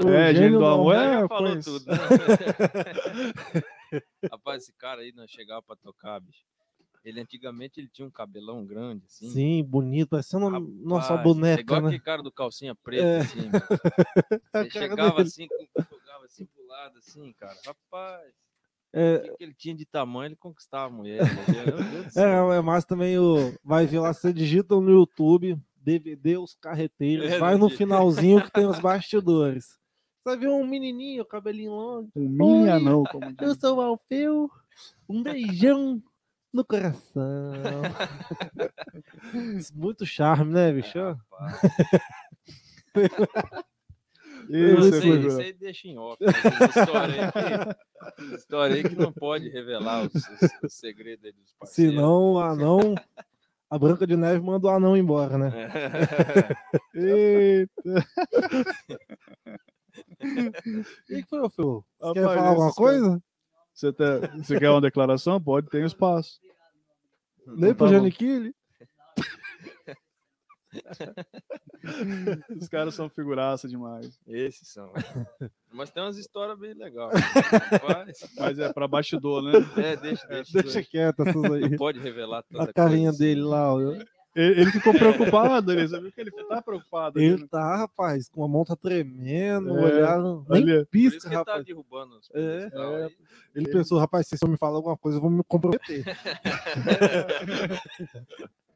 O 0.02 0.08
É, 0.08 0.34
gênio 0.34 0.58
do 0.58 0.64
amor 0.64 0.94
Já 0.94 1.20
é. 1.24 1.28
falou 1.28 1.60
tudo. 1.60 1.84
né? 1.86 1.94
Rapaz, 4.30 4.62
esse 4.62 4.72
cara 4.72 5.02
aí 5.02 5.12
nós 5.12 5.30
chegava 5.30 5.62
pra 5.62 5.76
tocar, 5.76 6.20
bicho. 6.20 6.44
Ele 7.04 7.20
antigamente 7.20 7.80
ele 7.80 7.88
tinha 7.88 8.06
um 8.06 8.10
cabelão 8.10 8.64
grande, 8.64 9.04
assim. 9.06 9.28
Sim, 9.30 9.62
bonito, 9.64 10.10
parecendo 10.10 10.46
a 10.46 10.50
Rapaz, 10.52 10.74
nossa 10.82 11.14
é 11.14 11.22
boneca, 11.22 11.60
Igual 11.62 11.80
né? 11.82 11.86
aquele 11.88 12.02
cara 12.02 12.22
do 12.22 12.30
calcinha 12.32 12.74
preta, 12.74 13.02
É. 13.04 13.18
assim. 13.20 13.50
Ele 14.54 14.70
chegava 14.70 15.10
dele. 15.16 15.22
assim, 15.28 15.48
jogava 15.90 16.24
assim 16.26 16.46
pro 16.46 16.66
lado, 16.66 16.98
assim, 16.98 17.32
cara. 17.34 17.56
Rapaz, 17.66 18.32
É, 18.92 19.16
o 19.16 19.36
que, 19.36 19.44
ele 19.44 19.54
tinha 19.54 19.74
de 19.74 19.84
tamanho, 19.84 20.28
ele 20.28 20.36
conquistava 20.36 20.86
a 20.86 20.96
mulher. 20.96 21.22
Céu. 22.10 22.52
É, 22.52 22.58
é 22.58 22.60
mas 22.60 22.84
também 22.84 23.18
o. 23.18 23.54
Vai 23.62 23.86
ver 23.86 24.00
lá, 24.00 24.12
você 24.12 24.32
digita 24.32 24.74
no 24.74 24.90
YouTube, 24.90 25.56
DVD 25.76 26.36
Os 26.38 26.54
Carreteiros, 26.54 27.30
É, 27.30 27.38
vai 27.38 27.56
no 27.56 27.70
finalzinho 27.70 28.42
que 28.42 28.50
tem 28.50 28.66
os 28.66 28.80
bastidores. 28.80 29.78
Você 30.24 30.36
ver 30.36 30.48
um 30.48 30.66
menininho, 30.66 31.24
cabelinho 31.24 31.72
longo. 31.72 32.10
Um 32.14 32.62
Oi, 32.62 32.68
anão, 32.68 33.04
como 33.04 33.34
Eu 33.40 33.54
sou 33.54 33.78
o 33.78 33.80
Alfeu, 33.80 34.50
um 35.08 35.22
beijão 35.22 36.02
no 36.52 36.64
coração. 36.64 37.52
Muito 39.74 40.04
charme, 40.04 40.52
né, 40.52 40.72
bicho? 40.72 40.98
Rapaz, 42.92 43.64
Isso, 44.52 44.88
Isso 44.88 44.94
aí, 45.04 45.26
isso 45.26 45.40
aí 45.40 45.52
deixa 45.52 45.88
em 45.88 45.96
off. 45.98 46.16
né? 46.24 46.32
História 46.68 47.24
aí, 47.24 47.32
que- 48.28 48.34
história 48.34 48.76
aí 48.76 48.82
que 48.82 48.96
não 48.96 49.12
pode 49.12 49.48
revelar 49.48 50.02
os, 50.06 50.14
os- 50.14 50.50
os 50.64 50.74
segredos 50.74 51.24
aí 51.24 51.32
dos 51.32 51.52
parceiros. 51.58 51.94
Senão 51.94 52.32
o 52.34 52.38
anão. 52.40 52.94
A 53.70 53.78
Branca 53.78 54.04
de 54.04 54.16
Neve 54.16 54.40
manda 54.40 54.66
o 54.66 54.70
anão 54.70 54.96
embora, 54.96 55.38
né? 55.38 55.50
Eita. 56.92 58.06
E 61.08 61.22
que 61.22 61.28
foi? 61.28 61.40
Você 61.48 62.12
quer 62.14 62.24
falar 62.24 62.48
alguma 62.48 62.72
coisa? 62.72 63.22
Você, 63.72 63.92
tá, 63.92 64.18
você 64.36 64.58
quer 64.58 64.70
uma 64.70 64.80
declaração? 64.80 65.40
Pode, 65.40 65.68
tem 65.68 65.84
espaço. 65.84 66.40
Nem 67.46 67.70
Então 67.70 67.74
pro 67.76 67.86
tá. 67.86 67.92
Janiquile. 67.92 68.54
Os 72.60 72.68
caras 72.68 72.94
são 72.94 73.08
figuraça 73.08 73.68
demais. 73.68 74.18
Esses 74.26 74.68
são. 74.68 74.92
Mas 75.72 75.90
tem 75.90 76.02
umas 76.02 76.16
histórias 76.16 76.58
bem 76.58 76.74
legais. 76.74 77.18
Rapaz, 77.20 78.30
Mas 78.38 78.58
é 78.58 78.72
pra 78.72 78.88
bastidor, 78.88 79.42
né? 79.42 79.52
É, 79.76 79.96
deixa, 79.96 80.26
deixa. 80.26 80.62
Deixa 80.62 80.82
quieto 80.82 81.22
essas 81.22 81.44
aí. 81.44 81.68
Não 81.70 81.76
pode 81.76 81.98
revelar 81.98 82.42
tanta 82.42 82.70
A 82.70 82.72
carinha 82.72 83.10
coisa 83.10 83.18
dele 83.24 83.42
lá, 83.42 83.74
ó. 83.74 83.80
Ele, 84.32 84.70
ficou 84.70 84.94
preocupado, 84.94 85.72
ele 85.72 85.88
você 85.88 86.00
viu 86.00 86.12
que 86.12 86.20
ele 86.20 86.30
tá 86.30 86.62
preocupado. 86.62 87.18
ali, 87.18 87.26
Ele 87.26 87.42
né? 87.42 87.48
tá, 87.50 87.78
rapaz, 87.78 88.28
com 88.28 88.44
a 88.44 88.48
mão 88.48 88.64
tá 88.64 88.76
tremendo, 88.76 89.76
É, 89.76 89.82
olhar 89.82 90.22
nem 90.22 90.44
olha. 90.48 90.86
Pisca, 90.86 91.18
que 91.18 91.26
ele 91.26 91.32
tá 91.32 91.38
rapaz. 91.38 91.64
derrubando 91.66 92.16
os 92.16 92.30
É, 92.32 92.70
é. 92.72 93.10
Ele 93.56 93.68
pensou, 93.72 93.98
rapaz, 93.98 94.28
se 94.28 94.36
eu 94.40 94.48
me 94.48 94.56
falar 94.56 94.76
alguma 94.76 94.96
coisa, 94.96 95.18
eu 95.18 95.22
vou 95.22 95.30
me 95.30 95.42
comprometer. 95.42 96.04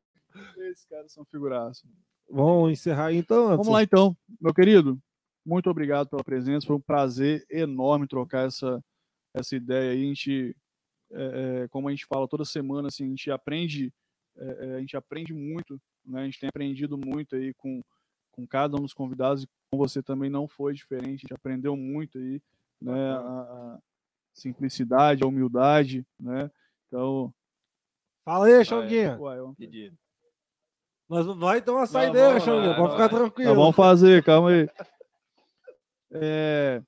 Esses 0.56 0.84
caras 0.86 1.12
são 1.12 1.24
figuraça. 1.24 1.86
Vamos 2.28 2.72
encerrar 2.72 3.06
aí 3.06 3.16
então? 3.16 3.48
Vamos 3.48 3.68
lá 3.68 3.82
então, 3.82 4.16
meu 4.40 4.54
querido. 4.54 4.98
Muito 5.44 5.68
obrigado 5.68 6.08
pela 6.08 6.24
presença. 6.24 6.66
Foi 6.66 6.76
um 6.76 6.80
prazer 6.80 7.44
enorme 7.50 8.08
trocar 8.08 8.46
essa, 8.46 8.82
essa 9.34 9.54
ideia 9.54 9.92
aí. 9.92 10.02
A 10.02 10.06
gente, 10.06 10.56
é, 11.12 11.62
é, 11.64 11.68
como 11.68 11.88
a 11.88 11.90
gente 11.90 12.06
fala 12.06 12.26
toda 12.26 12.44
semana, 12.44 12.88
assim, 12.88 13.04
a 13.04 13.08
gente 13.08 13.30
aprende, 13.30 13.92
é, 14.36 14.44
é, 14.44 14.74
a 14.76 14.80
gente 14.80 14.96
aprende 14.96 15.34
muito, 15.34 15.78
né? 16.04 16.22
A 16.22 16.24
gente 16.24 16.40
tem 16.40 16.48
aprendido 16.48 16.96
muito 16.96 17.36
aí 17.36 17.52
com, 17.54 17.82
com 18.32 18.46
cada 18.46 18.76
um 18.76 18.82
dos 18.82 18.94
convidados 18.94 19.44
e 19.44 19.48
com 19.70 19.76
você 19.76 20.02
também 20.02 20.30
não 20.30 20.48
foi 20.48 20.72
diferente. 20.72 21.06
A 21.06 21.28
gente 21.28 21.34
aprendeu 21.34 21.76
muito 21.76 22.16
aí, 22.16 22.40
né? 22.80 23.12
A, 23.12 23.18
a 23.18 23.78
simplicidade, 24.32 25.22
a 25.22 25.28
humildade, 25.28 26.06
né? 26.18 26.50
Então, 26.88 27.32
Fala 28.24 28.46
aí, 28.46 28.64
Xonguinha. 28.64 29.18
uai, 29.18 29.38
Nós 31.08 31.26
vai 31.36 31.60
ter 31.60 31.70
uma 31.70 31.86
saideira, 31.86 32.40
Xonguinha, 32.40 32.74
pode 32.76 32.92
ficar 32.92 33.08
tranquilo. 33.08 33.50
Tá, 33.50 33.56
vamos 33.56 33.76
fazer, 33.76 34.22
calma 34.24 34.50
aí. 34.50 34.68
É, 36.12 36.82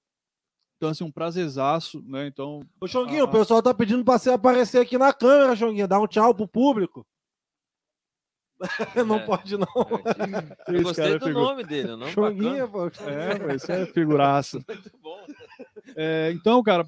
então, 0.76 0.88
assim, 0.90 1.04
um 1.04 1.10
prazerzaço, 1.10 2.02
né? 2.06 2.26
Então, 2.26 2.60
Ô, 2.80 2.86
Xonguinho, 2.86 3.22
Ah. 3.22 3.26
o 3.26 3.30
pessoal 3.30 3.62
tá 3.62 3.74
pedindo 3.74 4.04
pra 4.04 4.18
você 4.18 4.30
aparecer 4.30 4.78
aqui 4.80 4.96
na 4.96 5.12
câmera, 5.12 5.56
Xonguinha. 5.56 5.86
Dá 5.88 5.98
um 6.00 6.06
tchau 6.06 6.34
pro 6.34 6.46
público. 6.48 7.06
não 9.06 9.16
É. 9.16 9.26
pode, 9.26 9.56
não. 9.58 9.66
Eu 10.66 10.74
Esse 10.76 10.82
gostei 10.82 11.12
é 11.14 11.18
do 11.18 11.26
figu- 11.26 11.40
nome 11.40 11.62
dele, 11.64 11.92
o 11.92 11.96
nome 11.96 12.12
Xonguinha, 12.12 12.66
bacana. 12.66 13.38
pô. 13.38 13.50
É, 13.50 13.54
isso 13.56 13.70
é 13.72 13.86
figuraça. 13.86 14.58
Muito 14.68 14.98
bom. 15.02 15.26
É, 15.94 16.30
então, 16.32 16.62
cara, 16.62 16.86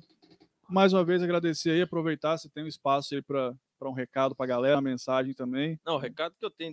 mais 0.69 0.93
uma 0.95 1.05
vez 1.05 1.23
agradecer 1.23 1.71
aí, 1.71 1.83
aproveitar 1.83 2.39
se 2.39 2.49
tem 2.49 2.65
um 2.65 2.69
espaço 2.69 3.15
aí 3.15 3.21
para 3.23 3.53
um 3.87 3.93
recado 3.93 4.35
pra 4.35 4.47
galera, 4.47 4.77
uma 4.77 4.83
mensagem 4.83 5.35
também. 5.35 5.79
Não, 5.85 5.97
o 5.97 5.99
recado 5.99 6.35
que 6.39 6.45
eu 6.45 6.51
tenho 6.51 6.73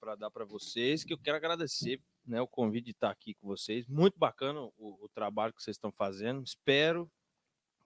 para 0.00 0.16
dar 0.16 0.30
para 0.30 0.44
vocês, 0.44 1.04
que 1.04 1.12
eu 1.12 1.18
quero 1.18 1.36
agradecer 1.36 2.00
né, 2.26 2.40
o 2.40 2.46
convite 2.48 2.86
de 2.86 2.90
estar 2.90 3.10
aqui 3.10 3.34
com 3.34 3.46
vocês. 3.46 3.86
Muito 3.86 4.18
bacana 4.18 4.60
o, 4.60 4.72
o 4.76 5.08
trabalho 5.14 5.52
que 5.54 5.62
vocês 5.62 5.76
estão 5.76 5.92
fazendo. 5.92 6.42
Espero 6.42 7.08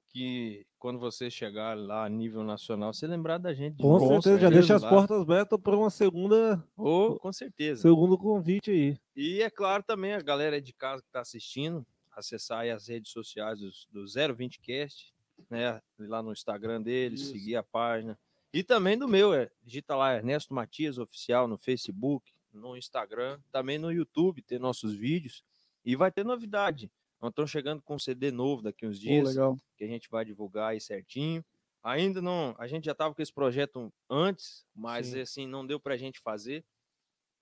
que 0.08 0.66
quando 0.78 0.98
vocês 0.98 1.32
chegarem 1.32 1.86
lá 1.86 2.04
a 2.04 2.08
nível 2.08 2.42
nacional, 2.42 2.92
você 2.92 3.06
lembrar 3.06 3.38
da 3.38 3.54
gente. 3.54 3.76
de 3.76 3.82
Com 3.82 3.90
novo, 3.92 4.08
certeza, 4.22 4.38
já 4.40 4.50
né, 4.50 4.56
deixa 4.56 4.74
as 4.74 4.82
lá. 4.82 4.88
portas 4.88 5.20
abertas 5.20 5.60
para 5.60 5.76
uma 5.76 5.90
segunda, 5.90 6.64
Ô, 6.76 7.16
com 7.20 7.32
certeza. 7.32 7.82
segundo 7.82 8.18
convite 8.18 8.70
aí. 8.70 8.98
E 9.14 9.40
é 9.40 9.48
claro 9.50 9.82
também 9.84 10.12
a 10.14 10.20
galera 10.20 10.60
de 10.60 10.72
casa 10.72 11.02
que 11.02 11.08
está 11.08 11.20
assistindo, 11.20 11.86
acessar 12.10 12.60
aí 12.60 12.70
as 12.70 12.88
redes 12.88 13.12
sociais 13.12 13.60
do, 13.60 13.70
do 13.92 14.04
020cast, 14.04 15.12
né? 15.48 15.80
Lá 15.98 16.22
no 16.22 16.32
Instagram 16.32 16.82
deles, 16.82 17.20
Isso. 17.20 17.32
seguir 17.32 17.56
a 17.56 17.62
página. 17.62 18.18
E 18.52 18.62
também 18.64 18.98
do 18.98 19.06
meu, 19.06 19.32
é, 19.32 19.50
digita 19.62 19.94
lá 19.94 20.14
Ernesto 20.14 20.52
Matias 20.52 20.98
Oficial 20.98 21.46
no 21.46 21.56
Facebook, 21.56 22.32
no 22.52 22.76
Instagram, 22.76 23.40
também 23.52 23.78
no 23.78 23.92
YouTube, 23.92 24.42
tem 24.42 24.58
nossos 24.58 24.94
vídeos. 24.94 25.44
E 25.84 25.94
vai 25.94 26.10
ter 26.10 26.24
novidade. 26.24 26.90
Nós 27.20 27.30
estamos 27.30 27.50
chegando 27.50 27.82
com 27.82 27.94
um 27.94 27.98
CD 27.98 28.30
novo 28.30 28.62
daqui 28.62 28.86
uns 28.86 28.98
dias 28.98 29.28
legal. 29.28 29.56
que 29.76 29.84
a 29.84 29.86
gente 29.86 30.08
vai 30.10 30.24
divulgar 30.24 30.70
aí 30.70 30.80
certinho. 30.80 31.44
Ainda 31.82 32.20
não, 32.20 32.54
a 32.58 32.66
gente 32.66 32.84
já 32.84 32.92
estava 32.92 33.14
com 33.14 33.22
esse 33.22 33.32
projeto 33.32 33.92
antes, 34.08 34.66
mas 34.74 35.08
Sim. 35.08 35.20
assim 35.20 35.46
não 35.46 35.66
deu 35.66 35.78
para 35.78 35.94
a 35.94 35.96
gente 35.96 36.18
fazer. 36.20 36.64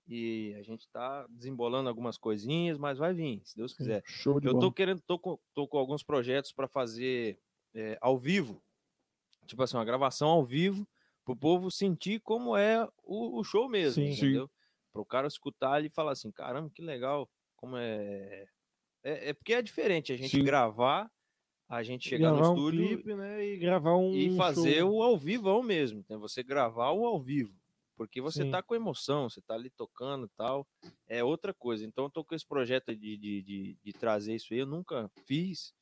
E 0.07 0.55
a 0.57 0.63
gente 0.63 0.81
está 0.81 1.27
desembolando 1.29 1.87
algumas 1.87 2.17
coisinhas, 2.17 2.77
mas 2.77 2.97
vai 2.97 3.13
vir, 3.13 3.41
se 3.45 3.55
Deus 3.55 3.73
quiser. 3.73 4.01
Show 4.05 4.39
de 4.39 4.47
Eu 4.47 4.57
tô 4.57 4.71
querendo, 4.71 5.01
tô 5.01 5.19
com, 5.19 5.37
tô 5.53 5.67
com 5.67 5.77
alguns 5.77 6.01
projetos 6.01 6.51
para 6.51 6.67
fazer 6.67 7.39
é, 7.75 7.97
ao 8.01 8.17
vivo, 8.17 8.63
tipo 9.45 9.61
assim, 9.61 9.77
uma 9.77 9.85
gravação 9.85 10.29
ao 10.29 10.43
vivo, 10.43 10.87
para 11.29 11.33
o 11.33 11.37
povo 11.37 11.69
sentir 11.69 12.19
como 12.21 12.57
é 12.57 12.87
o, 13.03 13.39
o 13.39 13.43
show 13.43 13.69
mesmo, 13.69 14.03
Sim. 14.03 14.13
Entendeu? 14.13 14.49
Para 14.91 15.01
o 15.01 15.05
cara 15.05 15.27
escutar 15.27 15.83
e 15.85 15.89
falar 15.89 16.13
assim, 16.13 16.31
caramba, 16.31 16.71
que 16.73 16.81
legal, 16.81 17.29
como 17.55 17.77
é... 17.77 18.47
É, 19.03 19.29
é 19.29 19.33
porque 19.33 19.53
é 19.53 19.61
diferente 19.61 20.11
a 20.11 20.17
gente 20.17 20.35
Sim. 20.35 20.43
gravar, 20.43 21.09
a 21.69 21.83
gente 21.83 22.09
chegar 22.09 22.31
gravar 22.31 22.41
no 22.41 22.49
um 22.49 22.55
estúdio 22.55 22.87
clipe, 22.87 23.13
né, 23.13 23.45
e 23.45 23.57
gravar 23.57 23.95
um 23.95 24.11
e 24.13 24.35
fazer 24.35 24.79
show. 24.79 24.95
o 24.95 25.03
ao 25.03 25.17
vivo 25.17 25.61
mesmo, 25.61 26.03
né? 26.09 26.17
Você 26.17 26.41
gravar 26.41 26.91
o 26.91 27.05
ao 27.05 27.21
vivo. 27.21 27.53
Porque 27.95 28.19
você 28.19 28.43
Sim. 28.43 28.51
tá 28.51 28.63
com 28.63 28.73
emoção, 28.73 29.29
você 29.29 29.39
tá 29.41 29.53
ali 29.53 29.69
tocando 29.69 30.25
e 30.25 30.29
tal. 30.29 30.67
É 31.07 31.23
outra 31.23 31.53
coisa. 31.53 31.85
Então 31.85 32.05
eu 32.05 32.09
tô 32.09 32.23
com 32.23 32.33
esse 32.33 32.45
projeto 32.45 32.95
de, 32.95 33.17
de, 33.17 33.41
de, 33.41 33.77
de 33.83 33.93
trazer 33.93 34.35
isso 34.35 34.53
aí. 34.53 34.59
Eu 34.59 34.65
nunca 34.65 35.09
fiz. 35.25 35.73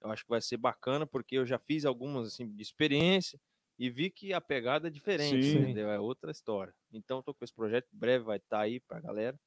Eu 0.00 0.10
acho 0.10 0.24
que 0.24 0.30
vai 0.30 0.42
ser 0.42 0.56
bacana, 0.56 1.06
porque 1.06 1.36
eu 1.36 1.46
já 1.46 1.58
fiz 1.58 1.84
algumas 1.84 2.26
assim, 2.26 2.48
de 2.48 2.62
experiência 2.62 3.40
e 3.80 3.88
vi 3.88 4.10
que 4.10 4.34
a 4.34 4.42
pegada 4.42 4.88
é 4.88 4.90
diferente, 4.90 5.42
Sim. 5.42 5.58
entendeu? 5.60 5.88
É 5.88 5.98
outra 5.98 6.30
história. 6.30 6.74
Então 6.92 7.22
tô 7.22 7.32
com 7.32 7.42
esse 7.42 7.54
projeto, 7.54 7.88
breve 7.90 8.22
vai 8.22 8.36
estar 8.36 8.60
aí 8.60 8.78
pra 8.78 9.00
galera. 9.00 9.40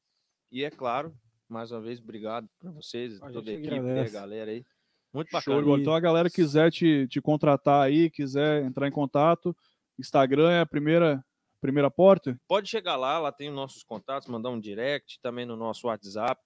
E 0.52 0.64
é 0.64 0.72
claro, 0.72 1.16
mais 1.48 1.72
uma 1.72 1.80
vez, 1.80 2.00
obrigado 2.00 2.50
para 2.60 2.72
vocês, 2.72 3.22
A 3.22 3.30
toda 3.30 3.52
a 3.52 3.54
equipe, 3.54 3.76
e 3.76 4.00
a 4.00 4.10
galera 4.10 4.50
aí. 4.50 4.66
Muito 5.14 5.30
Show 5.30 5.40
bacana. 5.40 5.62
bola. 5.62 5.80
Então, 5.80 5.94
a 5.94 6.00
galera 6.00 6.32
quiser 6.32 6.72
te, 6.72 7.08
te 7.08 7.22
contratar 7.22 7.86
aí, 7.86 8.10
quiser 8.10 8.64
entrar 8.64 8.88
em 8.88 8.92
contato, 8.92 9.56
Instagram 10.00 10.50
é 10.50 10.62
a 10.62 10.66
primeira, 10.66 11.24
primeira 11.62 11.92
porta. 11.92 12.36
pode 12.48 12.68
chegar 12.68 12.96
lá, 12.96 13.20
lá 13.20 13.32
tem 13.32 13.50
os 13.50 13.56
nossos 13.56 13.84
contatos, 13.84 14.28
mandar 14.28 14.50
um 14.50 14.60
direct, 14.60 15.20
também 15.22 15.46
no 15.46 15.56
nosso 15.56 15.86
WhatsApp 15.86 16.42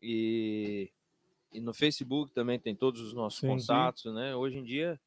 e, 0.00 0.90
e 1.52 1.60
no 1.60 1.74
Facebook 1.74 2.32
também 2.32 2.58
tem 2.58 2.74
todos 2.74 3.02
os 3.02 3.12
nossos 3.12 3.40
Sim, 3.40 3.58
sim. 3.58 3.66
contatos, 3.66 4.06
né? 4.14 4.34
Hoje 4.34 4.56
em 4.56 4.64
dia 4.64 4.98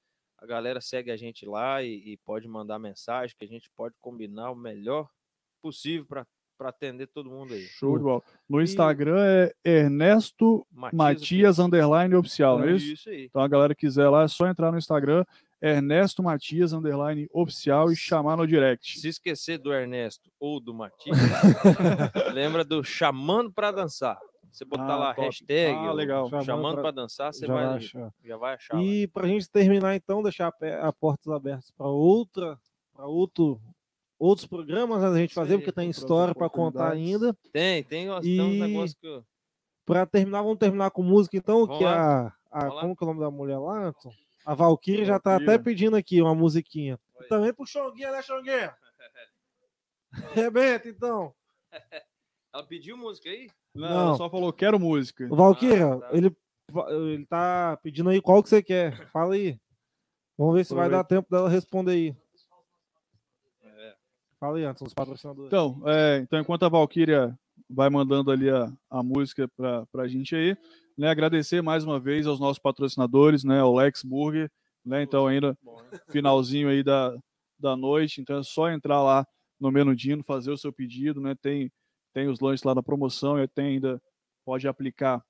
a 0.43 0.45
galera 0.45 0.81
segue 0.81 1.09
a 1.09 1.15
gente 1.15 1.45
lá 1.45 1.81
e, 1.81 1.93
e 2.13 2.17
pode 2.25 2.47
mandar 2.49 2.77
mensagem 2.77 3.33
que 3.39 3.45
a 3.45 3.47
gente 3.47 3.69
pode 3.77 3.95
combinar 4.01 4.51
o 4.51 4.55
melhor 4.55 5.07
possível 5.61 6.05
para 6.05 6.25
atender 6.69 7.07
todo 7.07 7.29
mundo 7.29 7.53
aí. 7.53 7.61
Show 7.61 7.97
de 7.97 8.03
bola. 8.03 8.21
No 8.49 8.59
E- 8.59 8.63
Instagram 8.65 9.17
é 9.23 9.53
Ernesto 9.63 10.67
Matias 10.69 11.59
Underline 11.59 12.13
Oficial, 12.15 12.59
não 12.59 12.67
é 12.67 12.71
isso? 12.73 12.93
Isso 12.93 13.09
aí. 13.09 13.25
Então 13.25 13.41
a 13.41 13.47
galera 13.47 13.73
quiser 13.73 14.09
lá, 14.09 14.23
é 14.23 14.27
só 14.27 14.47
entrar 14.47 14.69
no 14.71 14.77
Instagram, 14.77 15.23
Ernesto 15.61 16.21
Matias 16.21 16.73
Underline 16.73 17.27
Oficial 17.31 17.89
e 17.89 17.95
chamar 17.95 18.35
no 18.35 18.45
direct. 18.45 18.99
Se 18.99 19.07
esquecer 19.07 19.57
do 19.57 19.71
Ernesto 19.73 20.29
ou 20.37 20.59
do 20.59 20.73
Matias, 20.73 21.17
lembra 22.33 22.65
do 22.65 22.83
Chamando 22.83 23.51
para 23.51 23.71
Dançar. 23.71 24.19
Você 24.53 24.63
botar 24.65 24.83
Ah, 24.93 24.95
lá 24.95 25.09
a 25.11 25.13
top. 25.15 25.25
hashtag, 25.27 25.75
Ah, 25.75 25.91
legal. 25.91 26.29
chamando, 26.29 26.45
Chamando 26.45 26.73
para 26.75 26.81
pra- 26.83 26.91
dançar, 26.91 27.33
você 27.33 27.47
Já 27.47 27.53
vai, 27.53 27.65
vai 27.65 27.75
achar. 27.77 28.13
já 28.23 28.37
vai 28.37 28.53
achar. 28.53 28.75
lá. 28.75 28.83
E 28.83 29.07
pra 29.07 29.27
gente 29.27 29.49
terminar, 29.49 29.95
então, 29.95 30.21
deixar 30.21 30.47
a, 30.61 30.87
a 30.87 30.93
portas 30.93 31.27
abertas 31.33 31.71
para 31.71 31.87
outra, 31.87 32.59
para 32.93 33.07
outro, 33.07 33.59
outros 34.19 34.45
programas 34.47 35.01
né, 35.01 35.07
a 35.09 35.17
gente 35.17 35.33
fazer, 35.33 35.57
porque 35.57 35.71
tem 35.71 35.89
história 35.89 36.35
para 36.35 36.47
contar 36.49 36.91
ainda. 36.91 37.35
Tem, 37.51 37.83
tem, 37.83 38.11
uns- 38.11 38.21
tem 38.21 38.39
uns 38.41 38.53
E- 38.55 38.59
negócios 38.59 38.93
que 38.93 39.07
eu... 39.07 39.25
Para 39.85 40.05
terminar, 40.05 40.43
vamos 40.43 40.59
terminar 40.59 40.91
com 40.91 41.01
música, 41.03 41.35
então, 41.35 41.65
Vamos 41.65 41.79
que 41.79 41.83
a, 41.83 42.31
a 42.51 42.63
lá. 42.65 42.79
como 42.81 42.95
que 42.95 43.03
é 43.03 43.05
o 43.05 43.09
nome 43.09 43.19
da 43.19 43.31
mulher 43.31 43.57
lá, 43.57 43.87
Anton? 43.87 44.11
A 44.45 44.53
Valkyrie 44.53 45.03
já 45.03 45.19
tá 45.19 45.31
Valkyria. 45.31 45.55
até 45.55 45.63
pedindo 45.63 45.95
aqui 45.97 46.21
uma 46.21 46.35
musiquinha. 46.35 46.97
Oi. 47.19 47.27
Também 47.27 47.53
pro 47.53 47.65
Xonguinha, 47.65 48.11
né, 48.11 48.21
Xonguinha? 48.21 48.73
Rebenta, 50.33 50.87
então. 50.87 51.33
Ela 52.53 52.63
pediu 52.63 52.95
música 52.95 53.29
aí? 53.29 53.49
Não, 53.73 53.89
Não. 53.89 54.07
ela 54.07 54.17
só 54.17 54.29
falou 54.29 54.53
quero 54.53 54.79
música. 54.79 55.27
O 55.31 55.35
Valkyria, 55.35 55.93
Ah, 55.95 55.99
tá. 55.99 56.09
ele, 56.13 56.35
ele 56.89 57.25
tá 57.25 57.77
pedindo 57.81 58.09
aí 58.09 58.21
qual 58.21 58.43
que 58.43 58.49
você 58.49 58.61
quer. 58.61 59.09
Fala 59.11 59.33
aí. 59.33 59.57
Vamos 60.37 60.55
ver 60.55 60.63
se 60.65 60.73
vai 60.75 60.89
dar 60.89 61.03
tempo 61.03 61.27
dela 61.29 61.49
responder 61.49 61.91
aí. 61.91 62.15
É. 63.63 63.95
Fala 64.39 64.57
aí, 64.57 64.65
Anton, 64.65 64.85
os 64.85 64.93
patrocinadores. 64.93 65.47
Então, 65.47 65.81
é, 65.85 66.17
então 66.17 66.39
enquanto 66.39 66.63
a 66.63 66.69
Valkyria 66.69 67.37
vai 67.69 67.89
mandando 67.89 68.29
ali 68.31 68.49
a, 68.49 68.71
a 68.89 69.01
música 69.01 69.47
para 69.55 69.85
a 70.03 70.07
gente 70.07 70.35
aí, 70.35 70.55
né, 70.97 71.09
agradecer 71.09 71.61
mais 71.61 71.83
uma 71.83 71.99
vez 71.99 72.27
aos 72.27 72.39
nossos 72.39 72.59
patrocinadores, 72.59 73.43
né, 73.43 73.63
o 73.63 73.75
Lex 73.75 74.03
Burger, 74.03 74.51
né, 74.85 75.01
então 75.01 75.25
ainda 75.27 75.57
Bom, 75.63 75.79
hein? 75.79 75.99
finalzinho 76.09 76.69
aí 76.69 76.83
da, 76.83 77.15
da 77.57 77.75
noite, 77.75 78.21
então 78.21 78.37
é 78.39 78.43
só 78.43 78.69
entrar 78.69 79.01
lá 79.01 79.25
no 79.59 79.71
Menudino, 79.71 80.23
fazer 80.23 80.51
o 80.51 80.57
seu 80.57 80.71
pedido, 80.73 81.19
né, 81.21 81.35
tem, 81.41 81.71
tem 82.13 82.27
os 82.27 82.39
lanches 82.39 82.63
lá 82.63 82.73
da 82.73 82.83
promoção, 82.83 83.41
e 83.41 83.47
tem 83.47 83.73
ainda, 83.73 84.01
pode 84.45 84.67
aplicar 84.67 85.23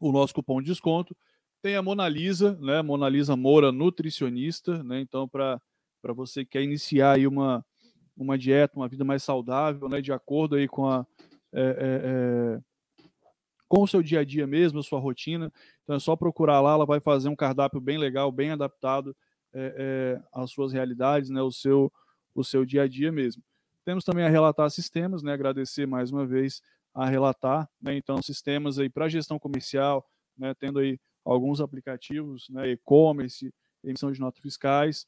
o 0.00 0.10
nosso 0.10 0.34
cupom 0.34 0.60
de 0.60 0.68
desconto, 0.68 1.14
Tem 1.62 1.76
a 1.76 1.82
Mona 1.82 2.08
Lisa, 2.08 2.56
né? 2.60 2.80
Mona 2.80 3.08
Lisa 3.08 3.36
Moura, 3.36 3.70
nutricionista, 3.70 4.82
né? 4.82 5.00
Então, 5.00 5.28
para 5.28 5.60
você 6.14 6.42
que 6.42 6.52
quer 6.52 6.62
iniciar 6.62 7.16
aí 7.16 7.26
uma, 7.26 7.64
uma 8.16 8.38
dieta, 8.38 8.78
uma 8.78 8.88
vida 8.88 9.04
mais 9.04 9.22
saudável, 9.22 9.88
né? 9.88 10.00
De 10.00 10.12
acordo 10.12 10.56
aí 10.56 10.66
com 10.66 10.88
a. 10.88 11.06
É, 11.52 11.60
é, 11.60 12.56
é, 12.58 12.60
com 13.68 13.82
o 13.82 13.86
seu 13.86 14.02
dia 14.02 14.20
a 14.20 14.24
dia 14.24 14.46
mesmo, 14.48 14.80
a 14.80 14.82
sua 14.82 14.98
rotina. 14.98 15.52
Então 15.84 15.94
é 15.94 16.00
só 16.00 16.16
procurar 16.16 16.60
lá, 16.60 16.72
ela 16.72 16.86
vai 16.86 16.98
fazer 16.98 17.28
um 17.28 17.36
cardápio 17.36 17.80
bem 17.80 17.98
legal, 17.98 18.32
bem 18.32 18.50
adaptado 18.50 19.14
é, 19.52 19.74
é, 19.78 20.22
às 20.32 20.50
suas 20.50 20.72
realidades, 20.72 21.30
né, 21.30 21.40
o, 21.40 21.52
seu, 21.52 21.92
o 22.34 22.42
seu 22.42 22.64
dia 22.64 22.82
a 22.82 22.88
dia 22.88 23.12
mesmo. 23.12 23.42
Temos 23.84 24.04
também 24.04 24.24
a 24.24 24.28
Relatar 24.28 24.70
Sistemas, 24.70 25.22
né, 25.22 25.32
agradecer 25.32 25.86
mais 25.86 26.10
uma 26.10 26.26
vez 26.26 26.62
a 26.94 27.06
Relatar, 27.06 27.68
né, 27.80 27.96
então 27.96 28.20
sistemas 28.20 28.78
aí 28.78 28.88
para 28.88 29.08
gestão 29.08 29.38
comercial, 29.38 30.06
né, 30.36 30.54
tendo 30.54 30.78
aí 30.78 30.98
alguns 31.24 31.60
aplicativos, 31.60 32.48
né, 32.50 32.70
e-commerce, 32.70 33.52
emissão 33.82 34.12
de 34.12 34.20
notas 34.20 34.40
fiscais, 34.40 35.06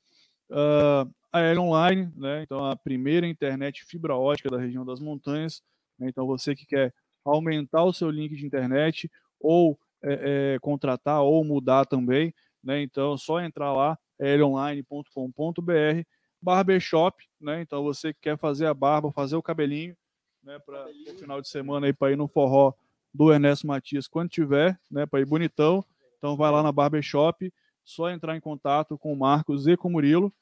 uh, 0.51 1.11
a 1.33 1.41
L 1.41 1.61
Online, 1.61 2.13
né, 2.17 2.43
então 2.43 2.65
a 2.65 2.77
primeira 2.77 3.27
internet 3.27 3.85
fibra 3.85 4.17
ótica 4.17 4.51
da 4.51 4.59
região 4.59 4.85
das 4.85 5.01
montanhas, 5.01 5.63
né, 5.99 6.09
então 6.09 6.27
você 6.27 6.55
que 6.55 6.67
quer 6.67 6.95
aumentar 7.25 7.85
o 7.85 7.93
seu 7.93 8.11
link 8.11 8.35
de 8.35 8.47
internet 8.47 9.11
ou 9.39 9.79
é, 10.03 10.55
é, 10.55 10.59
contratar 10.59 11.23
ou 11.23 11.45
mudar 11.45 11.85
também, 11.87 12.35
né? 12.63 12.83
Então, 12.83 13.17
só 13.17 13.41
entrar 13.41 13.73
lá, 13.73 13.99
lonline.com.br, 14.21 16.05
barbershop, 16.43 17.25
né? 17.41 17.63
Então, 17.63 17.83
você 17.83 18.13
que 18.13 18.21
quer 18.21 18.37
fazer 18.37 18.67
a 18.67 18.75
barba, 18.75 19.13
fazer 19.13 19.37
o 19.37 19.43
cabelinho, 19.43 19.97
né? 20.43 20.59
Para 20.59 20.87
o 20.89 21.19
final 21.19 21.41
de 21.41 21.49
semana 21.49 21.87
aí, 21.87 21.93
para 21.93 22.13
ir 22.13 22.17
no 22.17 22.29
forró 22.29 22.75
do 23.15 23.33
Ernesto 23.33 23.67
Matias, 23.67 24.09
quando 24.09 24.31
tiver, 24.31 24.79
né? 24.91 25.07
Para 25.07 25.21
ir 25.21 25.27
bonitão. 25.27 25.85
Então, 26.19 26.37
vai 26.37 26.51
lá 26.51 26.63
na 26.63 26.73
barbershop, 26.73 27.53
só 27.85 28.11
entrar 28.11 28.37
em 28.37 28.41
contato 28.41 28.99
com 28.99 29.13
o 29.13 29.17
Marcos 29.17 29.67
e 29.67 29.77
com 29.77 29.89
o 29.89 29.93
Murilo. 29.93 30.33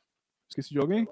Esqueci 0.48 0.70
de 0.70 0.78
alguém? 0.78 1.06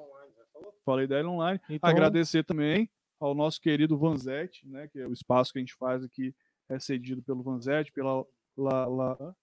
Falei 0.85 1.07
da 1.07 1.21
Online. 1.27 1.61
Então... 1.69 1.89
Agradecer 1.89 2.45
também 2.45 2.91
ao 3.21 3.35
nosso 3.35 3.61
querido 3.61 3.99
Vanzetti, 3.99 4.67
né, 4.67 4.89
que 4.89 5.01
é 5.01 5.07
o 5.07 5.13
espaço 5.13 5.53
que 5.53 5.59
a 5.59 5.63
gente 5.63 5.75
faz 5.75 6.05
aqui 6.05 6.35
é 6.69 6.79
cedido 6.79 7.23
pelo 7.23 7.43
Vanzetti, 7.43 7.93
pela 7.93 8.25
La, 8.57 8.87
La, 8.87 9.35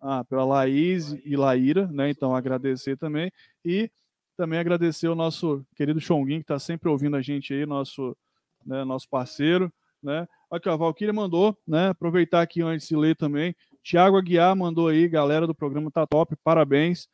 ah, 0.00 0.24
pela 0.24 0.44
Laís 0.44 1.16
e 1.24 1.36
Laíra, 1.36 1.86
né? 1.88 2.10
Então 2.10 2.34
agradecer 2.34 2.96
também 2.96 3.30
e 3.64 3.90
também 4.38 4.60
agradecer 4.60 5.08
o 5.08 5.16
nosso 5.16 5.66
querido 5.74 6.00
Chonguin 6.00 6.36
que 6.36 6.44
está 6.44 6.60
sempre 6.60 6.88
ouvindo 6.88 7.16
a 7.16 7.20
gente 7.20 7.52
aí, 7.52 7.66
nosso, 7.66 8.16
né, 8.64 8.84
nosso 8.84 9.08
parceiro, 9.08 9.70
né? 10.00 10.28
Aqui, 10.48 10.68
ó, 10.68 10.74
a 10.74 10.76
Valquíria 10.76 11.12
mandou, 11.12 11.58
né? 11.66 11.88
Aproveitar 11.88 12.40
aqui 12.40 12.62
antes 12.62 12.86
de 12.86 12.94
ler 12.94 13.16
também. 13.16 13.54
Tiago 13.82 14.16
Aguiar 14.16 14.54
mandou 14.54 14.86
aí, 14.86 15.08
galera 15.08 15.44
do 15.44 15.54
programa 15.54 15.90
tá 15.90 16.06
top, 16.06 16.36
parabéns. 16.44 17.08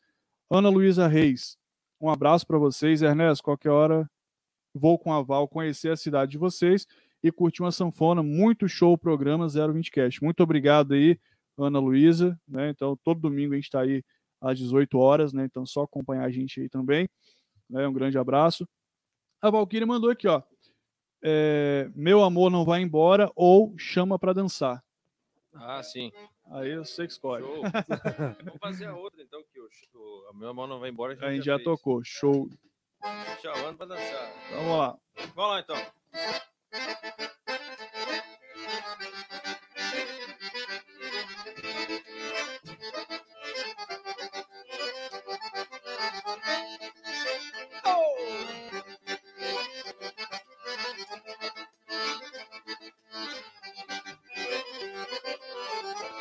Ana 0.51 0.69
Luísa 0.69 1.09
Reis, 1.09 1.57
um 1.99 2.11
abraço 2.11 2.47
para 2.47 2.59
vocês. 2.59 3.01
Ernesto, 3.01 3.43
qualquer 3.43 3.71
hora 3.71 4.09
vou 4.75 4.99
com 4.99 5.11
a 5.11 5.23
Val 5.23 5.49
conhecer 5.49 5.91
a 5.91 5.97
cidade 5.97 6.33
de 6.33 6.39
vocês 6.39 6.87
e 7.23 7.33
curtir 7.33 7.63
uma 7.63 7.73
sanfona. 7.73 8.23
Muito 8.23 8.69
show 8.69 8.93
o 8.93 8.99
programa 8.99 9.49
020 9.49 9.91
Cast. 9.91 10.23
Muito 10.23 10.43
obrigado 10.43 10.93
aí, 10.93 11.19
Ana 11.57 11.79
Luísa. 11.79 12.39
Né? 12.47 12.69
Então, 12.69 12.99
todo 13.03 13.19
domingo 13.19 13.55
a 13.55 13.57
gente 13.57 13.65
está 13.65 13.81
aí 13.81 14.05
às 14.45 14.59
18 14.59 14.99
horas, 14.99 15.33
né? 15.33 15.45
Então, 15.45 15.65
só 15.65 15.83
acompanhar 15.83 16.25
a 16.25 16.31
gente 16.31 16.61
aí 16.61 16.69
também. 16.69 17.09
Né? 17.69 17.87
Um 17.87 17.93
grande 17.93 18.19
abraço. 18.19 18.69
A 19.41 19.51
Valkyrie 19.51 19.87
mandou 19.87 20.11
aqui, 20.11 20.29
ó. 20.29 20.43
É, 21.23 21.91
meu 21.95 22.23
amor 22.23 22.51
não 22.51 22.65
vai 22.65 22.83
embora 22.83 23.31
ou 23.35 23.75
chama 23.79 24.19
para 24.19 24.35
dançar. 24.35 24.85
Ah, 25.55 25.83
sim. 25.83 26.13
Aí 26.51 26.71
eu 26.71 26.85
sei 26.85 27.07
que 27.07 27.13
escolhe. 27.13 27.45
Show. 27.45 27.63
Vamos 28.45 28.61
fazer 28.61 28.87
a 28.87 28.95
outra, 28.95 29.23
então, 29.23 29.43
que 29.51 29.59
o, 29.59 30.31
o 30.31 30.35
meu 30.35 30.51
amor 30.51 30.69
não 30.69 30.79
vai 30.79 30.91
embora. 30.91 31.13
A 31.13 31.15
gente, 31.15 31.25
a 31.25 31.33
gente 31.33 31.45
já, 31.45 31.59
tocou. 31.59 32.03
Show. 32.05 32.49
Chamando 33.41 33.77
pra 33.77 33.87
dançar. 33.87 34.33
Vamos 34.51 34.79
lá. 34.79 34.99
Vamos 35.35 35.51
lá 35.51 35.61
então. 35.61 35.77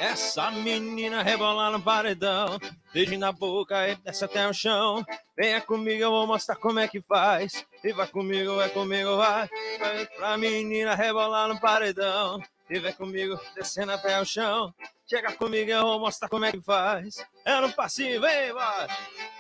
Essa 0.04 0.52
menina 0.52 1.24
rebolar 1.24 1.72
no 1.72 1.82
paredão, 1.82 2.60
beijo 2.94 3.18
na 3.18 3.32
boca 3.32 3.88
e 3.88 3.96
desce 3.96 4.26
até 4.26 4.46
o 4.46 4.54
chão. 4.54 5.02
Venha 5.34 5.62
comigo, 5.62 6.04
eu 6.04 6.12
vou 6.12 6.28
mostrar 6.28 6.58
como 6.58 6.78
é 6.78 6.90
que 6.90 7.02
faz. 7.02 7.66
E 7.82 7.94
vai 7.94 8.06
comigo, 8.08 8.58
vai 8.58 8.68
comigo, 8.68 9.16
vai. 9.16 9.50
Vai 9.80 10.06
pra 10.08 10.38
menina 10.38 10.94
rebolar 10.94 11.48
no 11.48 11.58
paredão. 11.58 12.38
E 12.70 12.80
vem 12.80 12.92
comigo, 12.92 13.40
descendo 13.56 13.94
até 13.94 14.20
o 14.20 14.26
chão. 14.26 14.74
Chega 15.10 15.32
comigo, 15.32 15.72
eu 15.72 15.84
vou 15.84 16.02
mostrar 16.02 16.28
como 16.28 16.44
é 16.44 16.52
que 16.52 16.60
faz. 16.60 17.26
É 17.46 17.62
no 17.62 17.72
passinho, 17.72 18.20
vem, 18.20 18.52
vai. 18.52 18.88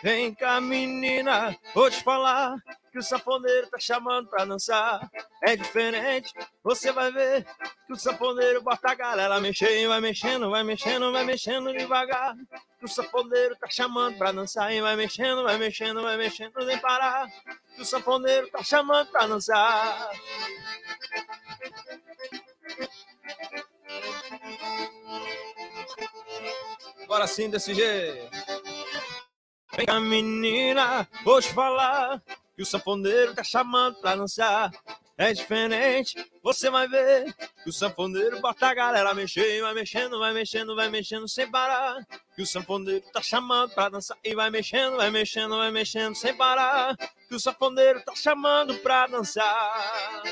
Vem 0.01 0.33
cá, 0.33 0.61
menina, 0.61 1.53
vou 1.75 1.91
te 1.91 2.01
falar 2.01 2.55
que 2.93 2.99
o 2.99 3.03
safoneiro 3.03 3.67
tá 3.71 3.79
chamando 3.79 4.29
pra 4.29 4.45
dançar. 4.45 5.09
É 5.41 5.55
diferente, 5.55 6.31
você 6.63 6.91
vai 6.91 7.11
ver 7.11 7.43
que 7.87 7.91
o 7.91 7.95
safoneiro 7.95 8.61
bota 8.61 8.91
a 8.91 8.93
galera 8.93 9.39
mexer, 9.39 9.87
vai 9.87 9.99
mexendo, 9.99 10.51
vai 10.51 10.63
mexendo, 10.63 11.11
vai 11.11 11.23
mexendo 11.23 11.73
devagar. 11.73 12.35
Que 12.77 12.85
o 12.85 12.87
safoneiro 12.87 13.55
tá 13.55 13.67
chamando 13.67 14.15
pra 14.19 14.31
dançar 14.31 14.71
e 14.71 14.79
vai 14.79 14.95
mexendo, 14.95 15.43
vai 15.43 15.57
mexendo, 15.57 16.03
vai 16.03 16.17
mexendo 16.17 16.63
sem 16.63 16.77
parar. 16.77 17.27
Que 17.75 17.81
o 17.81 17.85
safoneiro 17.85 18.47
tá 18.51 18.61
chamando 18.61 19.09
pra 19.09 19.25
dançar. 19.25 20.11
Agora 27.05 27.25
sim, 27.25 27.49
desse 27.49 27.73
jeito. 27.73 28.29
Vem 29.75 29.85
cá, 29.87 29.99
menina, 29.99 31.09
vou 31.23 31.41
te 31.41 31.51
falar 31.51 32.21
que 32.55 32.61
o 32.61 32.65
sanfoneiro 32.65 33.33
tá 33.33 33.43
chamando 33.43 33.95
pra 33.99 34.15
dançar. 34.15 34.71
É 35.15 35.31
diferente, 35.31 36.15
você 36.41 36.71
vai 36.71 36.87
ver 36.87 37.31
que 37.63 37.69
o 37.69 37.73
sanfoneiro 37.73 38.41
bota 38.41 38.67
a 38.67 38.73
galera 38.73 39.13
mexer, 39.13 39.61
vai 39.61 39.73
mexendo, 39.73 40.17
vai 40.17 40.33
mexendo, 40.33 40.75
vai 40.75 40.89
mexendo 40.89 41.27
sem 41.27 41.49
parar. 41.49 42.03
Que 42.35 42.41
o 42.41 42.47
sanfoneiro 42.47 43.05
tá 43.13 43.21
chamando 43.21 43.71
pra 43.75 43.89
dançar 43.89 44.17
e 44.23 44.33
vai 44.33 44.49
mexendo, 44.49 44.97
vai 44.97 45.11
mexendo, 45.11 45.55
vai 45.55 45.69
mexendo 45.69 46.15
sem 46.15 46.35
parar. 46.35 46.97
Que 47.29 47.35
o 47.35 47.39
sanfoneiro 47.39 48.01
tá 48.01 48.15
chamando 48.15 48.75
pra 48.79 49.05
dançar. 49.05 50.23